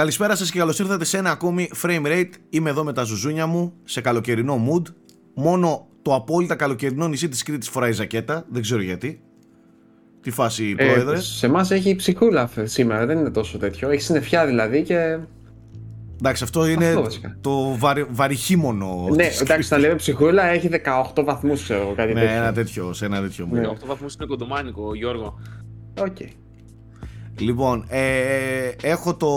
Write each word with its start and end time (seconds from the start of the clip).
Καλησπέρα 0.00 0.36
σας 0.36 0.50
και 0.50 0.58
καλώς 0.58 0.78
ήρθατε 0.78 1.04
σε 1.04 1.18
ένα 1.18 1.30
ακόμη 1.30 1.70
frame 1.82 2.06
rate. 2.06 2.28
Είμαι 2.50 2.70
εδώ 2.70 2.84
με 2.84 2.92
τα 2.92 3.02
ζουζούνια 3.02 3.46
μου 3.46 3.72
σε 3.84 4.00
καλοκαιρινό 4.00 4.64
mood. 4.68 4.82
Μόνο 5.34 5.86
το 6.02 6.14
απόλυτα 6.14 6.54
καλοκαιρινό 6.54 7.08
νησί 7.08 7.28
της 7.28 7.42
Κρήτης 7.42 7.68
φοράει 7.68 7.92
ζακέτα. 7.92 8.44
Δεν 8.50 8.62
ξέρω 8.62 8.82
γιατί. 8.82 9.20
Τι 10.22 10.30
φάση, 10.30 10.74
Ε, 10.78 10.84
πρόεδρε; 10.84 11.20
σε 11.20 11.46
εμάς 11.46 11.70
έχει 11.70 11.96
ψυχούλα 11.96 12.46
φε- 12.46 12.68
σήμερα, 12.68 13.06
δεν 13.06 13.18
είναι 13.18 13.30
τόσο 13.30 13.58
τέτοιο. 13.58 13.90
Έχει 13.90 14.02
συννεφιά 14.02 14.46
δηλαδή 14.46 14.82
και. 14.82 15.18
Εντάξει, 16.18 16.44
αυτό 16.44 16.66
είναι 16.66 16.86
Αυτό 16.86 17.02
βασικά. 17.02 17.36
το 17.40 17.76
βαρι, 17.78 18.06
βαρυχήμονο. 18.10 19.06
ναι, 19.14 19.26
της 19.26 19.40
εντάξει, 19.40 19.68
τα 19.68 19.78
λέμε 19.78 19.94
ψυχούλα, 19.94 20.44
έχει 20.44 20.68
18 20.68 21.24
βαθμούς, 21.24 21.62
ξέρω 21.62 21.80
εγώ, 21.80 21.92
κάτι 21.94 22.12
Ναι, 22.12 22.20
τέτοιο. 22.20 22.36
ένα 22.36 22.52
τέτοιο, 22.52 22.92
σε 22.92 23.04
ένα 23.04 23.20
τέτοιο 23.20 23.48
Ναι. 23.50 23.60
mood. 23.60 23.70
8 23.70 23.86
βαθμούς 23.86 24.14
είναι 24.14 24.26
κοντομάνικο, 24.26 24.94
Γιώργο. 24.94 25.38
Οκ. 26.00 26.16
Λοιπόν, 27.38 27.84
ε, 27.88 28.70
έχω 28.82 29.14
το 29.16 29.28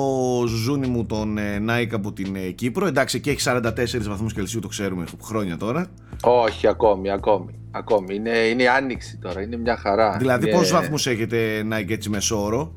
ζουζούνι 0.47 0.87
μου 0.87 1.05
τον 1.05 1.37
ε, 1.37 1.63
Nike 1.69 1.89
από 1.93 2.13
την 2.13 2.35
ε, 2.35 2.39
Κύπρο. 2.39 2.85
Εντάξει, 2.85 3.19
και 3.19 3.29
έχει 3.29 3.39
44 3.43 3.61
βαθμούς 4.07 4.33
Κελσίου, 4.33 4.59
το 4.59 4.67
ξέρουμε 4.67 5.05
χρόνια 5.23 5.57
τώρα. 5.57 5.87
Όχι, 6.21 6.67
ακόμη, 6.67 7.09
ακόμη. 7.11 7.53
Ακόμη. 7.71 8.15
Είναι, 8.15 8.29
είναι 8.37 8.63
η 8.63 8.67
άνοιξη 8.67 9.17
τώρα, 9.17 9.41
είναι 9.41 9.57
μια 9.57 9.77
χαρά. 9.77 10.17
Δηλαδή, 10.17 10.45
Είναι- 10.47 10.55
πόσους 10.57 10.71
βαθμούς 10.71 11.07
έχετε 11.07 11.67
Nike 11.71 11.89
έτσι 11.89 12.09
μεσόωρο. 12.09 12.73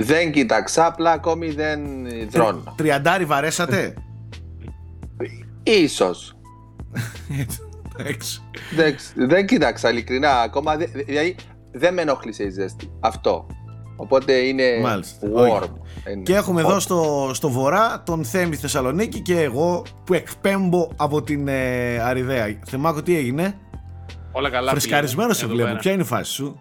Δεν 0.00 0.32
κοίταξα, 0.32 0.86
απλά 0.86 1.10
ακόμη 1.12 1.50
δεν 1.50 1.80
ιδρώνω. 2.30 2.74
Τριαντάρι 2.76 3.24
βαρέσατε; 3.24 3.94
Ίσως. 5.62 6.36
Εντάξει. 7.98 8.40
δεν, 8.76 8.94
δεν 9.28 9.46
κοίταξα, 9.46 9.90
ειλικρινά. 9.90 10.40
Ακόμα 10.40 10.76
δεν, 10.76 10.90
δηλαδή, 11.06 11.36
δεν 11.72 11.94
με 11.94 12.02
ενόχλησε 12.02 12.42
η 12.44 12.50
ζέστη. 12.50 12.90
Αυτό. 13.00 13.46
Οπότε 14.00 14.32
είναι 14.32 14.62
Μάλιστα, 14.82 15.28
warm. 15.36 15.50
όχι. 15.60 15.70
Είναι 16.12 16.22
Και 16.22 16.34
έχουμε 16.34 16.62
hot. 16.62 16.64
εδώ 16.68 16.80
στο, 16.80 17.30
στο 17.34 17.48
βορρά 17.50 18.02
τον 18.06 18.24
Θέμη 18.24 18.56
Θεσσαλονίκη 18.56 19.20
και 19.20 19.40
εγώ 19.40 19.82
που 20.04 20.14
εκπέμπω 20.14 20.88
από 20.96 21.22
την 21.22 21.48
ε, 21.48 21.98
Αριδαία. 21.98 22.58
Θεμάκο, 22.66 23.02
τι 23.02 23.16
έγινε; 23.16 23.58
Όλα 24.32 24.50
καλά. 24.50 24.70
Φρεσκαρισμένος 24.70 25.36
σε 25.36 25.46
πήγαινε, 25.46 25.62
βλέπω. 25.62 25.78
εδώ 25.78 25.82
πέρα. 25.82 25.82
Ποια 25.82 25.92
είναι 25.92 26.02
η 26.02 26.18
φάση 26.22 26.32
σου; 26.32 26.60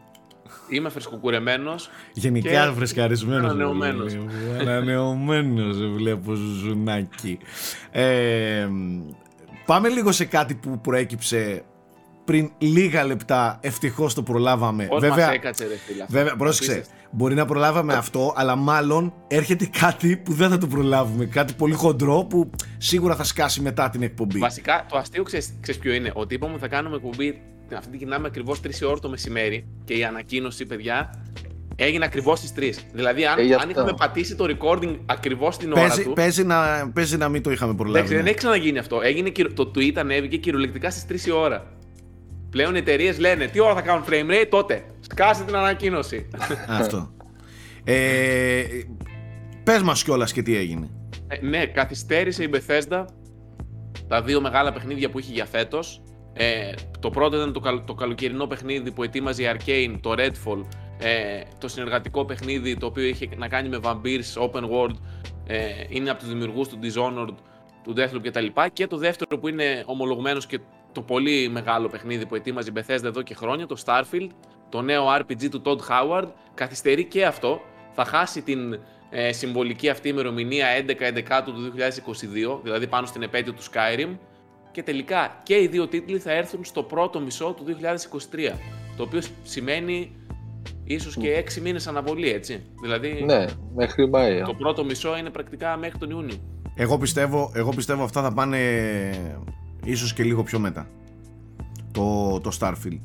Είμαι 0.70 0.90
φρεσκοκουρεμένος. 0.90 1.90
Γενικά 2.14 2.50
Και 2.50 2.72
φρεσκαρισμένος. 2.76 3.44
ανανεωμένος. 3.52 4.18
Ανανεωμένος 4.60 5.76
σε 5.76 5.86
βλέπω 5.86 6.34
ζουνάκι. 6.34 7.38
Ε, 7.92 8.68
πάμε 9.66 9.88
λίγο 9.90 10.12
σε 10.12 10.26
κάτι 10.26 10.56
που 10.56 10.80
προέκυψε 10.82 11.64
πριν 12.28 12.52
λίγα 12.58 13.04
λεπτά. 13.06 13.58
Ευτυχώς 13.62 14.14
το 14.14 14.24
προλάβαμε. 14.24 14.86
Πώ 14.86 14.96
μας 15.00 15.18
έκατσε, 15.34 15.68
ρε 15.68 15.76
φίλε. 15.76 16.02
αυτό. 16.04 16.18
Βέβαια, 16.18 16.36
πρόσεξε. 16.36 16.72
Απίστευτο. 16.72 16.96
Μπορεί 17.12 17.36
να 17.36 17.46
προλάβαμε 17.46 17.94
αυτό, 17.94 18.34
αλλά 18.36 18.56
μάλλον 18.56 19.14
έρχεται 19.28 19.70
κάτι 19.80 20.18
που 20.18 20.34
δεν 20.34 20.50
θα 20.50 20.58
το 20.58 20.68
προλάβουμε. 20.68 21.26
Κάτι 21.26 21.54
πολύ 21.54 21.74
χοντρό 21.74 22.26
που 22.30 22.50
σίγουρα 22.78 23.16
θα 23.16 23.24
σκάσει 23.24 23.62
μετά 23.62 23.90
την 23.90 24.02
εκπομπή. 24.04 24.40
Βασικά, 24.40 24.86
το 24.90 24.98
αστείο 24.98 25.24
ξέρεις 25.24 25.54
ποιο 25.80 25.94
είναι; 25.94 26.12
Ότι 26.14 26.34
είπαμε 26.36 26.52
ότι 26.54 26.62
θα 26.62 26.68
κάνουμε 26.68 26.96
εκπομπή. 26.96 27.42
Αυτή 27.76 27.90
την 27.90 28.00
κοινάμε 28.00 28.28
ακριβώς 28.28 28.60
3 28.60 28.70
ώρα 28.88 29.00
το 29.00 29.10
μεσημέρι. 29.10 29.66
Και 29.84 29.94
η 29.94 30.04
ανακοίνωση, 30.04 30.66
παιδιά, 30.66 31.24
έγινε 31.76 32.06
ακριβώς 32.06 32.40
στις 32.40 32.52
3. 32.54 32.74
Δηλαδή, 32.94 33.26
αν, 33.26 33.40
Ε, 33.40 33.42
γι' 33.42 33.54
αν 33.54 33.60
αυτό. 33.60 33.70
είχαμε 33.72 33.94
πατήσει 33.98 34.36
το 34.36 34.46
recording 34.58 34.98
ακριβώς 35.06 35.58
την 35.58 35.72
ώρα 35.72 35.82
Παίζει, 35.82 36.04
του. 36.04 36.14
παίζει, 36.14 36.44
να, 36.44 36.90
παίζει 36.94 37.18
να 37.18 37.30
μην 37.30 37.42
το 37.44 37.52
είχαμε 37.52 37.74
προλάβει. 37.74 37.98
Εντάξει, 37.98 38.14
δεν 38.16 38.24
ναι. 38.24 38.30
έχει 38.30 38.38
ξαναγίνει 38.38 38.78
αυτό. 38.78 39.02
Έγινε, 39.02 39.30
κυρο- 39.30 39.54
το 39.54 39.72
tweet 39.76 39.94
ανέβηκε 39.96 40.38
κυριολεκτικά 40.38 40.90
στις 40.90 41.06
3 41.26 41.28
η 41.28 41.32
ώρα. 41.32 41.66
Πλέον 42.58 42.76
οι 42.76 42.78
εταιρείες 42.78 43.20
λένε 43.20 43.46
τι 43.48 43.60
ώρα 43.60 43.74
θα 43.74 43.82
κάνουν 43.82 44.04
frame 44.10 44.30
rate, 44.32 44.48
τότε. 44.50 44.86
Σκάσε 45.00 45.44
την 45.44 45.56
ανακοίνωση. 45.56 46.28
Αυτό. 46.82 47.14
Ε, 47.84 48.64
πες 49.64 49.82
μας 49.82 50.04
κιόλας 50.04 50.34
και 50.34 50.42
τι 50.42 50.56
έγινε. 50.56 50.90
Ε, 51.28 51.46
ναι, 51.46 51.66
καθυστέρησε 51.66 52.44
η 52.44 52.50
Bethesda 52.54 53.06
τα 54.08 54.22
δύο 54.22 54.42
μεγάλα 54.42 54.74
παιχνίδια 54.74 55.10
που 55.10 55.20
είχε 55.20 55.34
για 55.34 55.46
φέτος. 55.46 56.02
Ε, 56.34 56.72
το 57.00 57.10
πρώτο 57.10 57.36
ήταν 57.36 57.54
το, 57.54 57.60
καλ- 57.60 57.86
το 57.86 57.94
καλοκαιρινό 57.94 58.48
παιχνίδι 58.48 58.92
που 58.92 59.04
ετοίμαζε 59.04 59.44
η 59.44 59.48
Arcane, 59.54 60.00
το 60.02 60.14
Redfall. 60.18 60.64
Ε, 61.00 61.42
το 61.58 61.68
συνεργατικό 61.68 62.26
παιχνίδι 62.26 62.78
το 62.78 62.86
οποίο 62.86 63.04
είχε 63.04 63.30
να 63.38 63.48
κάνει 63.48 63.70
με 63.70 63.80
Vampires 63.84 64.50
Open 64.50 64.64
World. 64.64 64.96
Ε, 65.48 65.58
είναι 65.90 66.10
από 66.10 66.20
τους 66.20 66.30
δημιουργούς 66.30 66.68
του 66.68 66.80
Dishonored, 66.84 67.36
του 67.84 67.94
Deathloop 67.98 68.22
κτλ. 68.24 68.46
Και 68.74 68.88
το 68.88 68.98
δεύτερο 68.98 69.40
που 69.40 69.48
είναι 69.48 69.84
ομολογμένος 69.86 70.46
και 70.46 70.60
το 70.98 71.04
πολύ 71.04 71.50
μεγάλο 71.50 71.88
παιχνίδι 71.88 72.26
που 72.26 72.36
ετοίμαζε 72.36 72.70
η 72.70 72.74
Bethesda 72.76 73.04
εδώ 73.04 73.22
και 73.22 73.36
χρόνια, 73.36 73.66
το 73.66 73.82
Starfield, 73.86 74.30
το 74.70 74.82
νέο 74.82 75.04
RPG 75.20 75.50
του 75.50 75.62
Todd 75.66 75.78
Howard. 75.90 76.28
Καθυστερεί 76.54 77.06
και 77.06 77.26
αυτό. 77.26 77.62
Θα 77.92 78.06
χάσει 78.06 78.42
την 78.42 78.80
ε, 79.10 79.32
συμβολική 79.32 79.90
αυτή 79.90 80.10
ημερομηνία 80.10 80.68
11-11 80.88 81.42
του 81.46 81.54
2022, 82.58 82.60
δηλαδή 82.64 82.88
πάνω 82.88 83.06
στην 83.06 83.22
επέτειο 83.22 83.54
του 83.54 83.64
Skyrim. 83.64 84.18
Και 84.72 84.84
τελικά 84.84 85.40
και 85.44 85.62
οι 85.62 85.68
δύο 85.68 85.88
τίτλοι 85.88 86.20
θα 86.20 86.32
έρθουν 86.32 86.66
στο 86.66 86.84
πρώτο 86.84 87.20
μισό 87.20 87.56
του 87.58 87.66
2023. 88.52 88.56
Το 88.98 89.04
οποίο 89.04 89.22
σημαίνει 89.44 90.16
ίσως 90.84 91.16
και 91.18 91.44
6 91.56 91.62
μήνες 91.62 91.88
αναβολή, 91.88 92.30
έτσι. 92.32 92.64
Δηλαδή 92.82 93.24
Ναι, 93.26 93.46
μέχρι 93.76 94.10
Μάιο. 94.10 94.46
το 94.46 94.54
πρώτο 94.54 94.84
μισό 94.84 95.18
είναι 95.18 95.30
πρακτικά 95.30 95.78
μέχρι 95.78 95.98
τον 95.98 96.10
Ιούνιο. 96.10 96.36
Εγώ 96.76 96.98
πιστεύω, 96.98 97.52
εγώ 97.56 97.70
πιστεύω 97.70 98.04
αυτά 98.04 98.22
θα 98.22 98.34
πάνε 98.34 98.58
ίσως 99.92 100.14
και 100.14 100.24
λίγο 100.24 100.44
πιο 100.44 100.60
μετά. 100.60 100.88
Το, 101.92 102.40
το 102.44 102.52
Starfield. 102.60 103.00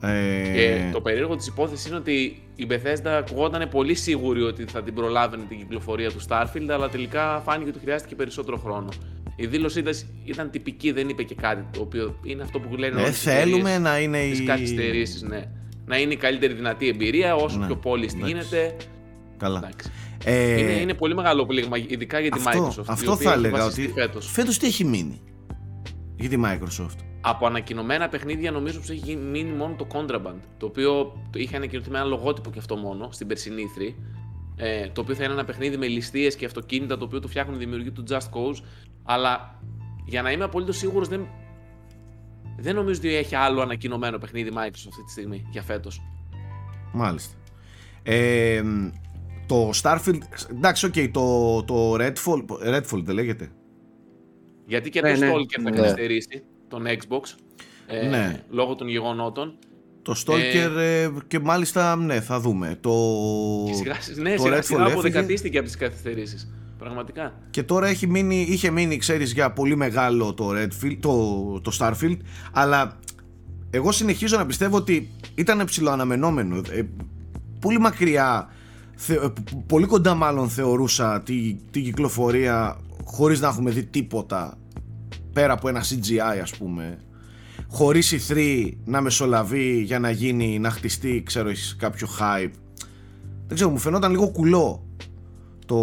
Ε, 0.00 0.52
Και 0.52 0.90
το 0.92 1.00
περίεργο 1.00 1.36
της 1.36 1.46
υπόθεσης 1.46 1.86
είναι 1.86 1.96
ότι 1.96 2.42
η 2.54 2.66
Bethesda 2.70 3.06
ακουγόταν 3.06 3.68
πολύ 3.68 3.94
σίγουρη 3.94 4.42
ότι 4.42 4.64
θα 4.64 4.82
την 4.82 4.94
προλάβαινε 4.94 5.44
την 5.48 5.58
κυκλοφορία 5.58 6.10
του 6.10 6.20
Starfield, 6.28 6.68
αλλά 6.70 6.88
τελικά 6.88 7.40
φάνηκε 7.44 7.70
ότι 7.70 7.78
χρειάστηκε 7.78 8.14
περισσότερο 8.14 8.56
χρόνο. 8.56 8.88
Η 9.36 9.46
δήλωσή 9.46 9.82
της 9.82 10.06
ήταν 10.24 10.50
τυπική, 10.50 10.92
δεν 10.92 11.08
είπε 11.08 11.22
και 11.22 11.34
κάτι 11.34 11.64
το 11.72 11.80
οποίο 11.80 12.18
είναι 12.22 12.42
αυτό 12.42 12.60
που 12.60 12.76
λένε 12.76 13.00
ε, 13.00 13.02
όλες 13.02 13.24
οι 13.24 13.28
θέλουμε 13.28 13.56
εταιρείες, 13.58 13.80
να 13.80 13.98
είναι 14.00 14.18
τις 14.30 14.38
η... 14.38 14.44
καθυστερήσεις, 14.44 15.22
ναι. 15.22 15.42
Να 15.86 15.98
είναι 15.98 16.12
η 16.12 16.16
καλύτερη 16.16 16.52
δυνατή 16.52 16.88
εμπειρία, 16.88 17.34
όσο 17.34 17.58
Ναι, 17.58 17.66
πιο 17.66 17.76
πόλης 17.76 18.12
εντάξει. 18.14 18.32
γίνεται. 18.32 18.76
Καλά. 19.36 19.58
Εντάξει. 19.58 19.90
Ε, 20.24 20.60
είναι, 20.60 20.70
είναι 20.72 20.94
πολύ 20.94 21.14
μεγάλο 21.14 21.46
πλήγμα, 21.46 21.76
ειδικά 21.86 22.18
για 22.20 22.30
τη 22.30 22.42
αυτό, 22.46 22.66
Microsoft. 22.68 22.76
η 22.78 22.86
αυτό 22.88 23.12
οποία 23.12 23.24
θα 23.26 23.30
έχει 23.32 23.38
έλεγα 23.46 23.58
βασιστεί 23.58 23.82
ότι 23.82 23.92
φέτος. 23.92 24.30
φέτος 24.30 24.58
τι 24.58 24.66
έχει 24.66 24.84
μείνει 24.84 25.20
για 26.26 26.38
τη 26.38 26.44
Microsoft. 26.44 26.98
Από 27.20 27.46
ανακοινωμένα 27.46 28.08
παιχνίδια 28.08 28.50
νομίζω 28.50 28.78
πως 28.78 28.90
έχει 28.90 29.16
μείνει 29.16 29.50
μόνο 29.50 29.74
το 29.74 29.86
Contraband, 29.92 30.40
το 30.58 30.66
οποίο 30.66 31.22
το 31.30 31.38
είχε 31.38 31.56
ανακοινωθεί 31.56 31.90
με 31.90 31.98
ένα 31.98 32.06
λογότυπο 32.06 32.50
και 32.50 32.58
αυτό 32.58 32.76
μόνο 32.76 33.08
στην 33.12 33.26
περσινή 33.26 33.62
E3, 33.76 33.94
ε, 34.56 34.88
το 34.88 35.00
οποίο 35.00 35.14
θα 35.14 35.24
είναι 35.24 35.32
ένα 35.32 35.44
παιχνίδι 35.44 35.76
με 35.76 35.86
ληστείες 35.86 36.36
και 36.36 36.46
αυτοκίνητα 36.46 36.98
το 36.98 37.04
οποίο 37.04 37.20
το 37.20 37.28
φτιάχνουν 37.28 37.54
οι 37.54 37.58
δημιουργοί 37.58 37.90
του 37.90 38.04
Just 38.08 38.16
Cause, 38.16 38.62
αλλά 39.02 39.60
για 40.04 40.22
να 40.22 40.30
είμαι 40.30 40.44
απολύτως 40.44 40.76
σίγουρος 40.76 41.08
δεν, 41.08 41.26
δεν 42.58 42.74
νομίζω 42.74 42.98
ότι 42.98 43.14
έχει 43.14 43.34
άλλο 43.34 43.60
ανακοινωμένο 43.60 44.18
παιχνίδι 44.18 44.50
Microsoft 44.52 44.88
αυτή 44.88 45.04
τη 45.04 45.10
στιγμή 45.10 45.46
για 45.50 45.62
φέτος. 45.62 46.02
Μάλιστα. 46.92 47.34
Ε, 48.02 48.62
το 49.46 49.70
Starfield, 49.82 50.18
εντάξει, 50.50 50.86
οκ, 50.86 50.94
το, 51.12 51.62
το 51.64 51.94
Redfall, 51.94 52.44
Redfall 52.74 53.02
δεν 53.02 53.14
λέγεται. 53.14 53.50
Γιατί 54.66 54.90
και 54.90 55.00
Ναι, 55.00 55.12
το 55.12 55.18
ναι. 55.18 55.32
Stalker 55.32 55.60
θα 55.62 55.70
Ναι. 55.70 55.76
καθυστερήσει 55.76 56.42
τον 56.68 56.84
Xbox, 56.86 57.34
ε, 57.86 58.06
Ναι. 58.08 58.42
λόγω 58.50 58.74
των 58.74 58.88
γεγονότων. 58.88 59.54
Το 60.02 60.14
Stalker 60.26 60.76
ε, 60.78 61.08
και 61.26 61.38
μάλιστα, 61.38 61.96
ναι, 61.96 62.20
θα 62.20 62.40
δούμε. 62.40 62.78
Το, 62.80 62.92
Και 63.66 63.72
σιγά, 63.72 63.94
ναι, 64.22 64.34
το 64.34 64.42
σιγά, 64.42 64.56
Redfall 64.56 64.64
σιγά 64.64 64.80
έφυγε. 64.80 64.92
αποδεκατίστηκε 64.92 65.56
από 65.58 65.66
τις 65.66 65.76
καθυστερήσεις. 65.76 66.48
Πραγματικά. 66.78 67.32
Και 67.50 67.62
τώρα 67.62 67.86
έχει 67.86 68.06
μείνει, 68.06 68.46
είχε 68.48 68.70
μείνει, 68.70 68.96
ξέρεις, 68.96 69.32
για 69.32 69.52
πολύ 69.52 69.76
μεγάλο 69.76 70.34
το, 70.34 70.50
Redfield, 70.50 70.96
το, 71.00 71.60
το 71.60 71.76
Starfield, 71.78 72.16
αλλά 72.52 72.98
εγώ 73.70 73.92
συνεχίζω 73.92 74.36
να 74.36 74.46
πιστεύω 74.46 74.76
ότι 74.76 75.10
ήταν 75.34 75.64
ψηλοαναμενόμενο. 75.64 76.56
Ε, 76.70 76.82
πολύ 77.60 77.78
μακριά, 77.78 78.48
θε, 78.96 79.14
ε, 79.14 79.32
πολύ 79.66 79.86
κοντά 79.86 80.14
μάλλον 80.14 80.48
θεωρούσα 80.48 81.22
τη, 81.22 81.54
την 81.70 81.84
κυκλοφορία 81.84 82.76
χωρίς 83.04 83.40
να 83.40 83.48
έχουμε 83.48 83.70
δει 83.70 83.84
τίποτα 83.84 84.58
πέρα 85.32 85.52
από 85.52 85.68
ένα 85.68 85.82
CGI 85.82 86.40
ας 86.42 86.56
πούμε. 86.56 86.98
Χωρίς 87.68 88.12
η 88.12 88.20
3 88.28 88.70
να 88.84 89.00
μεσολαβεί 89.00 89.82
για 89.82 89.98
να 89.98 90.10
γίνει, 90.10 90.58
να 90.58 90.70
χτιστεί 90.70 91.22
ξέρω 91.26 91.48
έχεις 91.48 91.76
κάποιο 91.78 92.06
hype. 92.20 92.52
Δεν 93.46 93.54
ξέρω 93.54 93.70
μου 93.70 93.78
φαινόταν 93.78 94.10
λίγο 94.10 94.30
κουλό 94.30 94.84
το, 95.66 95.78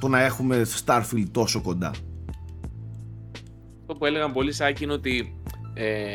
το 0.00 0.08
να 0.08 0.22
έχουμε 0.22 0.66
Starfield 0.84 1.28
τόσο 1.30 1.60
κοντά. 1.60 1.90
Αυτό 3.80 3.94
που 3.94 4.04
έλεγαν 4.04 4.32
πολλοί 4.32 4.52
Σάκη 4.52 4.84
είναι 4.84 4.92
ότι 4.92 5.38
ε, 5.74 6.14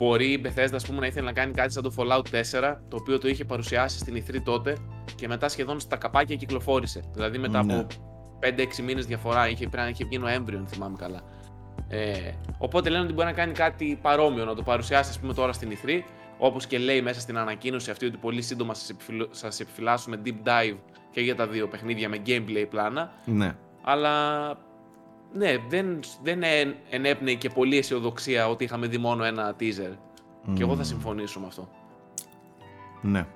μπορεί 0.00 0.32
η 0.32 0.42
Bethesda 0.44 0.74
ας 0.74 0.86
πούμε, 0.86 1.00
να 1.00 1.06
ήθελε 1.06 1.26
να 1.26 1.32
κάνει 1.32 1.52
κάτι 1.52 1.72
σαν 1.72 1.82
το 1.82 1.92
Fallout 1.96 2.22
4, 2.60 2.76
το 2.88 2.96
οποίο 2.96 3.18
το 3.18 3.28
είχε 3.28 3.44
παρουσιάσει 3.44 3.98
στην 3.98 4.24
E3 4.26 4.42
τότε 4.44 4.76
και 5.14 5.28
μετά 5.28 5.48
σχεδόν 5.48 5.80
στα 5.80 5.96
καπάκια 5.96 6.36
κυκλοφόρησε. 6.36 7.00
Δηλαδή 7.12 7.38
μετά 7.38 7.64
Ναι. 7.64 7.74
από 7.78 7.86
5-6 8.40 8.82
μήνες 8.82 9.06
διαφορά, 9.06 9.48
είχε, 9.48 9.68
πρέπει 9.68 9.76
να 9.76 9.88
είχε 9.88 10.04
βγει 10.04 10.18
Νοέμβριο, 10.18 10.58
αν 10.58 10.66
θυμάμαι 10.66 10.96
καλά. 10.98 11.20
Ε, 11.88 12.32
οπότε 12.58 12.88
λένε 12.90 13.04
ότι 13.04 13.12
μπορεί 13.12 13.26
να 13.26 13.32
κάνει 13.32 13.52
κάτι 13.52 13.98
παρόμοιο, 14.02 14.44
να 14.44 14.54
το 14.54 14.62
παρουσιάσει 14.62 15.10
ας 15.10 15.18
πούμε, 15.18 15.34
τώρα 15.34 15.52
στην 15.52 15.70
E3, 15.70 16.00
όπως 16.38 16.66
και 16.66 16.78
λέει 16.78 17.02
μέσα 17.02 17.20
στην 17.20 17.38
ανακοίνωση 17.38 17.90
αυτή 17.90 18.06
ότι 18.06 18.16
πολύ 18.16 18.42
σύντομα 18.42 18.74
σας, 18.74 18.90
επιφυλ... 18.90 19.26
σας 19.30 19.60
επιφυλάσσουμε 19.60 20.20
deep 20.24 20.48
dive 20.48 20.76
και 21.10 21.20
για 21.20 21.34
τα 21.34 21.46
δύο 21.46 21.68
παιχνίδια 21.68 22.08
με 22.08 22.22
gameplay 22.26 22.66
πλάνα. 22.70 23.12
Ναι. 23.24 23.54
Αλλά 23.82 24.10
ναι, 25.32 25.56
δεν, 25.68 25.98
δεν 26.22 26.42
ε- 26.42 26.74
ενέπνεε 26.90 27.34
και 27.34 27.48
πολύ 27.48 27.76
αισιοδοξία 27.78 28.48
ότι 28.48 28.64
είχαμε 28.64 28.86
δει 28.86 28.98
μόνο 28.98 29.24
ένα 29.24 29.54
teaser. 29.60 29.96
Και 30.54 30.62
εγώ 30.62 30.76
θα 30.76 30.82
συμφωνήσω 30.84 31.40
με 31.40 31.46
αυτό. 31.46 31.68
Ναι. 33.00 33.26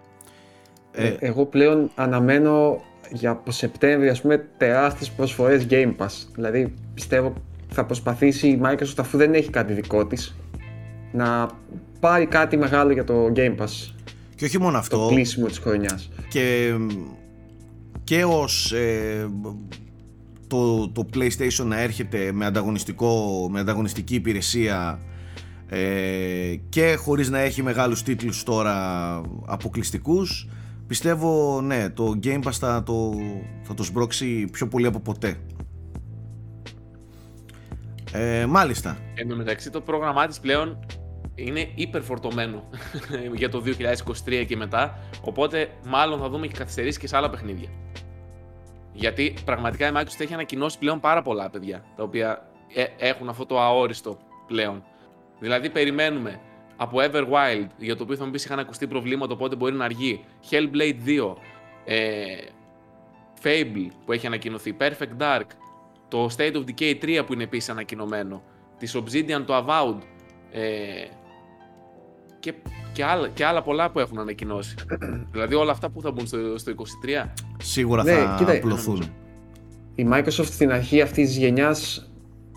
Ε, 0.93 1.07
Ε, 1.07 1.17
εγώ 1.21 1.47
πλέον 1.47 1.91
αναμένω 1.95 2.83
για 3.13 3.31
από 3.31 3.51
Σεπτέμβριο 3.51 4.11
ας 4.11 4.21
πούμε 4.21 4.49
τεράστιες 4.57 5.11
προσφορές 5.11 5.67
Game 5.71 5.95
Pass. 5.97 6.27
Δηλαδή 6.35 6.75
πιστεύω 6.95 7.33
θα 7.69 7.85
προσπαθήσει 7.85 8.49
η 8.49 8.61
Microsoft 8.65 8.95
αφού 8.99 9.17
δεν 9.17 9.35
έχει 9.35 9.51
κάτι 9.51 9.73
δικό 9.73 10.07
της 10.07 10.37
να 11.13 11.49
πάρει 12.01 12.27
κάτι 12.27 12.57
μεγάλο 12.57 12.93
για 12.93 13.05
το 13.05 13.33
Game 13.37 13.57
Pass. 13.59 13.93
και 14.37 14.45
όχι 14.45 14.59
μόνο 14.59 14.73
Το 14.73 14.79
αυτό, 14.79 15.07
κλείσιμο 15.11 15.47
της 15.47 15.59
χρονιάς. 15.59 16.11
και, 16.29 16.75
και 18.05 18.25
ως 18.25 18.73
ε, 18.73 19.29
το, 20.47 20.89
το 20.89 21.07
PlayStation 21.15 21.65
να 21.65 21.81
έρχεται 21.81 22.33
με, 22.33 22.45
ανταγωνιστικό, 22.45 23.47
με 23.51 23.61
ανταγωνιστική 23.61 24.15
υπηρεσία 24.15 25.01
ε, 25.67 26.55
και 26.69 26.95
χωρίς 26.95 27.31
να 27.31 27.39
έχει 27.39 27.63
μεγάλους 27.63 28.03
τίτλους 28.03 28.43
τώρα 28.43 29.21
αποκλειστικούς 29.47 30.49
πιστεύω 30.87 31.61
ναι 31.61 31.91
το 31.91 32.19
Game 32.23 32.43
Pass 32.43 32.53
θα 32.53 32.83
το, 32.83 33.13
θα 33.63 33.75
το 33.75 33.83
σμπρώξει 33.83 34.49
πιο 34.53 34.69
πολύ 34.69 34.87
από 34.87 35.01
ποτέ 35.01 35.37
ε, 38.13 38.47
μάλιστα 38.47 38.99
Εν 39.15 39.29
τω 39.29 39.37
μεταξύ 39.37 39.71
το 39.71 39.81
πρόγραμμά 39.81 40.27
της 40.27 40.41
πλέον 40.41 40.79
είναι 41.35 41.69
υπερφορτωμένο 41.75 42.69
για 43.41 43.49
το 43.49 43.63
2023 44.27 44.45
και 44.47 44.57
μετά, 44.57 44.99
οπότε 45.21 45.69
μάλλον 45.87 46.19
θα 46.19 46.29
δούμε 46.29 46.47
και 46.47 46.55
καθυστερήσεις 46.57 46.99
και 46.99 47.07
σε 47.07 47.17
άλλα 47.17 47.31
παιχνίδια. 47.31 47.69
Γιατί 48.95 49.35
πραγματικά 49.45 49.89
η 49.89 49.91
Microsoft 49.95 50.21
έχει 50.21 50.35
ανακοινώσει 50.35 50.79
πλέον 50.79 51.01
πάρα 51.01 51.23
πολλά 51.23 51.51
παιδιά, 51.51 51.85
τα 51.97 52.03
οποία 52.03 52.49
ε, 52.75 52.85
έχουν 52.99 53.29
αυτό 53.29 53.47
το 53.47 53.61
αόριστο 53.61 54.19
πλέον. 54.47 54.85
Δηλαδή 55.39 55.71
περιμένουμε 55.71 56.41
από 56.77 56.99
Everwild, 57.01 57.67
για 57.79 57.97
το 57.97 58.03
οποίο 58.03 58.17
θα 58.17 58.25
μου 58.25 58.31
πεις 58.31 58.45
είχαν 58.45 58.59
ακουστεί 58.59 58.87
προβλήματα, 58.87 59.33
οπότε 59.33 59.57
μπορεί 59.57 59.75
να 59.75 59.85
αργεί, 59.85 60.25
Hellblade 60.51 60.97
2, 61.07 61.35
ε, 61.85 62.37
Fable 63.43 63.87
που 64.05 64.13
έχει 64.13 64.27
ανακοινωθεί, 64.27 64.77
Perfect 64.81 65.17
Dark, 65.23 65.47
το 66.09 66.29
State 66.37 66.53
of 66.53 66.65
Decay 66.65 66.95
3 67.03 67.23
που 67.27 67.33
είναι 67.33 67.43
επίσης 67.43 67.69
ανακοινωμένο, 67.69 68.43
της 68.79 68.97
Obsidian 68.97 69.43
το 69.47 69.57
Avowed 69.57 69.99
ε, 70.51 71.07
και, 72.41 72.55
και, 72.95 73.05
άλλα, 73.05 73.29
και 73.29 73.45
άλλα 73.45 73.63
πολλά 73.63 73.91
που 73.91 73.99
έχουν 73.99 74.19
ανακοινώσει. 74.19 74.75
δηλαδή 75.33 75.55
όλα 75.55 75.73
αυτά 75.73 75.91
που 75.91 76.01
θα 76.01 76.11
μπουν 76.11 76.27
στο, 76.27 76.39
στο 76.57 76.73
23. 77.25 77.29
σίγουρα 77.59 78.05
Ναι, 78.05 78.13
θα 78.13 78.37
κοίτα, 78.39 78.53
απλωθούν 78.53 79.03
Η 79.95 80.07
Microsoft 80.13 80.45
στην 80.45 80.73
αρχή 80.73 81.01
αυτής 81.01 81.29
της 81.29 81.37
γενιάς 81.37 82.11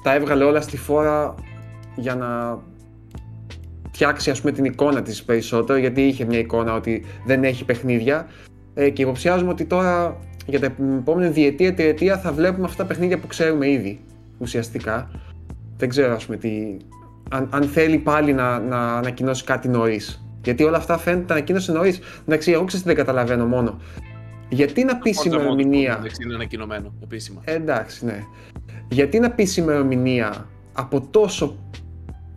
τα 0.03 0.13
έβγαλε 0.13 0.43
όλα 0.43 0.61
στη 0.61 0.77
φόρα 0.77 1.35
για 1.95 2.15
να 2.15 2.59
φτιάξει 3.91 4.29
ας 4.29 4.39
πούμε 4.39 4.51
την 4.51 4.65
εικόνα 4.65 5.01
της 5.01 5.23
περισσότερο 5.23 5.79
γιατί 5.79 6.01
είχε 6.01 6.25
μια 6.25 6.39
εικόνα 6.39 6.73
ότι 6.73 7.05
δεν 7.25 7.43
έχει 7.43 7.65
παιχνίδια 7.65 8.27
ε, 8.73 8.89
και 8.89 9.01
υποψιάζουμε 9.01 9.51
ότι 9.51 9.65
τώρα 9.65 10.19
για 10.45 10.59
την 10.59 10.97
επόμενη 10.97 11.29
διετία, 11.29 11.73
τριετία 11.73 12.17
θα 12.17 12.31
βλέπουμε 12.31 12.65
αυτά 12.65 12.81
τα 12.83 12.87
παιχνίδια 12.87 13.19
που 13.19 13.27
ξέρουμε 13.27 13.69
ήδη 13.69 13.99
ουσιαστικά. 14.37 15.09
Δεν 15.77 15.89
ξέρω 15.89 16.13
ας 16.13 16.25
πούμε 16.25 16.37
τι, 16.37 16.77
αν, 17.29 17.47
αν 17.51 17.63
θέλει 17.63 17.97
πάλι 17.97 18.33
να, 18.33 18.59
να 18.59 18.97
ανακοινώσει 18.97 19.43
κάτι 19.43 19.67
νωρίς. 19.67 20.26
Γιατί 20.47 20.63
όλα 20.63 20.77
αυτά 20.77 20.97
φαίνεται 20.97 21.25
να 21.27 21.33
ανακοίνωσε 21.33 21.71
νωρί. 21.71 21.95
Εντάξει, 22.27 22.51
εγώ 22.51 22.63
ξέρω 22.65 22.81
τι 22.81 22.87
δεν 22.87 22.97
καταλαβαίνω 22.97 23.45
μόνο. 23.45 23.79
Γιατί 24.49 24.83
να 24.83 24.97
πεις 24.97 25.17
Forza 25.17 25.21
Motorsport, 25.21 25.25
ημερομηνία; 25.33 25.95
εντάξει, 25.99 26.23
είναι 26.23 26.33
ανακοινωμένο 26.33 26.93
επίσημα. 27.03 27.41
Ε, 27.45 27.53
εντάξει, 27.53 28.05
ναι. 28.05 28.23
Γιατί 28.89 29.19
να 29.19 29.31
πεις 29.31 29.57
ημερομηνία 29.57 30.49
από 30.73 31.01
τόσο 31.11 31.57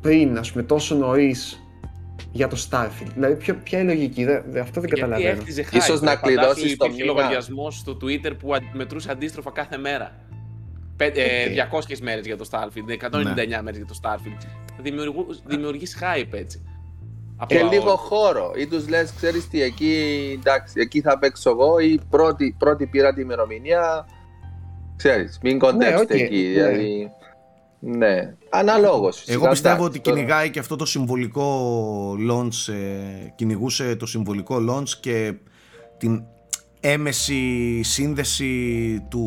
πριν, 0.00 0.38
ας 0.38 0.50
πούμε, 0.52 0.62
τόσο 0.64 0.94
νωρίς 0.94 1.62
για 2.32 2.48
το 2.48 2.66
Starfield; 2.70 3.10
Δηλαδή, 3.14 3.34
ποιο, 3.34 3.54
ποια 3.54 3.78
είναι 3.80 3.92
η 3.92 3.94
λογική, 3.94 4.24
δε, 4.24 4.40
δε- 4.50 4.60
αυτό 4.60 4.80
δεν 4.80 4.88
Γιατί 4.88 5.00
καταλαβαίνω. 5.00 5.38
έχτιζε 5.40 5.64
hype. 5.70 5.74
Ίσως 5.76 6.00
να 6.00 6.10
ρε, 6.10 6.16
φαντάσου 6.16 6.34
κλειδώσεις 6.36 6.76
το 6.76 6.84
υπήρχε 6.84 7.02
μήνα. 7.02 7.14
λογαριασμός 7.14 7.76
στο 7.76 7.96
Twitter 8.02 8.32
που 8.38 8.54
αν- 8.54 8.70
μετρούσε 8.72 9.10
αντίστροφα 9.10 9.50
κάθε 9.50 9.76
μέρα. 9.76 10.12
Πε- 10.96 11.16
ε, 11.16 11.48
200 11.48 12.00
μέρες 12.00 12.26
για 12.26 12.36
το 12.36 12.48
Starfield, 12.50 12.90
199 12.90 13.62
μέρες 13.62 13.76
για 13.78 13.86
το 13.86 13.94
Starfield. 14.02 14.46
Δημιουργού, 14.82 15.26
δημιουργείς 15.46 15.98
hype 16.00 16.32
έτσι. 16.32 16.62
Και 17.46 17.58
Από- 17.58 17.72
λίγο 17.72 17.96
χώρο. 17.96 18.52
Ή 18.56 18.66
τους 18.66 18.88
λες, 18.88 19.12
ξέρεις 19.16 19.48
τι, 19.48 19.62
εκεί, 19.62 19.94
εντάξει, 20.40 20.72
εκεί 20.80 21.00
θα 21.00 21.18
παίξω 21.18 21.50
εγώ 21.50 21.78
ή 21.78 22.00
πρώτη, 22.10 22.54
πρώτη 22.58 22.86
πήρα 22.86 23.14
τη 23.14 23.20
ημερομηνία. 23.20 24.06
Ξέρεις, 24.96 25.38
μην 25.42 25.58
κοντέψετε 25.58 26.14
οκ, 26.14 26.20
εκεί. 26.20 26.36
ναι. 26.36 26.48
Δηλαδή. 26.52 27.10
Ναι, 27.82 28.34
αναλόγω. 28.50 29.08
Εγώ 29.26 29.48
πιστεύω 29.48 29.84
ότι 29.84 29.98
κυνηγάει 29.98 30.50
και 30.50 30.58
αυτό 30.58 30.76
το 30.76 30.84
συμβολικό 30.84 31.76
launch, 32.30 32.72
ε, 32.72 33.28
κυνηγούσε 33.34 33.96
το 33.96 34.06
συμβολικό 34.06 34.56
launch 34.70 34.88
και 35.00 35.34
την 35.98 36.22
έμεση 36.80 37.82
σύνδεση 37.82 39.00
του, 39.10 39.26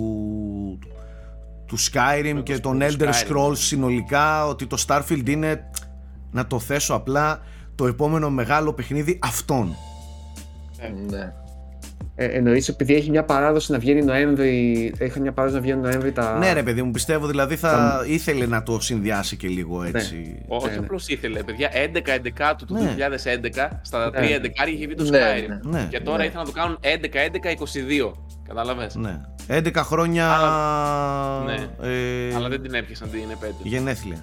του 1.66 1.78
Skyrim 1.80 2.32
Με 2.34 2.42
και 2.42 2.54
το- 2.54 2.60
των 2.60 2.80
το 2.80 2.86
Elder 2.86 3.08
Skyrim. 3.08 3.36
Scrolls 3.38 3.58
συνολικά 3.58 4.48
ότι 4.48 4.66
το 4.68 4.84
Starfield 4.88 5.30
είναι, 5.30 5.70
να 6.32 6.48
το 6.48 6.60
θέσω 6.60 6.94
απλά, 6.94 7.42
το 7.76 7.88
επόμενο 7.88 8.30
μεγάλο 8.30 8.74
παιχνίδι 8.74 9.20
αυτών. 9.24 9.76
Ναι. 11.10 11.34
Ε, 12.16 12.26
εννοείς 12.26 12.68
επειδή 12.68 12.96
έχει 12.96 13.10
μια 13.10 13.24
παράδοση 13.24 13.72
να 13.72 13.80
βγαίνει 13.80 14.02
Νοέμβρη, 14.02 14.94
έχει 14.98 15.20
μια 15.20 15.32
παράδοση 15.32 15.58
να 15.60 15.66
βγαίνει 15.66 15.82
Νοέμβρη 15.82 16.12
τα... 16.12 16.38
Ναι 16.38 16.54
ρε 16.54 16.64
παιδί 16.64 16.82
μου, 16.82 16.92
πιστεύω 16.92 17.28
δηλαδή 17.28 17.56
θα 17.56 18.04
ήθελε 18.08 18.46
να 18.46 18.64
το 18.64 18.80
συνδυάσει 18.80 19.38
και 19.38 19.48
λίγο 19.48 19.84
έτσι. 19.84 20.44
Όχι 20.48 20.66
Ναι, 20.68 20.72
ναι. 20.72 20.78
απλώς 20.78 21.08
ήθελε, 21.08 21.44
παιδιά. 21.44 21.70
11-11 21.74 22.56
του 22.58 22.74
Ναι. 22.74 22.96
2011, 22.98 23.68
στα 23.82 24.10
Ναι. 24.10 24.20
3 24.20 24.40
11 24.40 24.68
είχε 24.74 24.86
βγει 24.86 24.96
το 24.96 25.04
Ναι, 25.04 25.20
Skyrim. 25.20 25.60
ναι. 25.70 25.88
Και 25.90 26.00
τώρα 26.00 26.18
Ναι. 26.18 26.24
ήθελαν 26.26 26.46
να 26.46 26.52
το 26.52 26.60
κάνουν 26.60 26.78
11-11-22. 26.82 28.12
Κατάλαβες. 28.48 28.96
Ναι. 28.96 29.22
11 29.48 29.72
χρόνια 29.76 30.26
Ναι. 31.46 31.88
ε, 31.90 32.36
Αλλά 32.36 32.50
δεν 32.50 32.62
την 32.62 32.74
έπιασαν 32.74 33.10
την 33.12 33.20
επέτειο. 33.32 33.56
γενέθλια. 33.64 34.18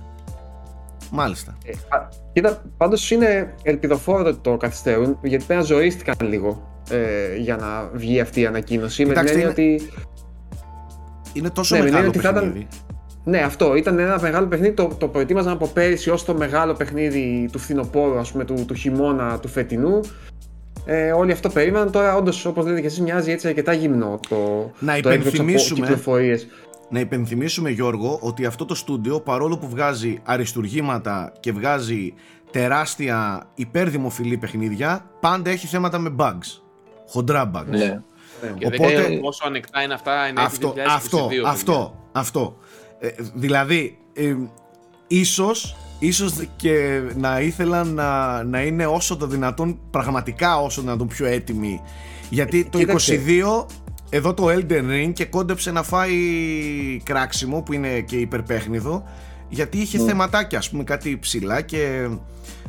Μάλιστα. 1.11 1.57
Ε, 1.65 1.71
α, 1.97 2.09
κοίτα, 2.33 2.63
πάντως 2.77 3.11
είναι 3.11 3.55
ελπιδοφόρο 3.63 4.29
ότι 4.29 4.39
το 4.43 4.57
καθυστερούν, 4.57 5.19
γιατί 5.23 5.45
πέρα 5.45 5.61
ζορίστηκαν 5.61 6.17
λίγο 6.21 6.69
ε, 6.91 7.37
για 7.37 7.57
να 7.57 7.91
βγει 7.93 8.21
αυτή 8.21 8.41
η 8.41 8.47
ανακοίνωση. 8.47 9.05
Με 9.05 9.13
την 9.13 9.23
Κοιτάξτε, 9.23 9.41
έννοια 9.47 9.55
είναι- 9.65 9.75
ότι 9.83 9.91
Είναι 11.33 11.51
τόσο 11.51 11.77
Ναι, 11.77 11.83
με 11.83 11.91
μεγάλο 11.91 12.11
την 12.11 12.21
έννοια 12.21 12.31
ότι 12.31 12.39
θα 12.41 12.45
παιχνίδι. 12.47 12.69
Ναι, 13.25 13.39
αυτό 13.39 13.75
ήταν 13.75 13.99
ένα 13.99 14.19
μεγάλο 14.21 14.47
παιχνίδι. 14.47 14.73
Το, 14.75 14.91
το 14.99 15.09
προετοίμαζαν 15.09 15.53
από 15.53 15.67
πέρυσι 15.67 16.11
ως 16.11 16.25
το 16.25 16.35
μεγάλο 16.35 16.75
παιχνίδι 16.75 17.49
του 17.53 17.59
φθινοπόρου, 17.59 18.19
ας 18.19 18.33
πούμε, 18.33 18.45
του, 18.45 18.65
του 18.67 18.75
χειμώνα 18.75 19.39
του 19.39 19.49
φετινού. 19.49 20.01
Ε, 20.85 21.13
όλοι 21.13 21.33
αυτό 21.33 21.49
περίμεναν. 21.49 21.91
Τώρα, 21.91 22.17
όντως, 22.17 22.45
όπως 22.45 22.67
λέτε 22.67 22.81
και 22.81 22.87
εσείς, 22.87 23.01
μοιάζει 23.01 23.31
έτσι 23.33 23.49
αρκετά 23.49 23.73
γυμνό 23.73 24.21
το, 24.29 24.37
Να 24.37 24.93
το 24.93 24.97
έβγαλε 24.99 25.17
από 25.17 25.29
υπενθυμίσουμε- 25.29 25.81
κυκλοφορίες. 25.87 26.47
Να 26.91 27.01
υπενθυμίσουμε 27.01 27.71
Γιώργο 27.71 28.19
ότι 28.23 28.45
αυτό 28.47 28.65
το 28.65 28.75
στούντιο 28.75 29.21
παρόλο 29.21 29.59
που 29.59 29.69
βγάζει 29.69 30.19
αριστουργήματα 30.25 31.33
και 31.41 31.53
βγάζει 31.53 32.15
τεράστια 32.51 33.47
υπερδημοφιλή 33.55 34.37
παιχνίδια 34.37 35.11
πάντα 35.21 35.51
έχει 35.51 35.67
θέματα 35.67 35.99
με 35.99 36.15
bugs. 36.19 36.61
Χοντρά 37.09 37.51
bugs. 37.55 37.67
Ναι. 37.67 37.79
Και 37.79 38.69
δεν 38.69 38.81
Οπότε- 38.81 38.95
ξέρω 38.95 39.21
πόσο 39.21 39.47
ανεκτά 39.47 39.83
είναι 39.83 39.95
αυτά 39.95 40.25
εν 40.25 40.31
έτη 40.37 40.41
Αυτό, 40.41 40.75
2022, 40.77 40.95
αυτό, 40.95 41.27
παιδιά. 41.29 41.49
αυτό, 41.49 41.95
αυτό. 42.13 42.57
Ε, 42.99 43.09
δηλαδή, 43.35 43.99
ε, 44.15 44.37
ίσως, 45.07 45.77
ίσως 45.99 46.33
και 46.57 47.01
να 47.17 47.41
ήθελαν 47.41 47.95
να, 47.95 48.43
να 48.45 48.63
είναι 48.63 48.87
όσο 48.87 49.17
το 49.17 49.27
δυνατόν, 49.27 49.81
πραγματικά 49.91 50.61
όσο 50.61 50.77
το 50.81 50.87
δυνατόν 50.87 51.07
πιο 51.07 51.27
έτοιμοι. 51.27 51.81
Γιατί 52.31 52.65
το 52.65 52.79
κοίταξε. 52.79 53.15
22, 53.15 53.67
εδώ 54.11 54.35
το 54.35 54.47
Elden 54.49 54.91
Ring 54.91 55.13
και 55.13 55.25
κόντεψε 55.25 55.71
να 55.71 55.83
φάει 55.83 56.13
κράξιμο 57.03 57.63
που 57.63 57.73
είναι 57.73 58.01
και 58.01 58.17
υπερπέχνιδο, 58.17 59.05
γιατί 59.49 59.79
είχε 59.79 59.99
θεματάκια, 59.99 60.59
ας 60.59 60.71
πούμε 60.71 60.85
κάτι 60.85 61.19
ψηλά 61.19 61.61
και 61.61 62.09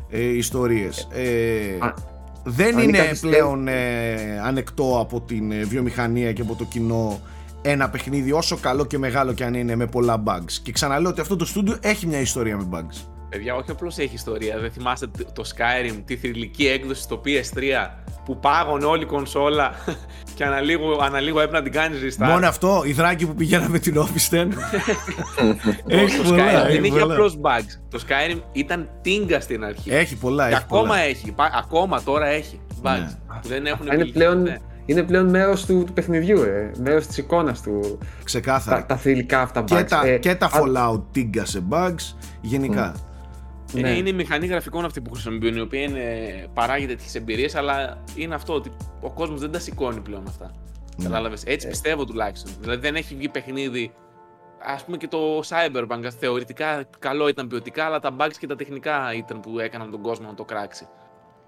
ε, 0.09 0.19
ιστορίες. 0.19 1.07
Ε, 1.11 1.85
Α, 1.85 1.93
δεν 2.43 2.77
αν 2.77 2.83
είναι 2.83 2.97
κάτι 2.97 3.19
πλέον 3.19 3.67
ε, 3.67 4.39
ανεκτό 4.43 4.99
από 4.99 5.21
την 5.21 5.51
ε, 5.51 5.63
βιομηχανία 5.63 6.33
και 6.33 6.41
από 6.41 6.55
το 6.55 6.63
κοινό 6.63 7.19
ένα 7.61 7.89
παιχνίδι 7.89 8.31
όσο 8.31 8.57
καλό 8.57 8.85
και 8.85 8.97
μεγάλο 8.97 9.33
και 9.33 9.43
αν 9.43 9.53
είναι 9.53 9.75
με 9.75 9.85
πολλά 9.85 10.23
bugs. 10.25 10.51
Και 10.63 10.71
ξαναλέω 10.71 11.09
ότι 11.09 11.21
αυτό 11.21 11.35
το 11.35 11.45
στούντιο 11.45 11.77
έχει 11.81 12.07
μια 12.07 12.19
ιστορία 12.19 12.57
με 12.57 12.67
bugs. 12.71 13.10
Παιδιά, 13.31 13.55
όχι 13.55 13.71
απλώς 13.71 13.97
έχει 13.97 14.13
ιστορία. 14.15 14.59
Δεν 14.59 14.71
θυμάστε 14.71 15.07
τ- 15.07 15.31
το 15.33 15.43
Skyrim, 15.55 16.01
τη 16.05 16.17
θρηλυκή 16.17 16.67
έκδοση 16.67 17.01
στο 17.01 17.21
PS3 17.25 17.61
που 18.25 18.39
πάγωνε 18.39 18.85
όλη 18.85 19.03
η 19.03 19.05
κονσόλα 19.05 19.71
και 20.35 20.43
αναλύγω, 20.45 20.99
αναλύγω 21.01 21.39
έπρεπε 21.39 21.57
να 21.57 21.63
την 21.63 21.71
κάνεις 21.71 21.99
restart. 22.03 22.27
Μόνο 22.27 22.47
αυτό, 22.47 22.81
η 22.85 22.91
δράκη 22.93 23.25
που 23.27 23.33
πηγαίναμε 23.35 23.79
την 23.79 23.97
Όπισθεν. 23.97 24.53
Όχι, 26.03 26.17
το 26.17 26.23
πολλά, 26.29 26.43
Skyrim 26.63 26.65
έχει 26.65 26.73
δεν 26.73 26.83
είχε 26.83 26.99
πολλά. 26.99 27.13
απλώς 27.13 27.37
bugs. 27.41 27.79
Το 27.89 28.03
Skyrim 28.07 28.39
ήταν 28.51 28.89
τίνγκα 29.01 29.39
στην 29.39 29.63
αρχή. 29.63 29.89
Έχει 29.91 30.15
πολλά, 30.17 30.47
και 30.47 30.53
έχει 30.53 30.63
ακόμα 30.63 30.81
πολλά. 30.81 30.99
έχει. 30.99 31.31
πα- 31.31 31.51
Ακόμα 31.63 32.01
τώρα 32.03 32.25
έχει 32.27 32.59
bugs. 32.83 32.99
Ναι. 32.99 33.39
Που 33.41 33.47
δεν 33.47 33.65
έχουν 33.65 33.85
είναι 33.85 33.95
επιληθεί 33.95 34.17
πλέον 34.17 34.37
ποτέ. 34.39 34.61
είναι 34.85 35.03
πλέον 35.03 35.29
μέρος 35.29 35.65
του, 35.65 35.83
του 35.83 35.93
παιχνιδιού, 35.93 36.41
ε. 36.41 36.71
μέρος 36.77 37.07
της 37.07 37.17
εικόνας 37.17 37.61
του. 37.61 37.97
Ξεκάθαρα. 38.23 38.79
Τα, 38.79 38.85
τα 38.85 38.95
θηλυκά 38.97 39.41
αυτά 39.41 39.63
bugs. 39.63 39.65
και, 39.65 39.83
τα, 39.83 40.01
Ε, 40.05 40.17
και 40.17 40.35
τα 40.35 40.45
α- 40.45 40.49
Fallout 40.53 41.01
τίγκα 41.11 41.45
σε 41.45 41.63
bugs 41.69 42.15
γενικά. 42.41 42.85
Είναι, 42.85 42.93
Ναι. 43.73 43.89
είναι 43.89 44.09
η 44.09 44.13
μηχανή 44.13 44.45
γραφικών 44.47 44.85
αυτή 44.85 45.01
που 45.01 45.11
χρησιμοποιούν, 45.11 45.55
η 45.55 45.61
οποία 45.61 45.81
είναι, 45.81 46.03
παράγει 46.53 46.85
τέτοιε 46.85 47.19
εμπειρίες, 47.19 47.55
αλλά 47.55 48.03
είναι 48.15 48.35
αυτό 48.35 48.53
ότι 48.53 48.71
ο 49.01 49.11
κόσμος 49.11 49.39
δεν 49.39 49.51
τα 49.51 49.59
σηκώνει 49.59 49.99
πλέον 49.99 50.27
αυτά. 50.27 50.51
Ναι. 50.97 51.03
Κατάλαβες. 51.05 51.43
Ε. 51.43 51.51
Έτσι 51.51 51.67
πιστεύω 51.67 52.05
τουλάχιστον. 52.05 52.51
Δηλαδή 52.59 52.79
δεν 52.79 52.95
έχει 52.95 53.15
βγει 53.15 53.29
παιχνίδι. 53.29 53.91
Α 54.79 54.83
πούμε 54.85 54.97
και 54.97 55.07
το 55.07 55.39
Cyberpunk 55.39 56.07
θεωρητικά 56.19 56.83
καλό 56.99 57.27
ήταν 57.27 57.47
ποιοτικά, 57.47 57.85
αλλά 57.85 57.99
τα 57.99 58.15
bugs 58.19 58.35
και 58.39 58.47
τα 58.47 58.55
τεχνικά 58.55 59.13
ήταν 59.15 59.39
που 59.39 59.59
έκαναν 59.59 59.91
τον 59.91 60.01
κόσμο 60.01 60.27
να 60.27 60.33
το 60.33 60.43
κράξει. 60.45 60.87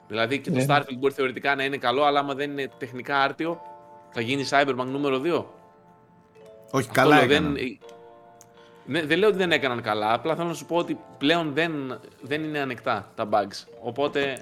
Δηλαδή 0.08 0.40
και 0.40 0.52
το 0.52 0.58
Ναι. 0.58 0.66
Starfield 0.68 0.98
μπορεί 1.00 1.14
θεωρητικά 1.14 1.56
να 1.56 1.64
είναι 1.64 1.78
καλό, 1.78 2.04
αλλά 2.04 2.20
άμα 2.20 2.34
δεν 2.34 2.52
είναι 2.52 2.70
τεχνικά 2.78 3.22
άρτιο, 3.22 3.62
θα 4.12 4.22
γίνει 4.22 4.46
Cyberpunk 4.50 4.86
νούμερο 4.86 5.18
2. 5.18 5.46
Όχι, 6.72 6.88
Αυτό 6.88 6.92
καλά 6.92 7.16
λέω, 7.16 7.24
έκαναν. 7.24 7.44
δεν, 7.44 7.52
ναι, 7.52 7.78
δεν 8.86 9.18
λέω 9.18 9.28
ότι 9.30 9.38
δεν 9.38 9.52
έκαναν 9.52 9.82
καλά, 9.82 10.14
απλά 10.14 10.36
θέλω 10.36 10.48
να 10.48 10.54
σου 10.54 10.66
πω 10.66 10.76
ότι 10.76 10.98
πλέον 11.18 11.52
δεν, 11.54 11.72
δεν 12.22 12.44
είναι 12.44 12.60
ανεκτά 12.60 13.12
τα 13.16 13.30
bugs. 13.32 13.68
Οπότε 13.82 14.38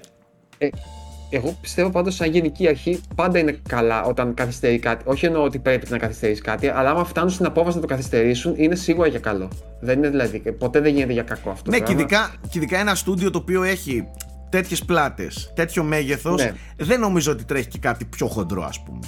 Εγώ 1.34 1.56
πιστεύω 1.60 1.90
πάντως 1.90 2.14
σαν 2.14 2.30
γενική 2.30 2.68
αρχή 2.68 3.00
πάντα 3.14 3.38
είναι 3.38 3.58
καλά 3.68 4.02
όταν 4.04 4.34
καθυστερεί 4.34 4.78
κάτι. 4.78 5.04
Όχι 5.06 5.26
εννοώ 5.26 5.42
ότι 5.42 5.58
πρέπει 5.58 5.86
να 5.90 5.98
καθυστερήσει 5.98 6.40
κάτι, 6.40 6.68
αλλά 6.68 6.90
άμα 6.90 7.04
φτάνουν 7.04 7.30
στην 7.30 7.46
απόφαση 7.46 7.74
να 7.76 7.82
το 7.82 7.88
καθυστερήσουν, 7.88 8.54
είναι 8.56 8.74
σίγουρα 8.74 9.08
για 9.08 9.18
καλό. 9.18 9.50
Δεν 9.80 9.98
είναι 9.98 10.08
δηλαδή, 10.08 10.38
ποτέ 10.52 10.80
δεν 10.80 10.94
γίνεται 10.94 11.12
για 11.12 11.22
κακό 11.22 11.50
αυτό. 11.50 11.70
Ναι, 11.70 11.78
το 11.78 11.84
και 11.84 11.94
πράγμα. 11.94 12.02
ειδικά, 12.02 12.34
και 12.50 12.58
ειδικά 12.58 12.78
ένα 12.78 12.94
στούντιο 12.94 13.30
το 13.30 13.38
οποίο 13.38 13.62
έχει 13.62 14.08
τέτοιες 14.48 14.84
πλάτες, 14.84 15.52
τέτοιο 15.54 15.82
μέγεθος, 15.82 16.42
Ναι. 16.42 16.52
δεν 16.76 17.00
νομίζω 17.00 17.32
ότι 17.32 17.44
τρέχει 17.44 17.68
και 17.68 17.78
κάτι 17.78 18.04
πιο 18.04 18.26
χοντρό, 18.26 18.64
ας 18.64 18.82
πούμε. 18.82 18.98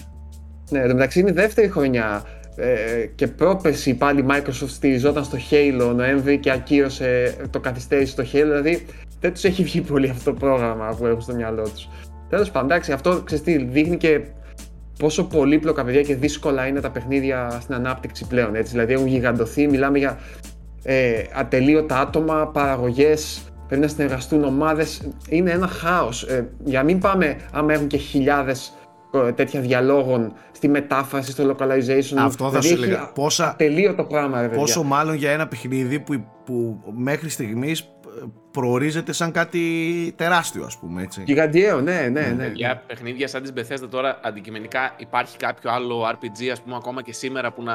Ναι, 0.70 0.78
εν 0.78 0.88
τω 0.88 0.94
μεταξύ 0.94 1.20
είναι 1.20 1.30
η 1.30 1.32
δεύτερη 1.32 1.68
χρονιά 1.68 2.22
ε, 2.56 3.06
και 3.14 3.26
πρόπεση 3.26 3.94
πάλι 3.94 4.20
η 4.20 4.24
Microsoft 4.28 4.68
στηριζόταν 4.68 5.24
στο 5.24 5.38
Halo 5.50 5.92
Νοέμβρη 5.94 6.38
και 6.38 6.50
ακύρωσε 6.50 7.36
το 7.50 7.60
καθυστέρηση 7.60 8.12
στο 8.12 8.22
Halo. 8.22 8.26
Δηλαδή 8.28 8.86
δεν 9.20 9.32
τους 9.32 9.44
έχει 9.44 9.62
βγει 9.62 9.80
πολύ 9.80 10.08
αυτό 10.10 10.32
το 10.32 10.36
πρόγραμμα 10.38 10.94
που 10.98 11.06
έχουν 11.06 11.20
στο 11.20 11.34
μυαλό 11.34 11.62
τους. 11.62 11.88
Τέλος 12.28 12.50
πάντων, 12.50 12.70
εντάξει, 12.70 12.92
αυτό 12.92 13.22
ξέρεις 13.24 13.44
τι, 13.44 13.56
δείχνει 13.56 13.96
και 13.96 14.20
πόσο 14.98 15.24
πολύπλοκα 15.24 15.84
παιδιά 15.84 16.02
και 16.02 16.14
δύσκολα 16.14 16.66
είναι 16.66 16.80
τα 16.80 16.90
παιχνίδια 16.90 17.58
στην 17.60 17.74
ανάπτυξη 17.74 18.26
πλέον. 18.26 18.54
Έτσι. 18.54 18.70
Δηλαδή 18.72 18.92
έχουν 18.92 19.06
γιγαντωθεί, 19.06 19.66
μιλάμε 19.66 19.98
για 19.98 20.18
ε, 20.82 21.22
ατελείωτα 21.34 22.00
άτομα, 22.00 22.48
παραγωγές, 22.48 23.42
πρέπει 23.66 23.82
να 23.82 23.88
συνεργαστούν 23.88 24.44
ομάδες. 24.44 25.08
Είναι 25.28 25.50
ένα 25.50 25.66
χάος. 25.66 26.22
Ε, 26.22 26.48
για 26.64 26.78
να 26.78 26.84
μην 26.84 26.98
πάμε, 26.98 27.36
άμα 27.52 27.72
έχουν 27.72 27.86
και 27.86 27.96
χιλιάδες 27.96 28.72
τέτοια 29.34 29.60
διαλόγων 29.60 30.32
στη 30.52 30.68
μετάφραση, 30.68 31.30
στο 31.30 31.56
localization. 31.56 32.16
Αυτό 32.16 32.50
θα 32.50 32.58
Δηλαδή 32.58 32.66
σου 32.68 32.74
έχει 32.74 32.82
έλεγα. 32.84 33.12
Πόσα, 33.12 33.48
Ατελείωτο 33.48 34.04
πράγμα, 34.04 34.40
ρε 34.40 34.46
παιδιά. 34.46 34.60
πόσο 34.60 34.82
μάλλον 34.82 35.14
για 35.14 35.30
ένα 35.30 35.48
παιχνίδι 35.48 36.00
που, 36.00 36.24
που 36.44 36.80
μέχρι 36.94 37.28
στιγμής 37.28 37.88
προορίζεται 38.50 39.12
σαν 39.12 39.32
κάτι 39.32 39.60
τεράστιο, 40.16 40.64
ας 40.64 40.78
πούμε 40.78 41.02
έτσι. 41.02 41.22
Γιγαντιαίο, 41.26 41.80
ναι, 41.80 42.08
ναι, 42.12 42.34
ναι. 42.36 42.50
για 42.54 42.82
παιχνίδια 42.86 43.28
σαν 43.28 43.42
τις 43.42 43.52
Bethesda 43.56 43.88
τώρα 43.90 44.20
αντικειμενικά 44.22 44.94
υπάρχει 44.96 45.36
κάποιο 45.36 45.70
άλλο 45.70 46.08
RPG 46.08 46.48
ας 46.52 46.60
πούμε 46.60 46.76
ακόμα 46.76 47.02
και 47.02 47.12
σήμερα 47.12 47.52
που 47.52 47.62
να, 47.62 47.74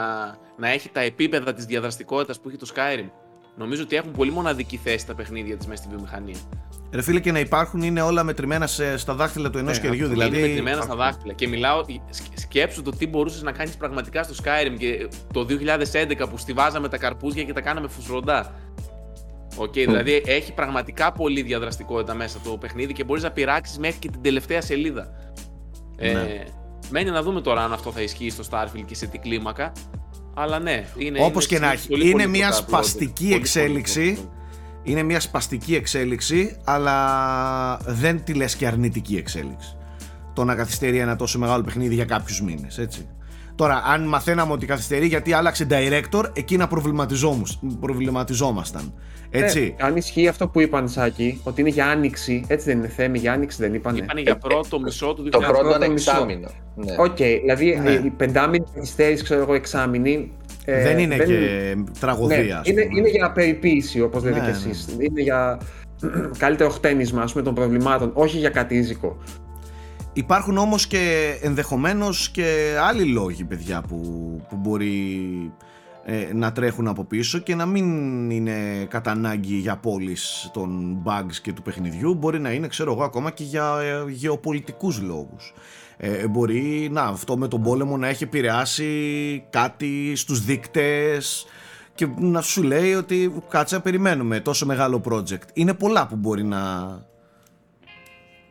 να 0.57 0.69
έχει 0.69 0.89
τα 0.89 0.99
επίπεδα 0.99 1.53
της 1.53 1.65
διαδραστικότητας 1.65 2.39
που 2.39 2.47
έχει 2.47 2.57
το 2.57 2.67
Skyrim. 2.75 3.09
Νομίζω 3.55 3.83
ότι 3.83 3.95
έχουν 3.95 4.11
πολύ 4.11 4.31
μοναδική 4.31 4.77
θέση 4.77 5.05
τα 5.07 5.15
παιχνίδια 5.15 5.57
της 5.57 5.67
μέσα 5.67 5.83
στη 5.83 5.91
βιομηχανία. 5.91 6.37
Ρε 6.91 7.01
φίλε 7.01 7.19
και 7.19 7.31
να 7.31 7.39
υπάρχουν 7.39 7.81
είναι 7.81 8.01
όλα 8.01 8.23
μετρημένα 8.23 8.67
σε, 8.67 8.97
στα 8.97 9.13
δάχτυλα 9.13 9.49
του 9.49 9.57
ενός 9.57 9.77
Ναι, 9.77 9.83
χεριού. 9.83 10.03
αυτό 10.05 10.13
Δηλαδή. 10.15 10.37
Είναι 10.37 10.47
μετρημένα 10.47 10.81
στα 10.81 10.95
δάχτυλα. 10.95 11.33
Και 11.33 11.47
μιλάω, 11.47 11.83
σκ- 12.09 12.39
σκέψου 12.39 12.81
το 12.81 12.91
τι 12.91 13.07
μπορούσες 13.07 13.41
να 13.41 13.51
κάνεις 13.51 13.77
πραγματικά 13.77 14.23
στο 14.23 14.33
Skyrim 14.43 14.75
και 14.77 15.07
το 15.33 15.45
2011 15.49 16.29
που 16.29 16.37
στιβάζαμε 16.37 16.87
τα 16.89 16.97
καρπούζια 16.97 17.43
και 17.43 17.53
τα 17.53 17.61
κάναμε 17.61 17.87
Fus 17.87 18.09
Ro 18.09 18.24
Dah. 18.24 18.53
OK, 19.57 19.73
δηλαδή 19.73 20.21
έχει 20.25 20.53
πραγματικά 20.53 21.11
πολύ 21.11 21.41
διαδραστικότητα 21.41 22.13
μέσα 22.13 22.39
το 22.43 22.57
παιχνίδι 22.57 22.93
και 22.93 23.03
μπορείς 23.03 23.23
να 23.23 23.31
πειράξεις 23.31 23.77
μέχρι 23.77 23.99
και 23.99 24.09
την 24.09 24.21
τελευταία 24.21 24.61
σελίδα. 24.61 25.07
Ε, 25.97 26.11
Ναι. 26.13 26.43
μένει 26.89 27.09
να 27.09 27.21
δούμε 27.21 27.41
τώρα 27.41 27.63
αν 27.63 27.73
αυτό 27.73 27.91
θα 27.91 28.01
ισχύει 28.01 28.29
στο 28.29 28.43
Starfield 28.49 28.83
και 28.85 28.95
σε 28.95 29.05
τι 29.05 29.17
κλίμακα. 29.17 29.71
Αλλά 30.35 30.59
ναι, 30.59 30.85
είναι. 30.97 31.23
Όπως 31.23 31.45
είναι 31.47 31.59
και 31.59 31.65
να 31.65 31.71
έχει. 31.71 31.87
πολύ 31.87 32.03
Είναι 32.03 32.11
πολύπλοκα 32.11 32.37
μια 32.37 32.51
project. 32.51 32.63
σπαστική 32.67 33.23
Πολύ 33.23 33.35
εξέλιξη. 33.35 33.99
πολύπλοκα. 34.03 34.37
Είναι 34.83 35.03
μια 35.03 35.19
σπαστική 35.19 35.75
εξέλιξη, 35.75 36.55
αλλά 36.63 37.77
δεν 37.85 38.23
τη 38.23 38.33
λες 38.33 38.55
και 38.55 38.67
αρνητική 38.67 39.15
εξέλιξη. 39.15 39.77
Το 40.33 40.43
να 40.43 40.55
καθυστερεί 40.55 40.97
ένα 40.97 41.15
τόσο 41.15 41.39
μεγάλο 41.39 41.63
παιχνίδι 41.63 41.93
για 41.95 42.05
κάποιους 42.05 42.41
μήνες, 42.41 42.77
έτσι. 42.77 43.07
Τώρα, 43.55 43.81
αν 43.85 44.07
μαθαίναμε 44.07 44.51
ότι 44.53 44.65
καθυστερεί 44.65 45.07
γιατί 45.07 45.33
άλλαξε 45.33 45.67
director, 45.69 46.23
εκεί 46.33 46.57
να 46.57 46.67
προβληματιζόμους- 46.67 47.59
προβληματιζόμασταν. 47.79 48.93
Έτσι. 49.29 49.75
Ε, 49.77 49.85
αν 49.85 49.95
ισχύει 49.95 50.27
αυτό 50.27 50.47
που 50.47 50.61
είπαν, 50.61 50.89
Σάκη, 50.89 51.41
ότι 51.43 51.61
είναι 51.61 51.69
για 51.69 51.85
άνοιξη, 51.87 52.43
έτσι 52.47 52.65
δεν 52.65 52.77
είναι 52.77 52.87
θέμη, 52.87 53.19
για 53.19 53.33
άνοιξη 53.33 53.57
δεν 53.61 53.73
είπανε. 53.73 53.97
Είπανε 53.97 54.21
για 54.21 54.37
πρώτο 54.37 54.79
μισό 54.79 55.13
του 55.13 55.23
2020. 55.23 55.29
Το 55.31 55.39
πρώτο 55.39 55.69
πρώτο 55.69 55.91
μισό. 55.91 56.11
εξάμηνο. 56.11 56.49
Ναι. 56.75 56.95
Οκ, 56.97 57.15
δηλαδή 57.15 57.79
Ναι. 57.83 57.91
η 57.91 58.09
πεντάμηνη 58.09 58.65
καθυστέρησης, 58.73 59.23
ξέρω 59.23 59.41
εγώ, 59.41 59.53
εξάμηνη. 59.53 60.31
Ε, 60.71 60.83
δεν 60.83 60.99
είναι 60.99 61.17
και 61.17 61.75
τραγωδία. 61.99 62.43
Ναι, 62.43 62.53
ας 62.53 62.67
είναι, 62.67 62.81
πούμε. 62.81 62.99
είναι 62.99 63.09
για 63.09 63.31
περιποίηση, 63.31 64.01
όπως 64.01 64.23
λέτε 64.23 64.39
Ναι, 64.39 64.45
κι 64.45 64.51
ναι. 64.51 64.71
εσείς. 64.71 64.87
Είναι 64.99 65.21
για 65.21 65.59
καλύτερο 66.43 66.69
χτένισμα 66.69 67.21
ας 67.21 67.31
πούμε, 67.31 67.43
των 67.43 67.53
προβλημάτων, 67.53 68.11
όχι 68.13 68.37
για 68.37 68.49
κάτι 68.49 68.75
τζίζικο. 68.75 69.17
Υπάρχουν 70.13 70.57
όμως 70.57 70.87
και 70.87 71.33
ενδεχομένως 71.41 72.29
και 72.29 72.75
άλλοι 72.81 73.03
λόγοι 73.03 73.43
παιδιά 73.43 73.83
που, 73.87 74.01
που 74.49 74.55
μπορεί 74.55 75.19
ε, 76.05 76.33
να 76.33 76.51
τρέχουν 76.51 76.87
από 76.87 77.03
πίσω 77.03 77.39
και 77.39 77.55
να 77.55 77.65
μην 77.65 78.29
είναι 78.29 78.85
κατά 78.89 79.11
ανάγκη 79.11 79.55
για 79.55 79.77
polish 79.77 80.49
των 80.53 81.01
bugs 81.05 81.35
και 81.41 81.53
του 81.53 81.61
παιχνιδιού 81.61 82.13
μπορεί 82.13 82.39
να 82.39 82.51
είναι 82.51 82.67
ξέρω 82.67 82.91
εγώ 82.91 83.03
ακόμα 83.03 83.31
και 83.31 83.43
για 83.43 83.77
ε, 83.81 84.11
γεωπολιτικούς 84.11 85.01
λόγους 85.01 85.53
ε, 86.01 86.27
μπορεί 86.27 86.89
να 86.91 87.01
αυτό 87.01 87.37
με 87.37 87.47
τον 87.47 87.61
πόλεμο 87.61 87.97
να 87.97 88.07
έχει 88.07 88.23
επηρεάσει 88.23 89.43
κάτι 89.49 90.15
στους 90.15 90.45
δείκτες 90.45 91.45
και 91.95 92.07
να 92.19 92.41
σου 92.41 92.63
λέει 92.63 92.93
ότι 92.93 93.33
κάτσε 93.49 93.75
να 93.75 93.81
περιμένουμε 93.81 94.39
τόσο 94.39 94.65
μεγάλο 94.65 95.01
project 95.09 95.41
είναι 95.53 95.73
πολλά 95.73 96.07
που 96.07 96.15
μπορεί 96.15 96.43
να, 96.43 96.79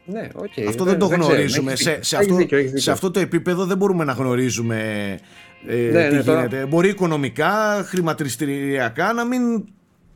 Ναι, 0.05 0.29
οκ. 0.35 0.67
αυτό 0.69 0.85
δεν, 0.85 0.99
το 0.99 1.07
ξέρω, 1.09 1.25
γνωρίζουμε. 1.25 1.73
έχεις 1.73 1.85
Σε, 1.85 1.91
δίκιο. 1.91 2.05
σε, 2.05 2.17
Έχεις 2.17 2.27
αυτό, 2.29 2.35
δίκιο, 2.35 2.57
έχεις 2.59 2.69
δίκιο. 2.71 2.83
σε 2.85 2.91
αυτό 2.91 3.11
το 3.11 3.21
επίπεδο 3.21 3.65
δεν 3.65 3.77
μπορούμε 3.77 4.05
να 4.05 4.13
γνωρίζουμε 4.13 4.79
ε, 5.67 5.75
Ναι, 5.77 6.09
τι 6.09 6.15
ναι, 6.15 6.23
τώρα- 6.23 6.39
γίνεται. 6.47 6.67
Μπορεί 6.67 6.89
οικονομικά, 6.89 7.83
χρηματιστηριακά 7.85 9.13
να 9.13 9.25
μην, 9.25 9.65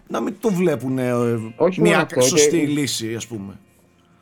να 0.08 0.20
μην 0.20 0.34
το 0.40 0.50
βλέπουν 0.50 0.98
ε, 0.98 1.12
Όχι 1.56 1.80
μια 1.80 1.90
μόνο 1.92 2.02
αυτό, 2.02 2.20
σωστή 2.20 2.58
και- 2.60 2.66
λύση 2.66 3.14
ας 3.14 3.26
πούμε. 3.26 3.52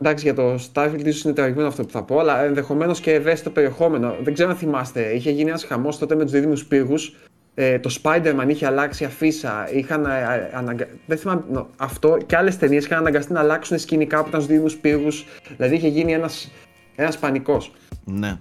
Εντάξει, 0.00 0.24
για 0.24 0.34
το 0.34 0.58
Starfield 0.72 1.04
ίσως 1.04 1.22
είναι 1.24 1.32
τραγικό 1.32 1.62
αυτό 1.62 1.84
που 1.84 1.90
θα 1.90 2.02
πω, 2.02 2.18
αλλά 2.18 2.44
ενδεχομένως 2.44 3.00
και 3.00 3.12
ευαίσθητο 3.12 3.50
περιεχόμενο. 3.50 4.16
Δεν 4.22 4.34
ξέρω 4.34 4.50
αν 4.50 4.56
θυμάστε, 4.56 5.14
είχε 5.14 5.30
γίνει 5.30 5.48
ένας 5.48 5.64
χαμός 5.64 5.98
τότε 5.98 6.14
με 6.14 6.22
τους 6.22 6.32
δίδυμους 6.32 6.64
πύργους. 6.64 7.16
Ε, 7.54 7.78
το 7.78 7.96
Spider-Man 8.02 8.46
είχε 8.48 8.66
αλλάξει 8.66 9.04
αφίσα. 9.04 9.68
Είχαν, 9.72 10.04
ε, 10.04 10.08
ε, 10.08 10.56
αναγκα... 10.56 10.86
Δεν 11.06 11.18
θυμάμαι 11.18 11.44
νο, 11.50 11.68
αυτό 11.76 12.18
και 12.26 12.36
άλλες 12.36 12.58
ταινίες 12.58 12.84
είχαν 12.84 12.98
αναγκαστεί 12.98 13.32
να 13.32 13.40
αλλάξουν 13.40 13.78
σκηνικά 13.78 14.22
που 14.22 14.28
ήταν 14.28 14.40
στους 14.40 14.52
δίδυμους 14.52 14.76
πύργους. 14.76 15.24
Δηλαδή 15.56 15.74
είχε 15.74 15.88
γίνει 15.88 16.12
ένας 16.12 16.50
ένας 16.94 17.18
πανικός. 17.18 17.72
Ναι. 18.04 18.38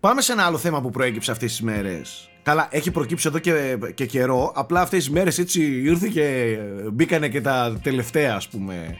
Πάμε 0.00 0.20
σε 0.20 0.32
ένα 0.32 0.44
άλλο 0.44 0.58
θέμα 0.58 0.80
που 0.80 0.90
προέκυψε 0.90 1.30
αυτές 1.30 1.50
τις 1.50 1.60
μέρες. 1.60 2.30
Καλά, 2.42 2.68
έχει 2.70 2.90
προκύψει 2.90 3.28
εδώ 3.28 3.38
και, 3.38 3.78
και 3.94 4.06
καιρό. 4.06 4.52
Απλά 4.54 4.80
αυτές 4.80 4.98
τις 4.98 5.10
μέρες 5.10 5.38
έτσι 5.38 5.62
ήρθε 5.62 6.08
και 6.08 6.56
μπήκανε 6.92 7.28
και 7.28 7.40
τα 7.40 7.78
τελευταία 7.82 8.34
ας 8.34 8.48
πούμε 8.48 8.96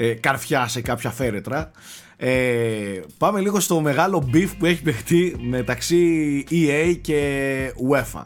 ε, 0.00 0.14
καρφιά 0.14 0.68
σε 0.68 0.80
κάποια 0.80 1.10
φέρετρα. 1.10 1.70
Ε, 2.16 3.00
πάμε 3.18 3.40
λίγο 3.40 3.60
στο 3.60 3.80
μεγάλο 3.80 4.30
beef 4.32 4.48
που 4.58 4.66
έχει 4.66 4.82
παιχτεί 4.82 5.36
μεταξύ 5.40 6.44
EA 6.50 6.96
και 7.00 7.72
UEFA. 7.90 8.24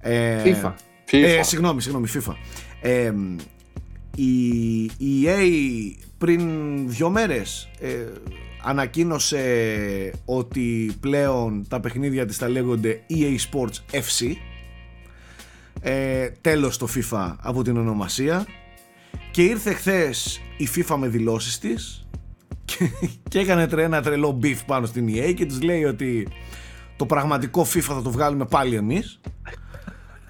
Ε, 0.00 0.42
FIFA. 0.44 0.72
Ε, 1.10 1.38
FIFA. 1.38 1.40
συγγνώμη, 1.42 1.82
συγγνώμη, 1.82 2.08
FIFA. 2.14 2.32
Ε, 2.80 3.12
η, 4.16 4.82
η 4.82 5.24
EA 5.24 6.02
πριν 6.18 6.40
δύο 6.88 7.10
μέρες 7.10 7.68
ε, 7.80 7.88
ανακοίνωσε 8.62 9.44
ότι 10.24 10.92
πλέον 11.00 11.66
τα 11.68 11.80
παιχνίδια 11.80 12.26
της 12.26 12.36
θα 12.36 12.48
λέγονται 12.48 13.00
EA 13.10 13.36
Sports 13.50 13.98
FC 13.98 14.32
ε, 15.80 16.28
τέλος 16.40 16.78
το 16.78 16.88
FIFA 16.94 17.34
από 17.40 17.62
την 17.62 17.76
ονομασία 17.76 18.46
και 19.30 19.42
ήρθε 19.42 19.72
χθες 19.72 20.40
η 20.56 20.68
FIFA 20.74 20.96
με 20.98 21.08
δηλώσεις 21.08 21.58
της 21.58 22.06
και, 22.64 22.90
και 23.28 23.38
έκανε 23.38 23.66
τρε- 23.66 23.84
ένα 23.84 24.02
τρελό 24.02 24.38
beef 24.42 24.56
πάνω 24.66 24.86
στην 24.86 25.08
EA 25.08 25.34
και 25.34 25.46
τους 25.46 25.62
λέει 25.62 25.84
ότι 25.84 26.28
το 26.96 27.06
πραγματικό 27.06 27.62
FIFA 27.62 27.80
θα 27.80 28.02
το 28.02 28.10
βγάλουμε 28.10 28.44
πάλι 28.44 28.76
εμείς 28.76 29.20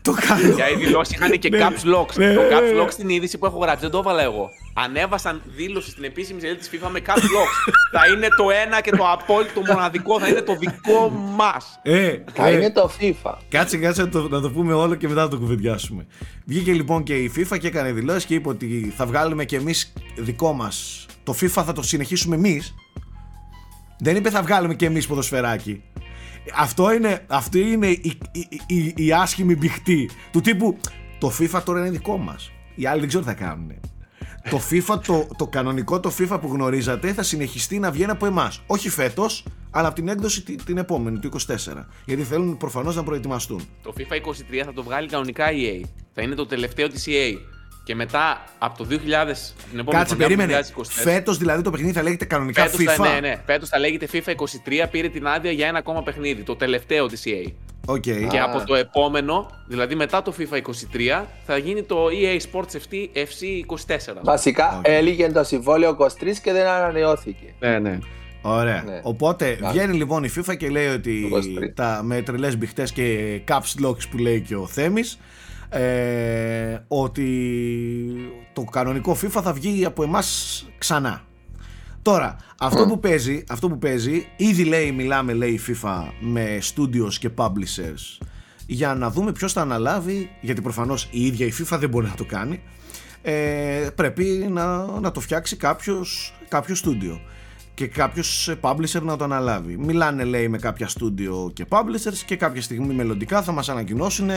Το 0.02 0.14
κάνω. 0.26 0.54
Για 0.54 0.70
οι 0.70 0.74
δηλώσεις 0.74 1.14
είχαν 1.14 1.38
και 1.38 1.48
Ναι. 1.48 1.58
caps 1.60 1.94
locks. 1.96 2.14
Ναι, 2.14 2.34
το 2.34 2.40
ναι, 2.40 2.48
caps 2.48 2.74
ναι. 2.74 2.82
lock 2.82 2.90
στην 2.90 3.08
είδηση 3.08 3.38
που 3.38 3.46
έχω 3.46 3.58
γράψει 3.58 3.80
δεν 3.80 3.90
το 3.90 3.98
έβαλα 3.98 4.22
εγώ. 4.22 4.48
Ανέβασαν 4.74 5.42
δήλωση 5.56 5.90
στην 5.90 6.04
επίσημη 6.04 6.40
σελίδα 6.40 6.58
της 6.58 6.70
FIFA 6.72 6.88
με 6.90 7.00
caps 7.06 7.16
locks. 7.18 7.72
θα 7.94 8.06
είναι 8.14 8.28
το 8.36 8.50
ένα 8.66 8.80
και 8.80 8.90
το 8.90 9.10
απόλυτο 9.10 9.60
μοναδικό, 9.66 10.20
θα 10.20 10.28
είναι 10.28 10.40
το 10.40 10.56
δικό 10.56 11.08
μας. 11.36 11.78
Ε, 11.82 12.16
Θα 12.32 12.46
ε, 12.46 12.52
είναι 12.52 12.70
το 12.70 12.90
FIFA. 13.00 13.34
Κάτσε, 13.48 13.76
κάτσε 13.76 14.02
να 14.02 14.08
το, 14.08 14.28
να 14.28 14.40
το 14.40 14.50
πούμε 14.50 14.72
όλο 14.72 14.94
και 14.94 15.08
μετά 15.08 15.22
να 15.22 15.28
το 15.28 15.38
κουβεντιάσουμε. 15.38 16.06
Βγήκε 16.44 16.72
λοιπόν 16.72 17.02
και 17.02 17.14
η 17.14 17.32
FIFA 17.36 17.58
και 17.58 17.66
έκανε 17.66 17.92
δηλώσεις 17.92 18.24
και 18.24 18.34
είπε 18.34 18.48
ότι 18.48 18.92
θα 18.96 19.06
βγάλουμε 19.06 19.44
και 19.44 19.56
εμείς 19.56 19.92
δικό 20.16 20.52
μας. 20.52 21.06
Το 21.24 21.34
FIFA 21.40 21.62
θα 21.64 21.72
το 21.72 21.82
συνεχίσουμε 21.82 22.36
εμείς. 22.36 22.74
Δεν 23.98 24.16
είπε 24.16 24.30
θα 24.30 24.42
βγάλουμε 24.42 24.74
και 24.74 24.86
εμείς 24.86 25.06
ποδοσφαιράκι. 25.06 25.82
Αυτό 26.54 26.92
είναι, 26.92 27.24
αυτή 27.26 27.60
είναι 27.60 27.86
η, 27.86 28.18
η, 28.32 28.48
η, 28.66 28.92
η 28.96 29.12
άσχημη 29.12 29.56
μπηχτή 29.56 30.10
του 30.32 30.40
τύπου 30.40 30.78
το 31.18 31.32
FIFA 31.38 31.62
τώρα 31.64 31.80
είναι 31.80 31.90
δικό 31.90 32.16
μας. 32.16 32.50
Οι 32.74 32.86
άλλοι 32.86 33.00
δεν 33.00 33.08
ξέρω 33.08 33.24
τι 33.24 33.28
θα 33.28 33.34
κάνουν. 33.34 33.80
Το 34.50 34.60
FIFA, 34.70 35.00
το, 35.06 35.28
το 35.36 35.46
κανονικό 35.46 36.00
το 36.00 36.12
FIFA 36.18 36.38
που 36.40 36.48
γνωρίζατε 36.52 37.12
θα 37.12 37.22
συνεχιστεί 37.22 37.78
να 37.78 37.90
βγαίνει 37.90 38.10
από 38.10 38.26
εμάς. 38.26 38.62
Όχι 38.66 38.88
φέτος, 38.88 39.44
αλλά 39.70 39.86
από 39.86 39.96
την 39.96 40.08
έκδοση 40.08 40.42
την, 40.42 40.64
την 40.64 40.78
επόμενη, 40.78 41.18
του 41.18 41.30
24. 41.46 41.56
Γιατί 42.04 42.22
θέλουν 42.22 42.56
προφανώς 42.56 42.96
να 42.96 43.02
προετοιμαστούν. 43.02 43.68
Το 43.82 43.92
FIFA 43.96 44.28
23 44.58 44.62
θα 44.64 44.72
το 44.72 44.82
βγάλει 44.82 45.08
κανονικά 45.08 45.46
EA. 45.50 45.86
Θα 46.14 46.22
είναι 46.22 46.34
το 46.34 46.46
τελευταίο 46.46 46.88
της 46.88 47.06
EA. 47.08 47.36
Και 47.84 47.94
μετά 47.94 48.44
από 48.58 48.78
το 48.78 48.84
2000, 48.90 48.94
την 49.70 49.78
επόμενη 49.78 50.04
Κάτσε, 50.04 50.14
χρονιά, 50.14 50.36
περίμενε. 50.36 50.60
2024, 50.76 50.82
Φέτος 50.88 51.38
δηλαδή 51.38 51.62
το 51.62 51.70
παιχνίδι 51.70 51.92
θα 51.92 52.02
λέγεται 52.02 52.24
κανονικά 52.24 52.62
Φέτος 52.62 52.80
FIFA. 52.80 52.94
θα, 52.96 53.08
ναι, 53.12 53.20
ναι. 53.20 53.42
Φέτος 53.46 53.68
θα 53.68 53.78
λέγεται 53.78 54.08
FIFA 54.12 54.30
23, 54.30 54.86
πήρε 54.90 55.08
την 55.08 55.26
άδεια 55.26 55.50
για 55.50 55.66
ένα 55.66 55.78
ακόμα 55.78 56.02
παιχνίδι, 56.02 56.42
το 56.42 56.56
τελευταίο 56.56 57.06
της 57.06 57.22
EA. 57.26 57.52
OK. 57.86 58.00
Και 58.00 58.38
Α. 58.38 58.44
από 58.44 58.66
το 58.66 58.74
επόμενο, 58.74 59.50
δηλαδή 59.68 59.94
μετά 59.94 60.22
το 60.22 60.34
FIFA 60.38 60.56
23, 61.20 61.24
θα 61.46 61.56
γίνει 61.56 61.82
το 61.82 62.06
EA 62.06 62.40
Sports 62.52 62.76
FC 63.14 63.66
24. 63.66 64.20
Βασικά 64.22 64.76
Οκ. 64.78 64.82
έληγε 64.88 65.28
το 65.32 65.44
συμβόλαιο 65.44 65.96
23 66.00 66.06
και 66.42 66.52
δεν 66.52 66.66
ανανεώθηκε. 66.66 67.54
Ναι, 67.58 67.78
ναι. 67.78 67.98
Ωραία. 68.42 68.82
Ναι. 68.86 69.00
Οπότε 69.02 69.56
Ναι. 69.60 69.68
βγαίνει 69.70 69.94
λοιπόν 69.94 70.24
η 70.24 70.32
FIFA 70.36 70.56
και 70.56 70.68
λέει 70.68 70.86
ότι 70.86 71.28
Το 71.30 71.36
23. 71.36 71.40
τα, 71.74 72.00
με 72.04 72.22
τρελές 72.22 72.56
μπιχτέ 72.58 72.84
και 72.94 73.40
caps 73.48 73.86
locks 73.86 74.08
που 74.10 74.18
λέει 74.18 74.40
και 74.40 74.56
ο 74.56 74.66
Θέμης 74.66 75.18
ε, 75.72 76.78
ότι 76.88 77.28
το 78.52 78.62
κανονικό 78.62 79.16
FIFA 79.22 79.40
θα 79.42 79.52
βγει 79.52 79.84
από 79.84 80.02
εμάς 80.02 80.66
ξανά. 80.78 81.22
Τώρα, 82.02 82.36
αυτό 82.58 82.86
που 82.86 83.00
παίζει, 83.00 83.44
αυτό 83.48 83.68
που 83.68 83.78
παίζει, 83.78 84.26
ήδη 84.36 84.64
λέει, 84.64 84.92
μιλάμε 84.92 85.32
λέει 85.32 85.50
η 85.50 85.60
FIFA 85.66 86.02
με 86.20 86.58
studios 86.74 87.14
και 87.18 87.30
publishers 87.36 88.26
για 88.66 88.94
να 88.94 89.10
δούμε 89.10 89.32
ποιος 89.32 89.52
θα 89.52 89.60
αναλάβει, 89.60 90.30
γιατί 90.40 90.60
προφανώς 90.60 91.08
η 91.10 91.26
ίδια 91.26 91.46
η 91.46 91.52
FIFA 91.58 91.76
δεν 91.78 91.88
μπορεί 91.88 92.06
να 92.06 92.14
το 92.14 92.24
κάνει, 92.24 92.62
ε, 93.22 93.88
πρέπει 93.94 94.24
να, 94.50 94.84
να 95.00 95.10
το 95.10 95.20
φτιάξει 95.20 95.56
κάποιος, 95.56 96.34
κάποιο 96.48 96.76
studio 96.84 97.20
και 97.74 97.86
κάποιος 97.86 98.54
publisher 98.60 99.02
να 99.02 99.16
το 99.16 99.24
αναλάβει. 99.24 99.76
Μιλάνε 99.76 100.24
λέει 100.24 100.48
με 100.48 100.58
κάποια 100.58 100.88
studio 100.88 101.52
και 101.52 101.64
publishers 101.68 102.18
και 102.26 102.36
κάποια 102.36 102.62
στιγμή 102.62 102.94
μελλοντικά 102.94 103.42
θα 103.42 103.52
μας 103.52 103.68
ανακοινώσουν 103.68 104.30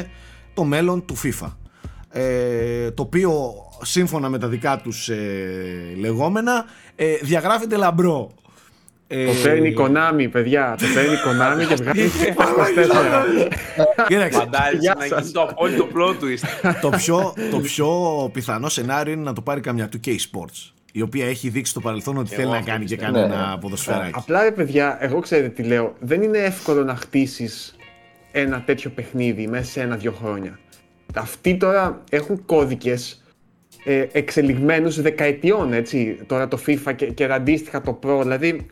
το 0.55 0.63
μέλλον 0.63 1.05
του 1.05 1.15
FIFA. 1.23 1.51
Ε, 2.09 2.91
το 2.91 3.01
οποίο 3.03 3.53
σύμφωνα 3.81 4.29
με 4.29 4.37
τα 4.37 4.47
δικά 4.47 4.77
τους 4.83 5.09
ε, 5.09 5.15
λεγόμενα 5.99 6.65
ε, 6.95 7.15
διαγράφεται 7.21 7.75
λαμπρό. 7.75 8.31
Ε, 9.07 9.25
Το 9.25 9.31
παίρνει 9.43 9.67
η 9.67 9.75
Konami, 9.79 10.27
παιδιά. 10.31 10.75
Το 10.79 10.85
παίρνει 10.93 11.13
η 11.13 11.17
Konami 11.25 11.67
και 11.67 11.75
βγάζει 11.75 12.09
FIFA 12.21 12.41
24. 12.41 14.07
Κοίταξε, 14.07 14.39
Φαντάζεσαι 14.39 14.77
Γεια 14.79 14.95
να 14.99 15.05
σας. 15.05 15.19
γίνει 15.19 15.31
το 15.31 15.41
απόλυτο 15.41 15.87
plot 15.95 16.09
twist. 16.23 16.73
το, 16.81 16.89
πιο, 16.89 17.33
το 17.51 17.59
πιο 17.59 17.89
πιθανό 18.33 18.69
σενάριο 18.69 19.13
είναι 19.13 19.23
να 19.23 19.33
το 19.33 19.41
πάρει 19.41 19.61
καμιά 19.61 19.89
2K 19.93 20.09
Sports 20.09 20.71
η 20.91 21.01
οποία 21.01 21.25
έχει 21.25 21.49
δείξει 21.49 21.71
στο 21.71 21.79
παρελθόν 21.79 22.17
ότι 22.17 22.27
Εγώ 22.31 22.35
θέλει 22.41 22.51
να 22.51 22.57
αυτό 22.57 22.69
κάνει 22.71 22.85
και 22.85 22.95
πιστεύω. 22.95 23.17
κάνει 23.17 23.27
Ναι. 23.27 23.35
ένα 23.35 23.57
ποδοσφαιράκι. 23.57 24.11
Απλά 24.15 24.43
ρε 24.43 24.51
παιδιά, 24.51 24.97
εγώ 25.01 25.19
ξέρετε 25.19 25.49
τι 25.49 25.63
λέω. 25.63 25.95
Δεν 25.99 26.21
είναι 26.23 26.37
εύκολο 26.37 26.83
να 26.83 26.95
χτίσεις 26.95 27.75
ένα 28.35 28.61
τέτοιο 28.61 28.89
παιχνίδι 28.89 29.47
μέσα 29.47 29.71
σε 29.71 29.81
ένα-δύο 29.81 30.11
χρόνια. 30.11 30.59
Αυτοί 31.15 31.57
τώρα 31.57 32.03
έχουν 32.09 32.45
κώδικες 32.45 33.23
ε, 33.83 34.05
εξελιγμένους 34.11 35.01
δεκαετιών, 35.01 35.73
έτσι. 35.73 36.19
Τώρα 36.27 36.47
το 36.47 36.59
FIFA 36.67 36.93
και, 36.95 37.05
και 37.05 37.25
αντίστοιχα 37.25 37.81
το 37.81 37.99
Pro. 38.03 38.19
Δηλαδή, 38.21 38.65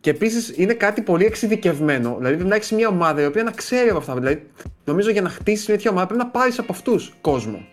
και 0.00 0.10
επίσης 0.10 0.52
είναι 0.56 0.74
κάτι 0.74 1.02
πολύ 1.02 1.24
εξειδικευμένο. 1.24 2.14
Δηλαδή, 2.16 2.34
πρέπει 2.34 2.50
να 2.50 2.56
έχεις 2.56 2.70
μια 2.70 2.88
ομάδα 2.88 3.22
η 3.22 3.26
οποία 3.26 3.42
να 3.42 3.50
ξέρει 3.50 3.88
από 3.88 3.98
αυτά. 3.98 4.14
Δηλαδή, 4.14 4.42
νομίζω 4.84 5.10
για 5.10 5.22
να 5.22 5.28
χτίσει 5.28 5.64
μια 5.66 5.76
τέτοια 5.76 5.90
ομάδα 5.90 6.06
πρέπει 6.06 6.22
να 6.22 6.28
πάρεις 6.28 6.58
από 6.58 6.72
αυτούς 6.72 7.14
κόσμο. 7.20 7.66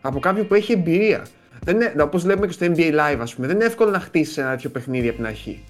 Από 0.00 0.20
κάποιον 0.20 0.46
που 0.46 0.54
έχει 0.54 0.72
εμπειρία. 0.72 1.26
Δεν 1.64 1.74
είναι, 1.74 1.94
όπως 2.02 2.22
βλέπουμε 2.22 2.46
και 2.46 2.52
στο 2.52 2.66
NBA 2.66 2.90
Live, 2.92 3.18
ας 3.20 3.34
πούμε, 3.34 3.46
δεν 3.46 3.56
είναι 3.56 3.64
εύκολο 3.64 3.90
να 3.90 4.00
χτίσεις 4.00 4.36
ένα 4.36 4.50
τέτοιο 4.50 4.70
παιχνίδι 4.70 5.08
από 5.08 5.16
την 5.16 5.26
αρχή. 5.26 5.64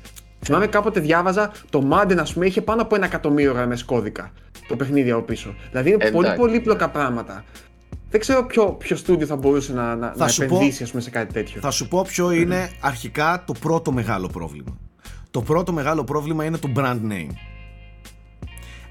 Θυμάμαι 0.45 0.67
κάποτε 0.67 1.01
διάβαζα 1.01 1.53
το 1.71 1.89
Madden, 1.93 2.17
ας 2.19 2.33
πούμε, 2.33 2.47
είχε 2.47 2.63
πάνω 2.63 2.83
από 2.83 2.95
ένα 2.95 3.07
εκατομμύριο 3.07 3.53
γραμμές 3.53 3.85
κώδικα 3.85 4.33
το 4.69 4.77
παιχνίδι 4.77 5.11
από 5.11 5.23
πίσω. 5.23 5.55
Δηλαδή 5.71 5.89
είναι 5.91 5.99
πολύ 6.11 6.27
Εντάξει. 6.27 6.37
πολύπλοκα 6.37 6.89
πράγματα. 6.91 7.45
Δεν 8.11 8.21
ξέρω 8.21 8.45
ποιο, 8.47 8.73
ποιο 8.73 8.97
στούντιο 8.97 9.27
θα 9.27 9.37
μπορούσε 9.37 9.73
να, 9.73 9.97
να, 9.97 10.15
να 10.17 10.29
σου 10.29 10.47
πω- 10.47 10.57
επενδύσει 10.57 10.83
ας 10.83 10.91
πούμε, 10.91 11.03
σε 11.03 11.11
κάτι 11.11 11.33
τέτοιο. 11.33 11.61
Θα 11.61 11.71
σου 11.71 11.89
πω 11.89 12.03
ποιο 12.09 12.31
είναι 12.31 12.71
αρχικά 12.81 13.43
το 13.47 13.53
πρώτο 13.61 13.93
μεγάλο 13.93 14.27
πρόβλημα. 14.29 14.77
Το 15.31 15.43
πρώτο 15.43 15.73
μεγάλο 15.73 16.05
πρόβλημα 16.05 16.45
είναι 16.45 16.59
το 16.59 16.73
brand 16.77 17.01
name. 17.11 17.31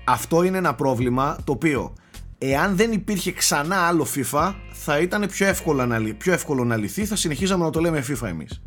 Αυτό 0.03 0.43
είναι 0.43 0.57
ένα 0.57 0.73
πρόβλημα 0.75 1.37
το 1.43 1.51
οποίο 1.51 1.93
εάν 2.37 2.75
δεν 2.75 2.91
υπήρχε 2.91 3.31
ξανά 3.31 3.75
άλλο 3.75 4.05
FIFA 4.15 4.53
θα 4.71 4.99
ήταν 4.99 5.27
πιο 5.31 5.47
εύκολο 5.47 5.85
να, 5.85 5.97
λυ- 5.97 6.13
πιο 6.15 6.33
εύκολο 6.33 6.63
να 6.63 6.75
λυθεί, 6.77 7.05
θα 7.05 7.15
συνεχίζαμε 7.15 7.63
να 7.63 7.69
το 7.69 7.79
λέμε 7.79 8.03
FIFA 8.09 8.27
εμείς. 8.27 8.61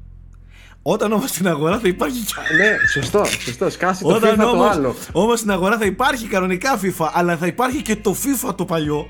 Όταν 0.82 1.12
όμως 1.12 1.30
στην 1.30 1.48
αγορά 1.48 1.78
θα 1.78 1.88
υπάρχει 1.88 2.18
κι 2.24 2.34
ναι, 2.56 2.76
σωστό, 2.92 3.24
σωστό. 3.24 3.70
Σκάσει 3.70 4.02
το 4.02 4.08
Όταν 4.08 4.34
FIFA 4.34 4.38
το 4.38 4.48
όμως, 4.50 4.76
άλλο. 4.76 4.94
όμως 5.12 5.38
στην 5.38 5.50
αγορά 5.50 5.78
θα 5.78 5.84
υπάρχει 5.84 6.26
κανονικά 6.26 6.80
FIFA, 6.80 7.08
αλλά 7.12 7.36
θα 7.36 7.46
υπάρχει 7.46 7.82
και 7.82 7.96
το 7.96 8.16
FIFA 8.24 8.56
το 8.56 8.64
παλιό. 8.64 9.06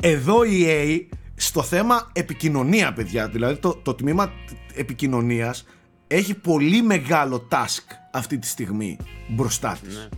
Εδώ 0.00 0.44
η 0.44 0.64
EA 0.68 1.14
στο 1.34 1.62
θέμα 1.62 2.10
επικοινωνία, 2.12 2.92
παιδιά, 2.92 3.28
δηλαδή 3.28 3.56
το, 3.56 3.74
το 3.82 3.94
τμήμα 3.94 4.32
επικοινωνίας 4.74 5.64
έχει 6.06 6.34
πολύ 6.34 6.82
μεγάλο 6.82 7.48
task 7.50 7.82
αυτή 8.12 8.38
τη 8.38 8.46
στιγμή 8.46 8.96
μπροστά 9.28 9.78
της. 9.82 10.08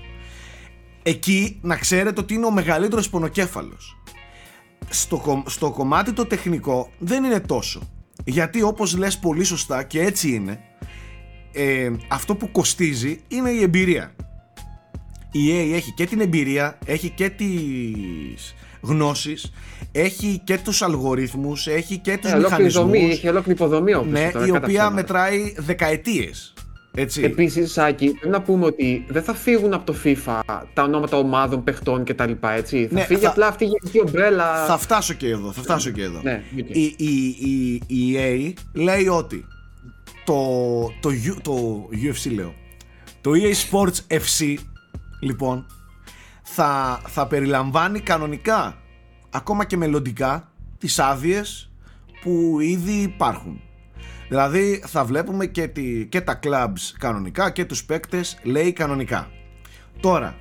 Εκεί 1.03 1.59
να 1.62 1.76
ξέρετε 1.76 2.20
ότι 2.20 2.35
είναι 2.35 2.46
ο 2.46 2.50
μεγαλύτερος 2.50 3.09
πονοκέφαλος. 3.11 3.96
Στο, 4.88 5.16
κομ- 5.16 5.48
στο 5.48 5.70
κομμάτι 5.70 6.12
το 6.12 6.26
τεχνικό 6.26 6.90
δεν 6.98 7.24
είναι 7.24 7.40
τόσο. 7.40 7.81
Γιατί 8.24 8.62
όπως 8.62 8.96
λες 8.96 9.18
πολύ 9.18 9.44
σωστά 9.44 9.83
και 9.83 10.00
έτσι 10.00 10.30
είναι, 10.35 10.61
ε, 11.52 11.90
αυτό 12.09 12.35
που 12.35 12.50
κοστίζει 12.50 13.20
είναι 13.28 13.50
η 13.50 13.62
εμπειρία. 13.62 14.12
Η 15.33 15.48
EA 15.50 15.74
έχει 15.74 15.92
και 15.92 16.06
την 16.06 16.20
εμπειρία, 16.20 16.78
έχει 16.87 17.09
και 17.11 17.28
τις 17.30 18.54
γνώσεις, 18.80 19.52
έχει 19.92 20.40
και 20.44 20.59
τους 20.59 20.83
αλγορίθμους, 20.83 21.66
έχει 21.66 21.98
και 21.98 22.18
τους 22.18 22.30
Ε, 22.30 22.35
ολόκληρη 22.35 22.62
μηχανισμούς. 22.64 22.85
δομή, 22.85 23.11
έχει 23.11 23.28
ολόκληρη 23.28 23.59
υποδομή 23.59 23.94
ο 23.94 24.04
ναι, 24.04 24.30
η 24.46 24.50
οποία 24.50 24.90
μετράει 24.90 25.54
δεκαετίες. 25.59 26.52
Έτσι. 26.94 27.22
Επίσης, 27.22 27.72
Σάκη, 27.72 28.11
πρέπει 28.11 28.29
να 28.29 28.42
πούμε 28.42 28.64
ότι 28.66 29.05
δεν 29.09 29.22
θα 29.22 29.35
φύγουν 29.35 29.72
από 29.74 29.92
το 29.92 29.98
FIFA 30.05 30.40
τα 30.74 30.83
ονόματα 30.83 31.16
ομάδων, 31.16 31.64
παιχτών 31.64 32.05
κτλ. 32.05 32.33
Έτσι. 32.40 32.88
Ναι, 32.90 33.00
θα 33.00 33.07
φύγει 33.07 33.20
θα- 33.20 33.29
απλά 33.29 33.46
αυτή 33.46 33.64
η 33.64 33.66
γενική 33.66 34.00
ομπρέλα. 34.09 34.64
Θα 34.66 34.79
φτάσω 34.79 35.14
και 35.14 35.29
εδώ, 35.29 35.53
θα 35.53 35.62
φτάσω 35.62 35.90
και 35.90 36.03
εδώ. 36.03 36.20
Ναι, 36.22 36.42
οκ. 36.61 36.68
η, 36.76 36.94
η, 36.96 37.26
η, 37.38 37.83
η 37.87 38.16
EA 38.16 38.53
λέει 38.72 39.09
ότι 39.09 39.44
το, 40.24 40.42
το, 41.00 41.11
U- 41.26 41.40
το 41.42 41.88
UFC 41.92 42.33
λέω 42.35 42.55
το 43.20 43.31
EA 43.35 43.53
Sports 43.70 44.14
FC 44.16 44.55
λοιπόν 45.20 45.66
θα, 46.42 47.00
θα 47.07 47.26
περιλαμβάνει 47.26 48.00
κανονικά 48.00 48.79
ακόμα 49.31 49.64
και 49.64 49.76
μελλοντικά 49.76 50.53
τις 50.79 50.98
άδειες 50.98 51.70
που 52.20 52.57
ήδη 52.61 52.92
υπάρχουν 52.92 53.61
δηλαδή 54.30 54.82
θα 54.86 55.04
βλέπουμε 55.04 55.46
και, 55.46 55.68
τη, 55.68 56.06
και 56.06 56.20
τα 56.20 56.38
clubs 56.42 56.94
κανονικά 56.98 57.50
και 57.50 57.64
τους 57.64 57.84
παίκτες 57.84 58.38
λέει 58.42 58.72
κανονικά 58.72 59.30
τώρα 60.00 60.36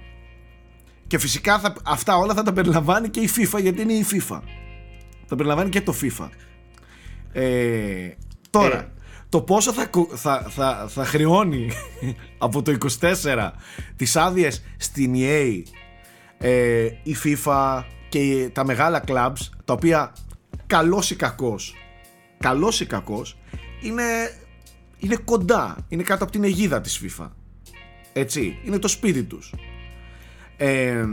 και 1.07 1.17
φυσικά 1.17 1.59
θα, 1.59 1.73
αυτά 1.85 2.17
όλα 2.17 2.33
θα 2.33 2.43
τα 2.43 2.53
περιλαμβάνει 2.53 3.09
και 3.09 3.19
η 3.19 3.29
FIFA 3.37 3.61
γιατί 3.61 3.81
είναι 3.81 3.93
η 3.93 4.05
FIFA 4.11 4.39
θα 5.25 5.35
περιλαμβάνει 5.35 5.69
και 5.69 5.81
το 5.81 5.93
FIFA. 6.01 6.29
Ε, 7.31 8.09
τώρα, 8.49 8.79
Ε. 8.79 8.91
το 9.29 9.41
πόσο 9.41 9.73
θα, 9.73 9.85
κο- 9.85 10.09
θα, 10.15 10.45
θα, 10.49 10.85
θα 10.89 11.05
χρεώνει 11.05 11.71
από 12.37 12.61
το 12.61 12.77
24 13.01 13.49
τις 13.95 14.15
άδειες 14.15 14.63
στην 14.77 15.13
EA 15.15 15.61
ε, 16.37 16.83
η 17.03 17.15
FIFA 17.23 17.83
και 18.09 18.49
τα 18.53 18.65
μεγάλα 18.65 19.03
clubs 19.07 19.49
τα 19.65 19.73
οποία 19.73 20.13
καλός 20.67 21.11
ή 21.11 21.15
κακός 21.15 21.75
καλός 22.39 22.79
ή 22.79 22.85
κακός 22.85 23.37
είναι, 23.81 24.03
είναι 24.97 25.15
κοντά 25.25 25.85
είναι 25.87 26.03
κάτω 26.03 26.23
από 26.23 26.31
την 26.31 26.43
αιγίδα 26.43 26.81
της 26.81 27.01
FIFA 27.03 27.29
έτσι 28.13 28.57
είναι 28.65 28.79
το 28.79 28.87
σπίτι 28.87 29.23
τους 29.23 29.53
ε, 30.57 31.05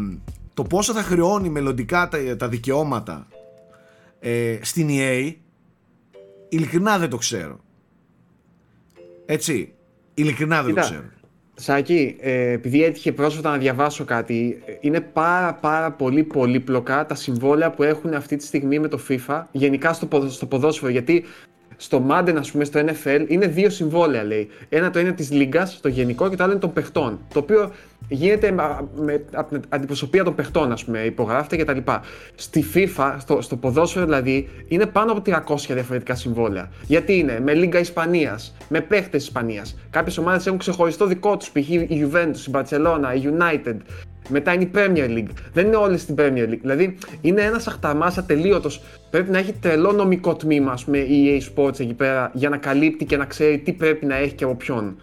το 0.54 0.62
πόσο 0.62 0.92
θα 0.92 1.02
χρεώνει 1.02 1.48
μελλοντικά 1.48 2.08
τα, 2.08 2.36
τα 2.36 2.48
δικαιώματα 2.48 3.26
ε, 4.20 4.58
στην 4.62 4.88
EA 4.90 5.34
ειλικρινά 6.48 6.98
δεν 6.98 7.10
το 7.10 7.16
ξέρω. 7.16 7.60
Έτσι, 9.26 9.72
ειλικρινά 10.14 10.62
δεν 10.62 10.74
Κοίτα, 10.74 10.80
το 10.80 10.86
ξέρω. 10.86 11.04
Σάκη, 11.54 12.16
ε, 12.20 12.50
επειδή 12.50 12.84
έτυχε 12.84 13.12
πρόσφατα 13.12 13.50
να 13.50 13.58
διαβάσω 13.58 14.04
κάτι, 14.04 14.62
ε, 14.66 14.72
είναι 14.80 15.00
πάρα 15.00 15.54
πάρα 15.54 15.92
πολύ 15.92 16.24
πολύπλοκα 16.24 17.06
τα 17.06 17.14
συμβόλαια 17.14 17.70
που 17.70 17.82
έχουν 17.82 18.14
αυτή 18.14 18.36
τη 18.36 18.44
στιγμή 18.44 18.78
με 18.78 18.88
το 18.88 19.00
FIFA, 19.08 19.42
γενικά 19.52 19.92
στο, 19.92 20.06
ποδο- 20.06 20.30
στο 20.30 20.46
ποδόσφαιρο, 20.46 20.90
γιατί 20.90 21.24
στο 21.76 22.06
Madden, 22.10 22.34
ας 22.38 22.50
πούμε, 22.50 22.64
στο 22.64 22.80
NFL, 22.80 23.24
είναι 23.28 23.46
δύο 23.46 23.70
συμβόλαια, 23.70 24.24
λέει. 24.24 24.48
Ένα 24.68 24.90
το 24.90 24.98
είναι 24.98 25.12
της 25.12 25.30
Λίγκας, 25.30 25.80
το 25.80 25.88
γενικό, 25.88 26.28
και 26.28 26.36
το 26.36 26.42
άλλο 26.42 26.52
είναι 26.52 26.60
των 26.60 26.72
παιχτών. 26.72 27.18
Το 27.32 27.38
οποίο 27.38 27.72
γίνεται 28.08 28.50
με, 28.50 28.88
με, 28.96 29.24
από 29.32 29.50
την 29.50 29.62
αντιπροσωπεία 29.68 30.24
των 30.24 30.34
παιχτών, 30.34 30.72
ας 30.72 30.84
πούμε, 30.84 30.98
υπογράφεται 30.98 31.56
κτλ. 31.56 31.78
Στη 32.34 32.64
FIFA, 32.74 33.14
στο, 33.18 33.40
στο 33.40 33.56
ποδόσφαιρο 33.56 34.04
δηλαδή, 34.04 34.48
είναι 34.68 34.86
πάνω 34.86 35.12
από 35.12 35.22
300 35.26 35.56
διαφορετικά 35.68 36.14
συμβόλαια. 36.14 36.70
Γιατί 36.86 37.18
είναι; 37.18 37.40
Με 37.40 37.54
Λίγκα 37.54 37.78
Ισπανίας, 37.78 38.56
με 38.68 38.80
παίχτες 38.80 39.22
Ισπανίας. 39.22 39.78
Κάποιες 39.90 40.18
ομάδες 40.18 40.46
έχουν 40.46 40.58
ξεχωριστό 40.58 41.06
δικό 41.06 41.36
τους, 41.36 41.50
π.χ. 41.50 41.68
η 41.68 42.10
Juventus, 42.12 42.48
η 42.48 42.50
Barcelona, 42.52 43.16
η 43.16 43.28
United. 43.38 43.76
Μετά 44.28 44.52
είναι 44.52 44.62
η 44.62 44.70
Premier 44.74 45.08
League. 45.18 45.34
Δεν 45.52 45.66
είναι 45.66 45.76
όλες 45.76 46.00
στην 46.00 46.14
Premier 46.18 46.48
League. 46.48 46.60
Δηλαδή 46.60 46.98
είναι 47.20 47.42
ένας 47.42 47.66
αχταμάς 47.66 48.18
ατελείωτος. 48.18 48.82
Πρέπει 49.10 49.30
να 49.30 49.38
έχει 49.38 49.52
τρελό 49.52 49.92
νομικό 49.92 50.36
τμήμα, 50.36 50.72
ας 50.72 50.84
πούμε, 50.84 50.98
η 50.98 51.40
EA 51.40 51.58
Sports 51.58 51.80
εκεί 51.80 51.94
πέρα 51.94 52.30
για 52.34 52.48
να 52.48 52.56
καλύπτει 52.56 53.04
και 53.04 53.16
να 53.16 53.24
ξέρει 53.24 53.58
τι 53.58 53.72
πρέπει 53.72 54.06
να 54.06 54.16
έχει 54.16 54.34
και 54.34 54.44
από 54.44 54.54
ποιον. 54.54 54.96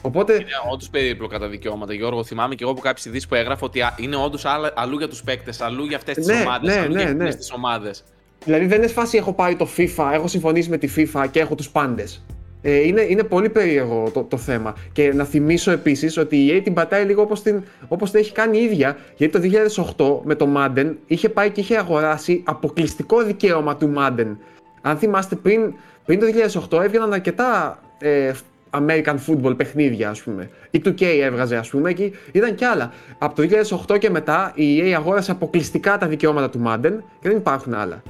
Οπότε. 0.00 0.34
Είναι 0.34 0.44
όντως 0.72 0.88
περίπλοκα 0.88 1.38
τα 1.38 1.48
δικαιώματα, 1.48 1.94
Γιώργο. 1.94 2.24
Θυμάμαι 2.24 2.54
και 2.54 2.62
εγώ 2.62 2.72
από 2.72 2.80
κάποιες 2.80 3.04
ειδήσεις 3.04 3.28
που 3.28 3.34
έγραφα 3.34 3.66
ότι 3.66 3.80
α, 3.80 3.94
είναι 3.96 4.16
όντως 4.16 4.44
αλλού 4.74 4.98
για 4.98 5.08
τους 5.08 5.22
παίκτες, 5.22 5.60
αλλού 5.60 5.84
για 5.84 5.96
αυτές 5.96 6.14
τις 6.14 6.26
Ναι, 6.26 6.40
ομάδες, 6.40 6.74
ναι, 6.74 6.80
αλλού 6.80 6.94
ναι, 6.94 7.02
για 7.02 7.12
ναι. 7.12 7.24
αυτές 7.24 7.36
τις 7.36 7.52
ομάδες. 7.52 8.04
Δηλαδή 8.44 8.66
δεν 8.66 8.78
είναι 8.78 8.86
σφάση 8.86 9.16
έχω 9.16 9.32
πάρει 9.32 9.56
το 9.56 9.68
FIFA, 9.76 10.10
έχω 10.12 10.28
συμφωνήσει 10.28 10.70
με 10.70 10.76
τη 10.78 10.88
FIFA 10.96 11.26
και 11.30 11.40
έχω 11.40 11.54
τους 11.54 11.70
πάντες. 11.70 12.24
Ε, 12.68 12.86
είναι, 12.86 13.00
είναι 13.00 13.22
πολύ 13.22 13.48
περίεργο 13.48 14.10
το, 14.12 14.22
το 14.22 14.36
θέμα. 14.36 14.74
Και 14.92 15.12
να 15.14 15.24
θυμίσω 15.24 15.70
επίσης 15.70 16.16
ότι 16.16 16.36
η 16.36 16.56
EA 16.56 16.60
την 16.64 16.74
πατάει 16.74 17.04
λίγο 17.04 17.22
όπως 17.22 17.42
την, 17.42 17.62
όπως 17.88 18.10
την 18.10 18.20
έχει 18.20 18.32
κάνει 18.32 18.58
η 18.58 18.62
ίδια. 18.62 18.96
Γιατί 19.16 19.40
το 19.40 20.20
2008 20.20 20.20
με 20.24 20.34
το 20.34 20.48
Madden 20.56 20.94
είχε 21.06 21.28
πάει 21.28 21.50
και 21.50 21.60
είχε 21.60 21.76
αγοράσει 21.76 22.42
αποκλειστικό 22.46 23.22
δικαίωμα 23.22 23.76
του 23.76 23.94
Madden. 23.98 24.36
Αν 24.82 24.96
θυμάστε 24.96 25.36
πριν, 25.36 25.74
πριν 26.04 26.20
το 26.20 26.26
2008 26.70 26.82
έβγαιναν 26.82 27.12
αρκετά 27.12 27.78
ε, 27.98 28.32
American 28.70 29.16
football 29.26 29.56
παιχνίδια 29.56 30.10
ας 30.10 30.22
πούμε. 30.22 30.50
Η 30.70 30.82
2K 30.84 31.02
έβγαζε 31.02 31.56
ας 31.56 31.68
πούμε 31.68 31.92
και 31.92 32.12
ήταν 32.32 32.54
κι 32.54 32.64
άλλα. 32.64 32.92
Από 33.18 33.34
το 33.34 33.48
2008 33.88 33.98
και 33.98 34.10
μετά 34.10 34.52
η 34.54 34.80
EA 34.80 34.90
αγόρασε 34.90 35.30
αποκλειστικά 35.30 35.98
τα 35.98 36.06
δικαιώματα 36.06 36.50
του 36.50 36.62
Madden 36.66 36.98
και 37.20 37.28
δεν 37.28 37.36
υπάρχουν 37.36 37.74
άλλα. 37.74 38.02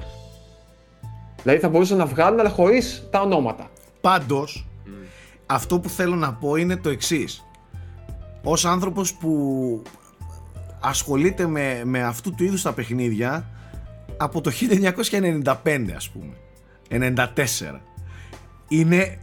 Δηλαδή 1.43 1.59
θα 1.59 1.69
μπορούσαν 1.69 1.97
να 1.97 2.05
βγάλουν 2.05 2.39
αλλά 2.39 2.49
χωρίς 2.49 3.07
τα 3.11 3.21
ονόματα. 3.21 3.69
Πάντως, 4.01 4.67
αυτό 5.45 5.79
που 5.79 5.89
θέλω 5.89 6.15
να 6.15 6.33
πω 6.33 6.55
είναι 6.55 6.75
το 6.77 6.89
εξής. 6.89 7.45
Ως 8.43 8.65
άνθρωπος 8.65 9.13
που 9.13 9.81
ασχολείται 10.79 11.47
με, 11.47 11.81
με 11.85 12.03
αυτού 12.03 12.33
του 12.35 12.43
είδους 12.43 12.61
τα 12.61 12.73
παιχνίδια 12.73 13.49
από 14.17 14.41
το 14.41 14.51
1995 14.51 15.43
ας 15.95 16.09
πούμε, 16.09 16.33
94, 17.15 17.79
είναι 18.67 19.17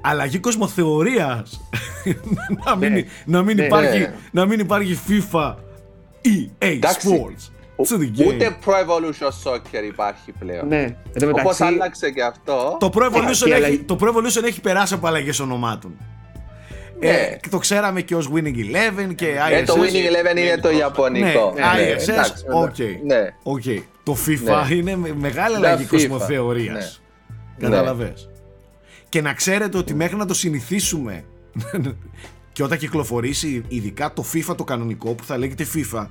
αλλαγή 0.00 0.38
κοσμοθεωρίας 0.38 1.60
να 2.64 2.76
μην, 2.76 2.92
Ναι. 2.92 3.04
να 3.26 3.42
μην 3.42 3.56
Ναι. 3.56 3.64
υπάρχει, 3.64 3.98
Ναι. 3.98 4.14
να 4.32 4.46
μην 4.46 4.60
υπάρχει 4.60 4.98
FIFA 5.08 5.54
EA 6.22 6.46
Εντάξει. 6.58 7.08
Sports 7.10 7.50
to 7.88 7.94
the 8.00 8.20
game. 8.20 8.26
Ούτε 8.26 8.56
Pro 8.64 8.72
Evolution 8.72 9.30
Soccer 9.44 9.84
υπάρχει 9.88 10.32
πλέον. 10.38 10.68
Ναι, 10.68 10.82
εν 10.82 10.96
τω 11.20 11.26
Όπως 11.28 11.42
μεταξύ, 11.42 11.64
άλλαξε 11.64 12.10
και 12.10 12.22
αυτό. 12.22 12.76
Το 12.80 12.90
Pro 12.94 13.02
Evolution, 13.02 13.22
και 13.44 13.44
έχει, 13.44 13.52
αλλαγή- 13.52 13.84
το 13.86 13.96
Pro 14.00 14.06
Evolution 14.08 14.42
έχει 14.44 14.60
περάσει 14.60 14.94
από 14.94 15.06
αλλαγές 15.06 15.40
ονομάτων. 15.40 15.94
Ναι. 17.00 17.08
Ε, 17.08 17.38
και 17.42 17.48
το 17.48 17.58
ξέραμε 17.58 18.00
και 18.00 18.14
ως 18.16 18.30
Winning 18.34 18.56
Eleven 18.56 19.14
και 19.14 19.26
ISS. 19.48 19.52
Ε, 19.52 19.62
το 19.62 19.74
Winning 19.74 20.32
Eleven 20.32 20.36
είναι 20.38 20.58
το 20.62 20.70
Ιαπωνικό. 20.70 21.52
Ναι, 21.56 21.60
Ναι, 21.60 21.94
ISS, 21.96 22.08
εντάξει, 22.08 22.44
οκ. 22.52 22.78
Ναι. 23.04 23.34
Οκ. 23.42 23.62
Το 24.02 24.16
FIFA 24.26 24.66
Ναι. 24.68 24.74
είναι 24.74 24.96
με- 24.96 25.14
μεγάλη 25.18 25.58
Ναι, 25.58 25.66
αλλαγή 25.66 25.84
FIFA. 25.84 25.88
κοσμοθεωρίας. 25.90 27.00
Ναι. 27.58 27.68
Κατάλαβες. 27.68 28.28
Και 29.08 29.20
να 29.22 29.32
ξέρετε 29.32 29.78
ότι 29.78 29.94
μέχρι 29.94 30.16
να 30.16 30.26
το 30.26 30.34
συνηθίσουμε 30.34 31.24
και 32.52 32.62
όταν 32.62 32.78
κυκλοφορήσει 32.78 33.62
ειδικά 33.68 34.12
το 34.12 34.24
FIFA 34.32 34.56
το 34.56 34.64
κανονικό 34.64 35.14
που 35.14 35.24
θα 35.24 35.38
λέγεται 35.38 35.66
FIFA 35.74 36.06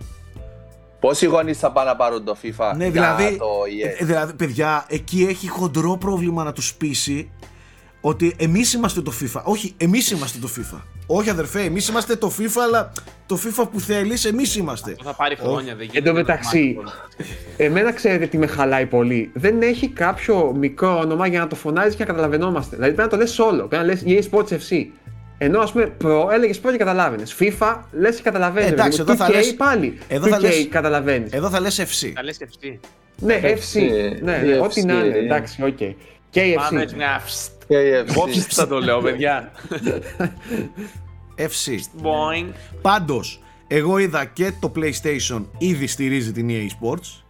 Πόσοι 0.99 1.25
γονείς 1.25 1.57
θα 1.57 1.71
πάνε 1.71 1.89
να 1.89 1.95
πάρουν 1.95 2.23
το 2.23 2.38
FIFA 2.43 2.73
Ναι, 2.75 2.83
για 2.88 2.91
δηλαδή, 2.91 3.38
το 3.38 3.45
EA; 3.45 3.99
ε, 3.99 4.05
δηλαδή, 4.05 4.33
παιδιά, 4.33 4.85
εκεί 4.88 5.25
έχει 5.29 5.47
χοντρό 5.47 5.97
πρόβλημα 5.97 6.43
να 6.43 6.53
τους 6.53 6.73
πείσει 6.73 7.31
ότι 8.01 8.35
εμείς 8.38 8.73
είμαστε 8.73 9.01
το 9.01 9.13
FIFA. 9.21 9.41
Όχι, 9.43 9.73
εμείς 9.77 10.12
είμαστε 10.12 10.39
το 10.39 10.49
FIFA. 10.57 10.81
Όχι, 11.07 11.29
αδερφέ, 11.29 11.62
εμείς 11.62 11.88
είμαστε 11.88 12.15
το 12.15 12.31
FIFA, 12.39 12.59
αλλά 12.67 12.91
το 13.25 13.39
FIFA 13.43 13.67
που 13.71 13.79
θέλεις, 13.79 14.25
εμείς 14.25 14.55
είμαστε. 14.55 14.91
Αυτό 14.91 15.03
θα 15.03 15.13
πάρει 15.13 15.35
χρόνια, 15.35 15.75
δεν 15.75 15.85
γίνεται. 15.85 15.97
Εν 15.97 16.03
τω 16.03 16.13
μεταξύ, 16.13 16.73
να 16.77 16.81
μάθε 16.82 17.04
εμένα 17.57 17.93
ξέρετε 17.93 18.25
τι 18.25 18.38
με 18.38 18.47
χαλάει 18.47 18.85
πολύ. 18.85 19.31
Δεν 19.33 19.62
έχει 19.62 19.88
κάποιο 19.88 20.53
μικρό 20.55 20.99
όνομα 20.99 21.27
για 21.27 21.39
να 21.39 21.47
το 21.47 21.55
φωνάζεις 21.55 21.95
και 21.95 22.03
να 22.03 22.09
καταλαβαινόμαστε. 22.10 22.75
Δηλαδή 22.75 22.95
πρέπει 22.95 23.09
να 23.12 23.17
το 23.17 23.23
λες 23.23 23.39
όλο. 23.39 23.67
Πρέπει 23.67 23.75
να 23.75 23.83
λες 23.83 24.03
EA 24.05 24.21
Sports 24.31 24.51
FC. 24.51 24.85
Ενώ 25.41 25.60
ας 25.60 25.71
πούμε 25.71 25.91
Pro 26.04 26.28
έλεγες 26.32 26.60
Pro 26.60 26.71
και 26.71 26.78
καταλάβαινες. 26.78 27.36
FIFA 27.39 27.78
λες 27.91 28.15
και 28.15 28.21
καταλαβαίνεις. 28.21 28.69
Ε, 28.69 28.73
εντάξει, 28.73 29.02
εδώ 29.02 29.15
θα 29.15 29.30
λες- 29.30 29.56
πάλι. 29.56 29.97
εδώ 30.08 30.28
θα 30.28 30.38
2K 30.38 30.41
λες- 30.41 30.67
καταλαβαίνεις. 30.69 31.32
Εδώ 31.32 31.49
θα 31.49 31.60
λες 31.60 31.80
FC. 31.80 32.12
Θα 32.15 32.23
λες 32.23 32.38
και 32.38 32.43
αυτή. 32.43 32.80
Ναι, 33.17 33.39
FC. 33.43 33.82
Ναι, 34.21 34.38
ναι, 34.38 34.58
FC, 34.58 34.62
ό,τι 34.63 34.84
να 34.84 34.93
είναι. 34.93 35.04
ναι. 35.08 35.17
Εντάξει, 35.17 35.63
οκ. 35.63 35.78
Και 36.30 36.54
Πάμε 36.56 36.80
FC. 36.80 36.84
έτσι 36.84 36.95
μια 36.95 37.21
φστ. 37.25 37.52
KFC. 37.67 37.73
Εγώ 38.08 38.28
φστ 38.28 38.52
θα 38.54 38.67
το 38.67 38.80
λέω, 38.80 38.99
παιδιά. 39.02 39.52
FC. 41.36 41.71
Boing. 42.04 42.49
Πάντως, 42.82 43.41
εγώ 43.67 43.97
είδα 43.97 44.25
και 44.25 44.52
το 44.60 44.71
PlayStation 44.75 45.45
ήδη 45.58 45.88
στηρίζει 45.88 46.32
την 46.32 46.47
EA 46.49 46.67
Sports. 46.82 47.23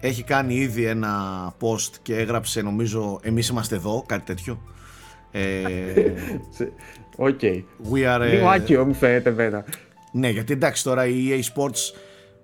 Έχει 0.00 0.22
κάνει 0.22 0.54
ήδη 0.54 0.84
ένα 0.84 1.14
post 1.60 1.90
και 2.02 2.16
έγραψε 2.16 2.62
νομίζω 2.62 3.20
εμείς 3.22 3.48
είμαστε 3.48 3.74
εδώ, 3.74 4.04
κάτι 4.06 4.24
τέτοιο. 4.24 4.62
Ε, 5.30 5.42
OK. 7.16 7.40
we 7.92 8.16
are, 8.16 8.20
ε, 8.20 8.28
Λίγο 8.34 8.48
άκυρο 8.48 8.84
μου 8.84 8.94
φαίνεται 8.94 9.28
εμένα. 9.28 9.64
Ναι, 10.12 10.28
γιατί 10.28 10.52
εντάξει 10.52 10.84
τώρα 10.84 11.06
η 11.06 11.14
EA 11.30 11.40
Sports 11.54 11.94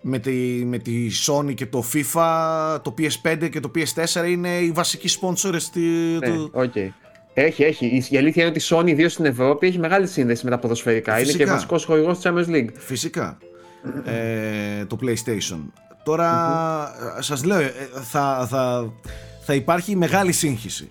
με 0.00 0.18
τη, 0.18 0.30
με 0.64 0.78
τη 0.78 1.06
Sony 1.26 1.54
και 1.54 1.66
το 1.66 1.84
FIFA, 1.92 2.78
το 2.82 2.94
PS5 2.98 3.48
και 3.50 3.60
το 3.60 3.70
PS4 3.74 4.28
είναι 4.28 4.48
οι 4.58 4.70
βασικοί 4.70 5.18
sponsors 5.20 5.56
στη, 5.58 5.80
Ναι, 5.80 6.26
του... 6.28 6.50
οκ. 6.52 6.72
Έχει, 7.34 7.62
έχει. 7.62 7.86
Η- 7.86 8.04
Η 8.10 8.16
αλήθεια 8.16 8.42
είναι 8.42 8.50
ότι 8.56 8.64
η 8.64 8.66
Sony, 8.70 8.88
ιδίω 8.88 9.08
στην 9.08 9.24
Ευρώπη, 9.24 9.66
έχει 9.66 9.78
μεγάλη 9.78 10.06
σύνδεση 10.06 10.44
με 10.44 10.50
τα 10.50 10.58
ποδοσφαιρικά. 10.58 11.12
Είναι 11.14 11.20
και 11.24 11.32
Φυσικά. 11.32 11.52
βασικός 11.52 11.84
χορηγός 11.84 12.18
της 12.18 12.30
Champions 12.30 12.50
League. 12.54 12.68
Φυσικά. 12.74 13.38
Ε, 14.04 14.84
το 14.84 14.98
PlayStation. 15.02 15.58
Τώρα 16.04 16.28
σας 17.20 17.44
λέω, 17.44 17.60
ε, 17.60 17.72
θα, 18.10 18.46
θα, 18.50 18.92
θα 19.40 19.54
υπάρχει 19.54 19.96
μεγάλη 19.96 20.32
σύγχυση. 20.32 20.90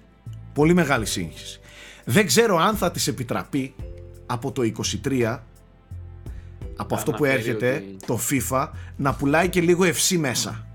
Πολύ 0.53 0.73
μεγάλη 0.73 1.05
σύγχυση. 1.05 1.59
Δεν 2.05 2.25
ξέρω 2.25 2.57
αν 2.57 2.75
θα 2.75 2.91
της 2.91 3.07
επιτραπεί 3.07 3.73
από 4.25 4.51
το 4.51 4.61
23 5.05 5.39
από 6.75 6.95
αυτό 6.95 7.11
που 7.11 7.23
αναφέρει 7.23 7.39
έρχεται 7.49 7.73
ότι- 7.75 8.05
το 8.05 8.19
FIFA 8.31 8.67
να 8.95 9.13
πουλάει 9.13 9.49
και 9.49 9.61
λίγο 9.61 9.83
FC 9.85 10.17
μέσα. 10.17 10.65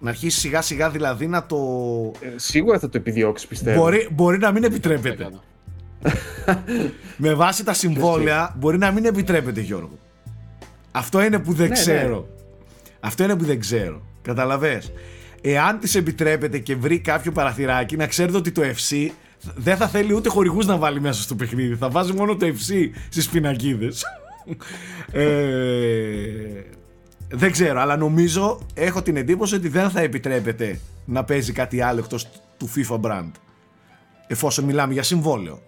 Να 0.00 0.10
αρχίσει 0.10 0.38
σιγά 0.38 0.62
σιγά 0.62 0.90
δηλαδή 0.90 1.26
να 1.26 1.46
το... 1.46 1.56
Ε, 2.20 2.28
σίγουρα 2.36 2.78
θα 2.78 2.88
το 2.88 2.98
επιδιώξει, 2.98 3.46
πιστεύω. 3.46 3.80
Μπορεί, 3.80 4.08
μπορεί 4.12 4.38
να 4.38 4.52
μην 4.52 4.64
επιτρέπεται. 4.64 5.28
Με 7.16 7.34
βάση 7.34 7.64
τα 7.64 7.72
συμβόλαια 7.72 8.54
μπορεί 8.58 8.78
να 8.78 8.90
μην 8.90 9.04
επιτρέπεται 9.04 9.60
Γιώργο. 9.60 9.98
Αυτό 10.90 11.22
είναι 11.22 11.38
που 11.38 11.52
δεν 11.52 11.68
Ναι, 11.68 11.74
ξέρω. 11.74 12.28
Αυτό 13.00 13.24
είναι 13.24 13.36
που 13.36 13.44
δεν 13.44 13.60
ξέρω. 13.60 14.02
Καταλαβες. 14.22 14.92
Εάν 15.40 15.78
της 15.78 15.94
επιτρέπεται 15.94 16.58
και 16.58 16.76
βρει 16.76 16.98
κάποιο 17.00 17.32
παραθυράκι 17.32 17.96
να 17.96 18.06
ξέρετε 18.06 18.36
ότι 18.36 18.52
το 18.52 18.62
FC 18.62 19.08
δεν 19.56 19.76
θα 19.76 19.88
θέλει 19.88 20.14
ούτε 20.14 20.28
χορηγούς 20.28 20.66
να 20.66 20.76
βάλει 20.76 21.00
μέσα 21.00 21.22
στο 21.22 21.34
παιχνίδι. 21.34 21.74
Θα 21.74 21.88
βάζει 21.90 22.12
μόνο 22.12 22.36
το 22.36 22.46
FC 22.46 22.90
στις 23.08 23.28
πινακίδες. 23.28 24.04
ε, 25.12 25.22
δεν 27.30 27.50
ξέρω, 27.52 27.80
αλλά 27.80 27.96
νομίζω, 27.96 28.60
έχω 28.74 29.02
την 29.02 29.16
εντύπωση 29.16 29.54
ότι 29.54 29.68
δεν 29.68 29.90
θα 29.90 30.00
επιτρέπεται 30.00 30.80
να 31.04 31.24
παίζει 31.24 31.52
κάτι 31.52 31.80
άλλο 31.80 31.98
εκτός 31.98 32.28
του 32.56 32.68
FIFA 32.76 33.00
brand. 33.00 33.30
Εφόσον 34.26 34.64
μιλάμε 34.64 34.92
για 34.92 35.02
συμβόλαιο. 35.02 35.62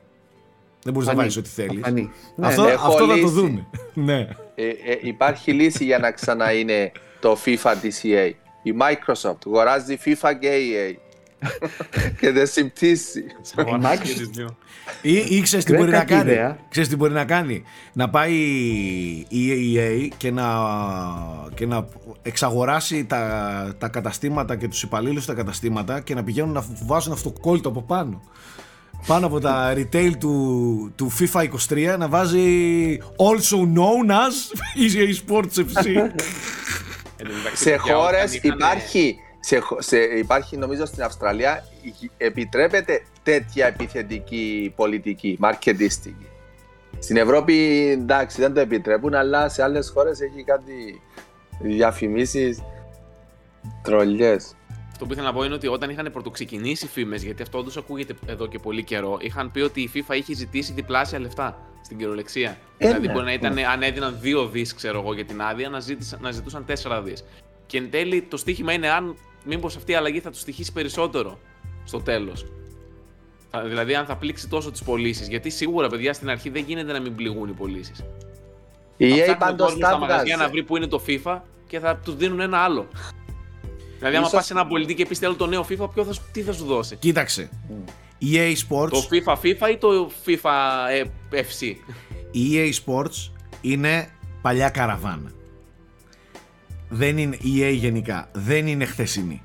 Δεν 0.82 0.92
μπορείς 0.92 1.08
να 1.08 1.14
Φανεί. 1.14 1.16
βάλεις 1.16 1.36
ό,τι 1.36 1.48
θέλεις. 1.48 1.80
Φανεί. 1.84 2.10
Ναι, 2.36 2.46
Αυτό, 2.46 2.62
ναι. 2.62 2.70
Έχω 2.70 2.86
αυτό 2.86 3.00
θα 3.00 3.06
το 3.06 3.14
λύση. 3.14 3.26
δούμε. 3.32 3.66
ναι. 3.94 4.18
Ε, 4.54 4.66
ε, 4.68 4.98
υπάρχει 5.00 5.52
λύση 5.52 5.84
για 5.84 5.98
να 5.98 6.10
ξανά 6.10 6.52
είναι 6.52 6.92
το 7.20 7.36
FIFA 7.44 7.74
της 7.80 8.00
EA. 8.04 8.30
Η 8.62 8.74
Microsoft 8.80 9.36
αγοράζει 9.46 9.98
FIFA 10.04 10.30
και 10.40 10.48
EA. 10.50 10.94
Και 12.20 12.30
δεν 12.32 12.46
συμπτήσει. 12.46 13.24
Σαββάνα 13.40 13.96
και 13.96 14.12
τις 14.12 14.28
δύο. 14.28 14.56
Ή, 15.02 15.12
ή 15.16 15.40
ξέρεις 15.40 15.64
τι 15.64 15.70
Δεν 15.70 15.80
μπορεί 15.80 15.92
να 15.92 15.98
κακή 15.98 16.12
κάνει. 16.12 16.30
ιδέα. 16.30 16.58
Ξέρεις 16.68 16.88
τι 16.88 16.96
μπορεί 16.96 17.12
να 17.12 17.24
κάνει. 17.24 17.62
Να 17.92 18.10
πάει 18.10 18.34
η 19.28 19.74
EA 19.76 20.08
και 20.16 20.30
να, 20.30 20.46
και 21.54 21.66
να 21.66 21.86
εξαγοράσει 22.22 23.04
τα, 23.04 23.74
τα 23.78 23.88
καταστήματα 23.88 24.56
και 24.56 24.68
τους 24.68 24.82
υπαλλήλους 24.82 25.22
στα 25.22 25.34
καταστήματα 25.34 26.00
και 26.00 26.14
να 26.14 26.24
πηγαίνουν 26.24 26.52
να 26.52 26.64
βάζουν 26.86 27.12
αυτοκόλλητο 27.12 27.68
από 27.68 27.82
πάνω. 27.82 28.22
Πάνω 29.06 29.26
από 29.26 29.40
τα 29.40 29.72
retail 29.76 30.10
του, 30.18 30.92
του 30.96 31.12
FIFA 31.18 31.44
23 31.68 31.94
να 31.98 32.08
βάζει 32.08 32.48
also 33.16 33.56
known 33.58 34.10
as 34.10 34.34
EA 34.82 35.08
Sports 35.28 35.58
FC. 35.58 35.86
Εν 37.16 37.26
τω 37.28 37.32
μεταξύ, 37.36 37.62
σε 37.62 37.70
παιδιά, 37.70 37.94
χώρες 37.94 38.22
όταν 38.22 38.32
είχαν- 38.42 38.58
υπάρχει, 38.60 39.16
σε, 39.40 39.58
χω- 39.58 39.82
σε, 39.82 39.98
υπάρχει, 39.98 40.56
νομίζω 40.56 40.84
στην 40.86 41.02
Αυστραλία, 41.02 41.64
η- 41.82 42.10
επιτρέπεται 42.16 43.02
τέτοια 43.22 43.66
επιθετική 43.66 44.72
πολιτική, 44.76 45.36
μαρκετίστικη. 45.40 46.26
Στην 46.98 47.16
Ευρώπη, 47.16 47.88
εντάξει, 47.90 48.40
δεν 48.40 48.54
το 48.54 48.60
επιτρέπουν, 48.60 49.14
αλλά 49.14 49.48
σε 49.48 49.62
άλλες 49.62 49.88
χώρες 49.88 50.20
έχει 50.20 50.44
κάτι 50.44 51.00
διαφημίσεις 51.60 52.62
τρολιές. 53.82 54.54
Αυτό 54.92 55.06
που 55.06 55.12
ήθελα 55.12 55.26
να 55.26 55.34
πω 55.34 55.44
είναι 55.44 55.54
ότι 55.54 55.66
όταν 55.66 55.90
είχαν 55.90 56.08
πρωτοξεκινήσει 56.12 56.84
οι 56.84 56.88
φήμες, 56.88 57.22
γιατί 57.22 57.42
αυτό 57.42 57.58
όντως 57.58 57.76
ακούγεται 57.76 58.14
εδώ 58.26 58.46
και 58.46 58.58
πολύ 58.58 58.84
καιρό, 58.84 59.18
είχαν 59.20 59.50
πει 59.50 59.60
ότι 59.60 59.80
η 59.80 59.90
FIFA 59.94 60.14
είχε 60.14 60.34
ζητήσει 60.34 60.72
διπλάσια 60.72 61.18
λεφτά 61.20 61.58
στην 61.84 61.98
κυριολεξία. 61.98 62.50
Ε, 62.78 62.86
δηλαδή, 62.86 63.06
ναι. 63.06 63.12
μπορεί 63.12 63.24
να 63.24 63.32
ήταν, 63.32 63.58
αν 63.58 63.82
έδιναν 63.82 64.20
2 64.22 64.48
δις, 64.52 64.74
ξέρω 64.74 65.00
εγώ, 65.00 65.14
για 65.14 65.24
την 65.24 65.42
άδεια, 65.42 65.68
να, 65.68 65.80
ζήτησαν, 65.80 66.18
να 66.22 66.30
ζητούσαν 66.30 66.64
4 66.64 67.00
δις. 67.04 67.24
Και 67.66 67.78
εν 67.78 67.90
τέλει 67.90 68.22
το 68.22 68.36
στοίχημα 68.36 68.72
είναι 68.72 68.88
αν 68.88 69.16
μήπως 69.44 69.76
αυτή 69.76 69.92
η 69.92 69.94
αλλαγή 69.94 70.20
θα 70.20 70.30
τους 70.30 70.40
στοιχήσει 70.40 70.72
περισσότερο 70.72 71.38
στο 71.84 72.00
τέλος. 72.00 72.44
Δηλαδή, 73.66 73.94
αν 73.94 74.06
θα 74.06 74.16
πλήξει 74.16 74.48
τόσο 74.48 74.70
τις 74.70 74.82
πωλήσεις. 74.82 75.28
Γιατί 75.28 75.50
σίγουρα, 75.50 75.88
παιδιά, 75.88 76.12
στην 76.12 76.30
αρχή 76.30 76.48
δεν 76.50 76.64
γίνεται 76.66 76.92
να 76.92 77.00
μην 77.00 77.14
πληγούν 77.14 77.48
οι 77.48 77.52
πωλήσεις. 77.52 78.04
Η 78.96 79.08
Θα 79.08 79.14
EA 79.14 79.18
ψάχνει 79.22 79.32
ο 79.32 79.36
πάντως 79.38 79.66
κόσμος 79.66 79.80
τα 79.82 79.88
στα 79.88 79.98
μαγαζιά 79.98 80.22
βγάζει. 80.24 80.40
να 80.42 80.48
βρει 80.48 80.62
που 80.62 80.76
είναι 80.76 80.86
το 80.86 81.02
FIFA 81.06 81.38
και 81.66 81.78
θα 81.78 81.96
τους 81.96 82.16
δίνουν 82.16 82.40
ένα 82.40 82.58
άλλο. 82.58 82.86
δηλαδή, 83.98 84.16
άμα 84.16 84.26
Ίσως- 84.26 84.30
πας 84.32 84.46
σε 84.46 84.52
ένα 84.52 84.66
πολιτή 84.66 84.94
και 84.94 85.06
πεις 85.06 85.18
θέλω 85.18 85.34
το 85.34 85.46
νέο 85.46 85.66
FIFA, 85.68 85.88
ποιο 85.94 86.04
θα, 86.04 86.12
σου- 86.12 86.22
τι 86.32 86.42
θα 86.42 86.52
σου 86.52 86.64
δώσει; 86.64 86.96
Κοίταξε. 86.96 87.50
EA 88.32 88.52
Sports 88.68 88.90
Το 88.90 89.06
FIFA 89.10 89.34
FIFA 89.34 89.70
ή 89.70 89.76
το 89.76 90.10
FIFA 90.26 90.50
ε, 90.90 91.02
FC. 91.42 91.74
η 92.30 92.50
EA 92.54 92.72
Sports 92.84 93.30
είναι 93.60 94.08
παλιά 94.42 94.68
καραβάνα. 94.70 95.32
Δεν 96.90 97.18
είναι 97.18 97.36
EA 97.42 97.72
γενικά. 97.74 98.28
Δεν 98.32 98.66
είναι 98.66 98.84
χθεσινή. 98.84 99.42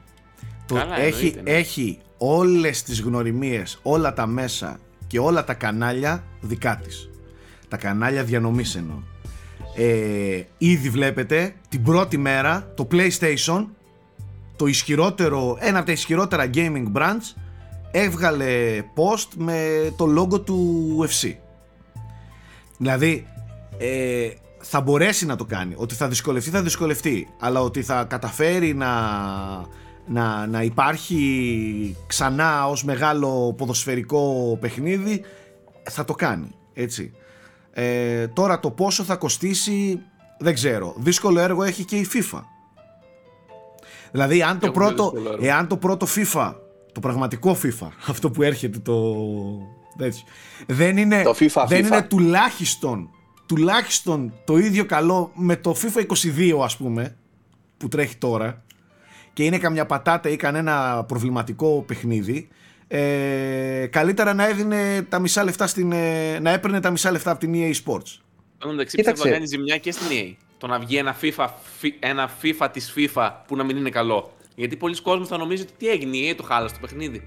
Το 0.66 0.76
Καλά, 0.76 1.00
έχει, 1.00 1.28
εννοείται, 1.28 1.52
ναι. 1.52 1.58
έχει 1.58 2.00
όλες 2.18 2.84
τις 2.84 3.02
γνωριμίες, 3.02 3.80
όλα 3.84 4.14
τα 4.14 4.28
μέσα 4.28 4.80
και 5.08 5.20
όλα 5.20 5.44
τα 5.44 5.54
κανάλια 5.54 6.24
δικά 6.42 6.76
της. 6.84 7.10
Τα 7.68 7.78
κανάλια 7.78 8.24
διανομής 8.24 8.76
εννοώ. 8.76 8.96
Ε, 9.76 10.44
ήδη 10.58 10.90
βλέπετε 10.90 11.56
την 11.70 11.84
πρώτη 11.84 12.18
μέρα 12.18 12.72
το 12.76 12.88
PlayStation, 12.92 13.66
το 14.56 14.66
ισχυρότερο, 14.66 15.58
ένα 15.60 15.78
από 15.78 15.86
τα 15.86 15.92
ισχυρότερα 15.92 16.50
gaming 16.54 16.86
brands, 16.94 17.36
έβγαλε 17.92 18.82
post 18.96 19.28
με 19.38 19.92
το 19.98 20.06
logo 20.18 20.46
του 20.46 20.88
UFC. 21.00 21.34
Δηλαδή, 22.78 23.28
ε, 23.78 24.30
θα 24.70 24.82
μπορέσει 24.82 25.26
να 25.26 25.36
το 25.36 25.46
κάνει. 25.46 25.74
Ότι 25.78 25.96
θα 25.96 26.08
δυσκολευτεί, 26.08 26.50
θα 26.50 26.62
δυσκολευτεί. 26.62 27.28
Αλλά 27.40 27.62
ότι 27.62 27.82
θα 27.84 28.04
καταφέρει 28.04 28.74
να, 28.74 28.92
να, 30.06 30.48
να 30.48 30.62
υπάρχει 30.64 31.96
ξανά 32.08 32.68
ως 32.68 32.84
μεγάλο 32.84 33.54
ποδοσφαιρικό 33.58 34.58
παιχνίδι, 34.62 35.24
θα 35.84 36.06
το 36.06 36.14
κάνει. 36.14 36.56
Έτσι. 36.74 37.12
Ε, 37.72 38.28
τώρα 38.28 38.60
το 38.60 38.72
πόσο 38.72 39.04
θα 39.04 39.16
κοστίσει, 39.16 40.02
δεν 40.40 40.54
ξέρω. 40.54 40.94
Δύσκολο 40.98 41.40
έργο 41.40 41.64
έχει 41.64 41.86
και 41.86 41.96
η 41.96 42.08
FIFA. 42.14 42.40
Δηλαδή, 44.12 44.42
αν 44.42 44.60
το, 44.60 44.66
Έχουμε 44.68 44.86
πρώτο, 44.86 45.04
δύσκολο 45.12 45.34
έργο. 45.34 45.46
εάν 45.46 45.68
το 45.68 45.78
πρώτο 45.78 46.08
FIFA, 46.16 46.54
το 46.92 47.00
πραγματικό 47.00 47.58
FIFA, 47.64 47.88
αυτό 48.12 48.30
που 48.32 48.44
έρχεται 48.44 48.80
το... 48.80 49.16
Έτσι, 50.00 50.24
δεν 50.68 50.98
είναι, 50.98 51.24
Το 51.24 51.36
FIFA, 51.40 51.66
δεν 51.68 51.84
FIFA. 51.84 51.88
είναι 51.88 52.02
τουλάχιστον, 52.02 53.10
τουλάχιστον 53.46 54.34
το 54.46 54.58
ίδιο 54.58 54.86
καλό 54.86 55.32
με 55.36 55.56
το 55.56 55.76
FIFA 55.82 56.06
22 56.06 56.60
ας 56.64 56.78
πούμε 56.78 57.16
που 57.78 57.88
τρέχει 57.88 58.16
τώρα 58.18 58.64
και 59.34 59.44
είναι 59.44 59.58
καμιά 59.58 59.86
πατάτα 59.86 60.30
ή 60.30 60.36
κανένα 60.36 61.04
προβληματικό 61.08 61.84
παιχνίδι 61.88 62.48
ε, 62.88 63.88
καλύτερα 63.90 64.34
να 64.34 64.48
έδινε 64.48 65.02
τα 65.10 65.20
μισά 65.20 65.44
λεφτά 65.44 65.68
στην, 65.68 65.92
ε, 65.92 66.40
να 66.40 66.50
έπαιρνε 66.52 66.80
τα 66.80 66.92
μισά 66.92 67.12
λεφτά 67.12 67.32
από 67.32 67.40
την 67.40 67.54
EA 67.56 67.72
Sports 67.86 68.20
Εν 68.58 68.58
τω 68.58 68.70
μεταξύ, 68.70 68.96
Κοίταξε. 68.96 69.22
πιστεύω 69.24 69.24
να 69.24 69.32
κάνει 69.32 69.46
ζημιά 69.46 69.78
και 69.78 69.92
στην 69.92 70.06
EA. 70.12 70.34
Το 70.58 70.68
να 70.68 70.80
βγει 70.80 70.98
ένα 70.98 71.16
FIFA, 71.22 71.48
φι- 71.78 71.96
ένα 72.06 72.30
FIFA 72.42 72.68
της 72.72 72.94
FIFA 72.98 73.32
που 73.48 73.56
να 73.56 73.64
μην 73.64 73.78
είναι 73.78 73.90
καλό. 73.90 74.34
Γιατί 74.56 74.76
πολλοί 74.76 75.02
κόσμοι 75.02 75.26
θα 75.26 75.38
νομίζουν 75.38 75.66
ότι 75.70 75.76
τι 75.78 75.88
έγινε, 75.92 76.18
η 76.18 76.30
EA 76.32 76.36
το 76.38 76.44
χάλασε 76.44 76.74
το 76.74 76.80
παιχνίδι. 76.82 77.24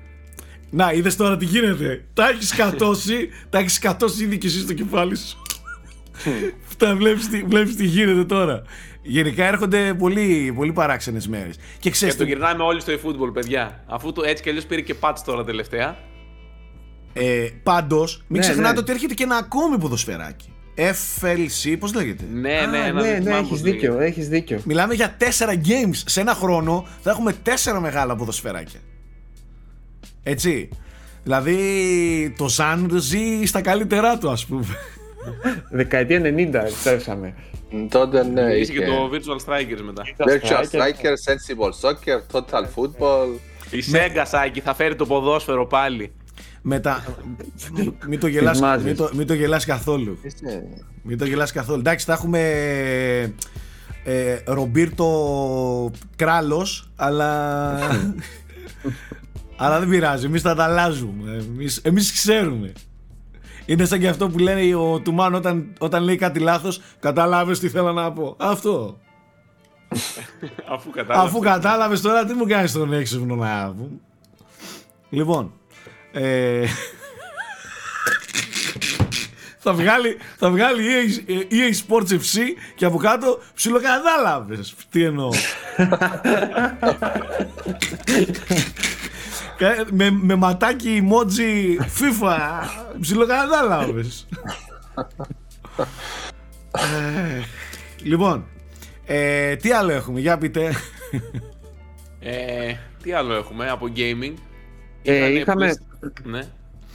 Να 0.71 0.93
είδες 0.93 1.17
τώρα 1.17 1.37
τι 1.37 1.45
γίνεται 1.45 2.05
τα 2.15 2.29
έχεις 2.29 2.55
κατώσει 2.55 3.29
τα 3.51 3.59
έχεις 3.59 3.79
κατώσει 3.79 4.23
ήδη 4.25 4.39
και 4.39 4.47
εσύ 4.47 4.61
στο 4.61 4.73
κεφάλι 4.73 5.17
σου 5.17 5.43
Αυτά 6.69 6.97
βλέπεις 6.97 7.29
τι, 7.29 7.43
βλέπεις 7.43 7.77
τι 7.77 7.85
γίνεται 7.85 8.25
τώρα 8.25 8.63
Γενικά 9.03 9.45
έρχονται 9.45 9.95
πολύ, 9.95 10.53
πολύ 10.57 10.73
παράξενες 10.73 11.29
μέρες 11.29 11.57
Και 11.57 11.63
Και 11.79 11.91
ξέρεις 11.91 12.17
το 12.17 12.23
τι- 12.25 12.29
γυρνάμε 12.31 12.63
όλοι 12.63 12.81
στο 12.81 12.93
eFootball, 12.93 13.33
παιδιά. 13.33 13.85
Αφού 13.87 14.13
το 14.13 14.23
έτσι 14.25 14.43
κι 14.43 14.49
αλλιώς 14.49 14.65
πήρε 14.67 14.81
και 14.81 14.95
patch 15.01 15.15
τώρα 15.25 15.45
τελευταία. 15.45 15.97
Ε, 17.13 17.49
Πάντως, 17.63 18.25
μην 18.29 18.41
Ναι, 18.41 18.47
ξεχνάτε 18.47 18.73
ναι. 18.73 18.79
ότι 18.79 18.93
έρχεται 18.93 19.15
και 19.15 19.23
ένα 19.23 19.37
ακόμη 19.37 19.79
ποδοσφαιράκι. 19.79 20.53
FLC, 20.77 21.77
πώς 21.79 21.95
λέγεται; 21.95 22.25
Ναι, 22.33 22.59
Α, 22.59 22.67
ναι, 22.67 22.79
ένα 22.79 22.93
ναι, 22.93 23.03
δεν 23.03 23.11
ναι, 23.13 23.19
θυμάμαι 23.19 23.37
έχεις 23.39 23.49
πώς 23.49 23.61
δίκιο, 23.61 23.89
λέγεται. 23.93 24.07
έχεις 24.07 24.29
δίκιο. 24.29 24.61
Μιλάμε 24.65 24.95
για 24.95 25.15
τέσσερα 25.19 25.53
games. 25.65 25.95
Σε 26.05 26.21
ένα 26.21 26.35
χρόνο 26.35 26.87
θα 27.03 27.11
έχουμε 27.11 27.33
τέσσερα 27.33 27.81
μεγάλα 27.81 28.17
ποδοσφαιράκια. 28.17 28.81
Έτσι. 30.23 30.69
Δηλαδή 31.23 32.35
το 32.39 32.49
Ζαν 32.49 32.91
ζει 32.97 33.45
στα 33.45 33.61
καλύτερά 33.61 34.19
του, 34.19 34.31
ας 34.31 34.47
πούμε. 34.47 34.65
Δεκαετία 35.71 36.21
90 36.21 36.55
επιστρέψαμε. 36.55 37.35
Τότε 37.91 38.25
ναι, 38.25 38.41
Είχε 38.43 38.73
και 38.73 38.79
είχε 38.79 38.85
το 38.91 39.11
Virtual 39.13 39.37
Strikers 39.53 39.81
μετά. 39.85 40.03
Virtual 40.17 40.63
Striker, 40.77 41.13
Sensible 41.27 41.89
Soccer, 41.89 42.37
Total 42.41 42.63
Football. 42.63 43.39
Η 43.71 43.85
Sega 43.93 44.23
Σάκη 44.25 44.61
θα 44.61 44.75
φέρει 44.75 44.95
το 44.97 45.07
ποδόσφαιρο 45.07 45.67
πάλι. 45.67 46.13
Μετά. 46.63 47.05
μην, 48.09 48.21
το 48.21 48.27
γελάς, 48.27 48.57
Θυμάζεις. 48.59 48.85
μην, 48.85 48.97
το, 48.97 49.11
μην 49.15 49.27
το 49.27 49.35
γελάς 49.35 49.65
καθόλου. 49.65 50.19
Είσαι- 50.23 50.65
Μην 51.03 51.19
το 51.19 51.25
γελάς 51.25 51.53
καθόλου. 51.53 51.79
Εντάξει, 51.79 52.05
θα 52.05 52.13
έχουμε 52.13 52.41
ε, 54.05 54.39
Ρομπίρτο 54.47 55.91
Κράλος, 56.17 56.91
αλλά... 56.97 57.71
αλλά 59.57 59.79
δεν 59.79 59.89
πειράζει, 59.89 60.27
εμείς 60.27 60.43
θα 60.43 60.55
τα 60.55 60.65
αλλάζουμε. 60.65 61.33
Εμείς, 61.33 61.77
εμείς 61.77 62.13
ξέρουμε. 62.13 62.73
Είναι 63.69 63.85
σαν 63.85 64.01
και 64.01 64.09
αυτό 64.09 64.29
που 64.29 64.39
λένε 64.39 64.75
ο 64.75 65.01
Τουμάν 65.01 65.35
όταν, 65.35 65.73
όταν 65.79 66.03
λέει 66.03 66.17
κάτι 66.17 66.39
λάθος, 66.39 66.81
κατάλαβες 67.01 67.59
τι 67.59 67.69
θέλω 67.69 67.93
να 67.93 68.13
πω. 68.13 68.35
Αυτό. 68.39 68.99
Αφού 70.69 70.91
κατάλαβα. 70.91 71.27
Αφού 71.27 71.39
κατάλαβες 71.39 72.01
τώρα 72.01 72.25
τι 72.25 72.35
μου 72.35 72.47
κάνεις 72.47 72.73
τον 72.73 72.93
έξυπνο 72.93 73.35
να 73.35 73.75
πω. 73.75 73.91
Λοιπόν, 75.09 75.53
ε, 76.13 76.67
θα 79.59 79.73
βγάλει, 79.73 80.17
θα 80.37 80.51
βγάλει 80.51 80.83
EA, 80.87 81.23
ε, 81.27 81.35
EA 81.51 81.75
Sports 81.87 82.11
FC 82.13 82.39
και 82.75 82.85
από 82.85 82.97
κάτω 82.99 83.39
ψιλοκατάλαβες 83.55 84.75
τι 84.91 85.03
εννοώ. 85.03 85.31
Κα- 89.59 89.85
με, 89.93 90.11
με 90.11 90.35
ματάκι 90.35 91.03
emoji 91.09 91.83
FIFA 92.01 92.39
ψιλοκατάλαβες. 93.01 94.27
Ε, 96.73 97.43
λοιπόν, 98.03 98.45
ε, 99.07 99.57
τι 99.57 99.71
άλλο 99.71 99.93
έχουμε, 99.93 100.21
για 100.21 100.39
πείτε. 100.39 100.73
Ε, 102.21 102.73
τι 103.03 103.13
άλλο 103.13 103.35
έχουμε 103.35 103.69
από 103.71 103.87
gaming; 103.97 104.33
Ε, 105.03 105.15
Ήτανε 105.17 105.39
είχαμε- 105.39 105.73
PlayStation- 106.03 106.13
Ναι. 106.25 106.41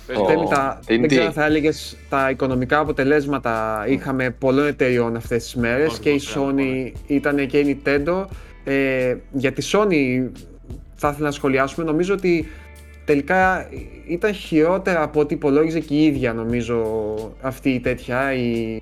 Πες 0.06 0.18
Ω. 0.18 0.22
μου. 0.22 0.28
Θέλει 0.28 0.48
τα, 0.50 0.80
τι- 0.86 0.94
δεν 0.98 1.02
τι. 1.02 1.08
ξέρω 1.08 1.26
αν 1.26 1.34
θα 1.34 1.46
έλεγες 1.46 1.98
τα 2.10 2.30
οικονομικά 2.30 2.80
αποτελέσματα 2.80 3.86
είχαμε 3.88 4.30
πολλών 4.30 4.68
εταιριών 4.68 5.16
αυτές 5.16 5.44
τις 5.44 5.56
μέρες 5.56 5.92
Όχι, 5.92 6.00
και 6.00 6.10
η 6.10 6.14
όχι, 6.14 6.38
όχι, 6.40 6.54
Sony 6.56 6.98
ήταν 7.08 7.48
και 7.48 7.58
η 7.60 7.82
Nintendo. 7.84 8.26
Ε, 8.64 9.16
για 9.32 9.52
τη 9.52 9.70
Sony 9.72 10.30
θα 11.04 11.12
ήθελα 11.12 11.28
να 11.28 11.34
σχολιάσουμε. 11.34 11.86
Νομίζω 11.86 12.14
ότι 12.14 12.48
τελικά 13.06 13.70
ήταν 14.08 14.34
χειρότερα 14.34 15.02
από 15.02 15.20
ό,τι 15.20 15.34
υπολόγιζε 15.34 15.80
και 15.80 15.94
η 15.94 16.04
ίδια 16.04 16.34
νομίζω 16.34 16.84
αυτή 17.42 17.70
η 17.70 17.80
τέτοια, 17.80 18.34
η, 18.34 18.82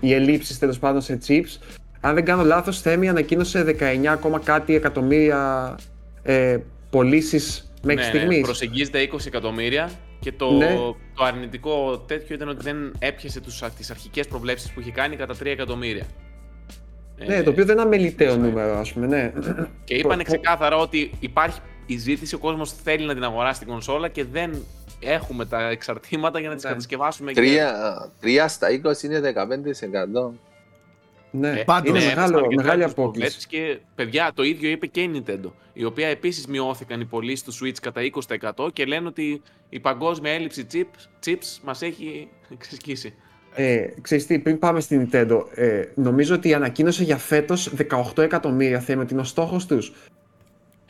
οι 0.00 0.14
ελλείψεις 0.14 0.58
τέλος 0.58 0.78
πάντων 0.78 1.00
σε 1.00 1.18
chips. 1.26 1.76
Αν 2.00 2.14
δεν 2.14 2.24
κάνω 2.24 2.44
λάθος, 2.44 2.80
Θέμη 2.80 3.08
ανακοίνωσε 3.08 3.76
19 4.02 4.06
ακόμα 4.06 4.38
κάτι 4.38 4.74
εκατομμύρια 4.74 5.74
ε, 6.22 6.58
πωλήσεις 6.90 7.72
μέχρι 7.82 8.02
ναι, 8.02 8.08
στιγμής. 8.08 8.36
Ναι, 8.36 8.42
προσεγγίζεται 8.44 9.08
20 9.12 9.26
εκατομμύρια 9.26 9.90
και 10.20 10.32
το, 10.32 10.50
Ναι. 10.50 10.74
το 11.14 11.24
αρνητικό 11.24 11.98
τέτοιο 11.98 12.34
ήταν 12.34 12.48
ότι 12.48 12.62
δεν 12.62 12.92
έπιασε 12.98 13.40
τους, 13.40 13.62
τις 13.76 13.90
αρχικές 13.90 14.26
προβλέψεις 14.28 14.72
που 14.72 14.80
είχε 14.80 14.90
κάνει 14.90 15.16
κατά 15.16 15.34
3 15.34 15.46
εκατομμύρια. 15.46 16.06
Ναι, 17.18 17.34
Ε, 17.34 17.42
το 17.42 17.50
οποίο 17.50 17.64
δεν 17.64 17.74
είναι 17.74 17.82
αμεληταίο 17.86 18.36
ναι. 18.36 18.46
νούμερο, 18.46 18.78
ας 18.78 18.92
πούμε, 18.92 19.06
ναι. 19.06 19.32
Και 19.84 19.94
είπανε 19.94 20.22
Πο- 20.22 20.28
ξεκάθαρα 20.28 20.76
ότι 20.76 21.10
υπάρχει 21.20 21.60
η 21.86 21.96
ζήτηση, 21.96 22.34
ο 22.34 22.38
κόσμος 22.38 22.72
θέλει 22.72 23.06
να 23.06 23.14
την 23.14 23.24
αγοράσει 23.24 23.58
την 23.60 23.68
κονσόλα 23.68 24.08
και 24.08 24.24
δεν 24.24 24.62
έχουμε 25.00 25.46
τα 25.46 25.68
εξαρτήματα 25.68 26.38
για 26.40 26.48
να 26.48 26.54
τις 26.54 26.64
Ναι. 26.64 26.70
κατασκευάσουμε. 26.70 27.32
και- 27.32 27.40
Τρία, 27.40 28.10
τρία 28.20 28.48
στα 28.48 28.70
20 28.70 29.02
είναι 29.06 29.20
15%. 29.20 30.32
Ναι, 31.30 31.48
Ε, 31.60 31.62
Πάντως, 31.64 31.88
είναι 31.90 31.98
ναι, 31.98 32.04
μεγάλο, 32.04 32.36
έφτασαν 32.36 32.54
μεγάλη 32.54 32.70
αρκετά 32.70 32.84
τους 32.84 32.92
απόκληση. 32.92 32.94
προβλέψεις 32.94 33.46
Και 33.46 33.78
παιδιά, 33.94 34.30
το 34.34 34.42
ίδιο 34.42 34.70
είπε 34.70 34.86
και 34.86 35.00
η 35.00 35.10
Nintendo, 35.26 35.50
η 35.72 35.84
οποία 35.84 36.08
επίσης 36.08 36.46
μειώθηκαν 36.46 37.00
οι 37.00 37.04
πωλήσεις 37.04 37.42
του 37.44 37.52
Switch 37.66 37.78
κατά 37.82 38.00
20% 38.02 38.68
και 38.72 38.84
λένε 38.84 39.06
ότι 39.06 39.42
η 39.68 39.80
παγκόσμια 39.80 40.32
έλλειψη 40.32 40.66
chips, 40.72 41.26
chips 41.26 41.58
μας 41.64 41.82
έχει 41.82 42.28
ξεσκίσει. 42.58 43.14
Ε, 43.58 43.86
ξέρεις 44.00 44.26
τι, 44.26 44.38
πριν 44.38 44.58
πάμε 44.58 44.80
στην 44.80 45.08
Nintendo, 45.12 45.44
ε, 45.54 45.82
νομίζω 45.94 46.34
ότι 46.34 46.54
ανακοίνωσε 46.54 47.02
για 47.04 47.16
φέτος 47.16 47.72
18 48.14 48.22
εκατομμύρια, 48.22 48.80
θέμα 48.80 49.02
ότι 49.02 49.12
είναι 49.12 49.22
ο 49.22 49.24
στόχος 49.24 49.66
τους. 49.66 49.92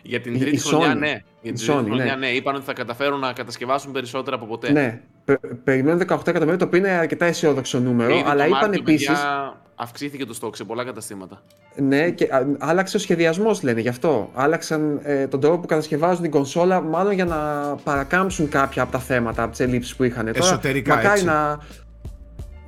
Για 0.02 0.20
την 0.20 0.34
Η- 0.34 0.38
τρίτη 0.38 0.56
η 0.56 0.58
χρονιά, 0.58 0.92
Sony. 0.94 0.98
ναι. 0.98 1.06
Για 1.08 1.22
Η 1.40 1.52
την 1.52 1.54
τρίτη 1.56 1.72
Sony, 1.72 1.84
χρονιά, 1.84 2.04
ναι. 2.04 2.14
ναι. 2.14 2.26
Είπαν 2.26 2.54
ότι 2.54 2.64
θα 2.64 2.72
καταφέρουν 2.72 3.18
να 3.20 3.32
κατασκευάσουν 3.32 3.92
περισσότερα 3.92 4.36
από 4.36 4.46
ποτέ. 4.46 4.72
Ναι, 4.72 5.00
πε, 5.24 5.36
περιμένουν 5.64 6.00
18 6.08 6.18
εκατομμύρια, 6.26 6.56
το 6.58 6.64
οποίο 6.64 6.78
είναι 6.78 6.88
αρκετά 6.90 7.24
αισιόδοξο 7.26 7.78
νούμερο, 7.78 8.12
Ήδη 8.14 8.22
το 8.22 8.28
αλλά 8.30 8.46
είπαν 8.46 8.60
Μάρτιο, 8.60 8.80
επίσης, 8.82 9.06
παιδιά, 9.06 9.60
αυξήθηκε 9.74 10.24
το 10.24 10.34
στόκ 10.34 10.56
σε 10.56 10.64
πολλά 10.64 10.84
καταστήματα. 10.84 11.42
ναι, 11.76 12.10
και 12.10 12.24
α, 12.24 12.46
άλλαξε 12.58 12.96
ο 12.96 13.00
σχεδιασμός 13.00 13.62
λένε 13.62 13.80
γι' 13.80 13.88
αυτό. 13.88 14.30
Άλλαξαν 14.34 15.00
ε, 15.02 15.26
τον 15.26 15.40
τρόπο 15.40 15.58
που 15.58 15.66
κατασκευάζουν 15.66 16.22
την 16.22 16.30
κονσόλα, 16.30 16.80
μάλλον 16.80 17.12
για 17.12 17.24
να 17.24 17.36
παρακάμψουν 17.84 18.48
κάποια 18.48 18.82
από 18.82 18.92
τα 18.92 18.98
θέματα, 18.98 19.42
από 19.42 19.50
τις 19.50 19.60
ελλείψεις 19.60 19.96
που 19.96 20.04
είχαν. 20.04 20.24
Τώρα, 20.26 20.38
Εσωτερικά, 20.38 20.94
μακάρι 20.94 21.12
έτσι. 21.12 21.24
να... 21.24 21.60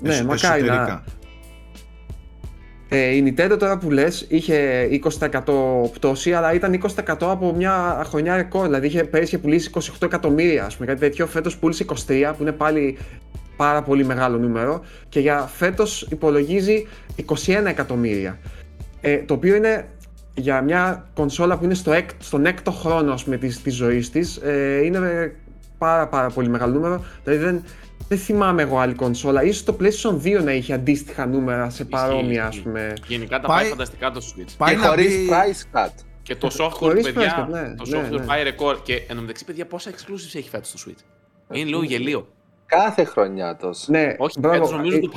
Ναι, 0.00 0.08
Εσ- 0.14 0.22
μακάρι 0.22 0.62
να, 0.62 0.72
εσωτερικά. 0.72 1.04
Ε, 2.90 3.14
η 3.14 3.24
Nintendo 3.26 3.56
τώρα 3.58 3.78
που 3.78 3.90
λες 3.90 4.26
είχε 4.28 4.88
20% 4.92 5.42
πτώση, 5.92 6.32
αλλά 6.32 6.52
ήταν 6.52 6.72
20% 6.72 7.30
από 7.30 7.54
μια 7.56 8.02
χρονιά 8.06 8.36
ρεκόρ. 8.36 8.64
Δηλαδή 8.64 8.86
είχε, 8.86 9.04
πέρυσι 9.04 9.34
είχε 9.34 9.38
πουλήσει 9.38 9.70
28 9.74 9.80
εκατομμύρια, 10.02 10.64
ας 10.64 10.74
πούμε, 10.74 10.86
κάτι 10.86 11.00
τέτοιο. 11.00 11.26
Φέτος 11.26 11.56
πούλησε 11.56 11.84
23, 12.08 12.34
που 12.36 12.42
είναι 12.42 12.52
πάλι 12.52 12.98
πάρα 13.56 13.82
πολύ 13.82 14.04
μεγάλο 14.04 14.38
νούμερο. 14.38 14.80
Και 15.08 15.20
για 15.20 15.50
φέτος 15.54 16.02
υπολογίζει 16.10 16.86
21 17.16 17.68
εκατομμύρια. 17.68 18.38
Ε, 19.00 19.16
το 19.16 19.34
οποίο 19.34 19.54
είναι 19.54 19.88
για 20.34 20.60
μια 20.62 21.08
κονσόλα 21.14 21.58
που 21.58 21.64
είναι 21.64 21.74
στο 21.74 21.92
έκ, 21.92 22.10
στον 22.18 22.46
έκτο 22.46 22.70
χρόνο 22.70 23.12
ας 23.12 23.24
πούμε, 23.24 23.36
της, 23.36 23.62
της 23.62 23.74
ζωής 23.74 24.10
της, 24.10 24.36
ε, 24.36 24.80
είναι 24.84 25.32
πάρα 25.78 26.08
πάρα 26.08 26.28
πολύ 26.30 26.48
μεγάλο 26.48 26.72
νούμερο. 26.72 27.04
Δηλαδή 27.24 27.44
δεν, 27.44 27.62
δεν 28.08 28.18
θυμάμαι 28.18 28.62
εγώ 28.62 28.78
άλλη 28.78 28.94
κονσόλα. 28.94 29.42
Ίσως 29.42 29.64
το 29.64 29.76
PlayStation 29.80 30.20
2 30.38 30.42
να 30.44 30.52
είχε 30.52 30.72
αντίστοιχα 30.72 31.26
νούμερα 31.26 31.70
σε 31.70 31.84
παρόμοια, 31.84 32.46
ας 32.46 32.48
ισχύει. 32.54 32.62
πούμε. 32.64 32.92
Γενικά 33.06 33.40
τα 33.40 33.46
Πάει- 33.48 33.60
πάει 33.60 33.68
φανταστικά 33.70 34.10
το 34.10 34.20
Switch. 34.34 34.52
Πάει 34.58 34.74
και 34.74 34.80
να 34.80 34.86
χωρίς 34.88 35.16
μπει- 35.16 35.28
price 35.30 35.78
cut. 35.78 35.90
Και 36.22 36.36
το 36.36 36.48
software, 36.58 36.68
Χωρίς 36.70 37.04
παιδιά, 37.04 37.46
price, 37.48 37.50
ναι, 37.52 37.74
το 37.74 37.84
ναι, 37.86 38.00
software 38.08 38.20
ναι. 38.20 38.26
πάει 38.26 38.42
ρεκόρ. 38.42 38.82
Και 38.82 38.94
εν 39.08 39.14
τω 39.16 39.20
μεταξύ, 39.20 39.44
παιδιά, 39.44 39.66
πόσα 39.66 39.90
exclusives 39.90 40.34
έχει 40.34 40.48
φέτος 40.48 40.70
το 40.72 40.78
Switch; 40.86 41.02
Είναι 41.56 41.68
λίγο 41.68 41.82
γελίο. 41.82 42.28
Κάθε 42.66 43.04
χρονιά 43.04 43.56
τόσο. 43.56 43.86
Ναι, 43.92 44.14
Όχι, 44.18 44.38
μπράβο. 44.40 44.54
φέτος 44.56 44.70
νομίζω 44.72 44.96
Ε, 44.96 45.00
το, 45.00 45.08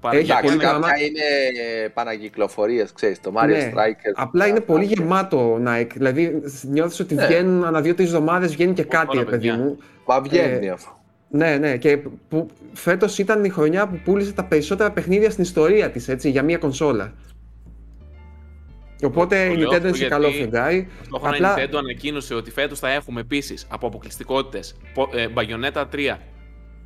πα- 0.00 0.10
το 0.10 0.16
παράκαναν. 0.16 0.18
Το 0.18 0.18
Έχει 0.18 0.28
παράκαναν. 0.28 0.30
Εντάξει, 0.30 0.42
πολύ 0.42 0.56
κάποια 0.56 0.68
γραμμά- 0.68 1.00
είναι 1.00 1.88
πανακυκλοφορίες, 1.94 2.92
ξέρεις, 2.92 3.20
το 3.20 3.32
Mario 3.36 3.46
ναι. 3.46 3.72
Strikers. 3.74 4.12
Απλά 4.14 4.46
είναι 4.46 4.60
πολύ 4.60 4.84
γεμάτο 4.84 5.60
Nike. 5.66 5.90
Δηλαδή 5.94 6.42
νιώθεις 6.62 7.00
ότι 7.00 7.14
Ναι. 7.14 7.26
βγαίνουν 7.26 7.64
ανά 7.64 7.80
δύο-τρει 7.80 8.04
εβδομάδες 8.04 8.52
βγαίνει 8.52 8.72
και 8.72 8.82
κάτι, 8.84 9.08
Όλα, 9.10 9.20
ρε 9.24 9.30
παιδί 9.30 9.48
παιδιά. 9.48 9.62
μου. 9.64 9.78
Μα 10.06 10.20
βγαίνει 10.20 10.66
Ε, 10.66 10.70
αυτό. 10.70 10.98
Ναι, 11.32 11.56
ναι. 11.56 11.76
Και 11.76 11.98
που, 12.28 12.46
φέτος 12.72 13.18
ήταν 13.18 13.44
η 13.44 13.48
χρονιά 13.48 13.86
που 13.88 14.00
πούλησε 14.04 14.32
τα 14.32 14.44
περισσότερα 14.44 14.90
παιχνίδια 14.92 15.30
στην 15.30 15.42
ιστορία 15.42 15.90
της, 15.90 16.08
έτσι, 16.08 16.30
για 16.30 16.42
μία 16.42 16.58
κονσόλα. 16.58 17.12
Οπότε 19.02 19.46
Το 19.46 19.52
η 19.52 19.56
λέω 19.56 19.68
Nintendo 19.68 19.72
αυτό 19.74 19.86
είναι 19.86 19.96
σε 19.96 20.06
γιατί 20.06 20.14
καλό 20.14 20.30
φεγγάρι. 20.30 20.88
Ταυτόχρονα 20.98 21.34
Απλά- 21.50 21.62
η 21.64 21.66
Nintendo 21.68 21.76
ανακοίνωσε 21.78 22.34
ότι 22.34 22.50
φέτος 22.50 22.78
θα 22.78 22.90
έχουμε 22.90 23.20
επίσης 23.20 23.66
από 23.70 23.86
αποκλειστικότητες 23.86 24.76
πο- 24.94 25.08
ε, 25.14 25.26
Bayonetta 25.34 25.84
3, 25.90 26.18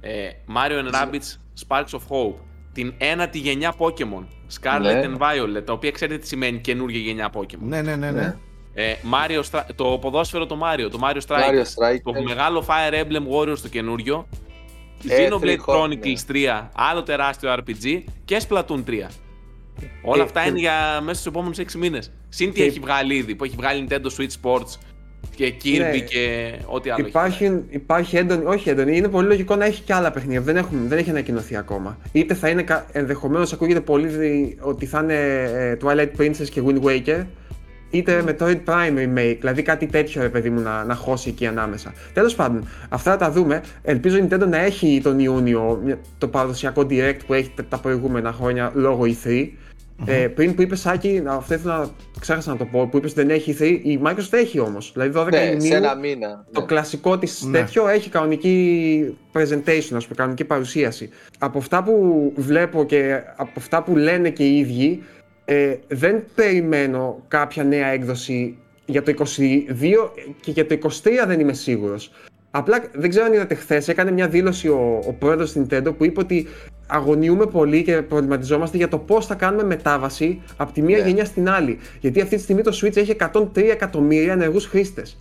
ε, 0.00 0.28
Mario 0.56 0.84
and 0.84 0.94
Rabbids 0.94 1.36
Sparks 1.66 1.98
of 1.98 2.00
Hope, 2.08 2.34
την 2.74 2.94
ένατη 2.98 3.38
γενιά 3.38 3.74
Pokemon, 3.78 4.24
Scarlet 4.60 4.80
Ναι. 4.80 5.02
and 5.04 5.18
Violet, 5.18 5.64
τα 5.64 5.72
οποία 5.72 5.90
ξέρετε 5.90 6.18
τι 6.18 6.26
σημαίνει 6.26 6.58
καινούργια 6.58 7.00
γενιά 7.00 7.30
Pokemon. 7.34 7.58
Ναι, 7.60 7.82
ναι, 7.82 7.96
ναι. 7.96 8.10
ναι. 8.10 8.20
Ναι. 8.20 8.34
Ε, 8.76 8.94
Mario 9.12 9.42
Stra- 9.50 9.66
το 9.74 9.98
ποδόσφαιρο 10.00 10.46
το 10.46 10.58
Mario, 10.62 10.88
το 10.90 10.98
Mario 11.02 11.20
Strikers, 11.26 11.50
Mario 11.50 11.62
Strikers. 11.62 12.14
το 12.14 12.22
μεγάλο 12.22 12.64
Fire 12.68 12.92
Emblem 13.04 13.22
Warriors 13.36 13.58
το 13.58 13.68
καινούριο, 13.68 14.28
Ε, 15.08 15.28
Xenoblade 15.28 15.40
τριχό, 15.40 15.72
Chronicles 15.84 16.18
3, 16.32 16.70
άλλο 16.74 17.02
τεράστιο 17.02 17.52
RPG 17.54 18.02
και 18.24 18.40
Splatoon 18.48 18.82
3. 18.86 19.10
Όλα 20.04 20.22
Ε, 20.22 20.24
αυτά 20.24 20.42
και- 20.42 20.48
είναι 20.48 20.58
για 20.58 21.00
μέσα 21.02 21.14
στους 21.20 21.26
επόμενους 21.32 21.58
6 21.58 21.78
μήνες. 21.78 22.12
Συν 22.28 22.52
τι 22.52 22.54
Και- 22.60 22.64
έχει 22.64 22.78
βγάλει 22.80 23.14
ήδη, 23.14 23.34
που 23.34 23.44
έχει 23.44 23.54
βγάλει 23.56 23.86
Nintendo 23.88 24.06
Switch 24.18 24.30
Sports 24.42 24.76
και 25.34 25.52
Kirby 25.64 25.78
Ναι. 25.78 25.98
και 25.98 26.52
ό,τι 26.66 26.90
άλλο 26.90 27.00
έχει 27.00 27.10
βγάλει. 27.10 27.28
Υπάρχει, 27.32 27.62
υπάρχει 27.70 28.16
έντονη, 28.16 28.44
όχι 28.44 28.68
έντονη, 28.68 28.96
είναι 28.96 29.08
πολύ 29.08 29.26
λογικό 29.28 29.56
να 29.56 29.64
έχει 29.64 29.82
και 29.82 29.94
άλλα 29.94 30.10
παιχνίδια. 30.10 30.40
Δεν, 30.40 30.56
έχουν, 30.56 30.78
δεν 30.88 30.98
έχει 30.98 31.10
ανακοινωθεί 31.10 31.56
ακόμα. 31.56 31.98
Είτε 32.12 32.34
θα 32.34 32.48
είναι, 32.48 32.64
ενδεχομένως 32.92 33.52
ακούγεται 33.52 33.80
πολύ 33.80 34.06
δι- 34.08 34.58
ότι 34.60 34.86
θα 34.86 35.00
είναι 35.02 35.14
ε, 35.54 35.76
Twilight 35.84 36.20
Princess 36.20 36.48
και 36.50 36.62
Wind 36.66 36.80
Waker, 36.82 37.24
είτε 37.90 38.24
Metroid 38.26 38.58
Prime 38.66 38.96
Remake, 38.98 39.36
δηλαδή 39.40 39.62
κάτι 39.62 39.86
τέτοιο 39.86 40.22
ρε 40.22 40.28
παιδί 40.28 40.50
μου 40.50 40.60
να, 40.60 40.84
να 40.84 40.94
χώσει 40.94 41.28
εκεί 41.28 41.46
ανάμεσα. 41.46 41.92
Τέλος 42.12 42.34
πάντων, 42.34 42.68
αυτά 42.88 43.10
θα 43.10 43.16
τα 43.16 43.30
δούμε. 43.30 43.62
Ελπίζω 43.82 44.16
η 44.16 44.26
Nintendo 44.30 44.46
να 44.48 44.58
έχει 44.58 45.00
τον 45.02 45.18
Ιούνιο 45.18 45.80
μια- 45.84 45.98
το 46.18 46.28
παραδοσιακό 46.28 46.86
Direct 46.90 47.18
που 47.26 47.34
έχει 47.34 47.52
τα- 47.56 47.64
τα 47.64 47.78
προηγούμενα 47.78 48.32
χρόνια 48.32 48.70
λόγω 48.74 49.04
E3. 49.04 49.48
Ε, 50.06 50.28
πριν 50.28 50.54
που 50.54 50.62
είπες 50.62 50.80
Σάκη, 50.80 51.20
να- 51.24 51.32
αυτό 51.32 51.54
ήθελα 51.54 51.78
να 51.78 51.90
ξέχασα 52.20 52.50
να 52.50 52.56
το 52.56 52.64
πω, 52.64 52.86
που 52.86 52.96
είπες 52.96 53.10
ότι 53.10 53.20
δεν 53.20 53.30
έχει 53.30 53.56
E3, 53.58 53.80
η 53.82 54.00
Microsoft 54.04 54.32
έχει 54.32 54.58
όμως. 54.58 54.90
Δηλαδή 54.92 55.10
12 55.10 55.30
Ναι, 55.30 55.44
Ιουνίου 55.44 55.66
σε 55.66 55.74
ένα 55.76 55.94
μήνα. 55.96 56.46
το 56.52 56.60
ναι. 56.60 56.66
κλασικό 56.66 57.18
της 57.18 57.42
Ναι. 57.42 57.58
τέτοιο 57.58 57.88
έχει 57.88 58.10
κανονική 58.10 59.16
presentation, 59.32 59.94
ας 59.94 60.02
πούμε, 60.04 60.14
κανονική 60.16 60.44
παρουσίαση. 60.44 61.08
Από 61.38 61.58
αυτά 61.58 61.82
που 61.82 62.32
βλέπω 62.36 62.84
και 62.84 63.20
από 63.36 63.50
αυτά 63.56 63.82
που 63.82 63.96
λένε 63.96 64.30
και 64.30 64.44
οι 64.44 64.58
ίδιοι, 64.58 65.02
ε, 65.44 65.74
δεν 65.88 66.24
περιμένω 66.34 67.22
κάποια 67.28 67.64
νέα 67.64 67.86
έκδοση 67.86 68.58
για 68.86 69.02
το 69.02 69.10
22 69.10 70.12
και 70.40 70.50
για 70.50 70.66
το 70.66 70.74
23 70.74 71.26
δεν 71.26 71.40
είμαι 71.40 71.52
σίγουρος. 71.52 72.10
Απλά 72.56 72.84
δεν 72.92 73.10
ξέρω 73.10 73.24
αν 73.24 73.32
είδατε 73.32 73.54
χθες, 73.54 73.88
έκανε 73.88 74.10
μια 74.10 74.28
δήλωση 74.28 74.68
ο, 74.68 75.00
ο 75.06 75.12
πρόεδρος 75.12 75.52
της 75.52 75.62
Nintendo 75.62 75.94
που 75.96 76.04
είπε 76.04 76.20
ότι 76.20 76.46
αγωνιούμε 76.86 77.46
πολύ 77.46 77.82
και 77.82 78.02
προβληματιζόμαστε 78.02 78.76
για 78.76 78.88
το 78.88 78.98
πώς 78.98 79.26
θα 79.26 79.34
κάνουμε 79.34 79.64
μετάβαση 79.64 80.42
από 80.56 80.72
τη 80.72 80.82
μία 80.82 80.98
Ναι. 80.98 81.06
γενιά 81.06 81.24
στην 81.24 81.48
άλλη. 81.48 81.78
Γιατί 82.00 82.20
αυτή 82.20 82.36
τη 82.36 82.42
στιγμή 82.42 82.62
το 82.62 82.78
Switch 82.82 82.96
έχει 82.96 83.10
103 83.32 83.56
εκατομμύρια 83.70 84.32
ενεργούς 84.32 84.66
χρήστες. 84.66 85.18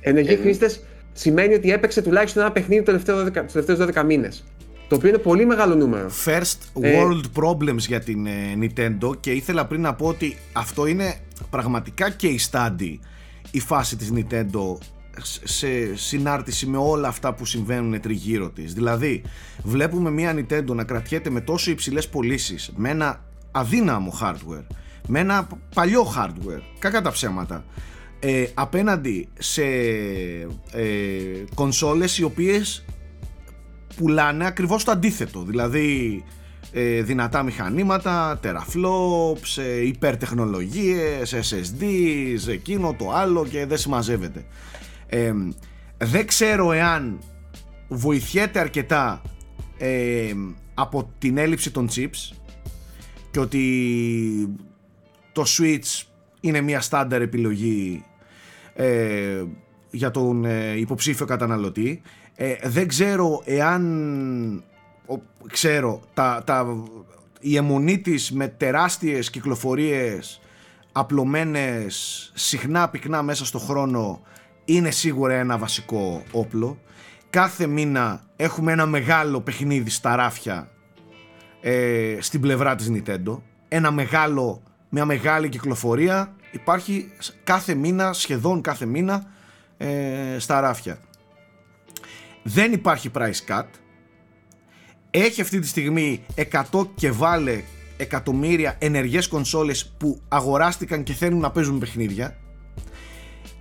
Ενεργοί 0.00 0.32
Ε, 0.32 0.36
χρήστες 0.36 0.84
σημαίνει 1.12 1.54
ότι 1.54 1.72
έπαιξε 1.72 2.02
τουλάχιστον 2.02 2.42
ένα 2.42 2.52
παιχνίδι 2.52 2.82
το 2.82 2.84
τελευταίο 2.84 3.24
12 3.24 3.42
τους 3.44 3.52
τελευταίους 3.52 3.78
12 3.78 4.02
μήνες. 4.04 4.44
Το 4.88 4.94
οποίο 4.96 5.08
είναι 5.08 5.18
πολύ 5.18 5.46
μεγάλο 5.46 5.74
νούμερο. 5.74 6.10
First 6.24 6.58
Ε, 6.80 6.98
world 7.02 7.42
problems 7.44 7.76
για 7.78 8.00
την 8.00 8.26
ε, 8.26 8.30
Nintendo 8.60 9.20
και 9.20 9.30
ήθελα 9.30 9.66
πριν 9.66 9.80
να 9.80 9.94
πω 9.94 10.06
ότι 10.06 10.36
αυτό 10.52 10.86
είναι 10.86 11.14
πραγματικά 11.50 12.16
case 12.22 12.50
study 12.50 12.98
η 13.50 13.60
φάση 13.60 13.96
της 13.96 14.12
Nintendo 14.14 14.76
σ- 14.80 14.86
σε 15.42 15.96
συνάρτηση 15.96 16.66
με 16.66 16.76
όλα 16.76 17.08
αυτά 17.08 17.34
που 17.34 17.44
συμβαίνουν 17.44 18.00
τριγύρω 18.00 18.50
της. 18.50 18.74
Δηλαδή, 18.74 19.22
βλέπουμε 19.62 20.10
μια 20.10 20.34
Nintendo 20.36 20.74
να 20.74 20.84
κρατιέται 20.84 21.30
με 21.30 21.40
τόσο 21.40 21.70
υψηλές 21.70 22.08
πωλήσεις, 22.08 22.72
με 22.76 22.90
ένα 22.90 23.24
αδύναμο 23.50 24.18
hardware, 24.22 24.66
με 25.06 25.18
ένα 25.20 25.44
π- 25.44 25.74
παλιό 25.74 26.12
hardware, 26.16 26.62
κακά 26.78 27.02
τα 27.02 27.10
ψέματα, 27.10 27.64
ε, 28.20 28.46
απέναντι 28.54 29.28
σε 29.38 29.62
ε, 30.72 31.44
κονσόλες 31.54 32.18
οι 32.18 32.22
οποίες 32.22 32.84
πουλάνε 33.96 34.46
ακριβώς 34.46 34.84
το 34.84 34.90
αντίθετο. 34.90 35.42
Δηλαδή 35.42 36.22
ε, 36.72 37.02
δυνατά 37.02 37.42
μηχανήματα, 37.42 38.40
teraflops, 38.42 39.62
ε, 39.62 39.86
υπερτεχνολογίες, 39.86 41.34
SSDs, 41.34 42.48
εκείνο 42.48 42.94
το 42.98 43.10
άλλο 43.12 43.46
και 43.46 43.66
δεν 43.66 43.78
συμμαζεύεται. 43.78 44.44
Ε, 45.14 45.32
δεν 45.98 46.26
ξέρω 46.26 46.72
εάν 46.72 47.18
βοηθιέται 47.88 48.58
αρκετά 48.58 49.22
ε, 49.78 50.32
από 50.74 51.10
την 51.18 51.38
έλλειψη 51.38 51.70
των 51.70 51.88
chips 51.94 52.36
και 53.30 53.40
ότι 53.40 54.56
το 55.32 55.44
Switch 55.46 56.06
είναι 56.40 56.60
μια 56.60 56.80
στάνταρ 56.80 57.22
επιλογή 57.22 58.04
ε, 58.74 59.44
για 59.90 60.10
τον 60.10 60.44
ε, 60.44 60.76
υποψήφιο 60.76 61.26
καταναλωτή. 61.26 62.02
Ε, 62.34 62.54
δεν 62.62 62.88
ξέρω 62.88 63.42
εάν 63.44 64.64
ο, 65.06 65.14
ξέρω 65.50 66.00
τα, 66.14 66.42
τα, 66.46 66.82
η 67.40 67.56
αιμονή 67.56 67.98
της 67.98 68.32
με 68.32 68.48
τεράστιες 68.48 69.30
κυκλοφορίες 69.30 70.40
απλωμένες 70.92 72.30
συχνά 72.34 72.88
πυκνά 72.88 73.22
μέσα 73.22 73.44
στο 73.44 73.58
χρόνο 73.58 74.22
είναι 74.64 74.90
σίγουρα 74.90 75.34
ένα 75.34 75.58
βασικό 75.58 76.22
όπλο. 76.32 76.78
Κάθε 77.30 77.66
μήνα 77.66 78.22
έχουμε 78.36 78.72
ένα 78.72 78.86
μεγάλο 78.86 79.40
παιχνίδι 79.40 79.90
στα 79.90 80.16
ράφια 80.16 80.70
ε, 81.60 82.16
στην 82.20 82.40
πλευρά 82.40 82.74
της 82.74 82.90
Nintendo. 82.92 83.40
Ένα 83.68 83.90
μεγάλο, 83.90 84.62
μια 84.88 85.04
μεγάλη 85.04 85.48
κυκλοφορία 85.48 86.34
υπάρχει 86.50 87.10
κάθε 87.44 87.74
μήνα, 87.74 88.12
σχεδόν 88.12 88.60
κάθε 88.60 88.86
μήνα 88.86 89.26
ε, 89.76 90.36
στα 90.38 90.60
ράφια. 90.60 90.98
Δεν 92.42 92.72
υπάρχει 92.72 93.10
price 93.14 93.48
cut. 93.48 93.64
Έχει 95.10 95.40
αυτή 95.40 95.58
τη 95.58 95.66
στιγμή 95.66 96.24
100 96.70 96.86
και 96.94 97.10
βάλε 97.10 97.62
εκατομμύρια 97.96 98.76
ενεργές 98.78 99.28
κονσόλες 99.28 99.94
που 99.98 100.20
αγοράστηκαν 100.28 101.02
και 101.02 101.12
θέλουν 101.12 101.40
να 101.40 101.50
παίζουν 101.50 101.78
παιχνίδια 101.78 102.36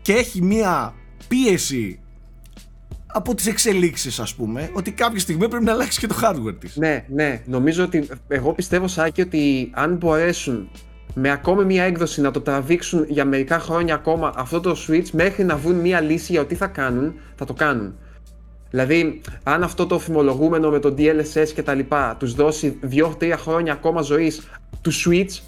και 0.03 0.13
έχει 0.13 0.41
μία 0.41 0.93
πίεση 1.27 1.99
από 3.07 3.35
τις 3.35 3.47
εξελίξεις 3.47 4.19
ας 4.19 4.35
πούμε 4.35 4.69
ότι 4.73 4.91
κάποια 4.91 5.19
στιγμή 5.19 5.47
πρέπει 5.47 5.63
να 5.63 5.71
αλλάξει 5.71 5.99
και 5.99 6.07
το 6.07 6.15
hardware 6.21 6.55
της. 6.59 6.75
Ναι, 6.75 7.05
ναι. 7.07 7.41
Νομίζω 7.45 7.83
ότι 7.83 8.07
εγώ 8.27 8.53
πιστεύω 8.53 8.87
Σάκη 8.87 9.21
ότι 9.21 9.69
αν 9.73 9.95
μπορέσουν 9.95 10.69
με 11.13 11.31
ακόμη 11.31 11.65
μία 11.65 11.83
έκδοση 11.83 12.21
να 12.21 12.31
το 12.31 12.41
τραβήξουν 12.41 13.05
για 13.07 13.25
μερικά 13.25 13.59
χρόνια 13.59 13.93
ακόμα 13.93 14.33
αυτό 14.35 14.59
το 14.59 14.75
Switch 14.87 15.09
μέχρι 15.11 15.43
να 15.43 15.57
βρουν 15.57 15.75
μία 15.75 16.01
λύση 16.01 16.31
για 16.31 16.45
τι 16.45 16.55
θα 16.55 16.67
κάνουν, 16.67 17.13
θα 17.35 17.45
το 17.45 17.53
κάνουν. 17.53 17.95
Δηλαδή, 18.69 19.21
αν 19.43 19.63
αυτό 19.63 19.85
το 19.85 19.99
φημολογούμενο 19.99 20.69
με 20.69 20.79
το 20.79 20.95
DLSS 20.97 21.47
και 21.55 21.63
τα 21.63 21.73
λοιπά 21.73 22.15
τους 22.19 22.33
δώσει 22.33 22.79
2-3 23.19 23.33
χρόνια 23.37 23.73
ακόμα 23.73 24.01
ζωής 24.01 24.41
του 24.81 24.91
Switch, 24.93 25.41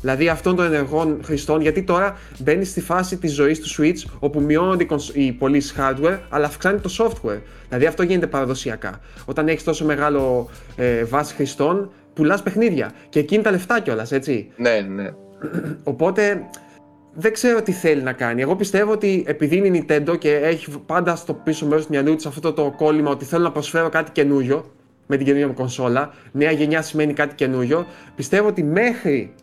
δηλαδή 0.00 0.28
αυτών 0.28 0.56
των 0.56 0.64
ενεργών 0.64 1.20
χρηστών, 1.24 1.60
γιατί 1.60 1.82
τώρα 1.82 2.16
μπαίνει 2.38 2.64
στη 2.64 2.80
φάση 2.80 3.16
της 3.16 3.32
ζωής 3.32 3.60
του 3.60 3.68
Switch 3.78 4.10
όπου 4.18 4.40
μειώνονται 4.40 4.86
οι 5.12 5.32
πωλήσεις 5.32 5.74
hardware, 5.78 6.18
αλλά 6.28 6.46
αυξάνει 6.46 6.80
το 6.80 6.90
software. 6.98 7.40
Δηλαδή 7.68 7.86
αυτό 7.86 8.02
γίνεται 8.02 8.26
παραδοσιακά. 8.26 9.00
Όταν 9.24 9.48
έχεις 9.48 9.64
τόσο 9.64 9.84
μεγάλο 9.84 10.48
ε, 10.76 11.04
βάση 11.04 11.34
χρηστών, 11.34 11.90
πουλάς 12.14 12.42
παιχνίδια. 12.42 12.92
Και 13.08 13.18
εκείνη 13.18 13.42
τα 13.42 13.50
λεφτά 13.50 13.80
κιόλας, 13.80 14.12
έτσι. 14.12 14.50
Ναι, 14.56 14.86
ναι. 14.88 15.10
Οπότε 15.84 16.42
δεν 17.14 17.32
ξέρω 17.32 17.62
τι 17.62 17.72
θέλει 17.72 18.02
να 18.02 18.12
κάνει. 18.12 18.42
Εγώ 18.42 18.56
πιστεύω 18.56 18.92
ότι 18.92 19.24
επειδή 19.26 19.56
είναι 19.56 19.76
η 19.76 19.84
Nintendo 19.88 20.18
και 20.18 20.34
έχει 20.34 20.70
πάντα 20.86 21.16
στο 21.16 21.34
πίσω 21.34 21.66
μέρος 21.66 21.84
του 21.84 21.90
μυαλού 21.90 22.16
της 22.16 22.26
αυτό 22.26 22.52
το 22.52 22.74
κόλλημα 22.76 23.10
ότι 23.10 23.24
θέλω 23.24 23.42
να 23.42 23.52
προσφέρω 23.52 23.88
κάτι 23.88 24.10
καινούριο 24.10 24.64
με 25.06 25.16
την 25.16 25.24
καινούργια 25.24 25.48
μου 25.48 25.54
κονσόλα, 25.54 26.14
νέα 26.32 26.50
γενιά 26.50 26.82
σημαίνει 26.82 27.12
κάτι 27.12 27.34
καινούριο, 27.34 27.86
πιστεύω 28.16 28.48
ότι 28.48 28.62
μέχρι 28.62 29.34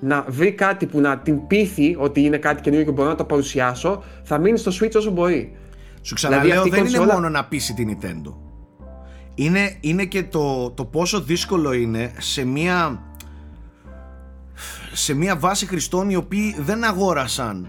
να 0.00 0.24
βρει 0.28 0.52
κάτι 0.52 0.86
που 0.86 1.00
να 1.00 1.18
την 1.18 1.46
πείθει 1.46 1.96
ότι 1.98 2.20
είναι 2.20 2.36
κάτι 2.36 2.60
καινούριο 2.60 2.84
και 2.84 2.92
μπορώ 2.92 3.08
να 3.08 3.14
το 3.14 3.24
παρουσιάσω, 3.24 4.02
θα 4.22 4.38
μείνει 4.38 4.58
στο 4.58 4.72
Switch 4.80 4.94
όσο 4.96 5.10
μπορεί. 5.10 5.56
Σου 6.02 6.14
ξαναλέω, 6.14 6.62
δηλαδή, 6.62 6.70
δεν 6.70 6.86
είναι 6.86 7.12
μόνο 7.12 7.28
να 7.28 7.44
πείσει 7.44 7.74
την 7.74 7.98
Nintendo. 7.98 8.34
Είναι, 9.34 9.76
είναι 9.80 10.04
και 10.04 10.22
το, 10.22 10.70
το 10.70 10.84
πόσο 10.84 11.20
δύσκολο 11.20 11.72
είναι 11.72 12.12
σε 12.18 12.44
μια 12.44 13.02
σε 14.92 15.14
μια 15.14 15.36
βάση 15.36 15.66
χρηστών 15.66 16.10
οι 16.10 16.16
οποίοι 16.16 16.56
δεν 16.58 16.84
αγόρασαν 16.84 17.68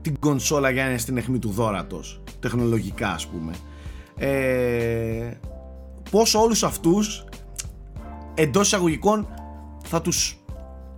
την 0.00 0.18
κονσόλα 0.18 0.70
για 0.70 0.82
να 0.82 0.88
είναι 0.88 0.98
στην 0.98 1.16
αιχμή 1.16 1.38
του 1.38 1.50
δόρατος 1.50 2.22
τεχνολογικά 2.40 3.08
ας 3.08 3.26
πούμε 3.26 3.52
ε, 4.16 5.30
πως 6.10 6.34
όλους 6.34 6.62
αυτούς 6.62 7.24
εντός 8.34 8.66
εισαγωγικών 8.66 9.28
θα 9.84 10.00
τους 10.00 10.37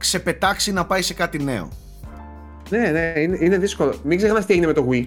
ξεπετάξει 0.01 0.73
να 0.73 0.87
πάει 0.87 1.03
σε 1.03 1.15
κάτι 1.15 1.43
νέο 1.43 1.69
ναι, 2.71 2.91
ναι, 2.91 3.21
είναι, 3.21 3.39
είναι 3.41 3.59
δύσκολο. 3.59 3.95
Μην 4.03 4.19
ξεχνάς 4.19 4.47
τι 4.47 4.53
έγινε 4.53 4.67
με 4.67 4.73
το 4.73 4.89
Wii. 4.91 5.07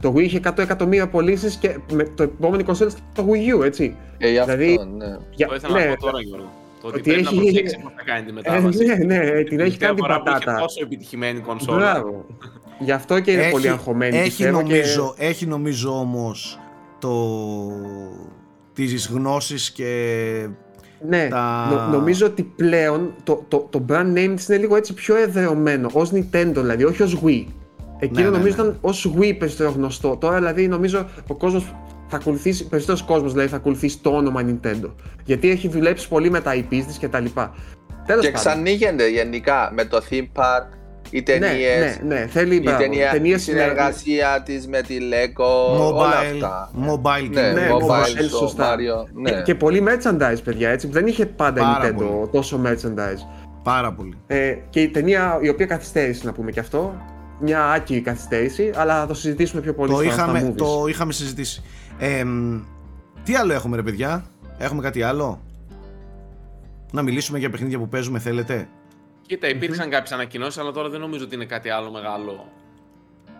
Το 0.00 0.12
Wii 0.16 0.22
είχε 0.22 0.40
100 0.44 0.58
εκατομμύρια 0.58 1.08
πωλήσεις 1.08 1.56
και 1.56 1.78
με 1.92 2.04
το 2.04 2.22
επόμενο 2.22 2.64
κονσόλα 2.64 2.90
το 3.14 3.26
Wii 3.30 3.60
U, 3.60 3.64
έτσι. 3.64 3.96
Ε, 4.18 4.30
γι' 4.30 4.38
αυτό, 4.38 4.56
δηλαδή, 4.56 4.88
ναι. 4.96 5.18
Για, 5.30 5.46
το 5.46 5.54
ήθελα 5.54 5.78
ναι, 5.78 5.84
να 5.84 5.94
πω 5.94 6.00
τώρα, 6.00 6.20
Γιώργο. 6.20 6.52
Το 6.80 6.88
ότι, 6.88 7.00
πρέπει 7.00 7.20
έχει... 7.20 7.34
να 7.34 7.42
προσέξει 7.42 7.78
πώς 7.82 7.92
θα 7.96 8.02
κάνει 8.04 8.26
τη 8.26 8.32
μετάβαση. 8.32 8.84
Ε, 8.84 8.96
ναι, 8.96 9.18
ναι, 9.18 9.42
την 9.42 9.60
έχει 9.60 9.78
κάνει 9.78 9.94
την 9.94 10.04
πατάτα. 10.04 10.52
Έχει 10.52 10.60
τόσο 10.60 10.80
επιτυχημένη 10.82 11.40
κονσόλα. 11.40 11.78
Μπράβο. 11.78 12.26
Γι' 12.78 12.92
αυτό 12.92 13.20
και 13.20 13.30
είναι 13.30 13.42
έχει, 13.42 13.50
πολύ 13.50 13.68
αγχωμένη. 13.68 14.16
Έχει 14.16 14.44
νομίζω, 14.44 15.14
και... 15.18 15.26
έχει 15.26 15.46
νομίζω 15.46 15.98
όμως 15.98 16.58
το... 16.98 17.10
τις 18.72 19.08
γνώσεις 19.08 19.70
και 19.70 20.48
ναι, 21.08 21.28
τα... 21.28 21.68
νο, 21.70 21.96
νομίζω 21.96 22.26
ότι 22.26 22.42
πλέον 22.42 23.14
το, 23.24 23.44
το, 23.48 23.66
το 23.70 23.84
brand 23.88 24.16
name 24.16 24.32
της 24.34 24.48
είναι 24.48 24.58
λίγο 24.58 24.76
έτσι 24.76 24.94
πιο 24.94 25.16
εδρεωμένο, 25.16 25.90
ως 25.92 26.10
Nintendo 26.12 26.52
δηλαδή, 26.54 26.84
όχι 26.84 27.02
ως 27.02 27.18
Wii. 27.24 27.44
Εκείνο 27.98 28.20
ναι, 28.20 28.30
ναι, 28.30 28.36
νομίζω 28.36 28.56
ναι. 28.56 28.62
ήταν 28.62 28.78
ως 28.80 29.12
Wii 29.18 29.38
περισσότερο 29.38 29.70
γνωστό. 29.70 30.16
Τώρα 30.20 30.36
δηλαδή 30.36 30.68
νομίζω 30.68 31.08
ο 31.26 31.34
κόσμος 31.34 31.74
θα 32.08 32.16
ακολουθήσει, 32.16 32.68
περισσότερος 32.68 33.02
κόσμος 33.02 33.32
δηλαδή 33.32 33.48
θα 33.50 33.56
ακολουθήσει 33.56 33.98
το 33.98 34.10
όνομα 34.10 34.42
Nintendo. 34.46 34.90
Γιατί 35.24 35.50
έχει 35.50 35.68
δουλέψει 35.68 36.08
πολύ 36.08 36.30
με 36.30 36.40
τα 36.40 36.54
IPs 36.54 36.82
της 36.86 36.98
κτλ. 37.00 37.24
Και 38.20 38.30
ξανοίγεται 38.30 39.08
γενικά 39.08 39.70
με 39.74 39.84
το 39.84 40.02
theme 40.10 40.26
park, 40.34 40.66
οι 41.10 41.22
ταινίες. 41.22 41.98
Ναι, 42.02 42.14
ναι, 42.14 42.20
ναι, 42.20 42.26
θέλει 42.26 42.56
η 42.56 42.60
ταινία, 42.78 43.20
η 43.22 43.38
συνεργασία 43.38 44.42
της 44.44 44.68
με 44.68 44.82
τη 44.82 44.98
Lego, 45.00 45.80
mobile, 45.80 45.92
όλα 45.94 46.18
αυτά. 46.18 46.70
Mobile, 46.86 47.30
ναι, 47.30 47.52
ναι, 47.52 47.68
mobile, 47.70 48.20
mobile 48.20 48.28
σωστά. 48.38 48.74
Mario, 48.74 49.08
ναι. 49.12 49.30
Και, 49.30 49.42
και 49.42 49.54
πολύ 49.54 49.84
merchandise, 49.86 50.38
παιδιά, 50.44 50.70
έτσι, 50.70 50.86
δεν 50.86 51.06
είχε 51.06 51.26
πάντα 51.26 51.60
Πάρα 51.60 51.86
η 51.86 51.90
Nintendo 51.90 51.96
πολύ. 51.96 52.28
τόσο 52.32 52.60
merchandise. 52.64 53.22
Πάρα 53.62 53.92
πολύ. 53.92 54.14
Ε, 54.26 54.56
και 54.70 54.80
η 54.80 54.88
ταινία 54.88 55.38
η 55.40 55.48
οποία 55.48 55.66
καθυστέρησε 55.66 56.26
να 56.26 56.32
πούμε 56.32 56.50
και 56.50 56.60
αυτό, 56.60 56.94
μια 57.40 57.64
άκυρη 57.64 58.00
καθυστέρηση, 58.00 58.70
αλλά 58.76 59.00
θα 59.00 59.06
το 59.06 59.14
συζητήσουμε 59.14 59.60
πιο 59.60 59.74
πολύ 59.74 59.92
το 59.92 60.02
είχαμε, 60.02 60.54
Το 60.56 60.84
είχαμε 60.88 61.12
συζητήσει. 61.12 61.62
Ε, 61.98 62.24
τι 63.24 63.34
άλλο 63.34 63.52
έχουμε 63.52 63.76
ρε 63.76 63.82
παιδιά, 63.82 64.24
έχουμε 64.58 64.82
κάτι 64.82 65.02
άλλο; 65.02 65.40
Να 66.92 67.02
μιλήσουμε 67.02 67.38
για 67.38 67.50
παιχνίδια 67.50 67.78
που 67.78 67.88
παίζουμε 67.88 68.18
θέλετε; 68.18 68.68
Κοίτα, 69.28 69.48
υπήρξαν 69.48 69.86
mm-hmm. 69.86 69.90
κάποιες 69.90 70.12
ανακοινώσεις, 70.12 70.58
αλλά 70.58 70.70
τώρα 70.70 70.88
δεν 70.88 71.00
νομίζω 71.00 71.24
ότι 71.24 71.34
είναι 71.34 71.44
κάτι 71.44 71.68
άλλο 71.68 71.90
μεγάλο 71.90 72.52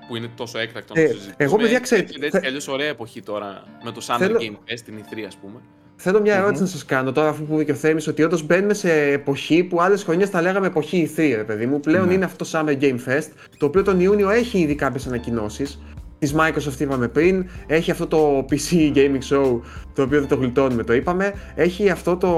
που 0.09 0.17
είναι 0.17 0.31
τόσο 0.37 0.59
έκτακτο 0.59 0.95
να 0.95 1.01
ε, 1.01 1.07
συζητήσουμε. 1.07 1.35
Εγώ, 1.37 1.57
παιδιά, 1.57 1.81
ξέρετε. 1.81 2.27
Έτσι, 2.27 2.41
αλλιώς 2.47 2.69
ωραία 2.69 2.89
εποχή 2.89 3.23
τώρα 3.23 3.65
με 3.85 3.91
το 3.91 4.01
Summer 4.07 4.19
Θέλω... 4.19 4.39
Game 4.41 4.73
Fest, 4.73 4.81
την 4.85 4.95
E3, 4.99 5.23
ας 5.27 5.37
πούμε. 5.37 5.61
Θέλω 5.97 6.21
μια 6.21 6.35
ερώτηση 6.35 6.59
mm-hmm. 6.59 6.65
να 6.65 6.71
σας 6.71 6.85
κάνω 6.85 7.13
τώρα, 7.13 7.29
αφού 7.29 7.45
που 7.45 7.55
είπε 7.55 7.65
και 7.65 7.73
ο 7.73 7.75
Θέμης, 7.75 8.07
ότι 8.07 8.23
όντως 8.23 8.47
μπαίνουμε 8.47 8.75
σε 8.75 8.93
εποχή 9.03 9.65
που 9.65 9.81
άλλες 9.81 10.03
χρονιές 10.03 10.31
τα 10.31 10.43
λέγαμε 10.43 10.67
εποχή 10.67 11.13
E3, 11.17 11.33
ρε 11.37 11.45
παιδί 11.45 11.67
μου. 11.67 11.81
Πλέον 11.81 12.09
mm-hmm. 12.09 12.13
είναι 12.13 12.25
αυτό 12.25 12.45
το 12.45 12.51
Summer 12.53 12.83
Game 12.83 12.99
Fest, 13.09 13.29
το 13.59 13.67
οποίο 13.67 13.83
τον 13.83 14.01
Ιούνιο 14.01 14.31
έχει 14.31 14.59
ήδη 14.59 14.75
κάποιες 14.75 15.07
ανακοινώσεις 15.07 15.79
της 16.19 16.35
Microsoft 16.39 16.81
είπαμε 16.81 17.09
πριν, 17.09 17.49
έχει 17.67 17.91
αυτό 17.91 18.07
το 18.07 18.45
PC 18.51 18.95
Gaming 18.95 19.23
Show 19.31 19.61
το 19.95 20.03
οποίο 20.03 20.19
δεν 20.21 20.29
το 20.29 20.35
γλιτώνουμε 20.35 20.85
το 20.85 20.93
είπαμε, 20.93 21.35
έχει 21.55 21.91
αυτό 21.91 22.17
το 22.17 22.31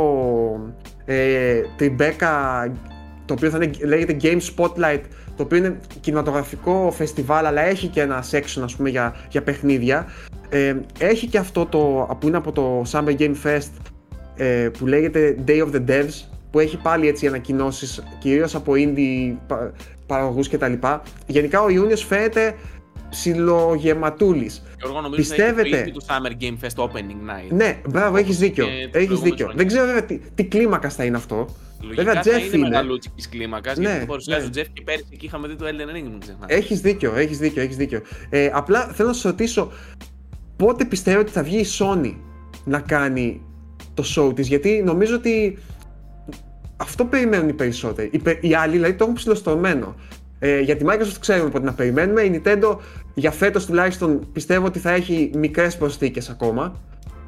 ε, 1.05 1.61
Tribeca 1.79 2.67
το 3.31 3.37
οποίο 3.37 3.51
θα 3.51 3.65
είναι, 3.65 3.87
λέγεται 3.87 4.17
Game 4.23 4.41
Spotlight 4.57 5.01
το 5.37 5.43
οποίο 5.43 5.59
είναι 5.59 5.81
κινηματογραφικό 6.01 6.93
φεστιβάλ 6.97 7.47
αλλά 7.47 7.63
έχει 7.63 7.87
και 7.87 8.01
ένα 8.01 8.25
section 8.31 8.63
ας 8.63 8.77
πούμε 8.77 8.89
για, 8.89 9.15
για 9.31 9.43
παιχνίδια 9.43 10.07
ε, 10.49 10.75
έχει 10.99 11.27
και 11.27 11.39
αυτό 11.39 11.67
το 11.67 11.79
που 12.21 12.29
είναι 12.29 12.37
από 12.37 12.53
το 12.53 12.83
Summer 12.91 13.17
Game 13.19 13.35
Fest 13.45 13.71
ε, 14.37 14.69
που 14.79 14.87
λέγεται 14.87 15.37
Day 15.47 15.67
of 15.67 15.71
the 15.75 15.89
Devs 15.89 16.25
που 16.51 16.59
έχει 16.59 16.77
πάλι 16.77 17.09
έτσι 17.09 17.27
ανακοινώσεις 17.27 18.03
κυρίως 18.19 18.55
από 18.55 18.73
indie 18.77 19.35
παραγωγούς 20.07 20.49
κτλ. 20.49 20.73
Γενικά 21.27 21.63
ο 21.63 21.69
Ιούνιος 21.69 22.05
φαίνεται 22.05 22.55
ψιλογεματούλης. 23.11 24.63
Γιώργο, 24.79 25.01
νομίζω 25.01 25.21
Πιστεύετε... 25.21 25.79
ότι 25.79 25.93
το 25.93 26.05
Summer 26.09 26.43
Game 26.43 26.57
Fest 26.65 26.85
Opening 26.85 27.31
Night. 27.31 27.51
Ναι, 27.51 27.79
μπράβο, 27.89 28.17
έχεις 28.17 28.39
δίκιο. 28.39 28.67
Έχεις 28.93 29.21
δίκιο. 29.21 29.53
Δεν 29.55 29.67
ξέρω 29.67 29.87
βέβαια 29.87 30.05
τι, 30.05 30.21
τι 30.35 30.45
κλίμακας 30.45 30.95
θα 30.95 31.05
είναι 31.05 31.17
αυτό. 31.17 31.47
Λογικά 31.83 32.03
βέβαια, 32.05 32.23
θα 32.23 32.39
είναι, 32.39 32.57
είναι. 32.57 32.69
μεγαλούτσικη 32.69 33.29
κλίμακας. 33.29 33.77
Ναι, 33.77 33.89
γιατί 33.89 34.07
παρουσιάζει 34.07 34.41
ναι. 34.41 34.47
ο 34.47 34.51
Τζεφ 34.51 34.69
και 34.73 34.83
πέρυσι 34.83 35.07
εκεί 35.13 35.27
είχαμε 35.27 35.49
δει 35.49 35.57
το 35.57 35.65
Elden 35.65 35.97
Ring, 35.97 36.03
μην 36.03 36.21
ξεχνάτε. 36.21 36.55
Έχεις 36.55 36.81
δίκιο, 36.81 37.15
έχεις 37.15 37.39
δίκιο, 37.39 37.63
έχεις 37.63 37.77
δίκιο. 37.77 38.01
Ε, 38.31 38.51
απλά 38.53 38.87
θέλω 38.87 39.09
να 39.09 39.15
σα 39.15 39.29
ρωτήσω, 39.29 39.73
πότε 40.57 40.85
πιστεύω 40.85 41.21
ότι 41.21 41.31
θα 41.31 41.43
βγει 41.43 41.59
η 41.59 41.67
Sony 41.79 42.15
να 42.65 42.81
κάνει 42.81 43.43
το 43.95 44.05
show 44.17 44.35
της, 44.35 44.49
γιατί 44.49 44.83
νομίζω 44.85 45.15
ότι 45.15 45.59
αυτό 46.77 47.05
περιμένουν 47.05 47.49
οι 47.49 47.53
περισσότεροι. 47.53 48.11
Οι, 48.13 48.49
οι 48.49 48.55
άλλοι 48.55 48.73
δηλαδή 48.73 48.95
το 48.95 49.03
έχουν 49.05 49.15
ψηλοστομένο. 49.15 49.95
Ε, 50.39 50.61
για 50.61 50.77
τη 50.77 50.85
Microsoft 50.89 51.17
ξέρουμε 51.21 51.51
πότε 51.51 51.65
να 51.65 51.73
περιμένουμε. 51.73 52.23
Η 52.23 52.43
Nintendo 52.45 52.77
για 53.15 53.31
φέτος 53.31 53.67
τουλάχιστον 53.67 54.33
πιστεύω 54.33 54.67
ότι 54.67 54.79
θα 54.79 54.91
έχει 54.91 55.31
μικρές 55.35 55.77
προσθήκες 55.77 56.29
ακόμα. 56.29 56.81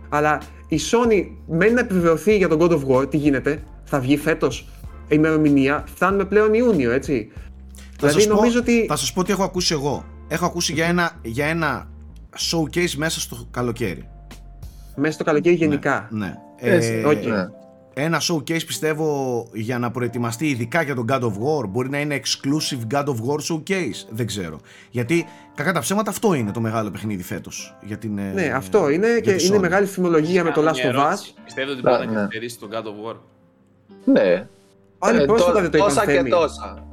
Αλλά 0.09 0.41
η 0.69 0.79
Sony 0.91 1.27
μένει 1.47 1.73
να 1.73 1.81
επιβεβαιωθεί 1.81 2.37
για 2.37 2.49
τον 2.49 2.59
God 2.61 2.71
of 2.71 2.87
War. 2.87 3.11
Τι 3.11 3.17
γίνεται, 3.17 3.63
θα 3.93 4.01
βγει 4.01 4.17
φέτος 4.17 4.69
η 5.03 5.07
ημερομηνία. 5.09 5.85
Φτάνουμε 5.95 6.25
πλέον 6.25 6.55
Ιούνιο, 6.55 6.91
έτσι. 6.91 7.33
Θα 7.77 8.09
δηλαδή 8.09 8.21
σας 8.21 8.27
νομίζω 8.27 8.53
πω, 8.53 8.59
ότι... 8.59 8.87
Θα 8.89 8.97
σας 8.97 9.13
πω 9.13 9.23
τι 9.25 9.33
έχω 9.33 9.43
ακούσει 9.43 9.73
εγώ. 9.75 10.05
Έχω 10.29 10.47
ακούσει 10.47 10.73
για 10.73 10.87
ένα, 10.87 11.11
για 11.23 11.47
ένα 11.47 11.89
showcase 12.51 12.95
μέσα 12.97 13.21
στο 13.21 13.47
καλοκαίρι. 13.51 14.09
Μέσα 14.97 15.13
στο 15.13 15.25
καλοκαίρι 15.25 15.55
γενικά. 15.55 16.09
Ναι. 16.11 16.35
ναι. 16.61 16.71
Ε, 16.75 17.03
okay. 17.07 17.27
ναι. 17.27 17.49
ένα 17.95 18.21
showcase 18.21 18.67
πιστεύω 18.67 19.47
για 19.53 19.79
να 19.79 19.91
προετοιμαστεί 19.91 20.47
ειδικά 20.49 20.83
για 20.83 20.95
τον 20.95 21.05
God 21.09 21.21
of 21.21 21.33
War 21.33 21.69
μπορεί 21.69 21.89
να 21.91 22.01
είναι 22.01 22.21
exclusive 22.25 22.95
God 22.95 23.05
of 23.05 23.15
War 23.15 23.55
showcase. 23.55 24.07
Δεν 24.11 24.27
ξέρω. 24.27 24.61
Γιατί 24.91 25.27
κακά 25.55 25.73
τα 25.73 25.81
ψέματα 25.81 26.11
αυτό 26.11 26.35
είναι 26.35 26.53
το 26.53 26.61
μεγάλο 26.61 26.91
παιχνίδι 26.91 27.23
φέτος. 27.23 27.77
Για 27.83 27.99
την, 27.99 28.19
ε, 28.19 28.33
Ναι, 28.33 28.53
αυτό 28.55 28.91
είναι 28.91 29.07
για 29.11 29.21
και 29.21 29.33
τη 29.33 29.47
είναι 29.47 29.57
Sony. 29.57 29.61
μεγάλη 29.61 29.87
φημολογία 29.87 30.45
με 30.45 30.51
το 30.51 30.61
Κάνω 30.61 30.71
Last 30.71 30.83
μια 30.83 30.93
of 30.93 30.95
Us. 30.95 30.99
ερώτηση. 30.99 31.35
Πιστεύετε 31.45 31.73
ότι 31.73 31.83
μπορεί 31.83 31.99
Ναι, 31.99 32.05
να 32.05 32.11
ναι. 32.11 32.17
καθυστερήσει 32.17 32.59
τον 32.59 32.71
God 32.73 32.85
of 32.85 33.11
War; 33.11 33.17
Ναι. 34.05 34.47
Πάλι 34.99 35.23
Ε, 35.23 35.25
πρόσφατα 35.25 35.53
τό- 35.53 35.61
δεν 35.63 35.71
το 35.71 35.77
είπαν 35.79 35.89
τόσα 35.89 36.07
και 36.07 36.13
Θέμη. 36.13 36.31
τόσα. 36.31 36.87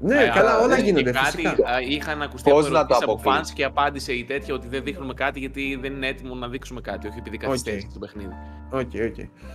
Ναι, 0.00 0.22
Ε, 0.22 0.26
καλά, 0.28 0.50
αλλά 0.50 0.58
όλα 0.64 0.74
δεν 0.74 0.84
γίνονται 0.84 1.10
είχε 1.10 1.18
κάτι, 1.18 1.30
φυσικά. 1.36 1.50
α, 1.70 1.80
Είχαν 1.88 2.22
ακουστεί 2.22 2.50
Πώς 2.50 2.64
από 2.64 2.72
να 2.74 2.80
το 2.80 2.94
ερωτήσεις 2.94 3.02
από 3.02 3.12
αποκλείει. 3.12 3.40
fans 3.42 3.50
και 3.54 3.64
απάντησε 3.64 4.12
η 4.12 4.24
τέτοια 4.24 4.54
ότι 4.54 4.68
δεν 4.68 4.82
δείχνουμε 4.84 5.14
κάτι 5.14 5.38
γιατί 5.38 5.78
δεν 5.80 5.92
είναι 5.92 6.06
έτοιμο 6.06 6.34
να 6.34 6.48
δείξουμε 6.48 6.80
κάτι. 6.80 7.06
Όχι 7.08 7.18
επειδή 7.18 7.36
καθυστέρησε 7.36 7.86
το 7.92 7.98
παιχνίδι. 7.98 8.32
Οκ, 8.70 8.80
οκ. 8.80 9.14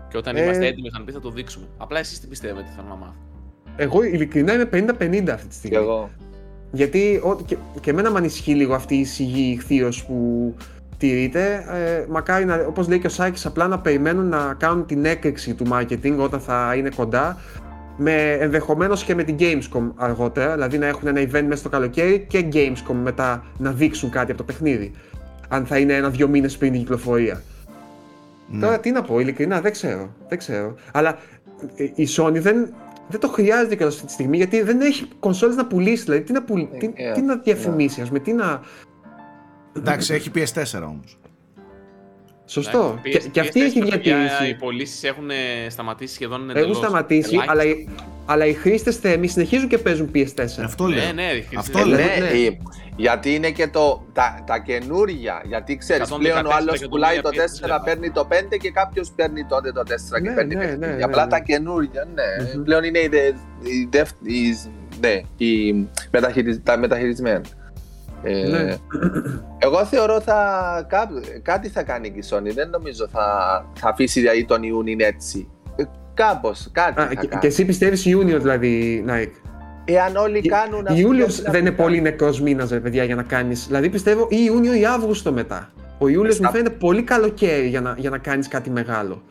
Και 0.10 0.18
όταν 0.18 0.36
Ε, 0.36 0.41
είμαστε 0.43 0.66
έτοιμοι 0.66 0.89
θα 0.89 1.02
πει 1.06 1.12
θα 1.12 1.20
το 1.20 1.30
δείξουμε. 1.30 1.66
Απλά 1.78 1.99
εσείς 1.99 2.20
τι 2.20 2.28
πιστεύετε, 2.28 2.68
θέλω 2.76 2.88
να 2.88 2.95
μάθω. 2.95 3.16
Εγώ 3.76 4.04
ειλικρινά 4.04 4.54
είμαι 4.54 4.66
50-50 4.66 5.30
αυτή 5.34 5.47
τη 5.47 5.49
Κι 5.49 5.56
στιγμή. 5.56 5.78
εγώ. 5.78 6.10
Γιατί 6.72 7.22
ό, 7.24 7.36
και, 7.45 7.58
και 7.82 7.89
εμένα 7.89 8.12
με 8.12 8.18
ανησυχεί 8.18 8.54
λίγο 8.56 8.74
αυτή 8.74 8.95
η 8.95 9.04
σιγή 9.06 9.52
ηχθείος 9.52 10.06
που 10.06 10.54
τηρείται. 11.02 11.66
Ε, 11.74 12.06
μακάρι, 12.10 12.45
να, 12.45 12.66
όπως 12.68 12.88
λέει 12.88 12.99
και 12.99 13.08
ο 13.08 13.10
Σάκης, 13.10 13.45
απλά 13.45 13.68
να 13.68 13.80
περιμένουν 13.80 14.28
να 14.28 14.56
κάνουν 14.60 14.86
την 14.86 15.06
έκρηξη 15.06 15.54
του 15.54 15.66
marketing 15.72 16.16
όταν 16.18 16.39
θα 16.39 16.74
είναι 16.78 16.89
κοντά 16.95 17.38
με, 17.97 18.32
ενδεχομένως 18.32 19.04
και 19.04 19.16
με 19.16 19.24
την 19.24 19.36
Gamescom 19.39 19.91
αργότερα, 19.95 20.54
δηλαδή 20.54 20.78
να 20.78 20.86
έχουν 20.86 21.08
ένα 21.08 21.22
event 21.22 21.43
μέσα 21.43 21.56
στο 21.56 21.70
καλοκαίρι 21.70 22.26
και 22.30 22.45
Gamescom 22.54 22.95
μετά 23.04 23.43
να 23.58 23.72
δείξουν 23.72 24.10
κάτι 24.10 24.32
από 24.32 24.38
το 24.38 24.43
παιχνίδι. 24.43 24.91
Αν 25.49 25.66
θα 25.66 25.78
είναι 25.78 25.93
ένα-δυο 25.93 26.28
μήνες 26.28 26.58
πριν 26.58 26.72
την 26.72 26.80
κυκλοφορία. 26.82 27.41
Ναι. 28.52 28.60
Τώρα 28.60 28.80
τι 28.80 28.91
να 28.91 29.02
πω, 29.02 29.20
ειλικρινά 29.20 29.62
δεν 29.62 29.72
ξέρω. 29.72 30.10
Δεν 30.28 30.38
ξέρω. 30.38 30.76
Αλλά 30.91 31.18
ε, 31.76 31.84
η 31.84 32.08
Sony 32.18 32.39
δεν, 32.39 32.74
δεν 33.08 33.20
το 33.20 33.28
χρειάζεται 33.28 33.76
κιόλας 33.76 33.95
αυτή 33.95 34.08
τη 34.08 34.12
στιγμή 34.12 34.38
γιατί 34.38 34.62
δεν 34.62 34.82
έχει 34.82 35.08
κονσόλες 35.20 35.56
να 35.56 35.66
πουλήσει. 35.66 36.04
Δηλαδή 36.04 36.22
τι 36.22 36.32
να, 36.32 36.43
πουλ... 36.43 36.62
τι, 36.80 36.89
Ε, 36.95 37.12
τι 37.12 37.22
να 37.22 37.36
ναι. 37.36 37.41
διαφημίσει, 37.43 38.02
ας 38.02 38.08
πούμε, 38.08 38.20
τι 38.20 38.34
να. 38.34 38.62
Εντάξει, 39.78 40.14
έχει 40.14 40.32
PS4 40.36 40.82
όμως. 40.88 41.18
Σωστό. 42.46 43.00
Εντάξει, 43.06 43.12
Και, 43.12 43.18
PS- 43.28 43.32
και 43.32 43.40
αυτή 43.40 43.60
PS4 43.62 43.66
έχει 43.66 43.80
παιδιά, 43.90 44.18
Οι 44.18 44.20
διατήρηση. 44.28 44.56
πωλήσεις 44.56 45.04
έχουν 45.04 45.30
ε, 45.30 45.36
σταματήσει 45.70 46.14
σχεδόν 46.14 46.38
Έχουν 46.40 46.50
εντελώς. 46.58 46.78
σταματήσει, 46.78 47.30
Ελάχιστα. 47.34 47.52
αλλά, 47.52 47.64
οι- 47.66 47.88
αλλά 48.26 48.46
οι 48.46 48.54
χρήστες 48.54 48.96
θέμη 48.98 49.28
συνεχίζουν 49.28 49.68
και 49.68 49.78
παίζουν 49.78 50.12
PS4. 50.16 50.64
Αυτό 50.64 50.88
Ναι, 50.88 50.96
λέω. 50.96 51.14
ναι, 51.14 51.32
ρε, 51.32 51.44
Αυτό 51.58 51.80
ε, 51.80 51.84
λέω. 51.86 51.98
ναι. 51.98 52.04
Ναι, 52.20 52.46
ε, 52.46 52.58
γιατί 52.96 53.34
είναι 53.36 53.52
και 53.52 53.68
το, 53.68 54.06
τα, 54.14 54.44
τα 54.48 54.58
καινούρια. 54.60 55.42
Γιατί 55.46 55.78
ξέρεις, 55.78 56.10
114 56.12 56.18
πλέον 56.18 56.46
ο 56.46 56.50
άλλος 56.54 56.86
πουλάει 56.90 57.20
το 57.22 57.30
εκατομμύρια 57.34 57.78
4, 57.80 57.84
παίρνει 57.86 58.12
το 58.12 58.28
5 58.30 58.58
και 58.58 58.72
κάποιος 58.72 59.12
παίρνει 59.16 59.46
τότε 59.46 59.72
το 59.72 59.84
4 59.88 60.22
και 60.22 60.30
Ναι, 60.30 60.36
παίρνει 60.36 60.56
ναι, 60.56 60.62
παιχνίδια. 60.62 60.88
ναι, 60.88 60.94
ναι, 60.96 61.04
Απλά 61.04 61.24
ναι. 61.24 61.30
τα 61.30 61.40
καινούρια, 61.40 62.08
ναι. 62.14 62.52
Μμμ. 62.56 62.64
Πλέον 62.64 62.84
είναι 62.84 63.00
οι, 63.00 63.08
δε, 63.08 63.26
οι, 63.28 63.88
δευ- 63.92 64.26
οι- 64.28 64.56
ναι, 65.00 65.22
οι 65.38 65.74
μεταχειρισ- 66.12 66.64
τα 66.64 66.78
μεταχειρισμένα. 66.78 67.42
Ε, 68.24 68.48
Ναι. 68.48 68.76
Εγώ 69.58 69.86
θεωρώ 69.86 70.22
θα, 70.22 70.40
κά- 70.90 71.42
κάτι 71.42 71.70
θα 71.70 71.84
κάνει 71.84 72.12
και 72.12 72.20
η 72.20 72.24
Sony. 72.30 72.54
Δεν 72.56 72.70
νομίζω 72.70 73.08
θα, 73.12 73.26
θα 73.80 73.90
αφήσει 73.90 74.20
δηλαδή 74.20 74.46
τον 74.46 74.64
Ιούνιν 74.64 75.00
έτσι. 75.00 75.48
Ε, 75.76 75.84
Κάπως, 76.14 76.70
κάτι 76.72 77.02
Α, 77.02 77.06
θα 77.08 77.14
και, 77.14 77.28
κάνει. 77.28 77.42
και 77.42 77.48
εσύ 77.48 77.66
πιστεύεις 77.66 78.06
Ιούνιο 78.06 78.40
δηλαδή, 78.40 79.06
Nike; 79.08 79.32
Εάν 79.86 80.16
όλοι 80.16 80.42
κάνουν 80.42 80.88
αυτό 80.88 81.00
Ιούλιο 81.00 81.26
που 81.26 81.52
δεν 81.52 81.60
είναι 81.62 81.70
θα 81.76 81.84
πολύ 81.84 82.02
νεκρός 82.02 82.42
μήνας, 82.42 82.70
ρε 82.70 82.80
παιδιά, 82.80 83.04
για 83.04 83.16
να 83.16 83.24
κάνεις. 83.24 83.68
Δηλαδή 83.68 83.90
πιστεύω 83.90 84.28
ή 84.30 84.38
Ιούνιο 84.46 84.74
ή 84.74 84.86
Αύγουστο 84.86 85.32
μετά. 85.32 85.70
Ο 85.98 86.08
Ιούλιος 86.08 86.36
Στα- 86.36 86.46
μου 86.48 86.52
φαίνεται 86.52 86.70
πολύ 86.70 87.04
καλοκαίρι 87.04 87.68
για 87.68 87.82
να, 87.82 87.96
για 87.98 88.10
να 88.10 88.18
κάνεις 88.18 88.48
κάτι 88.48 88.70
μεγάλο. 88.70 89.22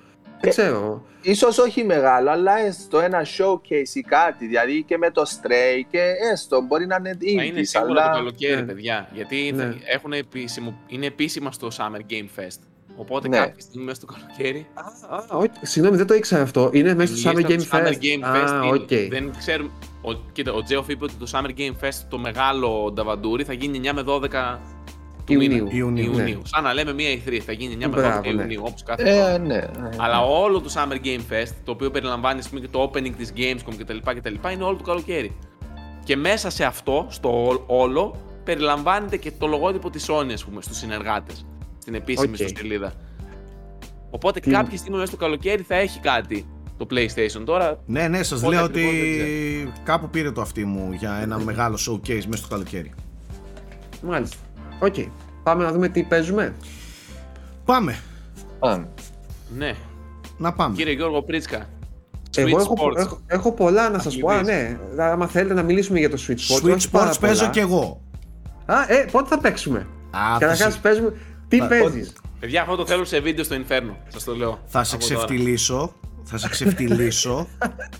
Δεν 0.41 0.51
Ε, 0.51 0.55
ξέρω. 0.55 1.03
Ίσως 1.23 1.59
όχι 1.59 1.85
μεγάλο, 1.85 2.31
αλλά 2.31 2.59
έστω 2.59 2.99
ένα 2.99 3.23
showcase 3.39 3.95
ή 3.95 4.01
κάτι, 4.01 4.47
δηλαδή 4.47 4.83
και 4.83 4.99
με 4.99 5.11
το 5.11 5.23
Stray 5.23 5.83
και 5.91 6.01
έστω 6.33 6.61
μπορεί 6.61 6.87
να 6.87 6.97
είναι 6.99 7.19
Θα 7.37 7.43
είναι 7.45 7.61
indies, 7.61 7.67
σίγουρα 7.67 8.03
αλλά... 8.03 8.11
το 8.11 8.17
καλοκαίρι, 8.19 8.55
Ναι. 8.55 8.63
παιδιά. 8.63 9.09
Γιατί 9.13 9.53
Ναι. 9.55 9.63
θα- 9.63 9.75
έχουν 9.87 10.13
επίσημο, 10.13 10.79
είναι 10.87 11.07
επίσημα 11.07 11.53
στο 11.53 11.69
Summer 11.77 12.13
Game 12.13 12.41
Fest. 12.41 12.59
Οπότε 12.97 13.29
Ναι. 13.29 13.37
κάποια 13.37 13.61
στιγμή 13.61 13.85
μέσα 13.85 14.01
στο 14.01 14.07
καλοκαίρι. 14.15 14.67
Α, 14.75 15.15
α, 15.17 15.25
όχι, 15.39 15.51
συγγνώμη, 15.63 15.97
δεν 15.97 16.07
το 16.07 16.15
ήξερα 16.15 16.43
αυτό. 16.43 16.71
Είναι 16.73 16.95
μέσα 16.95 17.17
στο 17.17 17.31
η 17.31 17.33
Summer 17.33 17.37
λίστα 17.37 17.55
Game 17.55 17.59
του 17.59 17.69
Summer 17.77 17.89
Fest. 17.89 18.03
Game 18.05 18.37
Fest 18.37 18.51
Α, 18.51 18.65
είναι- 18.65 18.77
οκ. 18.77 19.11
Δεν 19.11 19.33
ξέρουμε. 19.39 19.71
Ο, 20.03 20.15
κοίτα, 20.33 20.53
ο 20.53 20.63
Τζέοφ 20.63 20.89
είπε 20.89 21.05
ότι 21.05 21.15
το 21.15 21.27
Summer 21.33 21.51
Game 21.59 21.85
Fest, 21.87 22.05
το 22.09 22.19
μεγάλο 22.19 22.91
νταβαντούρι, 22.95 23.45
θα 23.45 23.53
γίνει 23.53 23.79
9 23.79 23.93
με 23.93 24.03
12 24.03 24.61
του 24.99 25.00
Ιουνίου. 25.33 25.63
μήνα. 25.65 25.69
Ιουνίου, 25.77 26.13
Ιουνίου. 26.13 26.41
Σαν 26.45 26.63
να 26.63 26.73
λέμε 26.75 26.93
μία 26.93 27.09
E3, 27.15 27.39
θα 27.47 27.53
γίνει 27.53 27.75
9 27.75 27.79
με 27.79 27.87
12 27.87 27.91
Μπράβο, 27.91 28.21
ναι. 28.33 28.41
Ιουνίου, 28.43 28.63
όπως 28.67 28.83
κάθε 28.83 29.03
χρόνο. 29.13 29.35
Ε, 29.35 29.39
ναι. 29.39 29.69
Αλλά 29.97 30.21
όλο 30.27 30.61
το 30.61 30.71
Summer 30.75 31.07
Game 31.07 31.21
Fest, 31.33 31.53
το 31.65 31.71
οποίο 31.73 31.91
περιλαμβάνει 31.91 32.39
ας 32.39 32.49
πούμε, 32.49 32.61
και 32.61 32.69
το 32.69 32.83
opening 32.95 33.11
της 33.17 33.33
Gamescom 33.37 33.75
κτλ, 33.79 33.97
κτλ, 34.15 34.35
είναι 34.53 34.65
όλο 34.65 34.77
το 34.77 34.83
καλοκαίρι. 34.85 35.37
Και 36.05 36.17
μέσα 36.17 36.51
σε 36.51 36.65
αυτό, 36.65 37.07
στο 37.09 37.49
ό- 37.49 37.65
όλο, 37.67 38.15
περιλαμβάνεται 38.45 39.17
και 39.17 39.33
το 39.39 39.47
λογότυπο 39.47 39.91
της 39.91 40.07
Sony, 40.11 40.33
ας 40.33 40.45
πούμε, 40.45 40.63
στους 40.63 40.77
συνεργάτες. 40.77 41.47
Στην 41.79 41.95
επίσημη 41.95 42.37
OK. 42.41 42.57
Okay. 42.89 42.91
Οπότε 44.11 44.41
Τι- 44.41 44.51
κάποια 44.51 44.77
στιγμή 44.79 44.97
μέσα 44.99 45.11
στο 45.11 45.17
καλοκαίρι 45.17 45.63
θα 45.63 45.75
έχει 45.75 46.01
κάτι 46.01 46.47
το 46.77 46.87
PlayStation. 46.91 47.43
Τώρα 47.45 47.81
Ναι, 47.87 48.09
ναι, 48.09 48.23
σας 48.23 48.41
Πότε 48.41 48.55
λέω 48.55 48.65
ακριβώς 48.65 48.91
ότι 48.91 49.63
δεν 49.65 49.73
κάπου 49.85 50.09
πήρε 50.09 50.31
το 50.33 50.41
αυτί 50.41 50.65
μου 50.65 50.93
για 50.93 51.19
ένα 51.23 51.39
μεγάλο 51.39 51.79
showcase 51.89 52.25
μέσα 52.25 52.37
στο 52.37 52.49
καλοκαίρι. 52.49 52.93
Μάλιστα. 54.03 54.37
Οκ. 54.81 54.95
Πάμε 55.43 55.65
να 55.65 55.73
δούμε 55.73 55.89
τι 55.89 56.03
παίζουμε. 56.03 56.55
Πάμε, 57.65 57.99
Πάμε. 58.59 58.89
Ναι. 59.57 59.75
να 60.39 60.53
πάμε. 60.53 60.75
Κύριε 60.77 60.93
Γιώργο 60.93 61.23
Πρίτσκα. 61.23 61.69
Εγώ 62.37 62.57
Switch 62.59 62.61
έχω, 62.61 62.75
Sports. 62.79 62.97
έχω, 62.97 63.21
έχω 63.27 63.53
πολλά 63.53 63.89
να 63.91 63.99
σας 63.99 64.17
πω. 64.19 64.29
Α, 64.31 64.35
Αθλητής. 64.35 64.77
ναι. 64.95 65.03
Άμα 65.05 65.27
θέλετε 65.27 65.55
να 65.55 65.63
μιλήσουμε 65.63 65.99
για 65.99 66.11
το 66.11 66.19
Switch 66.29 66.31
Sports. 66.33 66.65
Switch 66.71 66.75
όχι 66.75 66.91
πάρα 66.91 67.13
Sports 67.13 67.21
παίζω 67.21 67.39
πολλά. 67.41 67.51
κι 67.51 67.59
εγώ. 67.59 68.01
Α, 68.67 68.75
ε, 68.93 69.05
πότε 69.13 69.29
θα 69.29 69.39
παίξουμε; 69.39 69.79
Α, 70.11 70.19
θα, 70.33 70.37
Καταρχάς 70.39 70.73
σε, 70.73 70.79
παίζουμε. 70.81 71.13
Τι 71.49 71.59
Θα- 71.59 71.67
παίζεις; 71.67 72.13
Παιδιά, 72.41 72.63
αυτό 72.63 72.77
το 72.77 72.87
θέλω 72.87 73.05
σε 73.05 73.21
βίντεο 73.21 73.45
στο 73.45 73.57
Inferno. 73.57 73.95
Σας 74.09 74.25
το 74.25 74.37
λέω. 74.37 74.59
θα 74.67 74.85
σε 74.85 74.95
από 74.95 75.05
τώρα. 75.09 75.25
ξεφτυλίσω. 75.25 75.93
Θα 76.25 76.39
σε 76.39 76.49
ξεφτυλίσω. 76.49 77.47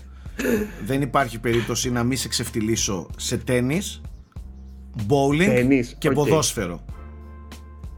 Δεν 0.85 1.01
υπάρχει 1.01 1.39
περίπτωση 1.39 1.91
να 1.91 2.03
μην 2.03 2.17
σε 2.17 2.27
ξεφτυλίσω 2.27 3.07
σε 3.17 3.37
τένις, 3.37 4.01
bowling 5.09 5.45
Τένις, 5.45 5.95
και 5.99 6.07
οκ. 6.07 6.13
ποδόσφαιρο. 6.13 6.81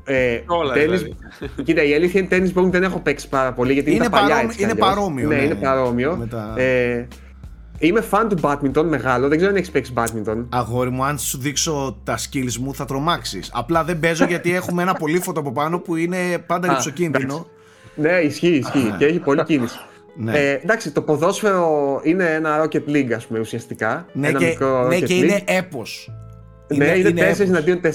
Ε, 0.06 0.40
Όλα, 0.48 0.74
τένις- 0.74 1.02
δηλαδή. 1.02 1.16
Κοίτα, 1.66 1.84
η 1.84 1.94
αλήθεια 1.94 2.22
είναι 2.22 2.30
tennis 2.32 2.60
bowling 2.60 2.70
δεν 2.72 2.84
έχω 2.84 3.00
παίξει 3.00 3.30
πάρα 3.30 3.54
πολύ 3.54 3.74
γιατί 3.74 3.90
είναι, 3.90 3.96
Είναι 4.04 4.06
τα 4.06 4.12
παλιά 4.12 4.28
παρόμοιο- 4.28 4.46
έτσι 4.52 4.58
κι 4.58 4.64
είναι 4.64 4.72
αλλιώς. 4.82 4.96
παρόμοιο, 4.96 5.28
Ναι, 5.28 5.36
ναι. 5.36 5.42
είναι 5.42 5.56
παρόμοιο. 5.56 6.16
Με 6.16 6.26
τα- 6.28 6.54
Ε, 6.58 7.08
είμαι 7.80 8.04
fan 8.12 8.26
του 8.30 8.38
badminton 8.42 8.84
μεγάλο, 8.84 9.28
δεν 9.28 9.38
ξέρω 9.38 9.52
αν 9.52 9.58
έχεις 9.58 9.72
παίξει 9.72 9.94
badminton. 9.96 10.46
Αγόρι 10.50 10.90
μου, 10.90 11.04
αν 11.04 11.18
σου 11.20 11.38
δείξω 11.38 11.98
τα 12.04 12.18
skills 12.18 12.56
μου 12.60 12.74
θα 12.76 12.86
τρομάξεις. 12.86 13.50
Απλά 13.54 13.84
δεν 13.84 14.00
παίζω 14.00 14.26
γιατί 14.26 14.56
έχουμε 14.56 14.82
ένα 14.82 14.94
πολύφωτο 14.94 15.40
από 15.40 15.52
πάνω 15.52 15.80
που 15.80 15.96
είναι 15.96 16.18
πάντα 16.48 16.68
Α, 16.68 16.72
ρηψοκίνδυνο. 16.74 17.48
Ναι, 17.96 18.12
ισχύει, 18.12 18.48
ισχύει 18.56 18.88
Α. 18.94 18.96
και 18.98 19.06
έχει 19.06 19.20
πολλή 19.20 19.44
κίνηση. 19.44 19.78
Ναι. 20.16 20.38
Ε, 20.38 20.52
εντάξει, 20.64 20.92
το 20.92 21.02
ποδόσφαιρο 21.02 22.00
είναι 22.04 22.24
ένα 22.26 22.64
Rocket 22.64 22.90
League, 22.90 23.12
ας 23.16 23.26
πούμε, 23.26 23.40
ουσιαστικά. 23.40 24.06
Ναι, 24.14 24.28
ένα 24.28 24.40
και, 24.40 24.46
μικρό 24.46 24.88
ναι 24.88 24.96
Rocket 24.96 25.04
και 25.04 25.16
League. 25.20 25.24
είναι 25.24 25.42
έπος. 25.46 26.12
Ναι, 26.78 26.86
είναι, 26.86 27.10
είναι 27.10 27.22
4 27.22 27.26
έπος. 27.26 27.40
εναντίον 27.40 27.80
4. 27.82 27.90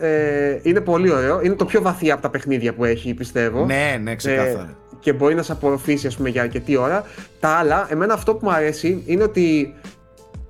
Ε, 0.00 0.58
είναι 0.62 0.80
πολύ 0.80 1.10
ωραίο. 1.12 1.40
Είναι 1.42 1.54
το 1.54 1.64
πιο 1.64 1.82
βαθύ 1.82 2.10
από 2.10 2.22
τα 2.22 2.30
παιχνίδια 2.30 2.74
που 2.74 2.84
έχει, 2.84 3.14
πιστεύω. 3.14 3.64
Ναι, 3.64 3.98
ναι, 4.02 4.14
ξεκάθαρα. 4.14 4.60
Ε, 4.60 4.76
και 5.00 5.12
μπορεί 5.12 5.34
να 5.34 5.42
σε 5.42 5.52
απορροφήσει, 5.52 6.06
ας 6.06 6.16
πούμε, 6.16 6.28
για 6.28 6.42
αρκετή 6.42 6.76
ώρα. 6.76 7.04
Τα 7.40 7.48
άλλα, 7.48 7.86
εμένα 7.90 8.14
αυτό 8.14 8.34
που 8.34 8.40
μου 8.42 8.52
αρέσει 8.52 9.02
είναι 9.06 9.22
ότι 9.22 9.74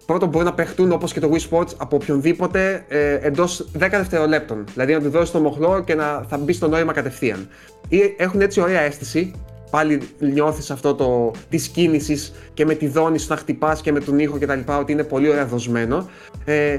πρώτον 0.06 0.28
μπορεί 0.28 0.44
να 0.44 0.52
παιχτούν 0.52 0.92
όπως 0.92 1.12
και 1.12 1.20
το 1.20 1.30
Wii 1.32 1.50
Sports 1.50 1.70
από 1.76 1.96
οποιονδήποτε 1.96 2.84
ε, 2.88 3.14
εντός 3.14 3.68
10 3.78 3.88
δευτερολέπτων. 3.90 4.64
Δηλαδή 4.72 4.92
να 4.92 5.00
του 5.00 5.10
δώσεις 5.10 5.30
το 5.30 5.38
μοχλό 5.38 5.82
και 5.82 5.94
να 5.94 6.24
θα 6.28 6.38
μπει 6.38 6.52
στο 6.52 6.68
νόημα 6.68 6.92
κατευθείαν. 6.92 7.48
Ή 7.88 7.98
έχουν 8.16 8.40
έτσι 8.40 8.60
ωραία 8.60 8.80
αίσθηση. 8.80 9.32
Πάλι 9.70 10.00
νιώθεις 10.18 10.70
αυτό 10.70 10.94
το, 10.94 11.30
της 11.48 11.68
κίνησης 11.68 12.32
και 12.54 12.64
με 12.64 12.74
τη 12.74 12.88
δόνη 12.88 13.18
σου 13.18 13.26
να 13.28 13.36
χτυπάς 13.36 13.80
και 13.80 13.92
με 13.92 14.00
τον 14.00 14.18
ήχο 14.18 14.38
κτλ. 14.38 14.72
ότι 14.78 14.92
είναι 14.92 15.04
πολύ 15.04 15.28
ωραία 15.28 15.46
δοσμένο. 15.46 16.08
Ε, 16.44 16.78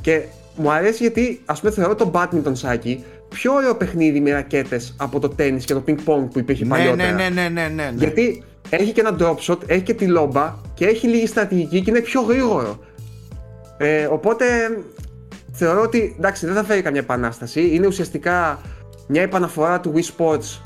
και 0.00 0.22
μου 0.56 0.70
αρέσει 0.70 1.02
γιατί 1.02 1.40
ας 1.44 1.60
πούμε 1.60 1.72
θεωρώ 1.72 1.94
το 1.94 2.10
badminton 2.14 2.52
σάκι 2.52 3.04
πιο 3.28 3.52
ωραίο 3.54 3.74
παιχνίδι 3.74 4.20
με 4.20 4.30
ρακέτες 4.32 4.94
από 4.98 5.18
το 5.20 5.28
τέννις 5.28 5.64
και 5.64 5.74
το 5.74 5.82
ping 5.86 5.96
pong 6.04 6.28
που 6.32 6.38
υπήρχε 6.38 6.64
Ναι, 6.64 6.70
παλιότερα. 6.70 7.12
ναι, 7.12 7.28
ναι, 7.28 7.28
ναι, 7.28 7.48
ναι, 7.48 7.68
ναι, 7.68 7.84
ναι. 7.84 7.92
Γιατί 7.96 8.42
έχει 8.70 8.92
και 8.92 9.00
ένα 9.00 9.16
drop 9.20 9.36
shot, 9.36 9.58
έχει 9.66 9.82
και 9.82 9.94
τη 9.94 10.06
λόμπα 10.06 10.54
και 10.74 10.86
έχει 10.86 11.06
λίγη 11.06 11.26
στρατηγική 11.26 11.80
και 11.82 11.90
είναι 11.90 12.00
πιο 12.00 12.20
γρήγορο. 12.20 12.78
Ε, 13.76 14.04
οπότε 14.06 14.44
θεωρώ 15.52 15.82
ότι 15.82 16.14
εντάξει 16.18 16.46
δεν 16.46 16.54
θα 16.54 16.64
φέρει 16.64 16.82
καμιά 16.82 17.00
επανάσταση. 17.00 17.68
Είναι 17.74 17.86
ουσιαστικά 17.86 18.60
μια 19.08 19.22
επαναφορά 19.22 19.80
του 19.80 19.92
Wii 19.96 20.16
Sports 20.16 20.60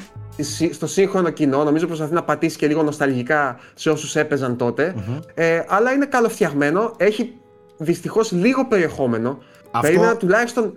στο 0.73 0.87
σύγχρονο 0.87 1.31
κοινό. 1.31 1.65
Νομίζω 1.65 1.87
προσπαθεί 1.87 2.15
να 2.15 2.23
πατήσει 2.23 2.57
και 2.57 2.67
λίγο 2.67 2.83
νοσταλγικά 2.83 3.59
σε 3.75 3.91
όσους 3.91 4.17
έπαιζαν 4.17 4.57
τότε. 4.57 4.95
Ε, 5.35 5.63
αλλά 5.69 5.93
είναι 5.93 6.07
καλοφτιαγμένο. 6.07 6.95
Έχει 6.97 7.35
δυστυχώς 7.77 8.33
λίγο 8.33 8.67
περιεχόμενο. 8.67 9.39
Αυτό- 9.71 9.81
Περίμενα 9.89 10.17
τουλάχιστον 10.17 10.77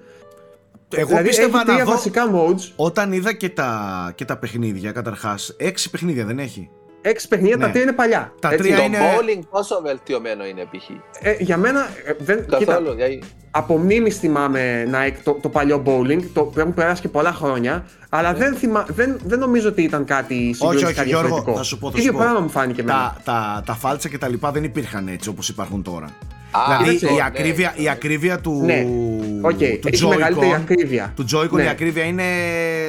Εγώ 0.96 1.08
δηλαδή, 1.08 1.28
πίστευα 1.28 1.58
έχει 1.58 1.66
τρία 1.66 1.78
να 1.78 1.84
δω 1.84 1.92
βασικά 1.92 2.24
modes, 2.34 2.72
όταν 2.76 3.12
είδα 3.12 3.34
και 3.34 3.50
τα, 3.50 4.12
και 4.16 4.26
τα 4.26 4.38
παιχνίδια 4.38 4.92
καταρχάς 4.92 5.54
έξι 5.58 5.90
παιχνίδια 5.90 6.26
δεν 6.26 6.40
έχει 6.40 6.70
έξι 7.02 7.28
παιχνίδια, 7.28 7.56
Ναι. 7.58 7.64
τα 7.66 7.70
τρία 7.70 7.82
είναι 7.82 7.92
παλιά. 7.92 8.34
τα 8.40 8.50
Έτσι, 8.52 8.64
τρία 8.64 8.78
το 8.78 8.84
είναι 8.84 8.98
bowling 9.00 9.40
πόσο 9.50 9.82
βελτιωμένο 9.82 10.46
είναι 10.46 10.62
π.χ. 10.72 10.90
Ε, 11.22 11.36
για 11.40 11.58
μένα, 11.58 11.80
ε, 12.06 12.14
δεν, 12.20 12.46
κοίτα, 12.46 12.58
Καθόλου. 12.74 12.94
δηλαδή, 12.94 13.22
από 13.52 13.78
μνήμη 13.78 14.12
θυμάμαι 14.12 14.90
Nike, 14.92 15.16
το, 15.24 15.38
το 15.42 15.50
παλιό 15.50 15.84
bowling, 15.86 16.20
το 16.34 16.44
που 16.44 16.60
έχουν 16.60 16.74
περάσει 16.74 17.02
και 17.02 17.08
πολλά 17.08 17.32
χρόνια, 17.34 17.86
αλλά 18.10 18.34
δεν, 18.34 18.56
θυμα, 18.56 18.86
δεν, 18.90 19.20
δεν 19.26 19.40
νομίζω 19.40 19.70
ότι 19.70 19.82
ήταν 19.84 20.06
κάτι 20.06 20.34
όχι 20.34 20.54
συγκλονιστικά 20.54 21.02
όχι 21.02 21.10
Γιώργο 21.10 21.28
διαφορετικό. 21.28 21.58
θα 21.58 21.64
σου 21.64 21.78
πω, 21.80 21.92
θα 21.92 21.98
ίδιο 21.98 22.12
σου 22.12 22.18
πω. 22.18 22.24
πράγμα 22.24 22.40
μου 22.40 22.50
φάνηκε 22.50 22.82
εμένα. 22.82 23.16
τα, 23.24 23.32
τα, 23.32 23.64
τα 23.66 23.74
φάλτσα 23.74 24.10
και 24.10 24.18
τα 24.18 24.28
λοιπά 24.28 24.52
δεν 24.52 24.64
υπήρχαν 24.64 25.08
έτσι 25.08 25.30
όπως 25.30 25.50
υπάρχουν 25.50 25.84
τώρα 25.84 26.06
Α, 26.06 26.10
δηλαδή 26.68 26.94
κοίταξε, 26.96 27.14
η 27.16 27.18
ναι. 27.18 27.24
ακρίβεια, 27.26 27.74
η 27.76 27.90
ακρίβεια 27.90 28.40
του, 28.40 28.62
Ναι. 28.66 28.86
Οκ, 29.42 29.58
του 29.58 29.88
έχει 29.92 30.06
μεγαλύτερη 30.08 30.52
Joy-Con 30.56 30.60
ακρίβεια. 30.62 31.14
του 31.16 31.26
Joy-Con 31.34 31.52
Ναι. 31.52 31.64
η 31.64 31.68
ακρίβεια 31.68 32.04
είναι 32.04 32.24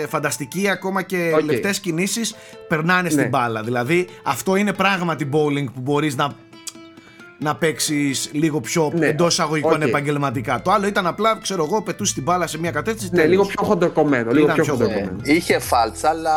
φανταστική 0.09 0.68
ακόμα 0.68 1.02
και 1.02 1.32
Οκ. 1.34 1.42
λεπτές 1.44 1.80
κινήσεις 1.80 2.34
περνάνε 2.68 3.09
στην 3.11 3.22
Ναι. 3.22 3.28
μπάλα 3.28 3.62
δηλαδή 3.62 4.06
αυτό 4.22 4.56
είναι 4.56 4.72
πράγματι 4.72 5.28
bowling 5.32 5.64
που 5.74 5.80
μπορείς 5.80 6.16
να 6.16 6.28
να 7.40 7.54
παίξεις 7.56 8.28
λίγο 8.32 8.61
πιο 8.61 8.92
Ναι, 8.96 9.06
εντός 9.06 9.32
εισαγωγικών 9.32 9.82
οκ. 9.82 9.88
επαγγελματικά. 9.88 10.62
Το 10.62 10.70
άλλο 10.70 10.86
ήταν 10.86 11.06
απλά, 11.06 11.38
ξέρω 11.42 11.64
εγώ, 11.64 11.82
πετούσε 11.82 12.14
την 12.14 12.22
μπάλα 12.22 12.46
σε 12.46 12.59
μια 12.59 12.70
κατεύθυνση. 12.70 13.09
Ναι, 13.12 13.16
τέλος. 13.16 13.30
λίγο 13.30 13.44
πιο 13.44 13.64
χοντροκομμένο. 13.64 14.30
Λίγο 14.30 14.44
Ήταν 14.44 14.54
πιο 14.54 14.64
πιο 14.64 14.72
χοντροκομμένο. 14.72 15.16
ναι. 15.24 15.32
Είχε 15.32 15.59
φάλτσα, 15.59 16.09
αλλά. 16.09 16.32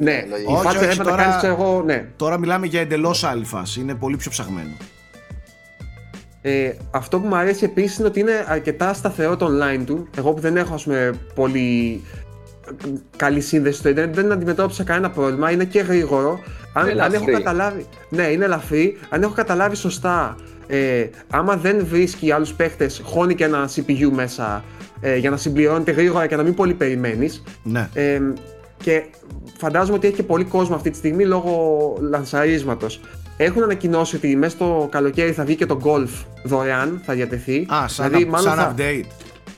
Ναι, 0.00 0.24
λογικά. 0.30 0.50
η 0.50 0.54
Όχι, 0.54 0.62
φάλτσα 0.62 0.68
όχι, 0.78 0.84
έπρεπε 0.84 1.02
να 1.02 1.10
τώρα- 1.10 1.22
κάνεις, 1.22 1.36
ξέρω 1.36 1.52
εγώ, 1.52 1.82
ναι. 1.86 2.06
Τώρα 2.16 2.38
μιλάμε 2.38 2.66
για 2.66 2.80
εντελώς 2.80 3.24
άλλη 3.24 3.44
φάση. 3.44 3.80
Είναι 3.80 3.94
πολύ 3.94 4.16
πιο 4.16 4.30
ψαγμένο. 4.30 4.70
Ε, 6.42 6.70
αυτό 6.90 7.20
που 7.20 7.26
μου 7.26 7.36
αρέσει 7.36 7.64
επίσης 7.64 7.98
είναι 7.98 8.06
ότι 8.08 8.20
είναι 8.20 8.44
αρκετά 8.48 8.92
σταθερό 8.94 9.36
το 9.36 9.46
online 9.46 9.82
του. 9.86 10.08
Εγώ 10.16 10.32
που 10.32 10.40
δεν 10.40 10.56
έχω 10.56 10.74
ας 10.74 10.82
πούμε, 10.84 11.12
πολύ 11.34 12.00
ε, 12.68 12.88
καλή 13.16 13.40
σύνδεση 13.40 13.78
στο 13.78 13.88
Ιντερνετ, 13.88 14.14
δεν 14.14 14.32
αντιμετώπισα 14.32 14.84
κανένα 14.84 15.10
πρόβλημα. 15.10 15.50
Είναι 15.50 15.64
και 15.64 15.80
γρήγορο. 15.80 16.38
Αν, 16.72 16.88
Είναι 16.88 17.02
αν 17.02 17.12
έχω 17.12 17.24
ελαφρύ. 17.24 17.32
καταλάβει. 17.32 17.86
Ναι, 18.08 18.22
είναι 18.22 18.44
ελαφρύ. 18.44 18.98
Αν 19.08 19.22
έχω 19.22 19.32
καταλάβει 19.32 19.76
σωστά, 19.76 20.36
ε, 20.66 21.06
άμα 21.30 21.56
δεν 21.56 21.86
βρίσκει 21.86 22.30
άλλους 22.32 22.54
παίχτε, 22.54 22.90
χώνει 23.02 23.34
και 23.34 23.44
ένα 23.44 23.68
CPU 23.68 24.10
μέσα 24.12 24.64
ε, 25.00 25.16
για 25.16 25.30
να 25.30 25.36
συμπληρώνεται 25.36 25.92
γρήγορα 25.92 26.26
και 26.26 26.36
να 26.36 26.42
μην 26.42 26.54
πολύ 26.54 26.74
περιμένεις. 26.74 27.42
Ναι. 27.62 27.88
Ε, 27.94 28.20
και 28.82 29.02
φαντάζομαι 29.58 29.96
ότι 29.96 30.06
έχει 30.06 30.16
και 30.16 30.22
πολύ 30.22 30.44
κόσμο 30.44 30.74
αυτή 30.74 30.90
τη 30.90 30.96
στιγμή 30.96 31.24
λόγω 31.24 31.96
λανσαρίσματος. 32.00 33.00
Έχουν 33.36 33.62
ανακοινώσει 33.62 34.16
ότι 34.16 34.36
μέσα 34.36 34.54
στο 34.56 34.88
καλοκαίρι 34.90 35.32
θα 35.32 35.44
βγει 35.44 35.54
και 35.56 35.66
το 35.66 35.78
golf 35.84 36.24
δωρεάν, 36.44 37.00
θα 37.04 37.12
διατεθεί. 37.14 37.66
Α, 37.74 37.88
σαν, 37.88 38.06
Δηλαδή, 38.06 38.24
up- 38.24 38.30
μάλλον 38.30 38.48
σαν 38.48 38.58
θα- 38.58 38.74
update. 38.76 39.04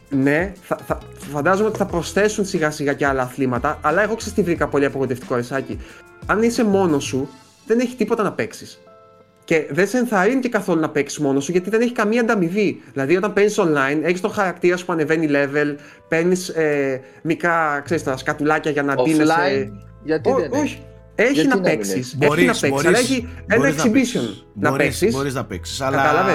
Ναι, 0.09 0.53
θα, 0.63 0.79
θα, 0.87 0.99
φαντάζομαι 1.33 1.69
ότι 1.69 1.79
θα 1.79 1.87
προσθέσουν 1.87 2.45
σιγά 2.45 2.71
σιγά 2.71 2.93
και 2.93 3.07
άλλα 3.07 3.23
αθλήματα, 3.23 3.79
αλλά 3.83 4.03
εγώ 4.03 4.15
ξέρω 4.15 4.35
τι 4.35 4.43
βρήκα 4.43 4.69
πολύ 4.69 4.85
απογοητευτικό 4.85 5.35
ρεσάκι. 5.35 5.79
Αν 6.27 6.43
είσαι 6.43 6.65
μόνος 6.65 7.05
σου, 7.05 7.29
δεν 7.67 7.79
έχει 7.81 7.97
τίποτα 7.97 8.23
να 8.23 8.33
παίξεις. 8.33 8.79
Και 9.45 9.67
δεν 9.71 9.87
σε 9.87 9.99
ενθαρρύνει 9.99 10.41
και 10.41 10.49
καθόλου 10.49 10.81
να 10.81 10.89
παίξεις 10.91 11.19
μόνος 11.19 11.45
σου 11.45 11.53
γιατί 11.53 11.71
δεν 11.71 11.81
έχει 11.81 11.93
καμία 11.93 12.21
ανταμοιβή. 12.21 12.83
Δηλαδή, 12.93 13.17
όταν 13.17 13.33
παίζει 13.33 13.55
online, 13.59 13.99
έχεις 14.03 14.21
τον 14.21 14.31
χαρακτήρα 14.33 14.77
σου 14.77 14.85
που 14.85 14.93
ανεβαίνει 14.93 15.29
level, 15.31 15.75
παίρνεις 16.09 16.49
ε, 16.49 17.01
μικρά 17.23 17.81
ξέρεις, 17.85 18.03
τα 18.03 18.17
σκατουλάκια 18.17 18.71
για 18.71 18.83
να 18.83 18.95
ντύνεσαι. 18.95 19.33
Offline, 19.35 19.71
γιατί 20.05 20.31
Ω- 20.31 20.35
δεν 20.37 20.45
είναι. 20.45 20.59
όχι. 20.61 20.83
Έχει 21.17 21.33
Γιατί 21.33 21.49
να 21.49 21.55
να 21.55 21.61
μην 21.61 21.71
παίξεις. 21.71 21.93
είναι. 21.95 22.01
Έχει 22.01 22.17
Μπορείς, 22.27 22.45
να 22.47 22.53
παίξεις, 22.53 22.71
μπορείς, 22.71 22.87
αλλά 22.87 22.99
έχει 22.99 23.29
ένα 23.47 23.57
μπορείς 23.57 23.77
να 23.77 23.83
exhibition 23.85 23.93
παίξεις. 23.93 24.47
να 24.55 24.71
Μπορείς- 24.71 24.87
παίξεις. 24.87 25.15
Μπορείς 25.15 25.35
να 25.35 25.45
παίξεις, 25.45 25.81
αλλά... 25.81 25.97
Κατάλαβες; 25.97 26.35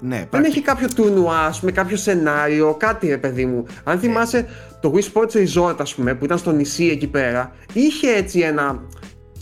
Ναι, 0.00 0.16
Δεν 0.16 0.28
πρακτι- 0.28 0.50
έχει 0.50 0.60
κάποιο 0.60 0.88
τουρνουά, 0.94 1.38
ας 1.38 1.60
πούμε, 1.60 1.72
κάποιο 1.72 1.96
σενάριο, 1.96 2.74
κάτι 2.78 3.08
ρε 3.08 3.18
παιδί 3.18 3.46
μου. 3.46 3.64
Αν 3.84 3.98
θυμάσαι 3.98 4.46
το 4.80 4.92
Wii 4.94 5.12
Sports 5.12 5.32
Resort, 5.32 5.74
ας 5.80 5.94
πούμε, 5.94 6.14
που 6.14 6.24
ήταν 6.24 6.38
στο 6.38 6.50
νησί 6.52 6.84
εκεί 6.86 7.06
πέρα, 7.06 7.52
είχε 7.72 8.08
έτσι 8.10 8.38
ένα. 8.40 8.82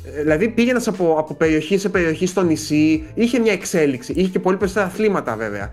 ε, 0.05 0.22
Δηλαδή 0.22 0.49
πήγαινε 0.49 0.80
από, 0.86 1.16
από 1.18 1.34
περιοχή 1.34 1.78
σε 1.78 1.89
περιοχή 1.89 2.26
στο 2.26 2.43
νησί, 2.43 3.05
είχε 3.14 3.39
μια 3.39 3.53
εξέλιξη. 3.53 4.12
Είχε 4.16 4.28
και 4.28 4.39
πολύ 4.39 4.57
περισσότερα 4.57 4.86
αθλήματα 4.86 5.36
βέβαια. 5.36 5.70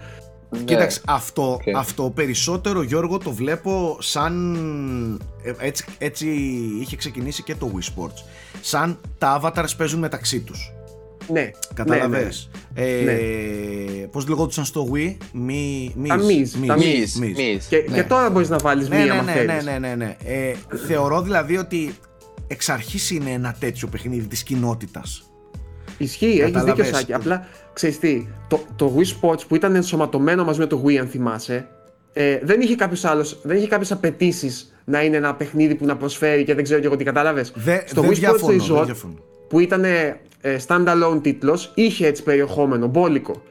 Ναι. 0.50 0.60
Κοίταξε, 0.64 1.02
αυτό, 1.08 1.52
Οκ. 1.52 1.76
αυτό 1.78 2.12
περισσότερο 2.16 2.82
Γιώργο 2.82 3.18
το 3.18 3.32
βλέπω 3.32 3.98
σαν 4.00 5.22
ε, 5.44 5.52
έτσι, 5.66 5.86
έτσι 5.98 6.28
είχε 6.82 6.96
ξεκινήσει 6.96 7.44
και 7.44 7.56
το 7.56 7.72
Wii 7.76 7.80
Sports 8.04 8.24
σαν 8.62 9.00
τα 9.18 9.42
avatars 9.44 9.76
παίζουν 9.78 10.00
μεταξύ 10.00 10.40
τους 10.40 10.74
Ναι. 11.32 11.52
Καταλαβες; 11.74 12.50
Ε, 12.74 12.84
Ναι. 13.04 13.14
Πώς 14.08 14.28
λεγόντουσαν 14.28 14.66
στο 14.66 14.88
Wii; 14.94 15.16
Μη, 15.34 15.94
μης, 15.96 16.10
Τα 16.10 16.16
μης, 16.18 16.52
τα 16.68 16.76
Μυς, 16.78 17.16
μης. 17.20 17.36
μυς. 17.38 17.66
Και, 17.66 17.86
Ναι. 17.90 17.96
και 17.96 18.04
τώρα 18.04 18.30
μπορείς 18.30 18.50
να 18.50 18.58
βάλεις 18.58 18.90
Ναι, 18.90 18.96
μία, 18.96 19.06
ναι, 19.06 19.12
άμα 19.12 19.22
ναι, 19.24 19.32
θέλεις. 19.32 19.64
ναι, 19.66 19.72
ναι, 19.72 19.88
ναι, 19.88 19.96
ναι. 19.96 20.16
Ε, 20.26 20.54
θεωρώ 20.88 21.22
δηλαδή 21.22 21.58
ότι 21.58 21.96
εξ 22.48 22.70
αρχής 22.70 23.12
είναι 23.12 23.30
ένα 23.30 23.56
τέτοιο 23.60 23.88
παιχνίδι 23.88 24.26
της 24.28 24.44
κοινότητας 24.44 25.30
Ισχύει, 25.98 26.26
έχεις 26.26 26.40
Καταλαβες. 26.40 26.76
δίκιο 26.86 26.94
Σάκη. 27.00 27.14
Απλά 27.14 27.48
ξέρεις 27.74 28.00
τι, 28.00 28.28
το, 28.48 28.60
το 28.76 28.94
Wii 28.98 29.22
Sports 29.30 29.48
που 29.48 29.56
ήταν 29.56 29.76
ενσωματωμένο 29.76 30.44
μαζί 30.44 30.60
με 30.60 30.66
το 30.66 30.84
Wii, 30.86 30.96
αν 30.96 31.08
θυμάσαι, 31.08 31.68
ε, 32.18 32.40
δεν 32.44 32.62
είχε 32.62 32.76
κάποιος 32.76 33.06
άλλος, 33.06 33.40
δεν 33.44 33.58
είχε 33.58 33.68
κάποιες 33.68 33.92
απαιτήσεις 33.92 34.76
να 34.86 35.04
είναι 35.04 35.18
ένα 35.18 35.36
παιχνίδι 35.36 35.76
που 35.76 35.86
να 35.86 35.96
προσφέρει 35.98 36.44
και 36.44 36.54
δεν 36.56 36.64
ξέρω 36.64 36.80
και 36.80 36.86
εγώ 36.86 36.96
τι 36.96 37.04
κατάλαβες; 37.04 37.52
Δε, 37.56 37.80
Στο 37.86 38.02
δεν 38.02 38.10
Wii 38.10 38.14
Sports 38.14 38.18
διαφωνώ, 38.20 38.48
δεν 38.58 38.78
Resort, 38.78 38.86
διαφωνώ. 38.86 39.14
που 39.50 39.60
ήταν 39.60 39.84
ε, 39.84 40.18
standalone 40.68 41.20
τίτλος, 41.22 41.72
είχε 41.76 42.08
έτσι 42.08 42.24
περιεχόμενο, 42.24 42.88
μπόλικο. 42.88 43.42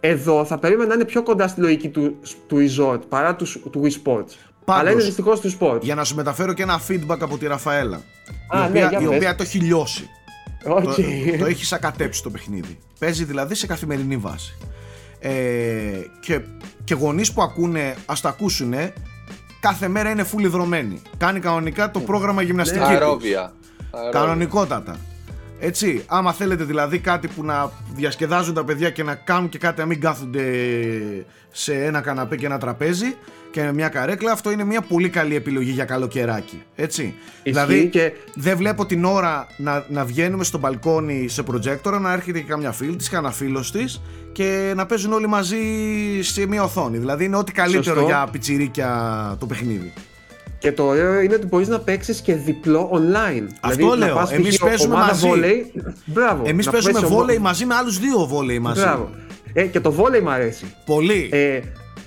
Εδώ 0.00 0.44
θα 0.44 0.58
περίμενα 0.58 0.88
να 0.88 0.94
είναι 0.94 1.04
πιο 1.04 1.22
κοντά 1.22 1.48
στη 1.48 1.60
λογική 1.60 1.88
του, 1.88 2.16
του 2.46 2.56
Resort 2.58 3.00
παρά 3.08 3.34
τους, 3.36 3.58
του 3.70 3.82
Wii 3.84 3.88
Sports. 4.08 4.32
Πάντως, 4.64 4.80
Αλλά 4.82 4.90
είναι 4.90 5.02
δυστυχώς 5.02 5.40
του 5.40 5.52
Sports. 5.60 5.80
Για 5.82 5.94
να 5.94 6.04
σου 6.04 6.14
μεταφέρω 6.14 6.52
και 6.52 6.62
ένα 6.62 6.80
feedback 6.88 7.18
από 7.20 7.38
τη 7.38 7.46
Ραφαέλα 7.46 8.02
Α, 8.48 8.58
η, 8.58 8.60
ναι, 8.60 8.66
οποία, 8.68 8.88
για 8.88 8.98
η 9.00 9.04
πες. 9.06 9.16
οποία 9.16 9.34
το 9.34 9.42
έχει 9.42 9.58
λιώσει 9.58 10.08
Οκ. 10.66 10.82
το, 10.84 10.94
το 11.38 11.46
έχει 11.46 11.64
σακατέψει 11.64 12.22
το 12.22 12.30
παιχνίδι. 12.30 12.78
Παίζει 12.98 13.24
δηλαδή 13.24 13.54
σε 13.54 13.66
καθημερινή 13.66 14.16
βάση. 14.16 14.56
Ε, 15.26 15.30
και, 16.20 16.40
και 16.84 16.94
γονείς 16.94 17.32
που 17.32 17.42
ακούνε, 17.42 17.94
ας 18.06 18.20
το 18.20 18.28
ακούσουνε, 18.28 18.92
κάθε 19.60 19.88
μέρα 19.88 20.10
είναι 20.10 20.24
φουλ 20.24 20.48
ιδρωμένοι. 20.48 21.02
Κάνει 21.16 21.40
κανονικά 21.40 21.90
το 21.90 22.00
πρόγραμμα 22.00 22.42
γυμναστική. 22.42 22.78
τους. 22.78 22.88
Αερόβια. 22.88 23.52
Αερόβια. 23.90 24.20
Κανονικότατα. 24.20 24.96
Έτσι, 25.60 26.04
άμα 26.06 26.32
θέλετε 26.32 26.64
δηλαδή 26.64 26.98
κάτι 26.98 27.28
που 27.28 27.44
να 27.44 27.70
διασκεδάζουν 27.94 28.54
τα 28.54 28.64
παιδιά 28.64 28.90
και 28.90 29.02
να 29.02 29.14
κάνουν 29.14 29.48
και 29.48 29.58
κάτι 29.58 29.80
να 29.80 29.86
μην 29.86 30.00
κάθονται 30.00 30.44
σε 31.50 31.74
ένα 31.84 32.00
καναπέ 32.00 32.36
και 32.36 32.46
ένα 32.46 32.58
τραπέζι 32.58 33.16
και 33.54 33.62
με 33.62 33.72
μια 33.72 33.88
καρέκλα, 33.88 34.32
αυτό 34.32 34.50
είναι 34.50 34.64
μια 34.64 34.80
πολύ 34.80 35.08
καλή 35.08 35.34
επιλογή 35.34 35.70
για 35.70 35.84
καλοκαιράκι. 35.84 36.62
Έτσι. 36.76 37.14
δηλαδή, 37.42 37.88
και- 37.88 38.12
δεν 38.34 38.56
βλέπω 38.56 38.86
την 38.86 39.04
ώρα 39.04 39.46
να, 39.56 39.84
να 39.88 40.04
βγαίνουμε 40.04 40.44
στο 40.44 40.58
μπαλκόνι 40.58 41.28
σε 41.28 41.42
προτζέκτορα, 41.42 41.98
να 41.98 42.12
έρχεται 42.12 42.38
και 42.38 42.44
καμιά 42.48 42.72
φίλη 42.72 42.96
της, 42.96 43.08
κανένα 43.08 43.32
φίλος 43.32 43.72
της 43.72 44.02
και 44.32 44.72
να 44.76 44.86
παίζουν 44.86 45.12
όλοι 45.12 45.26
μαζί 45.26 45.58
σε 46.20 46.46
μια 46.46 46.62
οθόνη. 46.62 46.98
Δηλαδή 46.98 47.24
είναι 47.24 47.36
ό,τι 47.36 47.52
καλύτερο 47.52 47.82
Σωστό. 47.84 48.00
για 48.04 48.28
πιτσιρίκια 48.32 48.90
το 49.38 49.46
παιχνίδι. 49.46 49.92
Και 50.58 50.72
το 50.72 50.82
ωραίο 50.84 51.20
είναι 51.20 51.34
ότι 51.34 51.46
μπορείς 51.46 51.68
να 51.68 51.78
παίξεις 51.78 52.20
και 52.20 52.34
διπλό 52.34 52.90
online. 52.92 53.46
Αυτό 53.60 53.76
δηλαδή, 53.76 53.98
λέω. 53.98 54.08
Να 54.14 54.20
πας 54.20 54.32
Εμείς 54.32 54.56
π.χ. 54.58 54.64
παίζουμε 54.64 54.94
ομάδα 54.94 55.06
μαζί. 55.06 55.26
Βόλεϊ, 55.28 55.72
μπράβο. 56.04 56.42
Εμείς 56.46 56.66
να 56.66 56.72
παίζουμε 56.72 56.92
παίζεις 56.92 57.10
βόλεϊ 57.10 57.36
ομό- 57.36 57.46
μαζί 57.48 57.64
με 57.64 57.74
άλλους 57.74 57.98
δύο 57.98 58.26
βόλεϊ 58.26 58.58
μαζί. 58.58 58.80
Μπράβο. 58.80 59.10
Ε, 59.52 59.62
και 59.62 59.80
το 59.80 59.92
βόλεϊ 59.92 60.20
μου 60.20 60.30
αρέσει. 60.30 60.64
Πολύ. 60.84 61.28
Ε, 61.32 61.60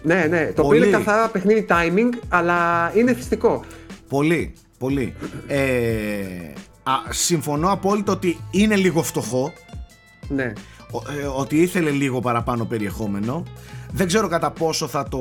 ναι, 0.08 0.26
ναι. 0.30 0.52
Το 0.56 0.62
Πολύ. 0.64 0.78
οποίο 0.80 0.90
είναι 0.90 0.98
καθαρά 1.04 1.28
παιχνίδι 1.30 1.66
timing, 1.70 2.18
αλλά 2.30 2.92
είναι 2.96 3.14
θυστικό. 3.14 3.64
Πολύ, 4.10 4.54
πολύ. 4.78 5.14
Ε, 5.48 5.58
α, 6.84 6.92
συμφωνώ 7.10 7.72
απόλυτα 7.72 8.12
ότι 8.12 8.40
είναι 8.52 8.76
λίγο 8.76 9.04
φτωχό, 9.04 9.54
Ναι. 10.28 10.54
ο- 10.92 11.12
ε, 11.22 11.26
ότι 11.26 11.62
ήθελε 11.62 11.90
λίγο 11.90 12.20
παραπάνω 12.20 12.66
περιεχόμενο. 12.66 13.44
Δεν 13.92 14.08
ξέρω 14.08 14.28
κατά 14.28 14.52
πόσο 14.52 14.88
θα 14.88 15.08
το, 15.10 15.20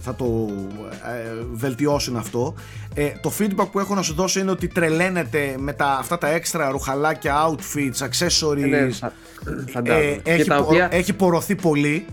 θα 0.00 0.14
το 0.14 0.48
ε, 0.90 1.44
βελτιώσουν 1.52 2.16
αυτό. 2.16 2.54
Ε, 2.94 3.08
το 3.20 3.32
feedback 3.38 3.66
που 3.72 3.78
έχω 3.78 3.94
να 3.94 4.02
σου 4.02 4.14
δώσω 4.14 4.40
είναι 4.40 4.50
ότι 4.50 4.68
τρελαίνεται 4.68 5.54
με 5.58 5.72
τα, 5.72 5.86
αυτά 6.00 6.18
τα 6.18 6.28
έξτρα 6.28 6.70
ρουχαλάκια, 6.70 7.34
outfits, 7.48 8.06
accessories. 8.08 8.62
Ε, 8.62 8.66
ναι, 8.66 8.90
φα- 8.90 9.12
φαντάζομαι. 9.72 10.04
Ε, 10.04 10.30
έχει, 10.32 10.42
και 10.42 10.48
τα 10.48 10.56
πο- 10.56 10.64
οποία, 10.64 10.88
έχει 10.90 11.12
πορωθεί 11.12 11.54
πολύ. 11.54 12.06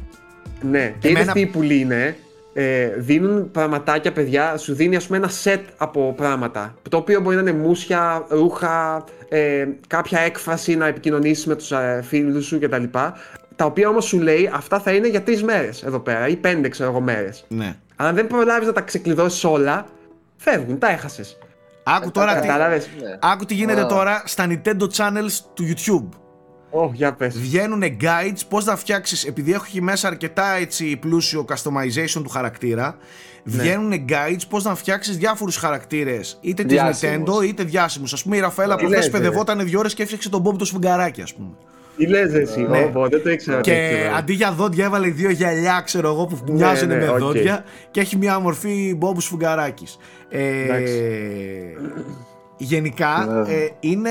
Ναι, 0.69 0.93
και 0.99 1.07
Εμένα- 1.07 1.21
είδες 1.21 1.33
τι 1.33 1.39
οι 1.39 1.45
πουλοί 1.45 1.79
είναι; 1.79 2.15
Ε, 2.55 2.87
δίνουν 2.97 3.51
πραγματάκια, 3.51 4.11
παιδιά. 4.11 4.57
Σου 4.57 4.73
δίνει 4.73 4.95
ας 4.95 5.05
πούμε 5.05 5.17
ένα 5.17 5.29
set 5.43 5.59
από 5.77 6.13
πράγματα. 6.17 6.75
Το 6.89 6.97
οποίο 6.97 7.21
μπορεί 7.21 7.35
να 7.35 7.41
είναι 7.41 7.51
μουσια, 7.53 8.25
ρούχα, 8.29 9.03
ε, 9.29 9.65
κάποια 9.87 10.19
έκφραση 10.19 10.75
να 10.75 10.87
επικοινωνήσεις 10.87 11.45
με 11.45 11.55
τους 11.55 11.71
ε, 11.71 12.01
φίλους 12.07 12.45
σου 12.45 12.59
κτλ. 12.59 12.83
Τα 13.55 13.65
οποία 13.65 13.89
όμως 13.89 14.05
σου 14.05 14.19
λέει 14.19 14.49
αυτά 14.53 14.79
θα 14.79 14.91
είναι 14.91 15.07
για 15.07 15.21
τρεις 15.21 15.43
μέρες 15.43 15.83
εδώ 15.83 15.99
πέρα 15.99 16.27
ή 16.27 16.35
πέντε 16.35 16.69
ξέρω 16.69 16.89
εγώ 16.89 16.99
μέρες. 17.01 17.45
Ναι. 17.47 17.75
Αν 17.95 18.15
δεν 18.15 18.27
προλάβεις 18.27 18.67
να 18.67 18.73
τα 18.73 18.81
ξεκλειδώσεις 18.81 19.43
όλα, 19.43 19.85
φεύγουν, 20.37 20.79
τα 20.79 20.89
έχασες. 20.89 21.37
Άκου 21.83 22.11
τώρα 22.11 22.39
τι, 22.39 22.47
Κατάλαβες; 22.47 22.89
Ναι. 23.01 23.17
άκου 23.21 23.45
τι 23.45 23.53
γίνεται 23.53 23.81
Α. 23.81 23.85
τώρα 23.85 24.23
στα 24.25 24.47
Nintendo 24.49 24.87
channels 24.97 25.37
του 25.53 25.63
YouTube. 25.67 26.09
Ω, 26.75 26.91
για 26.93 27.13
πες. 27.13 27.37
Βγαίνουν 27.39 27.83
guides 28.01 28.39
πώς 28.49 28.65
να 28.65 28.75
φτιάξεις 28.75 29.25
επειδή 29.25 29.53
έχω 29.53 29.63
εκεί 29.67 29.81
μέσα 29.81 30.07
αρκετά 30.07 30.45
έτσι 30.59 30.97
πλούσιο 30.97 31.45
customization 31.49 32.21
του 32.23 32.29
χαρακτήρα 32.29 32.97
Ναι. 33.43 33.61
βγαίνουν 33.61 33.91
guides 34.09 34.41
πώς 34.49 34.63
να 34.63 34.75
φτιάξεις 34.75 35.17
διάφορους 35.17 35.55
χαρακτήρες 35.57 36.37
είτε 36.41 36.63
της 36.63 36.71
Διάσημους. 36.73 37.37
Nintendo 37.39 37.45
είτε 37.45 37.63
διάσημους 37.63 38.13
ας 38.13 38.23
πούμε 38.23 38.37
η 38.37 38.39
Ραφαέλα 38.39 38.75
Τι 38.75 38.79
προχθές 38.81 39.03
λες, 39.03 39.13
ρε. 39.13 39.19
παιδευόταν 39.19 39.65
δύο 39.65 39.79
ώρες 39.79 39.93
και 39.93 40.01
έφτιαξε 40.03 40.29
τον 40.29 40.43
Bob 40.45 40.57
το 40.57 40.65
σφουγγαράκι 40.65 41.21
ας 41.21 41.33
πούμε 41.33 41.49
Τι 41.97 42.07
λες 42.07 42.33
εσύ, 42.33 42.61
Ναι. 42.61 42.79
Ω, 42.83 42.89
πω, 42.89 43.07
δεν 43.07 43.23
το 43.23 43.29
ήξερα 43.29 43.61
και 43.61 43.71
τέτοιο, 43.71 44.15
αντί 44.15 44.33
για 44.33 44.51
δόντια 44.51 44.85
έβαλε 44.85 45.07
δύο 45.07 45.29
γυαλιά 45.29 45.81
ξέρω 45.85 46.07
εγώ 46.09 46.25
που 46.25 46.39
μοιάζουν 46.53 46.87
ναι, 46.87 46.95
με 46.95 47.07
οκ. 47.09 47.17
δόντια 47.19 47.63
και 47.91 47.99
έχει 47.99 48.17
μια 48.17 48.39
μορφή 48.39 48.97
Μπομπ 49.01 49.15
Σφουγγαράκης 49.17 49.97
ε, 50.29 50.63
Εντάξει. 50.63 51.01
Γενικά 52.57 53.25
Ναι. 53.47 53.53
ε, 53.53 53.69
είναι, 53.79 54.09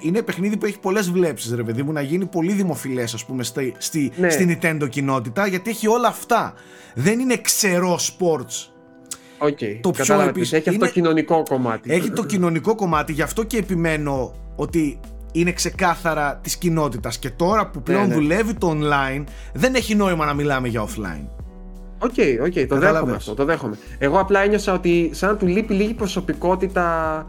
είναι 0.00 0.22
παιχνίδι 0.22 0.56
που 0.56 0.66
έχει 0.66 0.78
πολλές 0.78 1.10
βλέψεις 1.10 1.54
ρε 1.54 1.62
παιδί 1.62 1.82
μου 1.82 1.92
να 1.92 2.00
γίνει 2.00 2.26
πολύ 2.26 2.52
δημοφιλές 2.52 3.14
ας 3.14 3.24
πούμε 3.24 3.42
στη, 3.42 3.74
στη, 3.78 4.12
Ναι. 4.16 4.30
στη 4.30 4.58
Nintendo 4.62 4.88
κοινότητα 4.88 5.46
γιατί 5.46 5.70
έχει 5.70 5.88
όλα 5.88 6.08
αυτά 6.08 6.54
δεν 6.94 7.18
είναι 7.18 7.36
ξερό 7.36 7.98
sports 7.98 8.68
OK, 9.38 9.58
το 9.80 9.90
πιο 9.90 10.04
κατάλαβα 10.04 10.22
τι 10.24 10.28
επίσης 10.28 10.52
Έχει 10.52 10.68
αυτό 10.68 10.72
είναι- 10.72 10.86
το 10.86 10.92
κοινωνικό 10.92 11.42
κομμάτι. 11.48 11.92
έχει 11.92 12.10
το 12.10 12.24
κοινωνικό 12.24 12.74
κομμάτι 12.74 13.12
γι' 13.12 13.22
αυτό 13.22 13.42
και 13.42 13.56
επιμένω 13.56 14.32
ότι 14.56 15.00
είναι 15.32 15.52
ξεκάθαρα 15.52 16.38
της 16.42 16.56
κοινότητας 16.56 17.18
και 17.18 17.30
τώρα 17.30 17.66
που 17.70 17.82
πλέον 17.82 18.08
ναι. 18.08 18.14
δουλεύει 18.14 18.54
το 18.54 18.76
online 18.80 19.24
δεν 19.54 19.74
έχει 19.74 19.94
νόημα 19.94 20.24
να 20.24 20.34
μιλάμε 20.34 20.68
για 20.68 20.84
offline 20.86 21.26
OK, 21.98 22.10
OK, 22.44 22.52
το 22.52 22.66
Κατάλαβες. 22.66 22.92
δέχομαι 22.92 23.12
αυτό, 23.16 23.34
το 23.34 23.44
δέχομαι. 23.44 23.76
Εγώ 23.98 24.18
απλά 24.20 24.40
ένιωσα 24.40 24.72
ότι 24.72 25.10
σαν 25.12 25.30
να 25.30 25.36
του 25.36 25.46
λείπει 25.46 25.74
λίγη 25.74 25.94
προσωπικότητα 25.94 27.26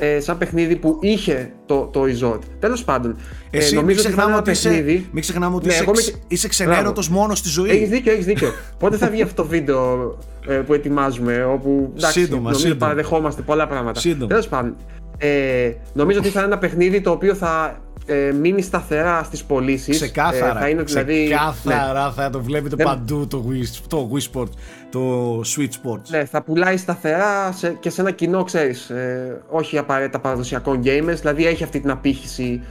ε, 0.00 0.20
σαν 0.20 0.38
παιχνίδι 0.38 0.76
που 0.76 0.98
είχε 1.00 1.52
το, 1.66 1.88
το 1.92 2.02
Resort. 2.02 2.38
Τέλος 2.58 2.84
πάντων, 2.84 3.16
Εσύ 3.50 3.66
ε, 3.66 3.70
μην 3.70 3.80
νομίζω 3.80 4.00
ότι 4.00 4.08
θα 4.10 4.22
είναι 4.22 4.22
ξεχνάμε 4.22 4.30
ένα 4.30 4.38
ότι 4.38 4.50
είσαι, 4.50 4.68
παιχνίδι... 4.68 5.08
μην 5.12 5.22
ξεχνάμε 5.22 5.56
ότι 5.56 5.66
Ναι, 5.66 5.72
είσαι, 5.72 5.82
εγώ 5.82 5.92
ξ- 5.92 6.12
με- 6.12 6.20
είσαι 6.28 6.48
ξενέρωτος 6.48 7.08
μόνος 7.08 7.38
στη 7.38 7.48
ζωή. 7.48 7.70
Έχεις 7.70 7.88
δίκιο, 7.88 8.12
έχεις 8.12 8.24
δίκιο. 8.24 8.52
Πότε 8.78 8.96
θα 8.96 9.08
βγει 9.10 9.22
αυτό 9.22 9.42
το 9.42 9.48
βίντεο 9.48 10.18
ε, 10.48 10.54
που 10.54 10.74
ετοιμάζουμε, 10.74 11.44
όπου 11.44 11.92
εντάξει, 11.96 12.20
Σύντομα, 12.20 12.42
νομίζω 12.42 12.58
σύντομα. 12.60 12.78
παραδεχόμαστε 12.80 13.42
πολλά 13.42 13.66
πράγματα. 13.66 14.00
Σύντομα. 14.00 14.26
Τέλος 14.26 14.48
πάντων, 14.48 14.76
ε, 15.18 15.70
νομίζω 15.92 16.18
ότι 16.18 16.28
θα 16.28 16.38
είναι 16.40 16.48
ένα 16.48 16.58
παιχνίδι 16.58 17.00
το 17.00 17.10
οποίο 17.10 17.34
θα 17.34 17.80
ε, 18.08 18.32
μείνει 18.32 18.62
σταθερά 18.62 19.22
στις 19.22 19.44
πωλήσεις. 19.44 19.96
Ξεκάθαρα, 19.96 20.60
θα 20.60 20.68
είναι 20.68 20.82
δηλαδή, 20.82 21.24
ξεκάθαρα 21.24 22.12
θα 22.12 22.30
το 22.30 22.42
βλέπετε 22.42 22.76
Δεν- 22.76 22.86
παντού 22.86 23.26
το 23.26 23.44
Wii, 23.50 23.64
το 23.88 24.10
Wii 24.14 24.32
Sport, 24.32 24.48
το 24.90 25.34
Switch 25.40 25.62
Sports. 25.84 26.08
Ναι, 26.08 26.24
θα 26.24 26.42
πουλάει 26.42 26.76
σταθερά 26.76 27.52
σε, 27.52 27.76
και 27.80 27.90
σε 27.90 28.00
ένα 28.00 28.10
κοινό, 28.10 28.44
ξέρεις, 28.44 28.90
ε, 28.90 29.40
όχι 29.48 29.78
απαραίτητα 29.78 30.18
παραδοσιακών 30.20 30.80
gamers, 30.84 31.16
δηλαδή 31.18 31.46
έχει 31.46 31.62
αυτή 31.64 31.80
την 31.80 31.90
απήχηση 31.90 32.62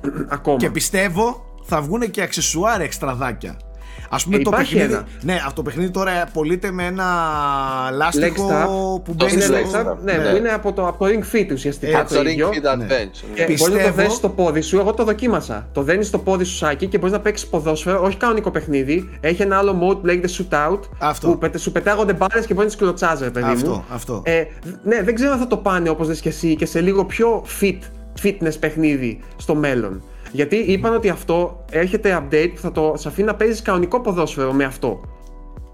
ακόμα. 0.28 0.56
Και 0.56 0.70
πιστεύω 0.70 1.44
θα 1.62 1.80
βγουν 1.80 2.10
και 2.10 2.22
αξεσουάρ 2.22 2.80
εξτραδάκια. 2.80 3.56
Α 4.10 4.16
πούμε 4.24 4.36
Ε, 4.36 4.42
το 4.42 4.50
υπάρχει 4.52 4.74
παιχνίδι. 4.74 4.94
ένα. 4.94 5.04
Ναι, 5.22 5.34
αυτό 5.34 5.52
το 5.52 5.62
παιχνίδι 5.62 5.90
τώρα 5.90 6.10
πωλείται 6.32 6.70
με 6.70 6.84
ένα 6.84 7.04
λάστιχο 7.92 8.48
Leg 8.48 8.52
strap. 8.52 8.66
που 9.04 9.14
Το 9.16 9.24
μπαίνει 9.24 9.32
είναι, 9.32 9.42
στο- 9.42 9.54
στο. 9.68 9.78
Lexa, 9.78 9.92
Lexa, 9.92 9.96
ναι, 10.04 10.12
ναι. 10.12 10.30
που 10.30 10.36
είναι 10.36 10.48
από 10.48 10.72
το, 10.72 10.86
από 10.88 11.04
το 11.04 11.10
Ring 11.10 11.36
Fit 11.36 11.48
ουσιαστικά 11.52 11.98
Ε, 11.98 12.04
το 12.08 12.14
Το 12.14 12.20
Ring 12.20 12.26
ίδιο. 12.26 12.48
Fit 12.48 12.52
ναι. 12.78 12.86
Adventure. 12.86 13.24
Και 13.34 13.40
ναι. 13.40 13.46
Πιστεύω- 13.46 13.70
μπορείς 13.74 13.84
να 13.86 13.90
το 13.90 13.96
δέσεις 13.96 14.12
στο 14.14 14.28
πόδι 14.28 14.60
σου. 14.60 14.78
Εγώ 14.78 14.94
το 14.94 15.04
δοκίμασα. 15.04 15.68
Το 15.72 15.82
δένεις 15.82 16.06
στο 16.06 16.18
πόδι 16.18 16.44
σου 16.44 16.54
σάκι 16.56 16.86
και 16.86 16.98
μπορείς 16.98 17.12
να 17.12 17.20
παίξεις 17.20 17.48
ποδόσφαιρο, 17.48 18.02
όχι 18.02 18.16
κανονικό 18.16 18.50
παιχνίδι. 18.50 19.08
Έχει 19.20 19.42
ένα 19.42 19.58
άλλο 19.58 19.72
mode 19.82 19.98
που 20.00 20.06
λέγεται 20.06 20.28
shootout. 20.38 20.80
Αυτό. 20.98 21.28
Που 21.28 21.38
πετε- 21.38 21.60
σου 21.60 21.72
πετάγονται 21.72 22.12
μπάλες 22.12 22.46
και 22.46 22.54
μπορείς 22.54 22.56
να 22.56 22.64
τις 22.64 22.76
κλωτσάζεις, 22.76 23.24
ρε 23.24 23.30
παιδί 23.30 23.50
Αυτό, 23.50 23.70
μου. 23.70 23.84
αυτό. 23.92 24.22
Ε, 24.24 24.42
ναι, 24.84 25.02
δεν 25.02 25.14
ξέρω 25.14 25.32
αν 25.32 25.38
θα 25.38 25.46
το 25.46 25.56
πάνε 25.56 25.88
όπως 25.88 26.08
λες 26.08 26.20
και 26.20 26.28
εσύ 26.28 26.56
και 26.56 26.66
σε 26.66 26.80
λίγο 26.80 27.04
πιο 27.04 27.44
fit, 27.60 27.78
fitness 28.22 28.54
παιχνίδι 28.60 29.20
στο 29.36 29.54
μέλλον. 29.54 30.02
Γιατί 30.32 30.56
είπαν 30.56 30.94
ότι 30.94 31.08
αυτό 31.08 31.64
έρχεται 31.70 32.22
update 32.22 32.50
που 32.54 32.60
θα 32.60 32.72
το 32.72 32.94
σε 32.96 33.08
αφήνει 33.08 33.26
να 33.26 33.34
παίζεις 33.34 33.62
κανονικό 33.62 34.00
ποδόσφαιρο 34.00 34.52
με 34.52 34.64
αυτό. 34.64 35.00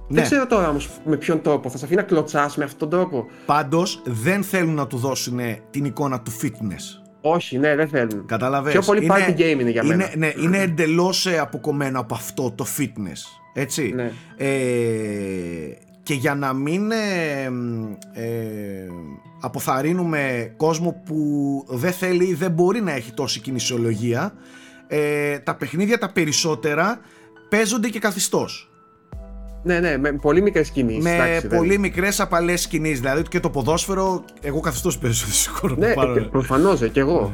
Ναι. 0.08 0.20
Δεν 0.20 0.24
ξέρω 0.24 0.46
τώρα 0.46 0.68
όμως 0.68 0.88
με 1.04 1.16
ποιον 1.16 1.42
τρόπο. 1.42 1.70
Θα 1.70 1.78
σε 1.78 1.84
αφήνει 1.84 2.00
να 2.00 2.06
κλωτσάς 2.06 2.56
με 2.56 2.64
αυτόν 2.64 2.88
τον 2.88 2.98
τρόπο. 2.98 3.26
Πάντως 3.46 4.02
δεν 4.04 4.42
θέλουν 4.42 4.74
να 4.74 4.86
του 4.86 4.96
δώσουν 4.96 5.40
την 5.70 5.84
εικόνα 5.84 6.20
του 6.20 6.30
fitness. 6.42 7.02
Όχι, 7.20 7.58
ναι, 7.58 7.76
δεν 7.76 7.88
θέλουν. 7.88 8.26
Καταλαβες. 8.26 8.72
Πιο 8.72 8.82
πολύ 8.82 9.10
party 9.12 9.40
game 9.40 9.60
είναι 9.60 9.70
για 9.70 9.84
μένα. 9.84 10.12
Είναι, 10.12 10.26
ναι, 10.36 10.42
είναι 10.42 10.58
εντελώς 10.58 11.26
αποκομμένο 11.40 12.00
από 12.00 12.14
αυτό 12.14 12.52
το 12.54 12.66
fitness. 12.78 13.20
Έτσι. 13.54 13.92
Ναι. 13.94 14.12
Ε, 14.36 14.48
και 16.02 16.14
για 16.14 16.34
να 16.34 16.52
μην 16.52 16.90
ε, 16.90 16.96
ε, 18.12 18.86
αποθαρρύνουμε 19.42 20.52
κόσμο 20.56 21.02
που 21.04 21.16
δεν 21.68 21.92
θέλει 21.92 22.24
ή 22.24 22.34
δεν 22.34 22.50
μπορεί 22.50 22.80
να 22.80 22.92
έχει 22.92 23.12
τόση 23.12 23.40
κινησιολογία, 23.40 24.32
ε, 24.86 25.38
τα 25.38 25.54
παιχνίδια 25.54 25.98
τα 25.98 26.12
περισσότερα 26.12 26.98
παίζονται 27.48 27.88
και 27.88 27.98
καθιστός. 27.98 28.66
Ναι, 29.64 29.80
ναι, 29.80 29.96
με 29.98 30.12
πολύ 30.12 30.42
μικρές 30.42 30.70
κινήσεις. 30.70 31.04
με 31.04 31.40
πολύ 31.56 31.78
μικρές 31.78 32.20
απαλές 32.20 32.66
κινήσεις. 32.66 33.00
Δηλαδή 33.00 33.22
και 33.22 33.40
το 33.40 33.50
ποδόσφαιρο, 33.50 34.24
εγώ 34.40 34.60
καθιστός 34.60 34.98
παίζω 34.98 35.26
σίγουρα 35.42 35.74
Ναι, 35.78 35.86
να 35.88 35.94
πάρω. 35.94 36.28
προφανώς 36.30 36.80
και 36.92 37.00
εγώ. 37.00 37.32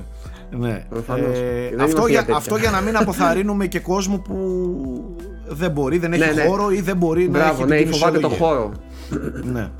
Ναι. 0.50 0.84
Προφανώς. 0.88 1.38
Ε, 1.38 1.68
Δεν 1.70 1.80
αυτό, 1.80 1.96
είμαστε 1.96 2.00
για, 2.00 2.09
για 2.11 2.20
τέτοια. 2.20 2.36
αυτό 2.36 2.56
για 2.56 2.70
να 2.70 2.80
μην 2.80 2.96
αποθαρρύνουμε 3.02 3.66
και 3.66 3.80
κόσμο 3.80 4.18
που 4.18 4.36
δεν 5.48 5.70
μπορεί, 5.70 5.98
δεν 5.98 6.12
έχει 6.12 6.24
Ναι, 6.24 6.32
ναι. 6.42 6.48
χώρο 6.48 6.70
ή 6.70 6.80
δεν 6.80 6.96
μπορεί 6.96 7.24
να 7.24 7.30
Μπράβο, 7.30 7.61
έχει 7.62 7.68
ναι, 7.70 7.76
την 7.76 7.88
ή 7.88 7.90
φοβάται 7.92 8.18
το 8.18 8.28
κινησιολογία. 8.28 8.46
χώρο. 8.46 8.72
Ναι. 9.52 9.70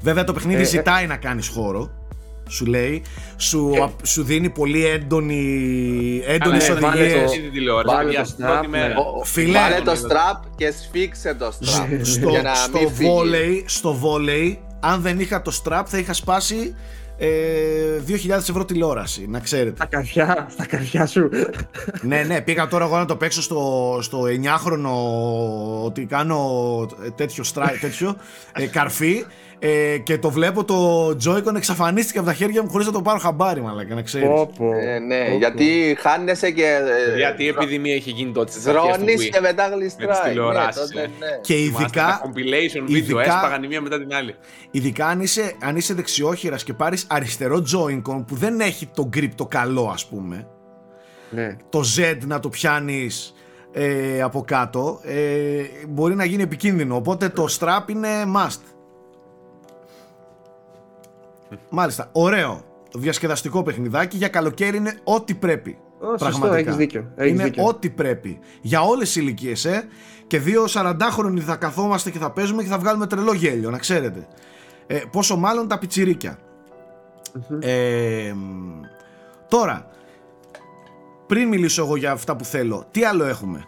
Βέβαια 0.00 0.24
το 0.24 0.32
παιχνίδι 0.32 0.58
Ε, 0.60 0.62
ε. 0.62 0.66
ζητάει 0.66 1.06
να 1.06 1.16
κάνεις 1.16 1.48
χώρο. 1.48 1.90
Σου 2.50 2.66
λέει, 2.66 3.02
σου, 3.36 3.70
Και- 3.74 3.80
απ- 3.80 4.06
σου 4.06 4.22
δίνει 4.22 4.50
πολύ 4.50 4.86
έντονη, 4.86 6.22
έντονες 6.26 6.70
Αλλά 6.70 6.80
ναι, 6.80 6.86
βάλε 6.86 7.00
οδηγίες. 7.02 7.18
το- 7.24 7.30
Εσύ 7.32 7.40
την 7.40 7.52
τηλεόραση, 7.52 7.94
βάλε 7.94 8.04
παιδιά, 8.04 8.22
το 8.22 8.28
στην 8.28 8.44
snap, 8.44 8.48
πρώτη 8.48 8.66
ναι. 8.68 8.78
μέρα. 8.78 8.94
Ο- 8.98 9.24
Φίλε, 9.24 9.58
Βάλε 9.58 9.80
το 9.80 9.92
είδα. 9.92 10.08
strap 10.08 10.48
και 10.56 10.70
σφίξε 10.82 11.34
το 11.34 11.46
strap. 11.46 11.98
στο, 12.02 12.28
για 12.28 12.42
να 12.42 12.54
στο, 12.54 12.78
μην 12.78 12.90
φύγει. 12.90 13.08
βόλεϊ, 13.10 13.64
στο 13.66 13.92
βόλεϊ, 13.94 14.60
αν 14.80 15.00
δεν 15.00 15.20
είχα 15.20 15.42
το 15.42 15.60
strap 15.64 15.82
θα 15.86 15.98
είχα 15.98 16.12
σπάσει 16.12 16.74
ε, 17.20 17.28
2.000 18.06 18.30
ευρώ 18.30 18.64
τηλεόραση, 18.64 19.26
να 19.28 19.40
ξέρετε. 19.40 19.76
Στα 19.76 19.84
καρδιά, 19.86 20.46
στα 20.50 20.66
καρδιά 20.66 21.06
σου. 21.06 21.28
ναι, 22.00 22.22
ναι, 22.22 22.40
πήγα 22.40 22.68
τώρα 22.68 22.84
εγώ 22.84 22.96
να 22.96 23.04
το 23.04 23.16
παίξω 23.16 23.42
στο, 23.42 23.98
στο 24.02 24.22
9χρονο 24.22 24.90
ότι 25.84 26.04
κάνω 26.04 26.38
ε, 27.04 27.10
τέτοιο, 27.10 27.44
στρά, 27.44 27.72
τέτοιο 27.80 28.16
ε, 28.52 28.66
καρφί 28.66 29.24
ε, 29.58 29.98
και 29.98 30.18
το 30.18 30.30
βλέπω 30.30 30.64
το 30.64 31.08
Joy-Con 31.24 31.54
εξαφανίστηκε 31.56 32.18
από 32.18 32.26
τα 32.26 32.34
χέρια 32.34 32.62
μου 32.62 32.68
χωρίς 32.68 32.86
να 32.86 32.92
το 32.92 33.02
πάρω 33.02 33.18
χαμπάρι 33.18 33.60
μαλάκα, 33.60 33.94
να 33.94 34.02
ξέρεις. 34.02 34.28
Πω, 34.28 34.50
πω. 34.58 34.72
Ε, 34.72 34.98
ναι, 34.98 35.24
Πω, 35.24 35.30
πω. 35.30 35.36
γιατί 35.36 35.96
χάνεσαι 36.00 36.50
και. 36.50 36.64
ε, 37.14 37.16
Γιατί 37.16 37.44
η 37.44 37.48
επιδημία 37.48 37.94
είχε 37.94 38.10
γίνει 38.10 38.32
τότε 38.32 38.50
στις 38.50 38.66
αρχές 38.66 38.82
του 38.82 38.88
Δρώνεις 38.98 39.26
Wii; 39.26 39.28
και 39.32 39.40
μετά 39.40 39.62
Με 39.68 39.68
τις 39.68 39.78
γλιστράει. 39.78 40.22
Ναι, 40.22 40.28
τηλεοράσεις, 40.28 40.80
τότε, 40.80 41.00
ε. 41.02 41.06
ναι. 41.18 41.26
Και 41.40 41.54
Θυμάστε 41.54 41.82
ειδικά, 41.82 42.04
Τα 42.06 42.20
compilation 42.24 42.88
video 42.90 42.96
ειδικά- 42.96 43.20
έσπαγαν 43.20 43.62
η 43.62 43.66
μία 43.66 43.80
μετά 43.80 43.98
την 43.98 44.14
άλλη. 44.14 44.34
ειδικά 44.70 45.06
αν 45.06 45.20
είσαι, 45.20 45.54
αν 45.62 45.76
είσαι 45.76 45.94
δεξιόχειρας 45.94 46.64
και 46.64 46.74
πάρεις 46.74 47.06
αριστερό 47.08 47.56
Joy-Con 47.74 48.24
που 48.26 48.34
δεν 48.34 48.60
έχει 48.60 48.86
το 48.94 49.08
grip 49.16 49.28
το 49.34 49.46
καλό 49.46 49.90
ας 49.92 50.06
πούμε 50.06 50.46
Ναι. 51.30 51.56
το 51.68 51.80
Z 51.96 52.16
να 52.26 52.40
το 52.40 52.48
πιάνεις 52.48 53.32
ε, 53.72 54.20
από 54.22 54.44
κάτω 54.46 55.00
ε, 55.04 55.62
μπορεί 55.88 56.14
να 56.14 56.24
γίνει 56.24 56.42
επικίνδυνο 56.42 56.96
οπότε 56.96 57.28
το 57.28 57.46
strap 57.58 57.90
είναι 57.90 58.08
must 58.36 58.60
μάλιστα. 61.70 62.08
Ωραίο. 62.12 62.62
Διασκεδαστικό 62.94 63.62
παιχνιδάκι. 63.62 64.16
Για 64.16 64.28
καλοκαίρι 64.28 64.76
είναι 64.76 65.00
ό,τι 65.04 65.34
πρέπει. 65.34 65.78
Ω, 66.00 66.18
σωστό, 66.18 66.52
έχεις 66.52 66.76
δίκιο, 66.76 67.12
έχεις 67.16 67.32
είναι 67.32 67.44
δίκιο. 67.44 67.64
ό,τι 67.64 67.90
πρέπει. 67.90 68.38
Για 68.60 68.80
όλες 68.80 69.06
τις 69.06 69.16
ηλικίες 69.16 69.64
ε, 69.64 69.88
και 70.26 70.38
δύο 70.38 70.64
40χρονοι 70.68 71.38
θα 71.38 71.56
καθόμαστε 71.56 72.10
και 72.10 72.18
θα 72.18 72.30
παίζουμε 72.30 72.62
και 72.62 72.68
θα 72.68 72.78
βγάλουμε 72.78 73.06
τρελό 73.06 73.32
γέλιο 73.32 73.70
να 73.70 73.78
ξέρετε. 73.78 74.26
Ε, 74.86 75.00
πόσο 75.12 75.36
μάλλον 75.36 75.68
τα 75.68 75.78
πιτσιρίκια. 75.78 76.38
Ε, 77.60 78.32
μ, 78.34 78.80
τώρα 79.48 79.86
πριν 81.26 81.48
μιλήσω 81.48 81.82
εγώ 81.82 81.96
για 81.96 82.10
αυτά 82.12 82.36
που 82.36 82.44
θέλω 82.44 82.84
τι 82.90 83.04
άλλο 83.04 83.24
έχουμε; 83.24 83.64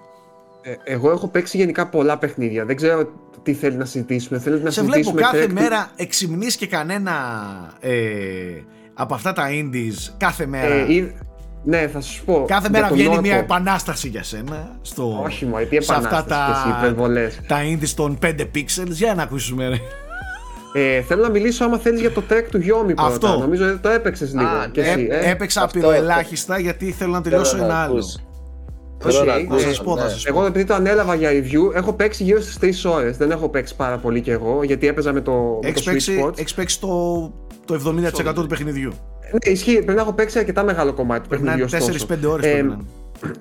Ε, 0.63 0.75
εγώ 0.85 1.11
έχω 1.11 1.29
παίξει 1.29 1.57
γενικά 1.57 1.87
πολλά 1.89 2.19
παιχνίδια. 2.19 2.65
Δεν 2.65 2.77
ξέρω 2.77 3.11
τι 3.43 3.55
θέλει 3.55 3.77
να 3.77 3.85
συζητήσουμε. 3.85 4.39
Θέλετε 4.39 4.63
να 4.65 4.71
σε 4.71 4.81
βλέπω 4.81 4.95
συζητήσουμε 4.97 5.21
κάθε 5.23 5.45
Trek- 5.45 5.53
μέρα 5.61 5.91
εξυμνείς 5.97 6.57
και 6.57 6.67
κανένα 6.67 7.13
ε, 7.81 7.91
από 8.95 9.15
αυτά 9.15 9.33
τα 9.33 9.47
indies 9.51 10.13
κάθε 10.17 10.47
μέρα 10.47 10.75
Ε, 10.75 10.93
ή- 10.93 11.15
Ναι, 11.65 11.89
θα 11.93 12.01
σου 12.01 12.25
πω. 12.25 12.45
κάθε 12.49 12.61
για 12.61 12.71
μέρα 12.71 12.87
τον 12.89 12.97
βγαίνει 12.97 13.11
όρκο. 13.11 13.21
μια 13.23 13.37
επανάσταση 13.37 14.09
για 14.09 14.23
σένα 14.23 14.79
στο, 14.83 15.21
Όχι, 15.25 15.47
μωρέ, 15.47 15.65
τι 15.65 15.83
σε 15.85 15.95
αυτά 15.95 16.09
επανάσταση 16.09 16.63
και 16.63 16.69
εσύ, 16.69 16.79
υπερβολές. 16.79 17.41
τα 17.47 17.59
indies 17.63 17.89
των 17.97 18.19
5 18.23 18.41
pixels 18.55 18.89
για 18.91 19.15
να 19.15 19.23
ακούσουμε 19.23 19.69
ρε. 19.69 19.77
Ε, 20.73 21.03
θέλω 21.03 21.23
να 21.23 21.31
μιλήσω 21.31 21.65
άμα 21.65 21.79
θέλεις 21.79 22.01
για 22.01 22.11
το 22.11 22.23
track 22.31 22.45
του 22.51 22.59
Γιώμη 22.59 22.95
πρώτα. 22.95 23.09
Αυτό. 23.11 23.39
Νομίζω 23.39 23.69
ότι 23.69 23.79
το 23.79 23.89
έπαιξες 23.89 24.35
λίγο. 24.35 24.49
Α, 24.49 24.69
και 24.73 24.81
ναι, 24.81 24.89
εσύ, 24.89 25.09
ε. 25.11 25.31
έπαιξα 25.31 25.63
αυτό 25.63 25.79
απειροελάχιστα 25.79 26.59
γιατί 26.59 26.91
θέλω 26.93 27.13
να 27.13 27.21
τελειώσω 27.23 27.51
Θέλω 27.57 27.67
να 27.67 27.73
ένα 27.73 27.83
άλλο 27.83 27.93
ακούσω. 27.93 28.19
Όχι, 29.05 29.17
Θέλω 29.17 29.25
να 29.25 29.35
ε, 29.35 29.41
ακούσω, 29.41 29.59
θα 29.61 29.69
σας 29.69 29.83
πω, 29.83 29.97
θα 29.97 30.05
ναι. 30.05 30.11
σας 30.11 30.23
πω. 30.23 30.29
Εγώ 30.31 30.47
επειδή 30.47 30.65
το 30.65 30.75
ανέλαβα 30.75 31.15
για 31.15 31.31
review, 31.31 31.75
έχω 31.75 31.93
παίξει 31.93 32.23
γύρω 32.23 32.41
στις 32.41 32.85
3 32.87 32.91
ώρες. 32.91 33.17
Δεν 33.17 33.31
έχω 33.31 33.49
παίξει 33.49 33.77
πάρα 33.77 33.99
πολύ 33.99 34.21
κι 34.21 34.31
εγώ, 34.31 34.63
γιατί 34.63 34.87
έπαιζα 34.87 35.13
με 35.13 35.21
το, 35.21 35.59
με 35.63 35.69
έχεις 35.69 35.83
το 35.83 35.91
Switch 35.91 35.95
παίξει, 35.95 36.23
Sports. 36.25 36.39
έχεις 36.39 36.55
παίξει 36.55 36.81
το, 36.81 37.23
το 37.65 37.95
70% 38.31 38.35
του 38.35 38.47
παιχνιδιού 38.47 38.93
ναι, 39.33 39.53
ισχύει. 39.53 39.73
Πρέπει 39.73 39.95
να 39.95 40.01
έχω 40.01 40.13
παίξει 40.13 40.39
αρκετά 40.39 40.65
μεγάλο 40.65 40.93
κομμάτι 40.93 41.23
του 41.23 41.29
Πρέπει 41.29 41.45
να 41.45 41.51
παιχνιδιού. 41.51 41.77
είναι 41.77 41.87
ωστόσο. 41.91 42.07
4-5 42.29 42.33
ώρες. 42.33 42.47
Ε, 42.47 42.77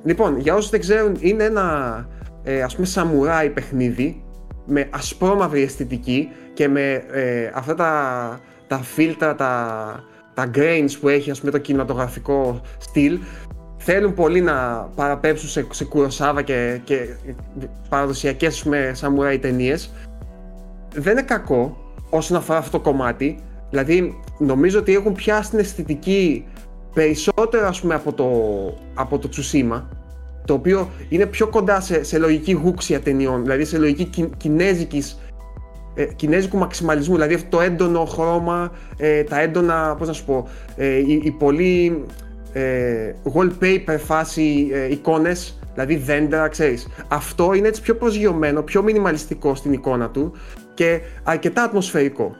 Λοιπόν, 0.03 0.39
για 0.39 0.55
όσους 0.55 0.69
δεν 0.69 0.79
ξέρουν, 0.79 1.15
είναι 1.19 1.43
ένα 1.43 2.07
ε, 2.43 2.61
ας 2.61 2.75
πούμε 2.75 2.87
σαμουράι 2.87 3.49
παιχνίδι 3.49 4.23
με 4.65 4.87
ασπρόμαυρη 4.89 5.61
αισθητική 5.61 6.29
και 6.53 6.67
με 6.67 7.03
ε, 7.11 7.51
αυτά 7.53 7.75
τα, 7.75 8.39
τα 8.67 8.77
φίλτρα, 8.77 9.35
τα, 9.35 10.03
τα 10.33 10.51
grains 10.55 10.91
που 11.01 11.07
έχει 11.07 11.31
ας 11.31 11.39
πούμε 11.39 11.51
το 11.51 11.57
κινηματογραφικό 11.57 12.61
στυλ 12.77 13.19
θέλουν 13.91 14.13
πολύ 14.13 14.41
να 14.41 14.89
παραπέμψουν 14.95 15.49
σε, 15.49 15.67
σε 15.71 15.85
Κουροσάβα 15.85 16.41
και, 16.41 16.79
και 16.83 17.07
παραδοσιακές 17.89 18.55
ας 18.55 18.63
πούμε, 18.63 18.91
σαμουράι 18.93 19.39
ταινίες. 19.39 19.93
Δεν 20.93 21.11
είναι 21.11 21.21
κακό 21.21 21.77
όσον 22.09 22.37
αφορά 22.37 22.59
αυτό 22.59 22.77
το 22.77 22.83
κομμάτι. 22.83 23.39
Δηλαδή 23.69 24.19
νομίζω 24.39 24.79
ότι 24.79 24.93
έχουν 24.93 25.13
πιάσει 25.13 25.49
την 25.49 25.59
αισθητική 25.59 26.45
περισσότερο 26.93 27.67
ας 27.67 27.81
πούμε 27.81 27.93
από 27.93 28.13
το, 28.13 28.27
από 28.93 29.19
το 29.19 29.29
Tsushima 29.31 29.81
το 30.45 30.53
οποίο 30.53 30.89
είναι 31.09 31.25
πιο 31.25 31.47
κοντά 31.47 31.81
σε, 31.81 32.03
σε 32.03 32.17
λογική 32.17 32.51
γούξια 32.51 32.99
ταινιών, 32.99 33.41
δηλαδή 33.41 33.65
σε 33.65 33.77
λογική 33.77 34.05
κι, 34.05 34.29
κινέζικης, 34.37 35.19
ε, 35.95 36.05
κινέζικου 36.05 36.57
μαξιμαλισμού, 36.57 37.13
δηλαδή 37.13 37.33
αυτό 37.33 37.47
το 37.49 37.61
έντονο 37.61 38.05
χρώμα, 38.05 38.71
ε, 38.97 39.23
τα 39.23 39.39
έντονα, 39.39 39.95
πώς 39.97 40.07
να 40.07 40.13
σου 40.13 40.25
πω, 40.25 40.47
ε, 40.75 40.97
η, 40.97 41.21
η 41.23 41.31
πολύ 41.31 42.05
ε, 42.53 43.13
wallpaper 43.33 43.97
φάση 44.05 44.69
ε, 44.73 44.91
εικόνες, 44.91 45.59
δηλαδή 45.73 45.95
δέντρα, 45.95 46.47
ξέρεις. 46.47 46.87
Αυτό 47.07 47.53
είναι 47.53 47.67
έτσι 47.67 47.81
πιο 47.81 47.95
προσγειωμένο, 47.95 48.61
πιο 48.61 48.83
μινιμαλιστικό 48.83 49.55
στην 49.55 49.73
εικόνα 49.73 50.09
του 50.09 50.33
και 50.73 51.01
αρκετά 51.23 51.63
ατμοσφαιρικό. 51.63 52.35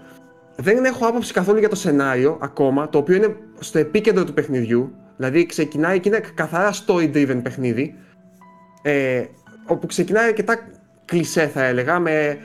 Δεν 0.56 0.86
έχω 0.86 1.08
άποψη 1.08 1.34
καθόλου 1.34 1.60
για 1.60 1.70
το 1.70 1.76
σενάριο 1.76 2.38
ακόμα, 2.42 2.90
το 2.90 2.98
οποίο 2.98 3.16
είναι 3.16 3.36
στο 3.60 3.80
επίκεντρο 3.80 4.24
του 4.24 4.34
παιχνιδιού. 4.34 4.92
Δηλαδή 5.18 5.46
ξεκινάει 5.46 6.00
και 6.00 6.10
είναι 6.10 6.22
καθαρά 6.34 6.74
story-driven 6.74 7.40
παιχνίδι. 7.44 7.96
Ε, 8.82 9.24
όπου 9.66 9.88
ξεκινάει 9.88 10.28
αρκετά 10.28 10.60
κλισέ 11.06 11.48
θα 11.48 11.64
έλεγα, 11.64 12.00
με 12.00 12.38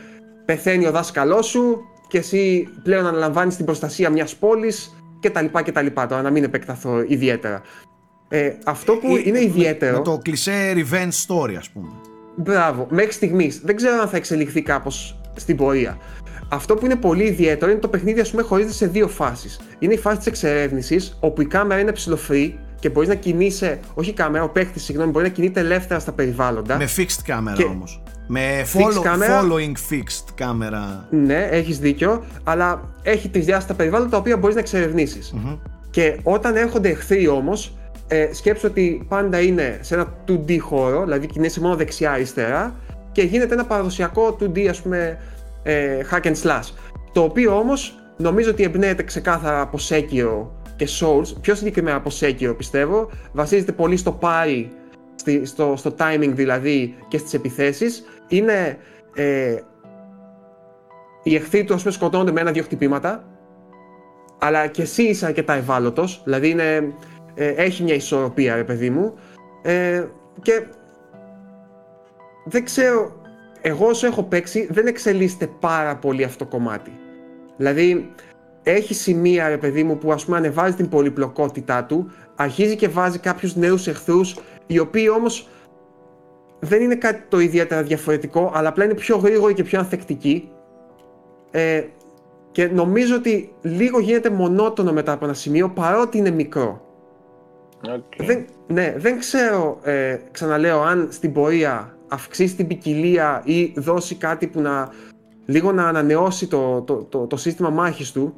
πεθαίνει 0.44 0.86
ο 0.86 0.90
δάσκαλός 0.90 1.46
σου 1.46 1.80
και 2.08 2.18
εσύ 2.18 2.68
πλέον 2.82 3.06
αναλαμβάνεις 3.06 3.56
την 3.56 3.64
προστασία 3.64 4.10
μιας 4.10 4.36
πόλης 4.36 4.94
και 5.24 5.30
τα 5.30 5.42
λοιπά 5.42 5.62
και 5.62 5.72
τα 5.72 5.82
λοιπά, 5.82 6.06
τώρα 6.06 6.22
να 6.22 6.30
μην 6.30 6.44
επεκταθώ 6.44 7.04
ιδιαίτερα. 7.06 7.62
Ε, 8.28 8.50
αυτό 8.64 8.92
που 8.92 9.16
είναι 9.24 9.40
ιδιαίτερο... 9.40 9.96
Με 9.96 10.02
το 10.04 10.18
κλισέ 10.22 10.72
revenge 10.74 11.26
story 11.26 11.54
ας 11.58 11.70
πούμε. 11.70 11.88
Μπράβο, 12.36 12.86
μέχρι 12.90 13.12
στιγμής. 13.12 13.60
Δεν 13.64 13.76
ξέρω 13.76 14.00
αν 14.00 14.08
θα 14.08 14.16
εξελιχθεί 14.16 14.62
κάπως 14.62 15.20
στην 15.34 15.56
πορεία. 15.56 15.98
Αυτό 16.48 16.74
που 16.74 16.84
είναι 16.84 16.96
πολύ 16.96 17.24
ιδιαίτερο 17.24 17.70
είναι 17.70 17.80
το 17.80 17.88
παιχνίδι, 17.88 18.20
ας 18.20 18.30
πούμε, 18.30 18.42
χωρίζεται 18.42 18.74
σε 18.74 18.86
δύο 18.86 19.08
φάσεις. 19.08 19.60
Είναι 19.78 19.94
η 19.94 19.98
φάση 19.98 20.16
της 20.16 20.26
εξερεύνησης, 20.26 21.16
όπου 21.20 21.40
η 21.42 21.46
κάμερα 21.46 21.80
είναι 21.80 21.92
ψηλοφρή 21.92 22.58
και 22.80 22.88
μπορείς 22.90 23.08
να 23.08 23.14
κινείσαι, 23.14 23.80
όχι 23.94 24.10
η 24.10 24.12
κάμερα, 24.12 24.44
ο 24.44 24.48
παίχτη, 24.48 24.80
συγγνώμη, 24.80 25.10
μπορεί 25.10 25.24
να 25.24 25.30
κινείται 25.30 25.60
ελεύθερα 25.60 26.00
στα 26.00 26.12
περιβάλλοντα. 26.12 26.76
Με 26.76 26.88
fixed 26.96 27.20
κάμερα 27.24 27.56
Και- 27.56 27.64
όμως. 27.64 28.02
Με 28.26 28.64
follow, 28.74 29.02
κάμερα. 29.02 29.42
following 29.42 29.92
fixed 29.94 30.24
κάμερα. 30.34 31.06
Ναι, 31.10 31.48
έχεις 31.50 31.78
δίκιο, 31.78 32.24
αλλά 32.44 32.88
έχει 33.02 33.28
τρισδιάστατα 33.28 33.74
περιβάλλοντα 33.74 34.10
τα 34.10 34.16
οποία 34.16 34.36
μπορείς 34.36 34.54
να 34.54 34.60
εξερευνησει 34.60 35.18
Και 35.90 36.16
όταν 36.22 36.56
έρχονται 36.56 36.88
εχθροί 36.88 37.28
όμως, 37.28 37.76
ε, 38.08 38.28
σκέψου 38.32 38.66
ότι 38.70 39.04
πάντα 39.08 39.40
είναι 39.40 39.78
σε 39.80 39.94
ένα 39.94 40.14
2D 40.28 40.58
χώρο, 40.60 41.02
δηλαδή 41.02 41.26
κινείσαι 41.26 41.60
μόνο 41.60 41.76
δεξιά-αριστερά 41.76 42.74
και 43.12 43.22
γίνεται 43.22 43.54
ένα 43.54 43.64
παραδοσιακό 43.64 44.36
2D, 44.40 44.66
ας 44.66 44.80
πούμε, 44.80 45.18
ε, 45.62 45.98
hack 46.12 46.26
and 46.26 46.34
slash. 46.42 46.68
Το 47.12 47.22
οποίο 47.22 47.58
όμως 47.58 47.98
νομίζω 48.16 48.50
ότι 48.50 48.62
εμπνέεται 48.62 49.02
ξεκάθαρα 49.02 49.60
από 49.60 49.78
Sekiro 49.88 50.46
και 50.76 50.88
Souls, 51.00 51.26
πιο 51.40 51.54
συγκεκριμένα 51.54 51.96
από 51.96 52.10
Sekiro 52.20 52.54
πιστεύω, 52.56 53.10
βασίζεται 53.32 53.72
πολύ 53.72 53.96
στο 53.96 54.12
πάρει, 54.12 54.70
στη- 55.14 55.44
στο, 55.46 55.74
στο 55.76 55.94
timing 55.98 56.30
δηλαδή 56.34 56.94
και 57.08 57.18
στις 57.18 57.34
επιθέσεις. 57.34 58.04
Είναι 58.28 58.78
ε, 59.14 59.56
οι 61.22 61.34
εχθροί 61.34 61.64
του 61.64 61.74
ας 61.74 61.82
πούμε 61.82 61.94
σκοτώνονται 61.94 62.32
με 62.32 62.40
ένα-δύο 62.40 62.62
χτυπήματα, 62.62 63.24
αλλά 64.38 64.66
και 64.66 64.82
εσύ 64.82 65.02
είσαι 65.02 65.26
αρκετά 65.26 65.52
ευάλωτος, 65.52 66.22
δηλαδή 66.24 66.50
είναι, 66.50 66.94
ε, 67.34 67.48
έχει 67.48 67.82
μια 67.82 67.94
ισορροπία, 67.94 68.54
ρε 68.54 68.64
παιδί 68.64 68.90
μου. 68.90 69.14
Ε, 69.62 70.04
και 70.42 70.66
δεν 72.44 72.64
ξέρω, 72.64 73.20
εγώ 73.60 73.86
όσο 73.86 74.06
έχω 74.06 74.22
παίξει, 74.22 74.68
δεν 74.70 74.86
εξελίσσεται 74.86 75.50
πάρα 75.60 75.96
πολύ 75.96 76.24
αυτό 76.24 76.44
το 76.44 76.50
κομμάτι. 76.50 76.92
Δηλαδή, 77.56 78.12
έχει 78.62 78.94
σημεία, 78.94 79.48
ρε 79.48 79.58
παιδί 79.58 79.82
μου, 79.82 79.98
που 79.98 80.12
ας 80.12 80.24
πούμε 80.24 80.36
ανεβάζει 80.36 80.74
την 80.74 80.88
πολυπλοκότητά 80.88 81.84
του, 81.84 82.10
αρχίζει 82.34 82.76
και 82.76 82.88
βάζει 82.88 83.18
κάποιους 83.18 83.56
νέους 83.56 83.86
εχθρούς, 83.86 84.36
οι 84.66 84.78
οποίοι 84.78 85.08
όμως 85.16 85.48
δεν 86.64 86.82
είναι 86.82 86.94
κάτι 86.94 87.22
το 87.28 87.40
ιδιαίτερα 87.40 87.82
διαφορετικό, 87.82 88.52
αλλά 88.54 88.68
απλά 88.68 88.84
είναι 88.84 88.94
πιο 88.94 89.16
γρήγοροι 89.16 89.54
και 89.54 89.62
πιο 89.62 89.78
ανθεκτικοί. 89.78 90.48
Ε, 91.50 91.84
και 92.52 92.66
νομίζω 92.66 93.16
ότι 93.16 93.52
λίγο 93.62 94.00
γίνεται 94.00 94.30
μονότονο 94.30 94.92
μετά 94.92 95.12
από 95.12 95.24
ένα 95.24 95.34
σημείο, 95.34 95.68
παρότι 95.68 96.18
είναι 96.18 96.30
μικρό. 96.30 96.82
Οκ. 97.94 98.26
Δεν, 98.26 98.44
ναι, 98.66 98.94
δεν 98.96 99.18
ξέρω, 99.18 99.78
ε, 99.82 100.18
ξαναλέω, 100.30 100.80
αν 100.80 101.08
στην 101.10 101.32
πορεία 101.32 101.98
αυξήσει 102.08 102.54
την 102.54 102.66
ποικιλία 102.66 103.42
ή 103.44 103.72
δώσει 103.76 104.14
κάτι 104.14 104.46
που 104.46 104.60
να 104.60 104.92
λίγο 105.46 105.72
να 105.72 105.88
ανανεώσει 105.88 106.46
το, 106.46 106.82
το, 106.82 106.94
το, 106.94 107.26
το 107.26 107.36
σύστημα 107.36 107.70
μάχης 107.70 108.12
του, 108.12 108.34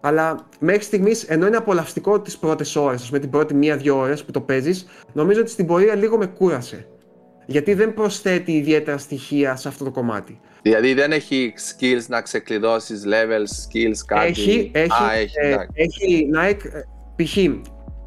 αλλά 0.00 0.46
μέχρι 0.60 0.82
στιγμής, 0.82 1.22
ενώ 1.22 1.46
είναι 1.46 1.56
απολαυστικό 1.56 2.20
τις 2.20 2.38
πρώτες 2.38 2.76
ώρες, 2.76 3.02
ας 3.02 3.08
πούμε 3.08 3.20
την 3.20 3.30
πρώτη 3.30 3.54
μία-δύο 3.54 3.98
ώρες 3.98 4.24
που 4.24 4.30
το 4.30 4.40
παίζεις, 4.40 4.86
νομίζω 5.12 5.40
ότι 5.40 5.50
στην 5.50 5.66
πορεία 5.66 5.94
λίγο 5.94 6.16
με 6.16 6.26
κούρασε. 6.26 6.86
Γιατί 7.50 7.74
δεν 7.74 7.94
προσθέτει 7.94 8.52
ιδιαίτερα 8.52 8.98
στοιχεία 8.98 9.56
σε 9.56 9.68
αυτό 9.68 9.84
το 9.84 9.90
κομμάτι. 9.90 10.40
Δηλαδή 10.62 10.94
δεν 10.94 11.12
έχει 11.12 11.52
skills 11.56 12.06
να 12.08 12.20
ξεκλειδώσεις 12.20 13.02
levels, 13.06 13.66
skills, 13.66 13.98
κάτι. 14.06 14.26
Έχει, 14.26 14.70
έχει, 14.74 14.92
Α, 14.92 15.12
έχει, 15.14 15.34
ε, 15.40 15.46
εντάξει. 15.46 15.70
έχει 15.74 16.28
Nike, 16.34 16.64
ε, 16.72 17.24
π.χ. 17.24 17.36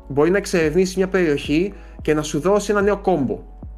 μπορεί 0.08 0.30
να 0.30 0.38
εξερευνήσει 0.38 0.98
μια 0.98 1.08
περιοχή 1.08 1.74
και 2.02 2.14
να 2.14 2.22
σου 2.22 2.40
δώσει 2.40 2.72
ένα 2.72 2.82
νέο 2.82 2.98
κόμπο. 2.98 3.34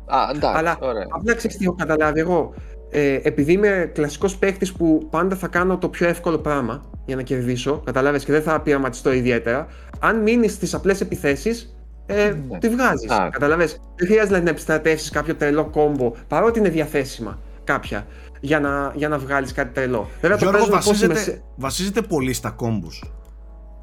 Α, 0.06 0.18
εντάξει, 0.36 0.58
Αλλά 0.58 0.78
ωραία. 0.82 1.08
απλά 1.10 1.36
ξέρεις 1.36 1.58
τι 1.58 1.66
έχω 1.66 1.76
καταλάβει 1.76 2.20
εγώ. 2.20 2.54
Ε, 2.92 3.20
επειδή 3.24 3.52
είμαι 3.52 3.92
κλασικός 3.94 4.38
παίχτης 4.38 4.72
που 4.74 5.08
πάντα 5.12 5.36
θα 5.36 5.48
κάνω 5.48 5.78
το 5.78 5.90
πιο 5.90 6.08
εύκολο 6.08 6.38
πράγμα 6.38 6.82
για 7.06 7.16
να 7.16 7.22
κερδίσω, 7.22 7.82
καταλάβες 7.86 8.26
και 8.26 8.32
δεν 8.32 8.42
θα 8.42 8.62
πειραματιστώ 8.62 9.12
ιδιαίτερα, 9.14 9.68
αν 10.00 10.22
μείνεις 10.22 10.54
στις 10.54 10.74
απλές 10.74 11.02
επιθέσεις, 11.02 11.76
ε, 12.06 12.34
Ναι. 12.50 12.58
τη 12.60 12.70
βγάζεις, 12.70 13.10
Α. 13.12 13.30
καταλάβες. 13.32 13.72
Δεν 13.72 14.08
χρειάζεται 14.08 14.26
δηλαδή, 14.26 14.44
να 14.44 14.50
επιστρατεύσεις 14.50 15.10
κάποιο 15.10 15.36
τρελό 15.36 15.66
κόμπο, 15.66 16.12
παρότι 16.28 16.60
είναι 16.60 16.70
διαθέσιμα 16.70 17.40
κάποια, 17.64 18.06
για 18.40 18.60
να, 18.60 18.92
για 18.96 19.08
να 19.08 19.18
βγάλεις 19.18 19.52
κάτι 19.52 19.74
τρελό. 19.74 20.10
Βέβαια 20.22 20.38
το 20.38 20.44
Γιώργο, 20.50 20.68
παίζω 20.68 20.72
πώς 20.90 21.02
είμαι 21.02 21.14
βασίζεται, 21.14 21.32
σε- 21.32 21.42
βασίζεται 21.56 22.02
πολύ 22.02 22.34
στα 22.34 22.50
κόμπους. 22.50 23.04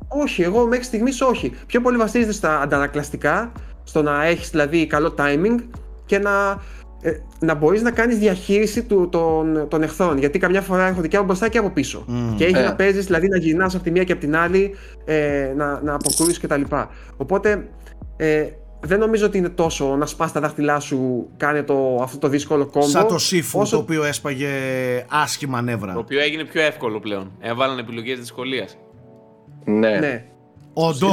όχι, 0.08 0.42
εγώ 0.42 0.66
μέχρι 0.66 0.84
στιγμής 0.84 1.20
όχι. 1.20 1.52
Πιο 1.66 1.80
πολύ 1.80 1.96
βασίζεται 1.96 2.32
στα 2.32 2.60
αντανακλαστικά, 2.60 3.52
στο 3.84 4.02
να 4.02 4.24
έχεις 4.24 4.50
δηλαδή 4.50 4.86
καλό 4.86 5.14
timing 5.18 5.56
και 6.06 6.18
να, 6.18 6.62
ε, 7.02 7.10
να 7.40 7.54
μπορείς 7.54 7.82
να 7.82 7.90
κάνεις 7.90 8.18
διαχείριση 8.18 8.82
του, 8.82 9.08
των, 9.08 9.66
των 9.68 9.82
εχθρών. 9.82 10.18
Γιατί 10.18 10.38
καμιά 10.38 10.60
φορά 10.60 10.86
έρχονται 10.86 11.08
και 11.08 11.16
από 11.16 11.24
μπροστά 11.26 11.48
και 11.48 11.58
από 11.58 11.70
πίσω. 11.70 12.04
Μμμ. 12.06 12.34
Και 12.36 12.44
έχει 12.44 12.56
Ε. 12.58 12.62
να 12.64 12.74
παίζεις, 12.74 13.06
δηλαδή 13.06 13.28
να 13.28 13.36
γυρνάς 13.36 13.74
από 13.74 13.84
τη 13.84 13.90
μία 13.90 14.04
και 14.04 14.12
από 14.12 14.20
την 14.20 14.36
άλλη, 14.36 14.74
ε, 15.04 15.52
να, 15.56 15.80
να 15.82 15.94
αποκρούεις 15.94 16.40
κτλ. 16.40 16.62
Οπότε 17.16 17.68
ε, 18.16 18.48
δεν 18.80 18.98
νομίζω 18.98 19.26
ότι 19.26 19.38
είναι 19.38 19.48
τόσο 19.48 19.96
να 19.96 20.06
σπάς 20.06 20.32
τα 20.32 20.40
δάχτυλά 20.40 20.80
σου, 20.80 21.28
κάνε 21.36 21.62
το, 21.62 21.98
αυτό 22.02 22.18
το 22.18 22.28
δύσκολο 22.28 22.66
κόμπο. 22.66 22.86
Σαν 22.86 23.06
το 23.06 23.14
Sifu 23.14 23.60
όσο- 23.60 23.76
το 23.76 23.82
οποίο 23.82 24.04
έσπαγε 24.04 24.48
άσχημα 25.08 25.62
νεύρα. 25.62 25.92
Το 25.92 25.98
οποίο 25.98 26.20
έγινε 26.20 26.44
πιο 26.44 26.62
εύκολο 26.62 27.00
πλέον. 27.00 27.30
Έβαλαν 27.40 27.78
επιλογές 27.78 28.18
δυσκολίας. 28.18 28.76
Ναι, 29.64 29.88
ναι, 29.88 29.98
Ναι. 29.98 30.24
Όντω. 30.72 31.08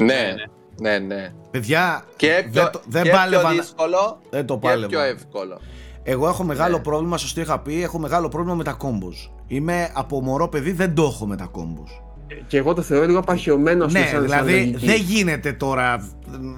Ναι, 0.00 0.34
ναι, 0.80 0.98
ναι. 0.98 1.32
Παιδιά, 1.50 2.04
Και 2.16 2.48
πιο, 2.50 2.62
δεν, 2.62 2.70
το- 2.72 2.80
δεν 2.86 3.02
και 3.02 3.10
πάλευα 3.10 3.40
πιο 3.42 3.50
να- 3.56 3.62
δύσκολο 3.62 4.20
Δεν 4.30 4.46
το 4.46 4.54
και 4.54 4.66
πάλευα. 4.68 4.86
πιο 4.88 5.00
εύκολο. 5.00 5.60
Εγώ 6.02 6.28
έχω 6.28 6.44
μεγάλο 6.44 6.76
Ναι. 6.76 6.82
πρόβλημα, 6.82 7.18
σας 7.18 7.32
το 7.32 7.40
είχα 7.40 7.58
πει, 7.60 7.82
έχω 7.82 7.98
μεγάλο 7.98 8.28
πρόβλημα 8.28 8.54
με 8.56 8.64
τα 8.64 8.72
κόμπους. 8.72 9.30
Είμαι 9.46 9.90
από 9.94 10.20
μωρό 10.22 10.48
παιδί, 10.48 10.72
δεν 10.72 10.94
το 10.94 11.02
έχω 11.02 11.26
με 11.26 11.36
τα 11.36 11.44
κόμπους. 11.44 12.02
Και 12.46 12.56
εγώ 12.56 12.74
το 12.74 12.82
θεωρώ 12.82 13.06
λίγο 13.06 13.18
απαρχαιωμένο 13.18 13.84
ας 13.84 13.92
πούμε, 13.92 14.04
Ναι, 14.04 14.10
σαν- 14.10 14.16
σαν 14.16 14.24
δηλαδή 14.44 14.52
λογική. 14.52 14.86
δεν 14.86 15.00
γίνεται 15.00 15.52
τώρα 15.52 16.08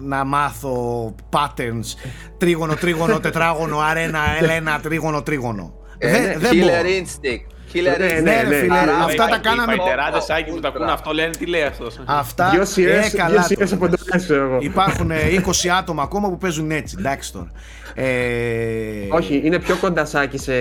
να 0.01 0.25
μάθω 0.25 1.15
patterns 1.31 2.11
τρίγωνο, 2.39 2.75
τρίγωνο, 2.75 3.21
τετράγωνο, 3.21 3.79
αρένα, 3.79 4.21
ελένα, 4.41 4.81
τρίγωνο, 4.81 5.23
τρίγωνο. 5.23 5.75
Ε, 5.99 6.11
δεν 6.11 6.23
ναι, 6.23 6.37
δεν 6.39 6.51
Killer 6.53 6.57
μπορώ. 6.61 6.73
instinct. 7.03 7.55
Killer 7.73 7.99
Ναι, 7.99 8.07
Instinct. 8.19 8.23
ναι, 8.23 8.43
ρε 8.49 8.61
φίλε, 8.61 8.79
Άρα, 8.79 8.93
αυτά 9.05 9.27
τα 9.27 9.37
οι 9.37 9.41
κάναμε- 9.41 9.75
φαϊτεράδες, 9.77 10.31
Άκη, 10.31 10.51
που 10.51 10.61
τα 10.61 10.69
Ultra. 10.69 10.73
ακούνε 10.75 10.93
αυτό 10.93 11.13
λένε 11.13 11.31
τι 11.31 11.47
λέει 11.47 11.63
αυτός. 11.63 12.01
Αυτά 12.05 12.51
Δυο 12.51 12.65
σειρές, 12.65 13.13
ε, 13.13 13.17
καλά 13.17 13.31
δυο 13.35 13.43
σειρές 13.43 13.69
το 13.71 13.75
από 13.77 13.87
λες. 13.87 14.05
το 14.05 14.19
ξέρω 14.19 14.43
εγώ. 14.45 14.59
Υπάρχουν 14.61 15.11
ε, 15.11 15.17
20 15.47 15.69
άτομα 15.79 16.03
ακόμα 16.03 16.29
που 16.29 16.39
παίζουν 16.39 16.71
έτσι. 16.71 16.97
Εντάξει 16.99 17.33
τώρα. 17.33 17.51
Ε, 17.95 19.07
Όχι, 19.09 19.41
είναι 19.45 19.59
πιο 19.59 19.77
κοντασάκι 19.77 20.39
σε, 20.39 20.53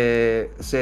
σε 0.60 0.78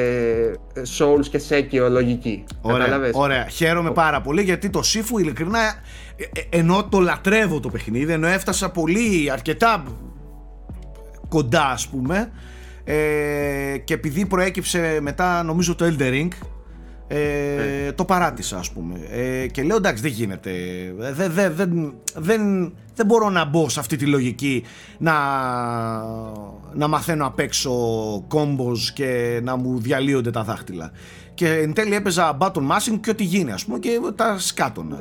Souls 0.97 1.25
και 1.31 1.41
Sekiro 1.49 1.87
λογική. 1.89 2.43
Ωραία, 2.61 2.77
Κατάλαβες; 2.77 3.11
ωραία. 3.13 3.47
Χαίρομαι 3.47 3.91
πάρα 3.91 4.21
πολύ 4.21 4.41
γιατί 4.41 4.69
το 4.69 4.79
Sifu 4.93 5.19
ειλικρινά 5.19 5.59
ε, 6.15 6.23
ε, 6.39 6.57
ενώ 6.57 6.87
το 6.91 6.99
λατρεύω 6.99 7.59
το 7.59 7.69
παιχνίδι, 7.69 8.11
ενώ 8.13 8.27
έφτασα 8.27 8.69
πολύ 8.69 9.29
αρκετά 9.31 9.83
κοντά 11.29 11.65
ας 11.69 11.87
πούμε 11.87 12.31
ε, 12.89 13.77
και 13.83 13.93
επειδή 13.93 14.25
προέκυψε 14.25 14.99
μετά 15.01 15.43
νομίζω 15.43 15.75
το 15.75 15.85
Elder 15.85 16.11
Ring 16.11 16.27
ε, 17.07 17.91
το 17.91 18.05
παράτησα 18.05 18.57
ας 18.57 18.71
πούμε. 18.71 18.99
Ε, 19.11 19.47
και 19.47 19.63
λέω 19.63 19.75
εντάξει 19.75 20.01
δεν 20.01 20.11
γίνεται. 20.11 20.51
Δεν, 20.97 21.31
δεν, 21.31 21.53
δεν, 21.55 21.93
δεν, 22.15 22.73
δεν 22.95 23.05
μπορώ 23.05 23.29
να 23.29 23.45
μπω 23.45 23.69
σε 23.69 23.79
αυτή 23.79 23.95
τη 23.95 24.05
λογική 24.05 24.63
να, 24.97 25.13
να 26.73 26.87
μαθαίνω 26.87 27.25
απ' 27.25 27.39
έξω 27.39 27.71
κόμπος 28.27 28.91
και 28.91 29.39
να 29.43 29.55
μου 29.55 29.79
διαλύονται 29.79 30.31
τα 30.31 30.43
δάχτυλα. 30.43 30.91
Και 31.33 31.53
εν 31.53 31.73
τέλει 31.73 31.95
έπαιζα 31.95 32.37
button 32.39 32.67
mashing 32.67 32.99
και 33.01 33.09
ό,τι 33.09 33.23
γίνει 33.23 33.51
ας 33.51 33.65
πούμε 33.65 33.79
και 33.79 33.99
τα 34.15 34.39
σκάτωνα 34.39 34.97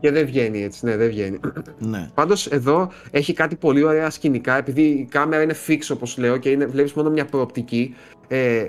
Και 0.00 0.10
δεν 0.10 0.26
βγαίνει 0.26 0.62
έτσι, 0.62 0.84
ναι, 0.84 0.96
δεν 0.96 1.08
βγαίνει. 1.08 1.38
ναι. 1.78 2.08
Πάντως 2.14 2.46
εδώ 2.46 2.90
έχει 3.10 3.32
κάτι 3.32 3.56
πολύ 3.56 3.82
ωραία 3.84 4.10
σκηνικά, 4.10 4.56
επειδή 4.56 4.82
η 4.82 5.08
κάμερα 5.10 5.42
είναι 5.42 5.54
fix 5.66 5.78
όπως 5.92 6.18
λέω 6.18 6.36
και 6.36 6.48
είναι, 6.48 6.66
βλέπεις 6.66 6.92
μόνο 6.92 7.10
μια 7.10 7.24
προοπτική. 7.24 7.94
Ε, 8.28 8.64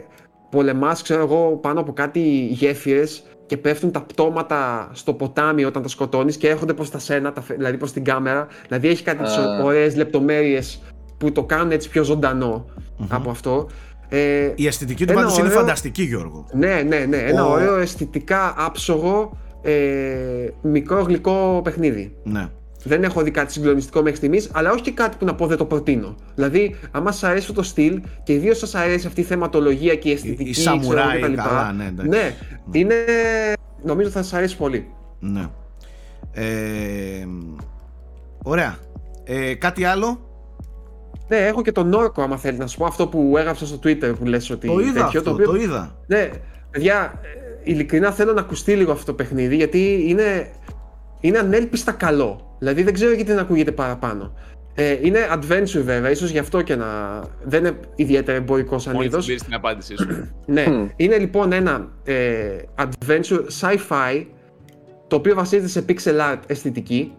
πολεμάς, 0.50 1.02
ξέρω 1.02 1.22
εγώ, 1.22 1.58
πάνω 1.62 1.80
από 1.80 1.94
κάτι 1.94 2.20
γέφυρες 2.52 3.24
και 3.46 3.58
πέφτουν 3.58 3.92
τα 3.92 4.02
πτώματα 4.02 4.90
στο 4.94 5.14
ποτάμι 5.14 5.64
όταν 5.66 5.82
τα 5.82 5.88
σκοτώνεις 5.88 6.38
και 6.38 6.50
έρχονται 6.50 6.74
προς 6.74 6.90
τα 6.90 7.00
σένα, 7.00 7.34
τα, 7.34 7.42
φε- 7.42 7.58
δηλαδή 7.58 7.78
προς 7.78 7.92
την 7.92 8.04
κάμερα. 8.04 8.48
Δηλαδή 8.68 8.88
έχει 8.88 9.04
κάτι 9.04 9.24
τις 9.24 9.38
Α. 9.38 9.64
ωραίες 9.64 9.96
λεπτομέρειες 9.96 10.82
που 11.18 11.32
το 11.32 11.44
κάνουν 11.44 11.72
έτσι 11.72 11.90
πιο 11.90 12.04
ζωντανό 12.04 12.66
από 13.10 13.30
αυτό. 13.30 13.70
Ε, 14.10 14.52
η 14.56 14.68
αισθητική 14.68 15.06
του 15.06 15.12
Ένα 15.12 15.22
πάντως 15.22 15.38
είναι 15.38 15.48
ωραίο- 15.48 15.60
φανταστική 15.60 16.04
Γιώργο 16.04 16.46
ναι, 16.54 16.82
ναι, 16.88 16.98
ναι. 17.10 17.18
Ένα 17.18 17.46
Ο- 17.46 17.52
ωραίο 17.52 17.76
αισθητικά 17.78 18.54
άψογο 18.58 19.38
ε, 19.62 20.48
μικρό 20.62 21.02
γλυκό 21.02 21.62
παιχνίδι. 21.64 22.16
ναι. 22.24 22.48
Δεν 22.84 23.04
έχω 23.04 23.22
δει 23.22 23.32
κάτι 23.32 23.52
συγκλονιστικό 23.52 24.02
μέχρι 24.02 24.18
στιγμής, 24.18 24.50
αλλά 24.54 24.72
όχι 24.72 24.82
και 24.82 24.92
κάτι 24.92 25.18
που 25.18 25.26
να 25.26 25.36
πω 25.36 25.48
δεν 25.48 25.58
το 25.58 25.66
προτείνω. 25.66 26.16
Δηλαδή, 26.36 26.76
άμα 26.92 27.12
σα 27.12 27.28
αρέσει 27.28 27.42
αυτό 27.50 27.54
το 27.62 27.64
στυλ 27.64 28.02
και 28.24 28.34
ιδίως 28.34 28.58
σας 28.58 28.76
αρέσει 28.76 29.08
αυτή 29.08 29.22
η 29.22 29.24
θεματολογία 29.24 29.96
και 29.96 30.10
η 30.10 30.12
αισθητική. 30.12 30.50
η 30.50 30.52
ξέρω 30.52 30.72
εγώ, 30.76 30.84
σαμουράι, 30.84 31.20
κτλ. 31.22 31.34
καλά, 31.34 31.72
ναι, 31.72 31.86
εντάξει. 31.86 32.10
ναι, 32.10 32.36
είναι. 32.72 32.96
Νομίζω 33.84 34.10
θα 34.10 34.24
σας 34.24 34.34
αρέσει 34.34 34.58
πολύ. 34.58 34.88
Ναι. 35.20 35.48
Ε, 36.32 36.44
ωραία. 38.44 38.78
Ε, 39.24 39.54
κάτι 39.54 39.84
άλλο; 39.84 40.20
Ναι, 41.28 41.38
έχω 41.38 41.62
και 41.62 41.72
τον 41.72 41.94
Όρκο, 41.94 42.22
άμα 42.22 42.38
θέλεις 42.38 42.60
να 42.60 42.68
σου 42.68 42.78
πω 42.78 42.86
αυτό 42.86 43.08
που 43.08 43.34
έγραψα 43.38 43.66
στο 43.66 43.80
Twitter 43.84 44.14
που 44.20 44.26
λες 44.26 44.50
ότι. 44.50 44.68
Το 44.68 44.80
είδα 44.80 45.04
τέτοιο, 45.04 45.20
αυτό, 45.20 45.32
οποίο- 45.32 45.46
το 45.46 45.56
είδα. 45.56 45.96
Ναι, 46.08 46.30
παιδιά, 46.72 47.20
ε, 47.22 47.41
ειλικρινά 47.64 48.12
θέλω 48.12 48.34
να 48.34 48.40
ακουστεί 48.42 48.76
λίγο 48.76 48.92
αυτό 48.92 49.06
το 49.06 49.14
παιχνίδι 49.14 49.56
γιατί 49.56 50.04
είναι, 50.08 50.52
είναι 51.20 51.38
ανέλπιστα 51.38 51.92
καλό. 51.92 52.56
Δηλαδή 52.60 52.84
δεν 52.84 52.94
ξέρω 52.94 53.12
γιατί 53.14 53.32
να 53.34 53.42
ακούγεται 53.42 53.72
παραπάνω. 53.72 54.34
Ε, 54.76 54.98
είναι 55.02 55.20
adventure 55.34 55.82
βέβαια, 55.84 56.10
ίσως 56.10 56.30
γι' 56.30 56.38
αυτό 56.40 56.62
και 56.62 56.76
να. 56.76 56.86
Δεν 57.44 57.60
είναι 57.66 57.78
ιδιαίτερα 57.96 58.38
εμπορικό 58.38 58.80
σαν 58.80 58.94
Μόλις 58.94 59.08
είδος. 59.08 59.26
την 59.26 59.34
πήρες 59.34 59.48
την 59.48 59.54
απάντησή 59.54 59.98
σου. 59.98 60.08
Ναι, 60.46 60.68
Μμ. 60.68 60.88
είναι 60.96 61.18
λοιπόν 61.18 61.52
ένα 61.52 61.92
ε, 62.04 62.58
adventure 62.76 63.42
sci-fi 63.60 64.26
το 65.08 65.16
οποίο 65.16 65.36
βασίζεται 65.36 65.68
σε 65.68 65.86
pixel 65.88 66.34
art 66.34 66.40
αισθητική. 66.48 67.14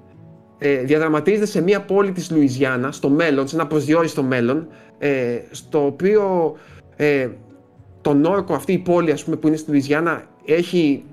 Ε, 0.59 0.77
διαδραματίζεται 0.83 1.47
σε 1.47 1.63
μια 1.63 1.81
πόλη 1.81 2.13
της 2.13 2.31
Λουιζιάννα, 2.31 2.93
στο 2.93 3.09
μέλλον, 3.09 3.49
σε 3.49 3.55
ένα 3.57 3.67
προσδιορίστο 3.67 4.23
μέλλον, 4.23 4.67
ε, 4.99 5.39
στο 5.51 5.87
οποίο 5.87 6.55
ε, 6.97 7.29
τον 8.01 8.25
όρκο, 8.25 8.55
αυτή 8.55 8.73
η 8.73 8.79
πόλη 8.79 9.11
ας 9.13 9.25
πούμε, 9.25 9.37
που 9.37 9.47
είναι 9.47 9.57
στη 9.57 9.71
Λουιζιάννα, 9.71 10.25
έχει 10.45 11.05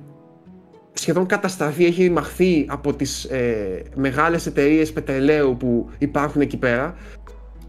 σχεδόν 0.93 1.25
καταστραφεί, 1.25 1.85
έχει 1.85 2.09
μαχθεί 2.09 2.65
από 2.69 2.93
τις 2.93 3.23
ε, 3.23 3.83
μεγάλες 3.95 4.45
εταιρείες 4.45 4.93
πετρελαίου 4.93 5.57
που 5.57 5.89
υπάρχουν 5.97 6.41
εκεί 6.41 6.57
πέρα 6.57 6.95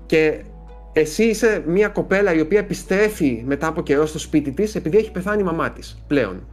και 0.06 0.40
εσύ 0.92 1.24
είσαι 1.24 1.62
μια 1.66 1.88
κοπέλα 1.88 2.34
η 2.34 2.40
οποία 2.40 2.58
επιστρέφει 2.58 3.42
μετά 3.46 3.66
από 3.66 3.82
καιρό 3.82 4.06
στο 4.06 4.18
σπίτι 4.18 4.50
της 4.50 4.74
επειδή 4.74 4.96
έχει 4.96 5.10
πεθάνει 5.10 5.40
η 5.40 5.44
μαμά 5.44 5.70
της 5.70 6.04
πλέον. 6.06 6.46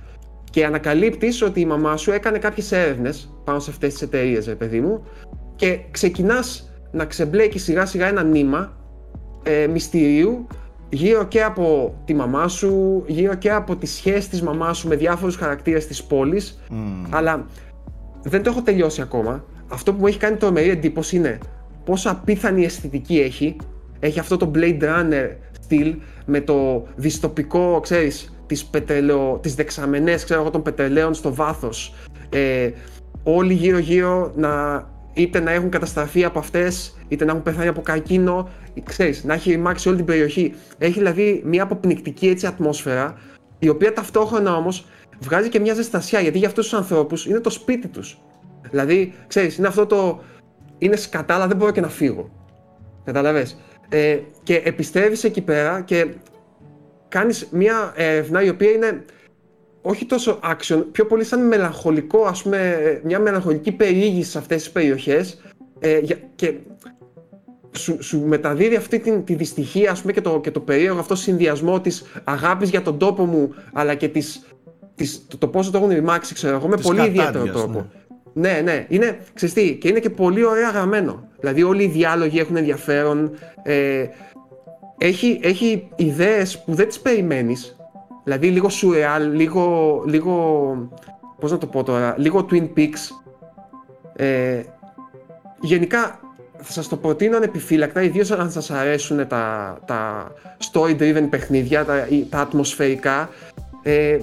Και 0.52 0.66
ανακαλύπτεις 0.66 1.42
ότι 1.42 1.60
η 1.60 1.66
μαμά 1.66 1.98
σου 1.98 2.12
έκανε 2.12 2.38
κάποιες 2.38 2.72
έρευνες 2.72 3.34
πάνω 3.44 3.60
σε 3.60 3.70
αυτές 3.70 3.94
τις 3.94 4.02
εταιρείες, 4.02 4.48
ρε 4.48 4.56
παιδί 4.56 4.82
μου, 4.82 5.04
και 5.56 5.80
ξεκινάς 5.92 6.72
να 6.92 7.06
ξεμπλέκεις 7.06 7.64
σιγά 7.64 7.86
σιγά 7.86 8.08
ένα 8.08 8.24
νήμα 8.24 8.78
ε, 9.44 9.68
μυστηρίου 9.68 10.48
γύρω 10.90 11.24
και 11.24 11.44
από 11.44 11.96
τη 12.06 12.14
μαμά 12.14 12.48
σου, 12.48 13.04
γύρω 13.08 13.34
και 13.34 13.52
από 13.52 13.76
τη 13.76 13.86
σχέση 13.86 14.30
της 14.30 14.42
μαμάς 14.42 14.78
σου 14.78 14.88
με 14.88 14.96
διάφορους 14.96 15.36
χαρακτήρες 15.36 15.88
της 15.88 16.04
πόλης, 16.04 16.60
Μμμ. 16.70 17.04
αλλά 17.10 17.46
δεν 18.24 18.44
το 18.44 18.50
έχω 18.50 18.62
τελειώσει 18.62 19.02
ακόμα. 19.02 19.44
Αυτό 19.68 19.94
που 19.94 20.00
μου 20.00 20.08
έχει 20.08 20.18
κάνει 20.18 20.36
τρομερή 20.36 20.70
εντύπωση 20.70 21.16
είναι 21.16 21.38
πόσο 21.86 22.10
απίθανη 22.10 22.66
αισθητική 22.66 23.20
έχει. 23.20 23.56
Έχει 24.00 24.20
αυτό 24.20 24.38
το 24.38 24.52
Blade 24.56 24.82
Runner 24.82 25.30
στυλ 25.62 25.96
με 26.26 26.42
το 26.42 26.88
δυστοπικό, 26.96 27.80
ξέρεις, 27.80 28.34
τις, 28.46 28.66
πετρελαιο, 28.66 29.40
τις 29.42 29.56
δεξαμενές, 29.56 30.24
ξέρω 30.24 30.42
εγώ, 30.42 30.50
των 30.50 30.62
πετρελαίων 30.62 31.14
στο 31.14 31.34
βάθος. 31.34 31.94
Ε, 32.30 32.70
όλοι 33.24 33.54
γύρω 33.54 33.78
γύρω 33.78 34.32
να 34.36 34.86
είτε 35.14 35.40
να 35.40 35.52
έχουν 35.52 35.70
καταστραφεί 35.70 36.24
από 36.24 36.40
αυτές, 36.40 36.98
είτε 37.08 37.26
να 37.26 37.32
έχουν 37.32 37.44
πεθάνει 37.44 37.68
από 37.68 37.82
καρκίνο, 37.82 38.50
ξέρεις, 38.86 39.24
να 39.24 39.34
έχει 39.34 39.52
ρημάξει 39.52 39.88
όλη 39.88 39.98
την 39.98 40.06
περιοχή. 40.06 40.54
Έχει 40.78 40.94
δηλαδή 40.94 41.42
μια 41.46 41.64
αποπνικτική 41.64 42.28
έτσι 42.28 42.46
ατμόσφαιρα, 42.46 43.18
η 43.60 43.70
οποία 43.70 43.94
ταυτόχρονα 43.94 44.56
όμως 44.56 44.86
βγάζει 45.20 45.50
και 45.50 45.60
μια 45.60 45.74
ζεστασιά, 45.74 46.20
γιατί 46.20 46.38
για 46.38 46.48
αυτούς 46.48 46.64
τους 46.70 46.74
ανθρώπους 46.74 47.26
είναι 47.26 47.40
το 47.40 47.50
σπίτι 47.50 47.88
τους. 47.88 48.22
Δηλαδή, 48.70 49.14
ξέρεις, 49.28 49.58
είναι 49.58 49.68
αυτό 49.68 49.86
το... 49.86 50.22
Είναι 50.78 50.96
σκατά, 50.96 51.36
αλλά 51.36 51.48
δεν 51.48 51.58
μπορώ 51.58 51.72
και 51.72 51.82
να 51.82 51.90
φύγω. 51.90 52.30
Καταλαβες. 53.04 53.58
Ε, 53.90 54.20
και 54.44 54.62
επιστρέφεις 54.66 55.24
εκεί 55.24 55.42
πέρα 55.42 55.82
και 55.82 56.08
κάνεις 57.08 57.48
μια 57.52 57.94
έρευνα 57.96 58.44
η 58.44 58.50
οποία 58.50 58.72
είναι 58.72 59.06
όχι 59.82 60.06
τόσο 60.06 60.40
action, 60.44 60.84
πιο 60.92 61.06
πολύ 61.06 61.24
σαν 61.24 61.48
μελαγχολικό, 61.48 62.26
ας 62.26 62.42
πούμε, 62.44 62.80
μια 63.04 63.20
μελαγχολική 63.20 63.72
περιήγηση 63.72 64.30
σε 64.32 64.38
αυτές 64.38 64.58
τις 64.64 64.72
περιοχές 64.72 65.42
ε, 65.80 66.00
για- 66.00 66.20
και 66.36 66.54
σου, 67.78 68.04
σου 68.04 68.20
μεταδίδει 68.20 68.76
αυτή 68.76 69.00
την, 69.00 69.24
τη 69.24 69.36
δυστυχία 69.36 69.92
ας 69.92 70.02
πούμε, 70.02 70.14
και, 70.14 70.22
το, 70.22 70.40
και 70.40 70.52
το 70.52 70.60
περίεργο 70.60 71.00
αυτό 71.00 71.16
συνδυασμό 71.16 71.82
της 71.82 72.06
αγάπης 72.24 72.70
για 72.70 72.82
τον 72.82 72.98
τόπο 72.98 73.26
μου 73.26 73.54
αλλά 73.74 73.96
και 73.96 74.08
της, 74.08 74.46
της, 74.96 75.26
το, 75.28 75.38
το 75.38 75.48
πόσο 75.48 75.72
το 75.72 75.78
έχουν 75.78 75.90
ρημάξει 75.90 76.34
ξέρω 76.34 76.56
εγώ 76.56 76.68
με 76.68 76.76
Της 76.76 76.86
πολύ 76.86 77.00
ιδιαίτερο 77.00 77.32
κατάντιας, 77.32 77.56
τρόπο. 77.56 77.86
Ναι, 78.34 78.62
ναι, 78.64 78.86
είναι, 78.90 79.20
ξέρεις 79.34 79.56
τι, 79.56 79.76
και 79.76 79.88
είναι 79.88 80.00
και 80.00 80.10
πολύ 80.10 80.46
ωραία 80.46 80.70
γραμμένο. 80.70 81.28
Δηλαδή 81.40 81.64
όλοι 81.64 81.84
οι 81.84 81.88
διάλογοι 81.88 82.40
έχουν 82.40 82.56
ενδιαφέρον. 82.56 83.32
Ε, 83.64 84.06
έχει, 84.98 85.40
έχει 85.44 85.90
ιδέες 85.96 86.64
που 86.64 86.74
δεν 86.74 86.88
τις 86.88 87.00
περιμένεις. 87.00 87.76
Δηλαδή 88.24 88.50
λίγο 88.50 88.68
surreal, 88.68 89.32
λίγο, 89.32 90.04
λίγο, 90.08 90.90
πώς 91.40 91.52
να 91.52 91.58
το 91.58 91.68
πω 91.68 91.84
τώρα, 91.84 92.16
λίγο 92.18 92.46
Twin 92.52 92.70
Peaks. 92.78 93.12
Ε, 94.16 94.62
γενικά 95.62 96.20
θα 96.68 96.74
σας 96.74 96.88
το 96.88 96.96
προτείνω 96.98 97.38
ανεπιφύλακτα, 97.38 98.02
ιδίως 98.02 98.32
αν 98.32 98.52
σας 98.52 98.70
αρέσουν 98.72 99.28
τα, 99.28 99.78
τα 99.86 100.32
story-driven 100.72 101.28
παιχνίδια, 101.30 101.86
τα, 101.86 102.08
ή- 102.10 102.26
τα 102.30 102.40
ατμοσφαιρικά. 102.40 103.30
Ε, 103.84 104.18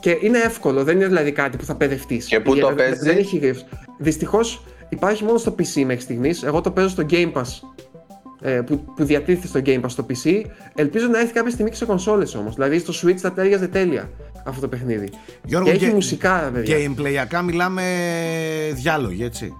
και 0.00 0.18
είναι 0.20 0.38
εύκολο, 0.38 0.84
δεν 0.84 0.96
είναι 0.96 1.06
δηλαδή 1.06 1.32
κάτι 1.32 1.56
που 1.56 1.64
θα 1.64 1.74
παιδευτείς. 1.74 2.26
Και 2.26 2.40
πού 2.40 2.50
το 2.50 2.56
Γιατί 2.56 2.74
παίζεις; 2.74 3.02
Δεν 3.02 3.16
έχει 3.16 3.36
γρήφους. 3.38 3.64
Δυστυχώς 3.98 4.64
υπάρχει 4.88 5.24
μόνο 5.24 5.38
στο 5.38 5.54
PC 5.58 5.82
μέχρι 5.84 6.00
στιγμής. 6.02 6.42
Εγώ 6.42 6.60
το 6.60 6.70
παίζω 6.70 6.88
στο 6.88 7.06
Game 7.10 7.32
Pass 7.32 7.42
ε, 8.40 8.60
που, 8.66 8.84
που 8.96 9.04
διατίθεται 9.04 9.46
στο 9.46 9.60
Game 9.64 9.80
Pass 9.80 9.88
στο 9.90 10.06
PC. 10.08 10.42
Ελπίζω 10.74 11.06
να 11.06 11.20
έρθει 11.20 11.32
κάποια 11.32 11.50
στιγμή 11.50 11.70
και 11.70 11.76
σε 11.76 11.84
κονσόλες 11.84 12.34
όμως. 12.34 12.54
Δηλαδή 12.54 12.78
στο 12.78 12.92
Switch 13.02 13.16
θα 13.16 13.32
τέριαζε 13.32 13.66
τέλεια 13.68 14.10
αυτό 14.44 14.60
το 14.60 14.68
παιχνίδι. 14.68 15.08
Γιώργο, 15.44 15.68
και 15.68 15.74
έχει 15.74 15.84
και- 15.86 15.92
μουσικά, 15.94 16.50
παιδιά. 16.52 16.76
Gameplayακά 16.78 17.42
μιλάμε 17.42 17.82
διάλογοι, 18.74 19.24
έτσι. 19.24 19.52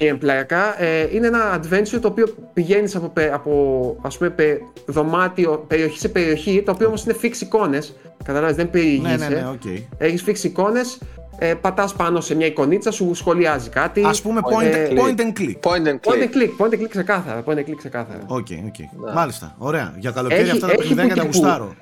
Gameplayακά 0.00 0.74
ε, 0.78 1.06
είναι 1.12 1.26
ένα 1.26 1.60
adventure 1.60 1.98
το 2.00 2.08
οποίο 2.08 2.26
πηγαίνεις 2.52 2.96
από, 2.96 3.08
πε- 3.08 3.32
από 3.32 3.96
ας 4.02 4.18
πούμε, 4.18 4.30
πε- 4.30 4.60
δωμάτιο, 4.86 5.64
περιοχή 5.68 5.98
σε 5.98 6.08
περιοχή, 6.08 6.62
το 6.66 6.72
οποίο 6.72 6.86
όμως 6.86 7.04
είναι 7.04 7.16
fix 7.22 7.40
εικόνες. 7.40 7.94
Καταλάβεις, 8.24 8.56
δεν 8.56 8.64
Ναι, 8.64 8.70
περιηγείσαι. 8.70 9.16
ναι, 9.16 9.34
ναι, 9.34 9.48
οκ. 9.48 9.80
Έχεις 9.98 10.24
fix 10.26 10.44
εικόνες, 10.44 10.98
ε, 11.38 11.54
πατάς 11.54 11.94
πάνω 11.94 12.20
σε 12.20 12.34
μια 12.34 12.46
εικονίτσα, 12.46 12.90
σου 12.90 13.14
σχολιάζει 13.14 13.68
κάτι. 13.68 14.04
Ας 14.04 14.22
πούμε 14.22 14.40
point, 14.44 14.64
Ε, 14.64 14.88
point 14.94 15.20
and 15.20 15.40
click. 15.40 15.70
Point 15.70 15.86
and 15.86 15.94
Point 15.94 16.22
and 16.22 16.34
click. 16.34 16.36
click, 16.36 16.64
point 16.66 16.70
and 16.72 16.80
click 16.80 16.88
ξεκάθαρα, 16.88 17.42
point 17.46 17.54
and 17.56 17.58
click 17.68 17.76
ξεκάθαρα. 17.76 18.20
Οκ, 18.26 18.46
οκ. 18.66 19.12
Μάλιστα. 19.14 19.54
Ωραία. 19.58 19.94
Για 19.98 20.10
καλοκαίρι 20.10 20.40
Έχει- 20.40 20.50
αυτά 20.50 20.66
τα 20.66 20.72
έχει 20.72 20.80
παιχνιδάκια 20.80 21.14
τα 21.14 21.22
που 21.22 21.28
και 21.30 21.38
που. 21.38 21.42
γουστάρω. 21.44 21.74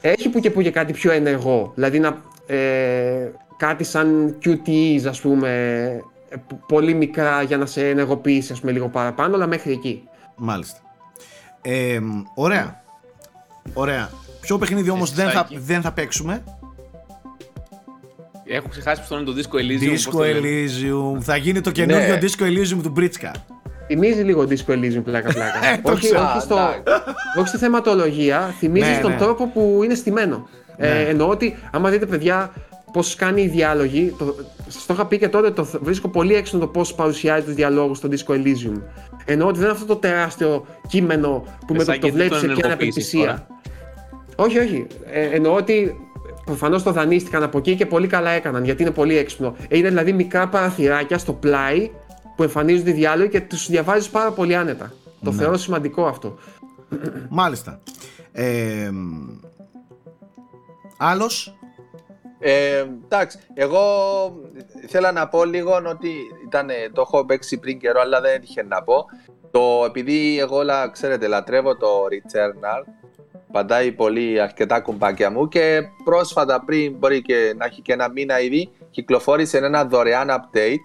έχει 0.00 0.28
που 0.28 0.40
και 0.40 0.50
που 0.50 0.62
και 0.62 0.70
κάτι 0.70 0.92
πιο 0.92 1.12
ενεργό. 1.12 1.72
Δηλαδή 1.74 1.98
να, 1.98 2.16
ε, 2.46 3.30
κάτι 3.56 3.84
σαν 3.84 4.38
QTEs, 4.44 5.06
ας 5.08 5.20
πούμε, 5.20 5.48
ε, 5.50 6.00
πολύ 6.68 6.94
μικρά 6.94 7.42
για 7.42 7.56
να 7.56 7.66
σε 7.66 7.88
ενεργοποιήσει 7.88 8.52
ας 8.52 8.60
πούμε, 8.60 8.72
λίγο 8.72 8.88
παραπάνω, 8.88 9.34
αλλά 9.34 9.46
μέχρι 9.46 9.72
εκεί. 9.72 10.02
Μάλιστα. 10.36 10.78
Ε, 11.62 11.98
ωραία. 12.34 12.82
Ωραία. 13.72 14.10
Ποιο 14.40 14.58
παιχνίδι 14.58 14.90
όμως 14.90 15.12
δεν 15.12 15.28
θα, 15.30 15.48
δεν 15.52 15.82
θα 15.82 15.92
παίξουμε. 15.92 16.42
Έχω 18.44 18.68
ξεχάσει 18.68 19.00
πως 19.00 19.18
είναι 19.18 19.30
το 19.30 19.34
Disco 19.36 19.56
Elysium. 19.56 19.94
Disco 19.94 20.20
Elysium. 20.20 21.20
Θα 21.20 21.36
γίνει 21.36 21.60
το 21.60 21.70
καινούργιο 21.70 22.14
Ναι. 22.14 22.18
Disco 22.20 22.42
Elysium 22.42 22.82
του 22.82 22.90
Μπρίτσκα. 22.90 23.30
Θυμίζει 23.86 24.22
λίγο 24.22 24.46
Disco 24.48 24.72
Elysium 24.72 25.02
πλάκα 25.04 25.32
πλάκα. 25.32 25.58
Ε, 25.72 25.78
το 25.82 25.92
όχι, 25.92 26.00
ξέρω. 26.06 26.28
όχι, 26.30 26.40
στο, 26.40 26.58
όχι 27.38 27.48
στη 27.48 27.58
θεματολογία, 27.58 28.54
θυμίζει 28.58 28.90
Ναι, 28.90 28.98
τον 29.02 29.10
ναι. 29.10 29.16
τρόπο 29.16 29.46
που 29.46 29.80
είναι 29.84 29.94
στημένο. 29.94 30.48
Ναι. 30.76 30.86
Ε, 30.86 31.08
εννοώ 31.08 31.28
ότι 31.28 31.56
άμα 31.70 31.90
δείτε 31.90 32.06
παιδιά 32.06 32.52
πώς 32.94 33.14
κάνει 33.14 33.42
οι 33.42 33.48
διάλογοι, 33.48 34.14
το, 34.18 34.34
σας 34.68 34.86
το 34.86 34.94
είχα 34.94 35.06
πει 35.06 35.18
και 35.18 35.28
τότε, 35.28 35.50
το 35.50 35.64
θ- 35.64 35.82
βρίσκω 35.82 36.08
πολύ 36.08 36.34
έξυπνο 36.34 36.60
το 36.60 36.66
πώς 36.66 36.94
παρουσιάζει 36.94 37.44
τους 37.44 37.54
διαλόγους 37.54 37.98
στο 37.98 38.08
Disco 38.10 38.32
Elysium. 38.32 38.82
Εννοώ 39.24 39.48
ότι 39.48 39.58
δεν 39.58 39.66
είναι 39.68 39.76
αυτό 39.76 39.86
το 39.86 39.96
τεράστιο 39.96 40.66
κείμενο 40.88 41.44
που 41.66 41.72
με 41.72 41.78
το 41.78 41.84
σαν 41.84 41.94
που 41.94 42.00
το 42.00 42.06
και 42.06 42.06
τι 42.06 42.10
βλέπεις 42.12 42.30
τον 42.30 42.38
σε 42.40 42.46
μια 42.46 42.56
ενεργοποιήσεις 42.64 43.14
απελπισία. 43.14 43.46
Όχι, 44.36 44.58
όχι. 44.58 44.86
Ε, 45.10 45.20
εννοώ 45.24 45.54
ότι 45.54 45.96
προφανώς 46.44 46.82
το 46.82 46.92
δανείστηκαν 46.92 47.42
από 47.42 47.58
εκεί 47.58 47.74
και 47.76 47.86
πολύ 47.86 48.06
καλά 48.06 48.30
έκαναν 48.30 48.64
γιατί 48.64 48.82
είναι 48.82 48.90
πολύ 48.90 49.16
έξυπνο. 49.16 49.54
Ε, 49.68 49.78
Είναι 49.78 49.88
δηλαδή 49.88 50.12
μικρά 50.12 50.48
παραθυράκια 50.48 51.18
στο 51.18 51.32
πλάι 51.32 51.90
που 52.36 52.42
εμφανίζονται 52.42 52.90
οι 52.90 52.94
διάλογοι 52.94 53.28
και 53.28 53.40
τους 53.40 53.66
διαβάζεις 53.68 54.08
πάρα 54.08 54.30
πολύ 54.30 54.56
άνετα. 54.56 54.92
Το 55.22 55.30
Ναι. 55.30 55.36
θεωρώ 55.36 55.56
σημαντικό 55.56 56.06
αυτό. 56.06 56.34
Μάλιστα. 57.28 57.80
Ε, 58.32 58.90
άλλος; 60.96 61.56
Ε, 62.46 62.86
εντάξει, 63.04 63.38
εγώ 63.54 63.80
ήθελα 64.82 65.12
να 65.12 65.28
πω 65.28 65.44
λίγο 65.44 65.82
ότι 65.88 66.10
ήταν, 66.46 66.68
το 66.92 67.00
έχω 67.00 67.24
παίξει 67.24 67.58
πριν 67.58 67.78
καιρό, 67.78 68.00
αλλά 68.00 68.20
δεν 68.20 68.34
έτυχε 68.34 68.62
να 68.62 68.82
πω. 68.82 69.04
Το, 69.50 69.84
επειδή 69.86 70.38
εγώ, 70.38 70.62
λα, 70.62 70.88
ξέρετε, 70.88 71.26
λατρεύω 71.26 71.76
το 71.76 71.88
Returnal, 72.10 72.82
παντάει 73.52 73.92
πολύ 73.92 74.40
αρκετά 74.40 74.80
κουμπάκια 74.80 75.30
μου 75.30 75.48
και 75.48 75.82
πρόσφατα 76.04 76.64
πριν, 76.64 76.92
μπορεί 76.92 77.22
και 77.22 77.54
να 77.56 77.64
έχει 77.64 77.82
και 77.82 77.92
ένα 77.92 78.10
μήνα 78.10 78.40
ήδη, 78.40 78.70
κυκλοφόρησε 78.90 79.58
ένα 79.58 79.84
δωρεάν 79.84 80.28
update, 80.30 80.84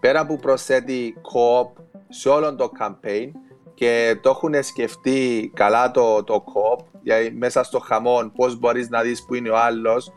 πέρα 0.00 0.26
που 0.26 0.36
προσθέτει 0.36 1.14
co-op 1.22 1.82
σε 2.08 2.28
όλο 2.28 2.54
το 2.54 2.70
campaign 2.80 3.28
και 3.74 4.18
το 4.22 4.30
έχουν 4.30 4.62
σκεφτεί 4.62 5.50
καλά 5.54 5.90
το, 5.90 6.24
το 6.24 6.44
co-op, 6.46 6.84
γιατί 7.02 7.30
μέσα 7.30 7.62
στο 7.62 7.78
χαμόν 7.78 8.32
πώς 8.32 8.58
μπορείς 8.58 8.88
να 8.88 9.02
δεις 9.02 9.24
που 9.24 9.34
είναι 9.34 9.50
ο 9.50 9.56
άλλος 9.56 10.12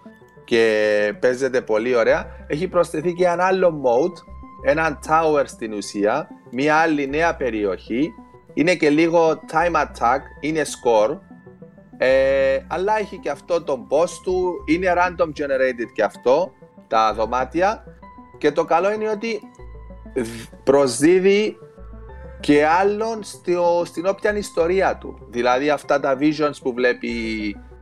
και 0.47 1.13
παίζεται 1.19 1.61
πολύ 1.61 1.95
ωραία. 1.95 2.25
Έχει 2.47 2.67
προσθεθεί 2.67 3.13
και 3.13 3.25
ένα 3.25 3.45
άλλο 3.45 3.81
mode, 3.85 4.17
ένα 4.69 4.99
tower 5.07 5.43
στην 5.45 5.73
ουσία, 5.73 6.27
μια 6.51 6.75
άλλη 6.75 7.07
νέα 7.07 7.35
περιοχή. 7.35 8.11
Είναι 8.53 8.75
και 8.75 8.89
λίγο 8.89 9.39
time 9.51 9.75
attack, 9.75 10.19
είναι 10.39 10.61
score. 10.61 11.17
Ε, 11.97 12.59
αλλά 12.67 12.97
έχει 12.99 13.17
και 13.17 13.29
αυτό 13.29 13.63
τον 13.63 13.87
boss 13.89 14.09
του, 14.23 14.53
είναι 14.65 14.93
random 14.97 15.27
generated 15.27 15.91
και 15.93 16.03
αυτό, 16.03 16.51
τα 16.87 17.13
δωμάτια. 17.13 17.83
Και 18.37 18.51
το 18.51 18.65
καλό 18.65 18.91
είναι 18.91 19.09
ότι 19.09 19.39
δ- 20.15 20.55
προσδίδει 20.63 21.57
και 22.39 22.65
άλλον 22.65 23.23
στο, 23.23 23.81
στην 23.85 24.05
όποια 24.05 24.37
ιστορία 24.37 24.97
του. 24.97 25.17
Δηλαδή 25.29 25.69
αυτά 25.69 25.99
τα 25.99 26.17
visions 26.19 26.55
που 26.61 26.73
βλέπει 26.73 27.09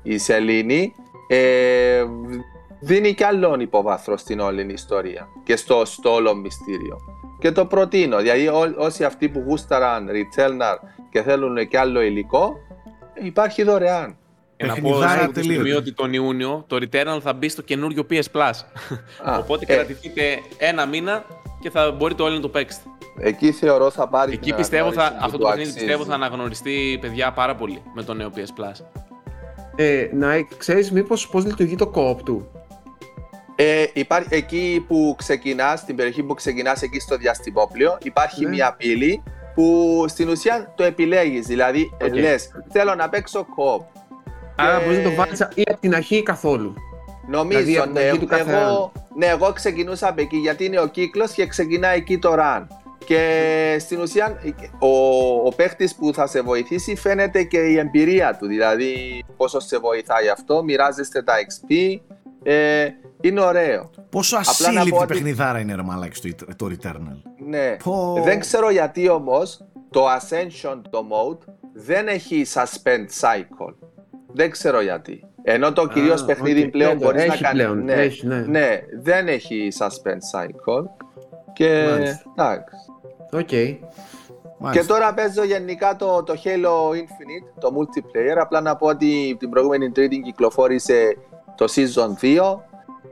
η 0.03 0.17
Σελήνη 0.17 0.93
ε, 1.27 2.03
δίνει 2.85 3.13
και 3.13 3.25
άλλον 3.25 3.59
υποβάθρο 3.59 4.17
στην 4.17 4.39
όλη 4.39 4.73
ιστορία 4.73 5.27
και 5.43 5.55
στο, 5.55 5.85
στο 5.85 6.13
όλο 6.13 6.35
μυστήριο. 6.35 6.97
Και 7.39 7.51
το 7.51 7.65
προτείνω, 7.65 8.17
δηλαδή 8.17 8.47
ό, 8.47 8.73
όσοι 8.77 9.03
αυτοί 9.03 9.29
που 9.29 9.43
γούσταραν 9.47 10.07
Returnal 10.09 10.77
και 11.11 11.21
θέλουν 11.21 11.67
και 11.67 11.79
άλλο 11.79 12.01
υλικό, 12.01 12.53
υπάρχει 13.23 13.63
δωρεάν. 13.63 14.17
Και 14.57 14.65
να 14.65 14.73
πω 14.73 14.81
Παιχνιδάρα 14.81 15.09
σε 15.11 15.19
αυτή 15.19 15.31
τη 15.33 15.39
στιγμή 15.39 15.57
τελείωτη. 15.57 15.81
ότι 15.81 15.93
τον 15.93 16.13
Ιούνιο 16.13 16.63
το 16.67 16.75
Returnal 16.81 17.19
θα 17.21 17.33
μπει 17.33 17.49
στο 17.49 17.61
καινούριο 17.61 18.05
PS 18.09 18.23
Plus. 18.33 18.51
Α, 19.29 19.37
Οπότε 19.37 19.65
ε. 19.67 19.75
κρατηθείτε 19.75 20.39
ένα 20.57 20.85
μήνα 20.85 21.25
και 21.61 21.69
θα 21.69 21.91
μπορείτε 21.91 22.23
όλοι 22.23 22.35
να 22.35 22.41
το 22.41 22.49
παίξετε. 22.49 22.83
Εκεί 23.19 23.51
θεωρώ 23.51 23.89
θα 23.91 24.07
πάρει 24.07 24.31
Εκεί 24.33 24.45
την 24.45 24.55
πιστεύω 24.55 24.91
θα, 24.91 25.01
αναγνώριση 25.01 25.19
που 25.19 25.25
αυτό 25.25 25.37
του 25.37 25.43
το 25.43 25.49
παιχνίδι 25.49 25.69
αξίζει. 25.69 25.85
πιστεύω 25.85 26.09
θα 26.09 26.13
αναγνωριστεί 26.15 26.97
παιδιά 27.01 27.31
πάρα 27.31 27.55
πολύ 27.55 27.81
με 27.95 28.03
το 28.03 28.13
νέο 28.13 28.31
PS 28.35 28.39
Plus. 28.61 28.85
Ε, 29.75 30.09
να 30.13 30.41
ξέρεις 30.57 30.91
μήπως 30.91 31.27
πώς 31.29 31.45
λειτουργεί 31.45 31.75
το 31.75 31.91
co-op 31.95 32.21
του; 32.23 32.47
Ε, 33.55 33.85
υπάρχει, 33.93 34.27
εκεί 34.31 34.85
που 34.87 35.15
ξεκινάς, 35.17 35.79
στην 35.79 35.95
περιοχή 35.95 36.23
που 36.23 36.33
ξεκινάς 36.33 36.81
εκεί 36.81 36.99
στο 36.99 37.17
διαστημόπλιο, 37.17 37.97
υπάρχει 38.01 38.43
Ναι. 38.43 38.49
μια 38.49 38.75
πύλη 38.77 39.23
που 39.55 40.05
στην 40.07 40.29
ουσία 40.29 40.73
το 40.75 40.83
επιλέγεις. 40.83 41.45
Δηλαδή 41.45 41.91
Οκ. 42.03 42.15
λες, 42.15 42.49
θέλω 42.71 42.95
να 42.95 43.09
παίξω 43.09 43.39
co-op. 43.39 43.85
Άρα 44.55 44.77
Και 44.77 44.83
μπορείς 44.83 44.97
να 44.97 45.03
το 45.09 45.15
βάλεις 45.15 45.39
ή 45.53 45.63
από 45.69 45.79
την 45.79 45.95
αρχή 45.95 46.15
ή 46.15 46.23
καθόλου. 46.23 46.73
Νομίζω, 47.27 47.59
δηλαδή 47.59 47.77
από 47.77 47.85
την 47.85 47.93
ναι, 47.93 48.07
αρχή 48.07 48.19
του 48.19 48.25
κάθε 48.25 48.51
εγώ, 48.51 48.91
ναι, 49.15 49.25
εγώ 49.25 49.53
ξεκινούσα 49.53 50.07
από 50.07 50.21
εκεί 50.21 50.37
γιατί 50.37 50.65
είναι 50.65 50.79
ο 50.79 50.87
κύκλος 50.87 51.31
και 51.31 51.47
ξεκινάει 51.47 51.97
εκεί 51.97 52.17
το 52.17 52.35
run. 52.39 52.67
Και 53.05 53.77
στην 53.79 54.01
ουσία 54.01 54.39
ο, 54.79 54.87
ο 55.45 55.51
παίχτης 55.55 55.95
που 55.95 56.13
θα 56.13 56.27
σε 56.27 56.41
βοηθήσει 56.41 56.95
φαίνεται 56.95 57.43
και 57.43 57.57
η 57.57 57.77
εμπειρία 57.77 58.37
του, 58.39 58.47
δηλαδή 58.47 59.23
πόσο 59.37 59.59
σε 59.59 59.77
βοηθάει 59.77 60.29
αυτό, 60.29 60.63
μοιράζεστε 60.63 61.21
τα 61.23 61.33
XP, 61.33 61.99
ε, 62.47 62.87
είναι 63.21 63.41
ωραίο. 63.41 63.89
Πόσο 64.09 64.35
Απλά 64.37 64.51
να 64.51 64.73
πω 64.73 64.79
ασύλληπτη 64.79 65.03
ότι- 65.03 65.13
παιχνιδάρα 65.13 65.59
είναι 65.59 65.75
ρε 65.75 65.81
μαλάκι 65.81 66.33
το, 66.33 66.45
το 66.55 66.65
Returnal. 66.71 67.21
Ναι. 67.45 67.77
Πω. 67.83 68.21
Δεν 68.23 68.39
ξέρω 68.39 68.69
γιατί 68.69 69.09
όμως 69.09 69.65
το 69.89 70.05
Ascension, 70.07 70.81
το 70.89 71.05
mode, 71.11 71.53
δεν 71.73 72.07
έχει 72.07 72.45
suspend 72.53 73.05
cycle. 73.21 73.73
Δεν 74.33 74.49
ξέρω 74.51 74.81
γιατί. 74.81 75.23
Ενώ 75.43 75.73
το 75.73 75.87
κυρίως 75.87 76.21
Α, 76.21 76.25
παιχνίδι 76.25 76.63
οκ. 76.63 76.69
πλέον 76.69 76.93
Ναι, 76.93 76.99
το 76.99 77.05
μπορείς 77.05 77.21
έχει 77.21 77.29
να 77.29 77.35
κάνεις... 77.35 77.61
πλέον, 77.63 77.83
Ναι, 77.83 77.93
έχει, 77.93 78.27
ναι. 78.27 78.39
ναι, 78.39 78.79
δεν 79.01 79.27
έχει 79.27 79.67
suspend 79.79 80.39
cycle. 80.39 80.83
Και 81.53 81.87
Μάλιστα. 81.89 82.23
εντάξει. 82.37 82.75
Οκ. 83.31 83.45
Και 83.45 83.77
Μάλιστα. 84.59 84.93
τώρα 84.93 85.13
παίζω 85.13 85.43
γενικά 85.43 85.95
το, 85.95 86.23
το 86.23 86.33
Halo 86.43 86.91
Infinite, 86.93 87.59
το 87.59 87.71
multiplayer. 87.77 88.37
Απλά 88.39 88.61
να 88.61 88.75
πω 88.75 88.87
ότι 88.87 89.35
την 89.39 89.49
προηγούμενη 89.49 89.91
Τρίτη 89.91 90.19
κυκλοφόρησε 90.19 91.17
το 91.55 91.65
Season 91.75 92.21
2. 92.21 92.59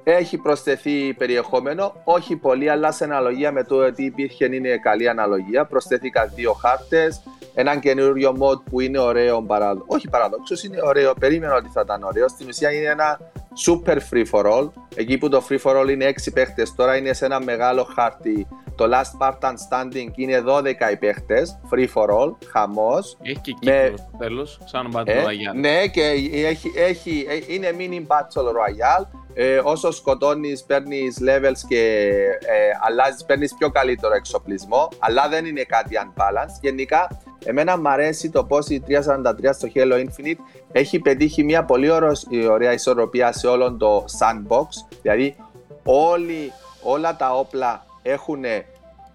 Έχει 0.04 0.38
προσθεθεί 0.38 1.14
περιεχόμενο, 1.14 1.94
όχι 2.04 2.36
πολύ, 2.36 2.70
αλλά 2.70 2.92
σε 2.92 3.04
αναλογία 3.04 3.52
με 3.52 3.64
το 3.64 3.76
ότι 3.76 4.04
υπήρχε 4.04 4.56
είναι 4.56 4.78
καλή 4.78 5.10
αναλογία. 5.10 5.66
Προσθέθηκαν 5.66 6.32
δύο 6.36 6.54
χάρτες, 6.54 7.22
έναν 7.54 7.80
καινούριο 7.80 8.36
mode 8.40 8.64
που 8.70 8.80
είναι 8.80 9.00
ωραίο, 9.00 9.42
παραδο... 9.42 9.84
όχι 9.88 10.10
παραδόξως, 10.10 10.64
είναι 10.64 10.78
ωραίο, 10.84 11.14
περίμενα 11.14 11.56
ότι 11.56 11.70
θα 11.74 11.82
ήταν 11.82 12.04
ωραίο. 12.04 12.28
Στην 12.28 12.48
ουσία 12.48 12.72
είναι 12.72 12.88
ένα 12.88 13.20
super 13.66 13.98
free 14.12 14.26
for 14.32 14.46
all. 14.52 14.70
Εκεί 14.96 15.18
που 15.18 15.30
το 15.30 15.44
free 15.50 15.60
for 15.64 15.82
all 15.82 15.90
είναι 15.90 16.14
6 16.26 16.34
παίχτες, 16.34 16.76
τώρα 16.76 16.98
είναι 16.98 17.14
σε 17.14 17.26
ένα 17.26 17.40
μεγάλο 17.40 17.88
χάρτη. 17.96 18.48
Το 18.76 18.86
Last 18.92 19.20
Spartan 19.28 19.54
Standing 19.70 20.08
είναι 20.16 20.44
12 20.46 20.92
οι 20.92 20.98
παίχτες, 20.98 21.60
free 21.72 21.88
for 21.94 22.08
all, 22.10 22.32
χαμός. 22.52 23.18
Έχει 23.22 23.40
και 23.42 23.54
Με- 23.64 23.82
κύκλο 23.82 23.98
στο 23.98 24.18
τέλος, 24.18 24.60
σαν 24.66 24.92
Battle 24.96 25.08
Ε, 25.08 25.24
Royale. 25.24 25.56
ναι, 25.60 25.88
και 25.88 26.02
έχει, 26.46 26.72
έχει, 26.76 27.26
ε, 27.30 27.54
είναι 27.54 27.70
mini 27.78 28.08
battle 28.14 28.48
royale. 28.48 29.06
Ε, 29.36 29.62
όσο 29.64 29.92
σκοτώνεις 29.92 30.64
παίρνεις 30.64 31.18
levels 31.22 31.60
και 31.68 32.10
ε, 32.40 32.70
αλλάζεις, 32.82 33.26
παίρνεις 33.26 33.56
πιο 33.58 33.70
καλύτερο 33.70 34.14
εξοπλισμό, 34.14 34.90
αλλά 35.00 35.28
δεν 35.30 35.46
είναι 35.46 35.64
κάτι 35.64 35.96
unbalanced. 36.04 36.58
Γενικά, 36.62 37.22
εμένα 37.46 37.78
μου 37.80 37.90
αρέσει 37.90 38.30
το 38.30 38.44
πώς 38.44 38.68
η 38.68 38.84
343 38.88 39.54
στο 39.54 39.68
Halo 39.76 39.94
Infinite 39.94 40.40
έχει 40.72 41.00
πετύχει 41.00 41.44
μια 41.44 41.64
πολύ 41.66 41.90
ωραίος- 41.92 42.28
ωραία 42.52 42.74
ισορροπία 42.74 43.32
σε 43.32 43.48
όλο 43.48 43.74
το 43.78 44.06
sandbox. 44.20 44.68
Δηλαδή, 45.02 45.36
όλοι, 45.84 46.52
όλα 46.84 47.16
τα 47.16 47.32
όπλα 47.36 47.86
έχουν 48.04 48.44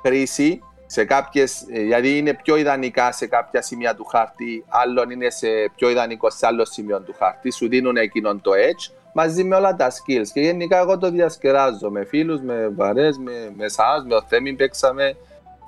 χρήση 0.03 0.63
σε 0.87 1.05
κάποιες, 1.05 1.67
ε, 1.73 1.81
δηλαδή 1.81 2.17
είναι 2.17 2.35
πιο 2.35 2.57
ιδανικά 2.57 3.13
σε 3.13 3.27
κάποια 3.27 3.63
σημεία 3.63 3.95
του 3.95 4.05
χάρτη, 4.05 4.65
άλλον 4.69 5.11
είναι 5.11 5.31
σε 5.31 5.49
πιο 5.77 5.91
ιδανικό 5.91 6.31
σε 6.31 6.47
άλλο 6.47 6.65
σημείο 6.65 7.01
του 7.01 7.15
χάρτη, 7.19 7.53
σου 7.53 7.69
δίνουν 7.69 7.97
εκείνον 7.97 8.41
το 8.41 8.51
edge, 8.51 8.93
μαζί 9.13 9.45
με 9.45 9.57
όλα 9.57 9.77
τα 9.77 9.91
skills. 9.91 10.27
Και 10.33 10.41
γενικά 10.41 10.79
εγώ 10.79 10.99
το 10.99 11.11
διασκεδάζω 11.11 11.91
με 11.91 12.05
φίλους, 12.05 12.41
με 12.41 12.69
βαρές, 12.69 13.19
με, 13.19 13.53
με 13.57 13.65
εσάς, 13.65 14.05
με 14.07 14.15
ο 14.15 14.23
Θέμη 14.23 14.53
παίξαμε. 14.55 15.17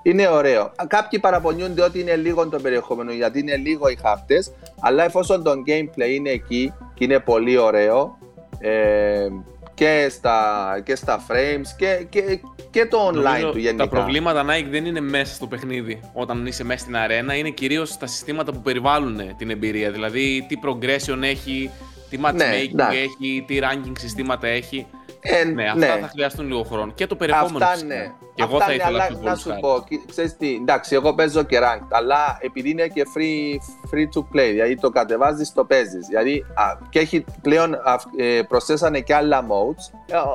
Είναι 0.02 0.28
ωραίο. 0.28 0.62
Α, 0.62 0.86
Κάποιοι 0.86 1.18
παραπονιούνται 1.18 1.82
ότι 1.82 2.00
είναι 2.00 2.16
λίγο 2.16 2.48
το 2.48 2.58
περιεχόμενο, 2.58 3.12
γιατί 3.12 3.38
είναι 3.38 3.56
λίγο 3.56 3.88
οι 3.88 3.98
χάρτες, 4.02 4.52
αλλά 4.80 5.04
εφόσον 5.04 5.42
το 5.42 5.52
gameplay 5.66 6.10
είναι 6.10 6.30
εκεί 6.30 6.72
και 6.94 7.04
είναι 7.04 7.18
πολύ 7.18 7.56
ωραίο, 7.56 8.18
ε, 8.58 9.28
και, 9.80 10.08
στα, 10.10 10.80
και 10.84 10.94
στα 10.94 11.26
frames 11.28 11.66
και, 11.76 12.06
και, 12.08 12.40
και 12.70 12.86
το 12.86 13.08
online 13.08 13.12
Νομίζω 13.12 13.50
του 13.50 13.58
γενικά. 13.58 13.84
Τα 13.84 13.90
προβλήματα 13.90 14.44
Nike 14.44 14.66
δεν 14.70 14.84
είναι 14.84 15.00
μέσα 15.00 15.34
στο 15.34 15.46
παιχνίδι 15.46 16.00
όταν 16.12 16.46
είσαι 16.46 16.64
μέσα 16.64 16.80
στην 16.80 16.96
αρένα, 16.96 17.34
είναι 17.34 17.50
κυρίως 17.50 17.88
στα 17.88 18.06
συστήματα 18.06 18.52
που 18.52 18.60
περιβάλλουν 18.60 19.36
την 19.36 19.50
εμπειρία. 19.50 19.90
Δηλαδή 19.90 20.44
τι 20.48 20.56
progression 20.64 21.22
έχει, 21.22 21.70
τι 22.10 22.18
matchmaking 22.22 22.34
Ναι, 22.34 22.56
εντάξει. 22.72 22.98
έχει, 22.98 23.44
τι 23.46 23.58
ranking 23.62 23.92
συστήματα 23.98 24.46
έχει. 24.46 24.86
Ε, 25.22 25.44
Ναι, 25.44 25.68
αυτά 25.68 25.98
θα 26.00 26.08
χρειαστούν 26.08 26.46
λίγο 26.46 26.62
χρόνο. 26.62 26.92
Και 26.92 27.06
το 27.06 27.16
περιεχόμενο 27.16 27.64
Αυτά 27.64 27.68
φυσικά. 27.76 27.94
ναι. 27.94 28.12
Και 28.34 28.42
εγώ 28.42 28.52
Αυτά 28.56 28.64
θα 28.64 28.70
ναι, 28.70 28.76
ήθελα 28.76 28.88
αλλά 28.88 29.06
πιο 29.06 29.16
να 29.16 29.22
πολύ 29.22 29.38
σου 29.38 29.48
χάρη. 29.48 29.60
πω, 29.60 29.84
κοι- 29.88 30.06
ξέρεις 30.08 30.36
τι, 30.36 30.54
εντάξει, 30.54 30.94
εγώ 30.94 31.14
παίζω 31.14 31.42
και 31.42 31.58
ranked, 31.62 31.86
αλλά 31.90 32.38
επειδή 32.40 32.70
είναι 32.70 32.86
και 32.88 33.02
free, 33.16 33.54
free 33.94 34.04
to 34.18 34.20
play, 34.20 34.48
δηλαδή 34.50 34.76
το 34.76 34.90
κατεβάζεις, 34.90 35.52
το 35.52 35.64
παίζεις. 35.64 36.06
Δηλαδή, 36.06 36.44
α, 36.54 36.78
και 36.88 36.98
έχει 36.98 37.24
πλέον, 37.42 37.74
α, 37.74 37.96
ε, 38.16 38.42
προσθέσανε 38.42 39.00
και 39.00 39.14
άλλα 39.14 39.46
modes. 39.46 39.98
Ε, 40.06 40.16
ο, 40.16 40.28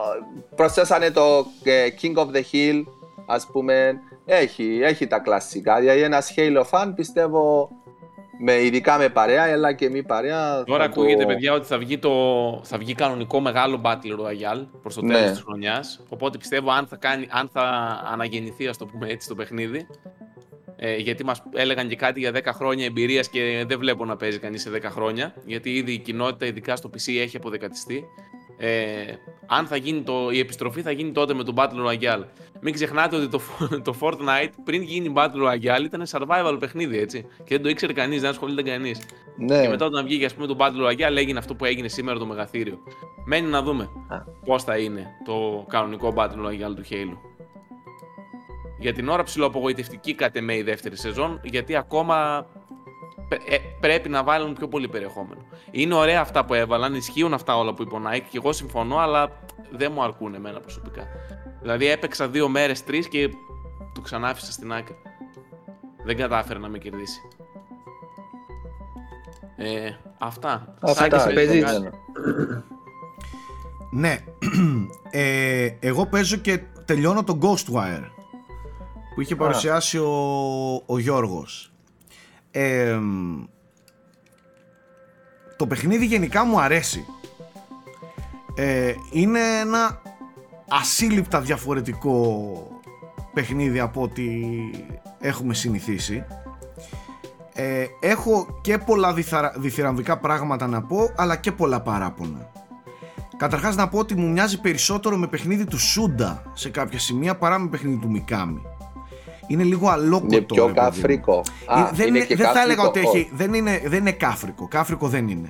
προσθέσανε 0.55 1.11
το 1.11 1.45
ε, 1.63 1.87
King 2.01 2.15
of 2.15 2.25
the 2.35 2.41
Hill, 2.51 2.83
ας 3.25 3.47
πούμε. 3.51 3.99
Έχει, 4.25 4.79
έχει 4.83 5.07
τα 5.07 5.19
κλασικά. 5.19 5.79
Δηλαδή, 5.79 6.01
ένας 6.01 6.33
Halo 6.35 6.63
fan, 6.71 6.91
πιστεύω, 6.95 7.69
με, 8.39 8.53
ειδικά 8.63 8.97
με 8.97 9.09
παρέα, 9.09 9.43
αλλά 9.43 9.73
και 9.73 9.89
μη 9.89 10.03
παρέα. 10.03 10.63
Τώρα 10.63 10.83
θα 10.83 10.89
το- 10.91 11.01
ακούγεται, 11.01 11.25
παιδιά, 11.25 11.53
ότι 11.53 11.67
θα 11.67 11.77
βγει, 11.77 11.97
το... 11.97 12.11
θα 12.63 12.77
βγει 12.77 12.93
κανονικό 12.93 13.39
μεγάλο 13.39 13.81
Battle 13.85 14.19
Royale 14.19 14.67
προς 14.81 14.95
το 14.95 15.01
Ναι. 15.01 15.13
τέλος 15.13 15.29
της 15.31 15.41
χρονιάς. 15.41 16.03
Οπότε 16.09 16.37
πιστεύω 16.37 16.71
αν 16.71 16.87
θα, 16.87 16.95
κάνει... 16.95 17.27
αν 17.31 17.49
θα 17.53 17.61
αναγεννηθεί, 18.11 18.67
ας 18.67 18.77
το 18.77 18.85
πούμε 18.85 19.07
έτσι, 19.09 19.27
το 19.27 19.35
παιχνίδι. 19.35 19.87
Ε, 20.77 20.95
γιατί 20.95 21.25
μας 21.25 21.43
έλεγαν 21.53 21.87
και 21.87 21.95
κάτι 21.95 22.19
για 22.19 22.31
10 22.33 22.39
χρόνια 22.53 22.85
εμπειρίας 22.85 23.29
και 23.29 23.63
δεν 23.67 23.79
βλέπω 23.79 24.05
να 24.05 24.15
παίζει 24.15 24.39
κανείς 24.39 24.61
σε 24.61 24.69
10 24.75 24.81
χρόνια. 24.83 25.33
Γιατί 25.45 25.73
ήδη 25.73 25.91
η 25.91 25.97
κοινότητα, 25.97 26.45
ειδικά 26.45 26.75
στο 26.75 26.89
PC, 26.93 27.13
έχει 27.19 27.37
αποδεκατιστεί. 27.37 28.03
Ε, 28.57 29.03
αν 29.47 29.67
θα 29.67 29.75
γίνει 29.75 30.01
το, 30.01 30.29
η 30.31 30.39
επιστροφή 30.39 30.81
θα 30.81 30.91
γίνει 30.91 31.11
τότε 31.11 31.33
με 31.33 31.43
το 31.43 31.53
Battle 31.55 31.87
Royale. 31.87 32.23
Μην 32.61 32.73
ξεχνάτε 32.73 33.15
ότι 33.15 33.27
το, 33.27 33.41
το 33.91 33.95
Fortnite 34.01 34.49
πριν 34.63 34.81
γίνει 34.81 35.13
Battle 35.15 35.51
Royale 35.51 35.83
ήταν 35.83 36.03
survival 36.11 36.57
παιχνίδι, 36.59 36.97
έτσι. 36.97 37.25
Και 37.43 37.55
δεν 37.55 37.61
το 37.61 37.69
ήξερε 37.69 37.93
κανείς, 37.93 38.21
δεν 38.21 38.29
ασχολείται 38.29 38.61
κανείς. 38.63 38.99
Ναι. 39.37 39.61
Και 39.61 39.67
μετά 39.69 39.85
όταν 39.85 40.05
βγήκε 40.05 40.25
ας 40.25 40.33
πούμε 40.33 40.47
το 40.47 40.55
Battle 40.59 40.89
Royale 40.89 41.15
έγινε 41.15 41.39
αυτό 41.39 41.55
που 41.55 41.65
έγινε 41.65 41.87
σήμερα 41.87 42.19
το 42.19 42.25
μεγαθύριο. 42.25 42.77
Μένει 43.25 43.47
να 43.47 43.61
δούμε 43.61 43.83
Α. 44.07 44.17
πώς 44.45 44.63
θα 44.63 44.77
είναι 44.77 45.07
το 45.25 45.65
κανονικό 45.69 46.13
Battle 46.15 46.45
Royale 46.45 46.75
του 46.75 46.83
Halo. 46.89 47.17
Για 48.79 48.93
την 48.93 49.09
ώρα 49.09 49.23
ψηλοαπογοητευτική 49.23 50.13
κατ' 50.13 50.35
εμέ 50.35 50.55
η 50.55 50.61
δεύτερη 50.61 50.97
σεζόν, 50.97 51.39
γιατί 51.43 51.75
ακόμα 51.75 52.45
πε- 52.45 52.53
ε, 52.53 52.64
πρέπει 53.79 54.09
να 54.09 54.23
βάλουν 54.23 54.53
πιο 54.53 54.67
πολύ 54.67 54.87
περιεχόμενο. 54.87 55.41
Είναι 55.71 55.93
ωραία 55.93 56.21
αυτά 56.21 56.45
που 56.45 56.53
έβαλαν, 56.53 56.93
ισχύουν 56.95 57.33
αυτά 57.33 57.57
όλα 57.57 57.73
που 57.73 57.81
είπε 57.81 57.95
ο 57.95 58.01
Nike 58.07 58.25
και 58.29 58.37
εγώ 58.37 58.53
συμφωνώ, 58.53 58.97
αλλά 58.97 59.31
δεν 59.71 59.91
μου 59.91 60.03
αρκούν 60.03 60.33
εμένα 60.33 60.59
προσωπικά. 60.59 61.07
Δηλαδή 61.61 61.87
έπαιξα 61.87 62.27
δύο 62.27 62.47
μέρες, 62.49 62.83
τρεις 62.83 63.07
και 63.07 63.29
το 63.93 64.01
ξανά 64.01 64.27
άφησα 64.27 64.51
στην 64.51 64.73
άκρη. 64.73 64.95
Δεν 66.03 66.17
κατάφερε 66.17 66.59
να 66.59 66.69
με 66.69 66.77
κερδίσει. 66.77 67.19
Ε, 69.55 69.89
αυτά. 70.17 70.75
Αυτά, 70.79 71.01
Σάκη, 71.01 71.17
Σάκης, 71.17 71.33
παίζεις; 71.33 71.79
ναι. 71.79 71.89
Ναι, 73.91 74.19
ε, 75.21 75.69
εγώ 75.79 76.05
παίζω 76.05 76.37
και 76.37 76.59
τελειώνω 76.85 77.23
το 77.23 77.37
Ghostwire 77.41 78.09
που 79.15 79.21
είχε 79.21 79.35
παρουσιάσει 79.35 79.97
ο, 79.97 80.13
ο 80.85 80.99
Γιώργος. 80.99 81.74
Ε, 82.57 82.99
το 85.57 85.67
παιχνίδι 85.67 86.05
γενικά 86.05 86.45
μου 86.45 86.59
αρέσει. 86.59 87.05
Ε, 88.55 88.93
είναι 89.11 89.39
ένα 89.59 90.01
ασύλληπτα 90.69 91.41
διαφορετικό 91.41 92.41
παιχνίδι 93.33 93.79
από 93.79 94.01
ό,τι 94.01 94.23
έχουμε 95.19 95.53
συνηθίσει. 95.53 96.23
Ε, 97.53 97.85
έχω 97.99 98.59
και 98.61 98.77
πολλά 98.77 99.13
διθαρα- 99.13 99.53
διθυραμβικά 99.57 100.17
πράγματα 100.17 100.67
να 100.67 100.81
πω, 100.81 101.09
αλλά 101.15 101.35
και 101.35 101.51
πολλά 101.51 101.81
παράπονα. 101.81 102.51
Καταρχάς 103.37 103.75
να 103.75 103.87
πω 103.87 103.99
ότι 103.99 104.15
μου 104.15 104.31
μοιάζει 104.31 104.61
περισσότερο 104.61 105.17
με 105.17 105.27
παιχνίδι 105.27 105.65
του 105.65 105.79
Σούντα 105.79 106.51
σε 106.53 106.69
κάποια 106.69 106.99
σημεία 106.99 107.35
παρά 107.37 107.59
με 107.59 107.69
παιχνίδι 107.69 107.97
του 107.97 108.09
Μικάμι. 108.09 108.61
Είναι 109.47 109.63
λίγο 109.63 109.89
αλόκοτο. 109.89 110.35
Είναι 110.35 110.45
πιο 110.45 110.65
ρε 110.67 110.73
παιδί 110.73 110.85
μου. 110.85 110.91
κάφρικο. 110.91 111.43
Α, 111.65 111.79
Ε, 111.79 111.89
δεν, 111.93 112.07
είναι, 112.07 112.25
και 112.25 112.35
δεν 112.35 112.51
θα 112.51 112.61
έλεγα 112.61 112.83
ότι 112.83 112.99
κάφρικο. 112.99 113.17
έχει. 113.17 113.29
Δεν 113.35 113.53
είναι, 113.53 113.81
δεν 113.85 113.99
είναι 113.99 114.11
κάφρικο. 114.11 114.67
Κάφρικο 114.67 115.07
δεν 115.07 115.27
είναι. 115.27 115.49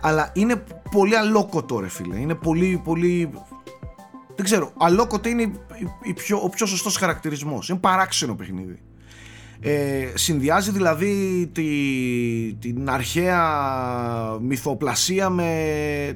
Αλλά 0.00 0.30
είναι 0.34 0.62
πολύ 0.90 1.16
αλόκοτο, 1.16 1.78
ρε 1.80 1.88
φίλε. 1.88 2.18
Είναι 2.18 2.34
πολύ, 2.34 2.80
πολύ. 2.84 3.30
Δεν 4.36 4.44
ξέρω. 4.44 4.72
Αλόκοτο 4.78 5.28
είναι 5.28 5.42
η- 5.42 5.52
η 6.02 6.12
πιο, 6.12 6.40
ο 6.42 6.48
πιο 6.48 6.66
σωστός 6.66 6.96
χαρακτηρισμός. 6.96 7.68
Είναι 7.68 7.78
παράξενο 7.78 8.34
παιχνίδι. 8.34 8.78
Ε, 9.60 10.06
συνδυάζει 10.14 10.70
δηλαδή 10.70 11.46
τη, 11.52 11.64
την 12.54 12.90
αρχαία 12.90 13.40
μυθοπλασία 14.40 15.30
με, 15.30 15.52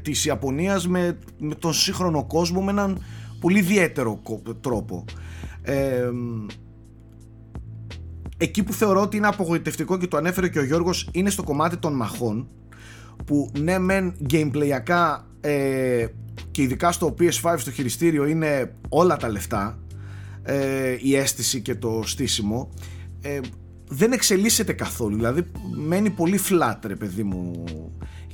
της 0.02 0.24
Ιαπωνίας 0.24 0.88
με, 0.88 1.18
με 1.38 1.54
τον 1.54 1.72
σύγχρονο 1.72 2.24
κόσμο 2.24 2.60
με 2.62 2.70
έναν 2.70 3.02
πολύ 3.40 3.58
ιδιαίτερο 3.58 4.20
κο- 4.22 4.42
τρόπο. 4.60 5.04
Ε, 5.62 6.10
εκεί 8.42 8.62
που 8.62 8.72
θεωρώ 8.72 9.00
ότι 9.00 9.16
είναι 9.16 9.26
απογοητευτικό 9.26 9.98
και 9.98 10.06
το 10.06 10.16
ανέφερε 10.16 10.48
και 10.48 10.58
ο 10.58 10.64
Γιώργος 10.64 11.08
είναι 11.12 11.30
στο 11.30 11.42
κομμάτι 11.42 11.76
των 11.76 11.92
μαχών 11.92 12.48
που 13.24 13.50
ναι 13.58 13.78
μεν 13.78 14.14
gameplayακά 14.30 15.18
ε, 15.40 16.06
και 16.50 16.62
ειδικά 16.62 16.92
στο 16.92 17.14
PS5 17.18 17.54
στο 17.58 17.70
χειριστήριο 17.70 18.26
είναι 18.26 18.74
όλα 18.88 19.16
τα 19.16 19.30
λεφτά 19.30 19.78
ε, 20.42 20.96
η 21.00 21.16
αίσθηση 21.16 21.60
και 21.60 21.74
το 21.74 22.02
στήσιμο 22.04 22.70
ε, 23.20 23.40
δεν 23.88 24.12
εξελίσσεται 24.12 24.72
καθόλου. 24.72 25.16
Δηλαδή 25.16 25.42
μένει 25.74 26.10
πολύ 26.10 26.40
flat 26.48 26.76
ρε 26.86 26.96
παιδί 26.96 27.22
μου. 27.22 27.64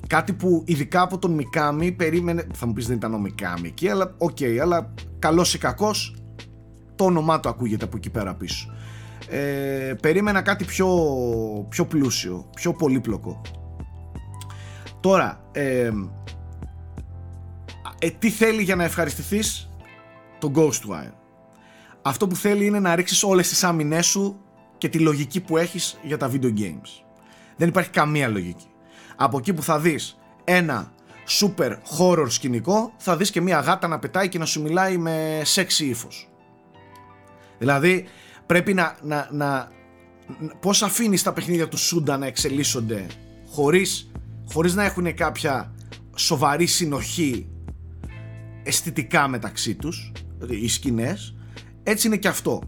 Κάτι 0.06 0.32
που 0.32 0.62
ειδικά 0.66 1.02
από 1.02 1.18
τον 1.18 1.30
Μικάμι 1.30 1.92
περίμενε 1.92 2.46
θα 2.54 2.66
μου 2.66 2.72
πεις 2.72 2.86
δεν 2.86 2.96
ήταν 2.96 3.14
ο 3.14 3.18
Μικάμι 3.18 3.68
εκεί 3.68 3.88
αλλά 3.88 4.14
οκ 4.18 4.38
αλλά 4.62 4.94
καλός 5.18 5.54
ή 5.54 5.58
κακός 5.58 6.14
το 6.94 7.04
όνομά 7.04 7.40
του 7.40 7.48
ακούγεται 7.48 7.84
από 7.84 7.96
εκεί 7.96 8.10
πέρα 8.10 8.34
πίσω 8.34 8.72
ε, 9.30 9.94
περίμενα 10.00 10.42
κάτι 10.42 10.64
πιο, 10.64 10.88
πιο 11.68 11.86
πλούσιο 11.86 12.50
πιο 12.54 12.72
πολύπλοκο. 12.72 13.40
Τώρα 15.00 15.40
ε, 15.52 15.90
ε, 17.98 18.10
τι 18.10 18.30
θέλει 18.30 18.62
για 18.62 18.76
να 18.76 18.84
ευχαριστηθείς 18.84 19.70
το 20.38 20.52
Ghostwire; 20.54 21.12
Αυτό 22.02 22.26
που 22.26 22.36
θέλει 22.36 22.66
είναι 22.66 22.80
να 22.80 22.94
ρίξεις 22.94 23.22
όλες 23.22 23.48
τις 23.48 23.64
άμυνές 23.64 24.06
σου 24.06 24.40
και 24.78 24.88
τη 24.88 24.98
λογική 24.98 25.40
που 25.40 25.56
έχεις 25.56 25.98
για 26.02 26.16
τα 26.16 26.30
video 26.32 26.58
games. 26.58 27.04
Δεν 27.56 27.68
υπάρχει 27.68 27.90
καμία 27.90 28.28
λογική. 28.28 28.66
Από 29.16 29.38
εκεί 29.38 29.52
που 29.52 29.62
θα 29.62 29.78
δεις 29.78 30.18
ένα 30.44 30.92
super 31.40 31.76
horror 31.98 32.26
σκηνικό 32.28 32.92
θα 32.96 33.16
δεις 33.16 33.30
και 33.30 33.40
μια 33.40 33.60
γάτα 33.60 33.88
να 33.88 33.98
πετάει 33.98 34.28
και 34.28 34.38
να 34.38 34.44
σου 34.44 34.62
μιλάει 34.62 34.96
με 34.96 35.42
sexy 35.54 35.80
ύφος. 35.80 36.28
Δηλαδή 37.58 38.06
πρέπει 38.48 38.74
να, 38.74 38.96
να, 39.02 39.28
να 39.32 39.68
πώς 40.60 40.82
αφήνεις 40.82 41.22
τα 41.22 41.32
παιχνίδια 41.32 41.68
του 41.68 41.78
Σούντα 41.78 42.16
να 42.16 42.26
εξελίσσονται 42.26 43.06
χωρίς, 43.48 44.10
χωρίς 44.52 44.74
να 44.74 44.84
έχουν 44.84 45.14
κάποια 45.14 45.74
σοβαρή 46.16 46.66
συνοχή 46.66 47.48
αισθητικά 48.62 49.28
μεταξύ 49.28 49.74
τους 49.74 50.12
δηλαδή 50.38 50.56
οι 50.56 50.68
σκηνές. 50.68 51.34
Έτσι 51.82 52.06
είναι 52.06 52.16
και 52.16 52.28
αυτό. 52.28 52.62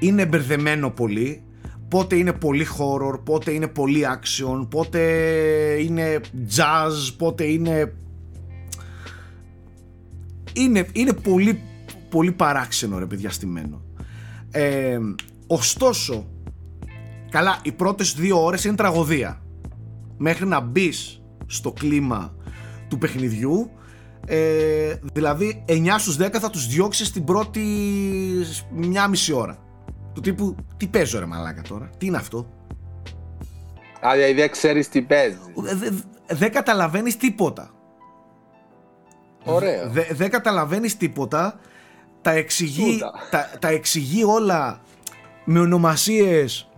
Είναι 0.00 0.26
μπερδεμένο 0.26 0.90
πολύ. 0.90 1.42
Πότε 1.88 2.16
είναι 2.16 2.32
πολύ 2.32 2.66
horror 2.78 3.20
πότε 3.24 3.50
είναι 3.50 3.68
πολύ 3.68 4.02
action 4.18 4.68
πότε 4.70 5.00
είναι 5.80 6.20
jazz 6.56 7.14
πότε 7.18 7.44
είναι 7.44 7.94
είναι, 10.52 10.86
είναι 10.92 11.12
πολύ 11.12 11.60
πολύ 12.08 12.32
παράξενο 12.32 12.98
ρε 12.98 13.06
παιδιά 13.06 13.30
στημένο 13.30 13.87
ε, 14.50 14.98
ωστόσο 15.46 16.26
καλά 17.30 17.58
οι 17.62 17.72
πρώτες 17.72 18.14
δύο 18.14 18.44
ώρες 18.44 18.64
είναι 18.64 18.76
τραγωδία 18.76 19.42
μέχρι 20.16 20.46
να 20.46 20.60
μπεις 20.60 21.22
στο 21.46 21.72
κλίμα 21.72 22.34
του 22.88 22.98
παιχνιδιού 22.98 23.70
ε, 24.26 24.94
δηλαδή 25.12 25.64
9 25.68 25.86
στους 25.98 26.16
10 26.20 26.28
θα 26.40 26.50
τους 26.50 26.66
διώξεις 26.66 27.12
την 27.12 27.24
πρώτη 27.24 27.62
μια 28.70 29.08
μισή 29.08 29.32
ώρα 29.32 29.58
του 30.12 30.20
τύπου 30.20 30.54
τι 30.76 30.86
παίζω 30.86 31.18
ρε 31.18 31.26
μαλάκα 31.26 31.62
τώρα 31.68 31.90
τι 31.98 32.06
είναι 32.06 32.16
αυτό; 32.16 32.38
Α, 34.06 34.10
δηλαδή 34.14 34.32
δεν 34.32 34.50
ξέρεις 34.50 34.88
τι 34.88 35.02
παίζεις. 35.02 35.38
δεν 35.54 35.78
δε, 35.78 35.90
δεν 36.34 36.52
καταλαβαίνεις 36.52 37.16
τίποτα 37.16 37.70
Ωραίο. 39.44 39.88
δεν 39.90 40.04
δεν 40.10 40.30
καταλαβαίνεις 40.30 40.96
τίποτα 40.96 41.58
τα 42.28 42.34
εξηγεί, 42.36 42.92
Τούτα. 42.92 43.12
τα, 43.30 43.50
τα 43.58 43.68
εξηγεί 43.68 44.24
όλα 44.24 44.80
με 45.44 45.60
ονομασίες 45.60 46.68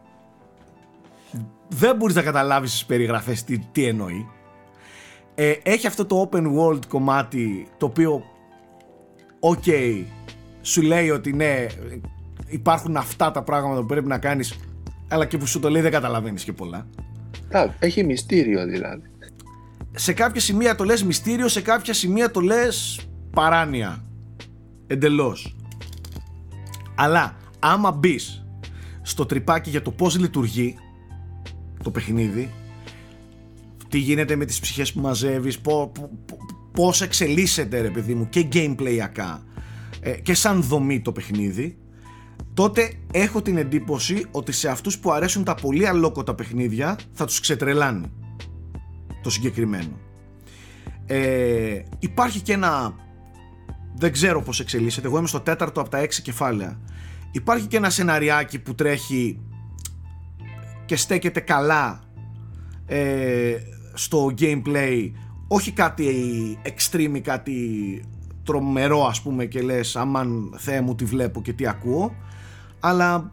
δεν 1.69 1.97
μπορείς 1.97 2.15
να 2.15 2.23
καταλάβεις 2.23 2.71
τις 2.71 2.85
περιγραφές 2.85 3.45
τι, 3.45 3.59
τι 3.59 3.85
εννοεί 3.87 4.29
ε, 5.35 5.53
έχει 5.63 5.87
αυτό 5.87 6.07
το 6.07 6.29
open 6.33 6.45
world 6.59 6.87
κομμάτι 6.89 7.69
το 7.77 7.87
οποίο 7.87 8.23
οκ 9.41 9.65
σου 10.63 10.83
λέει 10.83 11.11
ότι 11.11 11.33
ναι 11.33 11.67
υπάρχουν 12.47 12.97
αυτά 12.97 13.31
τα 13.31 13.43
πράγματα 13.43 13.81
που 13.81 13.87
πρέπει 13.87 14.09
να 14.09 14.19
κάνεις 14.19 14.59
αλλά 15.09 15.27
και 15.27 15.39
που 15.39 15.47
σου 15.47 15.61
το 15.61 15.71
λέει 15.71 15.83
δεν 15.83 15.91
καταλαβαίνεις 15.91 16.45
και 16.45 16.53
πολλά 16.53 16.87
Α, 17.53 17.67
Έχει 17.79 18.05
μυστήριο 18.05 18.65
δηλαδή. 18.67 19.03
σε 19.95 20.13
κάποια 20.13 20.41
σημεία 20.41 20.75
το 20.75 20.85
λες 20.85 21.05
μυστήριο, 21.05 21.49
σε 21.49 21.61
κάποια 21.61 21.95
σημεία 21.95 22.31
το 22.31 22.41
λες 22.41 23.01
παράνοια. 23.31 24.05
Εντελώς. 24.91 25.57
Αλλά 26.95 27.37
άμα 27.59 27.93
μπεις 27.93 28.45
στο 29.03 29.27
τρυπάκι 29.27 29.71
για 29.71 29.83
το 29.83 29.91
πώς 29.91 30.19
λειτουργεί 30.19 30.77
το 31.83 31.91
παιχνίδι, 31.91 32.53
τι 33.89 33.99
γίνεται 33.99 34.37
με 34.37 34.45
τις 34.45 34.61
ψυχές 34.61 34.93
που 34.93 35.01
μαζεύεις, 35.01 35.59
πό, 35.59 35.91
πό- 35.95 36.11
πό- 36.27 36.39
πώς 36.73 37.01
εξελίσσεται 37.01 37.81
ρε 37.81 37.91
παιδί 37.91 38.15
μου 38.15 38.29
και 38.29 38.49
gameplayακά 38.53 39.43
ε, 40.01 40.11
και 40.11 40.35
σαν 40.35 40.63
δομή 40.63 41.01
το 41.01 41.13
παιχνίδι, 41.13 41.79
τότε 42.55 42.93
έχω 43.13 43.43
την 43.43 43.57
εντύπωση 43.57 44.27
ότι 44.31 44.53
σε 44.53 44.69
αυτούς 44.69 44.99
που 44.99 45.13
αρέσουν 45.13 45.45
τα 45.45 45.55
πολύ 45.55 45.87
αλόκοτα 45.87 46.35
παιχνίδια 46.35 46.99
θα 47.13 47.25
τους 47.25 47.41
ξετρελάνει 47.41 48.13
το 49.23 49.31
συγκεκριμένο. 49.31 49.99
Ε, 51.07 51.83
υπάρχει 51.99 52.41
και 52.41 52.53
ένα 52.53 52.95
δεν 54.01 54.13
ξέρω 54.13 54.43
πώς 54.43 54.61
εξελίσσεται. 54.61 55.07
Εγώ 55.07 55.19
είμαι 55.19 55.27
στο 55.27 55.41
τέταρτο 55.41 55.81
από 55.81 55.91
τα 55.91 55.99
έξι 55.99 56.23
κεφάλαια. 56.23 56.81
Υπάρχει 57.31 57.67
και 57.67 57.77
ένα 57.77 57.91
σεναριάκι 57.91 58.59
που 58.59 58.75
τρέχει 58.75 59.41
και 60.87 60.97
στέκεται 60.97 61.41
καλά 61.41 62.01
ε, 62.87 63.55
στο 63.95 64.35
gameplay. 64.39 65.11
Όχι 65.49 65.73
κάτι 65.73 66.09
extreme 66.65 67.13
ή 67.15 67.21
κάτι 67.21 67.55
τρομερό 68.45 69.07
ας 69.07 69.23
πούμε 69.23 69.45
και 69.45 69.63
λες 69.63 69.97
αμάν 69.97 70.55
Θεέ 70.57 70.81
μου 70.81 70.95
τι 70.95 71.05
βλέπω 71.05 71.43
και 71.43 71.53
τι 71.53 71.67
ακούω 71.67 72.15
αλλά 72.81 73.29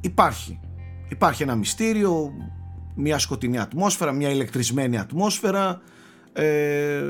υπάρχει. 0.00 0.60
Υπάρχει 1.08 1.42
ένα 1.42 1.54
μυστήριο 1.54 2.32
μια 2.94 3.18
σκοτεινή 3.18 3.58
ατμόσφαιρα 3.58 4.12
μια 4.12 4.30
ηλεκτρισμένη 4.30 4.98
ατμόσφαιρα 4.98 5.80
ε, 6.32 7.02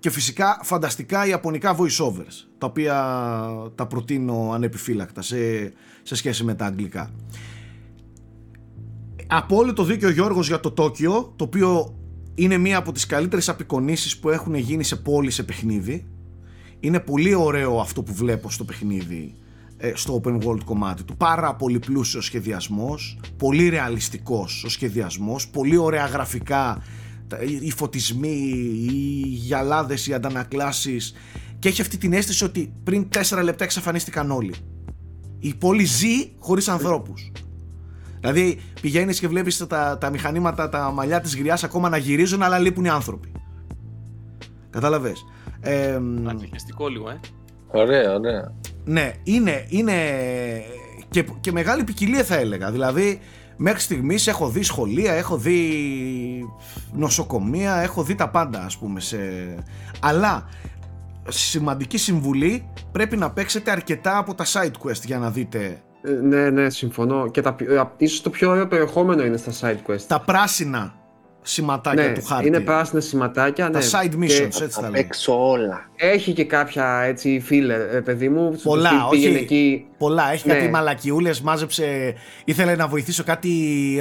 και 0.00 0.10
φυσικά 0.10 0.60
φανταστικά 0.62 1.26
ιαπωνικά 1.26 1.76
voiceovers 1.78 2.46
τα 2.58 2.66
οποία 2.66 2.94
τα 3.74 3.86
προτείνω 3.86 4.50
ανεπιφύλακτα 4.52 5.22
σε, 5.22 5.36
σε 6.02 6.14
σχέση 6.14 6.44
με 6.44 6.54
τα 6.54 6.64
αγγλικά. 6.66 7.10
Απόλυτο 9.26 9.84
δίκιο 9.84 10.08
ο 10.08 10.10
Γιώργος 10.10 10.46
για 10.46 10.60
το 10.60 10.70
Τόκιο 10.70 11.32
το 11.36 11.44
οποίο 11.44 11.94
είναι 12.34 12.56
μία 12.56 12.78
από 12.78 12.92
τις 12.92 13.06
καλύτερες 13.06 13.48
απεικονίσεις 13.48 14.18
που 14.18 14.28
έχουν 14.30 14.54
γίνει 14.54 14.84
σε 14.84 14.96
πόλη 14.96 15.30
σε 15.30 15.42
παιχνίδι. 15.42 16.06
Είναι 16.80 17.00
πολύ 17.00 17.34
ωραίο 17.34 17.80
αυτό 17.80 18.02
που 18.02 18.14
βλέπω 18.14 18.50
στο 18.50 18.64
παιχνίδι 18.64 19.34
ε, 19.76 19.92
στο 19.94 20.20
open 20.24 20.38
world 20.44 20.64
κομμάτι 20.64 21.02
του. 21.04 21.16
Πάρα 21.16 21.54
πολύ 21.54 21.78
πλούσιος 21.78 22.24
σχεδιασμός 22.24 23.18
πολύ 23.36 23.68
ρεαλιστικός 23.68 24.64
ο 24.64 24.68
σχεδιασμός 24.68 25.48
πολύ 25.48 25.76
ωραία 25.76 26.06
γραφικά 26.06 26.82
τα- 26.82 26.82
οι 27.62 27.70
φωτισμοί, 27.70 28.52
οι 28.90 29.26
γυαλάδες, 29.26 30.06
οι 30.06 30.14
αντανακλάσεις 30.14 31.14
και 31.58 31.68
έχει 31.68 31.80
αυτή 31.80 31.96
την 31.96 32.12
αίσθηση 32.12 32.44
ότι 32.44 32.72
πριν 32.84 33.08
4 33.30 33.42
λεπτά 33.42 33.64
εξαφανίστηκαν 33.64 34.30
όλοι 34.30 34.54
η 35.40 35.54
πόλη 35.54 35.84
ζει 35.84 36.32
χωρίς 36.38 36.68
ανθρώπους 36.68 37.32
Δηλαδή 38.20 38.60
πηγαίνεις 38.80 39.20
και 39.20 39.28
βλέπεις 39.28 39.66
τα, 39.66 39.98
τα 40.00 40.10
μηχανήματα, 40.10 40.68
τα 40.68 40.90
μαλλιά 40.90 41.20
της 41.20 41.36
γριάς 41.36 41.64
ακόμα 41.64 41.88
να 41.88 41.96
γυρίζουν 41.96 42.42
αλλά 42.42 42.58
λείπουν 42.58 42.84
οι 42.84 42.88
άνθρωποι. 42.88 43.32
Κατάλαβες. 44.70 45.24
Ε, 45.60 45.98
Αντιχεστικό 46.26 46.88
λίγο, 46.88 47.10
ε. 47.10 47.20
Ωραία, 47.66 48.14
ωραία. 48.14 48.52
ναι, 48.84 49.12
είναι, 49.22 49.66
είναι 49.68 49.94
και, 51.10 51.24
και 51.40 51.52
μεγάλη 51.52 51.84
ποικιλία 51.84 52.24
θα 52.24 52.36
έλεγα. 52.36 52.70
Δηλαδή 52.70 53.20
μέχρι 53.62 53.80
στιγμής 53.80 54.26
έχω 54.26 54.48
δει 54.48 54.62
σχολεία, 54.62 55.12
έχω 55.12 55.36
δει 55.36 55.60
νοσοκομεία, 56.92 57.74
έχω 57.76 58.02
δει 58.02 58.14
τα 58.14 58.28
πάντα 58.28 58.64
ας 58.64 58.78
πούμε. 58.78 59.00
Σε... 59.00 59.18
Αλλά 60.00 60.48
σημαντική 61.28 61.98
συμβουλή 61.98 62.64
πρέπει 62.92 63.16
να 63.16 63.30
παίξετε 63.30 63.70
αρκετά 63.70 64.18
από 64.18 64.34
τα 64.34 64.44
side 64.44 64.86
quest 64.86 65.04
για 65.04 65.18
να 65.18 65.30
δείτε 65.30 65.82
Ε, 66.02 66.10
ναι, 66.10 66.50
ναι, 66.50 66.70
συμφωνώ. 66.70 67.30
Και 67.30 67.40
τα, 67.40 67.52
πιο- 67.54 67.74
ε, 67.74 67.90
ίσως 67.96 68.20
το 68.22 68.30
πιο 68.30 68.50
ωραίο 68.50 68.66
περιεχόμενο 68.66 69.24
είναι 69.24 69.36
στα 69.36 69.52
side 69.60 69.90
quest. 69.90 70.00
τα 70.06 70.20
πράσινα 70.20 70.94
σηματάκια 71.42 72.02
ναι, 72.06 72.12
του 72.12 72.24
χάρτη. 72.24 72.46
είναι 72.46 72.60
πράσινα 72.60 73.00
σηματάκια. 73.00 73.70
τα 73.70 73.78
ναι. 73.78 73.84
side 73.84 74.08
Και 74.10 74.16
missions, 74.20 74.44
έτσι 74.44 74.66
Θα 74.68 74.80
τα 74.80 74.90
λέει. 74.90 75.02
παίξω 75.02 75.48
όλα. 75.50 75.88
Έχει 75.96 76.32
και 76.32 76.44
κάποια 76.44 77.00
έτσι 77.06 77.44
filler, 77.50 77.94
ε, 77.96 78.00
παιδί 78.00 78.28
μου. 78.28 78.54
στο 78.58 78.68
Πολλά, 78.68 78.88
στυλ 78.88 79.00
πήγαινε 79.10 79.34
όχι. 79.34 79.42
εκεί. 79.44 79.84
Πολλά. 79.98 80.32
Έχει 80.32 80.48
Ναι. 80.48 80.54
κάτι 80.54 80.68
μαλακιούλες, 80.68 81.40
μάζεψε. 81.40 82.14
Ήθελε 82.44 82.74
να 82.76 82.86
βοηθήσω 82.88 83.24
κάτι 83.24 83.50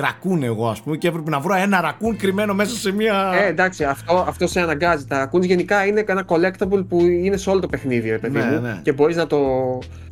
ρακούν 0.01 0.43
εγώ, 0.43 0.67
ας 0.69 0.81
πούμε, 0.81 0.97
και 0.97 1.07
έπρεπε 1.07 1.29
να 1.29 1.39
βρω 1.39 1.55
ένα 1.55 1.81
ρακούν 1.81 2.17
κρυμμένο 2.17 2.53
μέσα 2.53 2.75
σε 2.75 2.91
μία. 2.91 3.31
Ε, 3.43 3.47
εντάξει, 3.47 3.83
αυτό, 3.83 4.25
αυτό 4.27 4.47
σε 4.47 4.59
αναγκάζει. 4.61 5.05
Τα 5.05 5.29
raccoons 5.33 5.41
γενικά 5.45 5.85
είναι 5.85 6.03
ένα 6.07 6.25
collectible 6.27 6.85
που 6.89 6.99
είναι 7.01 7.37
σε 7.37 7.49
όλο 7.49 7.59
το 7.59 7.67
παιχνίδι, 7.67 8.09
ρε 8.09 8.17
παιδί 8.17 8.37
Ναι, 8.37 8.45
μου. 8.45 8.59
ναι. 8.61 8.79
Και 8.83 8.91
μπορείς 8.91 9.15
να, 9.15 9.27
το, 9.27 9.39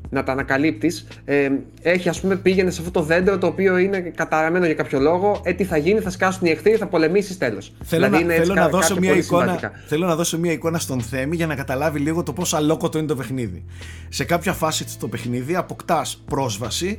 να 0.10 0.24
τα 0.24 0.32
ανακαλύπτεις. 0.32 1.08
Ε, 1.26 1.50
έχει, 1.82 2.10
ας 2.10 2.22
πούμε, 2.22 2.36
πήγαινε 2.36 2.72
σε 2.72 2.80
αυτό 2.80 2.92
το 2.92 3.02
δέντρο 3.02 3.38
το 3.38 3.48
οποίο 3.48 3.78
είναι 3.78 4.00
καταραμένο 4.00 4.66
για 4.66 4.74
κάποιο 4.74 5.00
λόγο. 5.00 5.42
Ε, 5.44 5.54
τι 5.54 5.64
θα 5.64 5.78
γίνει, 5.78 6.00
θα 6.00 6.10
σκάσουν 6.10 6.48
οι 6.48 6.50
εχθροί, 6.50 6.72
θα 6.72 6.88
πολεμήσεις 6.88 7.38
τέλος. 7.38 7.74
Θέλω, 7.84 8.08
να, 8.08 8.18
θέλω, 8.18 8.54
να 8.54 8.70
δώσω 8.70 9.00
μια 9.00 9.16
εικόνα, 9.16 9.44
Σημαντικά. 9.44 9.72
θέλω 9.88 10.08
να 10.08 10.16
δώσω 10.16 10.40
μια 10.40 10.52
εικόνα 10.52 10.80
στον 10.80 11.02
Θέμη 11.02 11.36
για 11.36 11.48
να 11.48 11.56
καταλάβει 11.56 12.00
λίγο 12.00 12.24
το 12.24 12.34
πόσο 12.34 12.58
αλόκοτο 12.58 12.98
είναι 12.98 13.08
το 13.08 13.16
παιχνίδι. 13.16 13.66
Σε 14.10 14.24
κάποια 14.24 14.54
φάση 14.54 14.86
στο 14.88 15.08
παιχνίδι 15.08 15.56
αποκτάς 15.56 16.24
πρόσβαση 16.26 16.98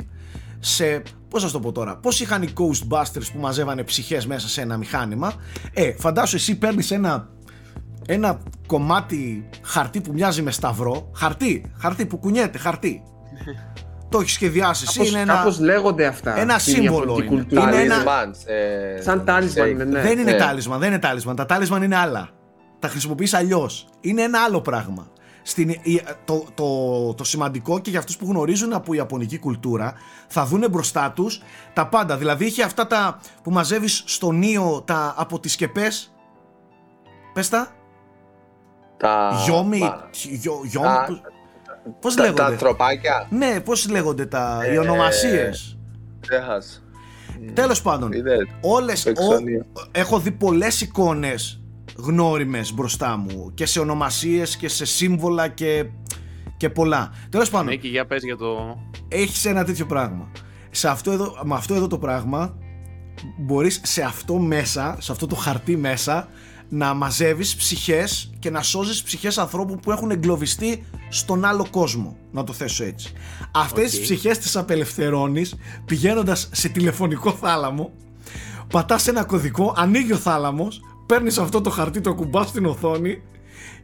σε. 0.59 1.02
Πώς 1.28 1.43
να 1.43 1.48
σου 1.48 1.55
το 1.55 1.60
πω 1.60 1.72
τώρα, 1.72 1.97
Πώς 1.97 2.20
είχαν 2.20 2.43
οι 2.43 2.48
Ghostbusters 2.56 3.26
που 3.32 3.40
μαζεύανε 3.40 3.82
ψυχές 3.82 4.26
μέσα 4.26 4.48
σε 4.48 4.60
ένα 4.60 4.76
μηχάνημα. 4.76 5.35
Ε, 5.72 5.93
φαντάσου 5.98 6.36
εσύ 6.36 6.59
παίρνεις 6.59 6.90
ένα, 6.90 7.28
ένα 8.10 8.39
κομμάτι 8.66 9.48
χαρτί 9.62 10.01
που 10.01 10.12
μοιάζει 10.12 10.43
με 10.43 10.51
σταυρό. 10.51 11.10
Χαρτί, 11.14 11.72
χαρτί 11.78 12.06
που 12.06 12.16
κουνιέται, 12.18 12.59
χαρτί. 12.59 13.02
το 14.10 14.18
έχεις 14.20 14.32
σχεδιάσει 14.32 14.85
εσύ. 14.89 14.97
Κάπως, 14.98 15.10
Είναι 15.12 15.20
ένα, 15.20 15.35
κάπως 15.35 15.59
λέγονται 15.60 16.06
αυτά. 16.06 16.39
ένα 16.39 16.59
στην 16.59 16.74
σύμβολο 16.74 16.98
Ιαπωνική 17.18 17.35
είναι. 17.35 17.43
κουλτούρα. 17.43 17.82
Είναι 17.82 17.94
ένα- 17.94 18.05
Talismans, 18.05 18.47
ε, 18.98 19.01
Σαν 19.02 19.24
τάλισμα 19.24 19.64
shape. 19.64 19.68
είναι, 19.70 19.85
ναι. 19.85 20.01
δεν 20.01 20.18
είναι 20.18 20.30
ναι. 20.32 20.39
τάλισμα, 20.39 20.78
δεν 20.78 20.89
είναι 20.89 20.98
τάλισμα. 20.98 21.35
Τα 21.35 21.47
τάλισμα 21.47 21.85
είναι 21.85 21.97
άλλα. 21.97 22.28
Τα 22.78 22.89
χρησιμοποιείς 22.89 23.35
αλλιώς. 23.35 23.89
Είναι 24.01 24.22
ένα 24.22 24.43
άλλο 24.43 24.60
πράγμα. 24.60 25.06
Στην, 25.43 25.68
η- 25.68 26.02
το, 26.24 26.44
το, 26.55 27.14
το 27.14 27.24
σημαντικό 27.24 27.78
και 27.78 27.90
για 27.90 27.98
αυτούς 27.98 28.16
που 28.16 28.26
γνωρίζουν 28.28 28.72
από 28.72 28.94
ιαπωνική 28.94 29.39
κουλτούρα 29.39 29.93
θα 30.28 30.44
δούνε 30.44 30.68
μπροστά 30.68 31.12
τους 31.12 31.43
τα 31.72 31.86
πάντα. 31.86 32.16
Δηλαδή 32.16 32.44
είχε 32.44 32.62
αυτά 32.62 32.86
τα 32.86 33.18
που 33.43 33.51
μαζεύεις 33.51 34.02
στο 34.06 34.30
νίο 34.32 34.82
τα, 34.86 35.14
από 35.16 35.40
τις 35.40 35.52
σκεπές. 35.52 36.12
Πες 37.32 37.48
τα. 37.48 37.68
Τα... 38.99 39.41
Γιόμι. 39.45 39.79
μα- 39.79 40.09
γιο- 40.12 40.61
γιόμι, 40.65 40.87
Α, 40.89 41.05
πώς- 41.05 41.20
Πώς 42.01 42.15
τα, 42.15 42.23
τα 42.23 42.29
λέγονται. 42.33 42.57
τροπάκια. 42.57 43.27
Ναι, 43.31 43.61
πώς 43.61 43.89
λέγονται 43.91 44.27
τα, 44.27 44.61
οι 44.70 44.75
Ε, 44.75 44.79
ονομασίες. 44.79 45.79
Ξέχασα. 46.20 46.81
Τέλος 47.55 47.83
πάντων. 47.83 48.12
Είδες. 48.12 48.47
Όλες, 48.61 49.03
Το 49.03 49.09
ο, 49.09 49.12
εξωνείο. 49.12 49.66
έχω 49.93 50.19
δει 50.19 50.31
πολλές 50.31 50.81
εικόνες 50.81 51.62
γνώριμες 51.97 52.73
μπροστά 52.75 53.16
μου 53.16 53.51
και 53.55 53.66
σε 53.66 53.81
ονομασίες 53.81 54.57
και 54.57 54.69
σε 54.69 54.85
σύμβολα 54.85 55.49
και, 55.49 55.85
και 56.57 56.70
πολλά. 56.70 57.12
Τέλος 57.31 57.51
πάντων, 57.51 57.66
Ναι, 57.66 57.75
και 57.75 57.89
για 57.89 58.07
πες 58.07 58.23
για 58.23 58.37
το... 58.37 58.79
έχεις 59.09 59.45
ένα 59.45 59.65
τέτοιο 59.65 59.87
πράγμα. 59.87 60.31
Σε 60.70 60.89
αυτό 60.89 61.11
εδώ, 61.11 61.39
με 61.45 61.55
αυτό 61.55 61.75
εδώ 61.75 61.87
το 61.87 61.99
πράγμα 61.99 62.55
μπορείς 63.39 63.81
σε 63.85 64.03
αυτό 64.03 64.35
μέσα, 64.35 64.97
σε 65.01 65.12
αυτό 65.12 65.27
το 65.27 65.35
χαρτί 65.35 65.77
μέσα 65.77 66.29
να 66.69 66.95
μαζεύεις 66.95 67.57
ψυχές 67.57 68.31
και 68.39 68.51
να 68.51 68.62
σώζεις 68.62 69.03
ψυχές 69.03 69.39
ανθρώπων 69.39 69.81
που 69.81 69.90
έχουν 69.90 70.11
εγκλωβιστεί 70.11 70.85
στον 71.09 71.45
άλλο 71.45 71.66
κόσμο. 71.70 72.16
Να 72.32 72.45
το 72.45 72.53
θέσω 72.53 72.85
έτσι. 72.85 73.12
Αυτές 73.55 73.85
Οκ. 73.85 73.90
τις 73.90 74.01
ψυχές 74.01 74.39
τις 74.39 74.57
απελευθερώνεις 74.57 75.55
πηγαίνοντας 75.85 76.49
σε 76.53 76.69
τηλεφωνικό 76.69 77.32
θάλαμο 77.32 77.93
πατάς 78.70 79.07
ένα 79.07 79.24
κωδικό, 79.24 79.74
ανοίγει 79.77 80.12
ο 80.12 80.16
θάλαμος, 80.16 80.81
παίρνεις 81.07 81.39
αυτό 81.39 81.61
το 81.61 81.70
χαρτί, 81.70 82.01
το 82.01 82.15
ακουμπάς 82.15 82.48
στην 82.49 82.66
οθόνη 82.66 83.23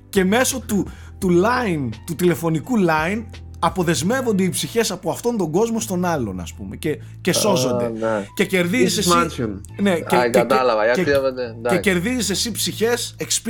και 0.08 0.24
μέσω 0.24 0.60
του, 0.60 0.86
του 1.18 1.28
line, 1.28 1.88
του 2.06 2.14
τηλεφωνικού 2.14 2.74
line 2.78 3.24
αποδεσμεύονται 3.64 4.42
οι 4.42 4.48
ψυχές 4.48 4.90
από 4.90 5.10
αυτόν 5.10 5.36
τον 5.36 5.50
κόσμο 5.50 5.80
στον 5.80 6.04
άλλον 6.04 6.40
ας 6.40 6.52
πούμε 6.52 6.76
και, 6.76 6.98
και 7.20 7.32
σώζονται 7.32 7.88
ναι. 7.88 8.26
και 8.34 8.44
κερδίζεις 8.44 9.08
Mrs. 9.12 9.24
εσύ 9.24 9.42
Mansion. 9.42 9.60
ναι, 9.80 10.00
και, 10.00 10.16
Α, 10.16 10.24
και- 10.24 10.30
κατάλαβα, 10.30 10.80
και, 10.80 10.86
γιατί 10.86 11.04
και, 11.04 11.10
έβαλε, 11.16 11.42
εντάξει. 11.42 11.80
και 11.80 11.90
κερδίζεις 11.90 12.30
εσύ 12.30 12.50
ψυχές 12.52 13.16
XP 13.20 13.48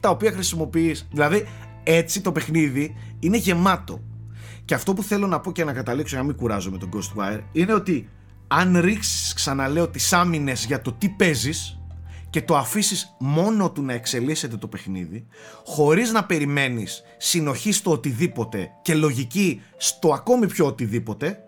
τα 0.00 0.08
οποία 0.10 0.32
χρησιμοποιείς 0.32 1.08
δηλαδή 1.12 1.48
έτσι 1.82 2.20
το 2.20 2.32
παιχνίδι 2.32 2.96
είναι 3.18 3.36
γεμάτο 3.36 4.00
και 4.64 4.74
αυτό 4.74 4.94
που 4.94 5.02
θέλω 5.02 5.26
να 5.26 5.40
πω 5.40 5.52
και 5.52 5.64
να 5.64 5.72
καταλήξω 5.72 6.14
για 6.14 6.24
να 6.24 6.30
μην 6.30 6.40
κουράζω 6.40 6.70
με 6.70 6.78
τον 6.78 6.88
Ghostwire 6.92 7.40
είναι 7.52 7.74
ότι 7.74 8.08
αν 8.48 8.80
ρίξεις 8.80 9.32
ξαναλέω 9.34 9.88
τις 9.88 10.12
άμυνες 10.12 10.64
για 10.64 10.80
το 10.82 10.92
τι 10.92 11.08
παίζεις 11.08 11.81
και 12.32 12.42
το 12.42 12.56
αφήσεις 12.56 13.16
μόνο 13.18 13.70
του 13.70 13.82
να 13.82 13.92
εξελίσσεται 13.92 14.56
το 14.56 14.66
παιχνίδι 14.68 15.26
χωρίς 15.64 16.12
να 16.12 16.24
περιμένεις 16.24 17.02
συνοχή 17.16 17.72
στο 17.72 17.90
οτιδήποτε 17.90 18.68
και 18.82 18.94
λογική 18.94 19.60
στο 19.76 20.12
ακόμη 20.12 20.46
πιο 20.46 20.66
οτιδήποτε 20.66 21.38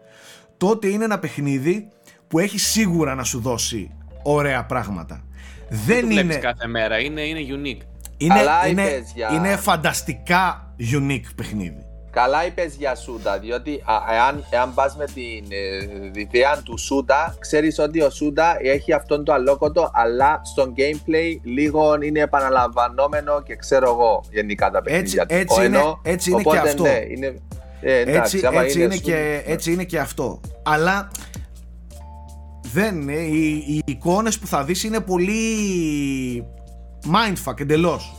τότε 0.56 0.89
είναι 0.89 1.05
ένα 1.05 1.19
παιχνίδι 1.19 1.89
που 2.28 2.39
έχει 2.39 2.59
σίγουρα 2.59 3.15
να 3.15 3.24
σου 3.24 3.40
δώσει 3.40 3.90
ωραία 4.23 4.65
πράγματα 4.65 5.24
δεν 5.69 6.01
το 6.01 6.06
βλέπεις 6.06 6.23
είναι, 6.35 6.36
κάθε 6.36 6.66
μέρα. 6.66 6.98
Είναι, 7.01 7.20
είναι 7.20 7.40
unique. 7.40 7.82
είναι, 8.16 8.35
Καλά 8.35 8.66
είναι, 8.69 8.82
είπες 8.82 9.12
για- 9.15 9.31
είναι 9.32 9.56
φανταστικά 9.56 10.74
unique 10.93 11.35
παιχνίδι. 11.36 11.84
Καλά 12.15 12.47
είπες 12.47 12.74
για 12.74 12.95
Σούντα, 12.95 13.39
διότι 13.39 13.82
α, 13.85 14.15
εάν, 14.15 14.45
εάν 14.51 14.74
πας 14.74 14.97
με 14.97 15.05
την 15.05 15.45
ε, 15.49 16.20
ιδέα 16.20 16.62
του 16.62 16.78
Σούντα, 16.78 17.36
ξέρεις 17.39 17.78
ότι 17.78 18.01
ο 18.03 18.11
Σούντα 18.11 18.57
έχει 18.62 18.93
αυτόν 18.93 19.24
το 19.24 19.32
αλόκοτο, 19.32 19.91
αλλά 19.95 20.41
στο 20.45 20.73
gameplay 20.77 21.39
λίγο 21.43 21.99
είναι 22.03 22.20
επαναλαμβανόμενο 22.20 23.43
και 23.43 23.57
ξέρω 23.57 23.89
εγώ 23.91 24.24
γενικά 24.31 24.70
τα 24.70 24.82
παιχνίδια 24.82 25.27
του. 25.27 25.35
έτσι 25.35 25.61
Ο 25.61 25.65
είναι- 25.65 25.78
ενώ- 25.78 26.01
έτσι 26.03 26.31
είναι 26.31 26.43
και 26.43 26.49
οπότε, 26.49 26.69
αυτό. 26.69 26.82
Ναι, 26.82 27.01
είναι, 27.09 27.39
ε, 27.81 27.99
εντάξει, 27.99 28.36
έτσι, 28.36 28.47
άμα 28.47 28.62
έτσι, 28.62 28.82
είναι 28.82 28.95
Σούντα, 28.95 29.07
και, 29.11 29.43
ναι. 29.47 29.53
έτσι 29.53 29.73
είναι 29.73 29.85
και 29.85 29.99
αυτό. 29.99 30.41
Αλλά 30.62 31.11
δεν 32.73 33.01
είναι. 33.01 33.12
Οι, 33.12 33.49
οι 33.66 33.82
εικόνες 33.85 34.39
που 34.39 34.47
θα 34.47 34.65
δεις 34.65 34.85
είναι 34.85 35.01
πολύ 35.01 35.36
mindfuck 37.05 37.61
εντελώς. 37.61 38.15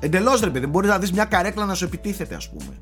Εντελώς 0.00 0.40
ρε 0.40 0.50
παιδί, 0.50 0.66
μπορείς 0.66 0.88
να 0.90 0.98
δεις 0.98 1.12
μια 1.12 1.24
καρέκλα 1.24 1.64
να 1.64 1.74
σου 1.74 1.84
επιτίθεται 1.84 2.34
ας 2.34 2.48
πούμε. 2.50 2.72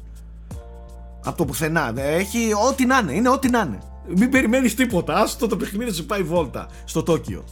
Από 1.24 1.36
το 1.36 1.44
πουθενά. 1.44 1.92
Έχει 1.97 2.52
ό,τι 2.68 2.86
να 2.86 2.98
είναι, 2.98 3.12
είναι 3.12 3.28
ό,τι 3.28 3.51
να 3.51 3.60
είναι. 3.60 3.78
Μην 4.16 4.30
περιμένεις 4.30 4.74
τίποτα, 4.74 5.14
άστο 5.14 5.47
το 5.47 5.56
παιχνίδι 5.56 5.92
σου 5.92 6.06
πάει 6.06 6.22
βόλτα 6.22 6.68
στο 6.84 7.02
Τόκιο. 7.02 7.44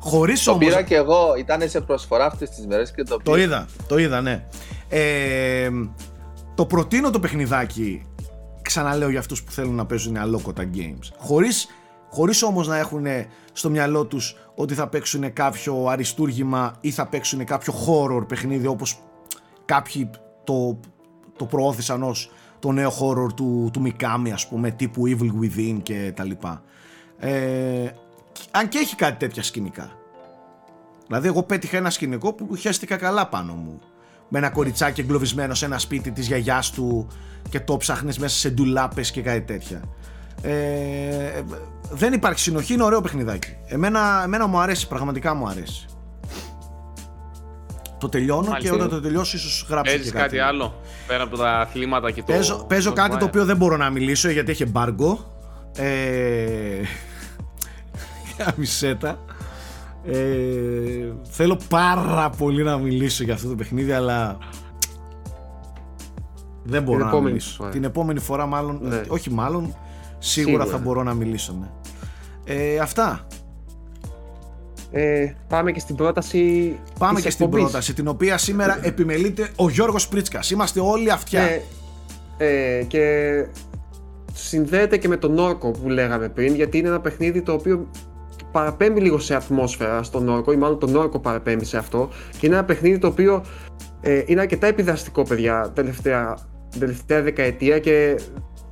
Χωρίς 0.00 0.42
Το 0.44 0.50
όμως... 0.50 0.64
πήρα 0.66 0.82
και 0.82 0.94
εγώ, 0.94 1.34
ήταν 1.38 1.68
σε 1.68 1.80
προσφορά 1.80 2.26
αυτές 2.26 2.50
τις 2.50 2.66
μέρες 2.66 2.90
και 2.92 3.02
το 3.02 3.16
Το 3.22 3.32
πήρα. 3.32 3.44
είδα, 3.44 3.66
το 3.88 3.98
είδα, 3.98 4.20
ναι. 4.20 4.44
Ε, 4.88 5.68
το 6.54 6.66
προτείνω 6.66 7.10
το 7.10 7.20
παιχνιδάκι, 7.20 8.06
ξαναλέω 8.62 9.08
για 9.10 9.18
αυτούς 9.18 9.42
που 9.42 9.52
θέλουν 9.52 9.74
να 9.74 9.86
παίζουν 9.86 10.16
αλόκοτα 10.16 10.70
games. 10.74 11.08
Χωρίς, 11.18 11.66
χωρίς 12.10 12.42
όμως 12.42 12.66
να 12.66 12.78
έχουν 12.78 13.04
στο 13.52 13.70
μυαλό 13.70 14.04
τους 14.04 14.36
ότι 14.54 14.74
θα 14.74 14.88
παίξουν 14.88 15.32
κάποιο 15.32 15.86
αριστούργημα 15.88 16.74
ή 16.80 16.90
θα 16.90 17.06
παίξουν 17.06 17.44
κάποιο 17.44 17.74
horror 17.86 18.28
παιχνίδι 18.28 18.66
όπως 18.66 18.98
κάποιοι 19.64 20.10
το, 20.44 20.80
το 21.36 21.44
προώθησαν 21.44 22.02
ως 22.02 22.30
το 22.58 22.72
νέο 22.72 22.90
horror 23.00 23.32
του, 23.34 23.70
του 23.72 23.82
Mikami 23.86 24.30
ας 24.32 24.48
πούμε 24.48 24.70
τύπου 24.70 25.02
Evil 25.06 25.44
Within 25.44 25.78
και 25.82 26.12
τα 26.16 26.24
λοιπά. 26.24 26.62
Ε, 27.18 27.88
αν 28.50 28.68
και 28.68 28.78
έχει 28.78 28.96
κάτι 28.96 29.18
τέτοια 29.18 29.42
σκηνικά. 29.42 29.90
Δηλαδή, 31.06 31.26
εγώ 31.26 31.42
πέτυχα 31.42 31.76
ένα 31.76 31.90
σκηνικό 31.90 32.32
που 32.32 32.54
χαίστηκα 32.56 32.96
καλά 32.96 33.28
πάνω 33.28 33.54
μου. 33.54 33.80
Με 34.28 34.38
ένα 34.38 34.50
κοριτσάκι 34.50 35.00
εγκλωβισμένο 35.00 35.54
σε 35.54 35.64
ένα 35.64 35.78
σπίτι 35.78 36.10
της 36.10 36.26
γιαγιάς 36.26 36.70
του 36.70 37.06
και 37.48 37.60
το 37.60 37.76
ψάχνεις 37.76 38.18
μέσα 38.18 38.38
σε 38.38 38.50
ντουλάπες 38.50 39.10
και 39.10 39.22
κάτι 39.22 39.40
τέτοια. 39.40 39.82
Ε, 40.42 41.42
δεν 41.90 42.12
υπάρχει 42.12 42.40
συνοχή, 42.40 42.72
είναι 42.74 42.82
ωραίο 42.82 43.00
παιχνιδάκι. 43.00 43.56
Εμένα, 43.66 44.20
εμένα 44.24 44.46
μου 44.46 44.58
αρέσει, 44.58 44.88
πραγματικά 44.88 45.34
μου 45.34 45.48
αρέσει. 45.48 45.86
Το 47.98 48.08
τελειώνω 48.08 48.48
Μάλιστα. 48.48 48.68
και 48.68 48.74
όταν 48.74 48.88
το 48.88 49.00
τελειώσω 49.00 49.36
ίσως 49.36 49.66
γράψω 49.68 49.92
Παίζεις 49.92 50.12
και 50.12 50.18
κάτι. 50.18 50.36
κάτι 50.36 50.38
άλλο 50.48 50.80
πέρα 51.06 51.22
από 51.22 51.36
τα 51.36 51.50
αθλήματα 51.50 52.10
και 52.10 52.22
το. 52.22 52.32
Παίζω, 52.32 52.64
παίζω 52.68 52.88
το 52.88 52.94
κάτι 52.94 53.10
το 53.16 53.24
Fire. 53.24 53.28
οποίο 53.28 53.44
δεν 53.44 53.56
μπορώ 53.56 53.76
να 53.76 53.90
μιλήσω 53.90 54.30
γιατί 54.30 54.50
έχει 54.50 54.64
embargo. 54.72 55.16
Ε, 55.76 56.80
Αμισέτα. 58.54 59.18
Ε, 60.04 61.12
θέλω 61.30 61.58
πάρα 61.68 62.30
πολύ 62.30 62.62
να 62.62 62.78
μιλήσω 62.78 63.24
για 63.24 63.34
αυτό 63.34 63.48
το 63.48 63.54
παιχνίδι, 63.54 63.92
αλλά 63.92 64.38
δεν 66.62 66.82
μπορώ 66.82 66.96
Την 66.96 67.04
να 67.06 67.10
επόμενη 67.12 67.32
μιλήσω. 67.32 67.54
φορά. 67.56 67.70
Την 67.70 67.84
επόμενη 67.84 68.20
φορά, 68.20 68.46
μάλλον. 68.46 68.78
Ναι. 68.82 68.96
ε, 68.96 69.02
όχι, 69.08 69.30
μάλλον. 69.30 69.76
Σίγουρα, 70.18 70.62
Σίγουρα. 70.62 70.64
θα 70.66 70.78
μπορώ 70.84 71.02
να 71.02 71.14
μιλήσω, 71.14 71.56
ναι. 71.60 71.66
Ε, 72.54 72.78
αυτά. 72.78 73.26
Ε, 74.90 75.32
πάμε 75.48 75.72
και 75.72 75.80
στην 75.80 75.94
πρόταση. 75.94 76.72
Πάμε 76.98 77.14
της 77.14 77.24
και 77.24 77.30
στην 77.30 77.44
εκπομπής. 77.44 77.64
πρόταση, 77.64 77.94
την 77.94 78.08
οποία 78.08 78.38
σήμερα 78.38 78.78
επιμελείται 78.82 79.50
ο 79.56 79.68
Γιώργος 79.68 80.08
Πρίτσκας. 80.08 80.50
Είμαστε 80.50 80.80
όλοι 80.80 81.10
αυτιά. 81.10 81.42
Ε, 81.42 81.62
ε, 82.38 82.82
και 82.82 83.44
συνδέεται 84.32 84.96
και 84.96 85.08
με 85.08 85.16
τον 85.16 85.38
όρκο 85.38 85.70
που 85.70 85.88
λέγαμε 85.88 86.28
πριν, 86.28 86.54
γιατί 86.54 86.78
είναι 86.78 86.88
ένα 86.88 87.00
παιχνίδι 87.00 87.42
το 87.42 87.52
οποίο 87.52 87.90
παραπέμπει 88.52 89.00
λίγο 89.00 89.18
σε 89.18 89.34
ατμόσφαιρα 89.34 90.02
στον 90.02 90.28
όρκο, 90.28 90.52
ή 90.52 90.56
μάλλον 90.56 90.78
τον 90.78 90.96
όρκο 90.96 91.18
παραπέμπει 91.18 91.64
σε 91.64 91.78
αυτό. 91.78 92.08
Και 92.38 92.46
είναι 92.46 92.54
ένα 92.54 92.64
παιχνίδι 92.64 92.98
το 92.98 93.06
οποίο 93.06 93.44
ε, 94.00 94.22
είναι 94.26 94.40
αρκετά 94.40 94.66
επιδραστικό, 94.66 95.22
παιδιά, 95.22 95.70
τελευταία, 95.74 96.38
τελευταία 96.78 97.22
δεκαετία 97.22 97.78
και 97.78 98.20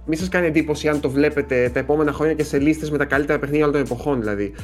μη 0.07 0.16
σας 0.16 0.28
κάνει 0.28 0.47
εντύπωση 0.47 0.89
αν 0.89 1.01
το 1.01 1.11
βλέπετε 1.11 1.70
τα 1.73 1.78
επόμενα 1.78 2.12
χρόνια 2.12 2.35
και 2.35 2.45
σε 2.45 2.59
λίστες 2.59 2.91
με 2.91 2.99
τα 2.99 3.05
καλύτερα 3.05 3.39
παιχνίδια 3.39 3.66
όλων 3.66 3.85
των 3.85 3.93
εποχών 3.93 4.20
δηλαδή. 4.20 4.55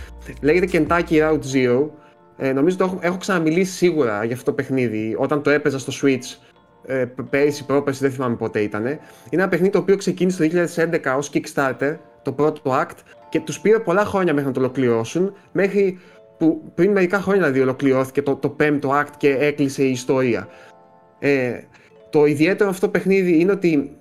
Λέγεται 0.41 0.87
Kentucky 0.89 1.13
Route 1.13 1.55
Zero. 1.55 1.89
Ε, 2.37 2.53
νομίζω 2.53 2.77
το 2.77 2.85
έχω, 2.85 2.99
έχω 3.01 3.17
ξαναμιλήσει 3.17 3.73
σίγουρα 3.73 4.25
για 4.25 4.35
αυτό 4.35 4.51
το 4.51 4.53
παιχνίδι 4.53 5.17
όταν 5.19 5.43
το 5.43 5.51
έπαιζα 5.51 5.79
στο 5.79 5.93
Switch 6.03 6.51
ε, 6.87 7.05
π- 7.05 7.23
πέρυσι, 7.23 7.67
πρόπερσι, 7.67 8.01
δεν 8.01 8.13
θυμάμαι 8.13 8.37
πότε 8.37 8.61
ήταν. 8.61 8.87
Είναι 8.87 8.99
ένα 9.31 9.49
παιχνίδι 9.49 9.73
το 9.73 9.79
οποίο 9.79 9.97
ξεκίνησε 9.97 10.49
το 10.49 10.71
2011 11.13 11.15
ως 11.17 11.31
Kickstarter, 11.33 11.97
το 12.23 12.33
πρώτο 12.33 12.61
act, 12.65 12.97
και 13.29 13.41
τους 13.41 13.61
πήρε 13.61 13.79
πολλά 13.79 14.05
χρόνια 14.05 14.33
μέχρι 14.33 14.49
να 14.49 14.55
το 14.55 14.61
ολοκληρώσουν, 14.61 15.35
μέχρι 15.53 15.99
που 16.39 16.73
πριν 16.75 16.93
μερικά 16.93 17.21
χρόνια 17.21 17.43
δηλαδή 17.43 17.61
ολοκληρώθηκε 17.61 18.23
το, 18.23 18.37
το 18.37 18.49
πέμπτο 18.49 19.01
act 19.01 19.13
και 19.17 19.37
έκλεισε 19.39 19.83
η 19.83 19.91
ιστορία. 19.91 20.49
Ε, 21.19 21.53
το 22.11 22.25
ιδιαίτερο 22.25 22.71
αυτό 22.71 22.89
παιχνίδι 22.89 23.41
είναι 23.41 23.53
ότι 23.53 23.97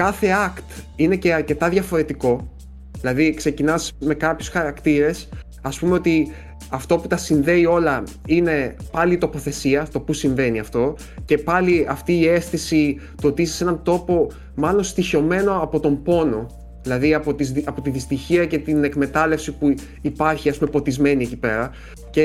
κάθε 0.00 0.28
act 0.46 0.82
είναι 0.96 1.16
και 1.16 1.34
αρκετά 1.34 1.68
διαφορετικό. 1.68 2.48
Δηλαδή 3.00 3.34
ξεκινάς 3.34 3.92
με 3.98 4.14
κάποιους 4.14 4.48
χαρακτήρες, 4.48 5.28
ας 5.62 5.78
πούμε 5.78 5.94
ότι 5.94 6.32
αυτό 6.68 6.98
που 6.98 7.06
τα 7.08 7.16
συνδέει 7.16 7.64
όλα 7.66 8.02
είναι 8.26 8.76
πάλι 8.90 9.12
η 9.12 9.18
τοποθεσία, 9.18 9.86
το 9.92 10.00
που 10.00 10.12
συμβαίνει 10.12 10.58
αυτό 10.58 10.96
και 11.24 11.38
πάλι 11.38 11.86
αυτή 11.88 12.12
η 12.18 12.28
αίσθηση 12.28 13.00
το 13.20 13.28
ότι 13.28 13.42
είσαι 13.42 13.54
σε 13.54 13.64
έναν 13.64 13.82
τόπο 13.82 14.30
μάλλον 14.54 14.82
στοιχειωμένο 14.82 15.62
από 15.62 15.80
τον 15.80 16.02
πόνο. 16.02 16.46
Δηλαδή 16.82 17.14
από, 17.14 17.34
τις, 17.34 17.52
από 17.64 17.80
τη 17.80 17.90
δυστυχία 17.90 18.46
και 18.46 18.58
την 18.58 18.84
εκμετάλλευση 18.84 19.52
που 19.52 19.74
υπάρχει 20.00 20.48
ας 20.48 20.58
πούμε 20.58 20.70
ποτισμένη 20.70 21.22
εκεί 21.22 21.36
πέρα. 21.36 21.70
Και 22.10 22.22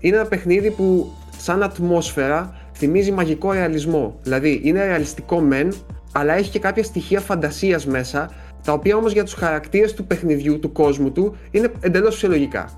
είναι 0.00 0.16
ένα 0.16 0.26
παιχνίδι 0.26 0.70
που 0.70 1.12
σαν 1.38 1.62
ατμόσφαιρα 1.62 2.54
θυμίζει 2.74 3.12
μαγικό 3.12 3.52
ρεαλισμό. 3.52 4.18
Δηλαδή 4.22 4.60
είναι 4.64 4.84
ρεαλιστικό 4.84 5.40
μεν 5.40 5.72
αλλά 6.18 6.34
έχει 6.34 6.50
και 6.50 6.58
κάποια 6.58 6.82
στοιχεία 6.82 7.20
φαντασίας 7.20 7.86
μέσα 7.86 8.30
τα 8.64 8.72
οποία 8.72 8.96
όμως 8.96 9.12
για 9.12 9.24
τους 9.24 9.34
χαρακτήρες 9.34 9.94
του 9.94 10.06
παιχνιδιού, 10.06 10.58
του 10.58 10.72
κόσμου 10.72 11.12
του 11.12 11.36
είναι 11.50 11.72
εντελώς 11.80 12.14
φυσιολογικά 12.14 12.70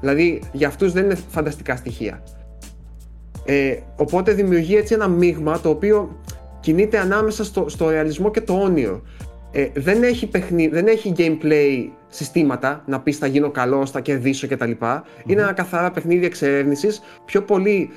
Δηλαδή 0.00 0.42
για 0.52 0.68
αυτούς 0.68 0.92
δεν 0.92 1.04
είναι 1.04 1.18
φανταστικά 1.28 1.76
στοιχεία. 1.76 2.22
Ε, 3.44 3.76
οπότε 3.96 4.32
δημιουργεί 4.32 4.76
έτσι 4.76 4.94
ένα 4.94 5.08
μείγμα 5.08 5.60
το 5.60 5.68
οποίο 5.68 6.20
κινείται 6.60 6.98
ανάμεσα 6.98 7.44
στο, 7.44 7.68
στο 7.68 7.90
ρεαλισμό 7.90 8.30
και 8.30 8.40
το 8.40 8.52
όνειρο. 8.52 9.02
Ε, 9.52 9.68
δεν, 9.74 10.02
έχει 10.02 10.26
παιχνί, 10.26 10.68
δεν 10.68 10.86
έχει 10.86 11.12
gameplay 11.16 11.88
συστήματα 12.08 12.82
να 12.86 13.00
πεις 13.00 13.18
θα 13.18 13.26
γίνω 13.26 13.50
καλός, 13.50 13.90
θα 13.90 14.00
κερδίσω 14.00 14.48
κτλ. 14.48 14.70
Είναι 15.26 15.42
ένα 15.42 15.52
καθαρά 15.52 15.90
παιχνίδι 15.90 16.26
εξερεύνησης. 16.26 17.02
Πιο 17.24 17.42
πολύ 17.42 17.90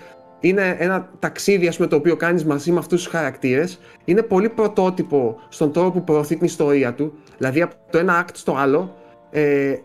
είναι 0.47 0.75
ένα 0.79 1.09
ταξίδι 1.19 1.67
ας 1.67 1.75
πούμε, 1.75 1.87
το 1.87 1.95
οποίο 1.95 2.15
κάνεις 2.15 2.45
μαζί 2.45 2.71
με 2.71 2.79
αυτούς 2.79 3.03
τους 3.03 3.11
χαρακτήρες. 3.11 3.79
Είναι 4.05 4.21
πολύ 4.21 4.49
πρωτότυπο 4.49 5.39
στον 5.49 5.71
τρόπο 5.71 5.91
που 5.91 6.03
προωθεί 6.03 6.35
την 6.35 6.45
ιστορία 6.45 6.93
του. 6.93 7.13
Δηλαδή 7.37 7.61
από 7.61 7.75
το 7.89 7.97
ένα 7.97 8.25
act 8.25 8.29
στο 8.33 8.55
άλλο 8.57 8.95
ε, 9.31 9.41
ε, 9.71 9.77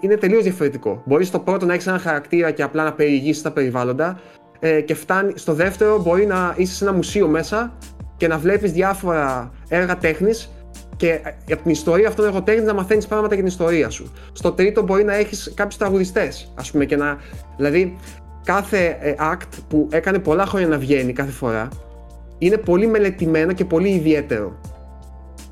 είναι 0.00 0.16
τελείως 0.16 0.42
διαφορετικό. 0.42 1.02
Μπορείς 1.06 1.28
στο 1.28 1.38
πρώτο 1.38 1.66
να 1.66 1.74
έχεις 1.74 1.86
ένα 1.86 1.98
χαρακτήρα 1.98 2.50
και 2.50 2.62
απλά 2.62 2.84
να 2.84 2.92
περιηγήσεις 2.92 3.42
τα 3.42 3.50
περιβάλλοντα 3.50 4.20
ε, 4.58 4.80
και 4.80 4.94
φτάνει 4.94 5.32
στο 5.36 5.52
δεύτερο 5.52 6.02
μπορεί 6.02 6.26
να 6.26 6.54
είσαι 6.56 6.74
σε 6.74 6.84
ένα 6.84 6.92
μουσείο 6.92 7.28
μέσα 7.28 7.78
και 8.16 8.28
να 8.28 8.38
βλέπεις 8.38 8.72
διάφορα 8.72 9.52
έργα 9.68 9.96
τέχνης 9.96 10.50
και 10.96 11.08
ε, 11.46 11.52
από 11.52 11.62
την 11.62 11.70
ιστορία 11.70 12.08
αυτών 12.08 12.24
των 12.24 12.34
εργοτέχνης 12.34 12.66
να 12.66 12.74
μαθαίνεις 12.74 13.06
πράγματα 13.06 13.34
για 13.34 13.44
την 13.44 13.52
ιστορία 13.52 13.90
σου. 13.90 14.12
Στο 14.32 14.52
τρίτο 14.52 14.82
μπορεί 14.82 15.04
να 15.04 15.14
έχεις 15.14 15.52
κάποιους 15.54 15.76
τραγουδιστές, 15.76 16.52
ας 16.54 16.70
πούμε, 16.70 16.84
και 16.84 16.96
να... 16.96 17.18
Δηλαδή, 17.56 17.96
κάθε 18.46 18.98
ε, 19.00 19.14
act 19.18 19.58
που 19.68 19.88
έκανε 19.90 20.18
πολλά 20.18 20.46
χρόνια 20.46 20.68
να 20.68 20.78
βγαίνει 20.78 21.12
κάθε 21.12 21.30
φορά 21.30 21.68
είναι 22.38 22.56
πολύ 22.56 22.86
μελετημένο 22.86 23.52
και 23.52 23.64
πολύ 23.64 23.88
ιδιαίτερο. 23.88 24.60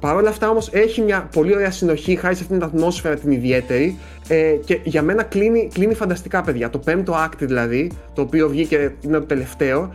Παρ' 0.01 0.17
όλα 0.17 0.29
αυτά 0.29 0.51
όμως 0.51 0.69
έχει 0.73 1.01
μια 1.01 1.29
πολύ 1.33 1.55
ωραία 1.55 1.71
συνοχή 1.71 2.17
χάρη 2.17 2.35
σε 2.35 2.43
αυτήν 2.43 2.59
την 2.59 2.67
ατμόσφαιρα 2.67 3.15
την 3.15 3.31
ιδιαίτερη 3.31 3.99
ε, 4.29 4.57
και 4.65 4.81
για 4.85 5.03
μένα 5.03 5.23
κλείνει, 5.23 5.69
κλείνει 5.73 5.95
φανταστικά 5.95 6.43
παιδιά. 6.43 6.71
Το 6.71 6.79
πέμπτο 6.79 7.15
act 7.27 7.39
δηλαδή, 7.39 7.91
το 8.13 8.23
οποίο 8.23 8.49
βγήκε 8.49 8.95
είναι 9.01 9.19
το 9.19 9.27
τελευταίο, 9.27 9.95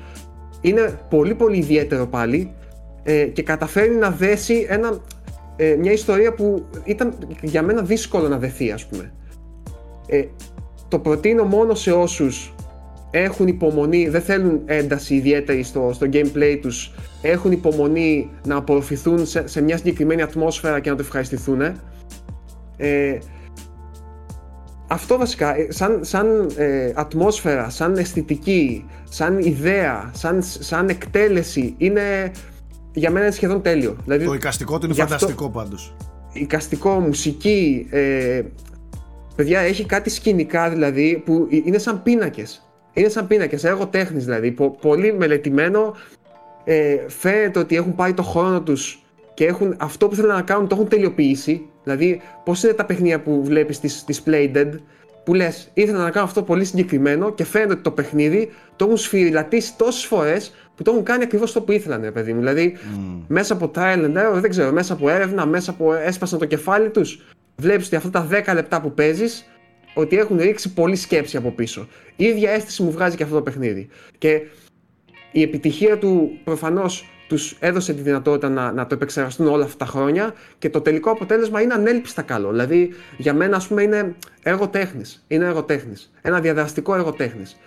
είναι 0.61 0.99
πολύ 1.09 1.35
πολύ 1.35 1.57
ιδιαίτερο 1.57 2.07
πάλι 2.07 2.53
ε, 3.03 3.23
και 3.23 3.43
καταφέρνει 3.43 3.95
να 3.95 4.09
δέσει 4.09 4.65
ένα, 4.69 4.99
ε, 5.55 5.75
μια 5.79 5.91
ιστορία 5.91 6.33
που 6.33 6.65
ήταν 6.83 7.13
για 7.41 7.63
μένα 7.63 7.81
δύσκολο 7.81 8.27
να 8.27 8.37
δεθεί 8.37 8.71
ας 8.71 8.85
πούμε. 8.85 9.13
Ε, 10.07 10.23
το 10.87 10.99
προτείνω 10.99 11.43
μόνο 11.43 11.73
σε 11.73 11.91
όσους 11.91 12.53
έχουν 13.11 13.47
υπομονή, 13.47 14.09
δεν 14.09 14.21
θέλουν 14.21 14.61
ένταση 14.65 15.15
ιδιαίτερη 15.15 15.63
στο, 15.63 15.91
στο 15.93 16.07
gameplay 16.11 16.57
τους, 16.61 16.93
έχουν 17.21 17.51
υπομονή 17.51 18.29
να 18.47 18.55
απορροφηθούν 18.55 19.25
σε, 19.25 19.47
σε 19.47 19.61
μια 19.61 19.77
συγκεκριμένη 19.77 20.21
ατμόσφαιρα 20.21 20.79
και 20.79 20.89
να 20.89 20.95
το 20.95 21.01
ευχαριστηθούν. 21.01 21.61
Ε, 22.77 23.17
αυτό 24.87 25.17
βασικά, 25.17 25.55
ε, 25.55 25.67
σαν, 25.69 25.99
σαν 26.01 26.49
ε, 26.55 26.91
ατμόσφαιρα, 26.95 27.69
σαν 27.69 27.97
αισθητική, 27.97 28.85
σαν 29.09 29.39
ιδέα, 29.39 30.11
σαν, 30.13 30.41
σαν 30.41 30.89
εκτέλεση, 30.89 31.75
είναι 31.77 32.31
για 32.93 33.11
μένα 33.11 33.25
είναι 33.25 33.33
σχεδόν 33.33 33.61
τέλειο. 33.61 33.95
Δηλαδή, 34.03 34.25
το 34.25 34.33
εικαστικό 34.33 34.77
του 34.77 34.85
είναι 34.85 34.93
φανταστικό 34.93 35.45
αυτό, 35.45 35.49
πάντως. 35.49 35.95
Εικαστικό, 36.33 36.99
μουσική, 36.99 37.87
ε, 37.89 38.41
παιδιά 39.35 39.59
έχει 39.59 39.85
κάτι 39.85 40.09
σκηνικά 40.09 40.69
δηλαδή 40.69 41.21
που 41.25 41.47
είναι 41.65 41.77
σαν 41.77 42.03
πίνακες. 42.03 42.68
Είναι 42.93 43.09
σαν 43.09 43.27
πίνακες, 43.27 43.63
έργο 43.63 43.87
τέχνης 43.87 44.25
δηλαδή, 44.25 44.55
πολύ 44.81 45.13
μελετημένο, 45.13 45.95
ε, 46.63 46.95
φαίνεται 47.07 47.59
ότι 47.59 47.75
έχουν 47.75 47.95
πάει 47.95 48.13
το 48.13 48.23
χρόνο 48.23 48.61
τους 48.61 49.03
και 49.33 49.45
έχουν 49.45 49.75
αυτό 49.77 50.07
που 50.07 50.15
θέλουν 50.15 50.33
να 50.33 50.41
κάνουν 50.41 50.67
το 50.67 50.75
έχουν 50.75 50.87
τελειοποιήσει. 50.87 51.69
Δηλαδή, 51.83 52.21
πώς 52.43 52.63
είναι 52.63 52.73
τα 52.73 52.85
παιχνίδια 52.85 53.21
που 53.21 53.43
βλέπεις 53.43 53.79
τη 53.79 54.19
Playdead, 54.25 54.69
που 55.23 55.33
λες, 55.33 55.69
ήθελα 55.73 56.03
να 56.03 56.09
κάνω 56.09 56.25
αυτό 56.25 56.43
πολύ 56.43 56.65
συγκεκριμένο 56.65 57.33
και 57.33 57.43
φαίνεται 57.43 57.73
ότι 57.73 57.81
το 57.81 57.91
παιχνίδι 57.91 58.49
το 58.75 58.85
έχουν 58.85 58.97
σφυριλατήσει 58.97 59.77
τόσες 59.77 60.05
φορές 60.05 60.53
που 60.75 60.83
το 60.83 60.91
έχουν 60.91 61.03
κάνει 61.03 61.23
ακριβώς 61.23 61.51
το 61.51 61.61
που 61.61 61.71
ήθελαν, 61.71 62.13
παιδί 62.13 62.33
μου. 62.33 62.39
Δηλαδή, 62.39 62.77
μέσα 63.27 63.53
από 63.53 63.71
trial 63.75 64.05
and 64.05 64.17
error, 64.17 64.33
δεν 64.33 64.49
ξέρω, 64.49 64.71
μέσα 64.71 64.93
από 64.93 65.09
έρευνα, 65.09 65.45
μέσα 65.45 65.71
από 65.71 65.93
έσπασαν 65.93 66.39
το 66.39 66.45
κεφάλι 66.45 66.89
τους, 66.89 67.25
βλέπεις 67.55 67.85
ότι 67.85 67.95
αυτά 67.95 68.09
τα 68.09 68.27
10 68.31 68.53
λεπτά 68.53 68.81
που 68.81 68.93
παίζεις, 68.93 69.49
ότι 69.93 70.17
έχουν 70.17 70.37
ρίξει 70.37 70.73
πολύ 70.73 70.95
σκέψη 70.95 71.37
από 71.37 71.51
πίσω. 71.51 71.87
Η 72.15 72.25
ίδια 72.25 72.51
αίσθηση 72.51 72.83
μου 72.83 72.91
βγάζει 72.91 73.15
και 73.15 73.23
αυτό 73.23 73.35
το 73.35 73.41
παιχνίδι. 73.41 73.87
Και 74.17 74.41
η 75.31 75.41
επιτυχία 75.41 75.97
του 75.97 76.39
προφανώς 76.43 77.09
τους 77.27 77.57
έδωσε 77.59 77.93
τη 77.93 78.01
δυνατότητα 78.01 78.49
να, 78.49 78.71
να 78.71 78.87
το 78.87 78.95
επεξεργαστούν 78.95 79.47
όλα 79.47 79.63
αυτά 79.63 79.77
τα 79.77 79.85
χρόνια 79.85 80.33
και 80.57 80.69
το 80.69 80.81
τελικό 80.81 81.11
αποτέλεσμα 81.11 81.61
είναι 81.61 81.73
ανέλπιστα 81.73 82.21
καλό. 82.21 82.49
Δηλαδή 82.49 82.93
για 83.17 83.33
μένα 83.33 83.55
ας 83.55 83.67
πούμε 83.67 83.81
είναι 83.81 84.15
έργο 84.43 84.67
τέχνης, 84.67 85.25
είναι 85.27 85.45
έργο 85.45 85.63
τέχνης, 85.63 86.11
ένα 86.21 86.39
διαδραστικό 86.39 86.95
έργο 86.95 87.11
τέχνης. 87.11 87.57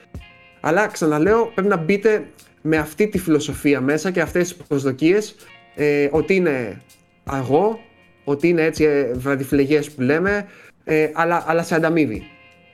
Αλλά 0.61 0.87
ξαναλέω 0.87 1.51
πρέπει 1.55 1.69
να 1.69 1.77
μπείτε 1.77 2.27
με 2.63 2.77
αυτή 2.77 3.09
τη 3.09 3.19
φιλοσοφία 3.19 3.81
μέσα 3.81 4.11
και 4.11 4.21
αυτές 4.21 4.49
τις 4.49 4.67
προσδοκίες 4.67 5.35
ε, 5.75 6.09
ότι 6.11 6.35
είναι 6.35 6.81
αργό, 7.25 7.81
ότι 8.25 8.49
είναι 8.49 8.63
έτσι 8.63 8.85
ε, 8.85 9.13
βραδιφλεγές 9.15 9.91
που 9.91 10.01
λέμε, 10.01 10.47
ε, 10.85 11.11
αλλά, 11.13 11.45
αλλά 11.47 11.63
σε 11.63 11.75
ανταμείβει. 11.75 12.23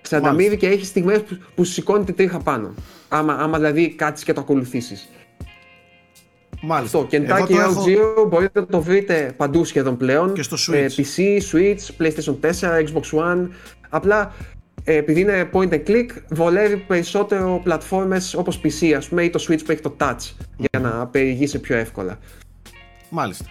Σε 0.01 0.17
ανταμείβει 0.17 0.57
και 0.57 0.69
έχεις 0.69 0.89
στιγμές 0.89 1.23
που, 1.23 1.39
που 1.55 1.65
σηκώνει 1.65 2.05
τη 2.05 2.13
τρίχα 2.13 2.39
πάνω. 2.39 2.75
Άμα, 3.09 3.35
άμα 3.35 3.59
δηλαδή 3.59 3.95
κάτσεις 3.95 4.25
και 4.25 4.33
το 4.33 4.41
ακολουθήσεις. 4.41 5.09
Μάλιστα. 6.63 6.99
Αυτό. 6.99 7.17
Kentucky 7.19 7.51
Road 7.51 7.59
έχω... 7.59 7.85
Zero 7.87 8.29
μπορείτε 8.29 8.61
να 8.61 8.67
το 8.67 8.81
βρείτε 8.81 9.35
παντού 9.37 9.65
σχεδόν 9.65 9.97
πλέον. 9.97 10.33
Και 10.33 10.43
στο 10.43 10.57
Switch. 10.69 10.89
PC, 10.97 11.41
Switch, 11.53 11.79
PlayStation 11.99 12.37
4, 12.41 12.51
Xbox 12.61 13.19
One. 13.19 13.49
Απλά 13.89 14.33
ε, 14.85 14.95
επειδή 14.97 15.21
είναι 15.21 15.51
point 15.53 15.69
and 15.69 15.83
click, 15.87 16.07
βολεύει 16.29 16.77
περισσότερο 16.77 17.61
πλατφόρμες 17.63 18.35
όπως 18.35 18.61
PC 18.65 18.93
ας 18.97 19.09
πούμε 19.09 19.23
ή 19.23 19.31
το 19.31 19.45
Switch 19.49 19.61
που 19.65 19.73
έχει 19.73 19.81
το 19.81 19.97
Touch 19.99 20.33
για 20.57 20.81
να 20.81 21.07
περιηγήσει 21.07 21.59
πιο 21.59 21.77
εύκολα. 21.77 22.19
Μάλιστα. 23.11 23.45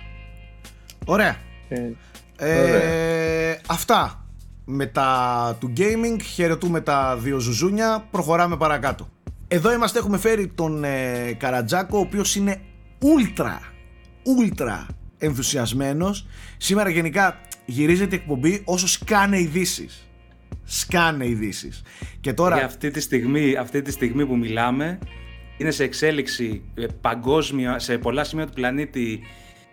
Ωραία. 1.05 1.35
Ε, 1.69 1.91
ε, 2.37 3.59
αυτά 3.67 4.26
με 4.69 4.85
τα 4.85 5.57
του 5.59 5.73
gaming. 5.77 6.21
Χαιρετούμε 6.23 6.81
τα 6.81 7.17
δύο 7.17 7.39
ζουζούνια. 7.39 8.07
Προχωράμε 8.11 8.57
παρακάτω. 8.57 9.09
Εδώ 9.47 9.73
είμαστε, 9.73 9.99
έχουμε 9.99 10.17
φέρει 10.17 10.47
τον 10.47 10.83
ε, 10.83 11.33
Καρατζάκο, 11.37 11.97
ο 11.97 12.01
οποίος 12.01 12.35
είναι 12.35 12.61
ούλτρα, 12.99 13.61
ούλτρα 14.23 14.85
ενθουσιασμένος. 15.17 16.27
Σήμερα 16.57 16.89
γενικά 16.89 17.39
γυρίζεται 17.65 18.15
η 18.15 18.19
εκπομπή 18.21 18.61
όσο 18.65 18.87
σκάνε 18.87 19.39
ειδήσεις. 19.39 20.07
Σκάνε 20.63 21.27
ειδήσεις. 21.27 21.81
Και 22.21 22.33
τώρα... 22.33 22.55
Για 22.55 22.65
αυτή 22.65 22.91
τη, 22.91 22.99
στιγμή, 22.99 23.55
αυτή 23.55 23.81
τη 23.81 23.91
στιγμή 23.91 24.25
που 24.25 24.37
μιλάμε 24.37 24.99
είναι 25.57 25.71
σε 25.71 25.83
εξέλιξη 25.83 26.61
ε, 26.73 26.85
παγκόσμια, 27.01 27.79
σε 27.79 27.97
πολλά 27.97 28.23
σημεία 28.23 28.45
του 28.45 28.53
πλανήτη 28.53 29.19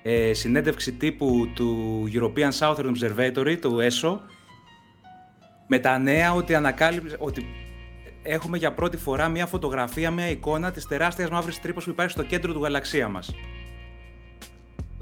ε, 0.02 0.32
συνέντευξη 0.32 0.92
τύπου 0.92 1.50
του 1.54 2.02
European 2.12 2.50
Southern 2.58 2.92
Observatory, 2.92 3.56
του 3.60 3.78
ESO, 3.80 4.18
με 5.66 5.78
τα 5.78 5.98
νέα 5.98 6.32
ότι 6.34 6.54
ανακάλυψε 6.54 7.16
ότι 7.18 7.46
έχουμε 8.22 8.58
για 8.58 8.72
πρώτη 8.72 8.96
φορά 8.96 9.28
μια 9.28 9.46
φωτογραφία, 9.46 10.10
μια 10.10 10.28
εικόνα 10.28 10.70
της 10.70 10.86
τεράστιας 10.86 11.30
μαύρης 11.30 11.60
τρύπας 11.60 11.84
που 11.84 11.90
υπάρχει 11.90 12.12
στο 12.12 12.22
κέντρο 12.22 12.52
του 12.52 12.62
γαλαξία 12.62 13.08
μας. 13.08 13.34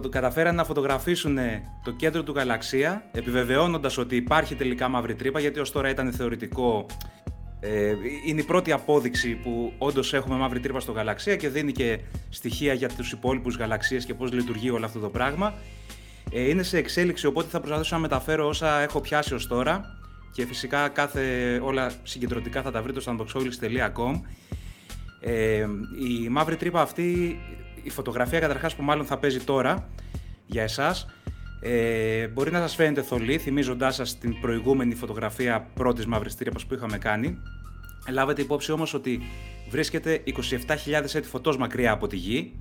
Καταφέραν 0.09 0.55
να 0.55 0.65
φωτογραφίσουν 0.65 1.39
το 1.85 1.91
κέντρο 1.91 2.23
του 2.23 2.33
γαλαξία, 2.33 3.05
επιβεβαιώνοντας 3.13 3.99
ότι 3.99 4.17
υπάρχει 4.17 4.55
τελικά 4.55 4.89
μαύρη 4.89 5.15
τρύπα, 5.15 5.41
γιατί 5.41 5.61
ως 5.61 5.73
τώρα 5.73 5.89
ήταν 5.91 6.13
θεωρητικό. 6.13 6.87
Ε, 7.61 7.95
είναι 8.27 8.41
η 8.41 8.45
πρώτη 8.45 8.73
απόδειξη 8.73 9.35
που 9.35 9.73
όντως 9.79 10.15
έχουμε 10.15 10.37
μαύρη 10.37 10.61
τρύπα 10.61 10.81
στο 10.81 10.93
γαλαξία 10.93 11.37
και 11.37 11.49
δίνει 11.49 11.73
και 11.73 11.99
στοιχεία 12.29 12.73
για 12.73 12.89
τους 12.89 13.13
υπόλοιπους 13.13 13.57
γαλαξίες 13.57 14.05
και 14.05 14.15
πώς 14.15 14.33
λειτουργεί 14.33 14.71
όλο 14.71 14.85
αυτό 14.85 14.99
το 14.99 15.09
πράγμα. 15.09 15.55
Ε, 16.33 16.49
είναι 16.49 16.63
σε 16.63 16.79
εξέλιξη, 16.79 17.27
οπότε 17.27 17.49
θα 17.49 17.61
προσπαθήσω 17.61 17.95
να 17.95 18.01
μεταφέρω 18.01 18.49
όσα 18.49 18.81
έχω 18.81 19.01
πιάσει 19.01 19.35
ως 19.35 19.47
τώρα 19.47 20.02
και 20.33 20.47
φυσικά 20.47 20.89
κάθε, 20.89 21.59
όλα 21.63 21.93
συγκεντρωτικά 22.03 22.63
θα 22.63 22.71
τα 22.71 22.83
βρείτε 22.83 23.01
στο 23.01 23.17
unboxolis.com 23.17 24.21
ε, 25.21 25.67
η 26.09 26.29
μαύρη 26.29 26.57
τρύπα 26.57 26.81
αυτή, 26.81 27.39
η 27.83 27.91
φωτογραφία 27.91 28.41
καταρχάς 28.41 28.75
που 28.75 28.83
μάλλον 28.83 29.07
θα 29.07 29.19
παίζει 29.19 29.41
τώρα 29.41 29.89
για 30.47 30.63
εσάς 30.63 31.07
ε, 31.65 32.27
μπορεί 32.27 32.51
να 32.51 32.59
σας 32.59 32.75
φαίνεται 32.75 33.03
θολή, 33.03 33.39
θυμίζοντάς 33.39 33.95
σας 33.95 34.19
την 34.19 34.41
προηγούμενη 34.41 34.95
φωτογραφία 34.95 35.67
πρώτης 35.75 36.07
μαύρης 36.07 36.37
τρύπας 36.37 36.67
που 36.67 36.75
είχαμε 36.75 36.99
κάνει. 36.99 37.39
Λάβετε 38.11 38.43
υπόψη 38.43 38.73
όμως 38.73 38.95
ότι 38.95 39.23
βρίσκεται 39.71 40.23
27.000 40.27 41.15
έτη 41.15 41.29
φωτός 41.29 41.57
μακριά 41.57 41.93
από 41.93 42.07
τη 42.07 42.17
γη 42.17 42.53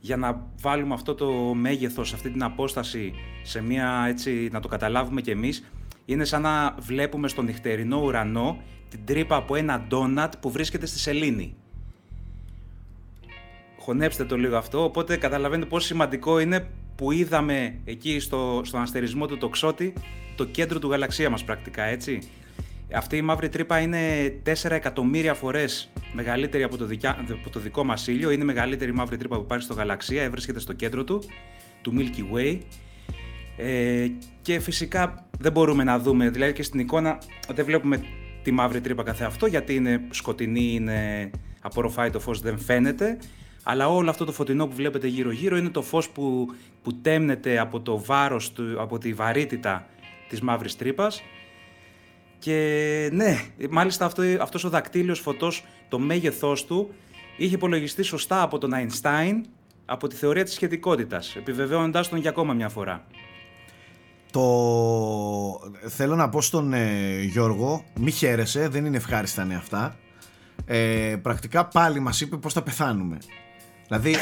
για 0.00 0.16
να 0.16 0.46
βάλουμε 0.60 0.94
αυτό 0.94 1.14
το 1.14 1.32
μέγεθος, 1.54 2.12
αυτή 2.12 2.30
την 2.30 2.42
απόσταση 2.42 3.12
σε 3.42 3.62
μια 3.62 4.04
έτσι 4.08 4.48
να 4.52 4.60
το 4.60 4.68
καταλάβουμε 4.68 5.20
κι 5.20 5.30
εμείς 5.30 5.64
είναι 6.04 6.24
σαν 6.24 6.42
να 6.42 6.74
βλέπουμε 6.78 7.28
στο 7.28 7.42
νυχτερινό 7.42 8.00
ουρανό 8.02 8.62
την 8.88 9.04
τρύπα 9.04 9.36
από 9.36 9.54
ένα 9.54 9.84
ντόνατ 9.88 10.34
που 10.40 10.50
βρίσκεται 10.50 10.86
στη 10.86 10.98
σελήνη. 10.98 11.54
Χωνέψτε 13.78 14.24
το 14.24 14.36
λίγο 14.36 14.56
αυτό, 14.56 14.84
οπότε 14.84 15.16
καταλαβαίνετε 15.16 15.68
πόσο 15.68 15.86
σημαντικό 15.86 16.38
είναι 16.38 16.68
που 16.96 17.12
είδαμε 17.12 17.78
εκεί 17.84 18.18
στο, 18.18 18.60
στον 18.64 18.80
αστερισμό 18.80 19.26
του 19.26 19.38
τοξότη 19.38 19.92
το 20.36 20.44
κέντρο 20.44 20.78
του 20.78 20.90
γαλαξία 20.90 21.30
μας 21.30 21.44
πρακτικά, 21.44 21.82
έτσι. 21.82 22.18
Αυτή 22.94 23.16
η 23.16 23.22
μαύρη 23.22 23.48
τρύπα 23.48 23.78
είναι 23.78 23.98
4 24.46 24.70
εκατομμύρια 24.70 25.34
φορές 25.34 25.90
μεγαλύτερη 26.12 26.62
από 26.62 26.76
το, 26.76 26.84
δικιά, 26.84 27.24
από 27.30 27.50
το 27.50 27.60
δικό 27.60 27.84
μας 27.84 28.06
ήλιο. 28.06 28.30
Είναι 28.30 28.42
η 28.42 28.46
μεγαλύτερη 28.46 28.92
μαύρη 28.92 29.16
τρύπα 29.16 29.36
που 29.36 29.42
υπάρχει 29.42 29.64
στο 29.64 29.74
γαλαξία, 29.74 30.30
βρίσκεται 30.30 30.60
στο 30.60 30.72
κέντρο 30.72 31.04
του, 31.04 31.22
του 31.82 31.92
Milky 31.96 32.36
Way. 32.36 32.58
Ε, 33.56 34.06
και 34.42 34.60
φυσικά 34.60 35.26
δεν 35.38 35.52
μπορούμε 35.52 35.84
να 35.84 35.98
δούμε, 35.98 36.30
δηλαδή 36.30 36.52
και 36.52 36.62
στην 36.62 36.80
εικόνα 36.80 37.18
δεν 37.54 37.64
βλέπουμε 37.64 38.04
τη 38.42 38.50
μαύρη 38.50 38.80
τρύπα 38.80 39.02
καθεαυτό 39.02 39.46
γιατί 39.46 39.74
είναι 39.74 40.00
σκοτεινή, 40.10 40.74
είναι 40.74 41.30
απορροφάει 41.60 42.10
το 42.10 42.20
φως, 42.20 42.40
δεν 42.40 42.58
φαίνεται. 42.58 43.18
Αλλά 43.62 43.88
όλο 43.88 44.10
αυτό 44.10 44.24
το 44.24 44.32
φωτεινό 44.32 44.66
που 44.66 44.74
βλέπετε 44.74 45.06
γύρω 45.06 45.30
γύρω 45.30 45.56
είναι 45.56 45.68
το 45.68 45.82
φως 45.82 46.08
που, 46.08 46.54
που 46.82 46.94
τέμνεται 46.94 47.58
από 47.58 47.80
το 47.80 48.04
βάρος, 48.04 48.52
του, 48.52 48.80
από 48.80 48.98
τη 48.98 49.12
βαρύτητα 49.12 49.86
της 50.28 50.40
μαύρης 50.40 50.76
τρύπας. 50.76 51.22
Και 52.38 53.08
ναι, 53.12 53.40
μάλιστα 53.70 54.04
αυτό, 54.04 54.22
αυτός 54.40 54.64
ο 54.64 54.68
δακτύλιος 54.68 55.20
φωτός, 55.20 55.64
το 55.88 55.98
μέγεθός 55.98 56.64
του, 56.64 56.94
είχε 57.36 57.54
υπολογιστεί 57.54 58.02
σωστά 58.02 58.42
από 58.42 58.58
τον 58.58 58.70
Einstein 58.74 59.40
από 59.84 60.08
τη 60.08 60.16
θεωρία 60.16 60.44
της 60.44 60.52
σχετικότητας, 60.52 61.36
επιβεβαιώνοντάς 61.36 62.08
τον 62.08 62.18
για 62.18 62.30
ακόμα 62.30 62.52
μια 62.52 62.68
φορά. 62.68 63.06
Το... 64.34 65.60
Θέλω 65.88 66.16
να 66.16 66.28
πω 66.28 66.40
στον 66.40 66.72
ε, 66.72 67.22
Γιώργο, 67.22 67.84
μη 68.00 68.10
χαίρεσαι, 68.10 68.68
δεν 68.68 68.84
είναι 68.84 68.96
ευχάριστα 68.96 69.44
νέα 69.44 69.58
αυτά. 69.58 69.96
Ε, 70.66 71.16
πρακτικά 71.22 71.64
πάλι 71.64 72.00
μας 72.00 72.20
είπε 72.20 72.36
πώς 72.36 72.52
θα 72.52 72.62
πεθάνουμε. 72.62 73.18
Δηλαδή, 73.88 74.14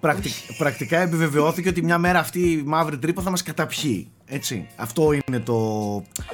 πρακτικά 0.58 0.98
επιβεβαιώθηκε 0.98 1.68
ότι 1.68 1.82
μια 1.82 1.98
μέρα 1.98 2.18
αυτή 2.18 2.40
η 2.40 2.62
μαύρη 2.66 2.98
τρύπα 2.98 3.22
θα 3.22 3.30
μας 3.30 3.42
καταπιεί. 3.42 4.10
Έτσι, 4.26 4.66
αυτό 4.76 5.12
είναι 5.12 5.40
το... 5.40 5.56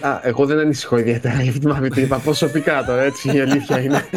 Α, 0.00 0.20
εγώ 0.22 0.46
δεν 0.46 0.58
ανησυχώ 0.58 0.98
ιδιαίτερα 0.98 1.42
για 1.42 1.52
τη 1.52 1.66
μαύρη 1.66 1.88
τρύπα, 1.88 2.16
προσωπικά 2.16 2.84
τώρα, 2.84 3.02
έτσι 3.02 3.36
η 3.36 3.40
αλήθεια 3.40 3.80
είναι. 3.80 4.08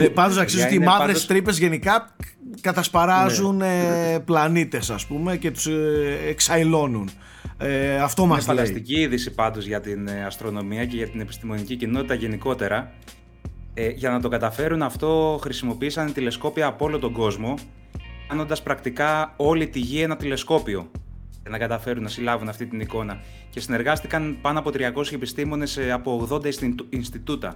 Ε, 0.00 0.08
πάντως 0.08 0.38
αξίζει 0.38 0.64
ότι 0.64 0.74
οι 0.74 0.78
μαύρες 0.78 1.06
πάντως... 1.06 1.26
τρύπες 1.26 1.58
γενικά 1.58 2.14
κατασπαράζουν 2.60 3.56
ναι. 3.56 4.12
ε, 4.14 4.18
πλανήτες 4.18 4.90
ας 4.90 5.06
πούμε 5.06 5.36
και 5.36 5.50
τους 5.50 5.66
ε, 5.66 6.18
εξαϊλώνουν. 6.28 7.10
Ε, 7.58 7.96
αυτό 7.96 8.26
μας 8.26 8.36
Είναι 8.36 8.46
φανταστική 8.46 9.00
είδηση 9.00 9.30
πάντως 9.30 9.66
για 9.66 9.80
την 9.80 10.08
ε, 10.08 10.24
αστρονομία 10.24 10.84
και 10.86 10.96
για 10.96 11.08
την 11.08 11.20
επιστημονική 11.20 11.76
κοινότητα 11.76 12.14
γενικότερα. 12.14 12.92
Ε, 13.74 13.88
για 13.88 14.10
να 14.10 14.20
το 14.20 14.28
καταφέρουν 14.28 14.82
αυτό 14.82 15.38
χρησιμοποίησαν 15.42 16.12
τηλεσκόπια 16.12 16.66
από 16.66 16.84
όλο 16.84 16.98
τον 16.98 17.12
κόσμο 17.12 17.54
κάνοντας 18.28 18.62
πρακτικά 18.62 19.32
όλη 19.36 19.68
τη 19.68 19.78
γη 19.78 20.00
ένα 20.00 20.16
τηλεσκόπιο. 20.16 20.90
για 21.42 21.50
να 21.50 21.58
καταφέρουν 21.58 22.02
να 22.02 22.08
συλλάβουν 22.08 22.48
αυτή 22.48 22.66
την 22.66 22.80
εικόνα. 22.80 23.20
Και 23.50 23.60
συνεργάστηκαν 23.60 24.38
πάνω 24.40 24.58
από 24.58 24.70
300 24.74 25.12
επιστήμονες 25.12 25.76
ε, 25.76 25.92
από 25.92 26.28
80 26.30 26.44
Ινστιτου- 26.44 26.86
Ινστιτούτα. 26.90 27.54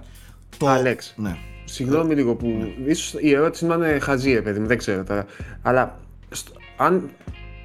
Το... 0.57 0.67
Άλεξ. 0.67 1.13
Ναι. 1.17 1.37
Συγγνώμη 1.75 2.15
λίγο 2.15 2.35
που. 2.35 2.73
ίσως 2.85 3.21
η 3.21 3.33
ερώτηση 3.33 3.65
να 3.65 3.75
είναι 3.75 3.99
χαζή, 3.99 4.33
ρε 4.33 4.41
παιδί 4.41 4.59
μου, 4.59 4.67
δεν 4.67 4.77
ξέρω 4.77 5.03
τώρα. 5.03 5.25
Αλλά 5.61 5.99
στο- 6.29 6.53
αν 6.77 7.09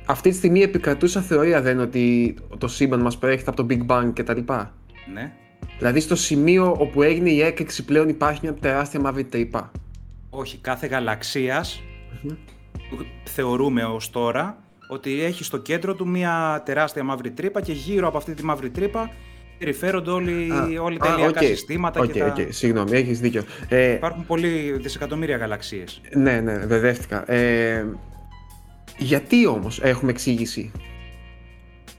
αυτή 0.06 0.30
τη 0.30 0.36
στιγμή 0.36 0.60
επικρατούσα 0.62 1.20
θεωρία 1.20 1.62
δεν 1.62 1.72
είναι 1.72 1.82
ότι 1.82 2.34
το 2.58 2.68
σύμπαν 2.68 3.00
μας 3.00 3.18
προέρχεται 3.18 3.50
από 3.50 3.66
το 3.66 3.66
Big 3.70 3.86
Bang 3.86 4.10
κτλ. 4.14 4.40
Ναι. 5.14 5.32
Δηλαδή 5.78 6.00
στο 6.00 6.16
σημείο 6.16 6.76
όπου 6.78 7.02
έγινε 7.02 7.30
η 7.30 7.40
έκρηξη 7.40 7.84
πλέον 7.84 8.08
υπάρχει 8.08 8.40
μια 8.42 8.54
τεράστια 8.54 9.00
μαύρη 9.00 9.24
τρύπα. 9.24 9.70
Όχι, 10.30 10.58
κάθε 10.58 10.86
γαλαξίας 10.86 11.82
θεωρούμε 13.24 13.84
ως 13.84 14.10
τώρα 14.10 14.58
ότι 14.88 15.22
έχει 15.22 15.44
στο 15.44 15.58
κέντρο 15.58 15.94
του 15.94 16.08
μια 16.08 16.62
τεράστια 16.64 17.04
μαύρη 17.04 17.30
τρύπα 17.30 17.60
και 17.60 17.72
γύρω 17.72 18.08
από 18.08 18.16
αυτή 18.16 18.34
τη 18.34 18.44
μαύρη 18.44 18.70
τρύπα 18.70 19.10
περιφέρονται 19.64 20.10
όλοι, 20.10 20.50
Α, 20.52 20.82
όλοι 20.82 20.98
τα 20.98 21.10
α, 21.10 21.14
ηλιακά 21.14 21.40
οκ. 21.40 21.46
συστήματα 21.46 22.00
Οκ, 22.00 22.10
και 22.10 22.18
τα... 22.18 22.26
οκ, 22.38 22.52
συγγνώμη, 22.52 22.90
έχεις 22.96 23.20
δίκιο. 23.20 23.42
Ε, 23.68 23.92
Υπάρχουν 23.92 24.26
πολλοί 24.26 24.72
δισεκατομμύρια 24.80 25.36
γαλαξίες. 25.36 26.00
ναι, 26.14 26.40
ναι, 26.40 26.66
μπερδεύτηκα. 26.66 27.32
Ε, 27.32 27.86
γιατί 28.98 29.46
όμως 29.46 29.80
έχουμε 29.82 30.10
εξήγηση; 30.10 30.70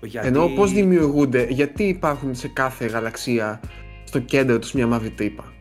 Γιατί... 0.02 0.28
Ενώ 0.28 0.48
πώς 0.48 0.72
δημιουργούνται, 0.72 1.48
γιατί 1.50 1.84
υπάρχουν 1.84 2.36
σε 2.36 2.48
κάθε 2.48 2.86
γαλαξία 2.86 3.60
στο 4.04 4.20
κέντρο 4.20 4.60
τους 4.60 4.72
μια 4.74 4.88
μαύρη 4.88 5.10
τρύπα; 5.10 5.54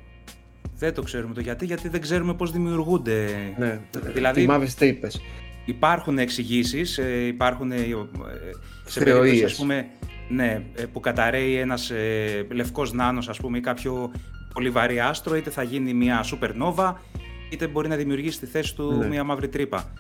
Δεν 0.79 0.95
το 0.95 1.03
ξέρουμε 1.03 1.35
το 1.35 1.41
γιατί, 1.41 1.65
γιατί 1.65 1.89
δεν 1.89 2.01
ξέρουμε 2.01 2.35
πώς 2.35 2.51
δημιουργούνται. 2.53 3.27
Ναι, 3.59 3.81
Δηλαδή- 4.13 4.43
οι 4.43 4.47
μαύρες 4.47 4.75
τρύπες. 4.75 5.21
Υπάρχουν 5.65 6.19
εξηγήσεις, 6.19 7.01
υπάρχουν 7.29 7.73
ε, 7.73 7.77
ε, 7.77 7.81
σε 8.87 9.01
Θεωρίες. 9.01 9.21
περίπτωση 9.21 9.45
ας 9.45 9.57
πούμε, 9.57 9.87
ναι, 10.31 10.63
ε, 10.75 10.85
που 10.93 11.01
καταραίει 11.01 11.55
ένας 11.57 11.91
ε, 11.91 12.47
λευκός 12.51 12.93
νάνος 12.93 13.29
ας 13.29 13.37
πούμε, 13.39 13.59
ή 13.59 13.61
κάποιο 13.61 14.13
πολύ 14.55 14.71
βαρύ 14.71 15.01
άστρο, 15.01 15.37
είτε 15.37 15.51
θα 15.51 15.63
γίνει 15.63 15.95
μια 15.95 16.25
supernova, 16.25 16.93
είτε 17.51 17.67
μπορεί 17.67 17.89
να 17.89 17.97
δημιουργήσει 17.97 18.37
στη 18.37 18.47
θέση 18.47 18.75
του 18.75 18.93
Ναι. 18.99 19.07
μια 19.07 19.25
μαύρη 19.25 19.49
τρύπα. 19.49 19.93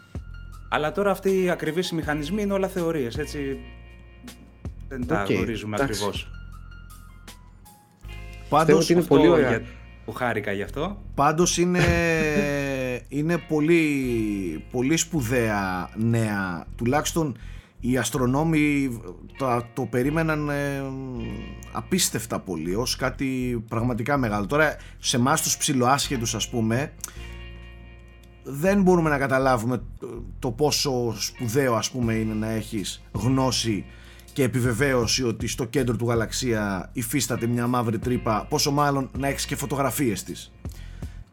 Αλλά 0.68 0.92
τώρα 0.92 1.10
αυτοί 1.10 1.42
οι 1.42 1.50
ακριβείς 1.50 1.90
οι 1.90 1.94
μηχανισμοί 1.94 2.42
είναι 2.42 2.52
όλα 2.52 2.68
θεωρίες, 2.68 3.18
έτσι 3.18 3.58
δεν 4.88 5.06
τα 5.06 5.20
Οκ, 5.22 5.30
γνωρίζουμε 5.30 5.76
εντάξει. 5.76 5.92
ακριβώς. 6.04 6.30
Πιστεύω 8.38 8.48
Πάντως, 8.48 8.82
ότι 8.84 8.92
είναι 8.92 9.00
Αυτό 9.00 9.14
πολύ 9.14 9.28
ωραία. 9.28 9.48
για- 9.48 9.62
που 10.04 10.12
χάρηκα 10.12 10.52
γι' 10.52 10.62
αυτό. 10.62 11.02
πάντως 11.14 11.58
είναι, 11.58 11.80
είναι 13.08 13.38
πολύ, 13.38 14.64
πολύ 14.70 14.96
σπουδαία 14.96 15.90
νέα. 15.96 16.66
Τουλάχιστον 16.76 17.36
οι 17.80 17.96
αστρονόμοι 17.98 18.88
το, 19.38 19.64
το 19.74 19.82
περίμεναν 19.82 20.48
ε, 20.48 20.82
απίστευτα 21.72 22.40
πολύ 22.40 22.74
ως 22.74 22.96
κάτι 22.96 23.62
πραγματικά 23.68 24.16
μεγάλο. 24.16 24.46
Τώρα 24.46 24.76
σε 24.98 25.16
εμάς 25.16 25.42
τους 25.42 25.56
ψιλοάσχετους 25.56 26.34
ας 26.34 26.48
πούμε 26.48 26.92
δεν 28.42 28.82
μπορούμε 28.82 29.10
να 29.10 29.18
καταλάβουμε 29.18 29.82
το- 30.00 30.22
το 30.38 30.50
πόσο 30.50 31.14
σπουδαίο 31.18 31.74
ας 31.74 31.90
πούμε 31.90 32.14
είναι 32.14 32.34
να 32.34 32.50
έχεις 32.50 33.02
γνώση 33.12 33.84
και 34.32 34.42
επιβεβαίωση 34.42 35.24
ότι 35.24 35.46
στο 35.46 35.64
κέντρο 35.64 35.96
του 35.96 36.06
γαλαξία 36.08 36.90
υφίσταται 36.92 37.46
μια 37.46 37.66
μαύρη 37.66 37.98
τρύπα 37.98 38.46
πόσο 38.48 38.70
μάλλον 38.70 39.10
να 39.18 39.28
έχεις 39.28 39.46
και 39.46 39.56
φωτογραφίες 39.56 40.22
της 40.22 40.52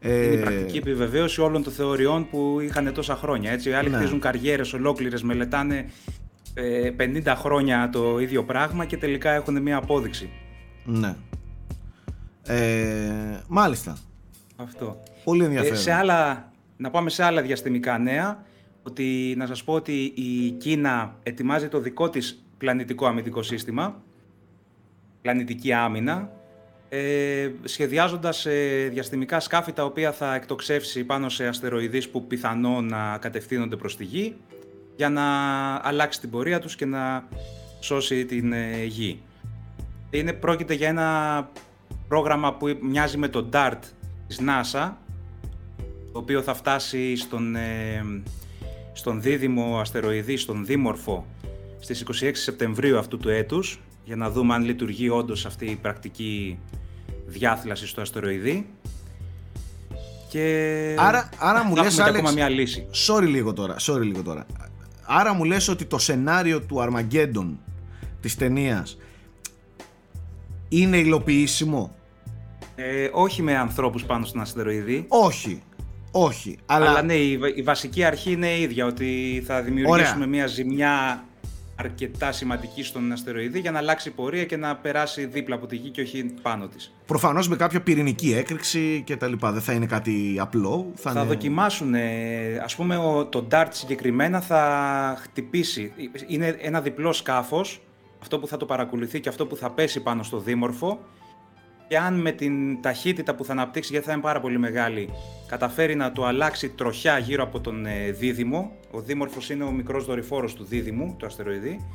Ε, 0.00 0.24
Είναι 0.26 0.34
η 0.34 0.38
πρακτική 0.38 0.76
επιβεβαίωση 0.78 1.40
όλων 1.40 1.62
των 1.62 1.72
θεωριών 1.72 2.28
που 2.30 2.58
είχαν 2.60 2.92
τόσα 2.94 3.16
χρόνια. 3.16 3.50
Έτσι. 3.50 3.68
Οι 3.68 3.72
άλλοι 3.72 3.90
Ναι. 3.90 3.96
χτίζουν 3.96 4.20
καριέρες 4.20 4.72
ολόκληρες, 4.72 5.22
μελετάνε 5.22 5.76
ε, 5.76 5.84
50 6.54 7.34
χρόνια 7.36 7.90
το 7.92 8.18
ίδιο 8.18 8.44
πράγμα 8.44 8.84
και 8.84 8.96
τελικά 8.96 9.30
έχουν 9.30 9.62
μια 9.62 9.76
απόδειξη. 9.76 10.30
ναι 10.84 11.14
ε, 12.48 13.40
μάλιστα 13.48 13.98
Αυτό. 14.56 15.02
πολύ 15.24 15.42
Ε, 15.42 15.44
ενδιαφέρον 15.44 15.78
σε 15.78 15.92
άλλα, 15.92 16.52
να 16.76 16.90
πάμε 16.90 17.10
σε 17.10 17.22
άλλα 17.22 17.42
διαστημικά 17.42 17.98
νέα, 17.98 18.44
ότι 18.82 19.34
να 19.36 19.46
σας 19.46 19.64
πω 19.64 19.72
ότι 19.72 20.12
η 20.14 20.50
Κίνα 20.50 21.16
ετοιμάζει 21.22 21.68
το 21.68 21.80
δικό 21.80 22.10
της 22.10 22.42
πλανητικό 22.58 23.06
αμυντικό 23.06 23.42
σύστημα, 23.42 24.02
πλανητική 25.22 25.72
άμυνα, 25.72 26.30
ε, 26.88 27.50
σχεδιάζοντας 27.64 28.46
ε, 28.46 28.88
διαστημικά 28.92 29.40
σκάφη 29.40 29.72
τα 29.72 29.84
οποία 29.84 30.12
θα 30.12 30.34
εκτοξεύσει 30.34 31.04
πάνω 31.04 31.28
σε 31.28 31.46
αστεροειδείς 31.46 32.08
που 32.08 32.26
πιθανόν 32.26 32.86
να 32.86 33.18
κατευθύνονται 33.18 33.76
προς 33.76 33.96
τη 33.96 34.04
Γη 34.04 34.36
για 34.98 35.08
να 35.08 35.24
αλλάξει 35.74 36.20
την 36.20 36.30
πορεία 36.30 36.58
τους 36.60 36.76
και 36.76 36.84
να 36.84 37.24
σώσει 37.80 38.24
την 38.24 38.52
ε, 38.52 38.84
Γη. 38.84 39.20
Είναι, 40.10 40.32
πρόκειται 40.32 40.74
για 40.74 40.88
ένα 40.88 41.50
πρόγραμμα 42.08 42.54
που 42.54 42.78
μοιάζει 42.82 43.16
με 43.16 43.28
το 43.28 43.48
DART 43.52 43.78
της 44.26 44.40
NASA, 44.40 44.90
το 46.12 46.18
οποίο 46.18 46.42
θα 46.42 46.54
φτάσει 46.54 47.16
στον, 47.16 47.56
ε, 47.56 48.04
στον 48.92 49.20
δίδυμο 49.22 49.78
αστεροειδή, 49.80 50.36
στον 50.36 50.66
δίμορφο, 50.66 51.26
στις 51.80 52.04
26 52.22 52.30
Σεπτεμβρίου 52.32 52.98
αυτού 52.98 53.18
του 53.18 53.28
έτους, 53.28 53.80
για 54.04 54.16
να 54.16 54.30
δούμε 54.30 54.54
αν 54.54 54.64
λειτουργεί 54.64 55.08
όντως 55.08 55.46
αυτή 55.46 55.66
η 55.66 55.76
πρακτική 55.76 56.58
διάθλαση 57.26 57.86
στο 57.86 58.00
αστεροειδή. 58.00 58.66
Και 60.28 60.94
Άρα- 60.98 61.28
άρα 61.38 61.64
μου 61.64 61.76
θα 61.76 61.82
λες, 61.82 61.98
έχουμε 61.98 62.10
και 62.10 62.18
Άλεξ, 62.18 62.30
ακόμα 62.30 62.32
μια 62.32 62.48
λύση. 62.48 62.86
Sorry 63.06 63.26
λίγο 63.26 63.52
τώρα, 63.52 63.76
sorry 63.80 64.02
λίγο 64.02 64.22
τώρα. 64.22 64.46
Άρα 65.10 65.32
μου 65.32 65.44
λες 65.44 65.68
ότι 65.68 65.84
το 65.84 65.98
σενάριο 65.98 66.60
του 66.60 66.76
Armageddon 66.80 67.56
της 68.20 68.36
ταινίας 68.36 68.98
είναι 70.68 70.96
υλοποιήσιμο; 70.96 71.96
Ε, 72.74 73.08
όχι 73.12 73.42
με 73.42 73.56
ανθρώπους 73.56 74.04
πάνω 74.04 74.24
στον 74.24 74.40
αστεροειδή, 74.40 75.04
Όχι, 75.08 75.62
όχι. 76.10 76.58
Αλλά, 76.66 76.88
αλλά, 76.88 77.02
ναι, 77.02 77.14
η, 77.14 77.38
βα- 77.38 77.54
η 77.54 77.62
βασική 77.62 78.04
αρχή 78.04 78.32
είναι 78.32 78.48
η 78.54 78.62
ίδια, 78.62 78.86
ότι 78.86 79.42
θα 79.46 79.62
δημιουργήσουμε 79.62 80.14
Ωραία. 80.16 80.26
μια 80.26 80.46
ζημιά 80.46 81.24
αρκετά 81.80 82.32
σημαντική 82.32 82.82
στον 82.82 83.12
αστεροειδή 83.12 83.58
για 83.60 83.70
να 83.70 83.78
αλλάξει 83.78 84.10
πορεία 84.10 84.44
και 84.44 84.56
να 84.56 84.76
περάσει 84.76 85.26
δίπλα 85.26 85.54
από 85.54 85.66
τη 85.66 85.76
Γη 85.76 85.88
και 85.88 86.00
όχι 86.00 86.34
πάνω 86.42 86.66
της. 86.68 86.94
προφανώς 87.06 87.48
με 87.48 87.56
κάποια 87.56 87.80
πυρηνική 87.80 88.32
έκρηξη 88.34 89.02
και 89.06 89.16
τα 89.16 89.26
λοιπά. 89.26 89.52
Δεν 89.52 89.62
θα 89.62 89.72
είναι 89.72 89.86
κάτι 89.86 90.36
απλό. 90.40 90.92
Θα, 90.94 91.12
Θα 91.12 91.20
είναι... 91.20 91.28
δοκιμάσουν, 91.28 91.94
ε, 91.94 92.56
ας 92.64 92.76
πούμε 92.76 92.96
ο, 92.96 93.26
το 93.26 93.46
DART 93.50 93.66
συγκεκριμένα 93.70 94.40
θα 94.40 95.16
χτυπήσει. 95.20 95.92
Είναι 96.26 96.56
ένα 96.60 96.80
διπλό 96.80 97.12
σκάφος, 97.12 97.80
αυτό 98.20 98.38
που 98.38 98.46
θα 98.46 98.56
το 98.56 98.66
παρακολουθεί 98.66 99.20
και 99.20 99.28
αυτό 99.28 99.46
που 99.46 99.56
θα 99.56 99.70
πέσει 99.70 100.00
πάνω 100.00 100.22
στο 100.22 100.38
δίμορφο 100.38 101.00
και 101.88 101.98
αν 101.98 102.20
με 102.20 102.32
την 102.32 102.82
ταχύτητα 102.82 103.34
που 103.34 103.44
θα 103.44 103.52
αναπτύξει, 103.52 103.92
γιατί 103.92 104.06
θα 104.06 104.12
είναι 104.12 104.20
πάρα 104.22 104.40
πολύ 104.40 104.58
μεγάλη, 104.58 105.10
καταφέρει 105.46 105.94
να 105.94 106.12
το 106.12 106.24
αλλάξει 106.26 106.68
τροχιά 106.68 107.18
γύρω 107.18 107.42
από 107.42 107.60
τον 107.60 107.86
ε, 107.86 108.10
δίδυμο, 108.10 108.72
ο 108.90 109.00
δίμορφος 109.00 109.50
είναι 109.50 109.64
ο 109.64 109.70
μικρός 109.70 110.04
δορυφόρος 110.04 110.54
του 110.54 110.64
δίδυμου, 110.64 111.14
του 111.18 111.26
αστεροειδή, 111.26 111.86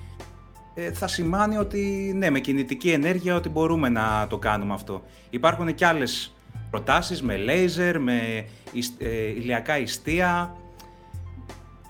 ε, 0.74 0.92
θα 0.92 1.08
σημάνει 1.08 1.58
ότι 1.58 2.12
ναι, 2.16 2.30
με 2.30 2.40
κινητική 2.40 2.92
ενέργεια 2.92 3.36
ότι 3.36 3.50
μπορούμε 3.50 3.90
να 3.90 4.28
το 4.30 4.38
κάνουμε 4.38 4.74
αυτό. 4.74 5.02
Υπάρχουν 5.30 5.76
και 5.76 5.86
άλλες 5.86 6.34
προτάσεις 6.70 7.22
με 7.22 7.38
λέιζερ, 7.38 8.00
με 8.00 8.46
ισ- 8.72 9.02
ε, 9.02 9.28
ηλιακά 9.28 9.78
ιστία. 9.80 10.56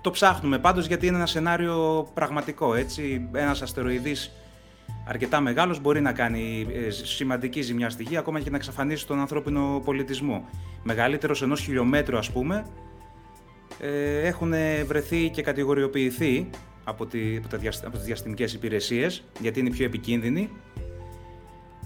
Το 0.01 0.11
ψάχνουμε 0.11 0.59
πάντως 0.59 0.85
γιατί 0.88 1.07
είναι 1.07 1.15
ένα 1.15 1.25
σενάριο 1.25 2.07
πραγματικό, 2.13 2.75
έτσι. 2.75 3.30
Ένας 3.34 3.61
αστεροειδής 3.61 4.31
αρκετά 5.07 5.39
μεγάλος 5.39 5.81
μπορεί 5.81 6.01
να 6.01 6.11
κάνει 6.11 6.67
ε, 6.87 6.89
σημαντική 6.89 7.61
ζημιά 7.61 7.89
στη 7.89 8.03
Γη, 8.03 8.17
ακόμα 8.17 8.39
και 8.39 8.49
να 8.49 8.55
εξαφανίσει 8.55 9.07
τον 9.07 9.19
ανθρώπινο 9.19 9.81
πολιτισμό. 9.85 10.49
Μεγαλύτερος 10.83 11.41
ενός 11.41 11.59
χιλιόμετρου 11.61 12.17
ας 12.17 12.31
πούμε, 12.31 12.65
ε, 13.79 14.27
έχουν 14.27 14.53
βρεθεί 14.87 15.29
και 15.29 15.41
κατηγοριοποιηθεί 15.41 16.49
από, 16.83 17.05
τη, 17.05 17.37
από, 17.37 17.47
τα 17.47 17.57
διασ- 17.57 17.85
από 17.85 17.97
τις 17.97 18.05
διαστημικές 18.05 18.53
υπηρεσίες, 18.53 19.23
γιατί 19.39 19.59
είναι 19.59 19.69
οι 19.69 19.71
πιο 19.71 19.85
επικίνδυνοι. 19.85 20.49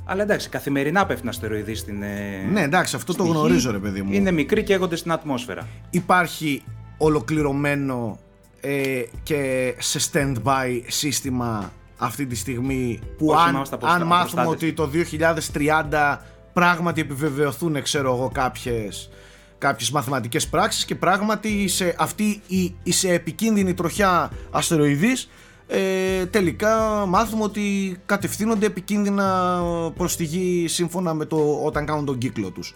Αλλά 0.09 0.21
εντάξει, 0.23 0.49
καθημερινά 0.49 1.05
πέφτουν 1.05 1.29
αστεροειδή 1.29 1.75
στην. 1.75 2.01
ε, 2.03 2.47
Ναι, 2.51 2.61
εντάξει, 2.61 2.95
αυτό 2.95 3.13
το 3.13 3.23
στη 3.23 3.31
Γη. 3.31 3.37
γνωρίζω, 3.37 3.71
ρε 3.71 3.77
παιδί 3.77 4.01
μου. 4.01 4.13
Είναι 4.13 4.31
μικροί 4.31 4.63
και 4.63 4.73
έγονται 4.73 4.95
στην 4.95 5.11
ατμόσφαιρα. 5.11 5.67
Υπάρχει 5.89 6.63
ολοκληρωμένο 6.97 8.19
ε, 8.61 9.01
και 9.23 9.73
σε 9.77 10.09
stand-by 10.11 10.81
σύστημα 10.87 11.71
αυτή 11.97 12.25
τη 12.25 12.35
στιγμή 12.35 12.99
που 13.17 13.27
Όχι, 13.27 13.47
αν, 13.47 13.55
είμαστε 13.55 13.75
αποστα- 13.75 13.95
αν 13.95 14.07
μάθουμε 14.07 14.41
ότι 14.45 14.69
απροστάτευτοι. 14.69 14.73
το 14.73 14.87
2030 14.87 16.21
πράγματι 16.53 17.01
επιβεβαιωθούν 17.01 17.81
ξέρω 17.81 18.13
εγώ 18.15 18.29
κάποιες, 18.33 19.09
κάποιες 19.57 19.91
μαθηματικές 19.91 20.47
πράξεις 20.47 20.85
και 20.85 20.95
πράγματι 20.95 21.67
σε 21.67 21.95
αυτή 21.99 22.41
η, 22.47 22.75
η 22.83 22.91
σε 22.91 23.13
επικίνδυνη 23.13 23.73
τροχιά 23.73 24.31
αστεροειδής 24.51 25.29
ε, 25.67 26.25
τελικά 26.25 27.05
μάθουμε 27.07 27.43
ότι 27.43 27.97
κατευθύνονται 28.05 28.65
επικίνδυνα 28.65 29.59
προς 29.95 30.15
τη 30.15 30.23
γη 30.23 30.67
σύμφωνα 30.67 31.13
με 31.13 31.25
το 31.25 31.61
όταν 31.63 31.85
κάνουν 31.85 32.05
τον 32.05 32.17
κύκλο 32.17 32.49
τους 32.51 32.75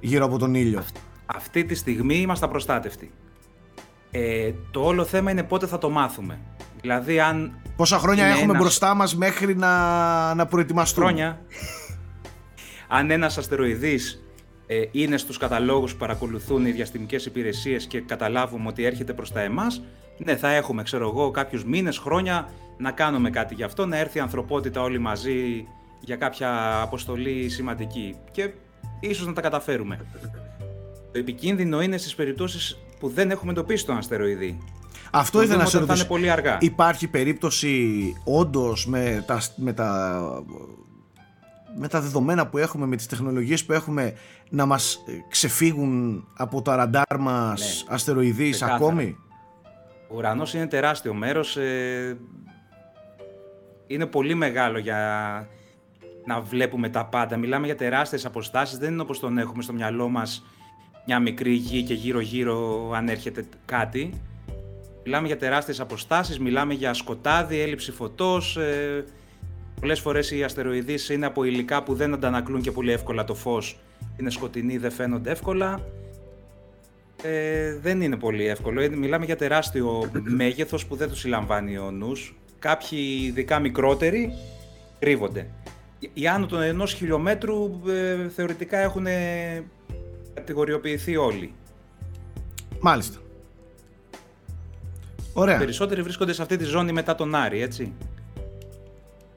γύρω 0.00 0.24
από 0.24 0.38
τον 0.38 0.54
ήλιο. 0.54 0.82
Αυτή 1.26 1.64
τη 1.64 1.74
στιγμή 1.74 2.14
είμαστε 2.16 2.44
απροστάτευτοι. 2.44 3.10
Ε, 4.10 4.52
το 4.70 4.80
όλο 4.80 5.04
θέμα 5.04 5.30
είναι 5.30 5.42
πότε 5.42 5.66
θα 5.66 5.78
το 5.78 5.90
μάθουμε. 5.90 6.38
Δηλαδή, 6.80 7.20
αν 7.20 7.60
Πόσα 7.76 7.98
χρόνια 7.98 8.22
Είναι 8.24 8.32
έχουμε 8.32 8.50
ένας- 8.50 8.62
μπροστά 8.62 8.94
μας 8.94 9.16
μέχρι 9.16 9.56
να, 9.56 10.34
να 10.34 10.46
προετοιμαστούμε; 10.46 11.06
χρόνια. 11.06 11.40
Αν 12.88 13.10
ένας 13.10 13.38
αστεροειδής 13.38 14.22
ε, 14.66 14.82
είναι 14.90 15.16
στους 15.16 15.36
καταλόγους 15.36 15.92
που 15.92 15.98
παρακολουθούν 15.98 16.66
οι 16.66 16.70
διαστημικές 16.70 17.26
υπηρεσίες 17.26 17.86
και 17.86 18.00
καταλάβουμε 18.00 18.68
ότι 18.68 18.84
έρχεται 18.84 19.12
προς 19.12 19.32
τα 19.32 19.40
εμάς, 19.40 19.82
ναι, 20.18 20.36
θα 20.36 20.50
έχουμε, 20.52 20.82
ξέρω 20.82 21.08
εγώ, 21.08 21.30
κάποιους 21.30 21.64
μήνες, 21.64 21.98
χρόνια 21.98 22.48
να 22.78 22.90
κάνουμε 22.90 23.30
κάτι 23.30 23.54
γι' 23.54 23.62
αυτό, 23.62 23.86
να 23.86 23.96
έρθει 23.96 24.18
η 24.18 24.20
ανθρωπότητα 24.20 24.82
όλοι 24.82 24.98
μαζί 24.98 25.66
για 26.00 26.16
κάποια 26.16 26.80
αποστολή 26.80 27.48
σημαντική 27.48 28.16
και 28.30 28.50
ίσως 29.00 29.26
να 29.26 29.32
τα 29.32 29.40
καταφέρουμε. 29.40 30.00
Το 31.12 31.18
επικίνδυνο 31.18 31.82
είναι 31.82 31.96
στις 31.96 32.14
περιπτώσεις 32.14 32.78
που 33.00 33.08
δεν 33.08 33.30
έχουμε 33.30 33.52
εντοπίσει 33.52 33.86
τον 33.86 33.96
αστεροειδή. 33.96 34.58
Αυτό 35.14 35.38
Το 35.38 35.44
ήθελα 35.44 35.62
να 35.62 35.64
δούμε 35.64 35.70
σε 35.70 35.76
όταν 35.76 35.88
θα 35.88 35.94
ρωτήσω. 35.94 36.14
είναι 36.14 36.20
πολύ 36.20 36.30
αργά. 36.30 36.56
Υπάρχει 36.60 37.08
περίπτωση 37.08 38.14
όντως 38.24 38.86
με 38.86 39.24
τα, 39.26 39.40
με 39.56 39.72
τα 39.72 40.20
με 41.78 41.88
τα 41.88 42.00
δεδομένα 42.00 42.46
που 42.46 42.58
έχουμε, 42.58 42.86
με 42.86 42.96
τις 42.96 43.06
τεχνολογίες 43.06 43.64
που 43.64 43.72
έχουμε 43.72 44.14
να 44.48 44.66
μας 44.66 44.94
ε, 45.06 45.12
ξεφύγουν 45.28 46.24
από 46.36 46.62
τα 46.62 46.76
ραντάρ 46.76 47.18
μας 47.18 47.60
Ναι. 47.86 47.94
αστεροειδείς 47.94 48.50
Ξεκάθαρα. 48.50 48.84
ακόμη; 48.84 49.16
Ο 50.08 50.14
ουρανός 50.16 50.54
είναι 50.54 50.66
τεράστιο 50.66 51.14
μέρος, 51.14 51.56
ε, 51.56 52.18
είναι 53.86 54.06
πολύ 54.06 54.34
μεγάλο 54.34 54.78
για 54.78 54.98
να 56.26 56.40
βλέπουμε 56.40 56.88
τα 56.88 57.04
πάντα. 57.06 57.36
Μιλάμε 57.36 57.66
για 57.66 57.76
τεράστιες 57.76 58.24
αποστάσεις, 58.24 58.78
δεν 58.78 58.92
είναι 58.92 59.02
όπως 59.02 59.20
τον 59.20 59.38
έχουμε 59.38 59.62
στο 59.62 59.72
μυαλό 59.72 60.08
μας 60.08 60.44
μια 61.06 61.18
μικρή 61.20 61.52
γη 61.52 61.82
και 61.82 61.94
γύρω-γύρω 61.94 62.90
αν 62.94 63.08
έρχεται 63.08 63.44
κάτι. 63.64 64.20
Μιλάμε 65.04 65.26
για 65.26 65.36
τεράστιες 65.36 65.80
αποστάσεις, 65.80 66.38
μιλάμε 66.38 66.74
για 66.74 66.94
σκοτάδι, 66.94 67.60
έλλειψη 67.60 67.92
φωτός. 67.92 68.56
Ε, 68.56 69.04
πολλές 69.80 70.00
φορές 70.00 70.30
οι 70.30 70.42
αστεροειδείς 70.42 71.08
είναι 71.08 71.26
από 71.26 71.44
υλικά 71.44 71.82
που 71.82 71.94
δεν 71.94 72.14
αντανακλούν 72.14 72.60
και 72.60 72.70
πολύ 72.72 72.92
εύκολα 72.92 73.24
το 73.24 73.34
φως. 73.34 73.78
Είναι 74.20 74.30
σκοτεινοί, 74.30 74.76
δεν 74.78 74.90
φαίνονται 74.90 75.30
εύκολα. 75.30 75.80
Ε, 77.22 77.76
δεν 77.78 78.00
είναι 78.00 78.16
πολύ 78.16 78.46
εύκολο. 78.46 78.80
Ε, 78.80 78.88
Μιλάμε 78.88 79.24
για 79.24 79.36
τεράστιο 79.36 80.10
μέγεθος 80.38 80.86
που 80.86 80.96
δεν 80.96 81.08
το 81.08 81.16
συλλαμβάνει 81.16 81.76
ο 81.78 81.90
νους. 81.90 82.36
Κάποιοι, 82.58 83.18
ειδικά 83.22 83.58
μικρότεροι, 83.58 84.32
κρύβονται. 84.98 85.46
Οι- 85.98 86.10
Οι 86.14 86.26
άνω 86.28 86.46
των 86.46 86.62
ενός 86.62 86.92
χιλιόμετρου 86.92 87.80
ε, 87.88 88.28
θεωρητικά 88.28 88.78
έχουν 88.78 89.06
ε, 89.06 89.64
κατηγοριοποιηθεί 90.34 91.16
όλοι. 91.16 91.54
Μάλιστα. 92.80 93.18
Ωραία. 95.32 95.58
Περισσότεροι 95.58 96.02
βρίσκονται 96.02 96.32
σε 96.32 96.42
αυτή 96.42 96.56
τη 96.56 96.64
ζώνη 96.64 96.92
μετά 96.92 97.14
τον 97.14 97.34
Άρη, 97.34 97.60
έτσι. 97.62 97.92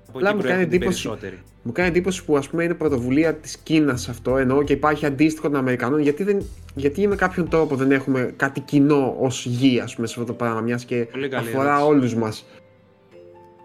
Από 0.07 0.17
Απλά 0.17 0.29
εκεί 0.29 0.37
μου 0.37 0.43
κάνει 0.43 0.53
προέρχονται 0.53 0.61
οι 0.61 0.77
εντύπωση- 0.77 1.03
περισσότεροι. 1.03 1.41
Μου 1.63 1.71
κάνει 1.71 1.87
εντύπωση 1.89 2.25
που 2.25 2.37
ας 2.37 2.49
πούμε 2.49 2.63
είναι 2.63 2.73
πρωτοβουλία 2.73 3.33
της 3.35 3.57
Κίνας 3.57 4.09
αυτό 4.09 4.37
εννοώ 4.37 4.63
και 4.63 4.73
υπάρχει 4.73 5.05
αντίστοιχο 5.05 5.49
των 5.49 5.55
Αμερικανών 5.59 5.99
γιατί, 5.99 6.23
δεν, 6.23 6.45
γιατί 6.75 7.07
με 7.07 7.15
κάποιον 7.15 7.49
τρόπο 7.49 7.75
δεν 7.75 7.91
έχουμε 7.91 8.33
κάτι 8.35 8.59
κοινό 8.59 9.15
ως 9.19 9.45
γη 9.45 9.79
ας 9.79 9.95
πούμε 9.95 10.07
σε 10.07 10.13
αυτό 10.19 10.31
το 10.31 10.37
πράγμα 10.37 10.61
μιας 10.61 10.85
και 10.85 11.07
Πολύ 11.11 11.29
καλή 11.29 11.47
αφορά 11.47 11.67
ερώτηση. 11.69 11.87
όλους 11.89 12.15
μας. 12.15 12.45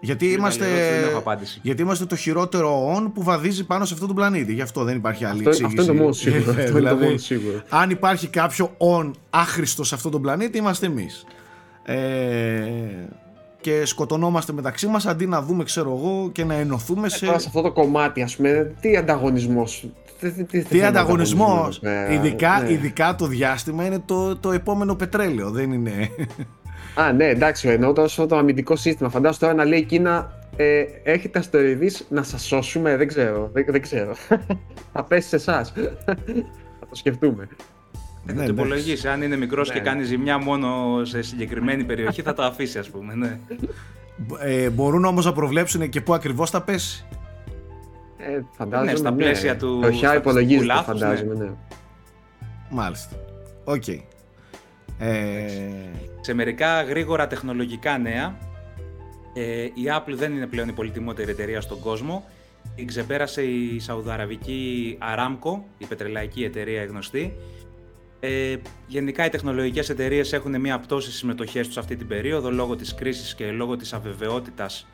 Γιατί 0.01 0.25
Πολύ 0.25 0.37
είμαστε, 0.37 0.63
καλή 0.63 0.77
ερώτηση, 0.77 0.99
δεν 0.99 1.09
έχω 1.09 1.17
απάντηση. 1.17 1.59
γιατί 1.63 1.81
είμαστε 1.81 2.05
το 2.05 2.15
χειρότερο 2.15 2.93
όν 2.95 3.11
που 3.13 3.23
βαδίζει 3.23 3.65
πάνω 3.65 3.85
σε 3.85 3.93
αυτό 3.93 4.07
το 4.07 4.13
πλανήτη. 4.13 4.53
Γι' 4.53 4.61
αυτό 4.61 4.83
δεν 4.83 4.95
υπάρχει 4.95 5.25
άλλη 5.25 5.37
Αυτό, 5.37 5.49
αυτό 5.49 5.63
εξήγηση. 5.65 5.87
είναι 5.89 5.97
το 5.97 6.03
μόνο 6.03 6.13
σίγουρο. 6.13 6.39
Ε, 6.39 6.49
αυτό 6.49 6.61
είναι 6.61 6.71
το 6.71 6.77
δηλαδή, 6.77 7.05
μόνο 7.05 7.17
σίγουρο. 7.17 7.61
αν 7.69 7.89
υπάρχει 7.89 8.27
κάποιο 8.27 8.73
όν 8.77 9.15
άχρηστο 9.29 9.83
σε 9.83 9.95
αυτό 9.95 10.09
το 10.09 10.19
πλανήτη, 10.19 10.57
είμαστε 10.57 10.85
εμείς. 10.85 11.25
Ε, 11.83 11.95
και 13.61 13.85
σκοτωνόμαστε 13.85 14.53
μεταξύ 14.53 14.87
μας 14.87 15.05
αντί 15.05 15.27
να 15.27 15.41
δούμε, 15.41 15.63
ξέρω 15.63 15.97
εγώ, 15.97 16.29
και 16.31 16.43
να 16.43 16.53
ενωθούμε 16.53 17.09
σε... 17.09 17.25
Τώρα 17.25 17.39
σε 17.39 17.47
αυτό 17.47 17.61
το 17.61 17.71
κομμάτι 17.71 18.21
ας 18.21 18.35
πούμε 18.35 18.75
τι 18.81 18.97
ανταγωνισμός. 18.97 19.89
Τι, 20.19 20.31
τι, 20.31 20.43
τι, 20.43 20.61
Τι 20.63 20.77
θέμα 20.77 20.87
ανταγωνισμός, 20.87 21.49
ανταγωνισμού 21.49 21.89
εδώ 21.89 22.05
πέρα, 22.05 22.13
ειδικά, 22.13 22.61
ναι. 22.61 22.71
ειδικά 22.71 23.15
το 23.15 23.25
διάστημα 23.25 23.85
είναι 23.85 23.99
το, 24.05 24.35
το 24.37 24.51
επόμενο 24.51 24.95
πετρέλαιο, 24.95 25.49
δεν 25.49 25.71
είναι. 25.71 26.09
Α, 26.95 27.11
ναι, 27.11 27.25
εντάξει, 27.25 27.67
εννοώ 27.67 27.93
τώρα 27.93 28.07
σε 28.07 28.21
αυτό 28.21 28.35
το 28.35 28.41
αμυντικό 28.41 28.75
σύστημα. 28.75 29.09
Φαντάζομαι 29.09 29.37
τώρα 29.39 29.53
να 29.53 29.65
λέει 29.65 29.79
η 29.79 29.83
Κίνα, 29.83 30.31
ε, 30.55 30.83
έχετε 31.03 31.39
αστεροειδείς 31.39 32.05
να 32.09 32.23
σας 32.23 32.45
σώσουμε, 32.45 32.97
δεν 32.97 33.07
ξέρω, 33.07 33.49
δεν, 33.53 33.65
δεν 33.67 33.81
ξέρω. 33.81 34.13
Θα 34.93 35.03
πέσει 35.03 35.27
σε 35.27 35.35
εσάς. 35.35 35.73
Θα 36.79 36.87
το 36.89 36.95
σκεφτούμε. 36.95 37.47
Ναι, 38.25 38.33
το 38.33 38.39
ναι. 38.39 38.45
υπολογίσει. 38.45 39.07
Αν 39.07 39.21
είναι 39.21 39.35
μικρός 39.35 39.67
Ναι, 39.67 39.73
και 39.73 39.79
ναι. 39.79 39.85
κάνει 39.85 40.03
ζημιά 40.03 40.37
μόνο 40.37 40.99
σε 41.05 41.21
συγκεκριμένη 41.21 41.83
περιοχή, 41.83 42.21
θα 42.21 42.33
το 42.33 42.43
αφήσει, 42.43 42.79
ας 42.79 42.89
πούμε. 42.89 43.13
Ναι. 43.15 43.39
Ε, 44.39 44.69
μπορούν 44.69 45.05
όμως 45.05 45.25
να 45.25 45.33
προβλέψουν 45.33 45.89
και 45.89 46.01
πού 46.01 46.13
ακριβώς 46.13 46.49
θα 46.49 46.61
πέσει. 46.61 47.05
Ε, 48.17 48.41
φαντάζομαι, 48.51 48.91
Ναι, 48.91 48.97
στα 48.97 49.13
πλαίσια 49.13 49.57
του 49.57 49.79
Τροχιά 49.81 49.97
στατιστικού 49.97 50.29
υπολογίζεται, 50.29 50.65
λάθους, 50.65 50.99
φαντάζομαι, 50.99 51.33
ναι. 51.33 51.49
Μάλιστα. 52.69 53.15
Οκ. 53.63 53.87
Ε, 53.87 54.03
Σε 56.21 56.33
μερικά 56.33 56.81
γρήγορα 56.81 57.27
τεχνολογικά 57.27 57.97
νέα, 57.97 58.37
ε, 59.33 59.63
η 59.63 59.83
Apple 59.97 60.13
δεν 60.13 60.31
είναι 60.33 60.47
πλέον 60.47 60.67
η 60.67 60.71
πολυτιμότερη 60.71 61.31
εταιρεία 61.31 61.61
στον 61.61 61.79
κόσμο. 61.79 62.25
Την 62.75 62.87
ξεπέρασε 62.87 63.41
η 63.41 63.79
Σαουδαραβική 63.79 64.97
Aramco, 65.01 65.59
η 65.77 65.85
πετρελαϊκή 65.85 66.43
εταιρεία 66.43 66.85
γνωστή. 66.85 67.33
Ε, 68.23 68.55
γενικά 68.87 69.25
οι 69.25 69.29
τεχνολογικές 69.29 69.89
εταιρείες 69.89 70.33
έχουν 70.33 70.59
μια 70.59 70.79
πτώση 70.79 71.07
στις 71.07 71.19
συμμετοχές 71.19 71.67
τους 71.67 71.77
αυτή 71.77 71.95
την 71.95 72.07
περίοδο 72.07 72.51
λόγω 72.51 72.75
της 72.75 72.95
κρίσης 72.95 73.35
και 73.35 73.51
λόγω 73.51 73.75
της 73.77 73.93
αβεβαιότητας 73.93 74.87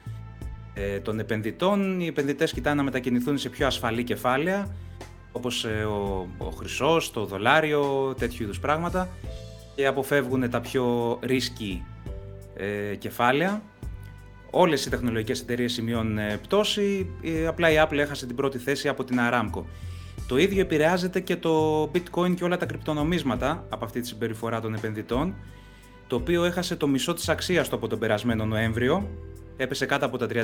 ε, 0.73 0.99
των 0.99 1.19
επενδυτών. 1.19 1.99
Οι 1.99 2.07
επενδυτές 2.07 2.53
κοιτάνε 2.53 2.75
να 2.75 2.83
μετακινηθούν 2.83 3.37
σε 3.37 3.49
πιο 3.49 3.67
ασφαλή 3.67 4.03
κεφάλαια 4.03 4.75
όπως 5.31 5.65
ε, 5.65 5.83
ο, 5.83 6.27
ο 6.37 6.49
χρυσός, 6.49 7.11
το 7.11 7.25
δολάριο, 7.25 8.13
τέτοιου 8.19 8.43
είδους 8.43 8.59
πράγματα 8.59 9.09
και 9.75 9.87
αποφεύγουν 9.87 10.49
τα 10.49 10.61
πιο 10.61 11.19
risky 11.23 11.81
ε, 12.57 12.95
κεφάλαια. 12.95 13.61
Όλες 14.51 14.85
οι 14.85 14.89
τεχνολογικές 14.89 15.41
εταιρείες 15.41 15.73
σημειώνουν 15.73 16.17
ε, 16.17 16.39
πτώση, 16.41 17.09
ε, 17.23 17.47
απλά 17.47 17.71
η 17.71 17.75
Apple 17.79 17.97
έχασε 17.97 18.25
την 18.25 18.35
πρώτη 18.35 18.57
θέση 18.57 18.87
από 18.87 19.03
την 19.03 19.17
Aramco. 19.19 19.63
Το 20.27 20.37
ίδιο 20.37 20.61
επηρεάζεται 20.61 21.19
και 21.19 21.35
το 21.35 21.83
bitcoin 21.83 22.35
και 22.35 22.43
όλα 22.43 22.57
τα 22.57 22.65
κρυπτονομίσματα 22.65 23.65
από 23.69 23.85
αυτή 23.85 23.99
τη 23.99 24.07
συμπεριφορά 24.07 24.61
των 24.61 24.73
επενδυτών, 24.73 25.35
το 26.07 26.15
οποίο 26.15 26.43
έχασε 26.43 26.75
το 26.75 26.87
μισό 26.87 27.13
της 27.13 27.29
αξίας 27.29 27.69
του 27.69 27.75
από 27.75 27.87
τον 27.87 27.99
περασμένο 27.99 28.45
Νοέμβριο, 28.45 29.09
έπεσε 29.57 29.85
κάτω 29.85 30.05
από 30.05 30.17
τα 30.17 30.27
31.000 30.29 30.43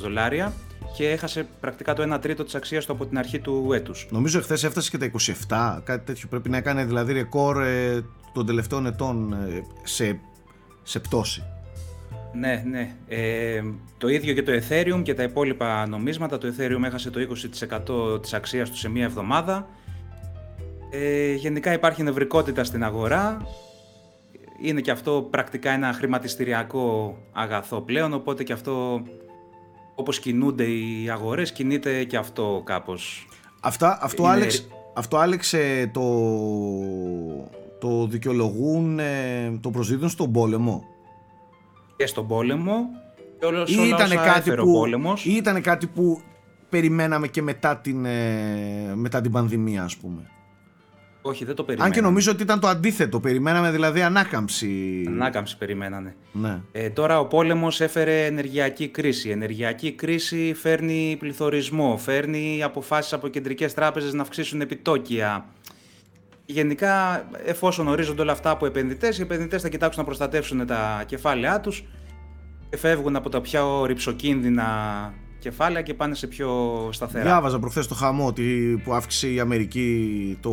δολάρια 0.00 0.52
και 0.96 1.10
έχασε 1.10 1.48
πρακτικά 1.60 1.94
το 1.94 2.14
1 2.14 2.20
τρίτο 2.20 2.44
της 2.44 2.54
αξίας 2.54 2.86
του 2.86 2.92
από 2.92 3.06
την 3.06 3.18
αρχή 3.18 3.38
του 3.38 3.72
έτους. 3.72 4.06
νομίζω 4.10 4.38
εχθές 4.38 4.64
έφτασε 4.64 4.90
και 4.90 4.98
τα 4.98 5.10
27, 5.78 5.80
κάτι 5.84 6.04
τέτοιο 6.04 6.28
πρέπει 6.28 6.48
να 6.48 6.56
έκανε 6.56 6.84
δηλαδή 6.84 7.12
ρεκόρ 7.12 7.62
ε, 7.62 8.04
των 8.32 8.46
τελευταίων 8.46 8.86
ετών 8.86 9.32
ε, 9.32 9.62
σε, 9.82 10.20
σε 10.82 11.00
πτώση. 11.00 11.42
Ναι, 12.38 12.62
ναι. 12.66 12.94
Ε, 13.08 13.62
το 13.98 14.08
ίδιο 14.08 14.34
και 14.34 14.42
το 14.42 14.52
Ethereum 14.52 15.02
και 15.02 15.14
τα 15.14 15.22
υπόλοιπα 15.22 15.86
νομίσματα. 15.86 16.38
Το 16.38 16.48
Ethereum 16.48 16.82
έχασε 16.84 17.10
το 17.10 17.20
20% 18.14 18.22
της 18.22 18.34
αξίας 18.34 18.70
του 18.70 18.76
σε 18.76 18.88
μία 18.88 19.04
εβδομάδα. 19.04 19.68
Ε, 20.90 21.34
γενικά 21.34 21.72
υπάρχει 21.72 22.02
νευρικότητα 22.02 22.64
στην 22.64 22.84
αγορά. 22.84 23.46
Είναι 24.62 24.80
και 24.80 24.90
αυτό 24.90 25.28
πρακτικά 25.30 25.70
ένα 25.70 25.92
χρηματιστηριακό 25.92 27.16
αγαθό 27.32 27.80
πλέον, 27.80 28.12
οπότε 28.12 28.42
και 28.42 28.52
αυτό 28.52 29.02
όπως 29.94 30.18
κινούνται 30.18 30.64
οι 30.64 31.10
αγορές, 31.10 31.52
κινείται 31.52 32.04
και 32.04 32.16
αυτό 32.16 32.62
κάπως. 32.64 33.28
Αυτά, 33.60 33.98
αυτό, 34.02 34.22
Είναι- 34.22 34.32
Άλεξ, 34.32 34.68
αυτό 34.94 35.16
Άλεξ 35.16 35.52
ε, 35.52 35.90
το, 35.92 36.02
το 37.80 38.06
δικαιολογούν, 38.06 38.98
ε, 38.98 39.58
το 39.60 39.70
προσδίδουν 39.70 40.08
στον 40.08 40.32
πόλεμο; 40.32 40.84
Και 41.96 42.06
στον 42.06 42.26
πόλεμο, 42.26 42.90
και 43.38 43.46
όλα, 43.46 43.62
Ή 43.66 43.72
σε 43.72 43.78
όλα 43.80 43.86
ήταν, 43.88 44.00
όσα 44.06 44.14
κάτι 44.16 44.38
έφερε 44.38 44.60
ο 44.60 44.64
που, 44.64 44.72
πόλεμος. 44.72 45.24
ή 45.24 45.32
ήταν 45.32 45.62
κάτι 45.62 45.86
που 45.86 46.20
περιμέναμε 46.68 47.26
και 47.28 47.42
μετά 47.42 47.76
την, 47.76 48.04
ε, 48.04 48.92
μετά 48.94 49.20
την 49.20 49.32
πανδημία 49.32 49.82
ας 49.82 49.96
πούμε. 49.96 50.30
Όχι, 51.22 51.44
δεν 51.44 51.54
το 51.54 51.60
Αν 51.60 51.66
περιμέναμε. 51.66 51.94
και 51.94 52.00
νομίζω 52.00 52.30
ότι 52.32 52.42
ήταν 52.42 52.60
το 52.60 52.66
αντίθετο, 52.68 53.20
περιμέναμε 53.20 53.70
δηλαδή 53.70 54.02
ανάκαμψη. 54.02 55.04
Ανάκαμψη 55.08 55.58
περιμένανε. 55.58 56.14
Ναι. 56.32 56.60
Ε, 56.72 56.90
τώρα 56.90 57.20
ο 57.20 57.26
πόλεμος 57.26 57.80
έφερε 57.80 58.24
ενεργειακή 58.26 58.88
κρίση. 58.88 59.28
Ενεργειακή 59.28 59.92
κρίση 59.92 60.54
φέρνει 60.56 61.16
πληθωρισμό, 61.18 61.96
φέρνει 61.96 62.62
αποφάσεις 62.62 63.12
από 63.12 63.28
κεντρικές 63.28 63.74
τράπεζες 63.74 64.12
να 64.12 64.22
αυξήσουν 64.22 64.60
επιτόκια. 64.60 65.44
Γενικά, 66.46 67.24
εφόσον 67.44 67.88
ορίζονται 67.88 68.22
όλα 68.22 68.32
αυτά 68.32 68.50
από 68.50 68.66
επενδυτές, 68.66 69.18
οι 69.18 69.22
επενδυτές 69.22 69.62
θα 69.62 69.68
κοιτάξουν 69.68 70.00
να 70.00 70.06
προστατεύσουν 70.06 70.66
τα 70.66 71.02
κεφάλαιά 71.06 71.60
τους 71.60 71.84
και 72.70 72.76
φεύγουν 72.76 73.16
από 73.16 73.28
τα 73.28 73.40
πιο 73.40 73.84
ρηψοκίνδυνα 73.84 74.64
κεφάλαια 75.38 75.82
και 75.82 75.94
πάνε 75.94 76.14
σε 76.14 76.26
πιο 76.26 76.50
σταθερά. 76.92 77.24
Διάβαζα 77.24 77.58
προχθές 77.58 77.86
το 77.86 77.94
χαμό 77.94 78.26
ότι 78.26 78.80
που 78.84 78.92
αύξησε 78.92 79.32
η 79.32 79.40
Αμερική 79.40 80.38
το 80.40 80.50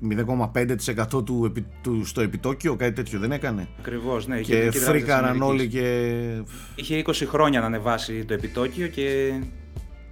0,5% 0.00 1.24
του, 1.24 1.42
επι- 1.46 1.66
του, 1.82 2.04
στο 2.04 2.20
επιτόκιο, 2.20 2.76
κάτι 2.76 2.92
τέτοιο 2.92 3.18
δεν 3.18 3.32
έκανε. 3.32 3.68
Ακριβώς, 3.78 4.26
ναι. 4.26 4.38
η 4.38 4.42
Και 4.42 4.52
Κεντρική 4.54 4.78
Τράπεζα 4.78 4.92
της 4.92 5.02
φρίκαραν 5.02 5.42
όλοι 5.42 5.60
Αμερικής. 5.60 5.80
και. 5.80 6.82
Είχε 6.82 7.02
20 7.06 7.12
χρόνια 7.26 7.60
να 7.60 7.66
ανεβάσει 7.66 8.24
το 8.24 8.34
επιτόκιο 8.34 8.86
και 8.86 9.32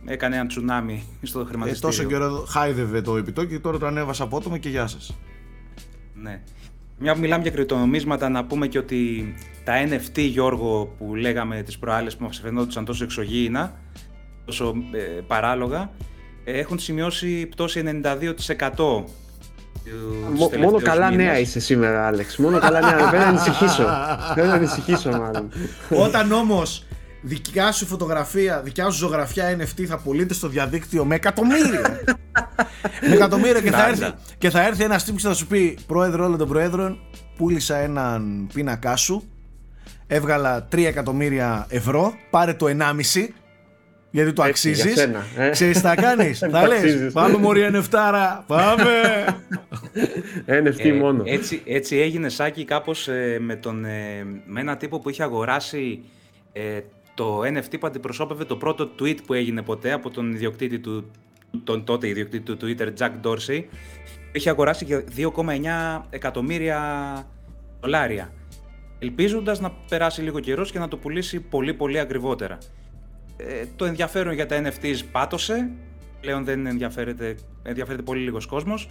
έκανε 0.07 0.37
ένα 0.37 0.47
τσουνάμι 0.47 1.03
στο 1.23 1.41
Ε, 1.41 1.45
χρηματιστήριο. 1.45 1.89
τόσο 1.89 2.05
καιρό 2.09 2.47
χάιδευε 2.49 3.01
το 3.01 3.17
επιτόκιο 3.17 3.57
και 3.57 3.63
τώρα 3.63 3.79
το 3.79 3.87
ανέβασε 3.87 4.23
απότομα 4.23 4.59
και 4.59 4.69
γεια 4.69 4.87
σας. 4.87 5.15
Ναι. 6.15 6.41
Μια 6.99 7.15
που 7.15 7.21
μιλάμε 7.21 7.43
για 7.43 7.51
κρυπτονομίσματα, 7.51 8.29
να 8.29 8.45
πούμε 8.45 8.67
και 8.67 8.79
ότι 8.79 9.35
τα 9.65 9.73
NFT, 9.89 10.19
Γιώργο, 10.21 10.95
που 10.99 11.15
λέγαμε 11.15 11.63
τις 11.63 11.79
προάλλες 11.79 12.17
που 12.17 12.25
μας 12.25 12.39
φαινόντουσαν 12.41 12.85
τόσο 12.85 13.05
εξωγήινα, 13.05 13.75
τόσο 14.45 14.75
ε, 14.93 15.21
παράλογα, 15.27 15.91
ε, 16.45 16.59
έχουν 16.59 16.79
σημειώσει 16.79 17.47
πτώση 17.47 17.81
92% 17.81 19.05
του- 19.85 19.85
τους 19.85 19.93
Μο- 20.23 20.37
μόνο 20.37 20.49
τελευταίους 20.49 20.83
καλά 20.83 21.11
μήνες. 21.11 21.27
νέα 21.27 21.39
είσαι 21.39 21.61
σήμερα, 21.61 22.07
Άλεξ. 22.07 22.37
Μόνο 22.37 22.59
καλά 22.59 22.81
νέα. 22.81 22.97
Πρέπει 23.09 23.17
να 23.17 23.29
ανησυχήσω. 23.29 23.87
Πρέπει 24.35 24.49
να 24.49 24.55
ανησυχήσω, 24.55 25.11
μάλλον. 25.11 25.49
Όταν 25.91 26.33
όμως 26.33 26.85
δικιά 27.21 27.73
σου 27.73 27.87
φωτογραφία, 27.87 28.61
δικιά 28.63 28.91
σου 28.91 28.99
ζωγραφιά 28.99 29.57
NFT 29.57 29.85
θα 29.85 29.99
πωλείται 29.99 30.35
στο 30.35 30.49
διαδίκτυο 30.49 31.05
με 31.05 31.15
εκατομμύρια. 31.15 32.01
με 33.09 33.15
εκατομμύρια 33.15 33.61
και 33.61 33.71
θα, 33.71 33.77
Πάντα. 33.77 33.89
έρθει, 34.07 34.15
και 34.39 34.51
θα 34.51 34.67
έρθει 34.67 34.85
ένας 34.85 35.05
τύπος 35.05 35.23
και 35.23 35.29
θα 35.29 35.35
σου 35.35 35.47
πει: 35.47 35.79
Πρόεδρε 35.87 36.23
όλων 36.23 36.39
των 36.39 36.49
Προέδρων, 36.49 36.99
πούλησα 37.37 37.77
έναν 37.77 38.49
πίνακά 38.55 38.97
σου. 38.97 39.29
Έβγαλα 40.07 40.69
3 40.73 40.79
εκατομμύρια 40.85 41.67
ευρώ. 41.69 42.13
Πάρε 42.31 42.55
το 42.55 42.67
1,5 42.67 43.29
γιατί 44.11 44.33
το 44.33 44.43
Έτσι, 44.43 44.71
για 44.71 44.83
αξίζει. 44.85 45.01
σένα, 45.01 45.25
ε. 45.37 45.51
Ξέρεις 45.51 45.77
τι 45.77 45.83
θα 45.83 45.95
κάνεις. 45.95 46.39
Το 46.49 46.49
θα 46.51 46.67
λες: 46.67 46.79
αξίζεις. 46.79 47.13
Πάμε 47.13 47.37
μωρή 47.37 47.65
ανεφτάρα. 47.65 48.45
Πάμε. 48.47 48.85
NFT 50.47 50.79
Ε, 50.85 50.93
μόνο. 50.93 51.23
έτσι, 51.27 51.63
έτσι 51.67 51.97
έγινε 51.97 52.29
Σάκη 52.29 52.65
κάπως 52.65 53.09
ε, 53.09 53.39
με, 53.41 53.57
τον, 53.57 53.85
ε, 53.85 54.25
με 54.47 54.61
ένα 54.61 54.77
τύπο 54.77 54.99
που 54.99 55.11
είχε 55.11 55.23
αγοράσει 55.23 56.01
ε, 56.53 56.81
το 57.19 57.41
NFT 57.41 57.81
που 57.81 57.87
αντιπροσώπευε 57.87 58.45
το 58.45 58.57
πρώτο 58.57 58.91
tweet 58.99 59.17
που 59.27 59.35
έγινε 59.35 59.63
ποτέ 59.63 59.93
από 59.93 60.11
τον 60.11 60.33
ιδιοκτήτη 60.33 60.79
του, 60.79 61.11
τον 61.65 61.85
τότε 61.85 62.09
ιδιοκτήτη 62.09 62.55
του 62.55 62.57
Twitter, 62.61 62.89
Jack 62.99 63.11
Dorsey. 63.23 63.65
Είχε 64.33 64.51
αγοράσει 64.51 64.85
για 64.85 65.05
2,9 65.17 66.03
εκατομμύρια 66.11 66.81
δολάρια. 67.81 68.33
Ελπίζοντας 68.99 69.61
να 69.61 69.71
περάσει 69.89 70.23
λίγο 70.23 70.41
καιρός 70.41 70.71
και 70.71 70.79
να 70.79 70.89
το 70.89 70.97
πουλήσει 70.97 71.41
πολύ 71.41 71.75
πολύ 71.75 71.99
ακριβότερα. 71.99 72.59
Ε, 73.37 73.65
το 73.77 73.85
ενδιαφέρον 73.85 74.35
για 74.35 74.47
τα 74.47 74.63
NFTs 74.63 74.99
πάτωσε, 75.13 75.71
πλέον 76.21 76.45
δεν 76.45 76.67
ενδιαφέρεται, 76.67 77.37
ενδιαφέρεται 77.63 78.03
πολύ 78.03 78.21
λίγος 78.21 78.47
κόσμος 78.47 78.91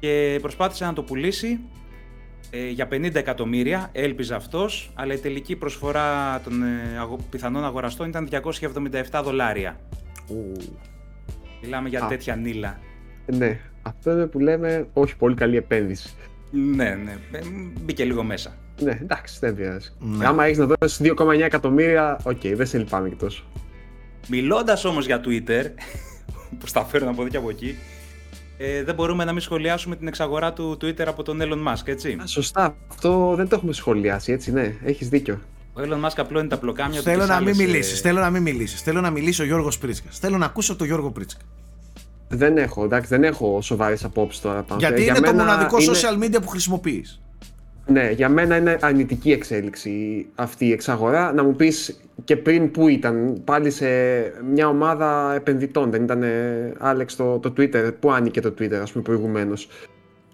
και 0.00 0.38
προσπάθησε 0.40 0.84
να 0.84 0.92
το 0.92 1.02
πουλήσει 1.02 1.60
ε, 2.50 2.68
για 2.68 2.88
50 2.90 3.14
εκατομμύρια, 3.14 3.88
έλπιζε 3.92 4.34
αυτός, 4.34 4.90
αλλά 4.94 5.14
η 5.14 5.18
τελική 5.18 5.56
προσφορά 5.56 6.40
των 6.44 6.62
ε, 6.62 6.98
αγο- 7.00 7.18
πιθανών 7.30 7.64
αγοραστών 7.64 8.08
ήταν 8.08 8.28
277 9.10 9.20
δολάρια. 9.24 9.80
Μιλάμε 11.62 11.88
για 11.88 12.04
Α. 12.04 12.08
τέτοια 12.08 12.36
νίλα. 12.36 12.78
Ναι. 13.26 13.58
Αυτό 13.82 14.10
είναι 14.10 14.26
που 14.26 14.38
λέμε 14.38 14.88
όχι 14.92 15.16
πολύ 15.16 15.34
καλή 15.34 15.56
επένδυση. 15.56 16.10
Ναι, 16.50 16.88
ναι, 17.04 17.16
ε, 17.32 17.40
μπήκε 17.80 18.04
λίγο 18.04 18.22
μέσα. 18.22 18.56
Ναι, 18.80 18.98
εντάξει, 19.02 19.36
δεν 19.40 19.54
πειράζει. 19.54 19.90
Ναι. 19.98 20.26
Άμα 20.26 20.44
έχεις 20.44 20.58
να 20.58 20.66
δώσεις 20.66 21.00
2,9 21.02 21.40
εκατομμύρια, 21.40 22.18
οκ, 22.24 22.40
δεν 22.54 22.66
σε 22.66 22.78
λυπάμαι 22.78 23.08
και 23.08 23.14
τόσο. 23.14 23.44
Μιλώντας 24.28 24.84
όμως 24.84 25.06
για 25.06 25.20
Twitter, 25.24 25.64
που 26.58 26.66
τα 26.72 26.84
φέρνω 26.84 27.10
από 27.10 27.20
εδώ 27.20 27.30
και 27.30 27.36
από 27.36 27.50
εκεί, 27.50 27.76
ε, 28.58 28.82
δεν 28.84 28.94
μπορούμε 28.94 29.24
να 29.24 29.32
μην 29.32 29.40
σχολιάσουμε 29.40 29.96
την 29.96 30.06
εξαγορά 30.08 30.52
του 30.52 30.76
Twitter 30.82 31.04
από 31.06 31.22
τον 31.22 31.38
Elon 31.42 31.72
Musk, 31.72 31.82
έτσι. 31.84 32.18
Α, 32.22 32.26
σωστά. 32.26 32.76
Αυτό 32.90 33.34
δεν 33.36 33.48
το 33.48 33.54
έχουμε 33.56 33.72
σχολιάσει, 33.72 34.32
έτσι, 34.32 34.52
ναι. 34.52 34.74
Έχεις 34.84 35.08
δίκιο. 35.08 35.40
Ο 35.72 35.80
Elon 35.84 36.04
Musk 36.06 36.14
απλώνει 36.16 36.48
τα 36.48 36.58
πλοκάμια 36.58 36.98
του 36.98 37.04
Θέλω 37.04 37.20
και 37.22 37.26
να 37.26 37.34
σε 37.34 37.40
μην 37.40 37.48
άλλες, 37.48 37.58
ε, 37.60 37.62
μιλήσεις. 37.66 38.00
Θέλω 38.00 38.20
να 38.20 38.30
μην 38.30 38.42
μιλήσεις. 38.42 38.80
Θέλω 38.82 39.00
να 39.00 39.10
μιλήσει 39.10 39.42
ο 39.42 39.44
Γιώργος 39.44 39.78
Πρίτσκα. 39.78 40.08
Θέλω 40.10 40.38
να 40.38 40.46
ακούσω 40.46 40.76
τον 40.76 40.86
Γιώργο 40.86 41.10
Πρίτσκα. 41.10 41.40
Δεν 42.28 42.56
έχω, 42.58 42.84
εντάξει, 42.84 43.08
δεν 43.08 43.24
έχω 43.24 43.62
σοβαρές 43.62 44.04
απόψεις 44.04 44.40
τώρα 44.42 44.62
πάνω. 44.62 44.80
Γιατί 44.80 45.02
Για 45.02 45.16
είναι 45.16 45.26
το 45.26 45.32
μένα 45.32 45.44
μοναδικό 45.44 45.78
είναι- 45.80 45.92
social 45.94 46.24
media 46.24 46.42
που 46.42 46.48
χρησιμοποιείς. 46.48 47.20
Ναι, 47.86 48.10
για 48.10 48.28
μένα 48.28 48.56
είναι 48.56 48.78
αρνητική 48.80 49.32
εξέλιξη 49.32 50.26
αυτή 50.34 50.66
η 50.66 50.72
εξαγορά. 50.72 51.32
Να 51.32 51.44
μου 51.44 51.56
πεις 51.56 52.00
και 52.24 52.36
πριν 52.36 52.70
που 52.70 52.88
ήταν, 52.88 53.40
πάλι 53.44 53.70
σε 53.70 53.86
μια 54.52 54.68
ομάδα 54.68 55.34
επενδυτών. 55.34 55.90
Δεν 55.90 56.02
ήταν, 56.02 56.24
Άλεξ, 56.78 57.16
το, 57.16 57.38
το 57.38 57.52
Twitter. 57.56 57.90
Πού 58.00 58.12
άνοιγε 58.12 58.40
το 58.40 58.54
Twitter, 58.58 58.74
ας 58.74 58.92
πούμε, 58.92 59.04
προηγουμένως. 59.04 59.68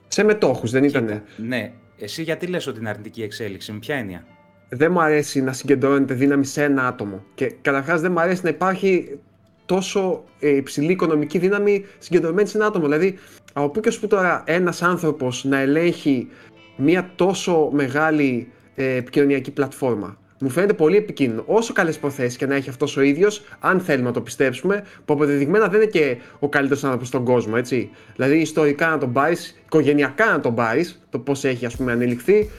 Σε 0.09 0.25
μετόχους, 0.25 0.71
δεν 0.71 0.85
ήταν. 0.85 1.23
Ναι. 1.37 1.73
Εσύ 1.99 2.23
γιατί 2.23 2.47
λες 2.47 2.67
ότι 2.67 2.79
είναι 2.79 2.89
αρνητική 2.89 3.23
εξέλιξη, 3.23 3.73
με 3.73 3.79
ποια 3.79 3.97
έννοια; 3.97 4.25
Δεν 4.69 4.93
μου 4.93 5.03
αρέσει 5.03 5.43
να 5.43 5.53
συγκεντρώνεται 5.53 6.15
δύναμη 6.15 6.45
σε 6.45 6.63
ένα 6.63 6.87
άτομο. 6.87 7.25
Και 7.35 7.55
καταρχάς 7.63 8.01
δεν 8.01 8.13
μου 8.13 8.21
αρέσει 8.21 8.41
να 8.45 8.49
υπάρχει 8.49 9.19
τόσο 9.67 10.25
ε, 10.41 10.57
υψηλή 10.57 10.93
οικονομική 10.93 11.39
δύναμη 11.39 11.85
συγκεντρωμένη 11.99 12.49
σε 12.49 12.57
ένα 12.57 12.67
άτομο. 12.67 12.85
Δηλαδή, 12.85 13.19
από 13.53 13.69
πού 13.69 13.81
και 13.81 13.89
ως 13.89 13.99
πού 13.99 14.07
τώρα 14.07 14.43
ένας 14.47 14.83
άνθρωπος 14.83 15.45
να 15.45 15.59
ελέγχει 15.59 16.29
μια 16.77 17.11
τόσο 17.17 17.69
μεγάλη 17.73 18.49
ε, 18.75 18.95
επικοινωνιακή 18.95 19.51
πλατφόρμα. 19.51 20.17
Μου 20.41 20.49
φαίνεται 20.49 20.73
πολύ 20.73 20.97
επικίνδυνο. 20.97 21.43
Όσο 21.47 21.73
καλές 21.73 21.99
προθέσεις 21.99 22.37
και 22.37 22.47
να 22.47 22.55
έχει 22.55 22.69
αυτός 22.69 22.97
ο 22.97 23.01
ίδιος, 23.01 23.43
αν 23.61 23.81
θέλουμε 23.81 24.07
να 24.07 24.13
το 24.13 24.21
πιστέψουμε, 24.21 24.85
που 25.05 25.15
αποδεδειγμένα 25.15 25.69
δεν 25.69 25.81
είναι 25.81 25.91
και 25.91 26.17
ο 26.39 26.49
καλύτερος 26.49 26.85
άνθρωπος 26.85 27.09
στον 27.09 27.25
κόσμο, 27.25 27.55
έτσι. 27.57 27.91
Δηλαδή, 28.17 28.39
ιστορικά 28.39 28.89
να 28.89 28.99
τον 28.99 29.13
πάρεις, 29.13 29.63
οικογενειακά 29.65 30.27
να 30.27 30.41
τον 30.41 30.55
πάρεις, 30.55 31.03
το 31.11 31.19
πώς 31.19 31.45
έχει 31.45 31.67
ας 31.67 31.77
πούμε 31.77 31.93
ανελιχθεί, 31.93 32.51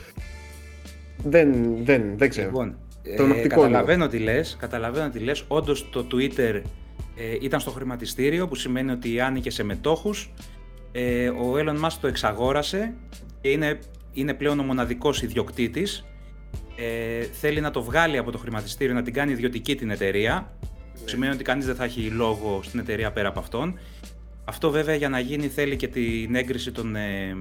δεν, 1.23 1.76
δεν, 1.84 2.03
δεν 2.15 2.30
ξέρω. 2.30 2.48
Λοιπόν, 2.48 2.76
ε, 3.03 3.15
Τρομακτικό 3.15 3.61
καταλαβαίνω 3.61 4.07
τι 4.07 4.18
λες, 4.18 4.57
καταλαβαίνω 4.60 5.10
τι 5.10 5.19
λες. 5.19 5.44
Όντως 5.48 5.90
το 5.90 6.07
Twitter 6.11 6.61
ε, 7.15 7.38
ήταν 7.41 7.60
στο 7.60 7.72
χρηματιστήριο, 7.72 8.48
που 8.48 8.56
σημαίνει 8.56 8.91
ότι 8.91 9.19
άνοιγε 9.19 9.49
σε 9.49 9.64
μετόχους. 9.64 10.34
Ε, 10.91 11.27
ο 11.30 11.53
Elon 11.57 11.85
Musk 11.85 11.98
το 12.02 12.07
εξαγόρασε 12.07 12.94
και 13.41 13.49
είναι, 13.49 13.80
είναι 14.14 14.34
πλέον 14.34 14.60
ο 14.60 14.64
μοναδικός 14.64 15.22
ιδιοκτήτης. 15.22 16.06
Ε, 16.76 17.23
θέλει 17.23 17.61
να 17.61 17.72
το 17.72 17.84
βγάλει 17.84 18.18
από 18.18 18.31
το 18.31 18.38
χρηματιστήριο, 18.38 18.94
να 18.94 19.02
την 19.02 19.14
κάνει 19.14 19.31
ιδιωτική 19.31 19.76
την 19.76 19.90
εταιρεία. 19.90 20.53
Που 20.94 21.10
σημαίνει 21.10 21.34
ότι 21.34 21.44
κανείς 21.44 21.65
δεν 21.65 21.76
θα 21.76 21.84
έχει 21.84 22.02
λόγο 22.02 22.60
στην 22.64 22.80
εταιρεία 22.80 23.11
πέρα 23.11 23.27
από 23.27 23.40
αυτόν. 23.40 23.80
Αυτό 24.45 24.72
βέβαια 24.72 24.95
για 24.95 25.10
να 25.10 25.19
γίνει 25.19 25.48
θέλει 25.48 25.76
και 25.76 25.88
την 25.88 26.35
έγκριση 26.35 26.72
των, 26.72 26.95
ε, 26.95 27.35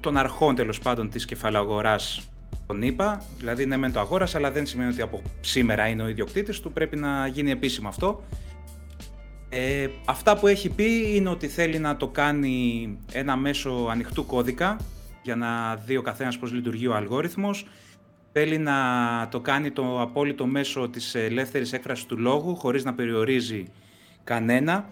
των 0.00 0.16
αρχών 0.16 0.54
τέλος 0.54 0.78
πάντων 0.78 1.10
της 1.10 1.24
κεφαλαγοράς 1.24 2.28
τον 2.66 2.82
είπα, 2.82 3.24
δηλαδή 3.38 3.66
ναι 3.66 3.76
μεν 3.76 3.92
το 3.92 4.00
αγόρασε 4.00 4.36
αλλά 4.36 4.50
δεν 4.50 4.66
σημαίνει 4.66 4.90
ότι 4.92 5.02
από 5.02 5.22
σήμερα 5.40 5.86
είναι 5.86 6.02
ο 6.02 6.08
ιδιοκτήτης 6.08 6.60
του, 6.60 6.72
πρέπει 6.72 6.96
να 6.96 7.26
γίνει 7.26 7.50
επίσημο 7.50 7.88
αυτό. 7.88 8.24
Ε, 9.48 9.88
αυτά 10.04 10.38
που 10.38 10.46
έχει 10.46 10.68
πει 10.68 11.14
είναι 11.14 11.28
ότι 11.28 11.48
θέλει 11.48 11.78
να 11.78 11.96
το 11.96 12.08
κάνει 12.08 12.88
ένα 13.12 13.36
μέσο 13.36 13.86
ανοιχτού 13.90 14.26
κώδικα 14.26 14.76
για 15.26 15.36
να 15.36 15.76
δει 15.76 15.96
ο 15.96 16.02
καθένας 16.02 16.38
πώς 16.38 16.52
λειτουργεί 16.52 16.86
ο 16.86 16.94
αλγόριθμος. 16.94 17.66
Θέλει 18.32 18.58
να 18.58 18.78
το 19.30 19.40
κάνει 19.40 19.70
το 19.70 20.00
απόλυτο 20.00 20.46
μέσο 20.46 20.88
της 20.88 21.14
ελεύθερης 21.14 21.72
έκφρασης 21.72 22.06
του 22.06 22.18
λόγου 22.18 22.56
χωρίς 22.56 22.84
να 22.84 22.94
περιορίζει 22.94 23.64
κανένα. 24.24 24.88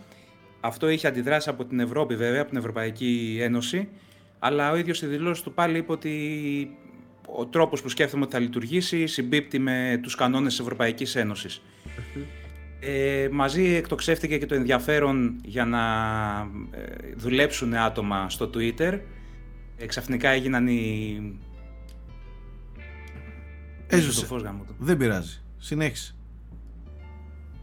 Αυτό 0.61 0.89
είχε 0.89 1.07
αντιδράσει 1.07 1.49
από 1.49 1.65
την 1.65 1.81
Ευρώπη 1.81 2.17
βέβαια, 2.17 2.41
από 2.41 2.49
την 2.49 2.59
Ευρωπαϊκή 2.59 3.39
Ένωση, 3.41 3.89
αλλά 4.39 4.71
ο 4.71 4.77
ίδιος 4.77 4.97
στη 4.97 5.07
δηλώση 5.07 5.43
του 5.43 5.53
πάλι 5.53 5.79
είπε 5.79 5.93
ότι 5.93 6.77
ο 7.27 7.47
τρόπος 7.47 7.83
που 7.83 7.89
σκέφτομαι 7.89 8.23
ότι 8.25 8.33
θα 8.33 8.39
λειτουργήσει 8.39 9.07
συμπίπτει 9.07 9.59
με 9.59 9.99
τους 10.03 10.15
κανόνες 10.15 10.53
της 10.53 10.61
Ευρωπαϊκής 10.61 11.17
Ένωσης. 11.17 11.63
Ε, 12.81 13.29
μαζί 13.33 13.75
εκτοξεύτηκε 13.75 14.39
και 14.39 14.47
το 14.47 14.55
ενδιαφέρον 14.55 15.41
για 15.45 15.65
να 15.65 15.81
ε, 16.71 16.83
δουλέψουν 17.15 17.75
άτομα 17.75 18.31
στο 18.31 18.51
Twitter. 18.55 18.99
Ε, 19.77 19.87
ξαφνικά 19.87 20.29
έγιναν 20.29 20.67
οι... 20.67 21.39
Έζησε. 23.87 24.21
Το 24.21 24.27
φως 24.27 24.43
γάμο 24.43 24.65
του. 24.65 24.75
Δεν 24.79 24.97
πειράζει. 24.97 25.41
Συνέχισε. 25.59 26.15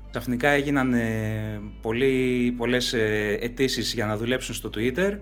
Ξαφνικά 0.09 0.49
έγιναν 0.49 0.93
ε, 0.93 1.61
πολύ, 1.81 2.53
πολλές 2.57 2.93
ε, 2.93 3.37
αιτήσεις 3.41 3.93
για 3.93 4.05
να 4.05 4.17
δουλέψουν 4.17 4.55
στο 4.55 4.69
Twitter. 4.73 5.17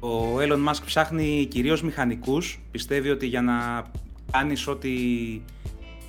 Ο 0.00 0.40
Elon 0.40 0.68
Musk 0.68 0.82
ψάχνει 0.84 1.46
κυρίως 1.50 1.82
μηχανικούς. 1.82 2.60
Πιστεύει 2.70 3.10
ότι 3.10 3.26
για 3.26 3.42
να 3.42 3.84
κάνεις 4.32 4.66
ό,τι 4.66 4.90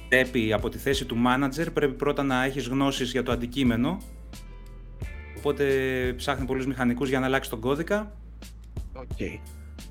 πρέπει 0.09 0.53
από 0.53 0.69
τη 0.69 0.77
θέση 0.77 1.05
του 1.05 1.17
manager 1.27 1.67
πρέπει 1.73 1.93
πρώτα 1.93 2.23
να 2.23 2.43
έχεις 2.43 2.67
γνώσεις 2.67 3.11
για 3.11 3.23
το 3.23 3.31
αντικείμενο. 3.31 3.97
Οπότε 5.37 5.65
ψάχνει 6.17 6.45
πολλούς 6.45 6.67
μηχανικούς 6.67 7.09
για 7.09 7.19
να 7.19 7.25
αλλάξει 7.25 7.49
τον 7.49 7.59
κώδικα. 7.59 8.15
Οκ. 8.93 9.19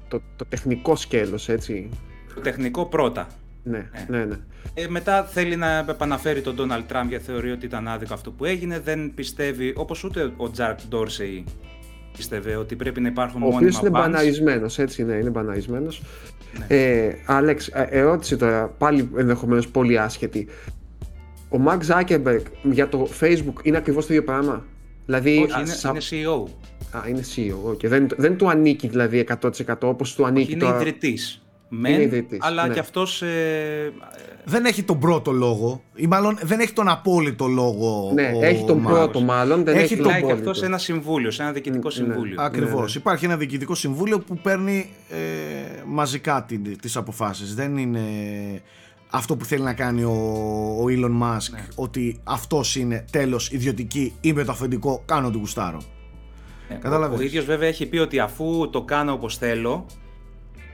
Το, 0.09 0.21
το 0.37 0.45
τεχνικό 0.49 0.97
σκέλος, 0.97 1.49
έτσι. 1.49 1.89
Το 2.35 2.41
τεχνικό 2.41 2.87
πρώτα. 2.87 3.27
Ναι, 3.63 3.91
ναι, 4.09 4.25
ναι. 4.25 4.37
Ε, 4.75 4.89
μετά 4.89 5.25
θέλει 5.25 5.57
να 5.57 5.79
επαναφέρει 5.89 6.41
τον 6.41 6.55
Ντόναλτ 6.55 6.89
Τραμπ 6.89 7.09
γιατί 7.09 7.25
θεωρεί 7.25 7.51
ότι 7.51 7.67
ήταν 7.67 7.89
άδικο 7.89 8.15
αυτό 8.15 8.31
που 8.31 8.45
έγινε. 8.45 8.81
Δεν 8.81 9.13
πιστεύει, 9.15 9.73
όπως 9.77 10.05
ούτε 10.05 10.33
ο 10.37 10.51
Τζακ 10.51 10.79
Ντόρσεϊ 10.89 11.45
πιστεύει, 12.17 12.55
ότι 12.55 12.77
πρέπει 12.77 13.01
να 13.01 13.09
υπάρχουν 13.09 13.43
Ο 13.43 13.45
μόνιμα 13.45 13.59
οποίος 13.61 13.79
είναι 13.81 13.89
bans. 13.89 13.93
μπαναρισμένος, 13.93 14.79
έτσι 14.79 15.05
ναι, 15.05 15.15
είναι 15.15 15.31
μπαναρισμένος. 15.31 16.03
Ναι. 16.59 16.77
Ε, 16.77 17.17
Άλεξ, 17.27 17.69
ε, 17.69 17.87
ερώτηση 17.91 18.37
τώρα, 18.37 18.67
πάλι 18.69 19.11
ενδεχομένως 19.17 19.69
πολύ 19.69 19.99
άσχετη. 19.99 20.47
Ο 21.49 21.59
Mark 21.67 21.79
Zuckerberg 21.87 22.41
για 22.63 22.89
το 22.89 23.09
Facebook 23.21 23.55
είναι 23.63 23.77
ακριβώς 23.77 24.07
το 24.07 24.13
ίδιο 24.15 24.25
πράγμα; 24.27 24.65
Δηλαδή, 25.07 25.39
Όχι, 25.43 25.53
α, 25.53 25.61
είναι, 25.61 25.67
σα- 25.73 25.89
είναι 25.89 26.01
CEO. 26.11 26.51
Α, 26.97 27.09
είναι 27.09 27.21
CEO, 27.37 27.71
okay. 27.73 27.85
δεν, 27.87 28.07
δεν 28.17 28.37
του 28.37 28.51
ανήκει 28.51 28.89
δηλαδή 28.89 29.27
100% 29.67 29.75
όπως 29.83 30.15
του 30.15 30.27
ανήκει 30.27 30.53
Είναι 30.53 30.65
τώρα. 30.65 30.77
ιδρυτής. 30.77 31.41
Είναι 31.71 31.81
Μεν, 31.81 32.01
ιδρυτής, 32.01 32.39
αλλά 32.43 32.67
ναι. 32.67 32.75
και 32.75 32.79
αυτός 32.81 33.23
ε, 33.23 33.93
Δεν 34.45 34.65
έχει 34.65 34.83
τον 34.83 34.99
πρώτο 34.99 35.33
λόγο, 35.33 35.83
ή 35.95 36.07
μάλλον 36.07 36.39
δεν 36.43 36.61
έχει 36.61 36.73
τον 36.73 36.89
απόλυτο 36.89 37.47
λόγο. 37.47 38.11
Ναι, 38.15 38.33
ο 38.37 38.45
έχει 38.45 38.65
τον 38.65 38.79
Μάρκος. 38.79 38.99
πρώτο 39.01 39.21
μάλλον, 39.21 39.65
δεν 39.65 39.75
Έχει 39.75 39.85
έχει, 39.85 39.95
τον 39.95 40.03
τον 40.03 40.07
μιλάει 40.07 40.21
και 40.21 40.27
απόλυτο. 40.27 40.51
αυτός 40.51 40.59
σε 40.63 40.67
ένα 40.67 40.79
συμβούλιο, 40.79 41.31
σε 41.31 41.43
ένα 41.43 41.53
διοικητικό 41.53 41.89
Ναι. 41.89 41.95
συμβούλιο. 41.95 42.37
Ακριβώς. 42.43 42.95
Ναι, 42.95 43.01
Υπάρχει 43.01 43.25
ένα 43.25 43.37
διοικητικό 43.37 43.75
συμβούλιο 43.75 44.19
που 44.21 44.37
παίρνει 44.39 44.91
ε, 45.11 45.17
μαζικά 45.87 46.45
την, 46.49 46.79
τις 46.81 46.97
αποφάσεις. 46.97 47.55
Δεν 47.55 47.77
είναι 47.77 48.01
αυτό 49.11 49.37
που 49.37 49.45
θέλει 49.45 49.63
να 49.63 49.73
κάνει 49.75 50.03
ο, 50.05 50.13
ο 50.81 50.85
Elon 50.89 51.23
Musk, 51.23 51.51
Ναι. 51.51 51.67
ότι 51.75 52.21
αυτός 52.25 52.77
είναι 52.77 53.05
τέλος 53.13 53.51
ιδιωτική 53.53 54.13
ή 54.21 54.33
με 54.33 54.45
το 54.45 54.53
αφεντικό 54.53 55.03
κάνω 55.07 55.31
του 55.31 55.39
γουστάρω. 55.39 55.81
Ναι, 56.69 56.77
Κατάλαβες. 56.77 57.19
Ο, 57.19 57.23
ο 57.23 57.25
ίδιος 57.25 57.45
βέβαια 57.45 57.69
έχει 57.69 57.87
πει 57.87 57.99
ότι 57.99 58.19
αφού 58.19 58.71
το 58.71 58.83
κάνω 58.83 59.13
όπως 59.13 59.37
θέλω, 59.37 59.87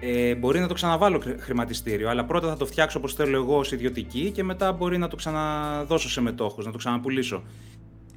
ε, 0.01 0.35
μπορεί 0.35 0.61
να 0.61 0.67
το 0.67 0.75
ξαναβάλω 0.75 1.19
χρη- 1.19 1.41
χρηματιστήριο, 1.41 2.09
αλλά 2.11 2.25
πρώτα 2.25 2.49
θα 2.49 2.57
το 2.57 2.67
φτιάξω 2.67 2.99
όπως 2.99 3.15
θέλω 3.15 3.37
εγώ 3.37 3.59
ως 3.59 3.73
ιδιωτική 3.73 4.31
και 4.31 4.43
μετά 4.45 4.73
μπορεί 4.73 4.99
να 4.99 5.09
το 5.09 5.17
ξαναδώσω 5.17 6.09
σε 6.09 6.21
μετόχους, 6.21 6.65
να 6.65 6.73
το 6.73 6.79
ξαναπουλήσω. 6.79 7.43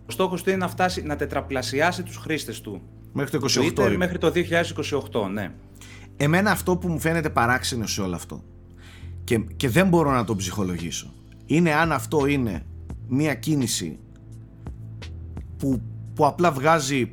Ο 0.08 0.12
στόχος 0.12 0.44
του 0.44 0.50
είναι 0.50 0.58
να, 0.60 0.68
φτάσει, 0.68 1.02
να 1.04 1.16
τετραπλασιάσει 1.16 2.04
τους 2.04 2.18
χρήστες 2.18 2.62
του. 2.62 2.82
Μέχρι 3.14 3.40
το 3.40 3.46
28 3.50 3.60
Twitter 3.62 3.68
είπε. 3.68 3.98
μέχρι 3.98 4.18
το 4.18 4.32
2028, 5.12 5.30
ναι. 5.32 5.52
Εμένα 6.18 6.52
αυτό 6.52 6.78
που 6.78 6.88
μου 6.88 7.00
φαίνεται 7.00 7.30
παράξενο 7.30 7.88
σε 7.88 8.02
όλο 8.02 8.16
αυτό 8.16 8.44
και, 9.24 9.38
και 9.56 9.70
δεν 9.70 9.88
μπορώ 9.88 10.12
να 10.12 10.24
το 10.24 10.36
ψυχολογήσω 10.36 11.14
είναι 11.46 11.74
αν 11.74 11.92
αυτό 11.92 12.26
είναι 12.26 12.66
μια 13.08 13.34
κίνηση 13.34 14.00
που, 15.58 15.82
που 16.16 16.26
απλά 16.26 16.52
βγάζει 16.52 17.12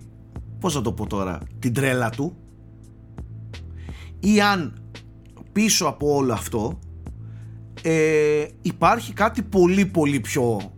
πώς 0.62 0.74
να 0.74 0.80
το 0.82 0.93
πω 0.93 1.06
τώρα 1.06 1.39
την 1.59 1.72
τρέλα 1.74 2.10
του; 2.10 2.36
Ή 4.20 4.40
αν 4.40 4.72
πίσω 5.52 5.86
από 5.86 6.14
όλο 6.14 6.32
αυτό 6.32 6.78
ε, 7.82 8.47
υπάρχει 8.62 9.12
κάτι 9.12 9.43
πολύ 9.43 9.86
πολύ 9.86 10.20
πιο 10.20 10.72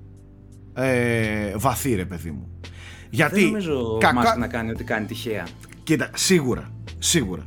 ε, 0.74 1.56
βαθύ 1.56 1.94
ρε 1.94 2.05
παιδί 2.05 2.31
μου 2.31 2.48
γιατί 3.11 3.40
Δεν 3.40 3.44
νομίζω 3.51 3.93
ο 3.94 3.98
κακά- 3.98 4.15
Μάσκ 4.15 4.36
να 4.39 4.47
κάνει 4.47 4.70
ό,τι 4.70 4.85
κάνει 4.85 5.06
τυχαία. 5.06 5.47
Κοίτα, 5.82 6.11
σίγουρα, 6.15 6.70
σίγουρα. 6.98 7.43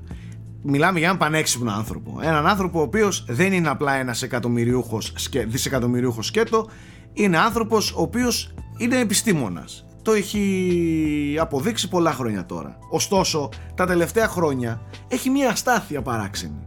Μιλάμε 0.63 0.97
για 0.99 1.07
έναν 1.07 1.19
πανέξυπνο 1.19 1.71
άνθρωπο. 1.71 2.19
Έναν 2.21 2.47
άνθρωπο 2.47 2.79
ο 2.79 2.81
οποίος 2.81 3.25
δεν 3.27 3.53
είναι 3.53 3.69
απλά 3.69 3.93
ένας 3.93 4.21
εκατομμυριούχος, 4.21 5.13
σκε, 5.15 5.45
δισεκατομμυριούχος 5.45 6.25
σκέτο, 6.25 6.69
είναι 7.13 7.37
άνθρωπος 7.37 7.91
ο 7.91 8.01
οποίος 8.01 8.53
είναι 8.77 8.99
επιστήμονας. 8.99 9.85
Το 10.07 10.13
έχει 10.13 11.37
αποδείξει 11.39 11.89
πολλά 11.89 12.11
χρόνια 12.11 12.45
τώρα. 12.45 12.77
Ωστόσο, 12.89 13.49
τα 13.75 13.85
τελευταία 13.85 14.27
χρόνια 14.27 14.81
έχει 15.07 15.29
μια 15.29 15.49
αστάθεια 15.49 16.01
παράξενη. 16.01 16.65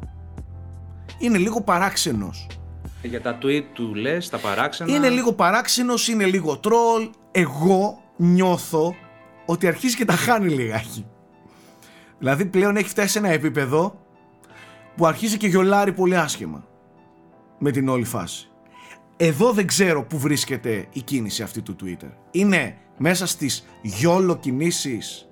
Είναι 1.18 1.38
λίγο 1.38 1.60
παράξενος. 1.62 2.46
Ε, 3.02 3.08
Για 3.08 3.20
τα 3.20 3.38
tweet 3.42 3.62
του 3.72 3.94
λες, 3.94 4.28
τα 4.28 4.38
παράξενα. 4.38 4.94
Είναι 4.94 5.08
λίγο 5.08 5.32
παράξενος, 5.32 6.08
είναι 6.08 6.24
λίγο 6.24 6.56
τρόλ. 6.56 7.10
Εγώ 7.30 8.02
νιώθω 8.16 8.94
ότι 9.46 9.66
αρχίζει 9.66 9.96
και 9.96 10.04
τα 10.04 10.12
χάνει 10.12 10.48
λιγάκι. 10.48 11.06
Δηλαδή 12.18 12.46
πλέον 12.46 12.76
έχει 12.76 12.88
φτάσει 12.88 13.08
σε 13.08 13.18
ένα 13.18 13.28
επίπεδο 13.28 14.00
που 14.96 15.06
αρχίζει 15.06 15.36
και 15.36 15.46
γιολάρει 15.46 15.92
πολύ 15.92 16.16
άσχημα 16.16 16.64
με 17.58 17.70
την 17.70 17.88
όλη 17.88 18.04
φάση. 18.04 18.50
Εδώ 19.16 19.52
δεν 19.52 19.66
ξέρω 19.66 20.04
που 20.04 20.18
βρίσκεται 20.18 20.86
η 20.92 21.00
κίνηση 21.00 21.42
αυτή 21.42 21.62
του 21.62 21.76
Twitter. 21.82 22.10
Είναι 22.30 22.76
μέσα 23.02 23.26
στις 23.26 23.64
γιόλο 23.82 24.36
κινήσεις 24.36 25.28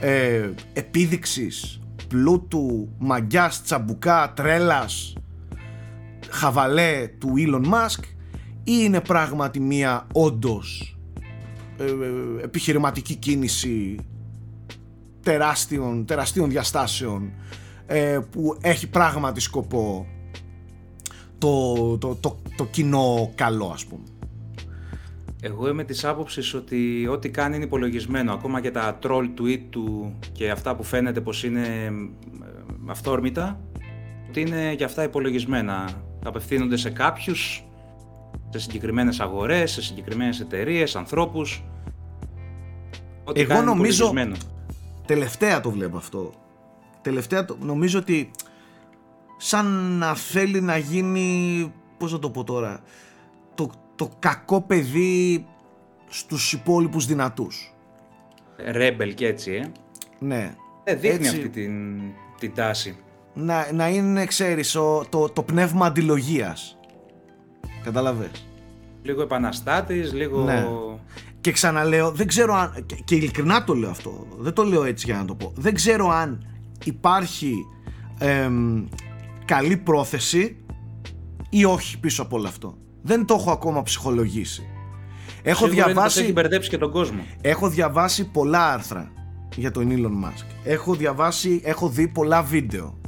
ε, 0.00 0.50
επίδειξης 0.72 1.80
πλούτου, 2.08 2.88
μαγκιάς, 2.98 3.62
τσαμπουκά, 3.62 4.32
τρέλας 4.36 5.12
χαβαλέ 6.28 7.08
του 7.18 7.34
Elon 7.36 7.64
Musk 7.64 8.02
ή 8.64 8.72
είναι 8.84 9.00
πράγματι 9.00 9.60
μία 9.60 10.06
όντως 10.12 10.96
ε, 11.78 11.84
ε, 11.84 12.42
επιχειρηματική 12.42 13.14
κίνηση 13.14 13.96
τεράστιων, 15.22 16.04
τεραστίων 16.06 16.50
διαστάσεων 16.50 17.32
ε, 17.86 18.18
που 18.30 18.58
έχει 18.60 18.88
πράγματι 18.88 19.40
σκοπό 19.40 20.06
το, 21.38 21.74
το, 21.98 22.14
το, 22.14 22.38
το 22.56 22.64
κοινό 22.64 23.32
καλό 23.34 23.70
ας 23.74 23.84
πούμε. 23.84 24.17
Εγώ 25.40 25.68
είμαι 25.68 25.84
της 25.84 26.04
άποψης 26.04 26.54
ότι 26.54 27.06
ό,τι 27.10 27.30
κάνει 27.30 27.56
είναι 27.56 27.64
υπολογισμένο. 27.64 28.32
Ακόμα 28.32 28.60
και 28.60 28.70
τα 28.70 28.98
troll 29.02 29.28
tweet 29.40 29.60
του 29.70 30.14
και 30.32 30.50
αυτά 30.50 30.76
που 30.76 30.82
φαίνεται 30.82 31.20
πως 31.20 31.44
είναι 31.44 31.66
ε, 31.66 31.92
αυθόρμητα, 32.86 33.60
ότι 34.28 34.40
είναι 34.40 34.72
για 34.76 34.86
αυτά 34.86 35.02
υπολογισμένα. 35.02 35.88
Απευθύνονται 36.24 36.76
σε 36.76 36.90
κάποιους, 36.90 37.64
σε 38.50 38.58
συγκεκριμένες 38.58 39.20
αγορές, 39.20 39.70
σε 39.70 39.82
συγκεκριμένες 39.82 40.40
εταιρείες, 40.40 40.96
ανθρώπους. 40.96 41.64
Ό,τι 43.24 43.40
Εγώ 43.40 43.48
κάνει 43.48 43.60
είναι 43.60 43.70
νομίζω- 43.70 44.04
υπολογισμένο. 44.06 44.36
Τελευταία 45.06 45.60
το 45.60 45.70
βλέπω 45.70 45.96
αυτό. 45.96 46.32
Τελευταία 47.02 47.44
το, 47.44 47.56
νομίζω 47.60 47.98
ότι 47.98 48.30
σαν 49.36 49.66
να 49.98 50.14
θέλει 50.14 50.60
να 50.60 50.76
γίνει, 50.76 51.72
πώς 51.98 52.12
να 52.12 52.18
το 52.18 52.30
πω 52.30 52.44
τώρα, 52.44 52.80
το, 53.98 54.04
το 54.04 54.10
κακό 54.18 54.60
παιδί 54.60 55.46
στους 56.08 56.52
υπόλοιπους 56.52 57.06
δυνατούς. 57.06 57.74
Rebel 58.74 59.12
και 59.14 59.26
έτσι, 59.26 59.52
ε. 59.52 59.70
Ναι. 60.18 60.54
Ε, 60.84 60.94
δείχνει 60.94 61.26
Έτσι. 61.26 61.36
αυτή 61.36 61.48
την, 61.48 62.00
την 62.38 62.54
τάση. 62.54 62.96
Να, 63.34 63.72
να 63.72 63.88
είναι, 63.88 64.24
ξέρεις, 64.26 64.74
ο- 64.74 65.04
το, 65.08 65.28
το 65.28 65.42
πνεύμα 65.42 65.86
αντιλογίας. 65.86 66.78
Καταλαβες. 67.84 68.30
Λίγο 69.02 69.22
επαναστάτης, 69.22 70.12
λίγο... 70.12 70.42
Ναι. 70.44 70.66
Και 71.40 71.52
ξαναλέω, 71.52 72.10
δεν 72.10 72.26
ξέρω 72.26 72.54
αν. 72.54 72.86
Και, 72.86 72.94
και 73.04 73.14
ειλικρινά 73.14 73.64
το 73.64 73.74
λέω 73.74 73.90
αυτό. 73.90 74.26
Δεν 74.38 74.52
το 74.52 74.62
λέω 74.62 74.84
έτσι 74.84 75.06
για 75.06 75.16
να 75.16 75.24
το 75.24 75.34
πω. 75.34 75.52
Δεν 75.56 75.74
ξέρω 75.74 76.08
αν 76.08 76.46
υπάρχει 76.84 77.54
εμ, 78.18 78.84
καλή 79.44 79.76
πρόθεση 79.76 80.56
ή 81.50 81.64
όχι 81.64 82.00
πίσω 82.00 82.22
από 82.22 82.36
όλο 82.36 82.48
αυτό. 82.48 82.78
Δεν 83.08 83.26
το 83.26 83.34
έχω 83.34 83.50
ακόμα 83.50 83.82
ψυχολογήσει. 83.82 84.62
Έχω 85.42 85.64
Σίγουρα 85.64 85.74
είναι 85.74 85.82
πως 85.82 85.92
διαβάσει, 85.92 86.20
έχει 86.20 86.32
μπερδέψει 86.32 86.68
και 86.68 86.78
τον 86.78 86.90
κόσμο. 86.90 87.20
έχω 87.40 87.68
διαβάσει 87.68 88.30
πολλά 88.30 88.72
άρθρα 88.72 89.12
για 89.56 89.70
τον 89.70 89.88
Elon 89.90 90.26
Musk. 90.26 90.44
Έχω 90.64 90.94
διαβάσει, 90.94 91.60
έχω 91.64 91.88
δει 91.88 92.08
πολλά 92.08 92.42
βίντεο. 92.42 93.00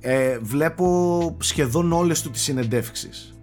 Ε, 0.00 0.38
βλέπω 0.38 1.36
σχεδόν 1.40 1.92
όλες 1.92 2.22
του 2.22 2.30
τις 2.30 2.42
συνεντεύξεις. 2.42 3.36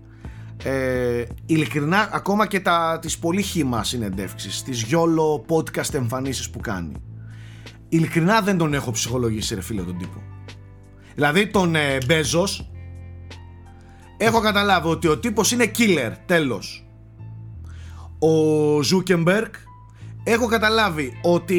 Ε, 0.64 1.24
ειλικρινά, 1.46 2.10
ακόμα 2.12 2.48
και 2.48 2.60
τα, 2.60 3.00
τις 3.02 3.18
πολύ 3.20 3.42
χήμα 3.42 3.84
συνεντεύξεις, 3.84 4.64
τις 4.64 4.82
γιόλο 4.82 5.46
podcast 5.50 5.94
εμφανίσεις 5.94 6.50
που 6.50 6.60
κάνει. 6.60 6.94
Ειλικρινά 7.90 8.42
δεν 8.42 8.58
τον 8.58 8.74
έχω 8.74 8.92
ψυχολογήσει 8.92 9.56
ρε 9.56 9.62
φίλε 9.62 9.82
τον 9.82 9.98
τύπο. 9.98 10.22
Δηλαδή 11.16 11.48
τον 11.48 11.76
ε, 11.76 11.98
Bezos 12.08 12.66
έχω 14.22 14.40
καταλάβει 14.40 14.88
ότι 14.88 15.08
ο 15.08 15.18
τύπος 15.18 15.52
είναι 15.52 15.72
killer, 15.78 16.12
τέλος. 16.26 16.84
Ο 18.20 18.30
Zuckerberg 18.80 19.50
έχω 20.24 20.46
καταλάβει 20.48 21.20
ότι 21.22 21.56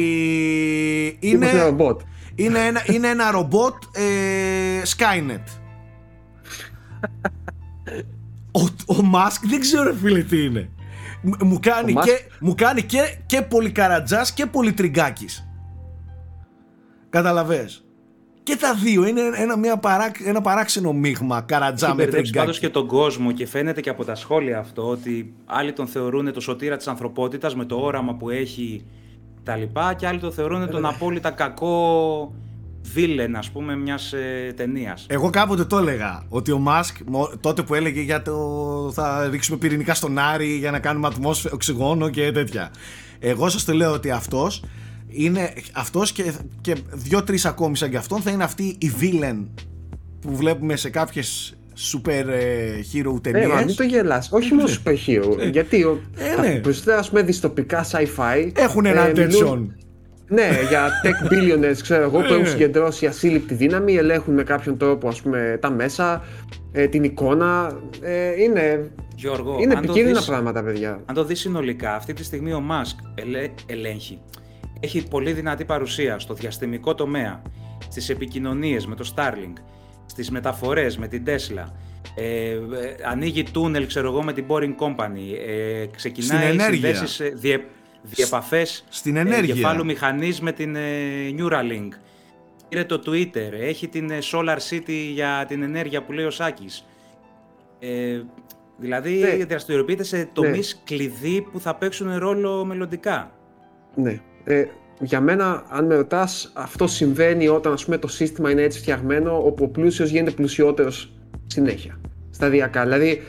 Είναι... 1.19 1.47
είναι, 1.49 1.63
ρομπότ. 1.63 2.01
είναι, 2.35 2.59
ένα, 2.59 2.81
είναι 2.85 3.07
ένα 3.07 3.31
ρομπότ 3.31 3.73
ε, 3.91 4.81
Skynet. 4.97 5.43
Ο, 8.51 8.61
ο 8.95 9.09
Musk 9.13 9.39
δεν 9.49 9.59
ξέρω 9.59 9.83
ρε 9.83 9.95
φίλε 9.95 10.23
τι 10.23 10.43
είναι. 10.45 10.69
Μ- 11.21 11.43
Μου 11.43 11.59
κάνει, 11.61 11.91
Ο 11.91 11.99
Musk- 11.99 12.03
και, 12.05 12.19
μου 12.39 12.55
κάνει 12.55 12.81
και, 12.83 13.17
και 13.25 13.41
πολύ 13.41 13.71
καρατζάς 13.71 14.33
και 14.33 14.45
πολύ 14.45 14.73
τριγκάκης. 14.73 15.47
Καταλαβες. 17.09 17.85
Και 18.43 18.55
τα 18.55 18.73
δύο 18.73 19.07
είναι 19.07 19.21
ένα, 19.35 19.57
μια 19.57 19.77
παράξ, 19.77 20.19
ένα 20.19 20.41
παράξενο 20.41 20.93
μείγμα 20.93 21.41
καρατζά 21.41 21.87
Έχει 21.87 21.95
με 21.95 22.03
μπερδέψει 22.03 22.31
πάντως 22.31 22.59
τριγκάκι. 22.59 22.73
και 22.73 22.79
τον 22.79 22.97
κόσμο 22.97 23.31
και 23.31 23.47
φαίνεται 23.47 23.81
και 23.81 23.89
από 23.89 24.05
τα 24.05 24.15
σχόλια 24.15 24.59
αυτό 24.59 24.89
ότι 24.89 25.33
άλλοι 25.45 25.73
τον 25.73 25.87
θεωρούν 25.87 26.33
το 26.33 26.39
σωτήρα 26.39 26.77
της 26.77 26.87
ανθρωπότητας 26.87 27.55
με 27.55 27.65
το 27.65 27.75
όραμα 27.75 28.15
που 28.15 28.29
έχει 28.29 28.85
τα 29.43 29.55
λοιπά 29.55 29.93
και 29.93 30.07
άλλοι 30.07 30.19
τον 30.19 30.31
θεωρούν 30.31 30.69
τον 30.69 30.85
απόλυτα 30.85 31.31
κακό 31.31 32.33
βίλεν 32.81 33.35
ας 33.35 33.49
πούμε 33.51 33.75
μιας 33.75 34.13
ε, 34.13 34.53
ταινίας. 34.55 35.05
Εγώ 35.09 35.29
κάποτε 35.29 35.65
το 35.65 35.77
έλεγα 35.77 36.23
ότι 36.29 36.51
ο 36.51 36.59
Μάσκ 36.59 36.97
τότε 37.39 37.61
που 37.61 37.73
έλεγε 37.73 38.01
για 38.01 38.21
το 38.21 38.35
θα 38.93 39.27
ρίξουμε 39.31 39.57
πυρηνικά 39.57 39.93
στον 39.93 40.17
Άρη 40.17 40.57
για 40.57 40.71
να 40.71 40.79
κάνουμε 40.79 41.07
ατμόσφαιρα, 41.07 41.53
οξυγόνο 41.53 42.09
και 42.09 42.31
τέτοια. 42.31 42.71
Εγώ 43.19 43.49
σας 43.49 43.63
το 43.65 43.73
λέω 43.73 43.91
ότι 43.91 44.11
αυτός 44.11 44.63
είναι 45.11 45.53
αυτός 45.73 46.11
και, 46.11 46.33
και 46.61 46.75
δύο-τρεις 46.91 47.45
ακόμη 47.45 47.77
σαν 47.77 47.89
και 47.89 47.97
αυτόν 47.97 48.21
θα 48.21 48.31
είναι 48.31 48.43
αυτή 48.43 48.63
η 48.79 48.91
villain 49.01 49.45
που 50.21 50.35
βλέπουμε 50.35 50.75
σε 50.75 50.89
κάποιες 50.89 51.55
super 51.93 52.25
ε, 52.27 52.79
hero 52.93 53.21
ταινίες. 53.21 53.43
Ε, 53.45 53.47
μα 53.47 53.61
μην 53.61 53.75
το 53.75 53.83
γελάς. 53.83 54.29
Όχι 54.31 54.53
μόνο 54.53 54.67
super 54.85 54.95
hero. 55.07 55.51
γιατί 55.51 55.83
ο, 55.83 55.99
Ε, 56.17 56.35
τα 56.35 56.41
ναι. 56.41 56.59
περισσότερα 56.59 56.97
ας 56.97 57.09
πούμε 57.09 57.21
δυστοπικά 57.21 57.85
sci-fi 57.91 58.51
Έχουν 58.55 58.85
ε, 58.85 58.89
ένα 58.89 59.01
μιλούν- 59.01 59.15
τέτοιον. 59.15 59.75
Ναι, 60.27 60.49
για 60.69 60.89
tech 61.03 61.25
billionaires, 61.33 61.77
ξέρω 61.81 62.03
εγώ, 62.03 62.17
που 62.19 62.33
Ε. 62.33 62.33
έχουν 62.33 62.47
συγκεντρώσει 62.47 63.05
ασύλληπτη 63.05 63.53
δύναμη, 63.53 63.95
ελέγχουν 63.95 64.33
με 64.33 64.43
κάποιον 64.43 64.77
τρόπο 64.77 65.07
ας 65.07 65.21
πούμε, 65.21 65.57
τα 65.61 65.69
μέσα, 65.71 66.23
ε, 66.71 66.87
την 66.87 67.03
εικόνα. 67.03 67.79
Ε, 68.01 68.41
είναι 68.41 68.91
Γιώργο, 69.15 69.57
είναι 69.61 69.73
αν 69.73 69.85
το 69.85 69.91
επικίνδυνα 69.91 70.17
δεις- 70.17 70.27
πράγματα, 70.27 70.63
παιδιά. 70.63 71.01
Αν 71.05 71.15
το 71.15 71.23
δεις 71.25 71.39
συνολικά, 71.39 71.95
αυτή 71.95 72.13
τη 72.13 72.23
στιγμή 72.23 72.53
ο 72.53 72.59
Μάσκ 72.59 72.97
ελε- 73.15 73.51
ελέγχει. 73.65 74.19
Έχει 74.83 75.07
πολύ 75.07 75.31
δυνατή 75.33 75.65
παρουσία 75.65 76.19
στο 76.19 76.33
διαστημικό 76.33 76.95
τομέα, 76.95 77.41
στις 77.87 78.09
επικοινωνίες 78.09 78.85
με 78.85 78.95
το 78.95 79.11
Starlink, 79.15 79.53
στις 80.05 80.31
μεταφορές 80.31 80.97
με 80.97 81.07
την 81.07 81.23
Tesla, 81.27 81.65
ε, 82.15 82.49
ε, 82.51 82.59
ανοίγει 83.05 83.43
τούνελ, 83.43 83.87
ξέρω 83.87 84.07
εγώ, 84.07 84.23
με 84.23 84.33
την 84.33 84.45
Boring 84.47 84.75
Company, 84.79 85.35
ε, 85.47 85.85
ξεκινάει 85.95 86.39
Στην 86.39 86.59
ενέργεια. 86.59 86.95
συνδέσεις, 86.95 87.19
ε, 87.19 87.29
διε, 87.35 87.59
διεπαφές 88.01 88.83
Στην 88.89 89.15
ε, 89.15 89.19
ενέργεια. 89.19 89.53
κεφάλου 89.55 89.85
μηχανής 89.85 90.41
με 90.41 90.51
την 90.51 90.75
ε, 90.75 90.81
Neuralink. 91.37 91.89
Πήρε 92.69 92.83
το 92.83 93.01
Twitter, 93.05 93.51
έχει 93.59 93.87
την 93.87 94.09
ε, 94.11 94.17
Solar 94.31 94.57
City 94.69 95.09
για 95.13 95.45
την 95.47 95.61
ενέργεια 95.63 96.03
που 96.03 96.11
λέει 96.11 96.25
ο 96.25 96.29
Σάκης. 96.31 96.85
Ε, 97.79 98.21
δηλαδή 98.77 99.13
Ναι. 99.37 99.45
δραστηριοποιείται 99.45 100.03
σε 100.03 100.29
τομείς 100.33 100.81
κλειδί 100.83 101.41
που 101.51 101.59
θα 101.59 101.75
παίξουν 101.75 102.17
ρόλο 102.17 102.65
μελλοντικά. 102.65 103.31
Ναι. 103.95 104.21
Ε, 104.43 104.63
για 104.99 105.21
μένα, 105.21 105.63
αν 105.69 105.85
με 105.85 105.95
ρωτάς, 105.95 106.51
αυτό 106.53 106.87
συμβαίνει 106.87 107.47
όταν 107.47 107.73
ας 107.73 107.85
πούμε, 107.85 107.97
το 107.97 108.07
σύστημα 108.07 108.51
είναι 108.51 108.61
έτσι 108.61 108.79
φτιαγμένο, 108.79 109.45
όπου 109.45 109.63
ο 109.63 109.67
πλούσιος 109.67 110.09
γίνεται 110.09 110.31
πλουσιότερος 110.31 111.13
συνέχεια. 111.47 111.99
Σταδιακά. 112.29 112.83
Δηλαδή, 112.83 113.21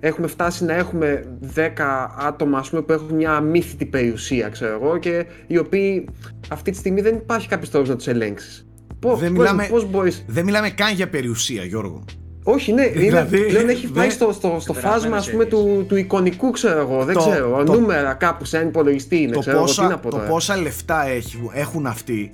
έχουμε 0.00 0.26
φτάσει 0.26 0.64
να 0.64 0.74
έχουμε 0.74 1.24
10 1.54 2.14
άτομα 2.18 2.58
ας 2.58 2.70
πούμε, 2.70 2.82
που 2.82 2.92
έχουν 2.92 3.14
μια 3.14 3.32
αμύθιτη 3.32 3.84
περιουσία, 3.86 4.48
ξέρω 4.48 4.72
εγώ, 4.82 4.98
και 4.98 5.26
οι 5.46 5.58
οποίοι 5.58 6.08
αυτή 6.48 6.70
τη 6.70 6.76
στιγμή 6.76 7.00
δεν 7.00 7.14
υπάρχει 7.14 7.48
κάποιος 7.48 7.70
τρόπος 7.70 7.88
να 7.88 7.96
τους 7.96 8.06
ελέγξεις. 8.06 8.66
Πώς, 8.98 9.18
Δεν 9.20 9.28
πώς, 9.28 9.38
μιλάμε- 9.38 9.68
πώς 9.68 9.90
μπορείς... 9.90 10.24
Δεν 10.26 10.44
μιλάμε 10.44 10.70
καν 10.70 10.94
για 10.94 11.08
περιουσία, 11.08 11.64
Γιώργο. 11.64 12.04
Όχι, 12.50 12.72
ναι, 12.72 12.82
είναι, 12.82 12.98
Δηλαδή, 13.00 13.44
πλέον 13.46 13.68
έχει 13.68 13.84
δεν- 13.86 13.94
πάει 13.94 14.10
στο, 14.10 14.32
στο, 14.32 14.56
στο 14.60 14.72
Περασμένες 14.72 15.02
φάσμα 15.02 15.16
ας 15.16 15.30
πούμε, 15.30 15.42
έννοιες. 15.42 15.78
του, 15.78 15.86
του 15.88 15.96
εικονικού, 15.96 16.50
ξέρω 16.50 16.80
εγώ. 16.80 17.04
Δεν 17.04 17.14
Το- 17.14 17.20
ξέρω. 17.20 17.62
το- 17.64 17.72
νούμερα 17.80 18.14
κάπου 18.14 18.44
σε 18.44 18.56
έναν 18.56 18.68
υπολογιστή 18.68 19.16
είναι. 19.22 19.32
το, 19.32 19.38
ξέρω 19.40 19.56
εγώ, 19.56 19.66
τι 19.66 19.70
πόσα, 19.74 19.88
να 19.88 19.98
πω 19.98 20.10
το 20.10 20.16
τώρα. 20.16 20.28
πόσα 20.28 20.56
λεφτά 20.56 21.06
έχει- 21.06 21.50
έχουν 21.52 21.86
αυτοί 21.86 22.32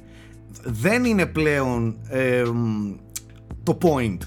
δεν 0.64 1.04
είναι 1.04 1.26
πλέον 1.26 1.96
εμ, 2.08 2.94
το 3.62 3.78
point. 3.82 4.18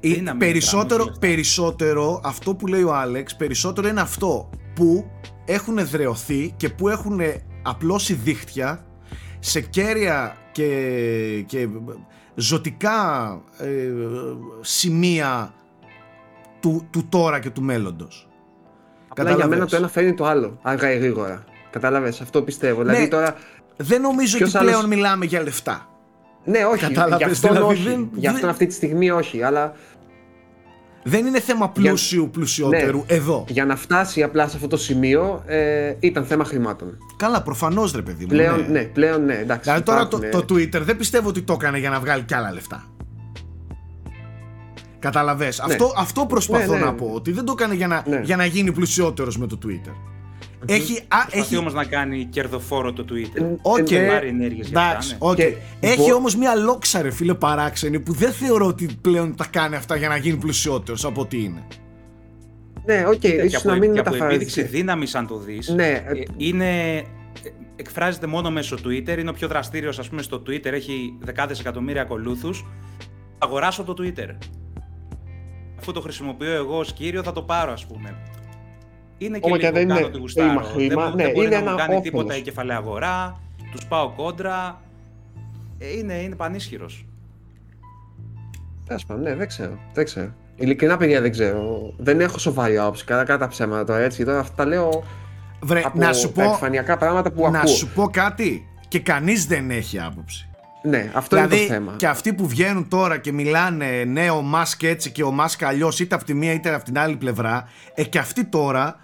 Ε, 0.00 0.08
Δύναμη 0.08 0.38
περισσότερο, 0.38 1.02
είναι 1.02 1.10
πράγμα, 1.12 1.18
περισσότερο 1.34 2.20
αυτό 2.24 2.54
που 2.54 2.66
λέει 2.66 2.82
ο 2.82 2.94
Άλεξ 2.94 3.36
περισσότερο 3.36 3.88
είναι 3.88 4.00
αυτό 4.00 4.50
που 4.74 5.04
έχουν 5.44 5.86
δρεωθεί 5.86 6.52
και 6.56 6.68
που 6.68 6.88
έχουν 6.88 7.20
απλώσει 7.62 8.14
δίχτυα 8.14 8.84
σε 9.38 9.60
κέρια 9.60 10.36
και, 10.52 10.68
και 11.46 11.68
ζωτικά 12.36 13.30
ε, 13.58 13.90
σημεία 14.60 15.54
του, 16.60 16.86
του 16.90 17.06
τώρα 17.08 17.38
και 17.40 17.50
του 17.50 17.62
μέλλοντος. 17.62 18.28
Απλά 19.08 19.24
για 19.24 19.32
Κατάλαβες; 19.32 19.48
μένα 19.58 19.66
το 19.70 19.76
ένα 19.76 19.88
φέρνει 19.88 20.14
το 20.14 20.24
άλλο, 20.26 20.58
αργά 20.62 20.92
ή 20.92 20.98
γρήγορα. 20.98 21.44
Κατάλαβες, 21.70 22.20
αυτό 22.20 22.42
πιστεύω. 22.42 22.82
Δηλαδή 22.82 23.02
Ναι. 23.02 23.08
τώρα. 23.08 23.34
Δεν 23.76 24.00
νομίζω 24.00 24.36
Ποιος 24.36 24.54
ότι 24.54 24.64
πλέον 24.64 24.78
άλλος- 24.78 24.90
μιλάμε 24.90 25.24
για 25.24 25.42
λεφτά. 25.42 25.88
Ναι, 26.44 26.64
όχι. 26.64 26.80
Κατάλαβες, 26.86 27.16
για 27.18 27.26
αυτόν 27.26 27.50
δηλαδή 27.52 27.72
όχι. 27.74 27.82
δεν- 27.88 28.08
για 28.14 28.28
αυτόν 28.30 28.40
δεν- 28.42 28.50
αυτή 28.50 28.66
τη 28.66 28.74
στιγμή 28.74 29.10
όχι. 29.10 29.42
Αλλά 29.42 29.72
Δεν 31.08 31.26
είναι 31.26 31.40
θέμα 31.40 31.68
πλούσιου 31.68 32.30
πλουσιότερου 32.32 32.96
Ναι. 32.98 33.04
εδώ. 33.14 33.44
για 33.48 33.64
να 33.64 33.76
φτάσει 33.76 34.22
απλά 34.22 34.48
σε 34.48 34.56
αυτό 34.56 34.68
το 34.68 34.76
σημείο 34.76 35.42
ε, 35.46 35.94
ήταν 36.00 36.24
θέμα 36.24 36.44
χρημάτων. 36.44 36.98
Καλά, 37.16 37.42
προφανώς 37.42 37.92
ρε 37.92 38.02
παιδί 38.02 38.22
μου. 38.22 38.28
Πλέον, 38.28 38.60
ναι. 38.60 38.66
ναι, 38.66 38.82
πλέον 38.82 39.24
ναι. 39.24 39.34
Εντάξει, 39.34 39.62
Δηλαδή 39.62 39.82
τώρα 39.82 40.08
το, 40.08 40.18
υπάρχουν, 40.22 40.46
το 40.46 40.54
Twitter 40.54 40.80
δεν 40.80 40.96
πιστεύω 40.96 41.28
ότι 41.28 41.42
το 41.42 41.52
έκανε 41.52 41.78
για 41.78 41.90
να 41.90 42.00
βγάλει 42.00 42.22
κι 42.22 42.34
άλλα 42.34 42.52
λεφτά. 42.52 42.84
Καταλαβες. 44.98 45.60
Αυτό, 45.60 45.92
αυτό 45.96 46.26
προσπαθώ 46.26 46.72
Ναι, 46.72 46.78
ναι. 46.78 46.84
να 46.84 46.94
πω. 46.94 47.10
Ότι 47.14 47.32
δεν 47.32 47.44
το 47.44 47.52
έκανε 47.58 47.74
για 47.74 47.86
να, 47.86 48.02
Ναι. 48.08 48.20
για 48.24 48.36
να 48.36 48.44
γίνει 48.44 48.72
πλουσιότερος 48.72 49.38
με 49.38 49.46
το 49.46 49.58
Twitter. 49.66 49.92
Έχει, 50.68 50.98
α, 50.98 51.02
Προσπαθεί 51.08 51.38
έχει, 51.38 51.56
όμως 51.56 51.72
να 51.74 51.84
κάνει 51.84 52.24
κερδοφόρο 52.24 52.92
το 52.92 53.04
Twitter. 53.10 53.56
Οκ. 53.62 53.90
Ναι. 53.90 54.06
Πάρει 54.08 54.28
ενέργειες 54.28 54.68
για 54.68 54.80
Εντάξει, 54.80 55.12
αυτά, 55.12 55.24
ναι. 55.26 55.30
οκ. 55.30 55.36
Και 55.36 55.54
Έχει 55.80 56.10
μπο- 56.10 56.14
όμως 56.14 56.36
μια 56.36 56.54
λόξα 56.54 57.02
ρε 57.02 57.10
φίλε 57.10 57.34
παράξενη 57.34 58.00
που 58.00 58.12
δεν 58.12 58.32
θεωρώ 58.32 58.66
ότι 58.66 58.88
πλέον 59.00 59.36
τα 59.36 59.46
κάνει 59.50 59.76
αυτά 59.76 59.96
για 59.96 60.08
να 60.08 60.16
γίνει 60.16 60.36
πλουσιότερος 60.36 61.04
από 61.04 61.20
ό,τι 61.20 61.42
είναι. 61.44 61.66
Ναι, 62.84 63.04
οκ, 63.06 63.18
Και 63.18 63.28
ίσως 63.28 63.60
από, 63.60 63.68
να 63.70 63.76
μην 63.78 63.92
και 63.92 63.98
από 63.98 64.08
επίδειξη 64.14 64.28
μεταφράζεται. 64.44 64.68
δύναμης, 64.76 65.14
αν 65.14 65.26
το 65.26 65.38
δεις, 65.38 65.68
Ναι, 65.68 65.88
ε, 65.88 66.02
είναι. 66.36 67.02
Εκφράζεται 67.76 68.26
μόνο 68.26 68.50
μέσω 68.50 68.76
Twitter. 68.84 69.18
Είναι 69.18 69.30
ο 69.30 69.32
πιο 69.32 69.48
δραστήριος, 69.48 69.98
ας 69.98 70.08
πούμε, 70.08 70.22
στο 70.22 70.42
Twitter. 70.46 70.66
Έχει 70.72 71.18
δεκάδες 71.20 71.60
εκατομμύρια 71.60 72.02
ακολούθους. 72.02 72.64
Αγοράσω 73.38 73.82
το 73.84 73.94
Twitter. 73.98 74.28
Αφού 75.78 75.92
το 75.92 76.00
χρησιμοποιώ 76.00 76.52
εγώ 76.52 76.78
ως 76.78 76.92
κύριο, 76.92 77.22
θα 77.22 77.32
το 77.32 77.42
πάρω, 77.42 77.72
ας 77.72 77.86
πούμε. 77.86 78.16
Είναι 79.18 79.38
και 79.38 79.44
Όμως 79.46 79.58
και 79.58 79.64
λίγο 79.66 79.78
δεν 79.78 79.88
κάτω 79.88 80.00
είναι 80.00 80.08
ότι 80.08 80.18
γουστάρω. 80.18 80.48
χρήμα, 80.48 80.62
δεν, 80.62 80.72
χρήμα. 80.72 81.08
μπο- 81.08 81.14
Ναι, 81.16 81.22
δεν 81.24 81.32
μπορεί 81.32 81.46
είναι 81.46 81.56
να 81.56 81.62
μου 81.62 81.68
ένα 81.68 81.76
κάνει 81.76 81.94
όφελος. 81.94 82.02
τίποτα 82.02 82.36
η 82.36 82.40
κεφαλαία 82.40 82.76
αγορά. 82.76 83.40
Τους 83.72 83.84
πάω 83.86 84.10
κόντρα. 84.10 84.80
Ε, 85.78 85.96
είναι, 85.98 86.14
είναι 86.14 86.34
πανίσχυρος. 86.34 87.04
Τέλος 88.86 89.04
πάντων, 89.06 89.22
ναι, 89.22 89.34
δεν 89.34 89.46
ξέρω. 89.48 89.78
Δεν 89.92 90.04
ξέρω. 90.04 90.32
Ειλικρινά, 90.56 90.96
παιδιά, 90.96 91.20
δεν 91.20 91.30
ξέρω. 91.30 91.92
Δεν 91.96 92.20
έχω 92.20 92.38
σοβαρή 92.38 92.78
άποψη. 92.78 93.04
Κατά 93.04 93.24
κατά 93.24 93.48
ψέματα 93.48 93.84
τώρα 93.84 94.00
έτσι. 94.00 94.24
Τώρα 94.24 94.38
αυτά 94.38 94.54
τα 94.54 94.66
λέω 94.66 95.02
Βρε, 95.62 95.82
από 95.84 95.98
να 95.98 96.12
σου 96.12 96.32
τα 96.32 96.42
πω, 96.42 96.48
επιφανειακά 96.50 96.96
πράγματα 96.96 97.30
που 97.32 97.50
να 97.50 97.58
ακούω. 97.58 97.72
σου 97.74 97.88
πω 97.88 98.08
κάτι. 98.08 98.68
Και 98.88 99.00
κανείς 99.00 99.46
δεν 99.46 99.70
έχει 99.70 100.00
άποψη. 100.00 100.48
Ναι, 100.82 101.10
αυτό 101.14 101.36
δηλαδή, 101.36 101.56
είναι 101.56 101.66
το 101.66 101.72
θέμα. 101.72 101.92
και 101.96 102.06
αυτοί 102.06 102.32
που 102.32 102.46
βγαίνουν 102.46 102.88
τώρα 102.88 103.18
και 103.18 103.32
μιλάνε 103.32 104.04
ναι 104.04 104.30
ο 104.30 104.42
Μασκ 104.42 104.82
έτσι 104.82 105.10
και 105.10 105.22
ο 105.22 105.30
Μασκ 105.30 105.62
αλλιώς 105.64 106.00
είτε 106.00 106.14
από 106.14 106.24
τη 106.24 106.34
μία 106.34 106.52
είτε 106.52 106.74
από 106.74 106.84
την 106.84 106.98
άλλη 106.98 107.16
πλευρά 107.16 107.68
ε, 107.94 108.04
και 108.04 108.18
αυτοί 108.18 108.44
τώρα 108.44 108.96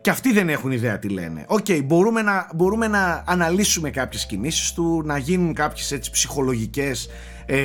και 0.00 0.10
αυτοί 0.10 0.32
δεν 0.32 0.48
έχουν 0.48 0.70
ιδέα 0.70 0.98
τι 0.98 1.08
λένε. 1.08 1.44
Οκ, 1.48 1.66
μπορούμε, 1.84 2.22
να, 2.22 2.48
μπορούμε 2.54 2.88
να 2.88 3.24
αναλύσουμε 3.26 3.90
κάποιες 3.90 4.26
κινήσεις 4.26 4.72
του, 4.72 5.02
να 5.04 5.18
γίνουν 5.18 5.54
κάποιες 5.54 5.92
έτσι 5.92 6.10
ψυχολογικές, 6.10 7.08
ε, 7.46 7.56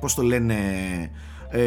πώς 0.00 0.14
το 0.14 0.22
λένε, 0.22 0.54
ε, 1.50 1.60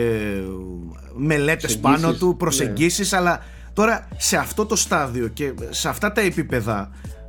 μελέτες 1.16 1.78
Προσεγγίσεις, 1.78 2.02
πάνω 2.02 2.14
του, 2.14 2.28
ναι. 2.28 2.34
προσεγγίσεις, 2.34 3.14
αλλά 3.14 3.44
τώρα 3.74 4.08
σε 4.18 4.38
αυτό 4.38 4.66
το 4.66 4.76
στάδιο 4.76 5.28
και 5.28 5.54
σε 5.70 5.90
αυτά 5.90 6.12
τα 6.12 6.22
επίπεδα 6.22 6.92
ε, 6.92 7.23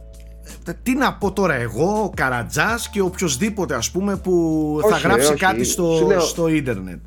τι 0.82 0.94
να 0.94 1.14
πω 1.14 1.32
τώρα 1.32 1.54
εγώ, 1.54 2.02
ο 2.02 2.10
Καρατζάς 2.16 2.88
και 2.88 3.00
οποιοδήποτε 3.00 3.74
ας 3.74 3.90
πούμε 3.90 4.16
που 4.16 4.78
θα 4.88 4.94
Όχι, 4.94 5.06
γράψει 5.06 5.26
όχι. 5.32 5.36
κάτι 5.40 5.64
στο, 5.64 5.94
Σου 5.98 6.06
λέω- 6.06 6.20
στο 6.20 6.48
ίντερνετ. 6.48 6.98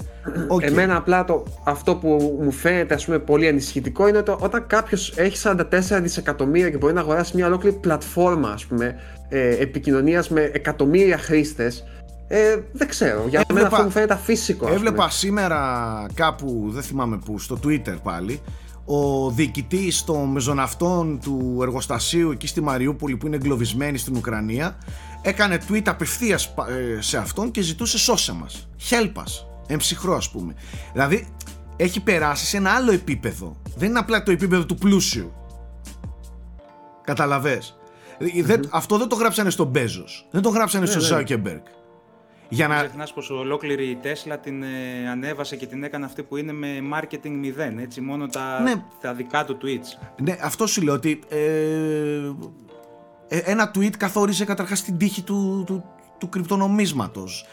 Οκ. 0.48 0.62
Εμένα 0.64 0.96
απλά 0.96 1.26
το, 1.26 1.44
αυτό 1.64 1.96
που 1.96 2.40
μου 2.44 2.52
φαίνεται 2.52 2.94
ας 2.94 3.06
πούμε, 3.06 3.20
πολύ 3.20 3.48
ανησυχητικό 3.48 4.08
είναι 4.08 4.22
το, 4.22 4.38
όταν 4.42 4.68
κάποιος 4.68 5.14
έχει 5.16 5.38
44 5.44 6.00
δισεκατομμύρια 6.02 6.70
και 6.70 6.78
μπορεί 6.78 6.94
να 6.94 7.02
αγοράσει 7.02 7.32
μια 7.36 7.46
ολόκληρη 7.46 7.76
πλατφόρμα 7.76 8.50
ας 8.50 8.66
πούμε, 8.66 8.96
ε, 9.30 9.50
επικοινωνίας 9.62 10.30
με 10.30 10.42
εκατομμύρια 10.54 11.18
χρήστες 11.18 11.84
ε, 12.28 12.58
δεν 12.72 12.88
ξέρω. 12.88 13.26
Για 13.30 13.40
μένα 13.40 13.46
Έβλεπα- 13.50 13.72
αυτό 13.72 13.84
μου 13.84 13.90
φαίνεται 13.90 14.14
αφύσικο. 14.14 14.66
ας 14.66 14.72
πούμε. 14.74 14.86
Έβλεπα 14.88 15.10
σήμερα 15.10 16.06
κάπου, 16.14 16.66
δεν 16.74 16.84
θυμάμαι 16.84 17.20
πού, 17.26 17.40
στο 17.40 17.60
Twitter 17.66 17.96
πάλι, 18.04 18.42
ο 18.90 19.30
διοικητής 19.32 20.04
των 20.04 20.30
μεζοναυτών 20.32 21.20
του 21.20 21.58
εργοστασίου 21.62 22.32
εκεί 22.32 22.48
στη 22.48 22.62
Μαριούπολη 22.62 23.18
που 23.18 23.28
είναι 23.28 23.36
εγκλωβισμένη 23.36 23.98
στην 23.98 24.16
Ουκρανία 24.16 24.78
έκανε 25.22 25.60
tweet 25.70 25.88
απευθείας 25.88 26.54
σε 27.00 27.18
αυτόν 27.18 27.52
και 27.52 27.62
ζητούσε 27.62 27.98
σώσε 27.98 28.34
μας, 28.34 28.70
help 28.90 29.14
us, 29.22 29.46
εμψυχρό 29.68 30.16
ας 30.16 30.30
πούμε. 30.30 30.54
Δηλαδή 30.94 31.28
έχει 31.76 32.00
περάσει 32.00 32.46
σε 32.46 32.58
ένα 32.58 32.72
άλλο 32.72 32.92
επίπεδο. 32.92 33.56
Δεν 33.76 33.90
είναι 33.90 34.00
απλά 34.00 34.24
το 34.24 34.32
επίπεδο 34.32 34.66
του 34.66 34.76
πλούσιου. 34.76 35.32
Καταλαβες. 37.04 37.78
Ε, 38.18 38.44
Δεν- 38.44 38.68
αυτό 38.72 38.98
δεν 38.98 39.08
το 39.08 39.16
γράψανε 39.16 39.50
στον 39.50 39.68
Μπέζος. 39.68 40.28
Δεν 40.32 40.42
το 40.42 40.50
γράψανε 40.50 40.86
στο 40.86 40.98
ναι. 41.00 41.04
Ζάκεμπεργκ. 41.06 41.62
Για 42.50 42.68
Να 42.68 42.76
να, 42.76 42.84
ξεχνάς 42.84 43.14
πως 43.14 43.30
ολόκληρη 43.30 43.86
η 43.86 43.98
Tesla 44.04 44.36
την 44.44 44.64
ε, 44.64 45.10
ανέβασε 45.10 45.56
και 45.56 45.66
την 45.66 45.84
έκανε 45.84 46.06
αυτή 46.06 46.24
που 46.24 46.38
είναι 46.38 46.54
με 46.54 46.68
marketing 46.94 47.30
μηδέν, 47.40 47.80
έτσι, 47.80 48.02
μόνο 48.02 48.28
τα, 48.28 48.60
Ναι. 48.62 48.74
τα 49.02 49.14
δικά 49.14 49.46
του 49.46 49.58
tweets. 49.62 50.08
Ναι, 50.22 50.38
αυτό 50.42 50.68
σου 50.68 50.82
λέω 50.82 50.94
ότι 50.94 51.20
ε, 51.30 51.38
ε, 53.28 53.38
ένα 53.38 53.72
tweet 53.76 53.98
καθόριζε 53.98 54.46
καταρχάς 54.46 54.84
την 54.84 54.98
τύχη 54.98 55.22
του, 55.22 55.64
του, 55.66 55.84
του 56.18 56.30
κρυπτονομίσματος 56.30 57.46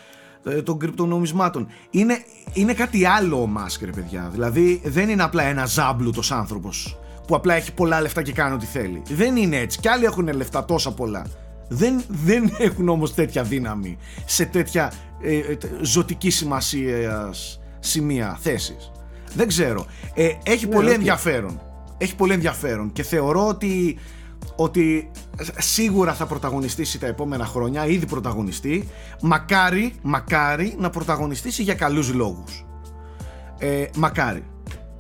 ε, 0.44 0.62
των 0.62 0.78
κρυπτονομισμάτων. 0.78 1.68
Είναι, 1.90 2.24
είναι 2.52 2.74
κάτι 2.74 3.06
άλλο 3.06 3.42
ο 3.42 3.46
Μάσκ, 3.46 3.82
ρε 3.84 3.90
παιδιά. 3.90 4.28
Δηλαδή 4.32 4.80
δεν 4.84 5.08
είναι 5.08 5.22
απλά 5.22 5.42
ένας 5.42 5.72
ζάμπλουτος 5.72 6.32
άνθρωπος 6.32 6.98
που 7.26 7.34
απλά 7.34 7.54
έχει 7.54 7.74
πολλά 7.74 8.00
λεφτά 8.00 8.22
και 8.22 8.32
κάνει 8.32 8.54
ό,τι 8.54 8.66
θέλει. 8.66 9.02
Δεν 9.10 9.36
είναι 9.36 9.56
έτσι. 9.56 9.80
Κι 9.80 9.88
άλλοι 9.88 10.04
έχουν 10.04 10.32
λεφτά 10.36 10.64
τόσα 10.64 10.92
πολλά. 10.94 11.26
Δεν, 11.68 12.02
δεν 12.08 12.54
έχουν 12.58 12.88
όμως 12.88 13.14
τέτοια 13.14 13.42
δύναμη 13.42 13.98
σε 14.24 14.44
τέτοια 14.44 14.92
ε, 15.22 15.36
ε 15.36 15.56
ζωτική 15.82 16.30
σημασίας 16.30 17.60
σημεία, 17.78 18.38
θέσεις. 18.40 18.90
Δεν 19.34 19.48
ξέρω. 19.48 19.86
Ε, 20.14 20.30
έχει 20.42 20.66
ναι, 20.66 20.74
πολύ 20.74 20.90
ενδιαφέρον. 20.90 21.60
Έχει 21.98 22.16
πολύ 22.16 22.32
ενδιαφέρον 22.32 22.92
και 22.92 23.02
θεωρώ 23.02 23.46
ότι 23.46 23.98
ότι 24.56 25.10
σίγουρα 25.58 26.14
θα 26.14 26.26
πρωταγωνιστήσει 26.26 26.98
τα 26.98 27.06
επόμενα 27.06 27.44
χρόνια, 27.44 27.86
ήδη 27.86 28.06
πρωταγωνιστεί, 28.06 28.88
μακάρι, 29.20 29.94
μακάρι 30.02 30.74
να 30.78 30.90
πρωταγωνιστήσει 30.90 31.62
για 31.62 31.74
καλούς 31.74 32.12
λόγους. 32.12 32.66
Ε, 33.58 33.84
μακάρι. 33.96 34.44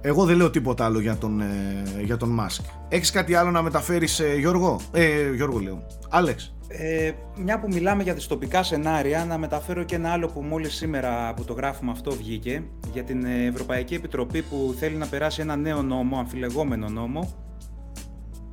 Εγώ 0.00 0.24
δεν 0.24 0.36
λέω 0.36 0.50
τίποτα 0.50 0.84
άλλο 0.84 1.00
για 1.00 1.16
τον, 1.16 1.40
ε, 1.40 1.82
για 2.02 2.16
τον 2.16 2.28
Μάσκ. 2.28 2.60
Έχεις 2.88 3.10
κάτι 3.10 3.34
άλλο 3.34 3.50
να 3.50 3.62
μεταφέρεις 3.62 4.20
ε, 4.20 4.34
Γιώργο, 4.38 4.80
ε, 4.92 5.34
Γιώργο 5.34 5.58
λέω, 5.58 5.86
Άλεξ. 6.08 6.53
Ε, 6.76 7.12
μια 7.36 7.60
που 7.60 7.68
μιλάμε 7.72 8.02
για 8.02 8.14
δυστοπικά 8.14 8.62
σενάρια, 8.62 9.24
να 9.24 9.38
μεταφέρω 9.38 9.82
και 9.82 9.94
ένα 9.94 10.10
άλλο 10.10 10.28
που 10.28 10.42
μόλις 10.42 10.74
σήμερα 10.74 11.34
που 11.34 11.44
το 11.44 11.52
γράφουμε 11.52 11.90
αυτό 11.90 12.10
βγήκε 12.10 12.62
για 12.92 13.04
την 13.04 13.24
Ευρωπαϊκή 13.24 13.94
Επιτροπή 13.94 14.42
που 14.42 14.74
θέλει 14.78 14.96
να 14.96 15.06
περάσει 15.06 15.40
ένα 15.40 15.56
νέο 15.56 15.82
νόμο, 15.82 16.18
αμφιλεγόμενο 16.18 16.88
νόμο, 16.88 17.34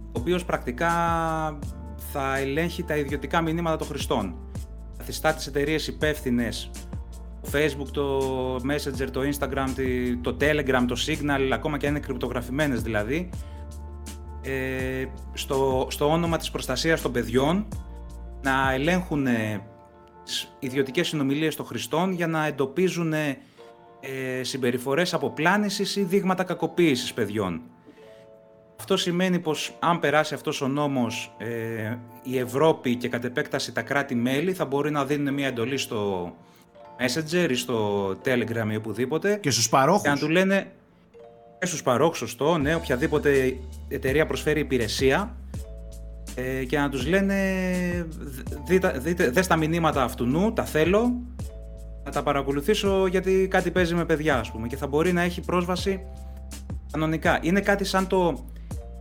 ο 0.06 0.20
οποίος 0.20 0.46
πρακτικά 0.46 0.90
θα 2.12 2.38
ελέγχει 2.38 2.84
τα 2.84 2.96
ιδιωτικά 2.96 3.42
μηνύματα 3.42 3.76
των 3.76 3.88
χρηστών. 3.88 4.36
Θα 4.98 5.04
θυστά 5.04 5.34
τις 5.34 5.48
εταιρείες 5.48 5.88
υπεύθυνες 5.88 6.72
το 7.42 7.50
Facebook, 7.54 7.88
το 7.92 8.56
Messenger, 8.56 9.10
το 9.12 9.22
Instagram, 9.22 9.68
το 10.22 10.38
Telegram, 10.40 10.84
το 10.88 10.96
Signal, 11.08 11.50
ακόμα 11.54 11.78
και 11.78 11.88
αν 11.88 11.96
είναι 11.96 12.06
κρυπτογραφημένες 12.06 12.82
δηλαδή, 12.82 13.30
ε, 14.42 15.06
στο, 15.34 15.88
στο 15.90 16.12
όνομα 16.12 16.38
της 16.38 16.52
προστασίας 16.52 17.02
των 17.02 17.12
παιδιών 17.12 17.68
να 18.42 18.74
ελέγχουν 18.74 19.28
τις 20.24 20.56
ιδιωτικές 20.60 21.08
συνομιλίες 21.08 21.56
των 21.56 21.66
χρηστών 21.66 22.12
για 22.12 22.28
να 22.28 22.46
εντοπίζουν 22.46 23.14
ε, 23.14 23.38
συμπεριφορές 24.42 25.14
αποπλάνησης 25.14 25.96
ή 25.96 26.04
δείγματα 26.04 26.44
κακοποίησης 26.44 27.14
παιδιών. 27.14 27.62
Αυτό 28.80 28.98
σημαίνει 28.98 29.40
πως 29.40 29.78
αν 29.80 30.00
περάσει 30.00 30.34
αυτός 30.34 30.62
ο 30.62 30.68
νόμος 30.68 31.36
ε, 31.38 31.98
η 32.24 32.38
Ευρώπη 32.38 32.96
και 32.96 33.08
κατ' 33.08 33.26
επέκταση 33.26 33.74
τα 33.74 33.82
κράτη-μέλη 33.82 34.54
θα 34.54 34.66
μπορεί 34.66 34.92
να 34.92 35.06
δίνουν 35.06 35.34
μια 35.34 35.48
εντολή 35.48 35.78
στο 35.78 36.32
Messenger 36.98 37.48
ή 37.50 37.56
στο 37.56 38.08
Telegram 38.26 38.72
ή 38.72 38.76
οπουδήποτε. 38.76 39.38
Και 39.42 39.50
στους 39.50 39.70
παρόχους. 39.70 40.02
Και 40.02 40.10
να 40.10 40.18
του 40.18 40.30
λένε 40.30 40.72
και 41.60 41.66
στους 41.66 41.84
παρόχους, 41.84 42.18
σωστό, 42.18 42.58
ναι, 42.58 42.76
οποιαδήποτε 42.76 43.58
εταιρεία 43.88 44.26
προσφέρει 44.26 44.60
υπηρεσία 44.60 45.36
ε, 46.36 46.66
και 46.66 46.78
να 46.78 46.90
τους 46.90 47.08
λένε 47.08 47.36
δείτε, 48.66 48.98
δείτε, 48.98 49.30
δες 49.30 49.48
τα 49.48 49.56
μηνύματα 49.56 50.04
αυτού 50.04 50.26
νου, 50.26 50.54
τα 50.54 50.66
θέλω, 50.66 51.22
να 52.04 52.12
τα 52.12 52.24
παρακολουθήσω 52.24 53.08
γιατί 53.08 53.48
κάτι 53.50 53.72
παίζει 53.72 53.96
με 53.96 54.06
παιδιά 54.06 54.40
ας 54.40 54.52
πούμε 54.52 54.68
και 54.68 54.78
θα 54.78 54.88
μπορεί 54.88 55.14
να 55.14 55.22
έχει 55.22 55.42
πρόσβαση 55.42 56.00
κανονικά. 56.92 57.40
Είναι 57.42 57.60
κάτι 57.60 57.84
σαν 57.84 58.08
το 58.08 58.46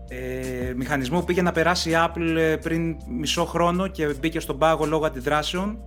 ε, 0.09 0.73
μηχανισμό 0.77 1.19
που 1.19 1.25
πήγε 1.25 1.43
να 1.43 1.53
περάσει 1.53 1.91
η 1.91 1.95
Apple 1.97 2.37
ε, 2.37 2.57
πριν 2.57 2.97
μισό 3.19 3.45
χρόνο 3.45 3.87
και 3.87 4.15
μπήκε 4.21 4.41
στον 4.41 4.59
πάγο 4.59 4.85
λόγω 4.85 5.07
αντιδράσεων. 5.07 5.79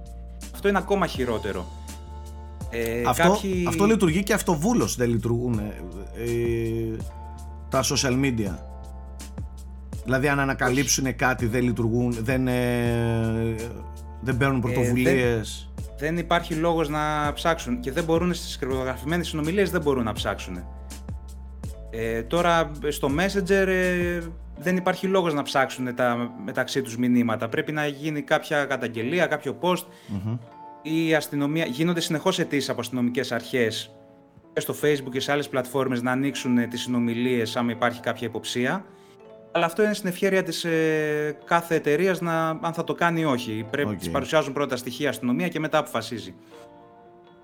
Αυτό 0.53 0.68
είναι 0.68 0.78
ακόμα 0.78 1.07
χειρότερο. 1.07 1.65
Ε, 2.70 3.03
αυτό, 3.07 3.30
κάποιοι... 3.30 3.65
αυτό 3.68 3.86
λειτουργεί 3.86 4.24
και 4.24 4.34
αυτοβούλος 4.34 4.95
δεν 4.95 5.10
λειτουργούν 5.10 5.60
ε, 5.60 5.74
ε, 6.24 6.98
τα 7.70 7.84
social 7.84 8.20
media. 8.24 8.73
Δηλαδή 10.03 10.27
αν 10.27 10.39
ανακαλύψουν 10.39 11.15
κάτι 11.15 11.45
δεν 11.45 11.63
λειτουργούν, 11.63 12.11
δεν, 12.21 12.47
ε, 12.47 13.55
δεν 14.21 14.38
παίρνουν 14.38 14.61
πρωτοβουλίες. 14.61 15.71
δεν, 15.75 15.95
δεν, 15.97 16.17
υπάρχει 16.17 16.53
λόγος 16.53 16.89
να 16.89 17.34
ψάξουν 17.34 17.80
και 17.80 17.91
δεν 17.91 18.03
μπορούν 18.03 18.34
στις 18.34 18.57
κρυπτογραφημένες 18.57 19.27
συνομιλίες 19.27 19.71
δεν 19.71 19.81
μπορούν 19.81 20.03
να 20.03 20.13
ψάξουν. 20.13 20.63
Ε, 21.89 22.23
τώρα 22.23 22.71
στο 22.88 23.09
Messenger 23.17 23.67
ε, 23.67 24.19
δεν 24.57 24.77
υπάρχει 24.77 25.07
λόγος 25.07 25.34
να 25.34 25.41
ψάξουν 25.41 25.95
τα 25.95 26.31
μεταξύ 26.45 26.81
τους 26.81 26.97
μηνύματα. 26.97 27.49
Πρέπει 27.49 27.71
να 27.71 27.88
γίνει 27.88 28.21
κάποια 28.21 28.65
καταγγελία, 28.65 29.25
κάποιο 29.25 29.57
post. 29.61 29.85
Η 30.81 31.15
αστυνομία, 31.15 31.65
γίνονται 31.65 32.01
συνεχώς 32.01 32.39
αιτήσεις 32.39 32.69
από 32.69 32.80
αστυνομικές 32.80 33.31
αρχές 33.31 33.95
και 34.53 34.59
στο 34.59 34.75
Facebook 34.81 35.11
και 35.11 35.19
σε 35.19 35.31
άλλες 35.31 35.49
πλατφόρμες 35.49 36.01
να 36.01 36.11
ανοίξουν 36.11 36.69
τις 36.69 36.81
συνομιλίες 36.81 37.55
άμα 37.55 37.71
υπάρχει 37.71 37.99
κάποια 37.99 38.27
υποψία. 38.27 38.85
Αλλά 39.55 39.65
αυτό 39.65 39.84
είναι 39.84 39.93
στην 39.93 40.09
ευχαίρεια 40.09 40.43
της 40.43 40.63
ε, 40.63 41.38
κάθε 41.45 41.75
εταιρείας 41.75 42.21
να 42.21 42.49
αν 42.49 42.73
θα 42.73 42.84
το 42.84 42.93
κάνει 42.93 43.21
ή 43.21 43.25
όχι. 43.25 43.65
Πρέπει 43.69 43.91
okay. 43.93 43.97
τις 43.97 44.09
παρουσιάζουν 44.09 44.53
πρώτα 44.53 44.77
στοιχεία 44.77 45.09
αστυνομία 45.09 45.47
και 45.47 45.59
μετά 45.59 45.77
αποφασίζει. 45.77 46.35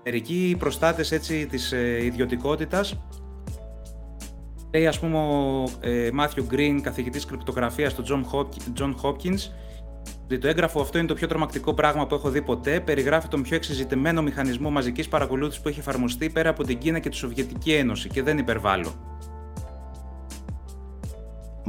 Μερικοί 0.04 0.56
προστάτες 0.58 1.12
έτσι 1.12 1.46
της 1.46 1.72
ε, 1.72 2.04
ιδιωτικότητας 2.04 2.98
Λέει 4.72 4.86
ας 4.86 4.98
πούμε 4.98 5.18
ο 5.18 5.64
Μάθιου 6.12 6.44
Γκριν, 6.44 6.82
καθηγητής 6.82 7.24
κρυπτογραφίας 7.24 7.94
του 7.94 8.04
John 8.78 8.94
Hopkins, 9.02 9.50
ότι 10.24 10.38
το 10.38 10.48
έγγραφο 10.48 10.80
αυτό 10.80 10.98
είναι 10.98 11.06
το 11.06 11.14
πιο 11.14 11.26
τρομακτικό 11.26 11.74
πράγμα 11.74 12.06
που 12.06 12.14
έχω 12.14 12.30
δει 12.30 12.42
ποτέ. 12.42 12.80
Περιγράφει 12.80 13.28
τον 13.28 13.42
πιο 13.42 13.56
εξεζητημένο 13.56 14.22
μηχανισμό 14.22 14.70
μαζικής 14.70 15.08
παρακολούθησης 15.08 15.62
που 15.62 15.68
έχει 15.68 15.78
εφαρμοστεί 15.78 16.30
πέρα 16.30 16.48
από 16.50 16.64
την 16.64 16.78
Κίνα 16.78 16.98
και 16.98 17.08
τη 17.08 17.16
Σοβιετική 17.16 17.72
Ένωση 17.72 18.08
και 18.08 18.22
δεν 18.22 18.38
υπερβάλλω. 18.38 19.18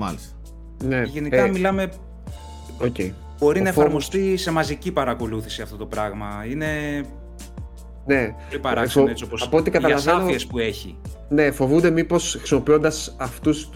Μάλιστα. 0.01 0.35
Ναι, 0.83 1.01
Γενικά 1.03 1.43
ε, 1.43 1.49
μιλάμε... 1.49 1.91
Okay. 2.81 3.11
Μπορεί 3.39 3.61
να 3.61 3.69
εφαρμοστεί 3.69 4.37
σε 4.37 4.51
μαζική 4.51 4.91
παρακολούθηση 4.91 5.61
αυτό 5.61 5.75
το 5.75 5.85
πράγμα. 5.85 6.45
Είναι 6.49 6.67
ναι. 8.05 8.35
Πολύ 8.49 8.61
παράξενο 8.61 9.09
έτσι 9.09 9.23
όπως 9.23 9.41
από 9.41 9.57
ό,τι 9.57 9.69
οι 9.69 10.47
που 10.47 10.59
έχει. 10.59 10.97
Ναι, 11.29 11.51
φοβούνται 11.51 11.89
μήπως 11.89 12.35
χρησιμοποιώντας 12.37 13.15
αυτούς 13.17 13.69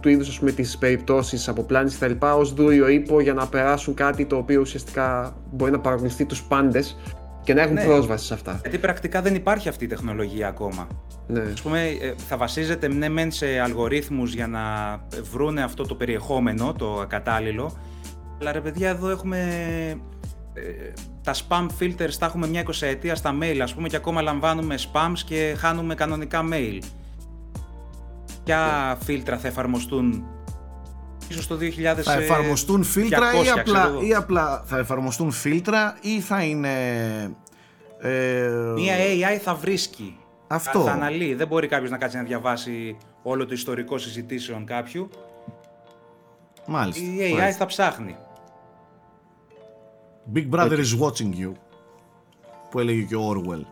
του 0.00 0.08
είδους 0.08 0.40
τις 0.54 0.78
περιπτώσεις 0.78 1.48
αποπλάνηση 1.48 1.98
κτλ. 1.98 2.26
ως 2.26 2.52
δούριο 2.54 2.88
ύπο 2.88 3.20
για 3.20 3.34
να 3.34 3.46
περάσουν 3.46 3.94
κάτι 3.94 4.26
το 4.26 4.36
οποίο 4.36 4.60
ουσιαστικά 4.60 5.36
μπορεί 5.52 5.70
να 5.70 5.80
παρακολουθεί 5.80 6.24
τους 6.24 6.42
πάντες 6.42 6.96
και 7.48 7.54
να 7.54 7.62
έχουν 7.62 7.74
ναι. 7.74 7.84
πρόσβαση 7.84 8.26
σε 8.26 8.34
αυτά. 8.34 8.58
Γιατί 8.60 8.78
πρακτικά 8.78 9.22
δεν 9.22 9.34
υπάρχει 9.34 9.68
αυτή 9.68 9.84
η 9.84 9.86
τεχνολογία 9.86 10.48
ακόμα. 10.48 10.86
Ναι. 11.26 11.40
Ας 11.40 11.62
πούμε, 11.62 11.86
ε, 11.86 12.14
θα 12.28 12.36
βασίζεται 12.36 12.88
ναι 12.88 13.08
μεν 13.08 13.30
σε 13.32 13.58
αλγορίθμους 13.58 14.34
για 14.34 14.46
να 14.46 14.60
βρούνε 15.32 15.62
αυτό 15.62 15.86
το 15.86 15.94
περιεχόμενο, 15.94 16.72
το 16.72 17.00
ακατάλληλο, 17.00 17.76
αλλά 18.40 18.52
ρε 18.52 18.60
παιδιά 18.60 18.88
εδώ 18.88 19.08
έχουμε 19.08 19.38
ε, 20.54 20.92
τα 21.22 21.34
spam 21.34 21.66
filters 21.80 22.12
τα 22.18 22.26
έχουμε 22.26 22.46
μια 22.46 22.60
εικοσαετία 22.60 23.14
στα 23.14 23.34
mail 23.40 23.58
ας 23.62 23.74
πούμε 23.74 23.88
και 23.88 23.96
ακόμα 23.96 24.22
λαμβάνουμε 24.22 24.74
spams 24.78 25.18
και 25.26 25.54
χάνουμε 25.58 25.94
κανονικά 25.94 26.48
mail. 26.52 26.78
Ποια 28.44 28.98
φίλτρα 29.02 29.38
θα 29.38 29.48
εφαρμοστούν 29.48 30.24
ίσως 31.28 31.46
το 31.46 31.56
2000 31.60 32.00
Θα 32.02 32.12
εφαρμοστούν 32.12 32.84
φίλτρα 32.84 33.32
ή, 33.44 33.48
απλά, 33.48 33.92
ή 34.02 34.14
απλά 34.14 34.62
θα 34.66 34.78
εφαρμοστούν 34.78 35.30
φίλτρα 35.30 35.98
ή 36.00 36.20
θα 36.20 36.42
είναι... 36.42 36.70
Ε... 38.00 38.48
Μια 38.74 38.94
AI 38.96 39.38
θα 39.42 39.54
βρίσκει. 39.54 40.18
Αυτό. 40.46 40.80
Θα 40.80 40.92
αναλύει. 40.92 41.34
Δεν 41.34 41.46
μπορεί 41.46 41.66
κάποιος 41.66 41.90
να 41.90 41.98
κάτσει 41.98 42.16
να 42.16 42.22
διαβάσει 42.22 42.96
όλο 43.22 43.46
το 43.46 43.54
ιστορικό 43.54 43.98
συζητήσεων 43.98 44.64
κάποιου. 44.64 45.10
Μάλιστα. 46.66 47.02
Η 47.02 47.34
AI 47.36 47.50
θα 47.58 47.66
ψάχνει. 47.66 48.16
Big 50.34 50.48
Brother 50.50 50.78
is 50.78 50.98
watching 51.00 51.32
you. 51.42 51.52
Που 52.70 52.78
έλεγε 52.78 53.02
και 53.02 53.16
ο 53.16 53.30
Orwell. 53.30 53.64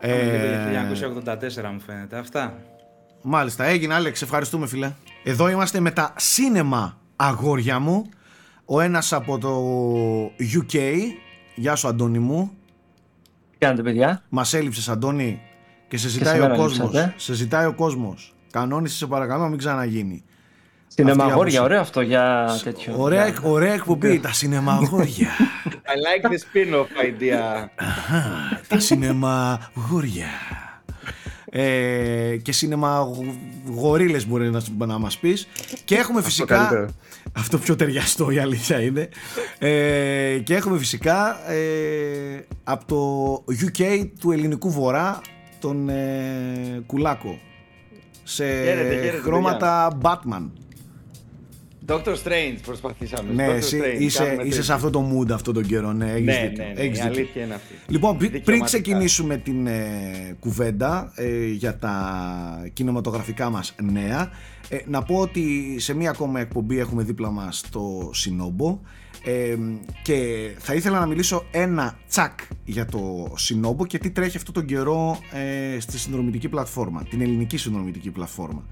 Ε, 0.00 0.86
1984 1.64 1.70
μου 1.72 1.80
φαίνεται. 1.80 2.18
Αυτά. 2.18 2.54
Μάλιστα. 3.22 3.64
Έγινε, 3.64 3.94
Άλεξ. 3.94 4.22
Ευχαριστούμε, 4.22 4.66
φίλε. 4.66 4.92
Εδώ 5.24 5.48
είμαστε 5.48 5.80
με 5.80 5.90
τα 5.90 6.12
σίνεμα 6.16 6.98
αγόρια 7.16 7.78
μου. 7.78 8.08
Ο 8.64 8.80
ένας 8.80 9.12
από 9.12 9.38
το 9.38 9.62
UK. 10.38 10.78
Γεια 11.54 11.74
σου, 11.74 11.88
Αντώνη 11.88 12.18
μου. 12.18 12.50
Τι 13.50 13.58
κάνετε, 13.58 13.82
παιδιά; 13.82 14.22
Μας 14.28 14.54
έλειψες, 14.54 14.88
Αντώνη. 14.88 15.40
Και 15.88 15.96
σε 15.96 16.08
ζητάει 16.08 16.40
ο 16.40 16.54
κόσμος. 16.56 17.12
Σε 17.16 17.34
ζητάει 17.34 17.66
ο 17.66 17.74
κόσμος. 17.74 18.34
Κανόνισε, 18.50 18.96
σε 18.96 19.06
παρακαλώ, 19.06 19.48
μην 19.48 19.58
ξαναγίνει. 19.58 20.24
Σινεμαγόρια, 20.86 21.62
ωραίο 21.62 21.80
αυτό 21.80 22.00
για 22.00 22.46
τέτοιο. 22.64 22.94
Ωραία, 22.96 23.34
ωραία 23.42 23.72
εκπομπή, 23.72 24.20
τα 24.20 24.32
σινεμαγόρια. 24.32 25.28
I 25.92 25.96
like 26.06 26.28
the 26.28 26.38
spin-off 26.38 26.86
idea. 27.04 27.68
τα 28.68 28.78
σινεμαγόρια. 28.78 30.26
Ε, 31.50 32.36
και 32.42 32.52
σινεμα 32.52 33.08
γορίλες 33.74 34.26
μπορεί 34.26 34.50
να, 34.50 34.86
να 34.86 34.98
μας 34.98 35.18
πεις. 35.18 35.48
Και 35.84 35.94
έχουμε 35.94 36.22
φυσικά 36.22 36.56
καλύτερο. 36.56 36.88
αυτό 37.32 37.58
πιο 37.58 37.76
ταιριαστό 37.76 38.30
η 38.30 38.38
αλήθεια 38.38 38.80
είναι. 38.80 39.08
Ε, 39.58 40.38
και 40.44 40.54
έχουμε 40.54 40.78
φυσικά 40.78 41.50
ε, 41.50 42.46
από 42.64 42.84
το 42.84 43.44
UK 43.64 44.08
του 44.20 44.32
ελληνικού 44.32 44.70
βορρά 44.70 45.20
τον 45.58 45.88
ε, 45.88 46.82
Κουλάκο. 46.86 47.38
Σε 48.24 48.44
Χαίρετε, 48.44 48.94
χαίρετε, 48.94 49.18
χρώματα 49.18 49.98
Batman 50.02 50.48
Doctor 51.88 52.14
Strange 52.24 52.56
προσπαθήσαμε. 52.66 53.32
ναι, 53.32 53.46
Doctor 53.48 53.54
εσύ 53.54 53.80
Strange, 53.82 54.00
είσαι, 54.00 54.18
κάνουμε 54.18 54.34
είσαι 54.42 54.48
τέτοιο. 54.50 54.62
σε 54.62 54.72
αυτό 54.72 54.90
το 54.90 55.10
mood 55.12 55.30
αυτόν 55.32 55.54
τον 55.54 55.66
καιρό 55.66 55.92
ναι, 55.92 56.10
έχεις 56.12 56.24
Ναι, 56.24 56.48
δίκιο, 56.48 56.64
ναι, 56.64 56.72
ναι, 56.74 56.80
έχεις 56.80 56.98
η 56.98 57.02
δίκιο. 57.02 57.06
αλήθεια 57.06 57.44
είναι 57.44 57.54
αυτή. 57.54 57.74
Λοιπόν, 57.86 58.16
πρι- 58.16 58.30
πριν 58.30 58.40
Δικαιωματικά. 58.42 58.66
ξεκινήσουμε 58.80 59.36
την 59.36 59.66
ε, 59.66 60.36
κουβέντα 60.40 61.12
ε, 61.14 61.46
για 61.46 61.78
τα 61.78 62.70
κινηματογραφικά 62.72 63.50
μας 63.50 63.74
νέα, 63.92 64.30
ε, 64.68 64.78
να 64.86 65.02
πω 65.02 65.16
ότι 65.16 65.74
σε 65.78 65.94
μία 65.94 66.10
ακόμα 66.10 66.40
εκπομπή 66.40 66.78
έχουμε 66.78 67.02
δίπλα 67.02 67.30
μας 67.30 67.62
το 67.70 68.10
Σινόμπο 68.12 68.80
ε, 69.24 69.56
και 70.02 70.48
θα 70.58 70.74
ήθελα 70.74 70.98
να 71.00 71.06
μιλήσω 71.06 71.44
ένα 71.50 71.98
τσακ 72.08 72.38
για 72.64 72.84
το 72.86 73.32
Σινόμπο 73.36 73.86
και 73.86 73.98
τι 73.98 74.10
τρέχει 74.10 74.36
αυτόν 74.36 74.54
τον 74.54 74.64
καιρό 74.64 75.18
ε, 75.76 75.80
στη 75.80 75.98
συνδρομητική 75.98 76.48
πλατφόρμα, 76.48 77.02
την 77.10 77.20
ελληνική 77.20 77.56
συνδρομητική 77.56 78.10
πλατφόρμα. 78.10 78.64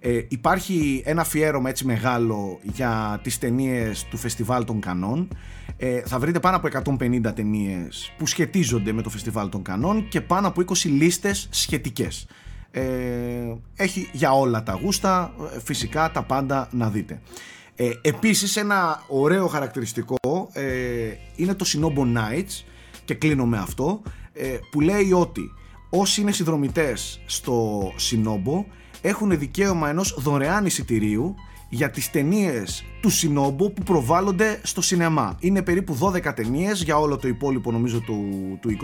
Ε, 0.00 0.20
υπάρχει 0.28 1.02
ένα 1.04 1.20
αφιέρωμα 1.20 1.68
έτσι 1.68 1.86
μεγάλο 1.86 2.58
για 2.62 3.20
τις 3.22 3.38
ταινίες 3.38 4.04
του 4.04 4.16
Φεστιβάλ 4.16 4.64
των 4.64 4.80
Κανών 4.80 5.28
ε, 5.76 6.00
θα 6.04 6.18
βρείτε 6.18 6.40
πάνω 6.40 6.56
από 6.56 6.94
150 7.00 7.34
ταινίες 7.34 8.12
που 8.18 8.26
σχετίζονται 8.26 8.92
με 8.92 9.02
το 9.02 9.10
Φεστιβάλ 9.10 9.48
των 9.48 9.62
Κανών 9.62 10.08
και 10.08 10.20
πάνω 10.20 10.48
από 10.48 10.62
20 10.66 10.74
λίστες 10.84 11.48
σχετικές. 11.50 12.26
Ε, 12.70 12.82
έχει 13.76 14.08
για 14.12 14.32
όλα 14.32 14.62
τα 14.62 14.78
γούστα, 14.82 15.34
ε, 15.54 15.60
φυσικά 15.60 16.10
τα 16.10 16.22
πάντα 16.22 16.68
να 16.72 16.88
δείτε. 16.88 17.20
Ε, 17.80 17.90
επίσης 18.02 18.56
ένα 18.56 19.02
ωραίο 19.08 19.46
χαρακτηριστικό 19.46 20.48
ε, 20.52 20.64
είναι 21.36 21.54
το 21.54 21.64
Sinobo 21.68 22.16
Nights 22.16 22.64
και 23.04 23.14
κλείνω 23.14 23.46
με 23.46 23.58
αυτό 23.58 24.02
ε, 24.32 24.56
που 24.70 24.80
λέει 24.80 25.12
ότι 25.12 25.52
όσοι 25.90 26.20
είναι 26.20 26.32
συνδρομητές 26.32 27.20
στο 27.26 27.80
Sinobo 28.10 28.64
έχουν 29.00 29.38
δικαίωμα 29.38 29.88
ενός 29.88 30.14
δωρεάν 30.18 30.66
εισιτηρίου 30.66 31.34
για 31.68 31.90
τις 31.90 32.10
ταινίες 32.10 32.84
του 33.00 33.10
Σινόμπο 33.10 33.70
που 33.70 33.82
προβάλλονται 33.82 34.60
στο 34.62 34.80
σινεμά. 34.80 35.36
Είναι 35.40 35.62
περίπου 35.62 35.98
12 36.00 36.34
ταινίες 36.34 36.82
για 36.82 36.98
όλο 36.98 37.16
το 37.16 37.28
υπόλοιπο 37.28 37.72
νομίζω 37.72 38.00
του, 38.00 38.24
του 38.60 38.76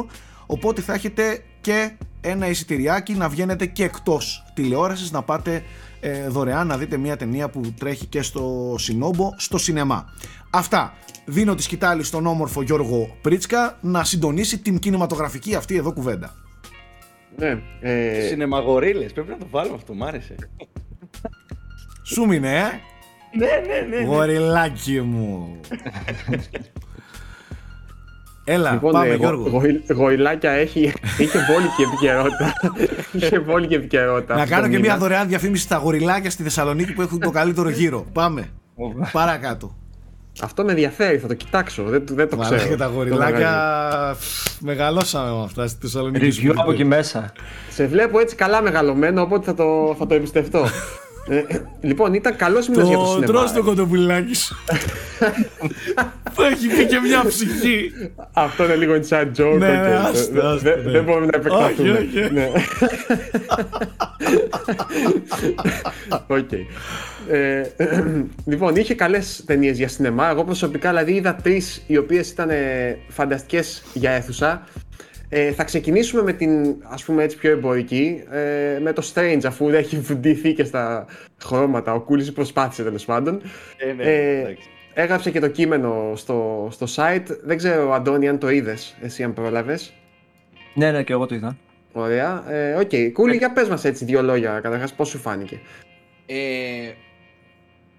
22 0.00 0.04
οπότε 0.46 0.80
θα 0.80 0.94
έχετε 0.94 1.42
και 1.60 1.90
ένα 2.20 2.48
εισιτηριάκι 2.48 3.14
να 3.14 3.28
βγαίνετε 3.28 3.66
και 3.66 3.84
εκτός 3.84 4.44
τηλεόρασης 4.54 5.10
να 5.10 5.22
πάτε 5.22 5.62
ε, 6.00 6.28
δωρεάν 6.28 6.66
να 6.66 6.76
δείτε 6.76 6.96
μια 6.96 7.16
ταινία 7.16 7.48
που 7.48 7.60
τρέχει 7.78 8.06
και 8.06 8.22
στο 8.22 8.74
Σινόμπο 8.78 9.34
στο 9.36 9.58
σινεμά. 9.58 10.04
Αυτά. 10.50 10.92
Δίνω 11.30 11.54
τη 11.54 11.62
σκητάλη 11.62 12.02
στον 12.02 12.26
όμορφο 12.26 12.62
Γιώργο 12.62 13.16
Πρίτσκα 13.22 13.78
να 13.80 14.04
συντονίσει 14.04 14.58
την 14.58 14.78
κινηματογραφική 14.78 15.54
αυτή 15.54 15.76
εδώ 15.76 15.92
κουβέντα. 15.92 16.47
Ναι, 17.38 17.58
ε, 17.80 18.20
Σινεμαγορίλες, 18.20 19.12
πρέπει 19.12 19.28
να 19.30 19.36
το 19.36 19.46
βάλουμε 19.50 19.74
αυτό, 19.74 19.94
μ' 19.94 20.02
άρεσε. 20.04 20.34
Σου 22.02 22.26
μείνε, 22.26 22.56
ε! 22.56 22.62
ναι, 23.38 23.46
ναι, 23.66 23.96
ναι. 23.96 24.04
Γοριλάκι 24.04 25.00
μου. 25.00 25.60
Έλα, 28.44 28.72
λοιπόν, 28.72 28.92
πάμε 28.92 29.06
ε, 29.06 29.10
γο- 29.10 29.16
Γιώργο. 29.16 29.48
γοη- 29.48 29.92
γοηλάκια 29.92 30.50
έχει, 30.50 30.92
είχε 31.18 31.38
βόλικη 31.50 31.82
επικαιρότητα. 31.82 32.52
είχε 33.26 33.38
βόλικη 33.38 33.74
επικαιρότητα. 33.74 34.34
Να 34.34 34.42
αυτό 34.42 34.54
κάνω 34.54 34.66
το 34.66 34.70
και 34.72 34.76
μήνα. 34.78 34.88
μια 34.92 34.98
δωρεάν 34.98 35.28
διαφήμιση 35.28 35.62
στα 35.62 35.76
γοριλάκια 35.76 36.30
στη 36.30 36.42
Θεσσαλονίκη 36.42 36.92
που 36.92 37.02
έχουν 37.02 37.20
το 37.20 37.30
καλύτερο 37.30 37.68
γύρο. 37.68 38.06
Πάμε. 38.12 38.48
Παρακάτω. 39.12 39.76
Αυτό 40.42 40.64
με 40.64 40.70
ενδιαφέρει, 40.70 41.18
θα 41.18 41.26
το 41.26 41.34
κοιτάξω. 41.34 41.82
Δεν, 41.82 42.04
δεν 42.10 42.28
το 42.28 42.36
Μαλάκα, 42.36 42.56
ξέρω. 42.56 42.76
τα 42.76 42.84
το 42.86 42.90
γοριλάκια 42.92 44.16
πφ, 44.18 44.60
μεγαλώσαμε 44.60 45.30
με 45.30 45.42
αυτά 45.44 45.66
στη 45.66 45.78
Θεσσαλονίκη. 45.80 46.42
Review 46.42 46.52
από 46.56 46.72
εκεί 46.72 46.84
μέσα. 46.84 47.18
μαγαζί. 47.18 47.32
Σε 47.70 47.86
βλέπω 47.86 48.18
έτσι 48.18 48.34
καλά 48.34 48.62
μεγαλωμένο, 48.62 49.22
οπότε 49.22 49.44
θα 49.44 49.54
το, 49.54 49.94
θα 49.98 50.06
το 50.06 50.14
εμπιστευτώ. 50.14 50.66
ε, 51.28 51.42
λοιπόν, 51.80 52.14
ήταν 52.14 52.36
καλός 52.36 52.68
μήνας 52.68 52.88
για 52.88 52.96
το 52.96 53.02
Το 53.04 53.08
σινεμά. 53.10 53.26
τρως 53.26 53.52
το 53.52 53.62
κοτοπουλάκι 53.62 54.34
σου. 54.34 54.56
Που 56.34 56.42
έχει 56.42 56.66
πει 56.68 56.86
και 56.86 56.98
μια 56.98 57.24
ψυχή. 57.26 57.90
Αυτό 58.32 58.64
είναι 58.64 58.74
λίγο 58.74 58.94
inside 58.94 59.30
joke. 59.36 59.56
Ναι, 59.58 59.66
οκ. 59.66 59.72
ναι, 59.72 59.94
άστο, 59.94 60.32
Δεν- 60.32 60.44
άστο, 60.46 60.58
δεν- 60.62 60.82
ναι. 60.84 60.90
Δεν 60.90 61.04
μπορούμε 61.04 61.26
να 61.26 61.38
επεκταθούμε. 61.38 61.90
Όχι, 61.90 62.18
όχι. 62.18 62.32
Ναι. 62.32 62.48
Οκ. 66.26 66.52
Ε, 67.30 67.62
λοιπόν, 68.44 68.76
είχε 68.76 68.94
καλές 68.94 69.42
ταινίες 69.46 69.76
για 69.76 69.88
σινεμά. 69.88 70.30
Εγώ 70.30 70.44
προσωπικά 70.44 70.88
δηλαδή 70.88 71.12
είδα 71.12 71.34
τρεις 71.34 71.82
οι 71.86 71.96
οποίες 71.96 72.30
ήταν 72.30 72.48
φανταστικές 73.08 73.82
για 73.94 74.10
αίθουσα. 74.10 74.62
Ε, 75.28 75.52
θα 75.52 75.64
ξεκινήσουμε 75.64 76.22
με 76.22 76.32
την 76.32 76.76
ας 76.82 77.04
πούμε 77.04 77.22
έτσι 77.22 77.36
πιο 77.36 77.50
εμπορική, 77.50 78.22
ε, 78.30 78.78
με 78.80 78.92
το 78.92 79.10
Strange 79.14 79.40
αφού 79.46 79.68
έχει 79.68 79.98
ντυθεί 79.98 80.52
και 80.52 80.64
στα 80.64 81.06
χρώματα. 81.42 81.92
Ο 81.94 82.00
Κούλης 82.00 82.32
προσπάθησε 82.32 82.82
τέλος 82.82 83.04
πάντων. 83.04 83.40
Ε, 83.76 83.92
ναι, 83.92 84.04
Ε, 84.04 84.38
εντάξει. 84.40 84.68
έγραψε 84.94 85.30
και 85.30 85.40
το 85.40 85.48
κείμενο 85.48 86.12
στο, 86.16 86.68
στο 86.70 86.86
site. 86.94 87.26
Δεν 87.42 87.56
ξέρω, 87.56 87.92
Αντώνη, 87.92 88.28
αν 88.28 88.38
το 88.38 88.48
είδες, 88.50 88.96
εσύ 89.00 89.22
αν 89.22 89.32
πρόλαβες. 89.32 89.92
Ναι, 90.74 90.90
ναι, 90.90 91.02
και 91.02 91.12
εγώ 91.12 91.26
το 91.26 91.34
είδα. 91.34 91.56
Ωραία. 91.92 92.52
Ε, 92.52 92.74
Οκ. 92.74 92.90
Κούλη, 93.12 93.36
για 93.36 93.52
πες 93.52 93.68
μας 93.68 93.84
έτσι 93.84 94.04
δύο 94.04 94.22
λόγια 94.22 94.60
καταρχάς 94.60 94.94
πώς 94.94 95.08
σου 95.08 95.18
φάνηκε. 95.18 95.60
Ε, 96.26 96.36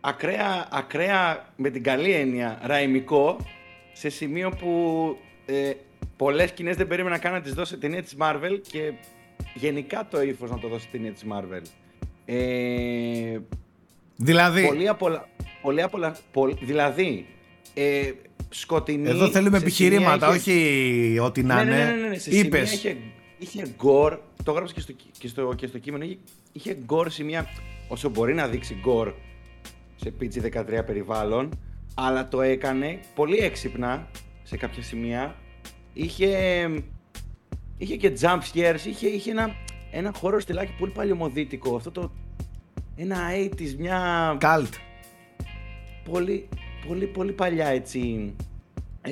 ακραία, 0.01 0.67
ακραία, 0.71 1.45
με 1.55 1.69
την 1.69 1.83
καλή 1.83 2.11
έννοια, 2.11 2.59
ραϊμικό, 2.63 3.37
σε 3.93 4.09
σημείο 4.09 4.49
που 4.49 4.71
ε, 5.45 5.71
πολλές 6.19 6.49
σκηνές 6.49 6.75
δεν 6.75 6.87
περίμενα 6.87 7.17
καν 7.17 7.31
να 7.33 7.41
τις 7.41 7.53
δώσει 7.53 7.77
ταινία 7.77 8.03
της 8.03 8.15
Marvel 8.19 8.59
και 8.71 8.93
γενικά 9.53 10.07
το 10.11 10.21
ύφος 10.21 10.49
να 10.49 10.59
το 10.59 10.67
δώσει 10.67 10.87
ταινία 10.91 11.11
της 11.11 11.23
Marvel. 11.31 11.61
Ε, 12.25 13.37
Δηλαδή, 14.15 14.65
πολύ 14.65 14.87
απολα... 14.87 15.27
Πολύ 15.61 15.81
απολα... 15.81 16.17
πολ- 16.31 16.57
Δηλαδή, 16.63 17.25
ε, 17.73 18.11
σκοτεινή... 18.49 19.09
εδώ 19.09 19.29
θέλουμε 19.29 19.57
σε 19.57 19.63
επιχειρήματα, 19.63 20.25
σημεία 20.25 20.35
είχε- 20.35 20.51
όχι 20.51 21.19
ό,τι 21.19 21.43
να 21.43 21.55
ναι, 21.55 21.63
ναι, 21.63 21.75
είναι. 21.75 21.85
ναι, 21.91 22.01
ναι, 22.01 22.07
ναι. 22.07 22.13
Σε 22.17 22.19
σημεία 22.31 22.45
Είπες. 22.45 22.73
είχε, 22.73 22.97
είχε 23.37 23.73
γκορ, 23.75 24.19
το 24.43 24.51
έγραψε 24.51 24.73
και 24.73 24.79
στο, 24.79 24.91
κι- 24.91 25.09
και 25.19 25.27
στο, 25.27 25.53
και 25.55 25.67
στο 25.67 25.77
κείμενο, 25.77 26.03
είχε, 26.03 26.17
είχε 26.51 26.77
γκορ 26.85 27.09
σημεία 27.09 27.45
όσο 27.87 28.09
μπορεί 28.09 28.33
να 28.33 28.47
δείξει 28.47 28.77
γκορ 28.81 29.13
σε 29.95 30.13
PG-13 30.21 30.85
περιβάλλον, 30.85 31.49
αλλά 31.93 32.27
το 32.27 32.41
έκανε 32.41 32.99
πολύ 33.15 33.37
έξυπνα 33.37 34.07
σε 34.43 34.57
κάποια 34.57 34.83
σημεία. 34.83 35.35
Είχε, 35.93 36.27
είχε 37.77 37.95
και 37.95 38.13
jump 38.21 38.39
scares, 38.53 38.85
είχε, 38.87 39.07
είχε 39.07 39.31
ένα, 39.31 39.55
ένα 39.91 40.11
χώρο 40.15 40.39
στυλάκι 40.39 40.71
πολύ 40.79 40.91
παλιωμοδίτικο, 40.91 41.75
αυτό 41.75 41.91
το 41.91 42.11
ένα 42.95 43.17
80's, 43.51 43.75
μια 43.77 44.35
Καλτ. 44.39 44.73
πολύ, 46.09 46.47
πολύ, 46.87 47.05
πολύ 47.07 47.31
παλιά 47.31 47.67
έτσι. 47.67 48.33
Ε, 49.01 49.11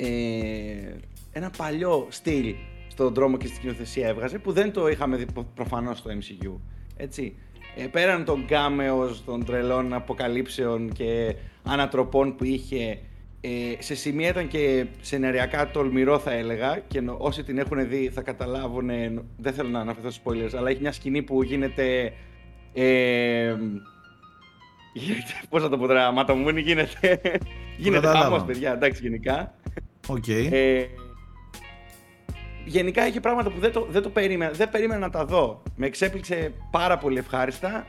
ένα 1.32 1.50
παλιό 1.56 2.06
στυλ 2.10 2.54
στον 2.88 3.14
δρόμο 3.14 3.36
και 3.36 3.46
στην 3.46 3.58
σκηνοθεσία 3.58 4.08
έβγαζε 4.08 4.38
που 4.38 4.52
δεν 4.52 4.72
το 4.72 4.88
είχαμε 4.88 5.16
δει 5.16 5.32
προ- 5.32 5.46
προφανώς 5.54 5.98
στο 5.98 6.10
MCU. 6.10 6.52
Έτσι. 6.96 7.36
Ε, 7.76 7.86
πέραν 7.86 8.24
των 8.24 8.46
cameos, 8.46 9.24
των 9.24 9.44
τρελών 9.44 9.92
αποκαλύψεων 9.92 10.92
και 10.92 11.34
ανατροπών 11.62 12.36
που 12.36 12.44
είχε, 12.44 12.98
ε, 13.40 13.48
σε 13.78 13.94
σημεία 13.94 14.28
ήταν 14.28 14.48
και 14.48 14.86
σεναριακά 15.00 15.70
τολμηρό 15.70 16.18
θα 16.18 16.32
έλεγα 16.32 16.78
και 16.88 17.00
νο- 17.00 17.16
όσοι 17.18 17.42
την 17.42 17.58
έχουν 17.58 17.88
δει 17.88 18.10
θα 18.14 18.22
καταλάβουν, 18.22 18.90
ε, 18.90 19.08
νο- 19.08 19.24
δεν 19.36 19.52
θέλω 19.52 19.68
να 19.68 19.80
αναφερθώ 19.80 20.10
σε 20.10 20.22
spoilers, 20.24 20.56
αλλά 20.58 20.70
έχει 20.70 20.80
μια 20.80 20.92
σκηνή 20.92 21.22
που 21.22 21.42
γίνεται 21.42 22.12
ε, 22.72 23.54
Γίνεται, 24.92 25.32
πώς 25.48 25.62
να 25.62 25.68
το 25.68 25.78
πω 25.78 25.86
τώρα, 25.86 26.10
μουνί 26.12 26.60
γίνεται. 26.60 27.20
γίνεται 27.76 28.06
κατάλαβα. 28.06 28.24
χαμός, 28.24 28.44
παιδιά, 28.44 28.72
εντάξει, 28.72 29.02
γενικά. 29.02 29.54
Οκ. 30.08 30.28
Ε, 30.28 30.84
γενικά 32.64 33.06
είχε 33.06 33.20
πράγματα 33.20 33.50
που 33.50 33.58
δεν 33.60 33.72
το, 33.72 33.86
δεν 33.90 34.02
το 34.02 34.08
περίμενα, 34.10 34.50
δεν 34.50 34.70
περίμενα 34.70 35.00
να 35.00 35.10
τα 35.10 35.24
δω. 35.24 35.62
Με 35.76 35.86
εξέπληξε 35.86 36.52
πάρα 36.70 36.98
πολύ 36.98 37.18
ευχάριστα 37.18 37.86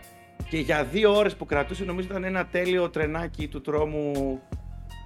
και 0.50 0.58
για 0.58 0.84
δύο 0.84 1.16
ώρες 1.18 1.36
που 1.36 1.46
κρατούσε 1.46 1.84
νομίζω 1.84 2.08
ήταν 2.10 2.24
ένα 2.24 2.46
τέλειο 2.46 2.90
τρενάκι 2.90 3.48
του 3.48 3.62
τρόμου 3.62 4.40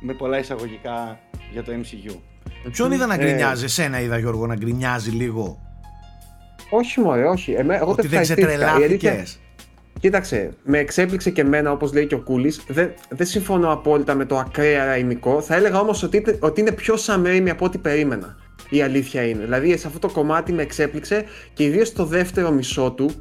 με 0.05 0.13
πολλά 0.13 0.39
εισαγωγικά 0.39 1.19
για 1.51 1.63
το 1.63 1.71
MCU. 1.71 2.15
Ποιον 2.71 2.91
είδα 2.91 3.05
να 3.05 3.13
Ε, 3.13 3.17
γκρινιάζει, 3.17 3.63
εσένα 3.63 4.01
είδα 4.01 4.17
Γιώργο 4.17 4.47
να 4.47 4.55
γκρινιάζει 4.55 5.09
λίγο. 5.09 5.61
Όχι 6.69 6.99
μωρέ, 6.99 7.25
όχι. 7.27 7.51
Εμέ, 7.51 7.75
εγώ 7.75 7.91
Ότι 7.91 8.07
δεν 8.07 8.19
ευχαριστήθηκα. 8.19 8.51
Η 8.51 8.65
αλήθεια- 8.65 8.79
ξετρελάθηκες. 8.97 9.37
Κοίταξε, 9.99 10.53
με 10.63 10.77
εξέπληξε 10.77 11.29
και 11.29 11.41
εμένα 11.41 11.71
όπως 11.71 11.93
λέει 11.93 12.07
και 12.07 12.15
ο 12.15 12.19
Κούλης. 12.19 12.61
Δεν, 12.67 12.93
δεν 13.09 13.27
συμφωνώ 13.27 13.71
απόλυτα 13.71 14.15
με 14.15 14.25
το 14.25 14.37
ακραία 14.37 14.85
ραϊμικό. 14.85 15.41
Θα 15.41 15.55
έλεγα 15.55 15.79
όμως 15.79 16.03
ότι, 16.03 16.17
είτε- 16.17 16.37
ότι 16.39 16.61
είναι 16.61 16.71
πιο 16.71 16.95
Sam 17.05 17.25
Raimi 17.25 17.47
από 17.51 17.65
ό,τι 17.65 17.77
περίμενα. 17.77 18.35
η 18.69 18.81
αλήθεια 18.81 19.23
είναι. 19.27 19.43
Δηλαδή 19.43 19.77
σε 19.77 19.87
αυτό 19.87 19.99
το 19.99 20.09
κομμάτι 20.09 20.53
με 20.53 20.61
εξέπληξε 20.61 21.23
και 21.53 21.63
ιδίως 21.63 21.87
στο 21.87 22.05
δεύτερο 22.05 22.51
μισό 22.51 22.91
του 22.91 23.11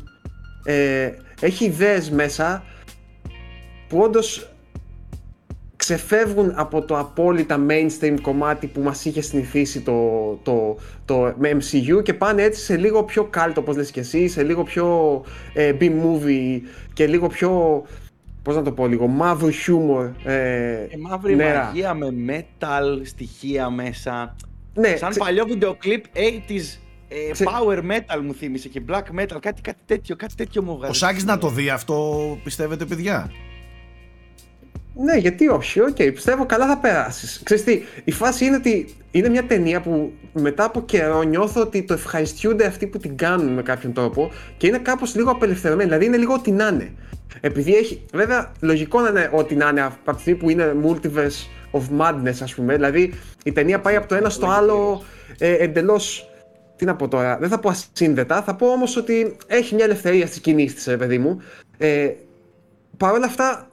ε, 0.64 1.10
έχει 1.40 1.64
ιδέες 1.64 2.10
μέσα 2.10 2.62
που 3.88 3.98
όντως 3.98 4.51
ξεφεύγουν 5.86 6.52
από 6.56 6.82
το 6.84 6.98
απόλυτα 6.98 7.66
mainstream 7.68 8.16
κομμάτι 8.22 8.66
που 8.66 8.80
μας 8.80 9.04
είχε 9.04 9.20
συνηθίσει 9.20 9.80
το, 9.80 10.00
το, 10.42 10.76
το 11.04 11.26
MCU 11.42 12.02
και 12.02 12.14
πάνε 12.14 12.42
έτσι 12.42 12.62
σε 12.64 12.76
λίγο 12.76 13.04
πιο 13.04 13.30
cult 13.34 13.52
όπως 13.56 13.76
λες 13.76 13.90
και 13.90 14.00
εσύ, 14.00 14.28
σε 14.28 14.42
λίγο 14.42 14.62
πιο 14.62 14.86
ε, 15.52 15.72
B-movie 15.80 16.60
και 16.92 17.06
λίγο 17.06 17.26
πιο, 17.26 17.82
πώς 18.42 18.54
να 18.56 18.62
το 18.62 18.72
πω 18.72 18.86
λίγο, 18.86 19.06
μαύρο 19.06 19.50
χιούμορ. 19.50 20.04
Ε, 20.24 20.86
Και 20.90 20.96
μαύρη 20.98 21.34
ναι, 21.34 21.54
μαγεία 21.64 21.94
με 21.94 22.08
metal 22.28 23.00
στοιχεία 23.02 23.70
μέσα. 23.70 24.36
ναι, 24.74 24.96
Σαν 24.96 25.10
ξε- 25.10 25.22
παλιό 25.22 25.44
βίντεο 25.46 25.74
κλιπ 25.74 26.04
80s 26.14 26.78
ε, 27.08 27.30
Ξε- 27.30 27.48
power 27.48 27.78
metal 27.78 28.20
μου 28.24 28.34
θύμισε 28.34 28.68
και 28.68 28.82
black 28.88 29.20
metal, 29.20 29.36
κάτι, 29.40 29.60
κάτι 29.60 29.78
τέτοιο, 29.86 30.16
κάτι 30.16 30.34
τέτοιο 30.34 30.62
μου 30.62 30.76
βγάζει. 30.76 30.90
Ο 30.90 30.94
Σάκης 30.94 31.24
να 31.24 31.38
το 31.38 31.48
δει 31.48 31.68
αυτό, 31.68 32.16
πιστεύετε, 32.44 32.84
παιδιά; 32.84 33.30
Ναι, 34.94 35.16
γιατί 35.16 35.48
όχι, 35.48 35.80
οκ, 35.80 35.96
πιστεύω 35.96 36.46
καλά 36.46 36.66
θα 36.66 36.78
περάσεις. 36.78 37.40
Ξέρεις 37.44 37.64
τι, 37.64 37.82
η 38.04 38.10
φάση 38.10 38.44
είναι 38.44 38.56
ότι 38.56 38.94
είναι 39.10 39.28
μια 39.28 39.44
ταινία 39.44 39.80
που 39.80 40.12
μετά 40.32 40.64
από 40.64 40.82
καιρό 40.82 41.22
νιώθω 41.22 41.60
ότι 41.60 41.82
το 41.82 41.94
ευχαριστιούνται 41.94 42.66
αυτοί 42.66 42.86
που 42.86 42.98
την 42.98 43.16
κάνουν 43.16 43.52
με 43.52 43.62
κάποιον 43.62 43.92
τρόπο 43.92 44.30
και 44.56 44.66
είναι 44.66 44.78
κάπως 44.78 45.14
λίγο 45.14 45.30
απελευθερωμένη, 45.30 45.88
δηλαδή 45.88 46.06
είναι 46.06 46.16
λίγο 46.16 46.34
ό,τι 46.34 46.50
να 46.50 46.66
είναι. 46.66 46.92
Επειδή 47.40 47.74
έχει, 47.74 48.04
βέβαια, 48.12 48.52
λογικό 48.60 49.00
να 49.00 49.08
είναι 49.08 49.30
ό,τι 49.32 49.54
να 49.54 49.68
είναι 49.68 49.82
από 49.82 50.14
τη 50.14 50.20
στιγμή 50.20 50.38
που 50.38 50.50
είναι 50.50 50.76
multiverse 50.84 51.46
of 51.72 52.00
madness, 52.00 52.36
ας 52.42 52.54
πούμε. 52.54 52.74
Δηλαδή 52.74 53.12
η 53.44 53.52
ταινία 53.52 53.80
πάει 53.80 53.96
από 53.96 54.08
το 54.08 54.14
ένα 54.14 54.28
στο 54.28 54.46
άλλο 54.46 55.02
ε, 55.38 55.52
εντελώς. 55.52 56.26
Τι 56.76 56.84
να 56.84 56.96
πω 56.96 57.08
τώρα, 57.08 57.38
δεν 57.38 57.48
θα 57.48 57.58
πω 57.58 57.68
ασύνδετα, 57.68 58.42
θα 58.42 58.54
πω 58.54 58.66
όμως 58.66 58.96
ότι 58.96 59.36
έχει 59.46 59.74
μια 59.74 59.84
ελευθερία 59.84 60.26
στις 60.26 60.40
κινήσεις 60.40 60.84
της, 60.84 60.96
παιδί 60.96 61.18
μου. 61.18 61.42
Ε, 61.78 62.10
Παρ' 62.96 63.12
όλα 63.12 63.26
αυτά, 63.26 63.68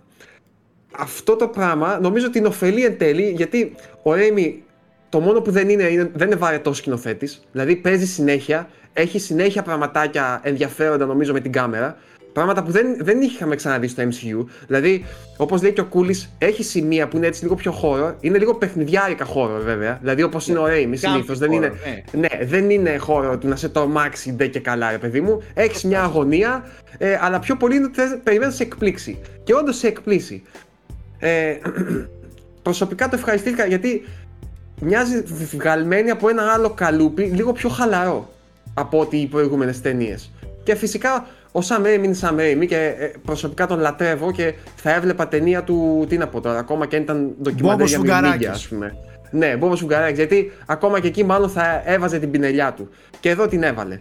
αυτό 0.97 1.35
το 1.35 1.47
πράγμα 1.47 1.99
νομίζω 2.01 2.29
την 2.29 2.45
ωφελεί 2.45 2.85
εν 2.85 2.97
τέλει 2.97 3.33
γιατί 3.35 3.75
ο 4.03 4.13
Ρέιμι 4.13 4.63
το 5.09 5.19
μόνο 5.19 5.41
που 5.41 5.51
δεν 5.51 5.69
είναι, 5.69 5.83
είναι 5.83 6.11
δεν 6.13 6.27
είναι 6.27 6.35
βαρετός 6.35 6.77
σκηνοθέτης. 6.77 7.41
Δηλαδή 7.51 7.75
παίζει 7.75 8.05
συνέχεια, 8.05 8.69
έχει 8.93 9.19
συνέχεια 9.19 9.61
πραγματάκια 9.61 10.39
ενδιαφέροντα 10.43 11.05
νομίζω 11.05 11.33
με 11.33 11.39
την 11.39 11.51
κάμερα. 11.51 11.97
Πράγματα 12.33 12.63
που 12.63 12.71
δεν, 12.71 12.95
δεν 12.99 13.21
είχαμε 13.21 13.55
ξαναδεί 13.55 13.87
στο 13.87 14.03
MCU. 14.03 14.45
Δηλαδή, 14.67 15.05
όπως 15.37 15.61
λέει 15.61 15.73
και 15.73 15.81
ο 15.81 15.85
Κούλης, 15.85 16.29
έχει 16.37 16.63
σημεία 16.63 17.07
που 17.07 17.17
είναι 17.17 17.27
έτσι 17.27 17.43
λίγο 17.43 17.55
πιο 17.55 17.71
χώρο. 17.71 18.15
Είναι 18.19 18.37
λίγο 18.37 18.55
παιχνιδιάρικα 18.55 19.25
χώρο 19.25 19.59
βέβαια. 19.63 19.97
Δηλαδή, 20.01 20.23
όπως 20.23 20.47
είναι 20.47 20.59
ο 20.59 20.67
Ρέιμι 20.67 20.97
συνήθως. 20.97 21.37
Δεν 21.37 21.49
horror, 21.49 21.53
είναι, 21.53 21.73
ναι, 22.11 22.45
δεν 22.45 22.69
είναι 22.69 22.97
χώρο 22.97 23.37
του 23.37 23.47
να 23.47 23.55
σε 23.55 23.69
τρομάξει 23.69 24.31
ντε 24.31 24.47
και 24.47 24.59
καλά, 24.59 24.91
ρε 24.91 24.97
παιδί 24.97 25.21
μου. 25.21 25.41
Έχεις 25.53 25.83
μια 25.83 26.01
αγωνία, 26.03 26.65
ε, 26.97 27.17
αλλά 27.21 27.39
πιο 27.39 27.55
πολύ 27.55 27.75
είναι 27.75 27.85
ότι 27.85 27.95
θες- 27.95 28.19
περιμένεις 28.23 28.53
να 28.53 28.57
σε 28.57 28.63
εκπλήξει. 28.63 29.19
Και 29.43 29.53
όντως 29.53 29.77
σε 29.77 29.87
εκπλήσει. 29.87 30.43
Ε, 31.19 31.57
προσωπικά 32.61 33.09
το 33.09 33.15
ευχαριστήθηκα 33.15 33.65
γιατί 33.65 34.03
μοιάζει 34.81 35.23
βγαλμένη 35.51 36.09
από 36.09 36.29
ένα 36.29 36.51
άλλο 36.53 36.69
καλούπι, 36.69 37.23
λίγο 37.23 37.51
πιο 37.51 37.69
χαλαρό 37.69 38.29
από 38.73 38.99
ό,τι 38.99 39.17
οι 39.17 39.27
προηγούμενες 39.27 39.81
ταινίες. 39.81 40.31
Και 40.63 40.75
φυσικά 40.75 41.27
ο 41.51 41.59
Sam 41.67 41.85
Raimi 41.85 42.03
είναι 42.03 42.17
Sam 42.21 42.33
Raimi 42.33 42.65
και 42.67 42.95
ε, 42.99 43.11
προσωπικά 43.25 43.67
τον 43.67 43.79
λατρεύω 43.79 44.31
και 44.31 44.53
θα 44.75 44.93
έβλεπα 44.93 45.27
ταινία 45.27 45.63
του, 45.63 46.05
τι 46.09 46.17
να 46.17 46.27
πω 46.27 46.41
τώρα, 46.41 46.59
ακόμα 46.59 46.85
και 46.85 46.95
αν 46.95 47.01
ήταν 47.01 47.35
ντοκιμαντέρ 47.41 47.77
Μπόμπος 47.77 47.89
για 47.89 47.97
Φουγγαράκης. 47.97 48.29
μυρμήγκια, 48.29 48.51
ας 48.51 48.67
πούμε. 48.67 48.95
Ναι, 49.31 49.57
Μπόμπο 49.57 49.75
Φουγκαράκη, 49.75 50.15
γιατί 50.15 50.51
ακόμα 50.65 50.99
και 50.99 51.07
εκεί 51.07 51.23
μάλλον 51.23 51.49
θα 51.49 51.81
έβαζε 51.85 52.19
την 52.19 52.31
πινελιά 52.31 52.73
του. 52.73 52.89
Και 53.19 53.29
εδώ 53.29 53.47
την 53.47 53.63
έβαλε. 53.63 53.99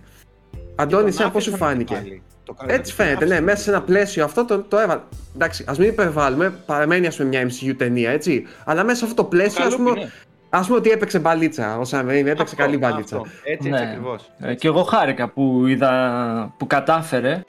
Αντώνη, 0.75 1.09
εσένα 1.09 1.31
πώς 1.31 1.43
σου 1.43 1.57
φάνηκε; 1.57 2.23
Έτσι 2.67 2.93
φαίνεται, 2.93 3.25
ναι, 3.25 3.41
μέσα 3.41 3.63
σε 3.63 3.71
ένα 3.71 3.83
πλαίσιο 3.83 4.25
αυτό 4.25 4.45
το, 4.45 4.59
το 4.63 4.79
έβαλε. 4.79 5.01
Εντάξει, 5.35 5.65
ας 5.69 5.79
μην 5.79 5.89
υπερβάλλουμε, 5.89 6.51
παραμένει 6.67 7.07
ας 7.07 7.17
πούμε 7.17 7.29
μια 7.29 7.47
MCU 7.49 7.75
ταινία, 7.79 8.11
έτσι. 8.11 8.47
Αλλά 8.65 8.85
μέσα 8.85 8.99
σε 8.99 9.05
αυτό 9.05 9.23
το 9.23 9.29
πλαίσιο, 9.29 9.65
ας 9.65 9.77
πούμε, 9.77 9.91
ναι. 9.91 10.09
ας 10.51 10.67
πούμε 10.67 10.79
ότι 10.79 10.91
έπαιξε 10.91 11.19
μπαλίτσα. 11.19 11.79
Ο 11.79 11.83
Sam 11.91 12.01
Raimi 12.05 12.09
έπαιξε 12.09 12.43
Αυτό, 12.43 12.57
καλή 12.57 12.77
μπαλίτσα. 12.79 13.17
αυτό. 13.17 13.29
Έτσι, 13.45 13.69
Ναι. 13.69 13.77
έτσι 13.77 13.89
ακριβώς. 13.89 14.31
Ε, 14.39 14.55
και 14.55 14.67
εγώ 14.69 14.83
χάρηκα 14.83 15.29
που 15.29 15.67
είδα 15.67 16.55
που 16.59 16.67
κατάφερε 16.67 17.43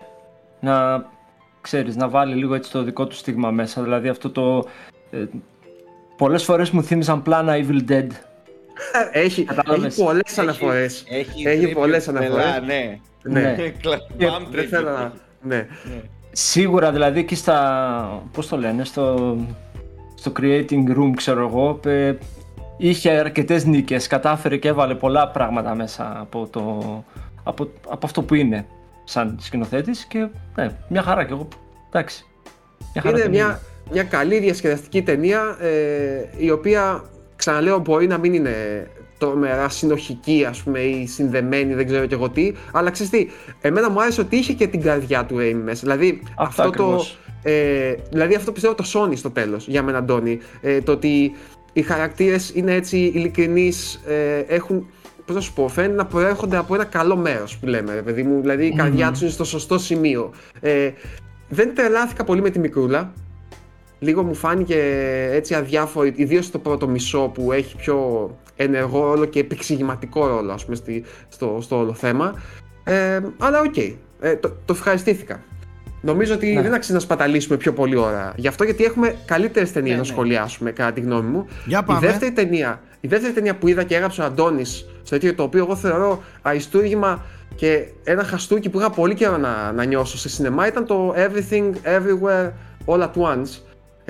να 0.60 1.06
ξέρεις 1.62 1.96
να 1.96 2.08
βάλει 2.10 2.36
λίγο 2.36 2.54
έτσι 2.56 2.72
το 2.72 2.84
δικό 2.84 3.08
του 3.08 3.16
στίγμα 3.16 3.52
μέσα 3.52 3.82
δηλαδή 3.84 4.08
αυτό 4.08 4.30
το 4.30 4.66
ε, 5.12 5.24
πολλές 6.18 6.44
φορές 6.44 6.70
μου 6.70 6.84
θύμισαν 6.84 7.22
πλάνα 7.22 7.54
Evil 7.56 7.92
Dead 7.92 7.92
Ε, 7.92 8.08
Έχει, 9.12 9.44
Κατάλαβες. 9.44 9.94
έχει 9.94 10.04
πολλές 10.04 10.38
αναφορές. 10.38 11.04
Έχει, 11.10 11.48
Έχει 11.48 11.66
tribute, 11.70 11.74
πολλές 11.74 12.06
πελά, 12.06 12.20
αναφορές. 12.20 12.62
Ναι. 12.66 13.00
Ναι. 13.24 13.42
Ναι. 13.42 13.56
Κλα- 13.82 13.98
Bam 13.98 14.48
Δεν 14.52 14.64
tribute. 14.64 14.68
θέλω 14.70 14.90
να. 14.90 15.14
Ναι. 15.42 15.68
σίγουρα 16.32 16.92
δηλαδή 16.92 17.24
και 17.26 17.36
στα 17.36 18.24
πώς 18.32 18.48
το 18.48 18.58
λένε 18.58 18.84
στο, 18.86 19.38
στο 20.16 20.32
creating 20.40 20.88
room 20.98 21.12
ξέρω 21.16 21.48
εγώ 21.48 21.80
ε, 21.86 22.14
είχε 22.78 23.10
αρκετές 23.12 23.66
νίκες 23.66 24.08
κατάφερε 24.08 24.58
και 24.58 24.68
έβαλε 24.68 24.96
πολλά 24.96 25.28
πράγματα 25.30 25.76
μέσα 25.76 26.18
από, 26.20 26.48
το, 26.52 26.64
από, 27.44 27.70
από 27.90 28.06
αυτό 28.06 28.22
που 28.22 28.34
είναι 28.36 28.66
σαν 29.04 29.38
σκηνοθέτης 29.42 30.06
και 30.06 30.28
ναι, 30.56 30.70
μια 30.88 31.02
χαρά 31.02 31.24
και 31.26 31.34
εγώ 31.34 31.48
εντάξει 31.92 32.26
μια 32.94 33.02
χαρά 33.02 33.16
Είναι 33.16 33.26
ταινία. 33.26 33.46
μια, 33.46 33.62
μια 33.92 34.04
καλή 34.04 34.40
διασκεδαστική 34.40 35.02
ταινία 35.02 35.58
ε, 35.62 36.30
η 36.38 36.52
οποία 36.52 37.04
ξαναλέω 37.40 37.80
μπορεί 37.80 38.08
να 38.08 38.18
μην 38.18 38.34
είναι 38.34 38.88
τρομερά 39.18 39.70
συνοχική 39.70 40.46
ας 40.50 40.62
πούμε 40.64 40.80
ή 40.80 41.08
συνδεμένη 41.08 41.74
δεν 41.74 41.86
ξέρω 41.86 42.06
και 42.06 42.14
εγώ 42.14 42.30
τι 42.30 42.52
αλλά 42.72 42.90
ξέρεις 42.90 43.12
τι, 43.12 43.28
εμένα 43.62 43.90
μου 43.90 44.02
άρεσε 44.02 44.22
ότι 44.22 44.36
είχε 44.36 44.54
και 44.54 44.68
την 44.68 44.82
καρδιά 44.82 45.26
του 45.26 45.36
Raimi 45.40 45.62
μέσα 45.64 45.82
δηλαδή 45.82 46.22
Αυτό 46.36 46.62
αυτό, 46.62 46.64
το, 46.64 46.84
ακριβώς. 46.84 47.18
ε, 47.44 47.94
δηλαδή 48.12 48.36
αυτό 48.36 48.52
πιστεύω 48.52 48.76
το 48.76 48.84
Sony 48.94 49.18
στο 49.18 49.30
τέλος 49.32 49.68
για 49.68 49.84
μένα 49.84 49.98
Αντώνη 49.98 50.40
ε, 50.62 50.82
το 50.82 50.92
ότι 50.92 51.32
οι 51.74 51.82
χαρακτήρες 51.82 52.52
είναι 52.56 52.74
έτσι 52.74 52.98
ειλικρινείς 52.98 54.02
ε, 54.08 54.40
έχουν 54.48 54.88
Πώς 55.26 55.38
να 55.38 55.44
σου 55.44 55.54
πω, 55.54 55.68
φαίνεται 55.68 55.94
να 55.94 56.06
προέρχονται 56.06 56.58
από 56.58 56.76
ένα 56.76 56.86
καλό 56.86 57.16
μέρος 57.16 57.58
που 57.58 57.68
λέμε, 57.68 57.94
ρε 57.94 58.02
παιδί 58.02 58.24
μου. 58.24 58.42
Δηλαδή 58.42 58.66
η 58.66 58.74
καρδιά 58.74 59.12
τους 59.12 59.22
είναι 59.22 59.30
στο 59.30 59.44
σωστό 59.44 59.78
σημείο. 59.78 60.32
Ε, 60.60 60.92
δεν 61.50 61.76
τρελάθηκα 61.76 62.24
πολύ 62.24 62.42
με 62.42 62.50
τη 62.50 62.60
μικρούλα. 62.60 63.14
Λίγο 64.00 64.24
μου 64.24 64.34
φάνηκε 64.34 64.78
έτσι 65.32 65.54
αδιάφορη, 65.54 66.14
ιδίως 66.16 66.46
στο 66.46 66.60
πρώτο 66.60 66.88
μισό 66.88 67.32
που 67.34 67.52
έχει 67.52 67.76
πιο 67.76 68.30
ενεργό 68.56 69.06
ρόλο 69.06 69.26
και 69.26 69.40
επεξηγηματικό 69.40 70.28
ρόλο, 70.28 70.52
ας 70.52 70.64
πούμε, 70.64 70.76
στη, 70.76 71.04
στο, 71.30 71.58
στο 71.62 71.78
όλο 71.78 71.94
θέμα. 71.94 72.34
Ε, 72.84 73.20
αλλά 73.38 73.60
οκ, 73.60 73.78
ε, 73.78 74.36
το, 74.36 74.50
το 74.66 74.74
ευχαριστήθηκα. 74.74 75.40
Νομίζω 76.02 76.34
ότι 76.34 76.54
Ναι. 76.54 76.62
δεν 76.62 76.74
αξίζει 76.74 76.94
να 76.94 77.00
σπαταλήσουμε 77.00 77.58
πιο 77.58 77.74
πολύ 77.74 77.96
ώρα. 77.96 78.34
Γι' 78.36 78.48
αυτό 78.48 78.64
γιατί 78.64 78.84
έχουμε 78.84 79.16
καλύτερες 79.26 79.72
ταινίες 79.72 79.96
Ναι, 79.96 80.02
να 80.02 80.08
ναι. 80.08 80.14
σχολιάσουμε, 80.14 80.72
κατά 80.72 80.92
τη 80.92 81.02
γνώμη 81.02 81.30
μου. 81.30 81.46
Για 81.66 81.80
Η 81.82 81.86
πάμε. 81.86 82.00
δεύτερη, 82.00 82.32
ταινία, 82.32 82.82
η 83.00 83.08
δεύτερη 83.08 83.34
ταινία 83.34 83.56
που 83.56 83.68
είδα 83.68 83.84
και 83.84 83.96
έγραψε 83.96 84.22
ο 84.22 84.26
Αντώνης 84.26 84.86
στο 85.04 85.10
τέτοιο 85.10 85.36
το 85.36 85.44
οποίο 85.44 85.60
εγώ 85.64 85.76
θεωρώ 85.76 86.24
αριστούργημα 86.42 87.26
και 87.56 87.86
ένα 88.04 88.24
χαστούκι 88.24 88.70
που 88.70 88.80
είχα 88.80 88.90
πολύ 88.90 89.14
καιρό 89.14 89.38
να, 89.38 89.72
να 89.72 89.84
νιώσω 89.84 90.18
σε 90.18 90.30
σινεμά 90.30 90.68
ήταν 90.68 90.86
το 90.86 91.14
Everything 91.18 91.72
Everywhere 91.98 92.52
All 92.86 93.00
at 93.02 93.12
Once. 93.14 93.62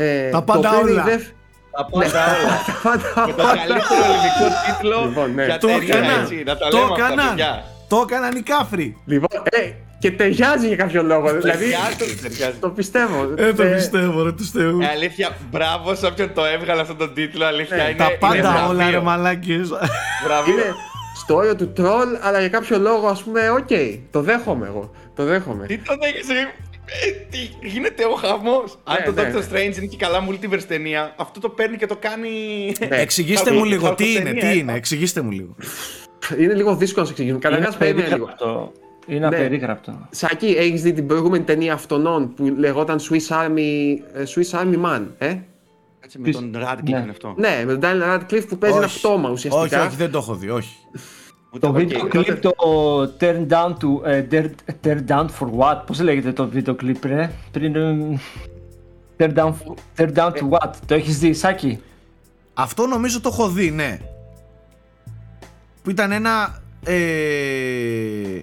Ε, 0.03 0.29
Τα 0.29 0.37
το 0.37 0.43
πάντα 0.43 0.69
οποίο 0.69 0.79
είναι 0.81 0.89
η 0.89 0.93
όλα. 0.93 1.03
δεύ- 1.03 1.33
Τα 1.71 1.85
πάντα 1.91 2.23
όλα. 2.35 2.55
Τα 2.67 2.73
πάντα 2.83 3.25
Με 3.27 3.33
το 3.33 3.43
όλα. 3.43 3.55
καλύτερο 3.55 4.03
ελληνικό 4.13 4.45
τίτλο 4.65 5.05
Λοιπόν, 5.07 5.33
ναι. 5.33 5.45
για 5.45 5.57
Το 5.57 5.67
ταινία, 5.67 5.97
έκαναν. 5.97 6.21
έτσι, 6.21 6.43
να 6.45 6.57
τα 6.57 6.67
Το 6.67 6.77
λέμε 6.77 6.91
αυτά, 6.91 7.05
έκαναν. 7.05 7.27
παιδιά. 7.29 7.63
Το 7.87 8.05
έκαναν 8.09 8.35
οι 8.35 8.41
κάφροι. 8.41 8.97
Λοιπόν, 9.05 9.29
ε, 9.43 9.71
και 9.99 10.11
ταιριάζει 10.11 10.67
για 10.67 10.75
κάποιο 10.75 11.03
λόγο. 11.03 11.27
δηλαδή, 11.33 11.49
Ταιριάζει, 11.69 12.15
ταιριάζει. 12.21 12.57
το 12.59 12.69
πιστεύω. 12.69 13.33
Ε, 13.37 13.53
το 13.53 13.63
Ε, 13.63 13.73
πιστεύω, 13.75 14.23
ρε, 14.23 14.31
του 14.31 14.43
Θεού. 14.43 14.79
Ε, 14.81 14.87
αλήθεια, 14.87 15.29
μπράβο 15.51 15.95
σε 15.95 16.05
όποιον 16.05 16.33
το 16.33 16.45
έβγαλε 16.45 16.81
αυτόν 16.81 16.97
τον 16.97 17.13
τίτλο. 17.13 17.45
Αλήθεια 17.45 17.75
Ναι, 17.77 17.83
είναι. 17.83 17.93
Τα 17.97 18.05
είναι 18.05 18.15
πάντα 18.19 18.51
βραβείο. 18.51 18.67
όλα, 18.69 18.89
ρε 18.89 18.99
μαλάκες. 18.99 19.69
Βραβείο. 20.25 20.53
Είναι 20.53 20.73
στο 21.15 21.35
όριο 21.35 21.55
του 21.55 21.71
τρόλ, 21.73 22.07
αλλά 22.21 22.39
για 22.39 22.49
κάποιο 22.49 22.79
λόγο, 22.79 23.07
ας 23.07 23.23
πούμε, 23.23 23.49
οκ, 23.49 23.69
το 24.11 24.21
δέχομαι 24.21 24.67
εγώ. 24.67 24.91
Το 25.15 25.23
δέχομαι. 25.23 25.65
Τι 25.65 25.77
τον 25.77 25.97
έχεις 26.01 26.27
ρε. 26.27 26.39
Ε, 26.39 26.43
τι 27.29 27.67
γίνεται 27.67 28.05
ο 28.05 28.15
χαμός. 28.15 28.79
Αν 28.83 28.97
το 29.05 29.11
ναι, 29.11 29.21
Doctor 29.21 29.33
ναι. 29.33 29.45
Strange 29.51 29.77
είναι 29.77 29.85
και 29.85 29.97
καλά 29.97 30.27
multiverse 30.29 30.63
ταινία, 30.67 31.13
αυτό 31.17 31.39
το 31.39 31.49
παίρνει 31.49 31.77
και 31.77 31.85
το 31.85 31.95
κάνει. 31.95 32.29
Ναι. 32.89 32.95
Εξηγήστε 33.01 33.43
Χαλκο- 33.49 33.59
μου 33.59 33.69
λίγο, 33.69 33.95
τι 33.95 34.03
είναι, 34.03 34.13
χαλκοταινία, 34.13 34.41
τι 34.41 34.47
ε. 34.47 34.57
είναι, 34.59 34.73
εξηγήστε 34.73 35.21
μου 35.21 35.31
λίγο. 35.31 35.55
Είναι 36.39 36.53
λίγο 36.53 36.75
δύσκολο 36.75 37.05
να 37.05 37.05
σε 37.05 37.21
εξηγήσουμε. 37.21 37.39
είναι 37.43 37.55
Καταρχάς, 37.57 37.77
περίμενε 37.77 38.07
λίγο. 38.07 38.23
απερίγραπτο 38.25 38.71
είναι 39.07 39.19
Ναι. 39.19 39.25
απερίγραπτο 39.35 40.07
Σάκη, 40.11 40.47
έχεις 40.47 40.81
δει 40.81 40.93
την 40.93 41.07
προηγούμενη 41.07 41.43
ταινία 41.43 41.73
αυτωνών 41.73 42.33
που 42.33 42.53
λεγόταν 42.57 42.99
Swiss 42.99 43.27
Army, 43.45 43.95
ε, 44.13 44.23
Swiss 44.35 44.59
Army 44.59 44.85
Man, 44.85 45.01
ε; 45.17 45.35
Κάτσε 45.99 46.19
με 46.19 46.31
τον 46.31 46.55
Radcliffe 46.57 46.83
Ναι. 46.89 46.97
είναι 46.99 47.09
αυτό. 47.11 47.33
Ναι, 47.37 47.63
με 47.65 47.77
τον 47.77 47.79
Daniel 47.83 48.15
Radcliffe 48.15 48.47
που 48.47 48.57
παίζει 48.57 48.77
ένα 48.77 48.85
Όχι. 48.85 48.99
πτώμα 48.99 49.29
ουσιαστικά. 49.29 49.63
Όχι, 49.81 49.87
όχι, 49.87 49.95
δεν 49.95 50.11
το 50.11 50.17
έχω 50.17 50.35
δει, 50.35 50.49
όχι. 50.49 50.75
Ούτε 51.53 51.59
Το 51.59 51.67
εγώ. 51.67 51.75
βίντεο 51.77 52.01
Οκ, 52.01 52.09
κλιπ 52.09 52.25
τότε- 52.25 52.39
το 52.39 53.13
Turn 53.19 53.47
Down 53.47 53.73
to... 53.73 54.05
ε, 54.05 54.25
Turn- 54.31 54.51
Turn 54.83 55.05
Down 55.07 55.25
for 55.39 55.47
what? 55.59 55.81
Πώς 55.85 55.99
λέγεται 56.01 56.31
το 56.31 56.47
βίντεο 56.47 56.75
κλιπ 56.75 57.05
ρε; 57.05 57.31
Πριν... 57.51 57.75
ε, 57.75 58.19
Turn 59.17 59.33
down, 59.33 59.53
turn 59.97 60.13
down 60.13 60.31
to 60.31 60.49
what? 60.49 60.71
Το 60.85 60.93
έχεις 60.93 61.19
δει 61.19 61.33
Σάκη; 61.33 61.79
Αυτό 62.53 62.85
νομίζω 62.85 63.21
το 63.21 63.29
έχω 63.33 63.49
δει, 63.49 63.71
ναι. 63.71 63.99
που 65.83 65.89
ήταν 65.89 66.11
ένα 66.11 66.61
ε, 66.85 68.41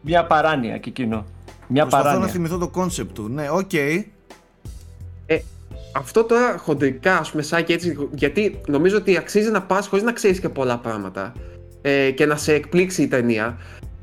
Μια 0.00 0.24
παράνοια 0.26 0.78
και 0.78 0.88
εκείνο. 0.88 1.24
Μια 1.66 1.82
προσπαθώ 1.82 2.04
να 2.04 2.10
παράνοια. 2.10 2.32
θυμηθώ 2.32 2.58
το 2.58 2.68
concept 2.68 3.14
του 3.14 3.28
ναι 3.28 3.50
οκ 3.50 3.70
Αυτό 5.94 6.24
τώρα 6.24 6.56
χοντρικά, 6.58 7.18
ας 7.18 7.30
πούμε, 7.30 7.42
Σάκη 7.42 7.72
έτσι, 7.72 8.08
γιατί 8.12 8.60
νομίζω 8.66 8.96
ότι 8.96 9.16
αξίζει 9.16 9.50
να 9.50 9.62
πας 9.62 9.86
χωρίς 9.86 10.04
να 10.04 10.12
ξέρεις 10.12 10.40
και 10.40 10.48
πολλά 10.48 10.78
πράγματα 10.78 11.32
ε, 11.82 12.10
και 12.10 12.26
να 12.26 12.36
σε 12.36 12.54
εκπλήξει 12.54 13.02
η 13.02 13.08
ταινία. 13.08 13.58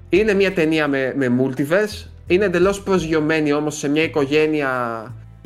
Είναι 0.10 0.34
μια 0.34 0.54
ταινία 0.54 0.88
με, 0.88 1.14
με 1.16 1.32
multiverse, 1.42 2.08
είναι 2.28 2.46
εντελώς 2.46 2.82
προσγειωμένη 2.82 3.54
όμως 3.54 3.78
σε 3.78 3.90
μια 3.90 4.04
οικογένεια 4.04 4.72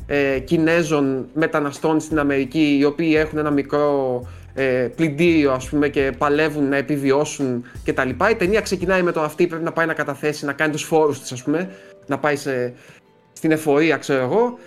ε, 0.08 0.40
Κινέζων 0.40 1.28
μεταναστών 1.34 2.00
στην 2.00 2.20
Αμερική, 2.20 2.78
οι 2.80 2.84
οποίοι 2.84 3.14
έχουν 3.18 3.38
ένα 3.38 3.50
μικρό 3.52 4.22
ε, 4.54 4.88
πλυντήριο, 4.96 5.52
ας 5.52 5.70
πούμε, 5.70 5.90
και 5.90 6.12
παλεύουν 6.18 6.70
να 6.70 6.76
επιβιώσουν 6.76 7.66
κτλ. 7.86 8.10
Η 8.10 8.36
ταινία 8.38 8.62
ξεκινάει 8.62 9.02
με 9.02 9.12
το 9.12 9.22
αυτή 9.22 9.48
πρέπει 9.48 9.64
να 9.64 9.72
πάει 9.72 9.86
να 9.86 9.94
καταθέσει, 9.94 10.46
να 10.46 10.54
κάνει 10.54 10.72
τους 10.72 10.84
φόρους 10.84 11.20
της, 11.20 11.32
ας 11.32 11.44
πούμε, 11.44 11.70
να 12.08 12.18
πάει 12.18 12.36
σε, 12.36 12.74
στην 13.34 13.52
εφορία, 13.52 13.98
ξέρω 13.98 14.24
εγώ, 14.24 14.58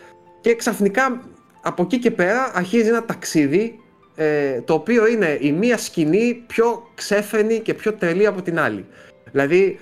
και 0.41 0.55
ξαφνικά 0.55 1.23
από 1.63 1.83
εκεί 1.83 1.99
και 1.99 2.11
πέρα 2.11 2.51
αρχίζει 2.55 2.89
ένα 2.89 3.05
ταξίδι 3.05 3.79
ε, 4.15 4.61
το 4.61 4.75
οποίο 4.75 5.07
είναι 5.07 5.39
η 5.41 5.53
μία 5.53 5.79
σκηνή 5.79 6.43
πιο 6.47 6.89
ξέφρενη 6.95 7.59
και 7.59 7.75
πιο 7.75 7.93
τρελή 7.93 8.27
από 8.27 8.43
την 8.43 8.59
άλλη. 8.59 8.87
Δηλαδή, 9.31 9.79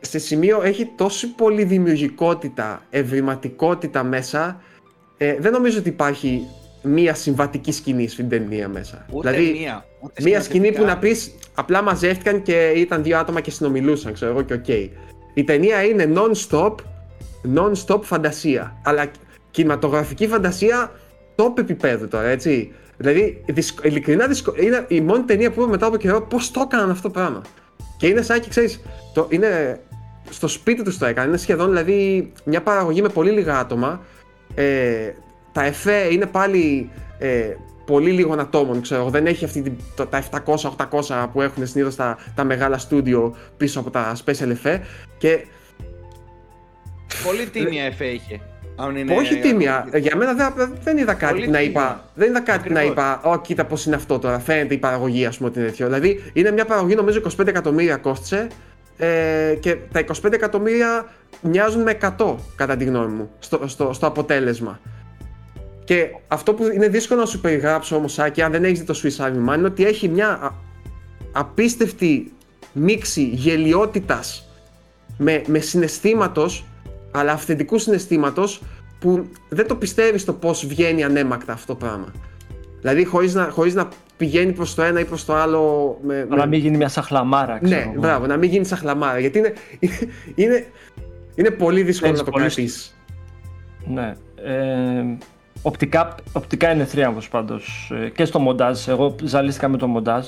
σε 0.00 0.18
σημείο 0.18 0.62
έχει 0.62 0.90
τόση 0.96 1.26
πολύ 1.34 1.64
δημιουργικότητα, 1.64 2.82
ευρηματικότητα 2.90 4.02
μέσα. 4.02 4.62
Ε, 5.16 5.36
δεν 5.38 5.52
νομίζω 5.52 5.78
ότι 5.78 5.88
υπάρχει 5.88 6.46
μία 6.82 7.14
συμβατική 7.14 7.72
σκηνή 7.72 8.08
στην 8.08 8.28
ταινία 8.28 8.68
μέσα. 8.68 9.06
Ούτε 9.12 9.30
δηλαδή, 9.30 9.58
μία. 9.58 9.84
Ούτε 10.00 10.22
Μία 10.22 10.42
σκηνή 10.42 10.72
που 10.72 10.84
να 10.84 10.88
σκηνοθετικά. 10.90 10.98
πεις 11.08 11.34
απλά 11.54 11.82
μαζεύτηκαν 11.82 12.42
και 12.42 12.72
ήταν 12.76 13.02
δύο 13.02 13.18
άτομα 13.18 13.40
και 13.40 13.50
συνομιλούσαν, 13.50 14.12
ξέρω 14.12 14.30
εγώ 14.30 14.42
και 14.42 14.52
οκ. 14.52 14.68
Η 15.34 15.44
ταινία 15.44 15.82
είναι 15.82 16.12
non-stop, 16.14 16.74
non-stop 17.56 18.02
φαντασία. 18.02 18.80
Αλλά 18.84 19.10
κινηματογραφική 19.50 20.26
φαντασία 20.26 20.92
top 21.36 21.58
επίπεδου 21.58 22.08
τώρα, 22.08 22.26
έτσι. 22.28 22.72
Δηλαδή, 23.00 23.44
δυσκ- 23.48 23.84
ειλικρινά 23.84 24.26
δυσκο... 24.26 24.52
είναι 24.56 24.84
η 24.88 25.00
μόνη 25.00 25.22
ταινία 25.24 25.50
που 25.50 25.60
είπα 25.60 25.70
μετά 25.70 25.86
από 25.86 25.96
καιρό 25.96 26.22
πώς 26.22 26.50
το 26.50 26.60
έκαναν 26.66 26.90
αυτό 26.90 27.02
το 27.02 27.10
πράγμα. 27.10 27.42
Και 27.96 28.06
είναι 28.06 28.22
σαν 28.22 28.40
και 28.40 28.48
ξέρεις, 28.48 28.80
είναι 29.28 29.80
στο 30.30 30.48
σπίτι 30.48 30.82
τους 30.82 30.98
το 30.98 31.06
έκαναν. 31.06 31.28
Είναι 31.28 31.38
σχεδόν 31.38 31.68
δηλαδή 31.68 32.32
μια 32.44 32.62
παραγωγή 32.62 33.02
με 33.02 33.08
πολύ 33.08 33.30
λίγα 33.30 33.58
άτομα. 33.58 34.00
Ε, 34.54 35.10
τα 35.52 35.64
εφέ 35.64 36.08
είναι 36.12 36.26
πάλι 36.26 36.90
ε, 37.18 37.54
πολύ 37.86 38.10
λίγων 38.10 38.40
ατόμων, 38.40 38.80
ξέρω 38.82 39.00
εγώ. 39.00 39.10
Δεν 39.10 39.26
έχει 39.26 39.44
αυτή 39.44 39.62
την, 39.62 39.72
το- 39.96 40.06
τα 40.06 40.22
700-800 41.00 41.26
που 41.32 41.42
έχουν 41.42 41.66
συνήθως 41.66 41.94
τα, 41.96 42.18
τα 42.34 42.44
μεγάλα 42.44 42.78
στούντιο 42.78 43.36
πίσω 43.56 43.80
από 43.80 43.90
τα 43.90 44.16
special 44.24 44.48
εφέ. 44.50 44.82
Και 45.18 45.44
Πολύ 47.24 47.46
τίμια 47.46 47.84
εφέ 47.84 48.04
είχε. 48.04 48.40
Αν 48.80 48.96
είναι- 48.96 49.14
όχι 49.16 49.36
τίμια. 49.36 49.88
Για 49.94 50.16
μένα 50.16 50.34
δεν, 50.34 50.72
δεν 50.82 50.96
είδα 50.98 51.14
κάτι 51.14 51.32
Πολύ 51.32 51.44
που 51.44 51.50
να 51.50 51.58
τίμια. 51.58 51.70
είπα. 51.70 52.04
Δεν 52.14 52.28
είδα 52.28 52.40
κάτι 52.40 52.68
που 52.68 52.72
να 52.74 52.80
Ακριβώς. 52.80 53.04
είπα. 53.04 53.20
Ω, 53.30 53.40
κοίτα 53.40 53.64
πώς 53.64 53.86
είναι 53.86 53.96
αυτό 53.96 54.18
τώρα. 54.18 54.38
Φαίνεται 54.38 54.74
η 54.74 54.78
παραγωγή, 54.78 55.26
ας 55.26 55.36
πούμε, 55.36 55.48
ότι 55.48 55.58
είναι 55.58 55.68
τέτοιο. 55.68 55.86
Δηλαδή, 55.86 56.30
είναι 56.32 56.50
μια 56.50 56.64
παραγωγή, 56.64 56.94
νομίζω, 56.94 57.18
25 57.18 57.48
εκατομμύρια 57.48 57.96
κόστησε. 57.96 58.46
Ε, 58.96 59.54
και 59.60 59.76
τα 59.92 59.98
25 60.00 60.32
εκατομμύρια 60.32 61.06
μοιάζουν 61.40 61.82
με 61.82 61.90
100, 61.90 62.36
κατά 62.56 62.76
τη 62.76 62.84
γνώμη 62.84 63.12
μου, 63.14 63.30
στο, 63.38 63.60
στο, 63.68 63.92
στο 63.92 64.06
αποτέλεσμα. 64.06 64.80
Και 65.84 66.06
αυτό 66.28 66.54
που 66.54 66.64
είναι 66.74 66.88
δύσκολο 66.88 67.20
να 67.20 67.26
σου 67.26 67.40
περιγράψω 67.40 67.96
όμως, 67.96 68.12
Σάκη, 68.12 68.42
αν 68.42 68.52
δεν 68.52 68.64
έχεις 68.64 68.78
δει 68.78 68.84
το 68.84 69.00
Swiss 69.02 69.24
Army 69.24 69.52
Man, 69.52 69.56
είναι 69.56 69.66
ότι 69.66 69.84
έχει 69.86 70.08
μια 70.08 70.28
α- 70.28 70.50
απίστευτη 71.32 72.32
μίξη 72.72 73.22
γελιότητας 73.22 74.48
με, 75.18 75.42
με 75.46 75.58
συναισθήματος, 75.58 76.64
αλλά 77.10 77.32
αυθεντικού 77.32 77.78
συναισθήματος, 77.78 78.62
που 78.98 79.28
δεν 79.48 79.66
το 79.66 79.74
πιστεύεις 79.76 80.24
το 80.24 80.32
πώς 80.32 80.66
βγαίνει 80.66 81.04
ανέμακτα 81.04 81.52
αυτό 81.52 81.66
το 81.66 81.74
πράγμα. 81.74 82.12
Δηλαδή 82.80 83.04
χωρίς 83.04 83.34
να, 83.34 83.48
χωρίς 83.50 83.74
να 83.74 83.88
πηγαίνει 84.16 84.52
προς 84.52 84.74
το 84.74 84.82
ένα 84.82 85.00
ή 85.00 85.04
προς 85.04 85.24
το 85.24 85.34
άλλο 85.34 85.98
με, 86.02 86.26
Να 86.30 86.46
μην 86.46 86.60
γίνει 86.60 86.76
μια 86.76 86.88
σαχλαμάρα, 86.88 87.58
ξέρω 87.62 87.80
ναι, 87.80 87.90
εγώ. 87.90 88.00
μπράβο, 88.00 88.26
να 88.26 88.36
μην 88.36 88.50
γίνει 88.50 88.64
σαν 88.64 88.78
χλαμάρα. 88.78 89.18
Γιατί 89.18 89.38
είναι, 89.38 89.52
είναι, 90.34 90.66
είναι 91.34 91.50
πολύ 91.50 91.82
δύσκολο 91.82 92.12
Παίρνεις 92.12 92.18
να 92.18 92.24
το 92.24 92.30
πολύ 92.30 92.44
κρατήσεις. 92.44 92.96
Ναι. 93.86 94.14
Ε, 94.42 95.16
οπτικά, 95.62 96.14
οπτικά 96.32 96.72
είναι 96.72 96.84
θρίαμβος 96.84 97.28
πάντως. 97.28 97.92
Ε, 98.04 98.08
και 98.08 98.24
στο 98.24 98.38
μοντάζ. 98.38 98.88
Εγώ 98.88 99.14
ζαλίστηκα 99.22 99.68
με 99.68 99.76
το 99.76 99.86
μοντάζ. 99.86 100.26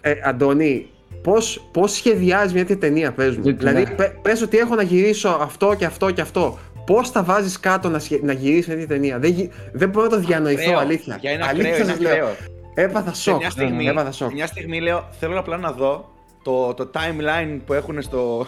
Ε, 0.00 0.14
Αντώνη, 0.24 0.90
πώς, 1.22 1.68
πώς 1.72 1.92
σχεδιάζει 1.92 2.52
μια 2.54 2.62
τέτοια 2.66 2.78
ταινία, 2.88 3.12
πες 3.12 3.36
μου. 3.36 3.42
Δεν- 3.42 3.56
δηλαδή, 3.58 3.82
ναι. 3.82 3.90
πε- 3.90 4.18
πες 4.22 4.42
ότι 4.42 4.58
έχω 4.58 4.74
να 4.74 4.82
γυρίσω 4.82 5.28
αυτό 5.40 5.74
και 5.78 5.84
αυτό 5.84 6.10
και 6.10 6.20
αυτό. 6.20 6.58
Πώς 6.86 7.12
τα 7.12 7.22
βάζεις 7.22 7.60
κάτω 7.60 7.88
να, 7.88 7.98
σχε... 7.98 8.18
να 8.22 8.32
γυρίσεις 8.32 8.66
μια 8.66 8.76
τέτοια 8.76 8.88
ταινία; 8.94 9.18
Δεν, 9.18 9.30
γι- 9.30 9.50
δεν 9.72 9.88
μπορώ 9.88 10.04
να 10.06 10.10
το 10.12 10.18
διανοηθώ, 10.18 10.62
Ακραίο. 10.62 10.78
αλήθεια. 10.78 11.18
Για 11.20 11.30
ένα 11.30 11.46
αλήθεια 11.46 11.70
ακραίο, 11.70 11.86
σας 11.86 11.96
είναι 11.98 12.08
λέω. 12.08 12.26
ακραίο. 12.26 12.36
Έπαθα 12.74 13.14
Σε 13.14 13.20
σοκ. 13.22 13.36
μια 13.36 13.50
στιγμή, 13.50 13.86
Έπαθα 13.86 14.12
σοκ. 14.12 14.28
σε 14.28 14.34
μια 14.34 14.46
στιγμή 14.46 14.80
λέω, 14.80 15.08
θέλω 15.20 15.38
απλά 15.38 15.56
να 15.56 15.72
δω 15.72 16.12
το, 16.42 16.74
το 16.74 16.90
timeline 16.94 17.58
που 17.66 17.72
έχουν 17.72 18.02
στο 18.02 18.46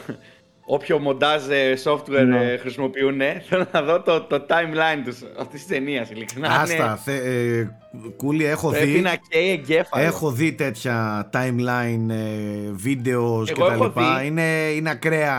όποιο 0.66 0.98
μοντάζ 0.98 1.48
ε, 1.48 1.74
software 1.84 2.24
Ναι. 2.26 2.52
ε, 2.52 2.56
χρησιμοποιούν. 2.56 3.20
Θέλω 3.48 3.66
να 3.72 3.82
δω 3.82 4.00
το, 4.02 4.20
το 4.20 4.46
timeline 4.48 5.02
τους 5.04 5.18
αυτής 5.38 5.60
της 5.60 5.66
ταινίας, 5.66 6.10
ειλικρινά. 6.10 6.48
Άστα, 6.60 6.74
είναι- 6.74 6.96
θε, 7.04 7.14
ε, 7.58 7.68
Κούλη, 8.16 8.44
έχω 8.44 8.70
Πρέπει 8.70 8.86
δει, 8.90 9.00
να 9.00 9.14
καίει 9.28 9.50
εγκέφαλος. 9.50 10.06
έχω 10.06 10.30
δει 10.30 10.52
τέτοια 10.52 11.28
timeline 11.32 12.08
ε, 12.10 12.70
βίντεος 12.72 13.46
και 13.52 13.54
Εγώ 13.60 13.66
τα 13.68 13.74
έχω 13.74 13.84
λοιπά. 13.84 14.18
δει. 14.18 14.26
Είναι, 14.26 14.70
είναι 14.74 14.90
ακραία. 14.90 15.34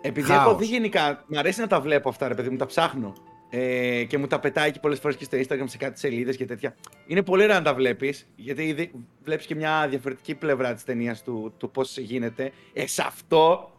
Επειδή 0.00 0.28
Χάος. 0.30 0.40
έχω 0.46 0.56
δει 0.56 0.64
γενικά, 0.66 1.24
μου 1.26 1.38
αρέσει 1.38 1.60
να 1.60 1.66
τα 1.66 1.80
βλέπω 1.80 2.08
αυτά, 2.08 2.28
ρε 2.28 2.34
παιδί 2.34 2.48
μου, 2.50 2.56
τα 2.56 2.66
ψάχνω. 2.66 3.12
Ε, 3.50 4.04
και 4.04 4.18
μου 4.18 4.26
τα 4.26 4.40
πετάει 4.40 4.70
και 4.70 4.78
πολλές 4.80 4.98
φορές 4.98 5.16
και 5.16 5.24
στο 5.24 5.38
Instagram 5.38 5.64
σε 5.64 5.76
κάτι 5.76 5.98
σελίδες 5.98 6.36
και 6.36 6.44
τέτοια. 6.44 6.74
Είναι 7.06 7.22
πολύ 7.22 7.42
ωραία 7.42 7.56
να 7.58 7.62
τα 7.64 7.74
βλέπεις, 7.74 8.26
γιατί 8.36 8.90
βλέπεις 9.24 9.46
και 9.46 9.54
μια 9.54 9.86
διαφορετική 9.90 10.34
πλευρά 10.34 10.74
της 10.74 10.84
ταινίας 10.84 11.22
του, 11.22 11.54
του 11.58 11.70
πώς 11.70 11.98
γίνεται. 11.98 12.52
Ε, 12.72 12.86
σε 12.86 13.02
αυτό 13.06 13.70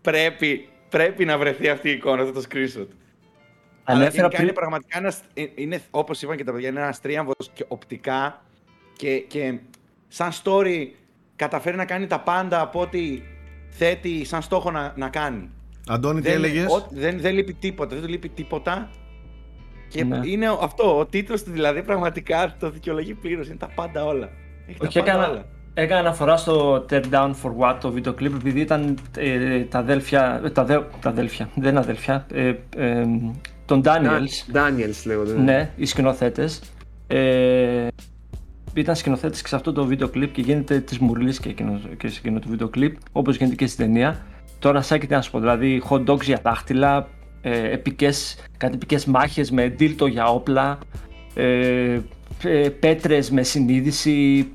πρέπει, 0.00 0.68
πρέπει 0.88 1.24
να 1.24 1.38
βρεθεί 1.38 1.68
αυτή 1.68 1.88
η 1.88 1.92
εικόνα, 1.92 2.22
αυτό 2.22 2.40
το 2.40 2.46
screenshot. 2.50 2.86
Αλλά 3.84 3.98
Ανέφερα 4.00 4.10
γενικά 4.16 4.28
πριν... 4.28 4.42
είναι 4.42 4.52
πραγματικά 4.52 4.98
ένας, 4.98 5.20
ε, 5.34 5.44
είναι, 5.54 5.80
όπως 5.90 6.22
είπαν 6.22 6.36
και 6.36 6.44
τα 6.44 6.52
παιδιά, 6.52 6.68
είναι 6.68 6.80
ένας 6.80 7.00
τρίαμβος 7.00 7.50
και 7.52 7.64
οπτικά 7.68 8.42
και, 8.96 9.18
και 9.18 9.58
σαν 10.08 10.30
story 10.44 10.86
καταφέρει 11.36 11.76
να 11.76 11.84
κάνει 11.84 12.06
τα 12.06 12.20
πάντα 12.20 12.60
από 12.60 12.80
ό,τι 12.80 13.22
θέτει 13.70 14.24
σαν 14.24 14.42
στόχο 14.42 14.70
να, 14.70 14.92
να 14.96 15.08
κάνει. 15.08 15.50
Αντώνη, 15.88 16.20
τι 16.20 16.28
Δεν, 16.28 16.36
έλεγες; 16.44 16.66
ο- 16.72 16.86
δεν, 16.90 17.20
δεν 17.20 17.34
λείπει 17.34 17.52
τίποτα, 17.54 17.94
δεν 17.94 18.04
του 18.04 18.10
λείπει 18.10 18.28
τίποτα. 18.28 18.90
Και 19.88 20.04
Ναι. 20.04 20.20
είναι 20.24 20.46
αυτό, 20.60 20.98
ο 20.98 21.06
τίτλος 21.06 21.42
του 21.42 21.50
δηλαδή 21.50 21.82
πραγματικά 21.82 22.56
το 22.58 22.70
δικαιολογεί 22.70 23.14
πλήρως, 23.14 23.46
είναι 23.48 23.56
τα 23.56 23.68
πάντα 23.74 24.04
όλα. 24.04 24.30
Έχει 24.66 24.78
Όχι, 24.80 24.98
τα 24.98 25.04
πάντα 25.04 25.10
έκανα, 25.18 25.30
όλα. 25.32 25.44
Έκανα 25.74 26.00
αναφορά 26.00 26.36
στο 26.36 26.86
Tear 26.90 27.02
Down 27.10 27.30
for 27.42 27.50
What 27.58 27.76
το 27.80 27.90
βίντεο 27.92 28.12
κλιπ 28.12 28.34
επειδή 28.34 28.60
ήταν 28.60 28.98
ε, 29.16 29.60
τα 29.60 29.78
αδέλφια, 29.78 30.40
ε, 30.44 30.50
τα, 30.50 30.64
δε, 30.64 30.78
τα 31.00 31.08
αδέλφια, 31.08 31.48
δεν 31.54 31.70
είναι 31.70 31.78
αδέλφια, 31.78 32.26
ε, 32.32 32.54
ε, 32.76 33.04
των 33.64 33.82
Daniels, 33.84 34.54
Daniels 34.56 35.02
λέγονται. 35.04 35.38
ναι, 35.40 35.70
οι 35.76 35.84
σκηνοθέτες. 35.86 36.60
Ε, 37.06 37.86
ήταν 38.74 38.96
σκηνοθέτες 38.96 39.42
και 39.42 39.48
σε 39.48 39.56
αυτό 39.56 39.72
το 39.72 39.84
βίντεο 39.84 40.08
κλιπ 40.08 40.32
και 40.32 40.40
γίνεται 40.40 40.80
της 40.80 40.98
μουρλής 40.98 41.40
και, 41.40 41.48
εκείνο- 41.48 41.80
και 41.96 42.08
σε 42.08 42.18
εκείνο 42.18 42.38
το 42.38 42.48
βίντεο 42.48 42.68
κλιπ, 42.68 42.96
όπως 43.12 43.36
γίνεται 43.36 43.56
και 43.56 43.66
στην 43.66 43.84
ταινία. 43.86 44.20
Τώρα, 44.58 44.82
σάκι 44.82 45.06
τι 45.06 45.14
να 45.14 45.22
σου 45.22 45.30
πω, 45.30 45.38
δηλαδή 45.38 45.82
hot 45.88 46.04
dogs 46.06 46.22
για 46.22 46.40
δάχτυλα, 46.42 47.08
ε, 47.42 47.70
επικές, 47.70 48.38
κάτι 48.56 48.74
επικές 48.74 49.04
μάχες 49.04 49.50
με 49.50 49.68
δίλτο 49.68 50.06
για 50.06 50.26
όπλα, 50.26 50.78
ε, 51.34 51.98
ε, 52.42 52.68
πέτρες 52.68 53.30
με 53.30 53.42
συνείδηση, 53.42 54.48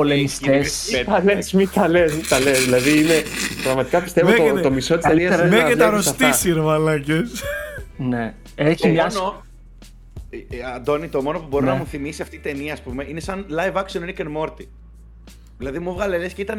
πολεμιστές. 0.00 0.92
Ε, 0.92 0.96
Μην 0.96 1.06
τα 1.06 1.22
λες, 1.24 1.52
μην 1.52 1.68
τα 1.74 1.88
λες, 1.88 2.14
μην 2.14 2.28
τα 2.28 2.40
λες. 2.40 2.64
Δηλαδή 2.64 2.98
είναι, 3.00 3.22
πραγματικά 3.62 4.00
πιστεύω 4.02 4.30
το, 4.32 4.36
Μέγενε- 4.42 4.62
το 4.62 4.70
μισό 4.70 4.96
της 4.96 5.06
καλύτερα 5.06 5.36
ταινίας 5.36 5.46
είναι 5.46 5.56
είναι 5.56 5.56
Με 5.56 5.62
να 5.62 5.68
και 5.68 5.76
τα 5.76 5.88
βλέπεις 5.90 6.06
αυτά. 6.06 6.24
αρρωστήσει, 6.26 6.52
ρε 6.52 6.60
μαλάκες. 6.60 7.42
Ναι. 7.96 8.34
Έχει 8.54 8.80
Το 8.82 8.88
μια... 8.88 9.10
μόνο, 9.14 9.44
ε, 10.30 10.36
ε, 10.36 10.62
Αντώνη, 10.74 11.08
το 11.08 11.22
μόνο 11.22 11.38
που 11.38 11.46
μπορεί 11.48 11.64
Ναι. 11.64 11.70
να 11.70 11.76
μου 11.76 11.86
θυμίσει 11.86 12.22
αυτή 12.22 12.36
η 12.36 12.38
ταινία, 12.38 12.72
ας 12.72 12.80
πούμε, 12.80 13.04
είναι 13.08 13.20
σαν 13.20 13.46
live 13.50 13.72
action 13.82 14.00
Rick 14.08 14.20
and 14.26 14.36
Morty. 14.42 14.66
Δηλαδή 15.58 15.78
μου 15.78 15.92
βγάλε 15.92 16.18
λες 16.18 16.32
και 16.32 16.42
ήταν 16.42 16.58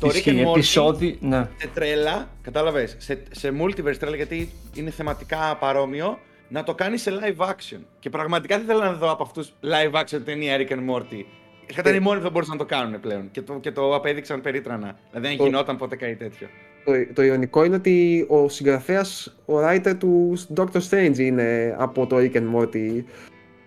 το 0.00 0.06
Rick 0.08 0.14
Ισχύει, 0.14 0.42
and 0.44 0.46
Morty 0.46 0.50
επεισόδι, 0.50 1.18
ναι. 1.20 1.48
σε 1.58 1.68
τρέλα, 1.74 2.28
κατάλαβες, 2.42 2.94
σε, 2.98 3.22
σε 3.30 3.52
multiverse 3.62 3.96
τρέλα 3.98 4.16
γιατί 4.16 4.50
είναι 4.74 4.90
θεματικά 4.90 5.56
παρόμοιο, 5.60 6.18
να 6.48 6.62
το 6.62 6.74
κάνει 6.74 6.96
σε 6.98 7.10
live 7.20 7.44
action. 7.46 7.78
Και 7.98 8.10
πραγματικά 8.10 8.56
δεν 8.56 8.66
θέλω 8.66 8.80
να 8.80 8.92
δω 8.92 9.10
από 9.10 9.22
αυτούς 9.22 9.52
live 9.62 10.00
action 10.00 10.20
ταινία 10.24 10.56
Rick 10.58 10.72
and 10.72 10.94
Morty. 10.94 11.24
Θα 11.72 11.80
ήταν 11.80 11.94
οι 11.94 12.00
μόνοι 12.00 12.18
που 12.18 12.24
θα 12.24 12.30
μπορούσαν 12.30 12.56
να 12.56 12.64
το 12.64 12.74
κάνουν 12.74 13.00
πλέον 13.00 13.28
και 13.30 13.42
το, 13.42 13.58
και 13.60 13.70
το 13.72 13.94
απέδειξαν 13.94 14.40
περίτρανα. 14.40 14.98
Δηλαδή 15.10 15.28
δεν 15.28 15.36
Το- 15.36 15.44
γινόταν 15.44 15.76
ποτέ 15.76 15.96
κάτι 15.96 16.14
τέτοιο. 16.14 16.46
Το, 16.84 16.92
το 17.14 17.22
ιονικό 17.22 17.64
είναι 17.64 17.74
ότι 17.74 18.24
ο 18.28 18.48
συγγραφέας, 18.48 19.36
ο 19.46 19.54
writer 19.66 19.94
του 19.98 20.38
Doctor 20.56 20.80
Strange 20.90 21.18
είναι 21.18 21.74
από 21.78 22.06
το 22.06 22.16
Rick 22.16 22.32
and 22.36 22.54
Morty 22.54 23.02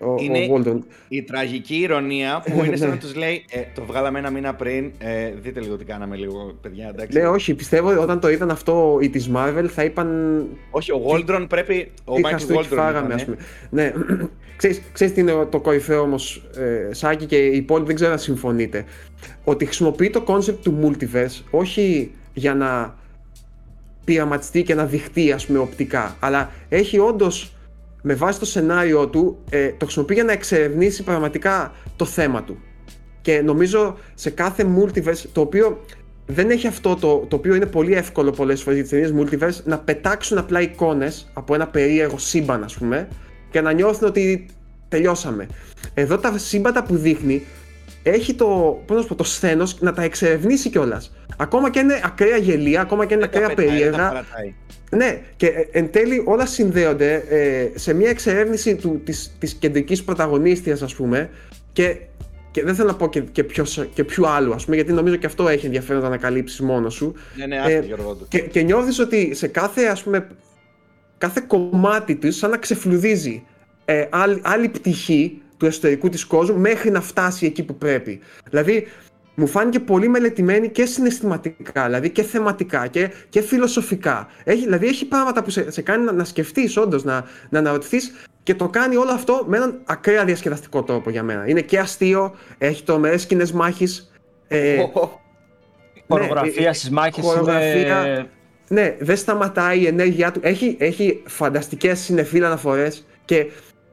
ο, 0.05 0.15
Είναι- 0.19 0.39
ο 0.39 0.61
Waldron. 0.65 0.79
Η 1.07 1.23
τραγική 1.23 1.75
ηρωνία 1.75 2.43
που 2.45 2.63
είναι 2.63 2.75
σαν 2.75 2.87
να 2.87 2.93
Ναι. 2.93 2.99
τους 2.99 3.15
λέει 3.15 3.45
ε, 3.51 3.59
Το 3.75 3.83
βγάλαμε 3.85 4.19
ένα 4.19 4.29
μήνα 4.29 4.53
πριν. 4.55 4.91
Ε, 4.97 5.31
δείτε 5.41 5.59
λίγο 5.59 5.75
τι 5.77 5.83
κάναμε 5.85 6.15
λίγο, 6.15 6.57
παιδιά. 6.61 6.87
Εντάξει. 6.87 7.17
Ναι, 7.19 7.27
όχι, 7.27 7.53
πιστεύω 7.53 8.01
όταν 8.01 8.19
το 8.19 8.29
είδαν 8.29 8.51
αυτό 8.51 8.97
οι 9.01 9.09
της 9.09 9.29
Marvel 9.35 9.65
θα 9.67 9.83
είπαν 9.83 10.43
όχι, 10.71 10.91
ο 10.91 11.01
Waldron 11.07 11.45
πρέπει. 11.49 11.91
Ο 12.05 12.15
τι 12.15 12.21
Michael 12.25 12.29
χαστούκι 12.31 12.59
Waldron. 12.71 12.75
φάγαμε, 12.75 13.05
ήταν, 13.05 13.11
ας 13.11 13.23
πούμε. 13.25 13.37
Ναι, 13.69 13.93
ξέρεις, 14.57 14.81
ξέρεις 14.91 15.13
τι 15.13 15.19
είναι 15.21 15.45
το 15.49 15.59
κορυφαίο 15.59 16.01
όμως, 16.01 16.43
ε, 16.57 16.93
Σάκη 16.93 17.25
και 17.25 17.37
οι 17.47 17.55
υπόλοιποι 17.55 17.87
δεν 17.87 17.95
ξέρω 17.95 18.11
αν 18.11 18.19
συμφωνείτε. 18.19 18.85
Ότι 19.43 19.65
χρησιμοποιεί 19.65 20.09
το 20.09 20.23
concept 20.27 20.57
του 20.63 20.79
multiverse 20.83 21.41
όχι 21.51 22.11
για 22.33 22.55
να 22.55 22.95
πειραματιστεί 24.05 24.63
και 24.63 24.75
να 24.75 24.85
δειχτεί 24.85 25.31
ας 25.31 25.45
πούμε 25.45 25.59
οπτικά, 25.59 26.15
αλλά 26.19 26.51
έχει 26.69 26.99
όντως 26.99 27.53
με 28.05 28.13
βάση 28.13 28.39
το 28.39 28.45
σενάριο 28.45 29.07
του 29.07 29.37
ε, 29.49 29.69
το 29.69 29.85
χρησιμοποιεί 29.85 30.13
για 30.13 30.23
να 30.23 30.31
εξερευνήσει 30.31 31.03
πραγματικά 31.03 31.71
το 31.95 32.05
θέμα 32.05 32.43
του. 32.43 32.57
Και 33.21 33.41
νομίζω 33.41 33.97
σε 34.13 34.29
κάθε 34.29 34.65
multiverse, 34.77 35.25
το 35.31 35.41
οποίο 35.41 35.85
δεν 36.25 36.49
έχει 36.49 36.67
αυτό 36.67 36.95
το, 36.95 37.25
το 37.27 37.35
οποίο 37.35 37.55
είναι 37.55 37.65
πολύ 37.65 37.93
εύκολο 37.93 38.31
πολλές 38.31 38.61
φορές 38.61 38.79
για 38.79 38.99
τις 38.99 39.11
ταινίες 39.13 39.29
multiverse, 39.29 39.63
να 39.63 39.79
πετάξουν 39.79 40.37
απλά 40.37 40.61
εικόνες 40.61 41.31
από 41.33 41.53
ένα 41.53 41.67
περίεργο 41.67 42.17
σύμπαν 42.17 42.63
ας 42.63 42.77
πούμε 42.77 43.07
και 43.51 43.61
να 43.61 43.71
νιώθουν 43.71 44.07
ότι 44.07 44.45
τελειώσαμε. 44.89 45.47
Εδώ 45.93 46.17
τα 46.17 46.37
σύμπαντα 46.37 46.83
που 46.83 46.95
δείχνει 46.95 47.43
έχει 48.03 48.33
το, 48.33 48.81
πώς 48.85 48.95
να 48.95 49.01
σου 49.01 49.07
πω, 49.07 49.15
το 49.15 49.23
σθένος 49.23 49.81
να 49.81 49.93
τα 49.93 50.03
εξερευνήσει 50.03 50.69
κιόλας. 50.69 51.15
Ακόμα 51.37 51.69
και 51.69 51.79
είναι 51.79 52.01
ακραία 52.03 52.37
γελία, 52.37 52.81
ακόμα 52.81 53.05
και 53.05 53.13
είναι 53.13 53.27
Δεν 53.27 53.31
τα 53.31 53.37
ακραία 53.37 53.55
πετάει, 53.55 53.65
δεν 53.67 53.75
τα 53.75 53.81
περίεργα. 53.87 54.07
παρατάει. 54.09 54.53
Ναι, 54.89 55.21
και 55.35 55.47
ε, 55.47 55.67
εν 55.71 55.91
τέλει 55.91 56.21
όλα 56.25 56.45
συνδέονται 56.45 57.13
ε, 57.29 57.69
σε 57.79 57.93
μια 57.93 58.09
εξερεύνηση 58.09 58.75
του, 58.75 59.01
της, 59.03 59.35
της 59.39 59.53
κεντρικής 59.53 60.03
πρωταγωνίστριας 60.03 60.81
ας 60.81 60.95
πούμε 60.95 61.29
και, 61.73 61.97
και 62.51 62.63
δεν 62.63 62.75
θέλω 62.75 62.87
να 62.87 62.95
πω 62.95 63.09
και, 63.09 63.19
και, 63.21 63.43
ποιος, 63.43 63.87
και 63.93 64.03
ποιου 64.03 64.27
άλλου 64.27 64.53
ας 64.53 64.63
πούμε 64.63 64.75
γιατί 64.75 64.93
νομίζω 64.93 65.15
και 65.15 65.25
αυτό 65.25 65.47
έχει 65.47 65.65
ενδιαφέρον 65.65 66.01
να 66.01 66.07
ανακαλύψεις 66.07 66.59
μόνος 66.61 66.93
σου 66.93 67.13
Ναι, 67.37 67.45
ναι, 67.45 67.55
Ε, 67.55 67.59
άστο 67.59 67.85
Γιώργο 67.85 68.13
του. 68.13 68.25
και, 68.29 68.39
και 68.39 68.61
νιώθεις 68.61 68.99
ότι 68.99 69.35
σε 69.35 69.47
κάθε 69.47 69.83
ας 69.85 70.03
πούμε 70.03 70.27
κάθε 71.17 71.43
κομμάτι 71.47 72.15
της 72.15 72.37
σαν 72.37 72.49
να 72.49 72.57
ξεφλουδίζει 72.57 73.43
ε, 73.85 74.05
άλλη, 74.09 74.39
άλλη 74.43 74.69
πτυχή 74.69 75.41
του 75.63 75.69
εσωτερικού 75.69 76.09
της 76.09 76.25
κόσμου 76.25 76.57
μέχρι 76.59 76.91
να 76.91 77.01
φτάσει 77.01 77.45
εκεί 77.45 77.63
που 77.63 77.77
πρέπει. 77.77 78.19
Δηλαδή 78.49 78.87
μου 79.35 79.47
φάνηκε 79.47 79.79
πολύ 79.79 80.07
μελετημένη 80.07 80.69
και 80.69 80.85
συναισθηματικά, 80.85 81.85
δηλαδή 81.85 82.09
και 82.09 82.23
θεματικά 82.23 82.87
και, 82.87 83.11
και 83.29 83.41
φιλοσοφικά. 83.41 84.27
Έχει, 84.43 84.63
δηλαδή 84.63 84.87
έχει 84.87 85.05
πράγματα 85.05 85.43
που 85.43 85.49
σε, 85.49 85.71
σε 85.71 85.81
κάνει 85.81 86.03
να, 86.05 86.11
να 86.11 86.23
σκεφτείς 86.23 86.77
όντως, 86.77 87.03
να, 87.03 87.23
να 87.49 87.59
αναρωτηθείς 87.59 88.13
και 88.43 88.55
το 88.55 88.69
κάνει 88.69 88.95
όλο 88.95 89.11
αυτό 89.11 89.45
με 89.47 89.57
έναν 89.57 89.81
ακραία 89.85 90.25
διασκεδαστικό 90.25 90.83
τρόπο 90.83 91.09
για 91.09 91.23
μένα. 91.23 91.47
Είναι 91.47 91.61
και 91.61 91.79
αστείο, 91.79 92.35
έχει 92.57 92.83
τρομερές 92.83 93.21
σκηνές 93.21 93.51
μάχης, 93.51 94.11
ε, 94.47 94.77
Χορογραφία 96.07 96.69
ε, 96.69 96.73
στις 96.73 96.89
μάχες 96.89 97.23
χορογραφία. 97.25 98.05
είναι... 98.05 98.29
ναι, 98.67 98.95
δεν 98.99 99.17
σταματάει 99.17 99.79
η 99.79 99.87
ενέργειά 99.87 100.31
του. 100.31 100.39
Έχει, 100.43 100.75
έχει 100.79 101.23
φανταστικές 101.25 101.99
συνεφίλ 101.99 102.45
αναφορές 102.45 103.05
και, 103.25 103.45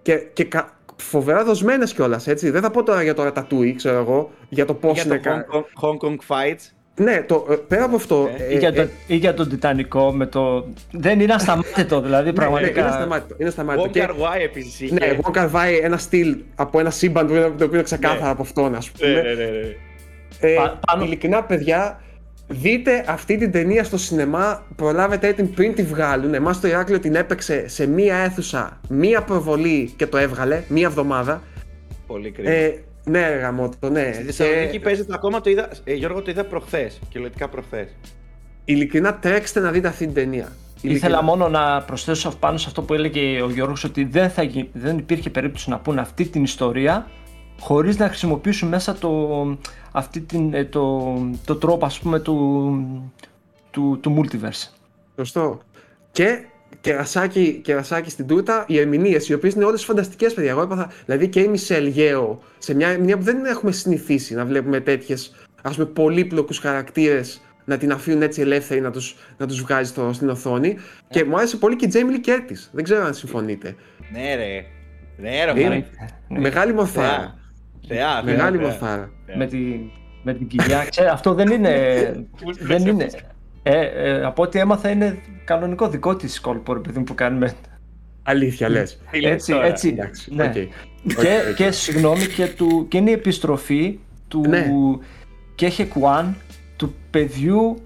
και, 0.03 0.15
και 0.15 0.45
κα- 0.45 0.79
φοβερά 1.01 1.45
δοσμένες 1.45 1.93
κιόλας, 1.93 2.27
έτσι. 2.27 2.51
Δεν 2.51 2.63
θα 2.63 2.71
πω 2.71 2.83
τώρα 2.83 3.03
για 3.03 3.15
το 3.15 3.27
Ratatouille, 3.27 3.73
ξέρω 3.77 3.99
εγώ, 3.99 4.31
για 4.49 4.65
το 4.65 4.75
πώς 4.75 4.93
Για 4.93 5.03
είναι. 5.07 5.15
το 5.17 5.21
κα- 5.23 5.47
Hong 5.53 5.85
Kong, 5.85 5.89
Hong 5.91 6.09
Kong 6.09 6.17
Fights. 6.29 6.71
Ναι, 6.97 7.23
το, 7.23 7.47
ε, 7.51 7.55
πέρα 7.55 7.85
από 7.85 7.97
αυτό. 7.97 8.29
Ε, 8.39 8.55
Ή 8.55 8.59
για, 8.59 8.69
ε, 8.69 8.73
το, 8.73 8.89
ή 9.07 9.15
για 9.17 9.35
τον 9.35 9.49
Τιτανικό 9.49 10.13
με 10.13 10.27
το... 10.27 10.67
Δεν 10.93 11.21
είναι 11.21 11.33
ασταμάτητο, 11.35 12.01
δηλαδή 12.07 12.25
ναι, 12.25 12.31
ναι, 12.31 12.37
πραγματικά. 12.37 12.81
είναι 12.81 12.89
ασταμάτητο. 12.89 13.35
Είναι 13.39 13.49
ασταμάτητο. 13.49 13.85
Wong 13.89 13.91
Και- 13.91 14.07
Kar 14.09 14.11
Wai 14.11 14.41
επίσης 14.45 14.81
είχε. 14.81 14.95
Ναι, 14.95 15.19
Wong 15.23 15.37
Kar 15.39 15.45
Wai 15.51 15.81
ένα 15.83 15.97
στυλ 15.97 16.37
από 16.55 16.81
ένα 16.81 16.91
σύμπαν 16.91 17.27
που 17.27 17.33
είναι, 17.33 17.41
το 17.43 17.49
οποίο 17.65 17.67
είναι 17.73 17.83
ξεκάθαρα 17.83 18.25
Ναι. 18.25 18.31
από 18.31 18.43
αυτόν, 18.43 18.75
ας 18.75 18.91
Ναι, 19.01 19.07
πούμε. 19.09 19.21
ναι, 19.23 19.29
ναι, 19.35 19.45
ναι. 19.45 19.77
Ε, 20.41 20.55
Πα- 20.55 20.79
πάνω- 20.87 21.05
Ειλικρινά, 21.05 21.43
παιδιά, 21.45 22.01
δείτε 22.51 23.05
αυτή 23.09 23.37
την 23.37 23.51
ταινία 23.53 23.85
στο 23.85 23.97
σινεμά. 23.99 24.67
Προλάβετε 24.77 25.33
την 25.33 25.51
πριν 25.55 25.75
τη 25.75 25.83
βγάλουν. 25.83 26.35
Εμάς 26.35 26.61
το 26.61 26.69
Ηράκλειο 26.69 26.99
την 27.01 27.15
έπαιξε 27.15 27.69
σε 27.69 27.87
μία 27.87 28.17
αίθουσα, 28.17 28.81
μία 28.89 29.23
προβολή 29.23 29.93
και 29.97 30.07
το 30.07 30.17
έβγαλε, 30.17 30.63
μία 30.69 30.87
εβδομάδα. 30.87 31.43
Πολύ 32.07 32.31
κρίμα. 32.31 32.51
Ε, 32.51 32.79
ναι, 33.05 33.29
ρε 33.29 33.35
γαμώτο, 33.37 33.91
ναι. 33.91 34.11
Στη 34.15 34.23
Θεσσαλονίκη 34.25 34.71
Και 34.73 34.81
παίζεται 34.81 35.13
ακόμα 35.15 35.41
το 35.41 35.51
είδα. 35.51 35.69
Ε, 35.85 35.95
Γιώργο 35.95 36.23
το 36.23 36.31
είδα 36.31 36.45
προχθές. 36.45 36.99
Κυριολεκτικά 37.09 37.49
προχθές. 37.49 37.89
Ειλικρινά, 38.65 39.15
τρέξτε 39.15 39.61
να 39.61 39.71
δείτε 39.71 39.89
αυτή 39.89 40.05
την 40.05 40.15
ταινία. 40.15 40.49
Ήθελα 40.81 40.93
Ειλικρινά. 40.93 41.23
μόνο 41.23 41.49
να 41.49 41.83
προσθέσω 41.83 42.31
πάνω 42.41 42.59
σε 42.59 42.65
αυτό 42.69 42.83
που 42.83 42.95
έλεγε 42.95 43.43
ο 43.43 43.51
Γιώργος 43.51 43.85
ότι 43.85 44.05
δεν, 44.05 44.31
θα, 44.31 44.43
γι- 44.43 44.69
δεν 44.73 44.99
υπήρχε 44.99 45.31
περίπτωση 45.31 45.71
να 45.71 45.79
πούνε 45.79 46.01
αυτή 46.01 46.25
την 46.25 46.43
ιστορία 46.43 47.07
χωρίς 47.61 47.99
να 47.99 48.09
χρησιμοποιήσουν 48.09 48.69
μέσα 48.69 48.95
το, 48.95 49.59
αυτή 49.93 50.21
την, 50.21 50.55
ε, 50.55 50.65
το, 50.65 51.15
το 51.45 51.57
τρόπο 51.57 51.87
ας 51.87 51.99
πούμε 51.99 52.21
του, 52.21 53.13
του, 53.71 53.99
του 54.01 54.17
multiverse. 54.23 54.73
Σωστό. 55.17 55.61
Και 56.13 56.45
κερασάκι, 56.81 57.61
κερασάκι 57.65 58.11
στην 58.11 58.27
τούτα, 58.27 58.65
οι 58.69 58.79
ερμηνείες, 58.79 59.29
οι 59.29 59.35
οποίες 59.35 59.55
είναι 59.55 59.65
όλες 59.65 59.85
φανταστικές, 59.85 60.35
παιδιά. 60.35 60.51
Εγώ 60.51 60.63
έπαθα, 60.63 60.91
δηλαδή 61.05 61.29
και 61.29 61.41
η 61.41 61.49
Μισελ 61.49 61.87
Γέο, 61.87 62.41
σε 62.59 62.75
μια 62.75 62.89
ερμηνεία 62.89 63.17
που 63.17 63.23
δεν 63.23 63.45
έχουμε 63.45 63.73
συνηθίσει 63.73 64.35
να 64.35 64.45
βλέπουμε 64.45 64.81
τέτοιες 64.81 65.35
ας 65.63 65.75
πούμε 65.75 65.87
πολύπλοκους 65.87 66.59
χαρακτήρες 66.59 67.41
να 67.65 67.77
την 67.77 67.93
αφήνουν 67.93 68.23
έτσι 68.23 68.41
ελεύθερη 68.41 68.81
να 68.81 68.91
τους, 68.91 69.17
να 69.37 69.47
τους 69.47 69.61
βγάζει 69.61 69.91
στο, 69.91 70.13
στην 70.13 70.29
οθόνη. 70.29 70.77
Και 71.09 71.25
μου 71.25 71.37
άρεσε 71.37 71.57
πολύ 71.57 71.77
και 71.77 71.85
η 71.85 71.89
Τζέιμι 71.89 72.13
Λι 72.13 72.21
Κέρτις. 72.21 72.71
Δεν 72.73 72.85
ξέρω 72.85 73.05
αν 73.05 73.15
συμφωνείτε. 73.15 73.77
Ναι, 74.13 74.35
ρε. 74.35 74.65
Ναι, 75.17 75.45
ρε. 75.45 75.51
Είναι- 75.51 75.63
μωρέ. 75.63 75.85
Ναι. 76.29 76.39
Μεγάλη 76.39 76.75
μορφάρα. 76.75 77.40
Θεά. 77.95 78.13
Θεά, 78.13 78.23
Μεγάλη 78.23 78.57
θεά, 78.57 78.67
θεά. 78.67 78.79
μορφάρα. 78.79 79.11
με, 79.37 79.47
τη, 79.47 79.59
με 80.23 80.35
την 80.35 80.47
κοιλιά. 80.47 80.85
Ξέρε, 80.91 81.11
αυτό 81.11 81.35
δεν 81.35 81.49
είναι. 81.51 81.75
δεν 82.61 82.87
είναι. 82.87 83.07
Ε, 83.63 83.81
ε, 83.81 84.25
από 84.25 84.43
ό,τι 84.43 84.59
έμαθα 84.59 84.91
είναι 84.91 85.19
κανονικό 85.45 85.89
δικό 85.89 86.17
της 86.17 86.41
κόλπο, 86.41 86.73
ρε 86.73 86.79
παιδί 86.81 86.99
μου, 86.99 87.05
που 87.05 87.15
κάνουμε. 87.15 87.53
Αλήθεια 88.23 88.69
λες. 88.69 89.01
Τι 89.11 89.21
λες 89.21 89.31
Έτσι, 89.33 89.53
τώρα; 89.53 89.67
έτσι. 89.67 89.89
Εντάξει, 89.89 90.35
ναι. 90.35 90.45
οκ. 90.45 90.53
Και, 90.53 90.69
Οκ, 91.17 91.49
οκ. 91.51 91.55
και 91.57 91.71
συγγνώμη, 91.71 92.27
και, 92.27 92.47
του, 92.47 92.87
και 92.89 92.97
είναι 92.97 93.11
η 93.11 93.13
επιστροφή 93.13 93.99
του 94.29 94.45
Ναι. 94.49 94.71
Κέχε 95.55 95.85
Κουάν, 95.85 96.37
του 96.77 96.95
παιδιού 97.11 97.83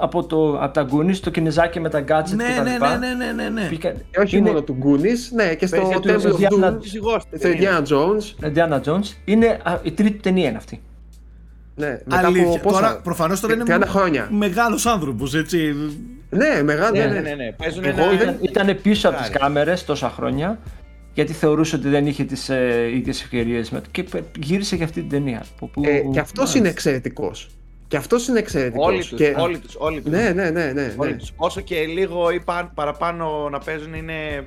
από, 0.00 0.24
το, 0.26 0.58
από 0.60 0.72
τα 0.74 0.88
Goonies, 0.92 1.16
το 1.16 1.30
κινεζάκι 1.30 1.80
με 1.80 1.88
τα 1.88 2.00
gadgets 2.00 2.34
Ναι, 2.36 2.44
και 2.44 2.52
τα 2.56 2.62
ναι, 2.62 2.72
λοιπά. 2.72 2.96
ναι, 2.98 3.08
ναι, 3.14 3.32
ναι, 3.32 3.48
ναι. 3.48 3.66
Μπήκα- 3.70 3.90
Και 3.92 4.20
όχι 4.20 4.36
είναι 4.36 4.48
μόνο 4.48 4.62
του 4.62 4.76
Goonies, 4.84 5.32
ναι, 5.34 5.54
και 5.54 5.66
στο 5.66 5.76
Παίζει 5.76 5.92
Temple 5.96 6.00
του 6.02 6.36
of 6.38 6.40
Indiana 6.40 6.64
Doom, 6.72 6.78
Φυσικός, 6.82 7.22
στο 7.22 7.38
τι 7.38 7.48
είναι. 7.50 7.58
Indiana 7.70 7.82
Jones. 7.88 8.50
Indiana 8.52 8.80
Jones. 8.82 9.12
Είναι 9.24 9.58
α, 9.62 9.78
η 9.82 9.92
τρίτη 9.92 10.18
ταινία 10.18 10.48
είναι 10.48 10.56
αυτή. 10.56 10.80
Ναι, 11.74 11.86
μετά 12.04 12.26
Αλήθεια. 12.26 12.46
από 12.48 12.58
πόσα, 12.58 12.80
Τώρα, 12.80 13.00
προφανώς 13.00 13.40
τώρα 13.40 13.54
είναι 13.54 13.64
30 13.66 13.82
χρόνια. 13.86 14.28
μεγάλος 14.30 14.86
άνθρωπος, 14.86 15.34
έτσι. 15.34 15.74
Ναι, 16.30 16.62
μεγάλο. 16.62 16.96
Ναι, 16.98 17.04
ναι, 17.04 17.12
ναι, 17.12 17.20
ναι, 17.20 17.34
ναι. 17.34 17.52
Παίζουν 17.52 17.84
Εγώ 17.84 18.02
ένα... 18.02 18.16
δεν- 18.18 18.36
Ήταν 18.40 18.78
πίσω 18.82 19.08
από 19.08 19.16
τις 19.16 19.26
Χάρη. 19.26 19.38
κάμερες 19.38 19.84
τόσα 19.84 20.10
χρόνια 20.10 20.58
γιατί 21.14 21.32
θεωρούσε 21.32 21.76
ότι 21.76 21.88
δεν 21.88 22.06
είχε 22.06 22.24
τις 22.24 22.48
ε, 22.48 22.90
ίδιες 22.94 23.22
ευκαιρίες 23.22 23.70
με 23.70 23.80
και 23.90 24.02
πε- 24.02 24.24
γύρισε 24.38 24.76
για 24.76 24.84
αυτή 24.84 25.00
την 25.00 25.08
ταινία. 25.10 25.42
που- 25.58 25.70
που- 25.70 25.82
Ε, 25.84 25.98
και 26.12 26.20
αυτός 26.20 26.36
μάλιστα. 26.38 26.58
είναι 26.58 26.68
εξαιρετικός. 26.68 27.48
Και 27.88 27.96
αυτός 27.96 28.28
είναι 28.28 28.38
εξαιρετικός. 28.38 28.86
Όλοι 28.86 28.98
τους, 28.98 29.14
και... 29.14 29.34
όλοι 29.38 29.58
τους, 29.58 29.74
όλοι 29.78 30.00
τους. 30.00 30.10
Ναι, 30.12 30.30
ναι, 30.34 30.50
ναι. 30.50 30.72
ναι, 30.72 30.94
Όλοι 30.96 31.10
ναι. 31.10 31.16
τους. 31.16 31.32
Όσο 31.36 31.60
και 31.60 31.84
λίγο 31.84 32.30
ή 32.30 32.40
παν- 32.40 32.70
παραπάνω 32.74 33.48
να 33.50 33.58
παίζουν 33.58 33.94
είναι 33.94 34.44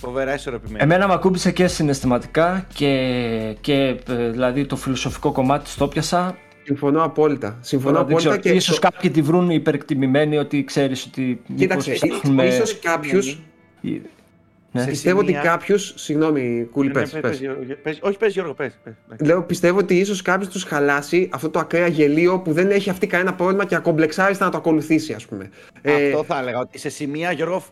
φοβερά 0.00 0.34
ισορροπημένοι. 0.34 0.82
Εμένα 0.82 1.06
με 1.06 1.12
ακούμπησε 1.14 1.52
και 1.52 1.66
συναισθηματικά 1.66 2.66
και, 2.74 3.56
και 3.60 3.96
ε, 4.08 4.28
δηλαδή 4.30 4.66
το 4.66 4.76
φιλοσοφικό 4.76 5.32
κομμάτι 5.32 5.70
το 5.78 5.88
πιασα. 5.88 6.36
Συμφωνώ 6.64 7.04
απόλυτα. 7.04 7.58
Συμφωνώ 7.60 7.92
Τώρα 7.92 8.06
δεν 8.06 8.16
απόλυτα 8.16 8.38
ξέρω, 8.40 8.54
και. 8.54 8.58
ίσως 8.60 8.74
το- 8.78 8.88
κάποιοι 8.90 9.10
τη 9.10 9.22
βρουν 9.22 9.50
υπερεκτιμημένη 9.50 10.36
ότι 10.38 10.64
ξέρεις 10.64 11.04
ότι 11.06 11.42
Κοίταξε, 11.56 11.90
μήπως 11.90 12.08
ψάχνουμε- 12.08 12.46
ίσω 12.52 12.62
κάποιου. 12.82 13.18
Ναι. 14.76 14.82
Σε 14.82 14.88
Πιστεύω 14.90 15.18
ότι 15.18 15.26
σημεία- 15.26 15.42
κάποιου. 15.42 15.78
Συγγνώμη, 15.78 16.68
Κούλη, 16.72 16.88
Ναι, 16.88 16.94
ναι, 16.94 17.00
πες, 17.00 17.10
πες, 17.10 17.20
πες. 17.20 17.30
πες, 17.30 17.40
Γιώργο, 17.40 17.62
πες. 17.82 17.98
Όχι, 18.02 18.16
πες 18.16 18.32
Γιώργο, 18.32 18.54
πες. 18.54 18.78
πες, 18.84 18.94
πες. 19.08 19.28
Λέω, 19.28 19.42
πιστεύω 19.42 19.78
ότι 19.78 19.94
ίσως 19.98 20.22
κάποιος 20.22 20.48
τους 20.48 20.62
χαλάσει 20.64 21.28
αυτό 21.32 21.50
το 21.50 21.58
ακραία 21.58 21.86
γελίο 21.86 22.38
που 22.40 22.52
δεν 22.52 22.70
έχει 22.70 22.90
αυτή 22.90 23.06
κανένα 23.06 23.34
πρόβλημα 23.34 23.64
και 23.64 23.74
ακομπλεξάριστα 23.74 24.44
να 24.44 24.50
το 24.50 24.56
ακολουθήσει, 24.56 25.12
ας 25.12 25.26
πούμε. 25.26 25.50
Ε, 25.82 26.06
Αυτό 26.06 26.24
θα 26.24 26.38
έλεγα, 26.40 26.58
ότι 26.58 26.78
σε 26.78 26.88
σημεία, 26.88 27.32
Γιώργο, 27.32 27.62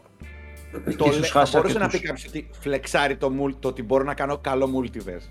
το 0.72 0.80
Ίσως 0.88 1.16
λέ- 1.18 1.24
θα 1.24 1.38
χάσει 1.38 1.56
μπορούσε 1.56 1.78
να 1.78 1.86
πει 1.88 1.96
αρκετούς. 1.96 2.06
κάποιος 2.22 2.26
ότι 2.28 2.48
φλεξάρει 2.60 3.16
το, 3.16 3.32
mul- 3.40 3.54
το 3.60 3.68
ότι 3.68 3.82
μπορώ 3.82 4.04
να 4.04 4.14
κάνω 4.14 4.38
καλό 4.38 4.70
multiverse. 4.82 5.28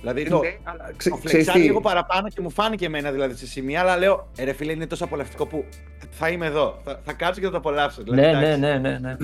Δηλαδή 0.00 0.28
το, 0.28 0.40
ναι, 0.40 0.56
αλλά 0.62 0.90
ξε- 0.96 1.12
το 1.14 1.20
ξέρεις 1.24 1.30
φλεξάρει 1.30 1.60
τι, 1.60 1.66
λίγο 1.66 1.80
παραπάνω 1.80 2.28
και 2.28 2.40
μου 2.40 2.50
φάνηκε 2.50 2.84
εμένα 2.86 3.10
δηλαδή 3.12 3.34
σε 3.36 3.46
σημεία, 3.46 3.80
αλλά 3.80 3.96
λέω, 3.96 4.30
«Ε, 4.36 4.44
ρε 4.44 4.52
φίλε 4.52 4.72
είναι 4.72 4.86
τόσο 4.86 5.04
απολαυστικό 5.04 5.46
που 5.46 5.64
θα 6.10 6.28
είμαι 6.28 6.46
εδώ, 6.46 6.80
θα, 6.84 7.00
θα 7.04 7.12
κάτσω 7.12 7.40
και 7.40 7.46
θα 7.46 7.52
το 7.52 7.58
απολαύσω. 7.58 8.02
Δηλαδή, 8.02 8.20
Ναι, 8.20 8.28
εντάξει. 8.28 8.60
ναι, 8.60 8.78
ναι, 8.78 8.78
ναι, 8.78 8.98
ναι. 8.98 9.16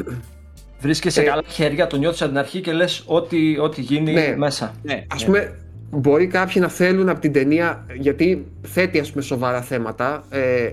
Βρίσκεσαι 0.81 1.21
Ε, 1.21 1.25
καλά 1.25 1.43
χέρια, 1.47 1.87
το 1.87 1.97
νιώθεις 1.97 2.21
από 2.23 2.31
την 2.31 2.39
αρχή 2.39 2.61
και 2.61 2.73
λες 2.73 3.03
ό,τι, 3.07 3.59
ό,τι 3.59 3.81
γίνει 3.81 4.13
Ναι. 4.13 4.35
μέσα. 4.37 4.75
Ναι, 4.83 5.05
Ας 5.09 5.21
ναι. 5.21 5.27
πούμε, 5.27 5.55
μπορεί 5.91 6.27
κάποιοι 6.27 6.55
να 6.61 6.69
θέλουν 6.69 7.09
από 7.09 7.21
την 7.21 7.33
ταινία, 7.33 7.87
γιατί 7.99 8.47
θέτει 8.63 8.99
ας 8.99 9.11
πούμε 9.11 9.23
σοβαρά 9.23 9.63
θέματα 9.63 10.25
ε, 10.31 10.71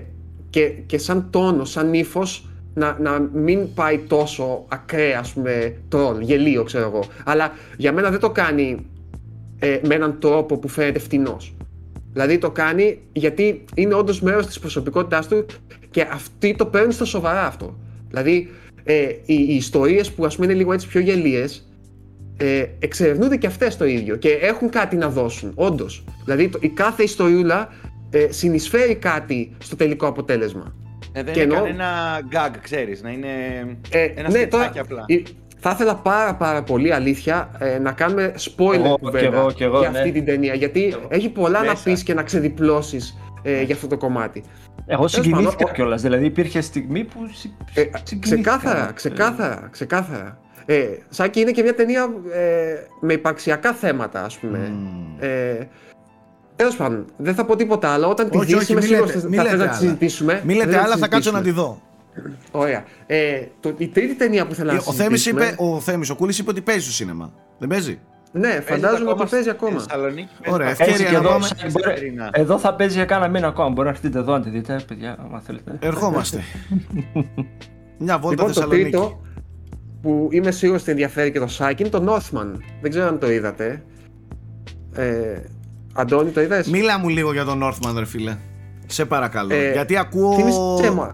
και, 0.50 0.72
και 0.86 0.98
σαν 0.98 1.28
τόνο, 1.30 1.64
σαν 1.64 1.94
ύφος 1.94 2.48
να, 2.74 2.96
να 3.00 3.28
μην 3.32 3.74
πάει 3.74 3.98
τόσο 3.98 4.64
ακραία 4.68 5.18
ας 5.18 5.32
πούμε 5.32 5.76
τρόλ, 5.88 6.20
γελίο 6.20 6.62
ξέρω 6.64 6.84
εγώ. 6.84 7.04
Αλλά 7.24 7.52
για 7.76 7.92
μένα 7.92 8.10
δεν 8.10 8.20
το 8.20 8.30
κάνει 8.30 8.86
ε, 9.58 9.78
με 9.86 9.94
έναν 9.94 10.16
τρόπο 10.18 10.56
που 10.56 10.68
φαίνεται 10.68 10.98
φτηνός. 10.98 11.54
Δηλαδή 12.12 12.38
το 12.38 12.50
κάνει 12.50 12.98
γιατί 13.12 13.64
είναι 13.74 13.94
όντως 13.94 14.20
μέρος 14.20 14.46
της 14.46 14.58
προσωπικότητάς 14.58 15.28
του 15.28 15.46
και 15.90 16.06
αυτοί 16.12 16.54
το 16.54 16.66
παίρνουν 16.66 16.92
στα 16.92 17.04
σοβαρά 17.04 17.46
αυτό. 17.46 17.78
Δηλαδή 18.08 18.50
ε, 18.90 19.02
οι, 19.02 19.34
οι 19.48 19.54
ιστορίες 19.54 20.10
που 20.12 20.24
ας 20.24 20.34
πούμε 20.34 20.46
είναι 20.46 20.54
λίγο 20.56 20.72
έτσι 20.72 20.86
πιο 20.88 21.00
γελίες, 21.00 21.68
ε, 22.36 22.64
εξερευνούνται 22.78 23.36
και 23.36 23.46
αυτές 23.46 23.76
το 23.76 23.84
ίδιο 23.86 24.16
και 24.16 24.28
έχουν 24.28 24.68
κάτι 24.70 24.96
να 24.96 25.08
δώσουν, 25.08 25.52
όντως. 25.54 26.04
Δηλαδή 26.24 26.48
το, 26.48 26.58
η 26.62 26.68
κάθε 26.68 27.02
ιστοριούλα 27.02 27.68
ε, 28.10 28.26
συνεισφέρει 28.30 28.94
κάτι 28.94 29.52
στο 29.58 29.76
τελικό 29.76 30.06
αποτέλεσμα. 30.06 30.74
Ε, 31.12 31.22
δεν 31.22 31.34
Και 31.34 31.40
είναι 31.40 31.54
ενώ- 31.54 31.64
κανένα 31.64 32.20
gag, 32.32 32.54
ξέρεις, 32.62 33.02
να 33.02 33.10
είναι 33.10 33.28
Ε, 33.90 34.02
ένα 34.04 34.28
ναι, 34.30 34.36
σκετσάκι 34.38 34.50
τώρα, 34.50 34.80
απλά. 34.80 35.04
ε, 35.06 35.22
θα 35.60 35.70
ήθελα 35.70 35.94
πάρα 35.94 36.34
πάρα 36.34 36.62
πολύ 36.62 36.92
αλήθεια 36.92 37.50
ε, 37.58 37.78
να 37.78 37.92
κάνουμε 37.92 38.34
spoiler 38.38 38.74
Εγώ, 38.74 38.98
κουβέντα 39.00 39.18
κι 39.28 39.34
εγώ, 39.34 39.52
κι 39.52 39.62
εγώ, 39.62 39.78
για 39.78 39.90
ναι. 39.90 39.98
αυτή 39.98 40.12
την 40.12 40.24
ταινία 40.24 40.54
γιατί 40.54 40.94
έχει 41.08 41.28
πολλά 41.28 41.60
να 41.62 41.70
Μέσα. 41.70 41.82
πεις 41.84 42.02
και 42.02 42.14
να 42.14 42.22
ξεδιπλώσεις 42.22 43.18
ε, 43.42 43.62
για 43.62 43.74
αυτό 43.74 43.86
το 43.86 43.96
κομμάτι. 43.96 44.42
Εγώ 44.90 45.08
συγκινήθηκα 45.08 45.50
πάντων, 45.50 45.68
ο- 45.70 45.74
κιόλας. 45.74 46.02
Δηλαδή 46.02 46.24
υπήρχε 46.24 46.60
στιγμή 46.60 47.04
που 47.04 47.20
συ- 47.32 47.50
Ε, 47.74 47.82
συγκινήθηκα. 48.02 48.18
ξεκάθαρα, 48.50 48.92
ξεκάθαρα, 48.94 49.68
ξεκάθαρα. 49.70 50.38
Ε, 50.66 50.84
Σάκη 51.08 51.40
είναι 51.40 51.50
και 51.50 51.62
μια 51.62 51.74
ταινία 51.74 52.08
ε, 52.32 52.74
με 53.00 53.12
υπαρξιακά 53.12 53.72
θέματα, 53.72 54.24
ας 54.24 54.38
πούμε. 54.38 54.58
Μμμ. 54.58 55.16
Ε, 55.18 55.68
Τέλος 56.56 56.76
πάντων, 56.76 57.04
δεν 57.16 57.34
θα 57.34 57.44
πω 57.44 57.56
τίποτα 57.56 57.88
άλλο. 57.88 58.08
Όταν 58.08 58.30
τη 58.30 58.36
Όχι, 58.36 58.46
δεις 58.46 58.54
όχι, 58.56 58.72
είμαι 58.72 58.80
μη 58.80 58.86
σίγουρος 58.86 59.06
λέτε, 59.08 59.18
ότι 59.18 59.28
μη 59.28 59.36
θα 59.36 59.42
λέτε 59.42 59.56
θες 59.56 59.64
να 59.64 59.70
τη 59.70 59.70
άλλα. 59.76 59.80
συζητήσουμε. 59.80 60.42
Μη 60.44 60.54
λέτε 60.54 60.70
Δεν 60.70 60.80
άλλα, 60.80 60.96
θα 60.96 61.08
κάτσω 61.08 61.30
να 61.30 61.38
τη 61.40 61.44
συζητήσουμε. 61.44 61.78
δω. 62.50 62.60
Ωραία. 62.60 62.84
Ε, 63.06 63.40
το, 63.60 63.74
η 63.78 63.88
τρίτη 63.88 64.14
ταινία 64.14 64.46
που 64.46 64.54
θέλω 64.54 64.70
να 64.70 64.76
Ε, 64.76 64.80
Ο 64.84 64.92
Θέμης 64.92 65.20
συζητήσουμε... 65.22 65.44
είπε, 65.44 65.62
ο 65.62 65.80
Θέμης, 65.80 66.10
ο 66.10 66.14
Κούλης 66.16 66.38
είπε 66.38 66.50
ότι 66.50 66.60
παίζει 66.60 66.82
στο 66.82 66.92
σίνεμα. 66.92 67.32
Δεν 67.58 67.68
παίζει; 67.68 67.98
Ναι, 68.32 68.60
φαντάζομαι 68.60 69.10
ότι 69.10 69.24
παίζει 69.30 69.40
στη 69.48 69.50
ακόμα. 69.50 69.80
Θεσσαλονίκη, 69.80 70.28
παίζεις 70.42 70.52
Ωραία, 70.54 70.68
ακόμα. 70.68 70.70
Έτσι 70.70 70.82
ευκαιρία 70.82 71.06
και 71.06 71.12
να 71.12 71.18
εδώ, 71.18 71.28
πάμε. 71.28 71.44
σαν- 71.46 71.70
μπορεί- 71.72 71.84
Καθημερινά. 71.88 72.30
εδώ 72.32 72.58
θα 72.58 72.74
παίζει 72.74 72.94
για 72.94 73.04
κάνα 73.04 73.28
μήνα 73.28 73.46
ακόμα. 73.46 73.68
Μπορεί 73.68 73.82
να 73.88 73.92
έρθετε 73.92 74.18
εδώ 74.18 74.32
να 74.32 74.40
τη 74.42 74.50
δείτε, 74.50 74.80
παιδιά, 74.88 75.16
άμα 75.24 75.40
θέλετε. 75.40 75.72
Ερχόμαστε. 75.80 76.42
Μια 77.98 78.18
βόλτα 78.18 78.30
Λοιπόν, 78.30 78.46
το 78.46 78.52
Θεσσαλονίκη. 78.52 78.82
τρίτο 78.82 79.20
που 80.02 80.28
είμαι 80.30 80.50
σίγουρος 80.50 80.82
ότι 80.82 80.90
ενδιαφέρει 80.90 81.32
και 81.32 81.38
το 81.38 81.46
Σάκη 81.46 81.82
είναι 81.82 81.90
το 81.90 82.04
Northman. 82.14 82.46
Δεν 82.80 82.90
ξέρω 82.90 83.06
αν 83.06 83.18
το 83.18 83.30
είδατε. 83.30 83.82
Ε, 84.94 85.38
Αντώνη, 85.94 86.30
το 86.30 86.40
είδες; 86.40 86.68
Μίλα 86.68 86.98
μου 86.98 87.08
λίγο 87.08 87.32
για 87.32 87.44
τον 87.44 87.60
Northman, 87.64 87.94
ρε 87.98 88.04
φίλε. 88.04 88.36
Σε 88.86 89.04
παρακαλώ. 89.04 89.54
Ε, 89.54 89.72
Γιατί 89.72 89.96
ακούω. 89.96 90.34
Θύμισε 90.34 90.56
μου. 90.60 90.76
πο- 90.96 91.02
ε, 91.04 91.12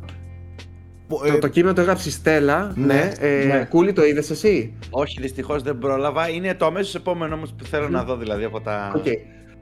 Το, 1.09 1.39
το 1.41 1.49
κείμενο 1.49 1.75
το 1.75 1.81
έγραψε 1.81 2.09
η 2.09 2.13
Στέλλα. 2.13 2.73
ναι, 2.75 2.85
Ναι. 2.87 3.13
Ε, 3.19 3.45
ναι. 3.45 3.67
Κούλη, 3.71 3.93
το 3.93 4.05
είδες 4.05 4.31
εσύ; 4.31 4.75
Όχι, 4.91 5.21
δυστυχώς 5.21 5.63
δεν 5.63 5.79
πρόλαβα. 5.79 6.29
Είναι 6.29 6.55
το 6.55 6.67
αμέσως 6.67 6.95
επόμενο 6.95 7.35
όμως 7.35 7.55
που 7.59 7.65
θέλω 7.65 7.89
να 7.89 8.05
δω 8.05 8.17
δηλαδή 8.17 8.45
από 8.45 8.61
τα... 8.61 8.93
Οκ. 8.97 9.07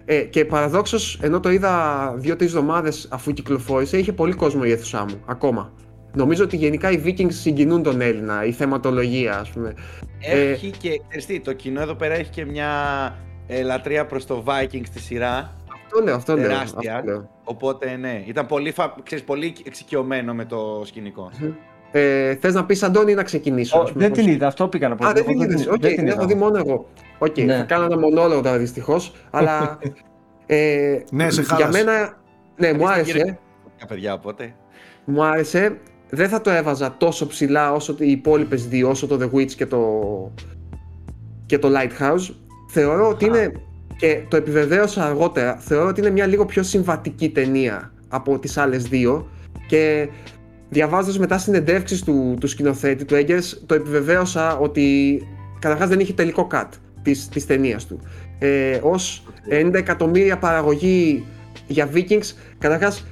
Ε, 0.04 0.20
και 0.20 0.44
παραδόξως, 0.44 1.18
ενώ 1.22 1.40
το 1.40 1.50
είδα 1.50 2.14
δύο-τρεις 2.16 2.48
εβδομάδες 2.48 3.08
αφού 3.10 3.32
κυκλοφόρησε, 3.32 3.98
είχε 3.98 4.12
πολύ 4.12 4.32
κόσμο 4.32 4.60
η 4.64 4.70
αίθουσά 4.70 5.04
μου 5.08 5.20
ακόμα. 5.26 5.72
Νομίζω 6.14 6.44
ότι 6.44 6.56
γενικά 6.56 6.90
οι 6.90 7.02
Vikings 7.04 7.32
συγκινούν 7.32 7.82
τον 7.82 8.00
Έλληνα, 8.00 8.44
η 8.44 8.52
θεματολογία, 8.52 9.38
ας 9.38 9.50
πούμε. 9.50 9.74
Ε, 10.20 10.50
Έχει 10.50 10.70
και, 10.70 11.00
ξέρεις 11.08 11.26
τι, 11.26 11.40
το 11.40 11.52
κοινό 11.52 11.80
εδώ 11.80 11.94
πέρα 11.94 12.14
έχει 12.14 12.30
και 12.30 12.44
μια 12.44 12.68
ε, 13.46 13.62
λατρεία 13.62 14.06
προς 14.06 14.26
το 14.26 14.44
Vikings 14.46 14.86
στη 14.86 14.98
σειρά. 15.00 15.52
Αυτό 15.92 16.04
λέω, 16.04 16.14
αυτό 16.14 16.34
λέω. 16.36 16.42
Τεράστια. 16.48 16.94
Αυτό 16.96 17.10
λέω. 17.10 17.28
Οπότε 17.44 17.96
ναι, 17.96 18.22
ήταν 18.26 18.46
πολύ, 18.46 18.72
φα... 18.72 18.94
ξέρεις, 19.02 19.24
πολύ 19.24 19.52
εξοικειωμένο 19.66 20.34
με 20.34 20.44
το 20.44 20.82
σκηνικό. 20.84 21.30
Ε, 21.92 22.34
Θες 22.34 22.54
να 22.54 22.64
πεις, 22.64 22.82
Αντώνη, 22.82 23.12
ή 23.12 23.14
να 23.14 23.22
ξεκινήσω. 23.22 23.78
Ω, 23.78 23.82
ας 23.82 23.90
πούμε, 23.92 24.02
δεν 24.04 24.12
πώς- 24.12 24.24
την 24.24 24.32
είδα, 24.32 24.46
αυτό 24.46 24.68
πήγα 24.68 24.88
να 24.88 24.94
πω. 24.96 25.06
Α, 25.06 25.12
δεν 25.12 25.22
Εγώ 25.28 25.32
την 25.32 25.40
είδες. 25.50 25.66
Οκ, 25.66 25.80
δεν 25.80 25.80
την 25.80 25.98
την 25.98 26.06
έχω 26.06 26.16
είδα. 26.18 26.26
δει 26.26 26.34
μόνο 26.34 26.58
εγώ. 26.58 26.86
Οκ, 27.18 27.38
Ναι. 27.38 27.56
θα 27.56 27.62
κάνω 27.62 27.84
ένα 27.84 27.98
μονόλογο 27.98 28.40
τώρα 28.40 28.58
δυστυχώς. 28.58 29.12
αλλά. 29.30 29.78
Ε, 30.46 30.98
Ναι, 31.10 31.30
σε 31.30 31.40
για 31.42 31.54
χάλασε. 31.56 31.84
μένα. 31.84 32.16
Ναι, 32.56 32.72
μου 32.72 32.88
άρεσε. 32.88 33.38
Τα 33.78 33.86
παιδιά, 33.86 34.12
οπότε. 34.14 34.54
Μου 35.04 35.24
άρεσε. 35.24 35.78
Δεν 36.10 36.28
θα 36.28 36.40
το 36.40 36.50
έβαζα 36.50 36.94
τόσο 36.98 37.26
ψηλά 37.26 37.72
όσο 37.72 37.94
οι 37.98 38.10
υπόλοιπες 38.10 38.68
δύο, 38.68 38.88
όσο 38.88 39.06
το 39.06 39.18
The 39.20 39.36
Witch 39.36 39.50
και 39.52 39.66
το, 39.66 39.80
και 41.46 41.58
το 41.58 41.68
Lighthouse. 41.68 42.34
Θεωρώ 42.70 43.08
ότι 43.08 43.24
είναι, 43.24 43.52
και 44.02 44.22
το 44.28 44.36
επιβεβαίωσα 44.36 45.04
αργότερα, 45.06 45.56
θεωρώ 45.56 45.88
ότι 45.88 46.00
είναι 46.00 46.10
μια 46.10 46.26
λίγο 46.26 46.44
πιο 46.44 46.62
συμβατική 46.62 47.30
ταινία 47.30 47.92
από 48.08 48.38
τις 48.38 48.56
άλλες 48.56 48.82
δύο 48.82 49.28
και 49.66 50.08
διαβάζοντας 50.68 51.18
μετά 51.18 51.38
συνεντεύξεις 51.38 52.02
του, 52.02 52.36
του 52.40 52.46
σκηνοθέτη, 52.46 53.04
του 53.04 53.14
Eggers, 53.14 53.58
το 53.66 53.74
επιβεβαίωσα 53.74 54.56
ότι 54.56 55.18
καταρχάς 55.58 55.88
δεν 55.88 56.00
είχε 56.00 56.12
τελικό 56.12 56.46
cut 56.52 56.68
της, 57.02 57.28
της 57.28 57.46
ταινίας 57.46 57.86
του. 57.86 58.00
Ε, 58.38 58.78
ως 58.82 59.24
90 59.48 59.74
εκατομμύρια 59.74 60.38
παραγωγή 60.38 61.24
για 61.66 61.88
Vikings, 61.94 62.32
καταρχάς 62.58 63.06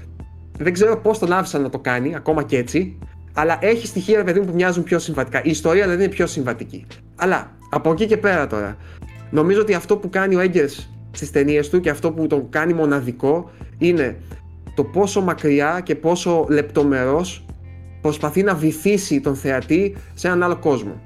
δεν 0.58 0.72
ξέρω 0.72 0.96
πώς 0.96 1.18
τον 1.18 1.32
άφησαν 1.32 1.62
να 1.62 1.68
το 1.68 1.78
κάνει, 1.78 2.14
ακόμα 2.16 2.42
και 2.42 2.56
έτσι. 2.56 2.98
Αλλά 3.32 3.58
έχει 3.60 3.86
στοιχεία, 3.86 4.16
ρε 4.16 4.24
παιδί 4.24 4.40
μου, 4.40 4.46
που 4.46 4.54
μοιάζουν 4.54 4.82
πιο 4.82 4.98
συμβατικά. 4.98 5.42
Η 5.44 5.50
ιστορία 5.50 5.82
δηλαδή 5.82 6.02
είναι 6.02 6.12
πιο 6.12 6.26
συμβατική. 6.26 6.86
Αλλά 7.16 7.56
από 7.70 7.92
εκεί 7.92 8.06
και 8.06 8.16
πέρα 8.16 8.46
τώρα, 8.46 8.76
νομίζω 9.30 9.60
ότι 9.60 9.74
αυτό 9.74 9.96
που 9.96 10.10
κάνει 10.10 10.34
ο 10.34 10.40
Έγκερς 10.40 10.90
στις 11.10 11.30
ταινίες 11.30 11.68
του 11.68 11.80
και 11.80 11.90
αυτό 11.90 12.12
που 12.12 12.26
τον 12.26 12.48
κάνει 12.48 12.72
μοναδικό 12.72 13.50
είναι 13.78 14.16
το 14.74 14.84
πόσο 14.84 15.20
μακριά 15.20 15.80
και 15.84 15.94
πόσο 15.94 16.46
λεπτομερός 16.48 17.44
προσπαθεί 18.00 18.42
να 18.42 18.54
βυθίσει 18.54 19.20
τον 19.20 19.36
θεατή 19.36 19.96
σε 20.14 20.26
έναν 20.26 20.42
άλλο 20.42 20.56
κόσμο. 20.56 21.00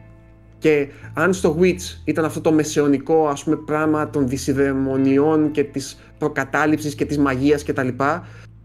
Και 0.59 0.89
αν 1.15 1.33
στο 1.33 1.57
Witch 1.61 2.01
ήταν 2.05 2.25
αυτό 2.25 2.41
το 2.41 2.53
μεσαιωνικό 2.53 3.29
ας 3.29 3.45
πούμε 3.45 3.57
πράγμα 3.57 4.11
των 4.11 4.29
δυσιδαιμονιών 4.29 5.51
και 5.51 5.65
της 5.65 5.99
προκατάληψης 6.19 6.95
και 6.95 7.05
της 7.05 7.19
μαγείας 7.19 7.65
κτλ. 7.65 7.89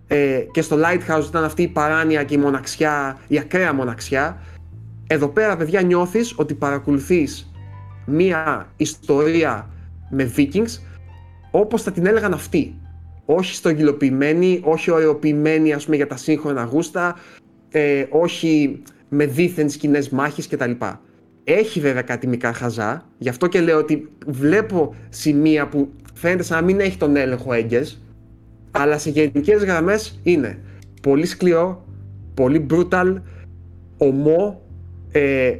Ε, 0.08 0.40
και 0.52 0.62
στο 0.62 0.78
Lighthouse 0.78 1.26
ήταν 1.28 1.44
αυτή 1.44 1.62
η 1.62 1.68
παράνοια 1.68 2.24
και 2.24 2.36
η 2.36 2.38
μοναξιά, 2.38 3.18
η 3.28 3.38
ακραία 3.38 3.74
μοναξιά. 3.74 4.42
Εδώ 5.08 5.28
πέρα 5.28 5.58
παιδιά 5.58 5.82
νιώθεις 5.82 6.34
ότι 6.36 6.54
παρακολουθείς 6.54 7.49
μία 8.12 8.68
ιστορία 8.78 9.70
με 10.10 10.32
Vikings 10.38 10.80
όπως 11.52 11.82
θα 11.84 11.92
την 11.92 12.06
έλεγαν 12.06 12.34
αυτοί. 12.34 12.76
Όχι 13.26 13.54
στρογγυλοποιημένη, 13.54 14.62
όχι 14.64 14.92
ωρεοποιημένη 14.92 15.74
ας 15.74 15.84
πούμε 15.84 15.96
για 15.96 16.08
τα 16.08 16.18
σύγχρονα 16.18 16.64
γούστα, 16.64 17.16
ε, 17.70 18.06
όχι 18.10 18.82
με 19.10 19.26
δίθεν 19.26 19.70
σκηνές 19.70 20.10
μάχης 20.10 20.48
κτλ. 20.48 20.72
Έχει 21.44 21.80
βέβαια 21.80 22.02
κάτι 22.02 22.28
μικρά 22.28 22.54
χαζά, 22.54 23.06
γι' 23.18 23.30
αυτό 23.30 23.48
και 23.48 23.62
λέω 23.62 23.78
ότι 23.78 24.10
βλέπω 24.28 24.96
σημεία 25.10 25.68
που 25.68 25.90
φαίνεται 26.14 26.44
σαν 26.44 26.60
να 26.60 26.66
μην 26.66 26.80
έχει 26.80 26.98
τον 26.98 27.16
έλεγχο 27.16 27.54
έγκες, 27.54 28.02
αλλά 28.72 28.98
σε 28.98 29.10
γενικές 29.10 29.64
γραμμές 29.64 30.20
είναι 30.24 30.60
πολύ 31.02 31.26
σκληρό, 31.26 31.86
πολύ 32.34 32.66
brutal, 32.70 33.16
ομό, 33.98 34.62
ε, 35.12 35.56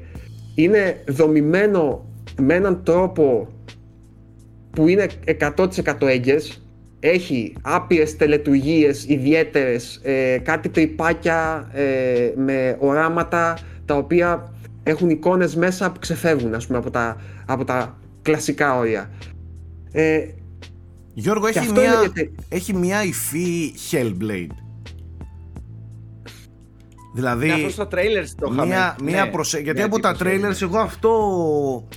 είναι 0.56 1.04
δομημένο 1.08 2.09
με 2.40 2.54
έναν 2.54 2.84
τρόπο 2.84 3.48
που 4.72 4.88
είναι 4.88 5.08
100% 5.56 5.68
έγκες, 6.02 6.62
έχει 7.00 7.54
άπειρες 7.62 8.16
τελετουργίες 8.16 9.06
ιδιαίτερες, 9.08 10.00
ε, 10.04 10.38
κάτι 10.44 10.70
τρυπάκια 10.70 11.70
ε, 11.74 12.32
με 12.36 12.78
οράματα 12.80 13.58
τα 13.86 13.96
οποία 13.98 14.54
έχουν 14.84 15.10
εικόνες 15.10 15.56
μέσα 15.56 15.92
που 15.92 16.00
ξεφεύγουν 16.00 16.54
ας 16.54 16.66
πούμε, 16.68 16.78
από, 16.78 16.90
τα, 16.92 17.22
από 17.46 17.64
τα 17.66 17.98
κλασικά 18.22 18.78
όρια. 18.78 19.10
Ε, 19.92 20.20
Γιώργο, 21.14 21.50
και 21.50 21.60
έχει 21.60 21.68
αυτό 21.68 21.82
μια, 21.82 21.94
είναι 21.94 22.12
και- 22.14 22.30
έχει 22.50 22.74
μια 22.76 23.04
υφή 23.04 23.74
Hellblade. 23.92 24.56
Δηλαδή, 27.16 27.48
Ναι, 27.48 27.54
αυτό 27.54 27.70
στο 27.70 27.88
trailers 27.92 28.28
το 28.38 28.50
είχαμε. 28.52 28.66
μια, 28.66 28.96
μια 29.04 29.24
Ναι, 29.26 29.32
προσε... 29.32 29.58
Γιατί 29.60 29.78
μια 29.78 29.86
από 29.86 30.00
τα 30.00 30.10
εντύπωση, 30.10 30.36
trailers 30.36 30.42
ναι. 30.42 30.58
εγώ 30.62 30.78
αυτό 30.78 31.88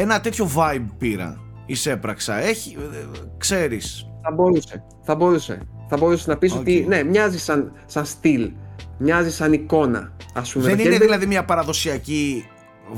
ένα 0.00 0.20
τέτοιο 0.20 0.50
vibe 0.56 0.86
πήρα. 0.98 1.40
Εισέπραξα. 1.66 2.34
Έχει, 2.38 2.76
ε, 2.92 3.18
ξέρεις, 3.38 4.06
Θα 4.22 4.30
μπορούσε. 4.34 4.84
Θα 5.02 5.14
μπορούσε. 5.14 5.60
Θα 5.88 5.96
μπορούσε 5.96 6.30
να 6.30 6.36
πεις 6.38 6.52
Οκ. 6.52 6.58
ότι 6.58 6.84
ναι, 6.88 7.02
μοιάζει 7.02 7.38
σαν, 7.38 7.72
σαν 7.86 8.04
στυλ. 8.04 8.50
Μοιάζει 8.98 9.30
σαν 9.30 9.52
εικόνα. 9.52 10.12
Ας 10.34 10.52
πούμε. 10.52 10.64
δεν 10.64 10.76
Το 10.76 10.82
είναι 10.82 10.96
Hellblade- 10.96 11.00
δηλαδή 11.00 11.26
μια 11.26 11.44
παραδοσιακή 11.44 12.46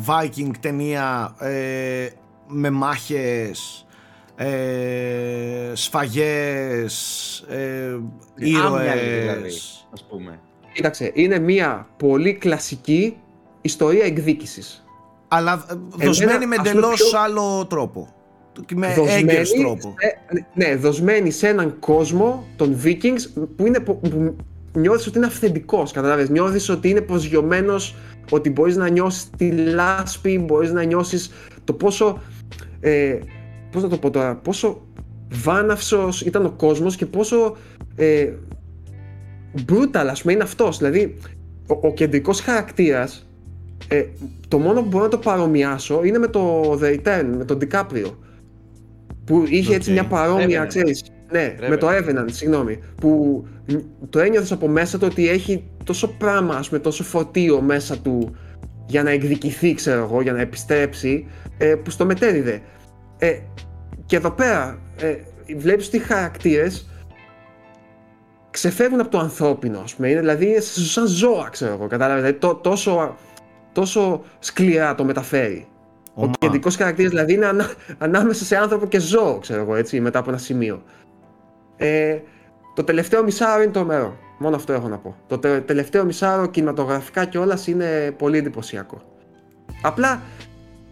Viking 0.07 0.51
ταινία 0.61 1.35
ε, 1.39 2.07
με 2.49 2.71
μάχες, 2.71 3.87
ε, 4.37 5.73
σφαγές, 5.73 6.95
ε, 7.49 7.97
Άμυαλη, 8.65 9.01
δηλαδή, 9.01 9.37
ήρωες. 9.39 9.89
ας 9.93 10.05
πούμε. 10.09 10.41
Κοίταξε, 10.73 11.11
είναι 11.15 11.39
μια 11.39 11.89
πολύ 11.97 12.35
κλασική 12.35 13.17
ιστορία 13.61 14.05
εκδίκησης. 14.05 14.85
Αλλά 15.33 15.65
ε, 15.99 16.07
δοσμένη 16.07 16.47
με 16.47 16.55
ας 16.59 16.61
πούμε, 16.61 16.71
εντελώς 16.71 17.09
πιο- 17.11 17.19
άλλο 17.21 17.67
τρόπο. 17.67 18.09
Με 18.75 18.95
Δοσμένη 18.95 19.13
έγκαιρος 19.21 19.53
τρόπο. 19.53 19.95
σε- 19.99 20.45
ναι, 20.55 20.77
δοσμένη 20.77 21.31
σε 21.31 21.49
έναν 21.49 21.77
κόσμο 21.79 22.47
των 22.57 22.77
Vikings 22.85 23.45
που, 23.57 23.67
είναι, 23.67 23.81
που, 23.81 24.01
που 24.01 24.37
νιώθεις 24.73 25.07
ότι 25.07 25.17
είναι 25.17 25.27
αυθεντικός, 25.27 25.93
καταλάβες. 25.93 26.29
Νιώθεις 26.29 26.69
ότι 26.69 26.89
είναι 26.89 27.01
προσγειωμένος, 27.01 27.95
ότι 28.31 28.51
μπορείς 28.51 28.77
να 28.77 28.89
νιώσεις 28.89 29.31
τη 29.37 29.51
λάσπη, 29.51 30.39
μπορείς 30.39 30.73
να 30.73 30.83
νιώσεις 30.83 31.31
το 31.65 31.73
πόσο 31.73 32.19
ε, 32.81 33.19
πώς 33.71 33.83
να 33.83 33.89
το 33.89 33.97
πω 33.97 34.11
τώρα, 34.11 34.37
πόσο 34.37 34.83
βάναυσος 35.33 36.21
ήταν 36.21 36.45
ο 36.47 36.51
κόσμος 36.51 36.97
και 36.97 37.07
πόσο 37.07 37.57
ε, 37.97 38.33
brutal 39.69 40.07
ας 40.11 40.21
πούμε 40.21 40.33
είναι 40.33 40.43
αυτός. 40.43 40.79
Δηλαδή 40.79 41.17
ο, 41.67 41.87
ο 41.89 41.93
κεντρικός 41.93 42.41
χαρακτήρας 42.41 43.30
ε, 43.89 44.05
το 44.49 44.59
μόνο 44.59 44.83
που 44.83 44.89
μπορώ 44.89 45.05
να 45.05 45.11
το 45.11 45.19
παρομοιάσω 45.19 46.01
είναι 46.05 46.19
με 46.19 46.27
το 46.27 46.73
The 46.83 46.85
Return, 46.95 47.25
με 47.37 47.45
τον 47.45 47.59
DiCaprio. 47.61 48.13
Που 49.25 49.45
είχε 49.49 49.75
έτσι 49.75 49.89
Οκ. 49.91 49.95
μια 49.97 50.07
παρόμοια, 50.07 50.65
Revenant. 50.65 50.69
ξέρεις. 50.69 51.03
Ναι, 51.33 51.55
με 51.69 51.77
το 51.77 51.89
Revenant, 51.91 52.27
συγγνώμη. 52.31 52.79
Που 53.01 53.45
το 54.11 54.19
ένιωθες 54.21 54.53
από 54.53 54.69
μέσα 54.69 54.99
του 54.99 55.07
ότι 55.11 55.29
έχει 55.29 55.65
τόσο 55.85 56.09
πράγμα, 56.09 56.55
ας 56.55 56.69
πούμε, 56.69 56.81
τόση 56.81 57.05
φωτιά 57.05 57.61
μέσα 57.61 57.99
του 57.99 58.37
για 58.87 59.03
να 59.03 59.11
εκδικηθεί, 59.11 59.75
ξέρω 59.75 60.03
εγώ, 60.03 60.21
για 60.23 60.33
να 60.33 60.41
επιστρέψει, 60.41 61.27
ε, 61.59 61.75
που 61.75 61.91
σ' 61.91 61.98
το 61.98 62.05
μετέδιδε. 62.05 62.61
Ε, 63.19 63.39
και 64.07 64.17
εδώ 64.17 64.31
πέρα 64.31 64.79
ε, 64.97 65.15
βλέπεις 65.57 65.87
ότι 65.87 65.97
οι 65.97 66.01
χαρακτήρες 66.01 66.89
ξεφεύγουν 68.51 69.01
από 69.01 69.11
το 69.11 69.19
ανθρώπινο, 69.19 69.81
ας 69.81 69.95
πούμε. 69.95 70.09
Είναι, 70.09 70.21
δηλαδή 70.21 70.47
είναι 70.47 70.61
σαν 70.61 71.07
ζώα, 71.07 71.49
ξέρω 71.51 71.73
εγώ, 71.73 71.87
κατάλαβες. 71.87 72.23
Δηλαδή, 72.23 72.39
τό- 72.39 72.63
τόσο, 72.63 73.17
τόσο 73.81 74.23
σκληρά 74.39 74.95
το 74.95 75.05
μεταφέρει. 75.05 75.67
Ο 76.15 76.23
Ομά. 76.23 76.33
κεντρικός 76.39 76.77
χαρακτήρας 76.77 77.11
δηλαδή 77.11 77.33
είναι 77.33 77.47
ανά- 77.47 77.75
ανάμεσα 77.99 78.45
σε 78.45 78.57
άνθρωπο 78.57 78.87
και 78.87 78.99
ζώο, 78.99 79.39
ξέρω 79.39 79.61
εγώ, 79.61 79.75
έτσι, 79.75 80.01
μετά 80.01 80.19
από 80.19 80.31
ένα 80.31 80.39
σημείο. 80.39 80.83
Ε, 81.77 82.19
το 82.75 82.85
τελευταίο 82.85 83.23
μισάωρο 83.25 83.63
είναι 83.63 83.73
τρομερό. 83.73 84.17
Μόνο 84.39 84.57
αυτό 84.57 84.73
έχω 84.73 84.89
να 84.89 84.99
πω. 84.99 85.17
Το 85.27 85.39
τε- 85.39 85.67
τελευταίο 85.67 86.05
μισάωρο 86.05 86.47
κινηματογραφικά 86.47 87.25
κιόλα 87.25 87.59
είναι 87.67 88.15
πολύ 88.19 88.39
εντυπωσιακό. 88.39 89.03
Απλά, 89.83 90.21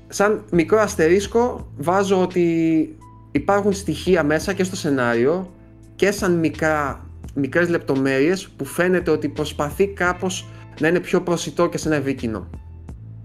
σαν 0.08 0.44
μικρό 0.52 0.78
αστερίσκο, 0.80 1.72
βάζω 1.76 2.22
ότι 2.22 2.96
υπάρχουν 3.32 3.72
στοιχεία 3.72 4.22
μέσα 4.22 4.52
και 4.52 4.64
στο 4.64 4.76
σενάριο 4.76 5.52
και 5.96 6.10
σαν 6.10 6.32
μικρά, 6.32 7.06
μικρές 7.34 7.68
λεπτομέρειες 7.68 8.48
που 8.48 8.64
φαίνεται 8.64 9.10
ότι 9.10 9.28
προσπαθεί 9.28 9.86
κάπως 9.86 10.48
να 10.80 10.88
είναι 10.88 11.00
πιο 11.00 11.20
προσιτό 11.20 11.68
και 11.68 11.78
σε 11.78 11.88
ένα 11.88 11.96
ευρύ 11.96 12.14
κοινό. 12.14 12.50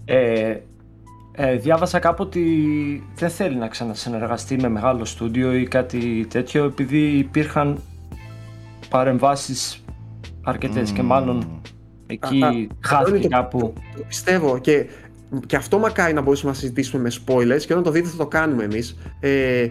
Ε, 0.04 0.56
ε, 1.36 1.56
διάβασα 1.56 1.98
κάπου 1.98 2.22
ότι 2.26 2.42
δεν 3.14 3.30
θέλει 3.30 3.56
να 3.56 3.68
ξανασυνεργαστεί 3.68 4.56
με 4.56 4.68
μεγάλο 4.68 5.04
στούντιο 5.04 5.54
ή 5.54 5.68
κάτι 5.68 6.26
τέτοιο 6.30 6.64
επειδή 6.64 6.98
υπήρχαν 7.18 7.78
παρεμβάσεις 8.88 9.84
αρκετές 10.42 10.90
και 10.90 11.02
μάλλον 11.02 11.60
εκεί 12.06 12.42
Α, 12.42 12.46
α, 12.46 12.48
αυτό 12.48 12.58
είναι 12.58 12.68
χάθηκε 12.80 13.18
το- 13.28 13.28
κάπου. 13.28 13.72
Το 13.96 14.02
πιστεύω 14.08 14.58
και, 14.58 14.86
και 15.46 15.56
αυτό 15.56 15.78
μακάρι 15.78 16.12
να 16.12 16.20
μπορούσαμε 16.20 16.50
να 16.52 16.56
συζητήσουμε 16.58 17.02
με 17.02 17.10
spoilers 17.26 17.62
και 17.66 17.72
όταν 17.72 17.82
το 17.84 17.90
δείτε 17.90 18.08
θα 18.08 18.16
το 18.16 18.26
κάνουμε 18.26 18.64
εμείς. 18.64 18.96
Ε, 19.20 19.68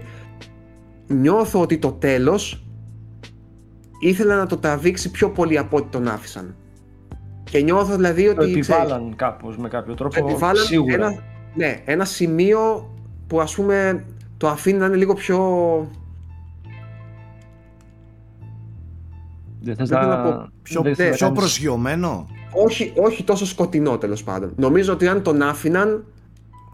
νιώθω 1.07 1.61
ότι 1.61 1.77
το 1.77 1.91
τέλος 1.91 2.63
ήθελα 3.99 4.35
να 4.35 4.45
το 4.45 4.57
τραβήξει 4.57 5.11
πιο 5.11 5.29
πολύ 5.29 5.57
από 5.57 5.77
ό,τι 5.77 5.87
τον 5.89 6.07
άφησαν. 6.07 6.55
Και 7.53 7.61
νιώθω 7.61 7.95
δηλαδή 7.95 8.23
Το 8.23 8.29
ότι... 8.41 8.59
ξέρεις, 8.59 8.67
επιβάλλαν 8.69 9.13
κάπως 9.15 9.57
με 9.57 9.67
κάποιο 9.69 9.93
τρόπο 9.93 10.27
επιβάλλαν 10.29 10.63
σίγουρα. 10.63 10.93
Ένα, 10.93 11.23
ναι, 11.55 11.81
ένα 11.85 12.05
σημείο 12.05 12.89
που 13.27 13.41
ας 13.41 13.55
πούμε 13.55 14.05
το 14.37 14.47
αφήνει 14.47 14.77
να 14.77 14.85
είναι 14.85 14.95
λίγο 14.95 15.13
πιο... 15.13 15.37
Δεν 19.61 19.75
θες 19.75 19.89
δεν 19.89 19.99
θέλω 19.99 20.11
να... 20.11 20.17
να 20.17 20.23
πω 20.23 20.47
Πιο, 20.61 20.81
δεν 20.81 20.95
θες 20.95 21.09
να 21.09 21.15
πιο 21.15 21.25
κάνεις- 21.25 21.39
προσγειωμένο. 21.39 22.27
όχι, 22.65 22.93
όχι 22.95 23.23
τόσο 23.23 23.45
σκοτεινό 23.45 23.97
τέλος 23.97 24.23
πάντων. 24.23 24.53
Νομίζω 24.55 24.93
ότι 24.93 25.07
αν 25.07 25.23
τον 25.23 25.41
άφηναν 25.41 26.05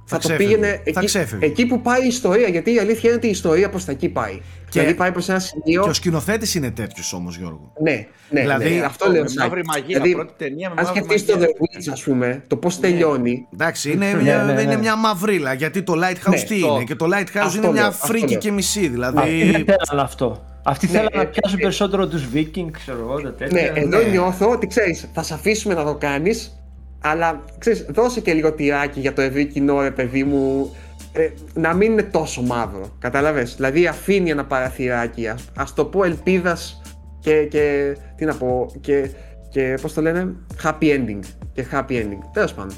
θα, 0.10 0.18
το 0.18 0.28
ξέφευγε. 0.28 0.48
πήγαινε 0.56 0.68
Θα 0.68 0.82
εκεί, 0.86 1.06
ξέφευγε. 1.06 1.46
εκεί 1.46 1.66
που 1.66 1.82
πάει 1.82 2.04
η 2.04 2.08
ιστορία. 2.08 2.48
Γιατί 2.48 2.74
η 2.74 2.80
αλήθεια 2.80 3.10
είναι 3.10 3.18
ότι 3.18 3.28
η 3.28 3.30
ιστορία 3.30 3.70
προς 3.70 3.86
τα 3.86 3.92
εκεί 3.92 4.10
πάει. 4.10 4.42
Δηλαδή 4.72 4.94
πάει 4.94 5.12
προς 5.12 5.30
ένα 5.30 5.40
σημείο. 5.40 5.84
Και 5.84 5.90
ο 5.90 5.94
σκηνοθέτης 5.94 6.56
είναι 6.56 6.72
τέτοιος 6.72 7.14
όμως, 7.14 7.38
Γιώργο. 7.38 7.74
Ναι, 7.82 8.08
ναι, 8.30 8.42
Δηλαδή, 8.42 8.70
ναι, 8.70 8.86
αυτό 8.86 9.12
λέω. 9.12 9.22
με 9.22 9.28
Σάκη. 9.28 9.40
μαύρη 9.48 9.62
μαγεία, 9.66 9.86
Δηλαδή, 9.88 10.12
πρώτη 10.14 10.34
ταινία 10.38 10.70
με 10.70 10.76
αν 10.78 10.86
μαύρη 10.86 11.02
σκεφτείς 11.04 11.26
το 11.26 11.34
The 11.34 11.38
μαγεία. 11.40 11.56
Witch, 11.60 11.90
ας 11.94 12.04
πούμε, 12.04 12.44
το 12.48 12.56
πώς 12.56 12.80
τελειώνει. 12.80 13.48
Εντάξει, 13.54 13.92
είναι, 13.92 14.12
Ναι, 14.12 14.22
μια, 14.22 14.44
ναι, 14.44 14.54
ναι. 14.54 14.62
είναι 14.62 14.78
μια 14.78 14.96
μαυρίλα. 14.96 15.54
Γιατί 15.54 15.82
το 15.84 15.94
Lighthouse 15.94 16.30
Ναι, 16.30 16.42
τι 16.42 16.60
το- 16.62 16.68
είναι; 16.76 16.84
Και 16.84 16.96
το 16.96 17.06
Lighthouse 17.06 17.38
αυτό 17.42 17.58
είναι 17.58 17.72
μια 17.72 17.82
λέω, 17.82 17.88
αυτό 17.90 18.06
φρίκη 18.08 18.30
λέω. 18.32 18.40
και 18.40 18.52
μισή. 18.52 18.80
Αυτοί 18.80 18.90
Δηλαδή. 18.92 19.52
δεν 19.66 19.76
θέλαν 19.90 20.06
αυτό. 20.06 20.44
Αυτοί 20.64 20.86
Ναι, 20.86 20.92
θέλαν 20.92 21.10
ε, 21.14 21.18
να 21.18 21.26
πιάσουν 21.26 21.60
ε, 21.60 21.62
περισσότερο 21.62 22.08
τους 22.08 22.24
Vikings, 22.34 22.70
ξέρω 22.72 22.98
εγώ, 23.00 23.16
τα 23.22 23.30
Ναι, 23.30 23.32
τέτοια. 23.48 23.72
εδώ 23.76 23.98
ναι. 23.98 24.04
νιώθω 24.04 24.50
ότι 24.52 24.68
ξέρεις, 24.68 25.10
θα 25.14 25.24
σε 25.24 25.34
αφήσουμε 25.34 25.74
να 25.74 25.84
το 25.84 25.96
κάνεις, 25.96 26.59
αλλά 27.02 27.44
ξέρεις, 27.58 27.86
δώσε 27.90 28.22
και 28.22 28.34
λίγο 28.34 28.54
τυράκι 28.54 29.00
για 29.00 29.14
το 29.14 29.22
ευρύ 29.22 29.46
κοινό, 29.46 29.82
ρε 29.82 29.92
παιδί 29.92 30.24
μου. 30.24 30.76
ε, 31.14 31.30
να 31.54 31.74
μην 31.74 31.92
είναι 31.92 32.04
τόσο 32.04 32.42
μαύρο. 32.42 32.96
Κατάλαβες. 33.00 33.56
Δηλαδή 33.56 33.88
αφήνει 33.88 34.30
ένα 34.30 34.46
παραθυράκι, 34.46 35.28
ας, 35.28 35.50
ας 35.56 35.74
το 35.74 35.86
πω 35.86 36.04
ελπίδας 36.04 36.82
και, 37.20 37.44
και 37.44 37.96
τι 38.16 38.26
να 38.26 38.36
πω, 38.36 38.72
και, 38.82 39.10
και 39.50 39.78
πώς 39.82 39.94
το 39.94 40.02
λένε, 40.02 40.36
happy 40.64 40.84
ending. 40.84 41.20
Και 41.54 41.66
happy 41.72 41.92
ending. 41.92 42.20
Τέλος 42.34 42.54
πάντων. 42.54 42.76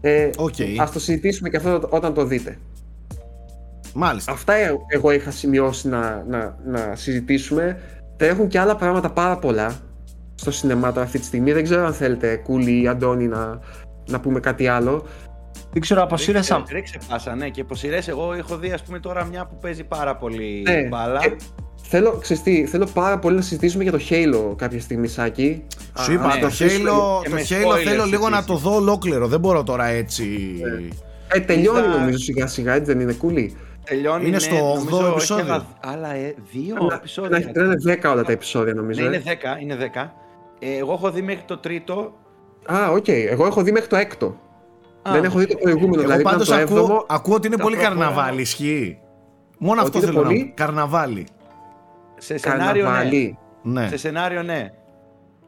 Ε, 0.00 0.30
Οκ. 0.36 0.54
Ας 0.78 0.92
το 0.92 1.00
συζητήσουμε 1.00 1.48
και 1.48 1.56
αυτό 1.56 1.88
όταν 1.90 2.14
το 2.14 2.24
δείτε. 2.24 2.58
Μάλιστα. 3.94 4.32
Αυτά 4.32 4.52
ε- 4.54 4.76
εγώ 4.86 5.10
είχα 5.10 5.30
σημειώσει 5.30 5.88
να, 5.88 6.24
να, 6.28 6.56
να 6.66 6.92
συζητήσουμε. 6.94 7.80
Τρέχουν 8.16 8.48
και 8.48 8.58
άλλα 8.58 8.76
πράγματα 8.76 9.10
πάρα 9.10 9.38
πολλά 9.38 9.76
στο 10.34 10.50
σινεμά 10.50 10.92
τώρα 10.92 11.04
αυτή 11.06 11.18
τη 11.18 11.24
στιγμή. 11.24 11.52
Δεν 11.52 11.62
ξέρω 11.64 11.86
αν 11.86 11.92
θέλετε, 11.94 12.36
Κούλη 12.36 12.82
ή 12.82 12.88
Αντώνη, 12.88 13.26
να, 13.28 13.58
να 14.08 14.20
πούμε 14.20 14.40
κάτι 14.40 14.66
άλλο. 14.68 15.04
Δεν 15.72 15.82
ξέρω, 15.82 16.02
από 16.02 16.16
σειρές 16.16 16.48
Ρίξε- 16.48 16.72
Ρίξε 16.72 16.98
πάσα, 17.08 17.34
ναι. 17.34 17.48
Και 17.48 17.60
από 17.60 17.74
σειρές 17.74 18.08
εγώ 18.08 18.32
έχω 18.32 18.56
δει, 18.56 18.70
ας 18.72 18.82
πούμε, 18.82 18.98
τώρα 18.98 19.24
μια 19.24 19.46
που 19.46 19.58
παίζει 19.60 19.84
πάρα 19.84 20.16
πολύ 20.16 20.62
Ναι, 20.68 20.82
μπάλα. 20.88 21.18
και 21.20 21.36
θέλω, 21.82 22.10
ξέρεις 22.12 22.42
τι, 22.42 22.66
θέλω 22.66 22.88
πάρα 22.94 23.18
πολύ 23.18 23.36
να 23.36 23.42
συζητήσουμε 23.42 23.82
για 23.82 23.92
το 23.92 23.98
Halo 24.10 24.54
κάποια 24.56 24.80
στιγμή, 24.80 25.06
Σάκη. 25.08 25.64
Σου 25.98 26.10
Α, 26.10 26.14
είπα, 26.14 26.34
ναι, 26.34 26.40
το 26.40 26.46
αφήσουμε 26.46 26.90
Halo, 26.90 27.22
και 27.22 27.28
το 27.28 27.34
με 27.34 27.42
Halo 27.48 27.74
spoilers 27.76 27.82
θέλω 27.84 28.04
λίγο 28.04 28.28
να 28.28 28.36
επίσης. 28.38 28.62
το 28.62 28.68
δω 28.70 28.74
ολόκληρο. 28.76 29.26
Δεν 29.26 29.40
μπορώ 29.40 29.62
τώρα 29.62 29.84
έτσι. 29.86 30.26
Ε, 31.28 31.40
τελειώνει 31.40 31.86
Είδα- 31.86 31.98
νομίζω 31.98 32.18
σιγά 32.18 32.46
σιγά, 32.46 32.72
έτσι 32.74 32.92
δεν 32.92 33.00
είναι 33.00 33.12
Κούλη. 33.12 33.56
Τελειώνει, 33.84 34.22
ναι, 34.22 34.28
Είναι 34.28 34.38
στο 34.38 34.54
νομίζω, 34.54 34.70
όγδοο 34.80 35.00
έχει 35.06 35.10
επεισόδιο. 35.10 35.44
άλλα- 35.52 35.66
Άλλα 35.80 36.14
ε, 36.14 36.34
δύο 36.52 36.74
Να, 36.88 36.94
επεισόδια. 36.94 37.38
να, 37.54 37.62
να 37.62 37.64
είναι 37.64 37.74
10 38.02 38.10
όλα 38.12 38.22
τα 38.24 38.32
επεισόδια 38.32 38.74
νομίζω. 38.74 39.00
Ναι, 39.00 39.06
ε. 39.06 39.08
είναι 39.08 39.22
10, 39.24 39.60
είναι 39.62 39.76
10. 39.94 40.12
Ε, 40.66 40.76
εγώ 40.76 40.92
έχω 40.92 41.10
δει 41.10 41.22
μέχρι 41.22 41.42
το 41.46 41.58
τρίτο. 41.58 42.12
Α, 42.72 42.90
οκ. 42.90 43.08
Εγώ 43.08 43.46
έχω 43.46 43.62
δει 43.62 43.72
μέχρι 43.72 43.88
το 43.88 43.96
έκτο. 43.96 44.26
Α, 45.02 45.12
δεν 45.12 45.24
έχω 45.24 45.38
δει 45.38 45.46
το 45.46 45.56
προηγούμενο, 45.56 45.92
Εγώ 45.94 46.02
δηλαδή 46.02 46.20
ήταν 46.20 46.32
πάντως 46.32 46.48
το 46.48 46.54
ακούω, 46.54 46.78
έβδομο. 46.78 47.04
ακούω 47.08 47.34
ότι 47.34 47.46
είναι 47.46 47.56
τα 47.56 47.62
πολύ 47.62 47.76
προχωράμε. 47.76 48.04
καρναβάλι. 48.04 48.40
Ισχύει. 48.40 48.98
Μόνο 49.58 49.80
Ότι 49.80 49.86
αυτό 49.86 49.98
είναι 49.98 50.06
θέλω 50.06 50.20
να 50.20 50.26
πολύ; 50.28 50.44
πω. 50.44 50.52
Καρναβάλι. 50.54 51.26
Σε 52.18 52.38
σενάριο, 52.38 52.82
ναι. 52.82 52.88
Καρναβάλι. 52.88 53.38
Ναι. 53.62 53.88
Σε 53.88 53.96
σενάριο, 53.96 54.42
ναι. 54.42 54.70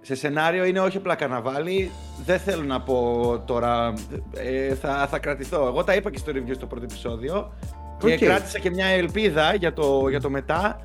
Σε 0.00 0.14
σενάριο 0.14 0.64
είναι 0.64 0.80
όχι 0.80 0.96
απλά 0.96 1.14
καρναβάλι. 1.14 1.90
Δεν 2.24 2.38
θέλω 2.38 2.62
να 2.62 2.80
πω 2.80 3.22
τώρα. 3.44 3.92
Ε, 4.34 4.74
θα, 4.74 5.06
θα 5.10 5.18
κρατηθώ. 5.18 5.66
Εγώ 5.66 5.84
τα 5.84 5.94
είπα 5.94 6.10
και 6.10 6.18
στο 6.18 6.32
review 6.34 6.54
στο 6.54 6.66
πρώτο 6.66 6.84
επεισόδιο. 6.84 7.52
Και 7.98 8.12
Οκ. 8.12 8.18
κράτησα 8.18 8.58
και 8.58 8.70
μια 8.70 8.86
ελπίδα 8.86 9.54
για 9.54 9.72
το, 9.72 10.08
για 10.08 10.20
το 10.20 10.30
μετά. 10.30 10.80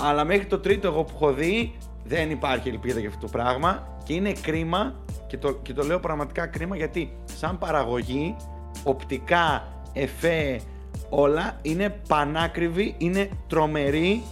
Αλλά 0.00 0.24
μέχρι 0.24 0.46
το 0.46 0.58
τρίτο 0.58 0.86
εγώ 0.88 1.02
που 1.04 1.12
έχω 1.14 1.32
δει 1.32 1.74
δεν 2.04 2.30
υπάρχει 2.30 2.68
ελπίδα 2.68 3.00
για 3.00 3.08
αυτό 3.08 3.20
το 3.20 3.32
πράγμα. 3.32 3.88
Και 4.04 4.12
είναι 4.14 4.32
κρίμα. 4.32 4.94
Και 5.26 5.38
το, 5.38 5.52
και 5.52 5.72
το 5.72 5.82
λέω 5.82 6.00
πραγματικά 6.00 6.46
κρίμα 6.46 6.76
γιατί 6.76 7.16
σαν 7.24 7.58
παραγωγή, 7.58 8.36
οπτικά, 8.84 9.68
εφέ, 9.92 10.60
όλα 11.08 11.58
είναι 11.62 12.00
πανάκριβη, 12.08 12.94
είναι 12.98 13.28
τρομερή 13.48 14.22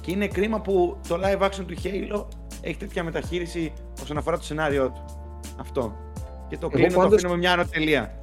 και 0.00 0.10
είναι 0.10 0.26
κρίμα 0.26 0.60
που 0.60 0.98
το 1.08 1.20
live 1.24 1.42
action 1.42 1.64
του 1.66 1.74
Halo 1.82 2.24
έχει 2.60 2.76
τέτοια 2.76 3.04
μεταχείριση 3.04 3.72
όσον 4.02 4.16
αφορά 4.16 4.36
το 4.38 4.44
σενάριό 4.44 4.90
του. 4.90 5.04
Αυτό. 5.60 5.96
Και 6.48 6.58
το 6.58 6.68
κλείνω, 6.68 6.86
πάντως- 6.88 7.08
το 7.08 7.14
αφήνω 7.14 7.30
με 7.30 7.36
μια 7.38 7.52
ανωτελεία. 7.52 8.21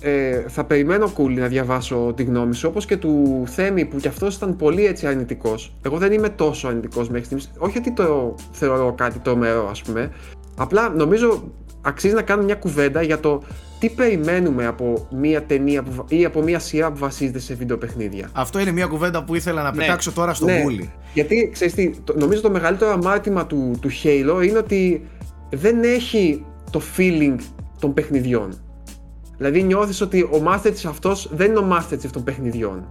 Ε, 0.00 0.44
θα 0.48 0.64
περιμένω 0.64 1.10
Κούλη 1.10 1.40
να 1.40 1.46
διαβάσω 1.46 2.12
τη 2.16 2.22
γνώμη 2.22 2.54
σου, 2.54 2.68
όπως 2.68 2.86
και 2.86 2.96
του 2.96 3.42
Θέμη 3.46 3.84
που 3.84 3.96
κι 3.96 4.08
αυτός 4.08 4.34
ήταν 4.34 4.56
πολύ 4.56 4.86
έτσι 4.86 5.06
αρνητικός. 5.06 5.74
Εγώ 5.82 5.98
δεν 5.98 6.12
είμαι 6.12 6.28
τόσο 6.28 6.68
αρνητικός 6.68 7.08
μέχρι 7.08 7.24
στιγμής. 7.24 7.50
Όχι 7.58 7.78
ότι 7.78 7.92
το 7.92 8.34
θεωρώ 8.52 8.92
κάτι 8.96 9.18
τρομερό 9.18 9.68
ας 9.70 9.82
πούμε. 9.82 10.10
Απλά 10.56 10.88
νομίζω 10.88 11.42
αξίζει 11.82 12.14
να 12.14 12.22
κάνουμε 12.22 12.46
μια 12.46 12.54
κουβέντα 12.54 13.02
για 13.02 13.20
το 13.20 13.42
τι 13.80 13.88
περιμένουμε 13.90 14.66
από 14.66 15.08
μια 15.10 15.42
ταινία 15.42 15.82
που, 15.82 15.92
βα- 15.92 16.04
ή 16.08 16.24
από 16.24 16.42
μια 16.42 16.58
σειρά 16.58 16.90
που 16.92 16.98
βασίζεται 16.98 17.38
σε 17.38 17.54
βιντεοπαιχνίδια. 17.54 18.28
Αυτό 18.32 18.58
είναι 18.60 18.72
μια 18.72 18.86
κουβέντα 18.86 19.24
που 19.24 19.34
ήθελα 19.34 19.62
να 19.62 19.70
Ναι. 19.70 19.76
πετάξω 19.76 20.12
τώρα 20.12 20.34
στο 20.34 20.44
Ναι. 20.44 20.60
Βούλι. 20.62 20.90
Γιατί 21.14 21.50
ξέρεις 21.52 21.74
τι, 21.74 21.90
το- 22.04 22.14
νομίζω 22.18 22.40
το 22.40 22.50
μεγαλύτερο 22.50 22.90
αμάρτημα 22.90 23.46
του, 23.46 23.74
του 23.80 23.90
Halo 24.02 24.44
είναι 24.46 24.58
ότι 24.58 25.06
δεν 25.50 25.82
έχει 25.82 26.44
το 26.70 26.80
feeling 26.96 27.36
των 27.80 27.94
παιχνιδιών. 27.94 28.60
Δηλαδή 29.36 29.62
νιώθεις 29.62 30.00
ότι 30.00 30.22
ο 30.22 30.42
Master 30.46 30.66
Chief 30.68 30.88
αυτός 30.88 31.28
δεν 31.32 31.50
είναι 31.50 31.58
ο 31.58 31.68
Master 31.72 31.94
Chief 31.94 32.10
των 32.12 32.24
παιχνιδιών. 32.24 32.86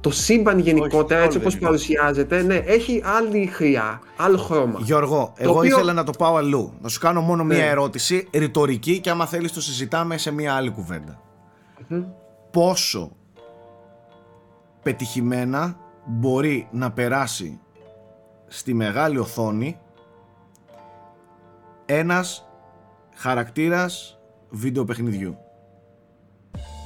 Το 0.00 0.10
σύμπαν 0.12 0.58
γενικότερα, 0.58 1.20
Όχι, 1.20 1.26
έτσι 1.26 1.38
όλο 1.38 1.46
όπως 1.46 1.52
δεν 1.52 1.60
είναι. 1.60 1.66
παρουσιάζεται, 1.70 2.42
ναι, 2.42 2.54
έχει 2.54 3.02
άλλη 3.18 3.46
χρειά, 3.46 4.00
άλλο 4.16 4.36
χρώμα. 4.36 4.78
Γιώργο, 4.82 5.32
εγώ 5.36 5.52
οποίο- 5.58 5.62
ήθελα 5.76 5.92
να 5.92 6.04
το 6.04 6.12
πάω 6.18 6.36
αλλού. 6.36 6.72
Να 6.80 6.88
σου 6.88 7.00
κάνω 7.00 7.20
μόνο 7.20 7.44
μία 7.44 7.56
Ναι. 7.58 7.64
ερώτηση, 7.66 8.28
ρητορική 8.32 9.00
και 9.00 9.10
άμα 9.10 9.26
θέλεις 9.26 9.52
το 9.52 9.60
συζητάμε 9.60 10.18
σε 10.18 10.30
μία 10.30 10.54
άλλη 10.54 10.70
κουβέντα. 10.70 11.20
Πόσο 12.50 13.10
πετυχημένα 14.82 15.76
μπορεί 16.06 16.68
να 16.70 16.90
περάσει 16.92 17.60
στη 18.46 18.74
μεγάλη 18.74 19.18
οθόνη 19.18 19.78
ένας 21.86 22.48
χαρακτήρας 23.14 24.18
βίντεο 24.50 24.84
παιχνιδιού. 24.84 25.36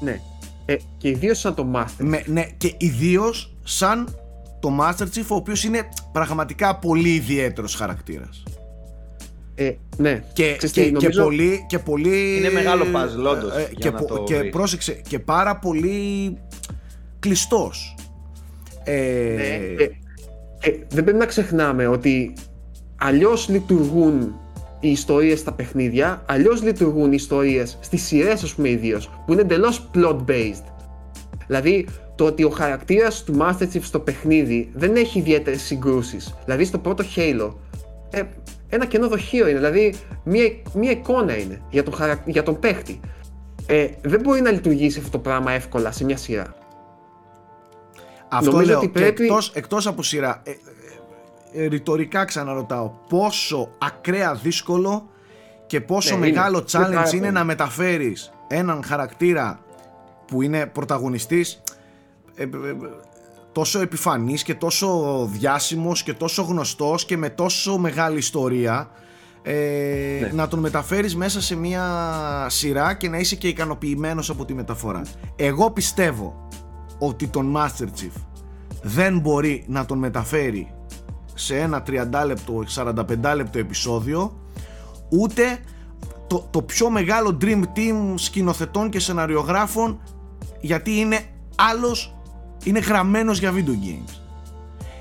Ναι. 0.00 0.20
Ε, 0.64 0.76
και 0.96 1.08
ιδίω 1.08 1.34
σαν 1.34 1.54
το 1.54 1.66
Master. 1.74 1.84
Με, 1.98 2.22
ναι, 2.26 2.46
και 2.56 2.74
ιδίω 2.78 3.24
σαν 3.64 4.18
το 4.60 4.78
Master 4.80 5.02
Chief, 5.02 5.24
ο 5.30 5.34
οποίος 5.34 5.64
είναι 5.64 5.88
πραγματικά 6.12 6.76
πολύ 6.78 7.08
ιδιαίτερος 7.14 7.74
χαρακτήρας. 7.74 8.42
Ε, 9.54 9.72
ναι. 9.96 10.22
Και, 10.32 10.54
Ξέρεις 10.56 10.74
και, 10.74 10.82
τι, 10.84 10.90
νομίζω- 10.92 11.10
και, 11.10 11.20
πολύ, 11.22 11.64
και 11.68 11.78
πολύ. 11.78 12.36
Είναι 12.36 12.50
μεγάλο 12.50 12.84
puzzle, 12.84 13.30
όντως, 13.30 13.52
ε, 13.56 13.60
για 13.60 13.68
και, 13.78 13.90
να 13.90 13.98
πο- 13.98 14.04
το 14.06 14.22
και 14.24 14.36
βρεις. 14.36 14.50
πρόσεξε, 14.50 14.92
και 15.08 15.18
πάρα 15.18 15.56
πολύ 15.56 16.36
κλειστός. 17.18 17.94
Ε, 18.84 18.92
Ναι, 19.36 19.42
ε, 19.82 19.90
ε, 20.60 20.70
δεν 20.88 21.04
πρέπει 21.04 21.18
να 21.18 21.26
ξεχνάμε 21.26 21.86
ότι 21.86 22.32
αλλιώς 22.96 23.48
λειτουργούν 23.48 24.34
οι 24.80 24.90
ιστορίες 24.90 25.38
στα 25.38 25.52
παιχνίδια, 25.52 26.22
αλλιώς 26.26 26.62
λειτουργούν 26.62 27.12
οι 27.12 27.14
ιστορίες 27.16 27.78
στις 27.80 28.02
σειρές, 28.02 28.42
ας 28.42 28.54
πούμε, 28.54 28.68
ιδίως, 28.68 29.10
που 29.26 29.32
είναι 29.32 29.40
εντελώς 29.40 29.90
plot-based. 29.94 30.64
Δηλαδή, 31.46 31.86
το 32.14 32.24
ότι 32.24 32.44
ο 32.44 32.50
χαρακτήρας 32.50 33.24
του 33.24 33.36
Master 33.40 33.62
Chief 33.62 33.82
στο 33.82 34.00
παιχνίδι 34.00 34.70
δεν 34.74 34.96
έχει 34.96 35.18
ιδιαίτερες 35.18 35.62
συγκρούσεις. 35.62 36.34
Δηλαδή, 36.44 36.64
στο 36.64 36.78
πρώτο 36.78 37.04
Halo, 37.16 37.54
ε, 38.10 38.22
ένα 38.68 38.86
κενό 38.86 39.08
δοχείο 39.08 39.48
είναι, 39.48 39.58
δηλαδή, 39.58 39.94
μία, 40.24 40.50
μία 40.74 40.90
εικόνα 40.90 41.38
είναι 41.38 41.62
για 41.70 41.82
τον, 41.82 41.94
χαρακ... 41.94 42.18
για 42.24 42.42
τον 42.42 42.58
παίχτη. 42.58 43.00
Ε, 43.66 43.88
δεν 44.02 44.20
μπορεί 44.20 44.40
να 44.40 44.50
λειτουργήσει 44.50 44.98
αυτό 44.98 45.10
το 45.10 45.18
πράγμα 45.18 45.52
εύκολα 45.52 45.92
σε 45.92 46.04
μια 46.04 46.16
σειρά. 46.16 46.54
αυτό 48.28 48.50
νομίζω 48.50 48.70
λέω. 48.70 48.78
ότι 48.78 48.86
και 48.86 48.92
πρέπει- 48.92 49.20
εκτός, 49.20 49.52
εκτός 49.54 49.86
από 49.86 50.02
σειρά. 50.02 50.42
Ε, 50.44 50.50
ε, 50.50 50.52
ε, 50.52 50.56
ρητορικά 51.68 52.24
ξαναρωτάω. 52.24 52.90
Πόσο 53.08 53.68
ακραία 53.78 54.34
δύσκολο 54.34 55.08
και 55.66 55.80
πόσο 55.80 56.16
Ναι, 56.16 56.26
είναι. 56.26 56.34
μεγάλο 56.36 56.56
Είναι 56.58 56.84
πάρα 56.84 57.02
challenge 57.04 57.12
είναι 57.12 57.20
πολύ. 57.20 57.32
να 57.32 57.44
μεταφέρεις 57.44 58.32
έναν 58.48 58.82
χαρακτήρα 58.84 59.60
που 60.26 60.42
είναι 60.42 60.66
πρωταγωνιστής 60.66 61.62
ε, 62.34 62.42
ε, 62.42 62.46
ε, 62.46 62.48
τόσο 63.52 63.80
επιφανής 63.80 64.42
και 64.42 64.54
τόσο 64.54 65.28
διάσημος 65.32 66.02
και 66.02 66.12
τόσο 66.14 66.42
γνωστός 66.42 67.04
και 67.04 67.16
με 67.16 67.28
τόσο 67.30 67.78
μεγάλη 67.78 68.18
ιστορία 68.18 68.90
ε, 69.42 69.52
Ναι. 70.20 70.30
να 70.32 70.48
τον 70.48 70.58
μεταφέρεις 70.58 71.16
μέσα 71.16 71.40
σε 71.40 71.56
μια 71.56 71.84
σειρά 72.48 72.94
και 72.94 73.08
να 73.08 73.18
είσαι 73.18 73.36
και 73.36 73.48
ικανοποιημένος 73.48 74.30
από 74.30 74.44
τη 74.44 74.54
μεταφορά. 74.54 75.02
Εγώ 75.36 75.70
πιστεύω 75.70 76.48
ότι 76.98 77.26
τον 77.26 77.56
Master 77.56 77.84
Chief 77.84 78.12
δεν 78.82 79.18
μπορεί 79.18 79.64
να 79.66 79.84
τον 79.84 79.98
μεταφέρει 79.98 80.74
σε 81.40 81.58
ένα 81.58 81.82
30 81.86 81.92
λεπτό, 82.26 82.64
45 82.74 83.32
λεπτό 83.36 83.58
επεισόδιο 83.58 84.38
ούτε 85.08 85.58
το, 86.26 86.46
το 86.50 86.62
πιο 86.62 86.90
μεγάλο 86.90 87.38
dream 87.42 87.62
team 87.62 88.12
σκηνοθετών 88.14 88.90
και 88.90 89.00
σεναριογράφων 89.00 90.00
γιατί 90.60 90.98
είναι 90.98 91.18
άλλος 91.56 92.14
είναι 92.64 92.78
γραμμένος 92.78 93.38
για 93.38 93.52
video 93.52 93.70
games. 93.70 94.14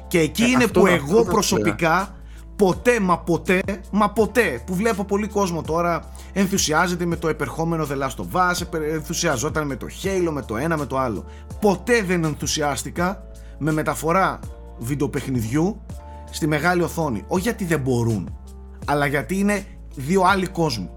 Και 0.07 0.19
εκεί 0.19 0.43
Ε, 0.43 0.47
είναι 0.47 0.63
αυτό- 0.63 0.79
που 0.79 0.87
αυτό 0.87 1.05
εγώ 1.05 1.23
θα 1.23 1.31
προσωπικά 1.31 2.15
ποτέ 2.55 2.99
μα 2.99 3.17
ποτέ 3.19 3.61
μα 3.91 4.09
ποτέ 4.09 4.63
που 4.65 4.75
βλέπω 4.75 5.03
πολύ 5.03 5.27
κόσμο 5.27 5.61
τώρα 5.61 6.11
ενθουσιάζεται 6.33 7.05
με 7.05 7.15
το 7.15 7.27
επερχόμενο 7.27 7.87
The 7.89 8.03
Last 8.03 8.15
of 8.25 8.51
Us 8.51 8.61
επε- 8.61 8.91
ενθουσιαζόταν 8.93 9.67
με 9.67 9.75
το 9.75 9.87
Halo 10.03 10.29
με 10.31 10.41
το 10.41 10.57
ένα 10.57 10.77
με 10.77 10.85
το 10.85 10.97
άλλο. 10.97 11.25
Ποτέ 11.61 12.01
δεν 12.01 12.23
ενθουσιάστηκα 12.23 13.23
με 13.57 13.71
μεταφορά 13.71 14.39
βιντεοπαιχνιδιού 14.79 15.81
στη 16.29 16.47
μεγάλη 16.47 16.81
οθόνη 16.81 17.23
όχι 17.27 17.41
γιατί 17.41 17.65
δεν 17.65 17.79
μπορούν 17.79 18.37
αλλά 18.85 19.05
γιατί 19.05 19.37
είναι 19.39 19.65
δύο 19.95 20.21
άλλοι 20.21 20.47
κόσμοι 20.47 20.89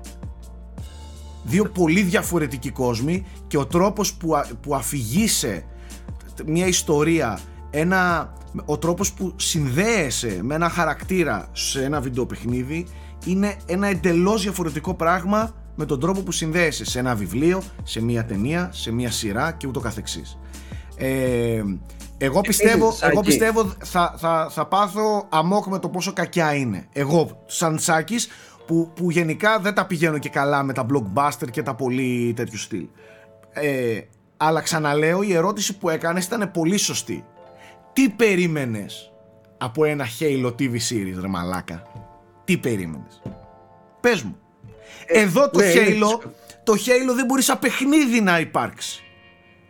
δύο 1.43 1.65
πολύ 1.65 2.03
διαφορετικοί 2.03 2.71
κόσμοι 2.71 3.25
και 3.47 3.59
ο 3.59 3.67
τρόπος 3.67 4.15
που, 4.15 4.37
α- 4.37 4.47
που 4.61 4.75
αφηγείσαι 4.75 5.65
μια 6.47 6.67
ιστορία 6.67 7.39
ένα, 7.71 8.33
ο 8.65 8.79
τρόπος 8.79 9.13
που 9.13 9.33
συνδέεσαι 9.37 10.39
με 10.43 10.55
ένα 10.55 10.69
χαρακτήρα 10.69 11.49
σε 11.53 11.85
ένα 11.85 12.01
βιντεοπαιχνίδι 12.01 12.87
είναι 13.27 13.57
ένα 13.67 13.87
εντελώς 13.87 14.43
διαφορετικό 14.43 14.95
πράγμα 14.95 15.55
με 15.75 15.85
τον 15.85 16.01
τρόπο 16.01 16.21
που 16.21 16.33
συνδέεσαι 16.33 16.85
σε 16.85 16.99
ένα 16.99 17.15
βιβλίο, 17.15 17.63
σε 17.83 18.03
μια 18.03 18.25
ταινία, 18.25 18.71
σε 18.73 18.93
μια 18.93 19.11
σειρά 19.11 19.53
και 19.53 19.67
ούτω 19.67 19.81
καθεξής. 19.81 20.39
Ε, 20.97 21.63
εγώ 22.25 22.41
πιστεύω, 22.41 22.87
Επίσης, 22.87 23.03
εγώ 23.03 23.15
Σάκη. 23.15 23.27
πιστεύω 23.27 23.73
θα, 23.85 24.15
θα, 24.19 24.49
θα 24.51 24.67
πάθω 24.67 25.27
αμόκ 25.31 25.67
με 25.67 25.79
το 25.79 25.89
πόσο 25.89 26.13
κακιά 26.13 26.55
είναι. 26.55 26.89
Εγώ, 26.93 27.43
σαν 27.47 27.79
Σάκης, 27.79 28.29
που, 28.67 28.91
που 28.95 29.11
γενικά 29.11 29.59
δεν 29.59 29.75
τα 29.75 29.87
πηγαίνω 29.87 30.19
και 30.19 30.29
καλά 30.29 30.63
με 30.63 30.73
τα 30.73 30.87
blockbuster 30.93 31.51
και 31.51 31.63
τα 31.63 31.75
πολύ 31.75 32.33
τέτοιου 32.37 32.59
στυλ. 32.59 32.87
Ε, 33.53 34.01
αλλά 34.37 34.61
ξαναλέω, 34.61 35.23
η 35.23 35.35
ερώτηση 35.35 35.79
που 35.79 35.89
έκανες 35.91 36.25
ήταν 36.25 36.51
πολύ 36.51 36.77
σωστή. 36.77 37.25
Τι 37.93 38.09
περίμενες 38.09 39.13
από 39.59 39.85
ένα 39.85 40.05
Halo 40.21 40.47
TV 40.59 40.73
series, 40.73 41.21
ρε 41.21 41.29
μαλάκα; 41.29 41.83
Τι 42.45 42.59
περίμενες; 42.59 43.23
Πες 44.01 44.23
μου. 44.23 44.37
Εδώ 45.07 45.51
το 45.51 45.59
ναι, 45.59 45.65
είναι 45.65 45.81
Halo, 45.81 45.87
δύσκολο. 45.89 46.23
το 46.65 46.73
Halo 46.73 47.15
δεν 47.15 47.25
μπορεί 47.27 47.43
σαν 47.43 47.59
παιχνίδι 47.59 48.21
να 48.21 48.41
υπάρξει. 48.41 49.03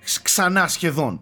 Σ- 0.00 0.22
Ξανά 0.22 0.68
σχεδόν. 0.68 1.20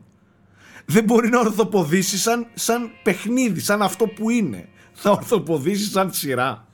Δεν 0.91 1.05
μπορεί 1.05 1.28
να 1.28 1.41
ορθοποδήσει 1.41 2.19
σαν, 2.19 2.47
σαν 2.55 2.91
παιχνίδι, 3.02 3.60
σαν 3.60 3.83
αυτό 3.83 4.07
που 4.07 4.31
είναι. 4.31 4.69
Θα 4.93 5.10
ορθοποδήσει 5.10 5.91
σαν 5.91 6.12
σειρά. 6.12 6.67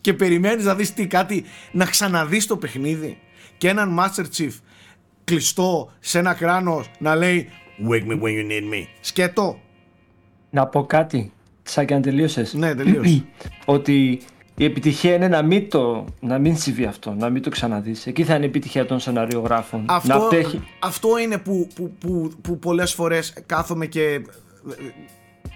Και 0.00 0.14
περιμένεις 0.14 0.64
να 0.64 0.74
δεις 0.74 0.94
τι 0.94 1.06
κάτι, 1.06 1.44
να 1.72 1.84
ξαναδείς 1.84 2.46
το 2.46 2.56
παιχνίδι. 2.56 3.18
Και 3.58 3.68
έναν 3.68 3.98
Master 3.98 4.24
Chief 4.36 4.50
κλειστό 5.24 5.90
σε 6.00 6.18
ένα 6.18 6.34
κράνος 6.34 6.90
να 6.98 7.14
λέει 7.14 7.48
Wake 7.90 8.06
me 8.06 8.20
when 8.22 8.34
you 8.38 8.50
need 8.50 8.74
me. 8.74 8.84
Σκέτο. 9.00 9.60
Να 10.50 10.66
πω 10.66 10.86
κάτι, 10.86 11.32
σαν 11.62 11.86
και 11.86 11.94
αν 11.94 12.02
τελείωσες. 12.02 12.54
Ναι, 12.54 12.74
τελείωσε. 12.74 13.24
ότι 13.64 14.20
η 14.56 14.64
επιτυχία 14.64 15.14
είναι 15.14 15.28
να 15.28 15.42
μην, 15.42 15.70
το, 15.70 16.04
να 16.20 16.38
μην 16.38 16.56
συμβεί 16.56 16.84
αυτό, 16.84 17.14
να 17.18 17.30
μην 17.30 17.42
το 17.42 17.50
ξαναδείς. 17.50 18.06
Εκεί 18.06 18.24
θα 18.24 18.34
είναι 18.34 18.44
η 18.44 18.48
επιτυχία 18.48 18.86
των 18.86 19.00
σεναριογράφων. 19.00 19.84
Να 19.86 19.94
αυτό, 19.94 20.14
απέχει. 20.16 20.62
αυτό 20.78 21.18
είναι 21.18 21.38
που, 21.38 21.68
που, 21.74 21.92
που, 22.00 22.30
που 22.42 22.58
πολλές 22.58 22.92
φορές 22.94 23.32
κάθομαι 23.46 23.86
και 23.86 24.02
ε, 24.04 24.20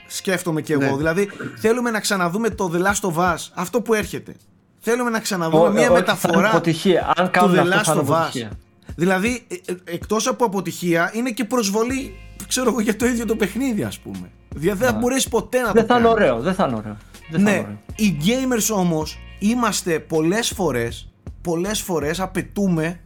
σκέφτομαι 0.06 0.60
και 0.62 0.72
εγώ. 0.72 0.82
Ναι. 0.90 0.96
Δηλαδή 0.96 1.28
θέλουμε 1.56 1.90
να 1.90 2.00
ξαναδούμε 2.00 2.50
το 2.50 2.70
The 2.74 2.78
Last 2.86 3.10
of 3.10 3.34
Us, 3.34 3.48
αυτό 3.54 3.80
που 3.80 3.94
έρχεται. 3.94 4.34
Θέλουμε 4.78 5.10
να 5.10 5.20
ξαναδούμε 5.20 5.66
Ω- 5.68 5.70
μια 5.70 5.78
όχι, 5.80 5.80
θα 5.80 5.84
είναι 5.86 5.98
μεταφορά 5.98 6.48
αποτυχία. 6.48 7.12
Αν 7.16 7.24
του 7.24 7.30
κάνουν 7.32 7.54
The 7.56 7.58
αυτό 7.58 7.74
θα 7.74 7.82
Last 7.82 7.94
είναι 7.94 8.04
of 8.08 8.12
Us. 8.12 8.16
αποτυχία. 8.16 8.50
Δηλαδή, 8.96 9.42
ε, 9.48 9.72
ε, 9.72 9.74
εκτός 9.94 10.26
από 10.26 10.44
αποτυχία, 10.44 11.10
είναι 11.14 11.30
και 11.30 11.44
προσβολή, 11.44 12.14
ξέρω 12.48 12.68
εγώ, 12.70 12.80
για 12.80 12.96
το 12.96 13.06
ίδιο 13.06 13.24
το 13.26 13.36
παιχνίδι, 13.36 13.82
ας 13.82 13.98
πούμε. 13.98 14.30
Δηλαδή, 14.54 14.78
δεν 14.82 14.92
θα 14.92 14.98
μπορέσει 14.98 15.28
ποτέ 15.28 15.60
να 15.60 15.72
Δεν 15.72 15.86
το 15.86 15.92
θα 15.94 15.98
είναι 15.98 16.08
κάνεις. 16.08 16.22
ωραίο, 16.24 16.40
δεν 16.40 16.54
θα 16.54 16.66
είναι 16.66 16.76
ωραίο. 16.76 16.96
Δεν 17.30 17.40
θα 17.44 17.50
είναι 17.50 17.60
Ναι, 17.60 17.64
ωραίο. 17.64 17.78
οι 17.96 18.16
gamers 18.24 18.76
όμως 18.76 19.18
είμαστε 19.38 19.98
πολλές 19.98 20.48
φορές, 20.48 21.12
πολλές 21.42 21.80
φορές 21.80 22.20
απαιτούμε 22.20 23.00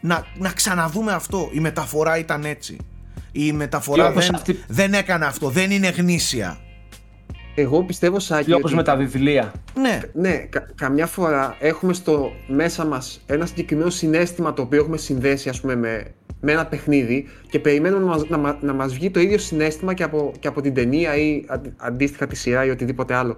να, 0.00 0.24
να 0.38 0.50
ξαναδούμε 0.52 1.12
αυτό. 1.12 1.48
Η 1.52 1.60
μεταφορά 1.60 2.18
ήταν 2.18 2.44
έτσι. 2.44 2.76
Η 3.32 3.52
μεταφορά 3.52 4.02
Και 4.04 4.08
όπως 4.10 4.26
δεν, 4.26 4.34
αυτή- 4.34 4.64
δεν 4.68 4.94
έκανε 4.94 5.24
αυτό, 5.24 5.48
δεν 5.48 5.70
είναι 5.70 5.88
γνήσια. 5.88 6.58
Εγώ 7.54 7.84
πιστεύω, 7.84 8.18
Σάκη, 8.18 8.44
Και 8.44 8.52
όπως 8.52 8.64
ότι 8.64 8.74
με 8.74 8.82
τα 8.82 8.96
βιβλία. 8.96 9.52
Ναι, 9.74 10.00
Ναι, 10.12 10.36
κα- 10.36 10.68
καμιά 10.74 11.06
φορά 11.06 11.56
έχουμε 11.60 11.92
στο 11.92 12.32
μέσα 12.46 12.84
μας 12.84 13.20
ένα 13.26 13.46
συγκεκριμένο 13.46 13.90
συνέστημα 13.90 14.52
το 14.52 14.62
οποίο 14.62 14.80
έχουμε 14.80 14.96
συνδέσει 14.96 15.48
ας 15.48 15.60
πούμε 15.60 15.76
με, 15.76 16.06
με 16.40 16.52
ένα 16.52 16.66
παιχνίδι 16.66 17.26
και 17.50 17.58
περιμένουμε 17.58 18.04
να 18.04 18.10
μας, 18.10 18.28
να, 18.28 18.36
μα- 18.38 18.58
να 18.60 18.72
μας 18.72 18.94
βγει 18.94 19.10
το 19.10 19.20
ίδιο 19.20 19.38
συνέστημα 19.38 19.94
και 19.94 20.02
από, 20.02 20.32
και 20.40 20.48
από 20.48 20.60
την 20.60 20.74
ταινία 20.74 21.16
ή 21.16 21.44
αντι- 21.46 21.72
αντίστοιχα 21.76 22.26
τη 22.26 22.36
σειρά 22.36 22.64
ή 22.64 22.70
οτιδήποτε 22.70 23.14
άλλο. 23.14 23.36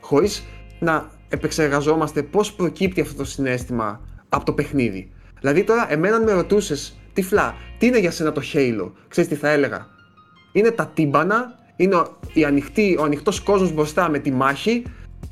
Χωρίς 0.00 0.44
να 0.78 1.10
επεξεργαζόμαστε 1.28 2.22
πώς 2.22 2.52
προκύπτει 2.52 3.00
αυτό 3.00 3.14
το 3.14 3.24
συνέστημα 3.24 4.00
από 4.28 4.44
το 4.44 4.52
παιχνίδι. 4.52 5.10
Δηλαδή 5.40 5.64
τώρα 5.64 5.92
εμένα 5.92 6.16
αν 6.16 6.22
με 6.22 6.32
ρωτούσες 6.32 6.98
τυφλά, 7.12 7.54
τι 7.78 7.86
είναι 7.86 7.98
για 7.98 8.10
σένα 8.10 8.32
το 8.32 8.42
Halo, 8.54 8.90
ξέρεις 9.08 9.30
τι 9.30 9.36
θα 9.36 9.48
έλεγα; 9.50 9.86
Είναι 10.52 10.70
τα 10.70 10.90
τύμπανα, 10.94 11.58
είναι 11.76 11.94
ο, 11.94 12.18
η 12.32 12.44
ανοιχτή, 12.44 12.96
ο 13.00 13.02
ανοιχτός 13.02 13.40
κόσμος 13.40 13.72
μπροστά 13.72 14.08
με 14.08 14.18
τη 14.18 14.30
μάχη 14.30 14.82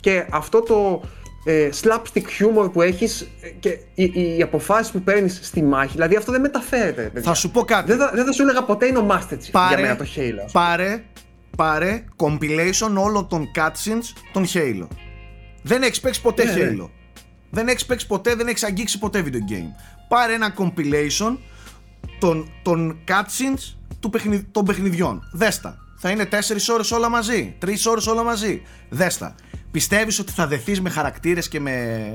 και 0.00 0.26
αυτό 0.31 0.60
το 0.62 1.02
ε, 1.45 1.69
slapstick 1.83 2.25
humor 2.39 2.73
που 2.73 2.83
έχεις 2.83 3.21
ε, 3.41 3.49
και 3.49 3.69
οι, 3.95 4.05
οι, 4.05 4.37
οι 4.37 4.43
αποφάσεις 4.43 4.93
που 4.93 5.03
παίρνεις 5.03 5.39
στη 5.43 5.62
μάχη, 5.62 5.93
δηλαδή 5.93 6.17
αυτό 6.17 6.33
δεν 6.33 6.41
μεταφέρεται. 6.41 7.03
παιδιά. 7.03 7.23
θα 7.23 7.35
σου 7.35 7.51
πω 7.51 7.62
κάτι. 7.62 7.91
Δεν 7.91 7.99
θα, 7.99 8.11
δεν 8.15 8.25
θα 8.25 8.33
σου 8.33 8.43
έλεγα 8.43 8.62
ποτέ 8.62 8.87
είναι 8.87 8.99
ο 8.99 9.07
Master 9.11 9.35
Chief 9.35 9.39
για 9.39 9.51
Πάρε, 9.53 9.83
μένα 9.83 9.97
το 9.97 10.05
Halo. 10.17 10.51
πάρε, 10.53 11.03
πάρε 11.57 12.05
compilation 12.17 12.95
όλων 12.97 13.29
των 13.29 13.51
cutscenes 13.55 14.21
των 14.33 14.47
Halo. 14.55 14.87
Δεν 15.62 15.83
έχεις 15.83 16.01
παίξει 16.01 16.21
ποτέ 16.21 16.45
Ναι, 16.45 16.53
ναι. 16.53 16.77
Halo. 16.79 16.89
Δεν 17.51 17.69
έχεις 17.69 17.87
παίξει 17.87 18.07
ποτέ, 18.07 18.35
δεν 18.35 18.47
έχεις 18.47 18.65
αγγίξει 18.65 18.99
ποτέ 18.99 19.25
video 19.27 19.53
game. 19.53 19.71
Πάρε 20.09 20.33
ένα 20.33 20.55
compilation 20.59 21.37
των, 22.19 22.51
των 22.62 22.99
cutscenes 23.09 23.75
του 24.01 24.11
παιχνι, 24.11 24.43
των 24.43 24.65
παιχνιδιών. 24.65 25.23
Δέστα. 25.33 25.79
Θα 26.05 26.10
είναι 26.10 26.28
4 26.31 26.36
ώρες 26.72 26.90
όλα 26.90 27.08
μαζί, 27.08 27.55
3 27.66 27.68
ώρες 27.86 28.06
όλα 28.06 28.22
μαζί. 28.22 28.62
Δέστα. 28.89 29.34
Πιστεύεις 29.70 30.18
ότι 30.18 30.32
θα 30.32 30.47
δεθείς 30.47 30.81
με 30.81 30.90
χαρακτήρες 30.90 31.48
και 31.48 31.60
με, 31.60 32.12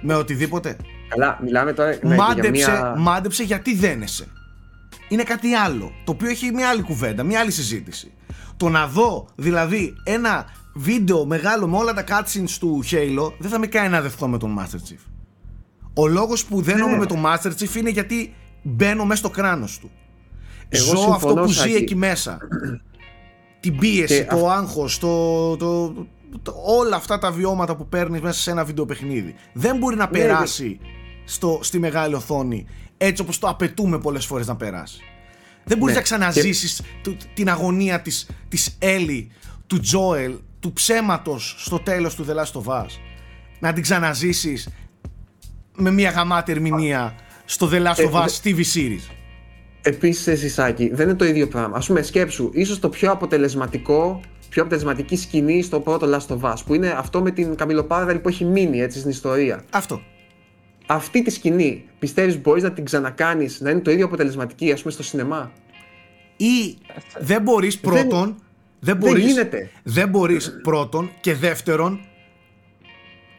με 0.00 0.14
οτιδήποτε; 0.14 0.76
Καλά, 1.08 1.38
μιλάμε 1.42 1.72
τώρα 1.72 1.98
ναι, 2.02 2.14
μάντεψε, 2.14 2.50
για 2.50 2.80
μια... 2.80 2.94
μάντεψε 2.98 3.42
γιατί 3.42 3.74
δένεσαι. 3.74 4.26
Είναι 5.08 5.22
κάτι 5.22 5.54
άλλο, 5.54 5.92
το 6.04 6.12
οποίο 6.12 6.28
έχει 6.28 6.50
μια 6.54 6.68
άλλη 6.68 6.82
κουβέντα, 6.82 7.22
μια 7.22 7.40
άλλη 7.40 7.50
συζήτηση. 7.50 8.12
Το 8.56 8.68
να 8.68 8.86
δω 8.86 9.28
δηλαδή 9.34 9.94
ένα 10.04 10.46
βίντεο 10.74 11.24
μεγάλο 11.26 11.68
με 11.68 11.76
όλα 11.76 11.94
τα 11.94 12.04
cutscenes 12.08 12.56
του 12.60 12.82
Halo 12.90 13.32
δεν 13.38 13.50
θα 13.50 13.58
με 13.58 13.66
κάνει 13.66 13.88
να 13.88 14.00
δεχθώ 14.00 14.28
με 14.28 14.38
τον 14.38 14.58
Master 14.58 14.76
Chief. 14.76 15.00
Ο 15.94 16.06
λόγος 16.06 16.44
που 16.44 16.62
δένομαι 16.62 16.92
Ναι. 16.92 16.98
με 16.98 17.06
τον 17.06 17.22
Master 17.26 17.50
Chief 17.50 17.74
είναι 17.76 17.90
γιατί 17.90 18.34
μπαίνω 18.62 19.04
μέσα 19.04 19.20
στο 19.20 19.30
κράνος 19.30 19.78
του. 19.78 19.90
Εγώ 20.68 20.84
Ζω 20.84 20.92
αυτό 20.92 21.10
συμφωνώ, 21.10 21.42
που 21.42 21.48
ζει 21.48 21.58
Σάκη. 21.58 21.72
εκεί 21.74 21.94
μέσα. 21.96 22.38
Την 23.60 23.76
πίεση, 23.78 24.18
Και 24.18 24.24
το 24.24 24.48
άγχος, 24.48 24.98
το, 24.98 25.56
το, 25.56 25.94
το- 26.42 26.54
όλα 26.66 26.96
αυτά 26.96 27.18
τα 27.18 27.30
βιώματα 27.32 27.76
που 27.76 27.88
παίρνεις 27.88 28.20
μέσα 28.20 28.40
σε 28.40 28.50
ένα 28.50 28.64
βίντεο 28.64 28.86
παιχνίδι. 28.86 29.34
Δεν 29.52 29.76
μπορεί 29.76 29.96
να 29.96 30.04
Ναι, 30.04 30.10
περάσει 30.18 30.78
στο, 31.24 31.58
στη 31.62 31.78
μεγάλη 31.78 32.14
οθόνη 32.14 32.66
έτσι 32.96 33.22
όπως 33.22 33.38
το 33.38 33.48
απαιτούμε 33.48 33.98
πολλές 33.98 34.26
φορές 34.26 34.46
να 34.46 34.56
περάσει. 34.56 35.00
Δεν 35.64 35.78
μπορείς 35.78 35.94
Ναι, 35.94 36.00
να 36.00 36.04
ξαναζήσεις 36.06 36.82
του- 37.02 37.16
την 37.34 37.48
αγωνία 37.50 38.00
της, 38.00 38.28
της 38.48 38.76
Έλλη, 38.78 39.30
του 39.66 39.80
Τζόελ, 39.80 40.34
του 40.60 40.72
ψέματος 40.72 41.54
στο 41.58 41.78
τέλος 41.78 42.14
του 42.14 42.26
The 42.28 42.34
Last 42.34 42.62
of 42.62 42.72
Us. 42.82 42.86
Να 43.60 43.72
την 43.72 43.82
ξαναζήσεις 43.82 44.68
με 45.76 45.90
μια 45.90 46.10
γαμάτη 46.10 46.52
ερμηνεία 46.52 47.14
στο 47.44 47.68
The 47.72 47.86
Last 47.86 47.98
Ε, 47.98 48.08
of 48.12 48.22
Us 48.22 48.26
δε- 48.42 48.50
TV 48.52 48.58
series. 48.74 49.10
Επίσης, 49.82 50.40
Σισάκη, 50.40 50.90
δεν 50.94 51.08
είναι 51.08 51.16
το 51.16 51.24
ίδιο 51.24 51.48
πράγμα. 51.48 51.76
Α 51.76 51.80
πούμε, 51.86 52.02
σκέψου, 52.02 52.50
ίσως 52.52 52.78
το 52.78 52.88
πιο 52.88 53.10
αποτελεσματικό, 53.10 54.20
πιο 54.48 54.62
αποτελεσματική 54.62 55.16
σκηνή 55.16 55.62
στο 55.62 55.80
πρώτο 55.80 56.06
Last 56.16 56.36
of 56.36 56.52
Us, 56.52 56.56
που 56.66 56.74
είναι 56.74 56.88
αυτό 56.88 57.22
με 57.22 57.30
την 57.30 57.54
καμιλοπάρδαλη 57.54 58.18
που 58.18 58.28
έχει 58.28 58.44
μείνει 58.44 58.80
έτσι 58.80 58.98
στην 58.98 59.10
ιστορία. 59.10 59.64
Αυτό. 59.70 60.00
Αυτή 60.86 61.22
τη 61.22 61.30
σκηνή 61.30 61.84
πιστεύεις 61.98 62.40
μπορείς 62.40 62.62
να 62.62 62.72
την 62.72 62.84
ξανακάνεις 62.84 63.60
να 63.60 63.70
είναι 63.70 63.80
το 63.80 63.90
ίδιο 63.90 64.04
αποτελεσματική, 64.04 64.72
ας 64.72 64.80
πούμε, 64.80 64.92
στο 64.92 65.02
σινεμά; 65.02 65.52
Ή 66.36 66.78
δεν 67.18 67.42
μπορείς 67.42 67.78
πρώτον, 67.78 68.36
δεν 68.80 68.96
μπορείς, 68.96 69.24
γίνεται. 69.24 69.70
δεν 69.82 70.08
μπορείς 70.08 70.60
πρώτον 70.62 71.10
και 71.20 71.34
δεύτερον 71.34 72.00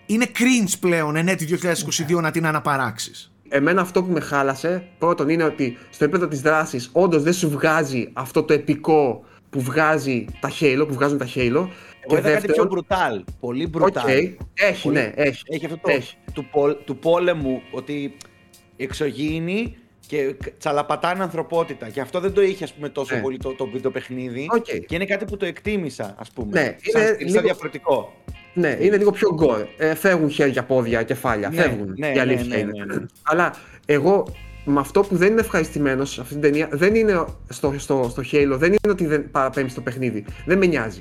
είναι 0.05 0.25
cringe 0.33 0.73
πλέον 0.79 1.15
εν 1.15 1.27
έτη 1.27 1.45
2022 1.45 2.21
να 2.21 2.31
την 2.31 2.45
αναπαράξεις. 2.45 3.31
Εμένα 3.49 3.81
αυτό 3.81 4.03
που 4.03 4.11
με 4.11 4.19
χάλασε, 4.19 4.83
πρώτον 4.97 5.29
είναι 5.29 5.43
ότι 5.43 5.77
στο 5.89 6.03
επίπεδο 6.03 6.27
της 6.27 6.41
δράσης 6.41 6.89
όντως 6.93 7.23
δεν 7.23 7.33
σου 7.33 7.49
βγάζει 7.49 8.09
αυτό 8.13 8.43
το 8.43 8.53
επικό 8.53 9.23
που 9.49 9.61
βγάζει 9.61 10.25
τα 10.39 10.51
Halo, 10.59 10.83
που 10.87 10.93
βγάζουν 10.93 11.17
τα 11.17 11.25
Halo. 11.35 11.67
Εγώ 12.01 12.17
είδα 12.17 12.31
κάτι 12.33 12.51
πιο 12.51 12.69
brutal. 12.71 13.23
Πολύ 13.39 13.69
brutal. 13.77 13.81
Οκ, 13.81 14.07
έχει, 14.53 14.83
Πολύ- 14.83 14.95
ναι, 14.97 15.11
έχει. 15.15 15.43
Έχει 15.47 15.65
αυτό 15.65 15.77
το, 15.77 15.89
Έχει. 15.91 16.15
Του, 16.33 16.45
πόλ- 16.51 16.75
του 16.85 16.97
πόλεμου 16.97 17.61
ότι 17.71 18.17
εξωγήινοι 18.77 19.75
και 20.07 20.35
τσαλαπατάνε 20.57 21.23
ανθρωπότητα. 21.23 21.89
Και 21.89 22.01
αυτό 22.01 22.19
δεν 22.19 22.33
το 22.33 22.41
είχε 22.41 22.63
ας 22.63 22.73
πούμε, 22.73 22.89
τόσο 22.89 23.15
Ναι. 23.15 23.21
πολύ 23.21 23.37
το, 23.37 23.53
το 23.53 23.67
βίντεο 23.67 23.91
παιχνίδι. 23.91 24.47
Οκ. 24.55 24.63
Και 24.63 24.95
είναι 24.95 25.05
κάτι 25.05 25.25
που 25.25 25.37
το 25.37 25.45
εκτίμησα, 25.45 26.15
ας 26.19 26.31
πούμε. 26.31 26.61
Ναι, 26.61 26.75
σαν, 26.91 27.01
είναι 27.01 27.09
σαν 27.17 27.27
λίγο- 27.27 27.41
διαφορετικό. 27.41 28.13
Ναι, 28.53 28.77
είναι 28.79 28.97
λίγο 28.97 29.11
πιο 29.11 29.33
gore. 29.33 29.65
Ε, 29.77 29.95
φεύγουν 29.95 30.29
χέρια, 30.29 30.63
πόδια, 30.63 31.03
κεφάλια. 31.03 31.49
Ναι, 31.49 31.61
φεύγουν. 31.61 31.93
ναι, 31.97 32.07
η 32.07 32.13
ναι, 32.13 32.19
αλήθεια 32.19 32.45
ναι, 32.47 32.57
είναι. 32.57 32.71
ναι, 32.85 32.93
ναι. 32.95 33.05
Αλλά 33.23 33.53
εγώ 33.85 34.27
με 34.65 34.79
αυτό 34.79 35.01
που 35.01 35.15
δεν 35.15 35.31
είναι 35.31 35.39
ευχαριστημένος 35.41 36.13
σε 36.13 36.21
αυτή 36.21 36.33
την 36.33 36.41
ταινία 36.41 36.67
δεν 36.71 36.95
είναι 36.95 37.25
στο, 37.49 37.73
στο, 37.77 38.07
στο 38.09 38.21
Halo, 38.31 38.53
δεν 38.57 38.67
είναι 38.69 38.91
ότι 38.91 39.05
δεν 39.05 39.31
παραπέμπει 39.31 39.69
στο 39.69 39.81
παιχνίδι. 39.81 40.25
Δεν 40.45 40.57
με 40.57 40.65
νοιάζει. 40.65 40.99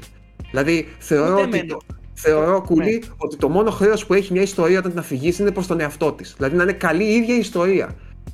Δηλαδή 0.51 0.89
θεωρώ 0.99 1.33
Ούτε 1.33 1.43
ότι. 1.43 1.59
εμένα. 1.59 1.67
Το, 1.75 1.79
θεωρώ, 2.15 2.53
Ναι. 2.53 2.61
κουλή, 2.67 3.03
ότι 3.17 3.37
το 3.37 3.49
μόνο 3.49 3.71
χρέος 3.71 4.07
που 4.07 4.15
έχει 4.15 4.33
μια 4.33 4.43
ιστορία 4.43 4.79
όταν 4.79 4.91
την 4.91 5.01
αφηγήσει 5.01 5.43
είναι 5.43 5.51
προς 5.51 5.67
τον 5.67 5.81
εαυτό 5.81 6.13
της. 6.13 6.35
Δηλαδή 6.37 6.57
να 6.57 6.63
είναι 6.63 6.73
καλή 6.73 7.05
η 7.05 7.15
ίδια 7.15 7.35
η 7.35 7.39
ιστορία. 7.39 7.89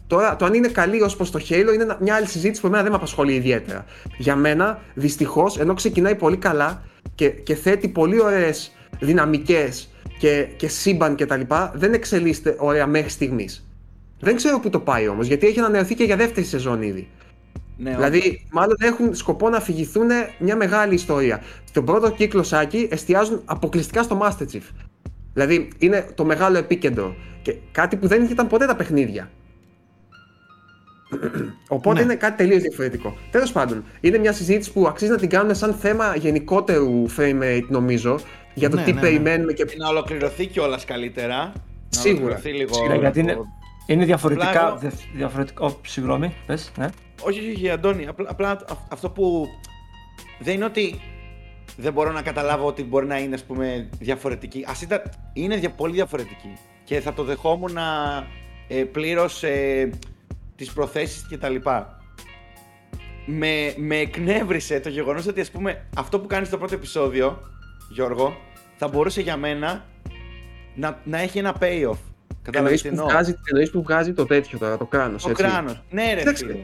Τώρα, 0.06 0.36
το 0.36 0.44
αν 0.44 0.54
είναι 0.54 0.68
καλή 0.68 1.02
ως 1.02 1.16
προς 1.16 1.30
το 1.30 1.38
Halo 1.48 1.70
είναι 1.74 1.82
ένα- 1.82 1.98
μια 2.00 2.14
άλλη 2.14 2.26
συζήτηση 2.26 2.60
που 2.60 2.66
εμένα 2.66 2.82
δεν 2.82 2.90
με 2.90 2.96
απασχολεί 2.96 3.34
ιδιαίτερα. 3.34 3.84
Για 4.18 4.36
μένα, 4.36 4.80
δυστυχώς, 4.94 5.58
ενώ 5.58 5.74
ξεκινάει 5.74 6.14
πολύ 6.14 6.36
καλά 6.36 6.82
και, 7.14 7.28
και 7.28 7.54
θέτει 7.54 7.88
πολύ 7.88 8.20
ωραίες 8.22 8.72
δυναμικές 9.00 9.88
και, 10.18 10.46
και 10.56 10.68
σύμπαν 10.68 11.16
κτλ., 11.16 11.40
δεν 11.74 11.92
εξελίσσεται 11.94 12.54
ωραία 12.58 12.86
μέχρι 12.86 13.10
στιγμής. 13.10 13.68
Δεν 14.20 14.36
ξέρω 14.36 14.60
πού 14.60 14.70
το 14.70 14.80
πάει 14.80 15.08
όμως, 15.08 15.26
γιατί 15.26 15.46
έχει 15.46 15.58
ανανεωθεί 15.58 15.94
και 15.94 16.04
για 16.04 16.16
δεύτερη 16.16 16.46
σεζόν 16.46 16.82
ήδη. 16.82 17.08
Ναι, 17.76 17.94
Δηλαδή, 17.94 18.46
μάλλον 18.52 18.76
έχουν 18.80 19.14
σκοπό 19.14 19.48
να 19.48 19.56
αφηγηθούν 19.56 20.08
μια 20.38 20.56
μεγάλη 20.56 20.94
ιστορία. 20.94 21.42
Στον 21.64 21.84
πρώτο 21.84 22.10
κύκλο 22.10 22.42
Σάκη 22.42 22.88
εστιάζουν 22.90 23.42
αποκλειστικά 23.44 24.02
στο 24.02 24.20
Master 24.22 24.42
Chief. 24.52 24.62
Δηλαδή, 25.32 25.68
είναι 25.78 26.06
το 26.14 26.24
μεγάλο 26.24 26.58
επίκεντρο. 26.58 27.14
Και 27.42 27.56
κάτι 27.72 27.96
που 27.96 28.06
δεν 28.06 28.22
ήταν 28.24 28.46
ποτέ 28.46 28.66
τα 28.66 28.76
παιχνίδια. 28.76 29.30
Οπότε 31.68 31.98
Ναι. 31.98 32.02
είναι 32.04 32.14
κάτι 32.14 32.36
τελείως 32.36 32.62
διαφορετικό. 32.62 33.16
Τέλος 33.30 33.52
πάντων, 33.52 33.84
είναι 34.00 34.18
μια 34.18 34.32
συζήτηση 34.32 34.72
που 34.72 34.86
αξίζει 34.86 35.10
να 35.10 35.16
την 35.16 35.28
κάνουμε 35.28 35.54
σαν 35.54 35.74
θέμα 35.74 36.16
γενικότερου 36.16 37.06
frame 37.16 37.42
rate, 37.42 37.66
νομίζω, 37.68 38.18
για 38.54 38.70
το 38.70 38.76
Ναι, 38.76 38.82
τι 38.82 38.88
ναι, 38.92 39.00
ναι. 39.00 39.06
περιμένουμε 39.06 39.52
και. 39.52 39.66
Να 39.76 39.88
ολοκληρωθεί 39.88 40.46
κιόλας 40.46 40.84
καλύτερα. 40.84 41.52
Σίγουρα. 41.88 42.20
Να 42.20 42.26
ολοκληρωθεί 42.26 42.58
λίγο. 42.58 42.74
Σίγουρα, 42.74 42.94
γιατί 42.96 43.20
είναι, 43.20 43.34
το- 43.34 43.44
είναι 43.86 44.04
διαφορετικά. 44.04 44.48
Απλά 44.48 44.66
εγώ- 44.66 44.76
δε- 44.78 44.90
διαφορετικά 45.16 45.66
oh, 45.68 45.74
συγγνώμη, 45.86 46.34
πες, 46.46 46.72
ναι. 46.78 46.88
Όχι, 47.22 47.38
όχι, 47.40 47.50
όχι, 47.50 47.70
Αντώνη. 47.70 48.06
Απλά, 48.06 48.26
απλά 48.30 48.50
αυ- 48.50 48.92
αυτό 48.92 49.10
που 49.10 49.46
δεν 50.38 50.54
είναι 50.54 50.64
ότι 50.64 51.00
δεν 51.76 51.92
μπορώ 51.92 52.12
να 52.12 52.22
καταλάβω 52.22 52.66
ότι 52.66 52.82
μπορεί 52.84 53.06
να 53.06 53.18
είναι 53.18 53.34
ας 53.34 53.42
πούμε 53.44 53.88
διαφορετική. 53.98 54.64
Ας 54.68 54.82
ήταν, 54.82 55.02
είναι 55.32 55.56
δια, 55.56 55.70
πολύ 55.70 55.92
διαφορετική 55.92 56.52
και 56.84 57.00
θα 57.00 57.12
το 57.12 57.22
δεχόμουν 57.24 57.76
ε, 58.68 58.82
πλήρως 58.82 59.42
ε, 59.42 59.90
τις 60.56 60.72
προθέσεις 60.72 61.26
και 61.28 61.38
τα 61.38 61.48
λοιπά. 61.48 61.98
Με, 63.26 63.74
με 63.76 63.96
εκνεύρισε 63.96 64.80
το 64.80 64.88
γεγονός 64.88 65.26
ότι 65.26 65.40
ας 65.40 65.50
πούμε 65.50 65.86
αυτό 65.96 66.20
που 66.20 66.26
κάνεις 66.26 66.48
στο 66.48 66.58
πρώτο 66.58 66.74
επεισόδιο, 66.74 67.38
Γιώργο, 67.90 68.36
θα 68.76 68.88
μπορούσε 68.88 69.20
για 69.20 69.36
μένα 69.36 69.84
να, 70.74 71.00
να 71.04 71.18
έχει 71.20 71.38
ένα 71.38 71.54
payoff. 71.60 71.96
Κατάλαβες 72.42 72.54
Εννοείς 72.54 72.82
τι 72.82 72.88
που, 72.88 72.94
εννοώ; 72.94 73.06
βγάζει, 73.08 73.34
εννοείς 73.50 73.70
που 73.70 73.82
βγάζει 73.82 74.12
το 74.12 74.24
τέτοιο 74.26 74.58
τώρα, 74.58 74.76
το 74.76 74.86
κράνος. 74.86 75.22
Το 75.22 75.32
κράνος. 75.32 75.82
Ναι 75.90 76.12
ρε 76.12 76.18
Κοίταξε, 76.18 76.46
φίλε. 76.46 76.58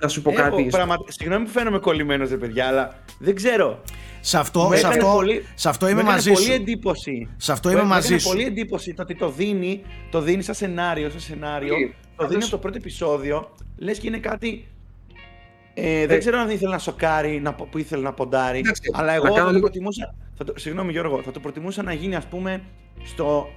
Να 0.00 0.08
σου 0.08 0.22
πω 0.22 0.30
Έχω 0.30 0.40
κάτι. 0.42 0.62
πραγμα- 0.70 0.96
Συγγνώμη 1.08 1.44
που 1.44 1.50
φαίνομαι 1.50 1.78
κολλημένος 1.78 2.30
ρε 2.30 2.36
παιδιά, 2.36 2.66
αλλά 2.66 2.94
δεν 3.18 3.34
ξέρω. 3.34 3.82
Σε 4.20 4.38
αυτό, 4.38 4.60
Μου 4.60 4.72
σε 4.72 4.78
έκανε 4.78 4.94
αυτό, 4.94 5.12
πολύ- 5.12 5.44
σε 5.54 5.68
αυτό 5.68 5.84
Μου 5.86 5.90
είμαι 5.92 6.00
έκανε 6.00 6.14
μαζί 6.16 6.32
πολύ 6.32 6.44
σου. 6.44 6.52
εντύπωση. 6.52 7.28
Σε 7.36 7.52
αυτό 7.52 7.68
Μου 7.68 7.74
είμαι 7.74 7.84
έκανε 7.84 8.00
μαζί 8.00 8.18
σου. 8.18 8.28
πολύ 8.28 8.44
εντύπωση 8.44 8.94
το 8.94 9.02
ότι 9.02 9.14
το 9.14 9.30
δίνει, 9.30 9.82
το 10.10 10.20
δίνει 10.20 10.42
σαν 10.42 10.54
σενάριο, 10.54 11.10
σαν 11.10 11.20
σενάριο. 11.20 11.68
Πολύ. 11.74 11.86
Το 12.16 12.22
δίνει 12.22 12.28
Πάντως- 12.28 12.42
από 12.42 12.50
το 12.50 12.58
πρώτο 12.58 12.76
επεισόδιο. 12.76 13.50
Λες 13.78 13.98
και 13.98 14.06
είναι 14.06 14.18
κάτι... 14.18 14.66
Ε, 15.74 16.06
δεν 16.06 16.16
Ε, 16.16 16.18
ξέρω 16.18 16.38
αν 16.38 16.50
ήθελε 16.50 16.70
να 16.70 16.78
σοκάρει, 16.78 17.40
να, 17.40 17.54
που 17.54 17.78
ήθελε 17.78 18.02
να 18.02 18.12
ποντάρει. 18.12 18.58
Εντάξει, 18.58 18.90
αλλά 18.92 19.06
να 19.06 19.12
εγώ 19.14 19.22
κάνω 19.24 19.36
θα 19.36 19.42
το 19.44 19.50
λίγο- 19.50 19.60
προτιμούσα. 19.60 20.14
Θα 20.36 20.44
το, 20.44 20.52
συγγνώμη 20.56 20.92
Γιώργο, 20.92 21.22
θα 21.22 21.30
το 21.30 21.40
προτιμούσα 21.40 21.82
να 21.82 21.92
γίνει 21.92 22.14
ας 22.14 22.26
πούμε 22.26 22.62
στο. 23.04 23.48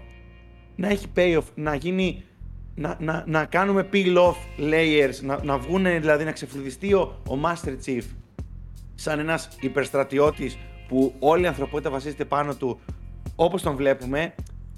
να 0.76 0.88
έχει 0.90 1.08
payoff, 1.16 1.44
να 1.56 1.76
γίνει. 1.76 2.24
Να, 2.80 2.98
να, 3.00 3.24
να 3.28 3.46
κάνουμε 3.46 3.88
peel 3.94 4.18
off 4.18 4.36
layers, 4.60 5.20
να, 5.22 5.44
να 5.44 5.58
βγουν 5.58 5.84
δηλαδή 5.84 6.24
να 6.24 6.32
ξεφλουδιστεί 6.32 6.94
ο, 6.94 7.22
ο 7.30 7.34
Master 7.44 7.76
Chief 7.86 8.02
σαν 8.96 9.20
ένας 9.20 9.50
υπερστρατιώτης 9.60 10.58
που 10.88 11.14
όλη 11.20 11.44
η 11.44 11.48
ανθρωπότητα 11.48 11.90
βασίζεται 11.90 12.26
πάνω 12.26 12.56
του 12.56 12.80
όπως 13.36 13.62
τον 13.62 13.76
βλέπουμε 13.76 14.34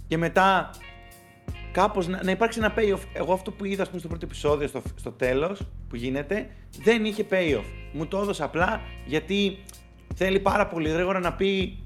και 0.07 0.17
μετά 0.17 0.69
κάπως 1.71 2.07
να, 2.07 2.23
να 2.23 2.31
υπάρξει 2.31 2.59
ένα 2.59 2.73
payoff. 2.77 2.99
Εγώ 3.13 3.33
αυτό 3.33 3.51
που 3.51 3.65
είδα 3.65 3.81
ας 3.81 3.87
πούμε, 3.87 3.99
στο 3.99 4.07
πρώτο 4.09 4.25
επεισόδιο, 4.25 4.67
στο, 4.67 4.81
στο 4.95 5.11
τέλος 5.11 5.61
που 5.89 5.95
γίνεται, 5.95 6.49
δεν 6.83 7.05
είχε 7.05 7.25
payoff. 7.31 7.63
Μου 7.93 8.05
το 8.07 8.17
έδωσε 8.17 8.43
απλά 8.43 8.81
γιατί 9.05 9.63
θέλει 10.15 10.39
πάρα 10.39 10.67
πολύ 10.67 10.89
γρήγορα 10.89 11.19
να 11.19 11.33
πει 11.33 11.77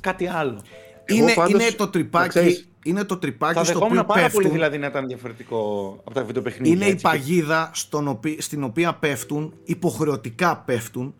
κάτι 0.00 0.26
άλλο. 0.26 0.60
Εγώ 1.04 1.22
Είναι, 1.22 1.32
πάντως, 1.34 1.52
είναι 1.62 1.70
το 1.70 1.84
να 1.84 1.90
τρυπάκι, 1.90 2.28
ξέρεις, 2.28 2.68
είναι 2.84 3.04
το 3.04 3.16
τρυπάκι 3.16 3.54
Θα 3.54 3.64
στο 3.64 3.72
δεχόμουν 3.72 3.92
οποίο 3.98 4.04
πάρα 4.04 4.20
πέφτουν. 4.22 4.42
πολύ 4.42 4.54
δηλαδή 4.54 4.78
να 4.78 4.86
ήταν 4.86 5.06
διαφορετικό 5.06 5.90
από 6.04 6.14
τα 6.14 6.24
βιντεοπαιχνίδια. 6.24 6.72
είναι 6.74 6.84
η 6.84 6.88
έτσι, 6.88 7.04
και- 7.04 7.08
παγίδα 7.10 7.70
στον 7.74 8.08
οπί- 8.08 8.42
στην 8.42 8.62
οποία 8.64 8.94
πέφτουν, 8.94 9.54
υποχρεωτικά 9.64 10.56
πέφτουν 10.66 11.14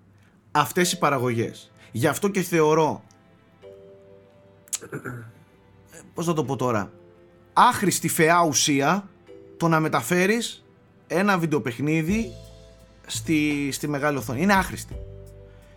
αυτές 0.51 0.93
οι 0.93 0.99
παραγωγές. 0.99 1.71
Γι' 1.93 2.07
αυτό 2.07 2.29
και 2.29 2.41
θεωρώ, 2.41 3.03
ε, 4.91 4.97
πώς 6.15 6.27
να 6.27 6.33
το 6.35 6.45
πω 6.45 6.57
τώρα, 6.57 6.91
άχρηστη 7.59 8.09
φαιά 8.09 8.45
ουσία 8.45 9.09
το 9.57 9.69
να 9.69 9.81
μεταφέρεις 9.81 10.65
ένα 11.07 11.39
βιντεοπαιχνίδι 11.39 12.31
στη, 13.07 13.69
στη 13.73 13.89
μεγάλη 13.89 14.17
οθόνη. 14.17 14.43
Είναι 14.43 14.55
άχρηστη. 14.55 14.97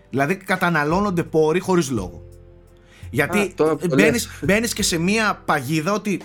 Δηλαδή 0.09 0.35
καταναλώνονται 0.35 1.23
πόροι 1.23 1.59
χωρίς 1.59 1.89
λόγο. 1.89 2.23
Γιατί 3.09 3.39
Α, 3.39 3.51
τώρα 3.55 3.75
που 3.75 3.87
το 3.87 3.95
μπαίνεις, 3.95 4.25
λες. 4.25 4.39
μπαίνεις 4.43 4.73
και 4.73 4.83
σε 4.83 4.97
μία 4.97 5.41
παγίδα 5.45 5.93
ότι 5.93 6.21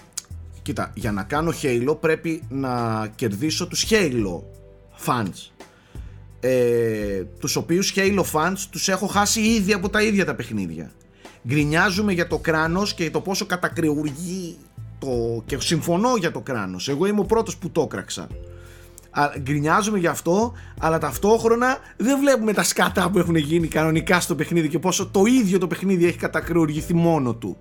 Κοίτα, 0.63 0.93
για 0.95 1.13
να 1.13 1.23
κάνω 1.23 1.53
Halo 1.63 1.97
πρέπει 2.01 2.43
να 2.49 3.07
κερδίσω 3.15 3.67
τους 3.67 3.87
Halo 3.91 4.41
fans 5.07 5.51
ε, 6.41 7.25
τους 7.39 7.57
οποίους 7.57 7.93
Halo 7.97 8.25
fans 8.33 8.59
τους 8.71 8.89
έχω 8.89 9.07
χάσει 9.07 9.41
ήδη 9.41 9.73
από 9.73 9.89
τα 9.89 10.03
ίδια 10.03 10.25
τα 10.25 10.35
παιχνίδια 10.35 10.91
γκρινιάζουμε 11.47 12.13
για 12.13 12.27
το 12.27 12.39
κράνος 12.39 12.95
και 12.95 13.11
το 13.11 13.21
πόσο 13.21 13.47
κατακριουργεί 13.47 14.57
το... 14.99 15.43
και 15.47 15.57
συμφωνώ 15.61 16.17
για 16.17 16.33
το 16.33 16.41
κράνος 16.41 16.89
εγώ 16.89 17.07
είμαι 17.07 17.21
ο 17.21 17.25
πρώτος 17.25 17.57
που 17.57 17.71
το 17.71 17.83
έκραξα 17.83 18.29
Α, 19.19 19.31
γκρινιάζουμε 19.39 19.99
γι' 19.99 20.07
αυτό, 20.07 20.53
αλλά 20.81 20.99
ταυτόχρονα 20.99 21.79
δεν 21.97 22.19
βλέπουμε 22.19 22.53
τα 22.53 22.63
σκάτα 22.63 23.11
που 23.11 23.19
έχουν 23.19 23.37
γίνει 23.37 23.69
κανονικά 23.69 24.21
στο 24.21 24.35
παιχνίδι 24.35 24.69
και 24.69 24.79
πόσο 24.79 25.07
το 25.07 25.25
ίδιο 25.25 25.59
το 25.59 25.67
παιχνίδι 25.67 26.07
έχει 26.07 26.19
κατακριουργηθεί 26.19 26.95
μόνο 26.95 27.35
του. 27.35 27.57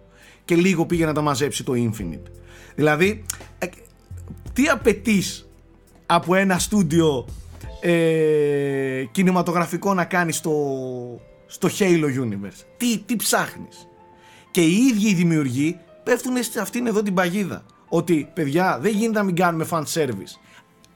Και 0.46 0.56
λίγο 0.56 0.86
πήγε 0.86 1.06
να 1.06 1.14
τα 1.14 1.22
μαζέψει 1.22 1.64
το 1.64 1.74
Infinite. 1.76 2.32
Δηλαδή, 2.76 3.26
ε, 3.58 3.66
τι 4.54 4.68
απαιτείς 4.68 5.50
από 6.06 6.36
ένα 6.36 6.60
στούντιο 6.60 7.26
ε, 7.82 9.04
κινηματογραφικό 9.12 9.94
να 9.94 10.06
κάνεις 10.06 10.36
στο, 10.36 10.56
στο 11.46 11.70
Halo 11.80 12.06
Universe; 12.06 12.64
Τι, 12.78 12.98
τι 12.98 13.16
ψάχνεις; 13.16 13.88
Και 14.52 14.62
οι 14.62 14.74
ίδιοι 14.74 15.10
οι 15.10 15.14
δημιουργοί 15.14 15.78
πέφτουν 16.06 16.44
σε 16.44 16.60
αυτήν 16.60 16.88
εδώ 16.88 17.02
την 17.02 17.14
παγίδα. 17.14 17.66
Ότι 17.90 18.32
παιδιά 18.34 18.80
δεν 18.82 18.92
γίνεται 18.92 19.18
να 19.18 19.24
μην 19.24 19.36
κάνουμε 19.36 19.68
fan 19.72 19.84
service 19.94 20.40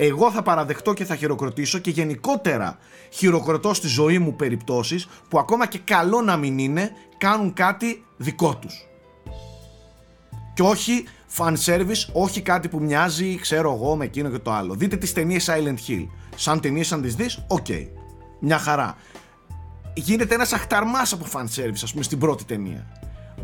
εγώ 0.01 0.31
θα 0.31 0.41
παραδεχτώ 0.41 0.93
και 0.93 1.05
θα 1.05 1.15
χειροκροτήσω 1.15 1.79
και 1.79 1.89
γενικότερα 1.89 2.77
χειροκροτώ 3.09 3.73
στη 3.73 3.88
ζωή 3.88 4.19
μου 4.19 4.35
περιπτώσεις 4.35 5.07
που 5.29 5.39
ακόμα 5.39 5.67
και 5.67 5.79
καλό 5.79 6.21
να 6.21 6.38
μην 6.38 6.57
είναι 6.57 6.91
κάνουν 7.17 7.53
κάτι 7.53 8.05
δικό 8.17 8.55
τους. 8.55 8.88
Και 10.53 10.61
όχι 10.61 11.05
fan 11.38 11.53
service, 11.65 12.13
όχι 12.13 12.41
κάτι 12.41 12.67
που 12.67 12.79
μοιάζει, 12.79 13.35
ξέρω 13.35 13.73
εγώ, 13.73 13.95
με 13.95 14.05
εκείνο 14.05 14.29
και 14.29 14.39
το 14.39 14.51
άλλο. 14.51 14.73
Δείτε 14.73 14.97
τις 14.97 15.13
ταινίες 15.13 15.49
Silent 15.49 15.89
Hill. 15.89 16.07
Σαν 16.35 16.59
ταινίες 16.59 16.91
αν 16.91 17.01
τις 17.01 17.15
δεις, 17.15 17.45
οκ. 17.47 17.67
Μια 18.39 18.57
χαρά. 18.57 18.97
Γίνεται 19.93 20.33
ένας 20.33 20.53
αχταρμάς 20.53 21.13
από 21.13 21.25
fan 21.33 21.43
service, 21.43 21.81
ας 21.83 21.91
πούμε, 21.91 22.03
στην 22.03 22.19
πρώτη 22.19 22.45
ταινία. 22.45 22.88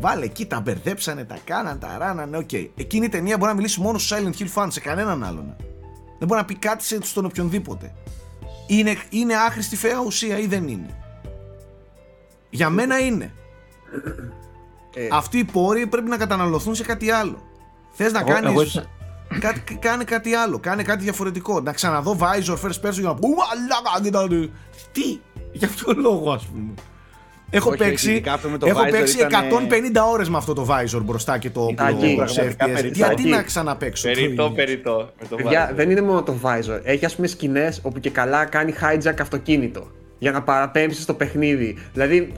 Βάλε 0.00 0.24
εκεί, 0.24 0.46
τα 0.46 0.60
μπερδέψανε, 0.60 1.24
τα 1.24 1.38
κάναν, 1.44 1.78
τα 1.78 1.96
ράνανε, 1.98 2.36
οκ. 2.36 2.52
Εκείνη 2.52 3.04
η 3.04 3.08
ταινία 3.08 3.36
μπορεί 3.36 3.50
να 3.50 3.56
μιλήσει 3.56 3.80
μόνο 3.80 3.98
στους 3.98 4.18
Silent 4.18 4.42
Hill 4.42 4.62
fans, 4.62 4.68
σε 4.70 4.80
κανέναν 4.80 5.24
άλλον. 5.24 5.56
Δεν 6.18 6.28
μπορεί 6.28 6.40
να 6.40 6.46
πει 6.46 6.54
κάτι 6.54 6.84
στον 7.06 7.24
οποιονδήποτε. 7.24 7.94
Είναι, 8.66 8.96
είναι 9.10 9.34
άχρηστη 9.34 9.76
φαία 9.76 10.00
ουσία 10.00 10.38
ή 10.38 10.46
δεν 10.46 10.68
είναι; 10.68 11.02
Για 12.50 12.70
μένα 12.70 12.98
είναι. 12.98 13.34
Ε. 14.94 15.08
Αυτοί 15.10 15.38
οι 15.38 15.44
πόροι 15.44 15.86
πρέπει 15.86 16.08
να 16.08 16.16
καταναλωθούν 16.16 16.74
σε 16.74 16.84
κάτι 16.84 17.10
άλλο. 17.10 17.42
Θες 17.90 18.12
να 18.12 18.22
κάνεις... 18.22 18.88
Κάτι, 19.40 19.74
κάνε 19.74 20.04
κάτι 20.04 20.34
άλλο, 20.34 20.58
κάνε 20.58 20.82
κάτι 20.82 21.02
διαφορετικό. 21.02 21.60
Να 21.60 21.72
ξαναδώ 21.72 22.16
Visor 22.20 22.56
First 22.56 22.88
Person 22.88 22.92
για 22.92 23.02
να 23.02 23.14
πω 23.14 23.28
Τι, 24.92 25.20
για 25.52 25.68
ποιο 25.68 25.92
λόγο 25.92 26.32
ας 26.32 26.46
πούμε. 26.46 26.74
Έχω 27.50 27.68
Όχι, 27.68 27.78
παίξει, 27.78 28.22
το 28.58 28.66
έχω 28.66 28.80
Visor 28.80 28.90
παίξει 28.90 29.18
ήταν, 29.18 29.30
150 29.50 30.12
ώρες 30.12 30.28
με 30.28 30.36
αυτό 30.36 30.52
το 30.52 30.66
Visor 30.70 31.00
μπροστά 31.04 31.38
και 31.38 31.50
το 31.50 31.68
Ήταν 31.70 31.86
Pro 31.98 32.02
εκεί, 32.02 32.14
πραγματικά 32.16 32.66
FPS. 32.66 32.72
περιττό. 32.74 32.98
Γιατί 32.98 33.22
Εκεί. 33.22 33.30
να 33.30 33.42
ξαναπαίξω. 33.42 34.08
το 34.08 34.14
Περιττό, 34.14 34.42
ίδιο; 34.42 34.54
περιττό. 34.54 35.10
Με 35.20 35.26
το 35.28 35.36
Παιδιά, 35.36 35.70
Visor. 35.70 35.74
δεν 35.74 35.90
είναι 35.90 36.00
μόνο 36.02 36.22
το 36.22 36.34
visor. 36.42 36.80
Έχει 36.82 37.04
ας 37.04 37.14
πούμε 37.14 37.26
σκηνές 37.26 37.80
όπου 37.82 38.00
και 38.00 38.10
καλά 38.10 38.44
κάνει 38.44 38.74
hijack 38.80 39.14
αυτοκίνητο 39.20 39.90
για 40.18 40.30
να 40.30 40.42
παραπέμψεις 40.42 41.02
στο 41.02 41.14
παιχνίδι. 41.14 41.78
Δηλαδή, 41.92 42.32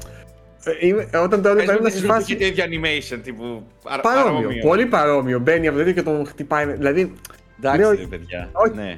ε, 0.64 0.86
είμαι- 0.86 1.08
όταν 1.22 1.42
το 1.42 1.48
έβλεπα 1.48 1.54
Πες 1.54 1.66
μου, 1.66 1.70
ήμουν 1.72 1.82
δεν 1.82 1.90
στη 1.90 2.00
σου 2.00 2.06
φάση. 2.06 2.32
είχε 2.32 2.50
τέτοιο 2.50 2.64
animation 2.64 3.20
τύπου 3.24 3.62
αρα- 3.84 4.00
Παρόμοιο, 4.02 4.34
παρόμοιο. 4.34 4.62
πολύ 4.66 4.86
παρόμοιο. 4.86 5.38
Μπαίνει 5.38 5.66
από 5.66 5.76
το 5.76 5.82
ίδιο 5.82 5.94
και 5.94 6.02
τον 6.02 6.26
χτυπάει. 6.26 6.66
Δηλαδή, 6.66 7.12
Εντάξει, 7.58 7.80
λέω, 7.80 7.90
ρε 7.90 7.96
παιδιά. 7.96 8.50
όχι, 8.52 8.74
Ναι. 8.74 8.94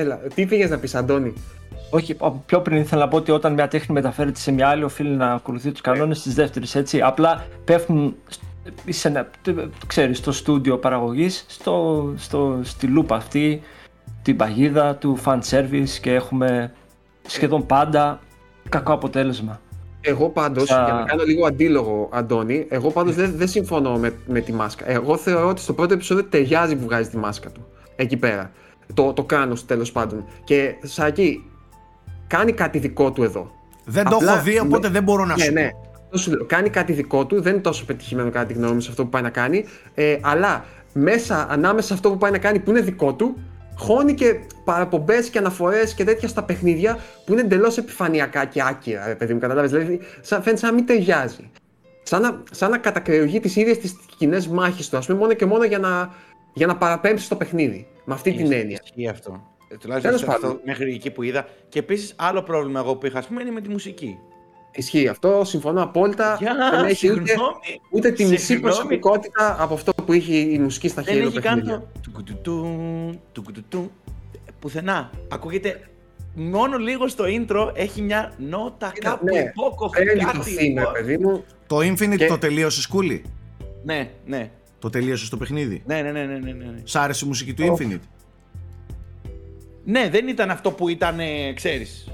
έλα. 0.00 0.20
Τι 0.34 0.46
πήγες 0.46 0.70
να 0.70 0.78
πεις, 0.78 0.94
Αντώνη; 0.94 1.32
Όχι, 1.90 2.12
από 2.18 2.42
πιο 2.46 2.60
πριν 2.60 2.76
ήθελα 2.76 3.02
να 3.04 3.08
πω 3.08 3.16
ότι 3.16 3.30
όταν 3.30 3.52
μια 3.52 3.68
τέχνη 3.68 3.94
μεταφέρεται 3.94 4.38
σε 4.38 4.52
μια 4.52 4.68
άλλη, 4.68 4.84
οφείλει 4.84 5.16
να 5.16 5.32
ακολουθεί 5.32 5.70
τους 5.70 5.80
κανόνες 5.80 6.22
της 6.22 6.34
δεύτερης. 6.34 6.74
Έτσι. 6.74 7.00
Απλά 7.00 7.46
πέφτουν 7.64 8.16
σε 8.88 9.08
ένα, 9.08 9.30
ξέρεις, 9.86 10.18
στο 10.18 10.32
στούντιο 10.32 10.78
παραγωγής, 10.78 11.44
στο, 11.48 12.04
στο, 12.16 12.60
στη 12.62 12.86
λούπα 12.86 13.16
αυτή, 13.16 13.62
την 14.22 14.36
παγίδα 14.36 14.94
του 14.94 15.18
fan 15.24 15.38
service 15.50 15.88
και 16.00 16.14
έχουμε 16.14 16.72
σχεδόν 17.26 17.66
πάντα 17.66 18.20
κακό 18.68 18.92
αποτέλεσμα. 18.92 19.60
Εγώ 20.00 20.28
πάντως, 20.28 20.68
Σα- 20.68 20.84
για 20.84 20.92
να 20.92 21.02
κάνω 21.02 21.22
λίγο 21.22 21.46
αντίλογο, 21.46 22.08
Αντώνη, 22.12 22.66
εγώ 22.68 22.90
πάντως 22.90 23.14
δεν, 23.14 23.32
δεν 23.36 23.48
συμφωνώ 23.48 23.98
με, 23.98 24.14
με 24.26 24.40
τη 24.40 24.52
μάσκα. 24.52 24.90
Εγώ 24.90 25.16
θεωρώ 25.16 25.48
ότι 25.48 25.60
στο 25.60 25.72
πρώτο 25.72 25.94
επεισόδιο 25.94 26.24
ταιριάζει 26.24 26.76
που 26.76 26.84
βγάζει 26.84 27.08
τη 27.08 27.16
μάσκα 27.16 27.50
του. 27.50 27.66
Εκεί 27.96 28.16
πέρα. 28.16 28.50
Το, 28.94 29.12
το 29.12 29.24
κάνω 29.24 29.56
τέλος 29.66 29.92
πάντων. 29.92 30.24
Και 30.44 30.74
Σάκη, 30.82 31.50
κάνει 32.28 32.52
κάτι 32.52 32.78
δικό 32.78 33.12
του 33.12 33.22
εδώ. 33.22 33.50
Δεν 33.84 34.04
το 34.04 34.16
Απλά- 34.16 34.32
έχω 34.32 34.42
δει, 34.42 34.58
οπότε 34.58 34.88
δεν 34.88 35.02
μπορώ 35.02 35.24
να 35.24 35.36
ναι, 35.36 35.42
σου 35.44 35.52
ναι. 35.52 35.70
πω. 35.70 35.88
Αυτό 36.04 36.18
σου 36.18 36.30
λέω. 36.30 36.46
Κάνει 36.46 36.68
κάτι 36.68 36.92
δικό 36.92 37.26
του, 37.26 37.40
δεν 37.42 37.52
είναι 37.52 37.62
τόσο 37.62 37.84
πετυχημένο 37.84 38.30
κατά 38.30 38.46
τη 38.46 38.52
γνώμη 38.52 38.74
μου 38.74 38.80
σε 38.80 38.90
αυτό 38.90 39.02
που 39.02 39.08
πάει 39.08 39.22
να 39.22 39.30
κάνει. 39.30 39.64
Ε, 39.94 40.18
αλλά 40.20 40.64
μέσα, 40.92 41.46
ανάμεσα 41.50 41.86
σε 41.86 41.94
αυτό 41.94 42.10
που 42.10 42.18
πάει 42.18 42.30
να 42.30 42.38
κάνει 42.38 42.58
που 42.58 42.70
είναι 42.70 42.80
δικό 42.80 43.14
του, 43.14 43.36
χώνει 43.76 44.14
και 44.14 44.36
παραπομπές 44.64 45.28
και 45.28 45.38
αναφορές 45.38 45.94
και 45.94 46.04
τέτοια 46.04 46.28
στα 46.28 46.42
παιχνίδια 46.42 46.98
που 47.26 47.32
είναι 47.32 47.40
εντελώς 47.40 47.78
επιφανειακά 47.78 48.44
και 48.44 48.62
άκυρα, 48.68 49.06
ρε 49.06 49.14
παιδί 49.14 49.32
μου, 49.34 49.40
καταλάβεις. 49.40 49.70
Δηλαδή, 49.70 50.00
σαν, 50.20 50.42
φαίνεται 50.42 50.60
σαν 50.60 50.70
να 50.70 50.74
μην 50.76 50.86
ταιριάζει. 50.86 51.50
Σαν 52.02 52.22
να, 52.22 52.42
σαν 52.50 52.70
να 52.70 52.78
κατακρεουργεί 52.78 53.40
τις 53.40 53.56
ίδιες 53.56 53.78
τις 53.78 53.96
κοινές 54.16 54.48
μάχες 54.48 54.88
του, 54.88 54.96
ας 54.96 55.06
πούμε, 55.06 55.18
μόνο 55.18 55.32
και 55.32 55.46
μόνο 55.46 55.64
για 55.64 55.78
να, 55.78 56.14
για 56.52 56.66
να 56.66 56.76
παραπέμψει 56.76 57.24
στο 57.24 57.36
παιχνίδι. 57.36 57.86
Με 58.04 58.14
αυτή 58.14 58.32
την 58.32 58.52
έννοια. 58.52 58.80
Ισχύει 58.84 59.08
αυτό. 59.08 59.42
Ε, 59.68 59.76
Τουλάχιστον 59.76 60.00
Τέλος 60.12 60.20
σε 60.20 60.26
αυτό, 60.30 60.40
πάντων. 60.46 60.60
μέχρι 60.64 60.92
εκεί 60.94 61.10
που 61.10 61.22
είδα. 61.22 61.48
Και 61.68 61.78
επίσης 61.78 62.14
άλλο 62.16 62.42
πρόβλημα 62.42 62.80
εγώ 62.80 62.96
που 62.96 63.06
είχα, 63.06 63.18
ας 63.18 63.26
πούμε, 63.26 63.40
είναι 63.42 63.50
με 63.50 63.60
τη 63.60 63.68
μουσική. 63.68 64.18
Ισχύει 64.72 65.08
αυτό, 65.08 65.44
συμφωνώ 65.44 65.82
απόλυτα. 65.82 66.36
Για, 66.40 66.54
δεν 66.70 66.84
έχει 66.84 67.10
ούτε, 67.10 67.26
συγγνώμη. 67.26 67.80
ούτε 67.90 68.10
τη 68.10 68.24
μισή 68.24 68.44
Συγγνώμη. 68.44 68.72
προσωπικότητα 68.74 69.56
από 69.60 69.74
αυτό 69.74 69.92
που 70.06 70.12
είχε 70.12 70.36
η 70.36 70.58
μουσική 70.58 70.88
στα 70.88 71.02
Δεν 71.02 71.14
χέρια 71.14 71.28
έχει 71.28 71.40
καν 71.40 71.64
το. 71.66 71.86
τουκουτουτούν, 72.02 73.20
τουκουτουτούν, 73.32 73.90
Πουθενά. 74.60 75.10
Ακούγεται 75.28 75.80
μόνο 76.34 76.76
λίγο 76.76 77.08
στο 77.08 77.24
intro 77.26 77.70
έχει 77.74 78.02
μια 78.02 78.32
νότα 78.38 78.90
Κοίτα, 78.94 79.08
κάπου 79.10 79.24
ναι, 79.24 79.38
υπόκοφη. 79.38 80.04
Παίρνει 80.04 80.20
το 80.20 80.26
κάτι 80.26 80.38
theme, 80.58 80.74
ρε 80.74 80.80
υπό- 80.80 80.92
παιδί 80.92 81.18
μου. 81.18 81.44
Το 81.66 81.76
Infinite 81.78 82.16
Και- 82.16 82.26
το 82.26 82.38
τελείωσε 82.38 82.80
σκούλι. 82.80 83.24
Ναι, 83.84 84.10
ναι. 84.26 84.50
Το 84.78 84.90
τελείωσε 84.90 85.24
στο 85.24 85.36
παιχνίδι; 85.36 85.82
Ναι, 85.86 86.02
ναι, 86.02 86.10
ναι, 86.12 86.24
ναι, 86.24 86.38
ναι, 86.38 86.52
ναι. 86.52 86.80
Σ' 86.84 86.96
άρεσε 86.96 87.24
η 87.24 87.28
μουσική 87.28 87.54
του 87.54 87.62
Infinite; 87.76 87.98
Ναι, 89.90 90.08
δεν 90.08 90.28
ήταν 90.28 90.50
αυτό 90.50 90.70
που 90.72 90.88
ήταν, 90.88 91.20
ε, 91.20 91.52
ξέρεις. 91.52 92.08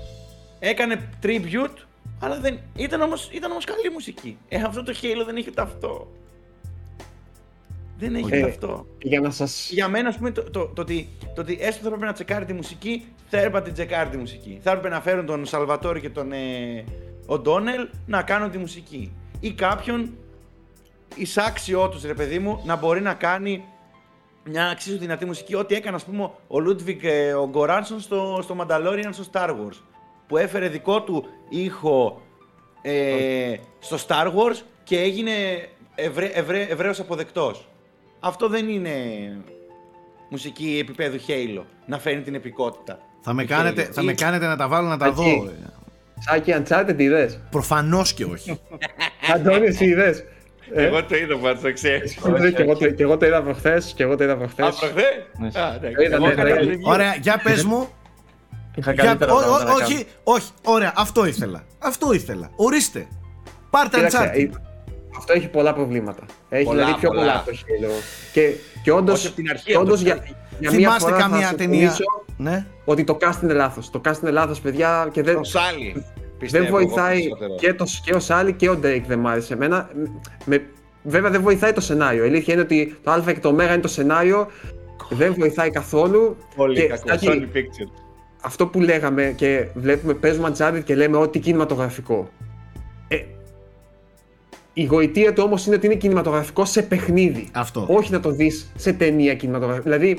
Έκανε 0.58 1.08
tribute, 1.22 1.84
αλλά 2.20 2.40
δεν... 2.40 2.58
Ήταν 2.76 3.00
όμως, 3.00 3.28
ήταν 3.32 3.50
όμως 3.50 3.64
καλή 3.64 3.90
μουσική. 3.92 4.38
Ε, 4.48 4.62
αυτό 4.62 4.82
το 4.82 4.92
Halo 5.02 5.22
δεν 5.26 5.36
έχει 5.36 5.48
ούτε 5.50 5.62
αυτό. 5.62 6.12
Δεν 7.98 8.14
έχει 8.14 8.34
Ε, 8.34 8.38
ούτε 8.38 8.48
αυτό. 8.48 8.86
Για 9.02 9.20
να 9.20 9.30
σας... 9.30 9.70
Για 9.72 9.88
μένα, 9.88 10.08
ας 10.08 10.16
πούμε, 10.16 10.30
το, 10.30 10.42
το, 10.50 10.66
το, 10.66 10.82
ότι, 10.82 11.08
το 11.34 11.40
ότι 11.40 11.58
έστω 11.60 11.80
θα 11.82 11.86
έπρεπε 11.86 12.06
να 12.06 12.12
τσεκάρει 12.12 12.44
τη 12.44 12.52
μουσική, 12.52 13.04
θα 13.28 13.36
έπρεπε 13.36 13.58
να 13.58 13.62
την 13.62 13.72
τσεκάρει 13.72 14.10
τη 14.10 14.16
μουσική. 14.16 14.58
Θα 14.62 14.70
έπρεπε 14.70 14.88
να 14.88 15.00
φέρουν 15.00 15.26
τον 15.26 15.46
Σαλβατόρι 15.46 16.00
και 16.00 16.10
τον 16.10 16.32
ε, 16.32 16.84
Ο'Ντόνελ 17.26 17.88
να 18.06 18.22
κάνουν 18.22 18.50
τη 18.50 18.58
μουσική. 18.58 19.12
Ή 19.40 19.52
κάποιον 19.52 20.16
ισάξιό 21.16 21.88
τους, 21.88 22.02
ρε 22.02 22.14
παιδί 22.14 22.38
μου, 22.38 22.62
να 22.64 22.76
μπορεί 22.76 23.00
να 23.00 23.14
κάνει 23.14 23.64
μια 24.44 24.68
εξίσου 24.72 24.98
δυνατή 24.98 25.24
μουσική. 25.24 25.54
Ό,τι 25.54 25.74
έκανε, 25.74 25.96
ας 25.96 26.04
πούμε, 26.04 26.30
ο 26.48 26.60
Λούντβιχ 26.60 27.04
ε, 27.04 27.32
ο 27.32 27.48
Γκόρανσον 27.48 28.00
στο, 28.00 28.40
στο 28.42 28.56
Mandalorian 28.60 29.08
στο 29.10 29.24
Star 29.32 29.48
Wars. 29.48 29.80
Που 30.26 30.36
έφερε 30.36 30.68
δικό 30.68 31.02
του 31.02 31.24
ήχο 31.48 32.22
ε, 32.82 33.54
στο 33.78 33.96
Star 34.06 34.26
Wars 34.26 34.60
και 34.84 34.98
έγινε 35.00 35.32
ευρέ, 35.94 36.26
ευρέ, 36.26 36.60
ευρέως 36.60 37.00
αποδεκτός. 37.00 37.68
Αυτό 38.20 38.48
δεν 38.48 38.68
είναι 38.68 38.90
μουσική 40.28 40.78
επίπεδου 40.82 41.18
Halo, 41.28 41.62
να 41.86 41.98
φέρνει 41.98 42.22
την 42.22 42.34
επικότητα. 42.34 42.98
Θα 43.20 43.32
με, 43.32 43.42
του 43.42 43.48
κάνετε, 43.48 43.86
Halo. 43.88 43.92
θα 43.92 44.02
Ή- 44.02 44.04
με 44.04 44.12
κάνετε 44.12 44.46
να 44.46 44.56
τα 44.56 44.68
βάλω 44.68 44.88
να 44.88 44.96
τα 44.96 45.06
Εκεί. 45.06 45.14
δω. 45.44 45.50
Σάκη, 46.18 46.54
Uncharted 46.56 46.94
είδες; 46.98 47.40
Προφανώς 47.50 48.12
και 48.14 48.24
όχι. 48.24 48.60
Αντώνη, 49.34 49.66
εσύ 49.66 49.84
είδες; 49.84 50.24
Ε, 50.74 50.84
Εγώ 50.86 51.04
το 51.04 51.16
είδα 51.16 51.36
πάντως, 51.36 51.62
το 51.62 51.72
ξέρεις. 51.72 52.16
είδες, 52.16 52.52
και 52.54 52.62
εγώ 52.62 52.76
το- 52.76 52.90
και 52.90 53.02
εγώ 53.02 53.16
το 53.16 53.26
είδα 53.26 53.42
προχθές, 53.42 53.92
και 53.96 54.02
εγώ 54.02 54.16
το 54.16 54.24
είδα 54.24 54.32
Α, 54.32 54.36
προχθές; 54.36 54.74
προχθές. 54.78 55.04
Ναι. 55.38 55.46
Α, 55.60 55.74
εντάξει. 55.74 55.96
Το 55.96 56.02
είδα, 56.02 56.14
Εγώ 56.16 56.26
ναι, 56.26 56.32
έκανα 56.32 56.48
το 56.56 56.60
είδα. 56.62 56.72
review. 56.72 56.78
Ωραία, 56.92 57.16
για 57.22 57.40
πες 57.44 57.64
μου. 57.64 57.88
Είχα 58.76 58.92
Για, 58.92 59.04
καλύτερα 59.04 59.32
ό- 59.32 59.36
πράγματα 59.36 59.62
ό- 59.64 59.66
να 59.66 59.72
κάνω. 59.72 59.84
όχι, 59.84 60.06
όχι, 60.24 60.48
ωραία, 60.64 60.92
αυτό 60.96 61.26
ήθελα. 61.26 61.64
Αυτό 61.78 62.12
ήθελα. 62.12 62.50
Ορίστε. 62.56 63.06
Πάρτε 63.70 63.96
Κοίταξε, 63.96 64.18
Uncharted. 64.34 64.38
ε, 64.38 64.50
αυτό 65.18 65.32
έχει 65.32 65.48
πολλά 65.48 65.74
προβλήματα. 65.74 66.22
Έχει 66.48 66.64
Πολλά, 66.64 66.78
δηλαδή 66.84 67.00
πιο 67.00 67.08
πολλά, 67.08 67.20
πολλά. 67.20 67.34
από 67.34 67.50
το 67.50 67.56
Halo. 67.56 68.02
Και, 68.32 68.50
και 68.82 68.90
όντως, 68.92 69.18
Όχι 69.18 69.26
από 69.26 69.36
την 69.36 69.50
αρχή, 69.50 69.64
και 69.64 69.74
από 69.74 69.84
το 69.84 69.86
όντως 69.90 70.00
για, 70.02 70.12
αρχή. 70.12 70.34
για 70.58 70.70
μία 70.70 70.78
Θυμάστε 70.78 71.00
φορά 71.10 71.16
θα 71.22 71.28
καμία 71.28 71.54
ταινία. 71.56 71.78
συμφωνήσω 71.90 72.04
Ναι. 72.36 72.66
ότι 72.84 73.04
το 73.04 73.16
cast 73.20 73.42
είναι 73.42 73.52
λάθος. 73.52 73.90
Το 73.90 74.00
cast 74.04 74.18
είναι 74.22 74.30
λάθος, 74.30 74.60
παιδιά, 74.60 75.08
και 75.12 75.22
δεν, 75.22 75.34
Το 75.34 75.40
Σάλι. 76.48 76.50
δεν 76.50 76.60
πιστεύω 76.60 76.78
εγώ 76.78 76.86
βοηθάει 76.86 77.18
περισσότερο. 77.18 77.54
και, 77.54 77.74
το, 77.74 77.84
και 78.04 78.14
ο 78.14 78.20
Σάλι 78.20 78.52
και 78.52 78.68
ο 78.70 78.78
Drake 78.82 79.02
δεν 79.06 79.18
μ' 79.18 79.26
άρεσε 79.26 79.54
εμένα. 79.54 79.90
Με, 80.44 80.62
βέβαια 81.02 81.30
δεν 81.30 81.42
βοηθάει 81.42 81.72
το 81.72 81.80
σενάριο. 81.80 82.24
Η 82.24 82.26
αλήθεια 82.26 82.52
είναι 82.52 82.62
ότι 82.62 82.96
το 83.02 83.10
Α 83.10 83.22
και 83.26 83.40
το 83.40 83.48
Ω 83.48 83.62
είναι 83.62 83.78
το 83.78 83.88
σενάριο. 83.88 84.46
Δεν 85.10 85.34
βοηθάει 85.38 85.70
καθόλου. 85.70 86.36
Πολύ 86.56 86.80
και, 86.80 86.86
κακό. 86.86 87.08
Σάκη, 87.08 87.26
Sony 87.28 87.56
Pictures. 87.56 88.02
αυτό 88.42 88.66
που 88.66 88.80
λέγαμε 88.80 89.32
και 89.36 89.66
βλέπουμε, 89.74 90.14
παίζουμε 90.14 90.52
Uncharted 90.56 90.80
και 90.84 90.94
λέμε 90.94 91.16
ότι 91.16 91.38
κινηματογραφικό. 91.38 92.28
Ε, 93.08 93.16
η 94.72 94.84
γοητεία 94.84 95.32
του 95.32 95.42
όμως 95.46 95.66
είναι 95.66 95.76
ότι 95.76 95.86
είναι 95.86 95.94
κινηματογραφικό 95.94 96.64
σε 96.64 96.82
παιχνίδι. 96.82 97.48
Αυτό. 97.52 97.86
Όχι 97.88 98.12
να 98.12 98.20
το 98.20 98.30
δεις 98.30 98.72
σε 98.76 98.92
ταινία 98.92 99.34
κινηματογραφική. 99.34 99.88
Δηλαδή, 99.88 100.18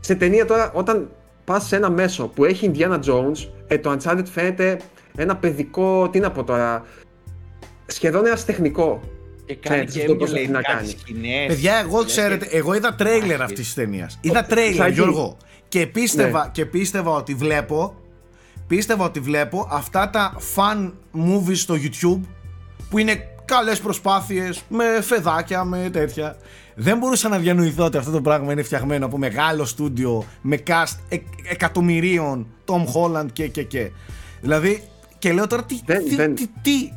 σε 0.00 0.14
ταινία 0.14 0.46
τώρα, 0.46 0.72
όταν 0.74 1.10
πας 1.44 1.66
σε 1.66 1.76
ένα 1.76 1.90
μέσο 1.90 2.26
που 2.26 2.44
έχει 2.44 2.70
Indiana 2.74 2.98
Jones, 3.04 3.48
ε, 3.66 3.78
το 3.78 3.96
Uncharted 3.96 4.24
φαίνεται 4.32 4.78
ένα 5.16 5.36
παιδικό, 5.36 6.08
τι 6.10 6.18
να 6.20 6.30
πω 6.30 6.44
τώρα, 6.44 6.84
σχεδόν 7.86 8.26
ένας 8.26 8.44
τεχνικό. 8.44 9.00
Και 9.46 9.54
κάνει 9.54 9.84
Ξέρεις, 9.84 9.94
και 9.94 10.00
αυτό 10.00 10.14
πώς 10.16 10.30
emulate 10.30 10.36
έχει 10.36 10.48
να 10.50 10.60
κάτι 10.62 10.76
κάνει. 10.76 10.88
σκηνές. 10.88 11.46
Παιδιά, 11.46 11.76
εγώ 11.84 11.98
Λες 11.98 12.06
ξέρετε, 12.06 12.46
και- 12.46 12.56
εγώ 12.56 12.74
είδα 12.74 12.94
τρέιλερ 12.94 13.32
Άχι. 13.34 13.42
αυτής 13.42 13.64
της 13.64 13.74
ταινίας. 13.74 14.18
Είδα 14.20 14.44
τρέιλερ, 14.44 14.74
Σαγί. 14.74 14.94
Γιώργο. 14.94 15.36
Και 15.68 15.86
πίστευα, 15.86 16.44
Ναι. 16.44 16.50
και 16.52 16.66
πίστευα 16.66 17.10
ότι 17.10 17.34
βλέπω. 17.34 17.94
Πίστευα 18.66 19.04
ότι 19.04 19.20
βλέπω 19.20 19.68
αυτά 19.70 20.10
τα 20.10 20.36
fan 20.54 20.92
movies 21.16 21.56
στο 21.56 21.74
YouTube 21.74 22.20
που 22.90 22.98
είναι 22.98 23.14
καλές 23.44 23.80
προσπάθειες 23.80 24.62
με 24.68 24.84
φεδάκια, 25.00 25.64
με 25.64 25.88
τέτοια. 25.92 26.36
Δεν 26.74 26.98
μπορούσα 26.98 27.28
να 27.28 27.38
διανοηθώ 27.38 27.84
ότι 27.84 27.96
αυτό 27.96 28.10
το 28.10 28.20
πράγμα 28.20 28.52
είναι 28.52 28.62
φτιαγμένο 28.62 29.06
από 29.06 29.18
μεγάλο 29.18 29.64
στούντιο 29.64 30.24
με 30.42 30.58
cast 30.66 30.96
εκ- 31.08 31.22
εκατομμυρίων 31.50 32.46
Tom 32.66 32.84
Holland 32.94 33.26
και 33.32 33.48
και 33.48 33.62
και. 33.62 33.90
Δηλαδή, 34.40 34.82
και 35.22 35.32
λέω 35.32 35.46
τώρα 35.46 35.64
τι, 35.64 35.80
Δεν- 35.84 36.04
τι, 36.04 36.14
δεν- 36.16 36.34
τι, 36.34 36.46
τι, 36.62 36.92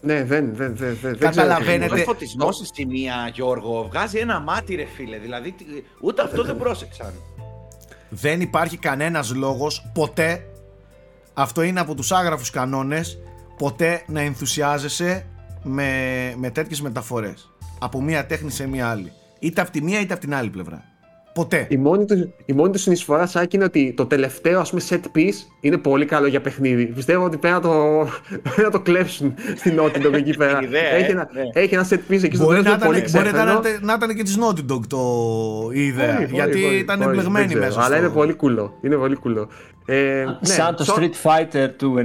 Ναι, 0.00 0.24
δεν, 0.24 0.54
δεν, 0.54 0.76
δεν, 0.76 0.76
δεν, 0.76 0.88
δεν 0.90 0.96
ξέρω 1.00 1.16
τι 1.16 1.18
Καταλαβαίνετε. 1.24 1.84
είναι. 1.84 2.00
Ο 2.00 2.04
φωτισμό 2.04 2.52
στη 2.52 2.66
σημεία, 2.74 3.30
Γιώργο, 3.34 3.86
βγάζει 3.88 4.18
ένα 4.18 4.40
μάτι, 4.40 4.74
ρε 4.74 4.84
φίλε. 4.96 5.18
Δηλαδή, 5.18 5.52
τι- 5.52 5.64
ούτε 6.00 6.22
αυτό 6.22 6.44
δεν 6.44 6.56
πρόσεξαν. 6.56 7.12
Δεν 8.08 8.40
υπάρχει 8.40 8.76
κανένας 8.76 9.34
λόγος 9.34 9.90
ποτέ, 9.94 10.46
αυτό 11.34 11.62
είναι 11.62 11.80
από 11.80 11.94
τους 11.94 12.12
άγραφους 12.12 12.50
κανόνες, 12.50 13.18
ποτέ 13.58 14.02
να 14.06 14.20
ενθουσιάζεσαι 14.20 15.26
με, 15.62 15.90
με 16.36 16.50
τέτοιες 16.50 16.80
μεταφορές. 16.80 17.50
Από 17.78 18.02
μία 18.02 18.26
τέχνη 18.26 18.50
σε 18.50 18.66
μία 18.66 18.88
άλλη. 18.88 19.12
Είτε 19.38 19.60
από 19.60 19.70
τη 19.70 19.82
μία 19.82 20.00
είτε 20.00 20.12
από 20.12 20.22
την 20.22 20.34
άλλη 20.34 20.50
πλευρά. 20.50 20.84
Ποτέ. 21.36 21.66
Η 21.70 21.76
μόνη, 21.76 22.04
του, 22.04 22.34
η 22.44 22.52
μόνη 22.52 22.72
του 22.72 22.78
συνεισφορά 22.78 23.26
Σάκη 23.26 23.56
είναι 23.56 23.64
ότι 23.64 23.92
το 23.96 24.06
τελευταίο 24.06 24.60
ας 24.60 24.70
πούμε 24.70 24.82
set 24.88 25.00
piece 25.16 25.34
είναι 25.60 25.76
πολύ 25.76 26.04
καλό 26.04 26.26
για 26.26 26.40
παιχνίδι. 26.40 26.86
Πιστεύω 26.86 27.24
ότι 27.24 27.36
πρέπει 27.36 27.54
να 27.54 27.60
το, 27.60 28.08
πρέπει 28.42 28.62
να 28.62 28.70
το 28.70 28.80
κλέψουν 28.80 29.34
στην 29.56 29.78
Naughty 29.80 30.06
Dog 30.06 30.12
εκεί 30.12 30.36
πέρα. 30.36 30.62
ιδέα, 30.66 30.82
ε, 30.94 30.96
έχει, 30.96 31.10
ένα, 31.10 31.28
ναι. 31.32 31.42
έχει 31.62 31.74
ένα 31.74 31.88
set 31.90 31.94
piece 32.12 32.22
εκεί 32.24 32.36
στο 32.36 32.44
Μπορεί 32.44 32.62
τέλος 32.62 32.64
να, 32.64 32.70
είναι 32.70 32.84
πολύ 32.84 32.98
ήταν, 32.98 33.10
μπορεί 33.12 33.24
να, 33.24 33.30
ξέφρενο. 33.32 33.60
ήταν- 33.60 33.78
να 33.86 33.92
ήταν 33.92 34.14
και 34.16 34.22
της 34.22 34.38
Naughty 34.40 34.72
Dog 34.72 34.80
το, 34.88 34.98
η 35.72 35.86
ιδέα. 35.86 36.06
Μπορεί, 36.12 36.16
μπορεί, 36.24 36.34
γιατί 36.34 36.60
μπορεί, 36.60 36.76
ήταν 36.78 36.98
μπορεί, 36.98 37.10
εμπλεγμένη 37.10 37.46
δεν 37.46 37.46
ξέρω, 37.56 37.64
μέσα. 37.66 37.78
Αλλά 37.80 37.96
στο- 37.96 38.04
είναι 38.04 38.14
πολύ 38.14 38.32
κουλό. 38.34 38.78
Είναι 38.82 38.96
πολύ 38.96 39.14
κουλό. 39.16 39.48
Ε, 39.88 40.24
ναι, 40.24 40.36
Σαν 40.40 40.76
το 40.76 40.84
σο- 40.84 40.94
Street 40.98 41.12
Fighter 41.30 41.68
του 41.76 41.94
94 41.98 42.00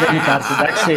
δεν 0.00 0.16
υπάρχει, 0.16 0.52
εντάξει. 0.60 0.92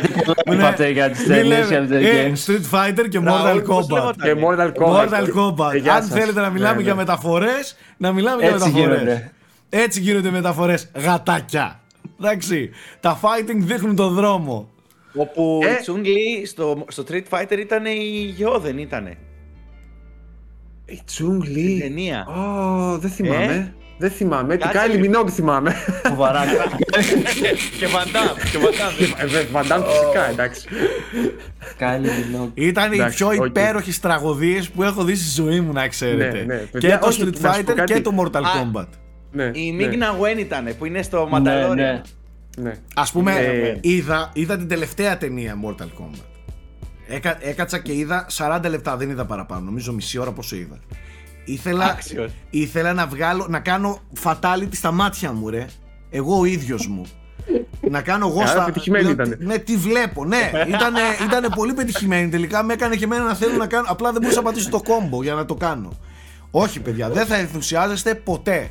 Γιατί 0.00 0.22
πολλά 0.24 0.34
Ναι, 0.46 0.54
είπατε 0.54 0.88
για 0.90 1.10
τις 1.10 1.18
μην 1.18 1.28
ταινίες 1.28 1.70
λέμε, 1.70 1.86
για 1.86 1.98
τις 1.98 2.08
ε, 2.08 2.32
games. 2.32 2.50
Street 2.50 2.70
Fighter 2.78 3.08
και 3.08 3.18
Ραούλ, 3.18 3.58
Mortal 3.58 3.64
πώς 3.66 3.86
Kombat. 3.86 3.92
λεγόταν; 3.92 4.14
Και 4.22 4.34
Mortal 4.46 4.82
Kombat. 4.82 5.08
Mortal 5.08 5.26
Kombat. 5.36 5.74
Ε, 5.74 5.76
γεια 5.78 5.94
Αν 5.94 6.02
σας. 6.02 6.18
θέλετε 6.20 6.40
να 6.40 6.50
μιλάμε 6.50 6.76
Ναι, 6.76 6.82
για 6.82 6.92
ναι. 6.92 6.98
μεταφορές, 6.98 7.76
να 7.96 8.12
μιλάμε 8.12 8.42
για 8.42 8.50
Έτσι 8.50 8.68
μεταφορές. 8.68 8.98
γίνονται. 8.98 9.30
Έτσι 9.70 10.00
γίνονται 10.00 10.28
οι 10.28 10.30
μεταφορές. 10.30 10.90
Γατάκια. 10.94 11.80
Εντάξει. 12.20 12.70
Τα 13.00 13.20
fighting 13.22 13.56
δείχνουν 13.56 13.96
τον 13.96 14.14
δρόμο. 14.14 14.68
Όπου 15.14 15.60
Ε. 15.64 15.70
η 15.70 15.76
Τσούγκλι 15.80 16.46
στο, 16.46 16.84
στο 16.88 17.04
Street 17.10 17.38
Fighter 17.38 17.58
ήταν 17.58 17.84
η 17.86 18.32
γιο, 18.36 18.58
δεν 18.58 18.78
ήτανε. 18.78 19.16
Η 20.86 21.00
Τσουνγκ 21.04 21.42
Στην 21.42 21.56
Λι. 21.56 21.78
ταινία. 21.80 22.26
Ω, 22.26 22.98
δεν 22.98 23.10
θυμάμαι. 23.10 23.74
Δεν 23.98 24.10
θυμάμαι. 24.10 24.56
Την 24.56 24.70
Κάτσε 24.70 24.90
Kylie 24.92 25.00
λίγο. 25.00 25.20
Minogue 25.22 25.30
θυμάμαι. 25.30 25.74
Φοβαρά. 26.08 26.40
και 27.78 27.86
Βαντάμ, 27.86 28.26
και 28.52 28.58
Βαντάμ. 28.58 28.94
Ε, 29.36 29.44
Βαντάμ 29.50 29.82
φυσικά, 29.82 30.28
εντάξει. 30.30 30.66
Kylie 31.78 32.06
Minogue. 32.06 32.50
Ήταν 32.54 32.92
οι 32.92 32.96
Εντάξει, 32.96 33.16
πιο 33.16 33.26
οκ. 33.26 33.46
υπέροχες 33.46 34.00
τραγωδίες 34.00 34.68
που 34.70 34.82
έχω 34.82 35.04
δει 35.04 35.14
στη 35.14 35.42
ζωή 35.42 35.60
μου, 35.60 35.72
να 35.72 35.88
ξέρετε. 35.88 36.38
Ναι, 36.38 36.54
ναι. 36.54 36.60
Και 36.60 36.68
Παιδιά, 36.70 36.98
το 36.98 37.06
όχι, 37.06 37.22
Street 37.22 37.40
να 37.40 37.52
σου 37.52 37.62
πω 37.64 37.72
Fighter 37.72 37.76
κάτι. 37.76 37.92
και 37.92 38.00
το 38.00 38.10
Mortal 38.18 38.36
Α, 38.36 38.40
Kombat. 38.40 38.86
Ναι, 39.32 39.50
Η 39.54 39.70
ναι, 39.72 39.86
Μίγνα 39.86 40.14
Γουέν 40.18 40.38
ήταν 40.38 40.68
που 40.78 40.84
είναι 40.84 41.02
στο 41.02 41.24
Ναι, 41.24 41.30
Μανταλόρι. 41.30 41.80
ναι. 41.80 42.00
ναι. 42.58 42.72
Ας 42.94 43.12
πούμε, 43.12 43.32
Ε. 43.32 43.78
είδα, 43.80 44.30
είδα 44.32 44.56
την 44.56 44.68
τελευταία 44.68 45.18
ταινία 45.18 45.54
Mortal 45.66 45.82
Kombat. 46.02 46.24
Έκα, 47.08 47.36
έκατσα 47.40 47.78
και 47.78 47.92
είδα 47.92 48.26
40 48.36 48.60
λεπτά, 48.68 48.96
δεν 48.96 49.10
είδα 49.10 49.24
παραπάνω. 49.24 49.60
Νομίζω 49.64 49.92
μισή 49.92 50.18
ώρα 50.18 50.30
πόσο 50.32 50.56
είδα. 50.56 50.78
Ήθελα, 51.44 51.84
Άξιος. 51.84 52.32
ήθελα 52.50 52.92
να 52.92 53.06
βγάλω, 53.06 53.46
να 53.48 53.60
κάνω 53.60 53.98
fatality 54.22 54.68
στα 54.72 54.90
μάτια 54.92 55.32
μου, 55.32 55.48
ρε. 55.48 55.66
Εγώ 56.10 56.38
ο 56.38 56.44
ίδιος 56.44 56.86
μου. 56.86 57.02
να 57.90 58.02
κάνω 58.02 58.26
εγώ 58.28 58.40
Άρα 58.40 58.48
στα. 58.48 58.64
πετυχημένη 58.64 59.04
λέω, 59.04 59.12
ήτανε. 59.12 59.36
Ναι, 59.40 59.58
τι 59.58 59.76
βλέπω. 59.76 60.24
Ναι, 60.24 60.50
ήτανε, 60.68 61.00
ήτανε 61.24 61.48
πολύ 61.48 61.72
πετυχημένη. 61.72 62.28
Τελικά 62.28 62.62
με 62.62 62.72
έκανε 62.72 62.96
και 62.96 63.04
εμένα 63.04 63.24
να 63.24 63.34
θέλω 63.34 63.56
να 63.56 63.66
κάνω. 63.66 63.86
Απλά 63.88 64.12
δεν 64.12 64.20
μπορούσα 64.20 64.40
να 64.40 64.46
πατήσω 64.46 64.70
το 64.70 64.82
κόμπο 64.82 65.22
για 65.22 65.34
να 65.34 65.44
το 65.44 65.54
κάνω. 65.54 65.92
Όχι, 66.50 66.80
παιδιά, 66.80 67.10
δεν 67.10 67.26
θα 67.26 67.36
ενθουσιάζεστε 67.36 68.14
ποτέ. 68.14 68.70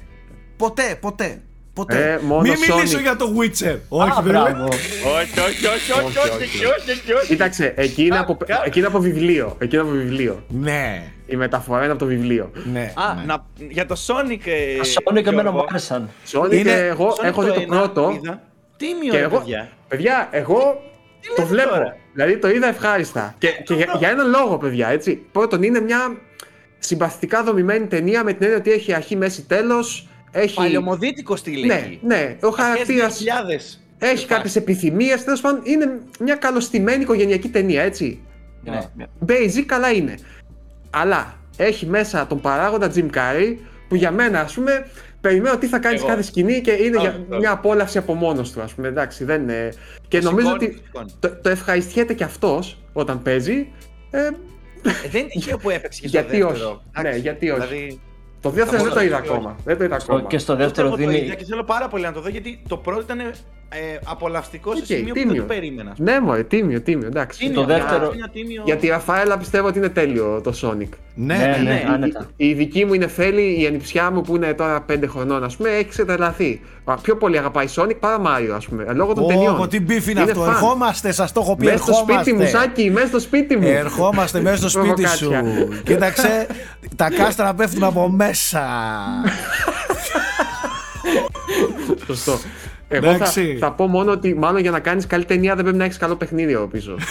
Ποτέ, 0.58 0.98
ποτέ. 1.02 1.42
Ποτέ. 1.74 2.12
Ε, 2.14 2.20
μόνο 2.26 2.42
Μην 2.42 2.52
μιλήσω 2.52 2.98
Sonic. 2.98 3.02
για 3.02 3.16
το 3.16 3.26
Witcher. 3.40 3.78
Όχι, 3.88 4.10
Α, 4.10 4.14
δεν 4.22 4.24
μπράβο. 4.32 4.56
λέω. 4.58 4.66
Όχι, 4.66 5.40
όχι, 5.40 5.66
όχι, 5.66 5.92
όχι, 5.92 6.18
όχι, 6.18 6.30
όχι, 6.44 6.66
όχι, 6.92 7.14
όχι. 7.14 7.28
Κοίταξε, 7.28 7.74
εκεί 7.76 8.06
είναι, 8.06 8.18
από, 8.18 8.36
κα- 8.46 8.62
εκεί 8.66 8.78
είναι 8.80 8.88
από 8.88 9.00
βιβλίο. 9.00 9.56
Εκεί 9.60 9.76
είναι 9.76 9.84
από 9.84 9.94
βιβλίο. 9.94 10.44
Ναι, 10.48 11.12
Η 11.26 11.36
μεταφορά 11.36 11.82
είναι 11.84 11.90
από 11.92 12.00
το 12.00 12.06
βιβλίο. 12.06 12.52
ναι. 12.74 12.94
Α, 12.96 13.14
ναι. 13.16 13.24
να, 13.26 13.46
για 13.70 13.86
το 13.86 13.96
Sonic. 14.08 14.40
ε, 14.46 14.78
Τα 14.78 14.84
Sonic 14.84 15.26
εμένα 15.26 15.34
μου 15.34 15.42
Γιώργο. 15.42 15.66
άρεσαν. 15.70 16.10
Sonic, 16.32 16.52
Είναι- 16.54 16.72
ε, 16.72 16.88
εγώ 16.88 17.16
Sonic 17.20 17.24
έχω 17.24 17.42
δει 17.42 17.50
το 17.54 17.60
ένα 17.62 17.78
πρώτο. 17.80 18.20
είδα. 18.24 18.42
Τίμιο, 18.78 19.12
Και 19.12 19.18
ρε 19.18 19.24
εγώ, 19.24 19.38
παιδιά; 19.38 19.70
παιδιά, 19.88 20.28
εγώ 20.32 20.58
το 21.22 21.42
λέτε 21.42 21.44
βλέπω. 21.44 21.70
τώρα; 21.70 21.98
Δηλαδή 22.14 22.38
το 22.38 22.50
είδα 22.50 22.68
ευχάριστα. 22.68 23.36
Και, 23.38 23.48
και 23.64 23.74
για, 23.74 23.96
για 24.00 24.10
έναν 24.10 24.30
λόγο, 24.30 24.58
παιδιά, 24.58 24.88
έτσι. 24.88 25.26
Πρώτον, 25.32 25.64
είναι 25.64 25.80
μια 25.80 26.18
συμπαθητικά 26.80 27.44
δομημένη 27.44 27.86
ταινία 27.88 28.24
με 28.24 28.32
την 28.34 28.42
έννοια 28.44 28.58
ότι 28.58 28.72
έχει 28.72 28.94
αρχή, 28.94 29.16
μέση, 29.16 29.42
τέλος. 29.46 30.08
Έχει. 30.36 30.56
Παλαιομοδίτικο 30.56 31.36
στυλ 31.36 31.66
Ναι, 31.66 31.74
έχει. 31.74 32.00
ναι. 32.04 32.38
Ο 32.42 32.50
χαρακτήρας 32.50 33.22
Αρχές 33.42 33.80
2000. 34.00 34.08
έχει 34.08 34.26
κάποιες 34.28 34.56
επιθυμίες. 34.56 35.24
Τέλος 35.24 35.42
πάντων, 35.42 35.62
είναι 35.64 36.00
μια 36.20 36.36
καλωστημένη 36.36 37.02
οικογενειακή 37.04 37.50
ταινία, 37.50 37.82
έτσι. 37.84 38.20
Ναι, 38.64 38.80
ναι. 38.96 39.06
Basic 39.28 39.62
καλά 39.66 39.92
είναι. 39.92 40.16
Αλλά 40.90 41.38
έχει 41.58 41.86
μέσα 41.86 42.28
τον 42.28 42.42
παράγοντα 42.42 42.92
Jim 42.96 43.10
Carrey 43.16 43.56
που 43.88 43.96
για 43.96 44.12
μένα, 44.12 44.40
ας 44.40 44.54
πούμε, 44.54 44.88
περιμένω 45.22 45.58
τι 45.58 45.68
θα 45.68 45.80
κάνει 45.80 45.98
σε 45.98 46.04
Εγώ. 46.04 46.12
κάθε 46.14 46.24
σκηνή 46.24 46.62
και 46.62 46.72
είναι 46.72 47.00
για 47.00 47.10
Αυτό. 47.10 47.38
μια 47.38 47.52
απόλαυση 47.52 47.98
από 47.98 48.14
μόνος 48.14 48.52
του, 48.52 48.62
ας 48.62 48.74
πούμε. 48.74 48.88
Εντάξει, 48.88 49.24
δεν 49.24 49.42
είναι. 49.42 49.74
Και 50.08 50.20
Το 50.20 50.30
νομίζω 50.30 50.48
σηκώνει, 50.48 50.66
ότι 50.66 50.76
το 50.78 50.84
σηκώνει. 50.86 51.12
το, 51.20 51.36
το 51.42 51.50
ευχαριστιέται 51.50 52.14
και 52.14 52.24
αυτός 52.24 52.84
όταν 52.94 53.22
παίζει. 53.22 53.68
Ε, 54.12 54.18
Ε, 54.86 55.10
δεν 55.12 55.22
είναι 55.22 55.30
τυχαίο 55.30 55.58
που 55.58 55.70
έπαιξε 55.70 56.02
και 56.02 56.08
στο 56.08 56.18
Γιατί 56.18 56.38
δεύτερο. 56.38 56.70
όχι. 56.70 56.82
Εντάξει, 56.98 57.12
Ναι, 57.18 57.22
γιατί 57.22 57.50
όχι. 57.50 57.60
Δηλαδή, 57.68 58.00
το 58.44 58.50
δεύτερο 58.50 58.78
Θα 58.78 58.84
δεν 58.84 58.94
το 58.94 59.00
μπορούσα, 59.00 59.04
είδα 59.06 59.16
γιατί 59.16 59.30
όχι. 59.30 59.38
ακόμα. 59.38 59.56
Δεν 59.66 59.78
το 59.78 59.84
είδα 59.84 60.00
Στο- 60.00 60.12
ακόμα. 60.14 60.28
Και 60.30 60.38
στο 60.38 60.54
Ούτε 60.54 60.64
δεύτερο 60.64 60.88
εγώ 60.88 60.96
το 60.96 61.02
είδα 61.02 61.12
δίνει. 61.12 61.36
και 61.36 61.46
θέλω 61.46 61.64
πάρα 61.64 61.88
πολύ 61.88 62.04
να 62.04 62.12
το 62.14 62.22
δω 62.22 62.30
γιατί 62.30 62.62
το 62.68 62.78
πρώτο 62.78 63.02
ήταν 63.02 63.20
ε, 63.70 63.98
απολαυστικός 64.06 64.80
Οκ, 64.80 64.86
σε 64.86 64.96
σημείο 64.96 65.14
που 65.14 65.20
δεν 65.20 65.28
τίμιο. 65.28 65.42
το 65.42 65.48
περίμενα. 65.48 65.94
Ναι, 65.98 66.20
μωρέ, 66.20 66.44
τίμιο, 66.44 66.82
τίμιο, 66.82 67.08
εντάξει. 67.08 67.40
Τίμιο, 67.40 67.56
Το 67.62 67.66
δεύτερο- 67.66 68.12
ένα 68.16 68.30
τίμιο- 68.30 68.62
Για 68.66 68.78
τη 68.78 68.88
Ραφαέλα 68.88 69.38
πιστεύω 69.38 69.68
ότι 69.68 69.78
είναι 69.78 69.90
τέλειο 69.90 70.42
το 70.44 70.54
Sonic. 70.62 70.88
Ναι, 71.16 71.36
Ναι, 71.36 71.46
ναι, 71.46 71.58
ναι, 71.58 71.64
ναι. 71.64 71.84
άνετα. 71.94 72.28
Η 72.36 72.54
δική 72.54 72.86
μου 72.86 72.94
είναι 72.94 73.08
Φέλη, 73.08 73.62
η 73.62 73.66
ανιψιά 73.68 74.12
μου 74.12 74.22
που 74.22 74.36
είναι 74.36 74.54
τώρα 74.54 74.82
5 74.82 75.08
χρονών, 75.08 75.44
ας 75.44 75.56
πούμε, 75.56 75.70
έχει 75.70 75.86
ξετρελαθεί. 75.88 76.62
Α, 76.84 76.94
Πιο 77.02 77.18
πολύ 77.18 77.38
αγαπάει 77.38 77.66
Sonic 77.76 77.96
παρά 78.00 78.22
Mario, 78.26 78.52
ας 78.56 78.66
πούμε, 78.66 78.86
λόγω 78.94 79.14
των 79.14 79.28
ταινιών. 79.28 79.60
Ω, 79.60 79.68
τι 79.68 79.80
beef 79.80 80.08
είναι 80.08 80.22
Είναι 80.22 80.32
αυτό. 80.32 80.44
φαν. 80.44 80.50
Ερχόμαστε, 80.54 81.12
σας 81.12 81.32
το 81.32 81.40
έχω 81.42 81.56
πει. 81.56 81.66
Μέσα 81.66 81.78
στο 81.78 81.94
σπίτι 81.94 82.34
μου, 82.34 82.42
ερχόμαστε. 82.42 82.58
Σάκη, 82.58 82.92
μέσα 82.92 83.08
στο 83.08 83.20
σπίτι 83.20 83.58
μου. 83.58 83.68
Ερχόμαστε 83.68 84.42
μέσα 84.42 84.58
στο 84.58 84.70
σπίτι 84.70 85.08
σου. 85.08 85.30
Προβοκάτσια. 85.30 85.82
Κοίταξε, 85.84 86.48
τα 86.96 87.10
κάστρα 87.10 87.54
πέφτουν 87.54 87.84
από 87.84 88.10
μέσα. 88.10 88.62
Σωστό. 92.06 92.40
Εγώ 92.96 93.06
θα, 93.06 93.14
Εντάξει. 93.14 93.58
θα 93.60 93.72
πω 93.72 93.88
μόνο 93.88 94.12
ότι 94.12 94.34
μάλλον 94.36 94.62
για 94.62 94.72
να 94.72 94.80
κάνεις 94.80 95.08
καλή 95.08 95.26
ταινία 95.26 95.54
δεν 95.56 95.64
πρέπει 95.64 95.78
να 95.80 95.84
έχεις 95.86 95.98
καλό 95.98 96.16
παιχνίδι 96.16 96.54
από 96.54 96.68
πίσω. 96.68 96.96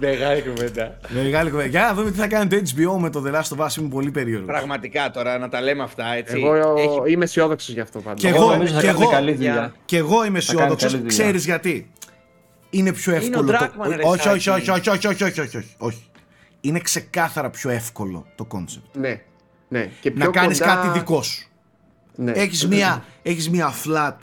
Μεγάλη 0.00 0.42
κουβέντα. 0.42 0.96
Μεγάλη 1.08 1.50
κουβέντα. 1.50 1.68
Για 1.68 1.80
να 1.80 1.94
δούμε 1.94 2.10
τι 2.10 2.18
θα 2.18 2.26
κάνει 2.26 2.46
το 2.48 2.56
HBO 2.56 2.98
με 3.00 3.10
το 3.10 3.22
The 3.26 3.34
Last 3.34 3.56
of 3.58 3.66
Us. 3.66 3.76
Είμαι 3.78 3.88
πολύ 3.88 4.10
περίεργος. 4.10 4.46
Πραγματικά 4.46 5.10
τώρα 5.10 5.38
να 5.38 5.48
τα 5.48 5.60
λέμε 5.60 5.82
αυτά 5.82 6.14
έτσι. 6.14 6.36
Εγώ 6.36 6.54
Έχει- 6.54 7.12
είμαι 7.12 7.24
αισιόδοξος 7.24 7.74
γι' 7.74 7.80
αυτό 7.80 8.00
πάντω. 8.00 8.16
Και 8.16 8.28
Εγώ 8.28 8.36
εγώ, 8.36 8.52
νομίζω 8.52 8.74
θα 8.74 8.80
και 8.80 8.86
κάνει 8.86 9.00
εγώ, 9.02 9.10
καλή 9.10 9.32
δουλειά. 9.32 9.74
και 9.84 9.96
εγώ 9.96 10.14
είμαι 10.14 10.22
κάνει 10.24 10.36
αισιόδοξος. 10.36 10.90
καλή 10.92 11.02
δουλειά. 11.02 11.08
Ξέρεις 11.22 11.44
γιατί; 11.44 11.90
Είναι 12.70 12.92
πιο 12.92 13.12
ο 13.12 13.16
εύκολο. 13.16 13.50
το... 13.52 13.58
Druckmann, 13.60 13.88
ρε, 13.96 14.02
όχι, 14.04 14.28
όχι, 14.28 14.40
Σάκη. 14.40 14.70
όχι, 14.70 14.70
όχι, 14.70 14.90
όχι, 14.90 15.06
όχι, 15.06 15.24
όχι, 15.24 15.40
όχι, 15.40 15.56
όχι, 15.56 15.74
όχι. 15.78 16.02
Είναι 16.60 16.78
ξεκάθαρα 16.78 17.50
πιο 17.50 17.70
εύκολο 17.70 18.26
το 18.34 18.44
concept. 18.44 18.96
Ναι. 18.96 19.20
ναι. 19.68 19.90
Και 20.00 20.10
Να 20.14 20.16
πιο 20.20 20.30
κάνεις 20.30 20.58
κοντά- 20.58 20.74
κάτι 20.74 20.98
δικό 20.98 21.22
σου. 21.22 21.46
Ναι. 22.14 22.32
Έχεις 22.32 22.68
μία, 22.68 23.04
έχεις 23.22 23.50
μία 23.50 23.72
flat 23.84 24.16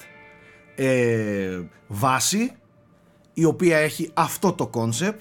ε, 0.76 1.60
βάση 1.88 2.52
η 3.34 3.44
οποία 3.44 3.78
έχει 3.78 4.10
αυτό 4.14 4.54
το 4.54 4.70
concept 4.74 5.18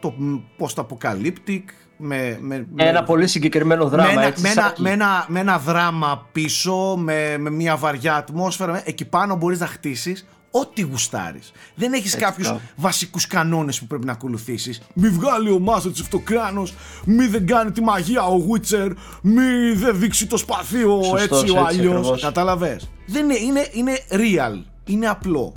το 0.00 0.14
post-apocalyptic 0.58 1.62
με, 1.96 2.38
με, 2.40 2.66
Ένα 2.76 3.02
πολύ 3.02 3.26
συγκεκριμένο 3.26 3.88
δράμα. 3.88 4.06
με, 4.06 4.12
ένα, 4.12 4.22
έτσι, 4.22 4.42
με, 4.42 4.48
ένα, 4.48 4.62
σάκι. 4.62 4.82
με, 4.82 4.90
ένα, 4.90 5.24
με 5.28 5.40
ένα 5.40 5.58
δράμα 5.58 6.28
πίσω, 6.32 6.96
με, 6.96 7.38
με 7.38 7.50
μια 7.50 7.76
βαριά 7.76 8.16
ατμόσφαιρα. 8.16 8.82
Εκεί 8.84 9.04
πάνω 9.04 9.36
μπορείς 9.36 9.60
να 9.60 9.66
χτίσεις 9.66 10.26
ό,τι 10.50 10.82
γουστάρεις. 10.82 11.52
Δεν 11.74 11.92
έχεις 11.92 12.16
κάποιους 12.16 12.46
μπράβο. 12.48 12.62
βασικούς 12.76 13.26
κανόνες 13.26 13.78
που 13.78 13.86
πρέπει 13.86 14.06
να 14.06 14.12
ακολουθήσεις. 14.12 14.80
Μη 14.94 15.08
βγάλει 15.08 15.50
ο 15.50 15.58
Μάστο 15.58 15.88
αυτοκράνος, 15.88 16.74
μη 17.04 17.26
δεν 17.26 17.46
κάνει 17.46 17.70
τη 17.70 17.80
μαγεία 17.80 18.22
ο 18.22 18.36
Witcher, 18.50 18.90
μη 19.22 19.72
δεν 19.74 19.98
δείξει 19.98 20.26
το 20.26 20.36
σπαθί 20.36 20.84
ο 20.84 21.02
Σωστός, 21.02 21.22
έτσι 21.22 21.34
ο 21.34 21.38
έτσι 21.38 21.56
αλλιώς. 21.56 21.94
ακριβώς. 21.94 22.22
Κατάλαβες. 22.22 22.90
Δεν 23.06 23.30
είναι, 23.30 23.38
είναι, 23.38 23.68
είναι 23.72 23.98
real, 24.10 24.62
είναι 24.84 25.06
απλό. 25.06 25.52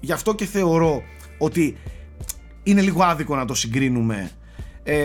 Γι' 0.00 0.12
αυτό 0.12 0.34
και 0.34 0.44
θεωρώ 0.44 1.02
ότι 1.38 1.76
είναι 2.62 2.80
λίγο 2.80 3.02
άδικο 3.02 3.36
να 3.36 3.44
το 3.44 3.54
συγκρίνουμε 3.54 4.30
ε, 4.82 4.96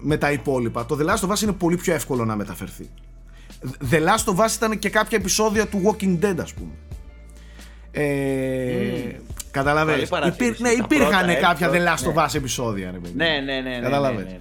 με 0.00 0.16
τα 0.16 0.32
υπόλοιπα. 0.32 0.86
Το 0.86 0.98
The 1.00 1.04
Last 1.06 1.28
of 1.28 1.32
Us 1.32 1.40
είναι 1.42 1.52
πολύ 1.52 1.76
πιο 1.76 1.94
εύκολο 1.94 2.24
να 2.24 2.36
μεταφερθεί. 2.36 2.90
The 3.90 3.94
Last 3.96 4.34
of 4.34 4.44
Us 4.44 4.54
ήταν 4.56 4.78
και 4.78 4.90
κάποια 4.90 5.18
επεισόδια 5.18 5.66
του 5.66 5.82
Walking 5.84 6.18
Dead 6.24 6.36
ας 6.40 6.54
πούμε. 6.54 6.70
Ε, 7.92 9.16
Καταλαβες. 9.50 9.94
Καλή 9.94 10.06
παρατήρηση. 10.08 10.62
ναι, 10.62 10.68
Τα 10.68 10.74
υπήρχαν 10.74 11.24
πρώτα 11.26 11.34
κάποια 11.40 11.70
The 11.70 11.72
έξω, 11.72 11.86
Last 11.94 12.10
of 12.10 12.14
ναι. 12.14 12.24
Us 12.26 12.34
επεισόδια. 12.34 12.90
Ρε, 12.90 12.98
παιδί. 12.98 13.14
Ναι, 13.16 13.28
ναι, 13.28 13.40
ναι. 13.40 13.60
ναι, 13.60 13.76
ναι, 13.76 13.80
Κατάλαβες. 13.82 14.24
ναι, 14.24 14.30
ναι. 14.30 14.36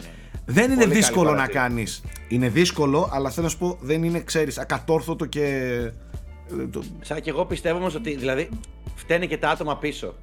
Δεν 0.45 0.63
είναι 0.63 0.73
Πολύ 0.73 0.87
καλή 0.87 0.93
δύσκολο 0.99 1.29
να 1.29 1.35
παρατήρηση. 1.35 1.59
κάνεις. 1.63 2.01
Είναι 2.27 2.49
δύσκολο, 2.49 3.09
αλλά 3.13 3.29
θέλω 3.29 3.45
να 3.45 3.51
σου 3.51 3.57
πω 3.57 3.77
δεν 3.81 4.03
είναι, 4.03 4.19
ξέρεις, 4.19 4.57
ακατόρθωτο 4.57 5.25
και... 5.25 5.45
ε, 6.59 6.67
το- 6.71 6.83
Σαν 7.01 7.21
και 7.21 7.29
εγώ 7.29 7.45
πιστεύω 7.45 7.77
όμως 7.77 7.95
ότι 7.95 8.15
δηλαδή 8.15 8.49
φταίνε 8.95 9.25
και 9.25 9.37
τα 9.37 9.49
άτομα 9.49 9.77
πίσω. 9.77 10.15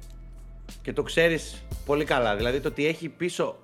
Και 0.81 0.93
το 0.93 1.03
ξέρεις 1.03 1.63
πολύ 1.85 2.03
καλά. 2.05 2.35
Δηλαδή 2.35 2.59
το 2.59 2.67
ότι 2.67 2.85
έχει 2.87 3.09
πίσω 3.09 3.55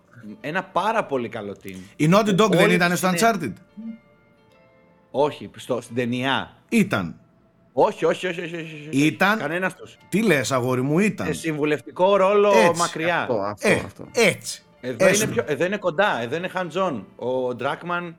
ένα 0.42 0.64
πάρα 0.64 1.06
πολύ 1.06 1.30
καλό 1.30 1.56
team. 1.64 1.76
Η 1.96 2.10
Naughty 2.14 2.30
Dog 2.42 2.50
δεν 2.50 2.60
Όλοι 2.64 2.74
ήταν 2.74 2.90
τους 2.90 2.98
στο 3.00 3.08
είναι- 3.08 3.20
Uncharted; 3.22 3.54
Όχι, 5.12 5.50
στο, 5.56 5.82
στην 5.82 5.96
ταινία. 5.96 6.52
Ήταν. 6.70 7.16
Όχι, 7.78 8.06
όχι, 8.06 8.28
όχι, 8.28 8.42
όχι, 8.42 8.56
όχι, 8.56 8.88
όχι. 8.90 9.06
Ήταν- 9.06 9.38
Κανένας 9.40 9.76
τους. 9.76 9.98
Τι 10.10 10.22
λες 10.24 10.52
αγόρι 10.52 10.82
μου, 10.82 11.00
ήταν; 11.00 11.26
Σε 11.28 11.34
συμβουλευτικό 11.34 12.16
ρόλο 12.16 12.52
Έτσι. 12.56 12.80
μακριά. 12.80 13.20
Αυτό, 13.22 13.34
αυτό, 13.42 13.68
Ε, 13.70 13.82
αυτό. 13.86 14.08
έτσι. 14.12 14.64
Εδώ 14.82 14.94
είναι, 15.00 15.10
Έσου. 15.10 15.28
πιο, 15.30 15.44
εδώ 15.48 15.66
είναι 15.66 15.78
κοντά, 15.78 16.22
εδώ 16.22 16.36
είναι 16.36 16.50
hands-on. 16.56 17.02
Ο 17.16 17.56
Ντράκμαν 17.56 18.18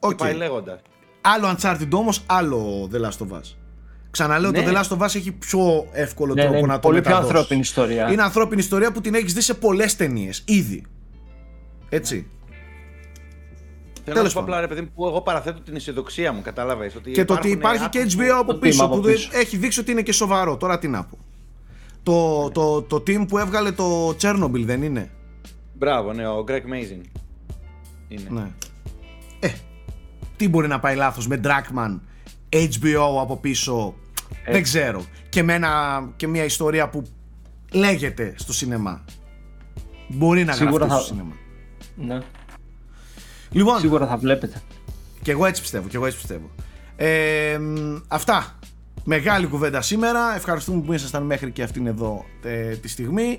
Οκ. 0.00 0.10
και 0.10 0.16
πάει 0.16 0.34
λέγοντας. 0.34 0.80
Άλλο 1.20 1.56
Uncharted 1.56 1.88
όμως, 1.92 2.22
άλλο 2.26 2.90
The 2.92 2.96
Last 2.96 3.26
of 3.28 3.36
Us. 3.36 3.56
Ξαναλέω, 4.10 4.50
Ναι. 4.50 4.62
το 4.62 4.70
The 4.70 4.74
Last 4.74 4.96
of 4.98 5.02
Us 5.06 5.14
έχει 5.14 5.32
πιο 5.32 5.86
εύκολο 5.92 6.34
Ναι, 6.34 6.42
τρόπο 6.42 6.60
ναι, 6.60 6.66
να 6.66 6.74
το 6.74 6.80
πολύ 6.88 7.00
πιο 7.00 7.08
μεταδώσεις. 7.10 7.34
ανθρώπινη 7.36 7.60
ιστορία. 7.60 8.12
Είναι 8.12 8.22
ανθρώπινη 8.22 8.60
ιστορία 8.60 8.92
που 8.92 9.00
την 9.00 9.14
έχεις 9.14 9.32
δει 9.34 9.40
σε 9.40 9.54
πολλές 9.54 9.96
ταινίες, 9.96 10.42
ήδη. 10.46 10.84
Έτσι. 11.88 12.30
Θέλω 14.12 14.22
Τέλος 14.22 14.34
να 14.34 14.40
σου 14.40 14.46
πω 14.46 14.52
πάντων. 14.52 14.54
απλά 14.54 14.60
ρε 14.60 14.66
παιδί 14.74 14.80
μου, 14.80 14.90
που 14.94 15.06
εγώ 15.06 15.20
παραθέτω 15.22 15.60
την 15.60 15.76
αισιοδοξία 15.76 16.32
μου, 16.32 16.42
κατάλαβες. 16.42 16.94
Ότι 16.94 17.10
Και 17.10 17.24
το 17.24 17.34
ότι 17.34 17.48
υπάρχουν 17.48 17.74
υπάρχει 17.74 17.88
και 17.88 17.98
άτομα 17.98 18.24
HBO 18.36 18.40
από 18.40 18.52
Το 18.52 18.58
πίσω, 18.58 18.82
team 18.82 18.86
από 18.86 18.96
που 18.96 19.02
δεν- 19.02 19.14
πίσω. 19.14 19.30
έχει 19.32 19.56
δείξει 19.56 19.80
ότι 19.80 19.90
είναι 19.90 20.02
και 20.02 20.12
σοβαρό. 20.12 20.56
Τώρα 20.56 20.78
τι 20.78 20.88
να 20.88 21.04
πω. 21.04 21.18
Το, 22.02 22.50
το, 22.50 22.82
το 22.82 22.96
team 22.96 23.24
που 23.28 23.38
έβγαλε 23.38 23.72
το 23.72 24.08
Chernobyl 24.20 24.62
δεν 24.64 24.82
είναι; 24.82 25.10
που- 25.42 25.48
Μπράβο, 25.74 26.12
ναι, 26.12 26.28
ο 26.28 26.44
Greg 26.48 26.62
Mazin. 26.72 27.00
Είναι. 28.08 28.26
Ναι. 28.28 28.50
Ε, 29.40 29.48
τι 30.36 30.48
μπορεί 30.48 30.68
να 30.68 30.80
πάει 30.80 30.96
λάθος 30.96 31.26
με 31.26 31.40
Dragman, 31.44 31.98
HBO 32.50 33.20
από 33.20 33.36
πίσω, 33.36 33.94
Ε. 34.44 34.52
δεν 34.52 34.62
ξέρω. 34.62 35.04
Και, 35.28 35.42
με 35.42 35.54
ένα, 35.54 36.02
και 36.16 36.26
μια 36.26 36.44
ιστορία 36.44 36.88
που 36.88 37.02
λέγεται 37.72 38.34
στο 38.36 38.52
σινεμά. 38.52 39.04
Μπορεί 40.08 40.44
να 40.44 40.52
Σίγουρα 40.52 40.86
γραφτεί 40.86 40.94
θα- 40.94 41.00
στο 41.00 41.14
σινεμά. 41.14 41.34
Ναι, 42.14 42.18
Λοιπόν, 43.50 43.78
σίγουρα 43.78 44.06
θα 44.06 44.16
βλέπετε. 44.16 44.62
και 45.22 45.30
εγώ 45.30 45.46
έτσι 45.46 45.60
πιστεύω, 45.60 45.88
και 45.88 45.96
εγώ 45.96 46.06
έτσι 46.06 46.18
πιστεύω. 46.18 46.50
Ε, 46.96 47.58
μ, 47.58 47.96
αυτά. 48.08 48.58
Μεγάλη 49.04 49.46
κουβέντα 49.46 49.80
σήμερα. 49.82 50.34
Ευχαριστούμε 50.36 50.82
που 50.82 50.92
ήσασταν 50.92 51.22
μέχρι 51.22 51.50
και 51.50 51.62
αυτήν 51.62 51.86
εδώ 51.86 52.24
ε, 52.42 52.74
τη 52.76 52.88
στιγμή. 52.88 53.38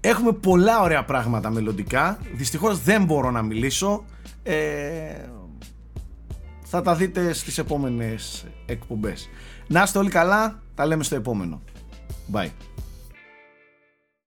Έχουμε 0.00 0.32
πολλά 0.32 0.80
ωραία 0.82 1.04
πράγματα 1.04 1.50
μελλοντικά. 1.50 2.18
Δυστυχώς 2.34 2.82
δεν 2.82 3.04
μπορώ 3.04 3.30
να 3.30 3.42
μιλήσω. 3.42 4.04
Ε, 4.42 4.56
θα 6.64 6.82
τα 6.82 6.94
δείτε 6.94 7.32
στις 7.32 7.58
επόμενες 7.58 8.46
εκπομπές. 8.66 9.28
Να 9.66 9.82
είστε 9.82 9.98
όλοι 9.98 10.10
καλά. 10.10 10.62
Τα 10.74 10.86
λέμε 10.86 11.02
στο 11.04 11.14
επόμενο. 11.14 11.62
Bye. 12.32 12.48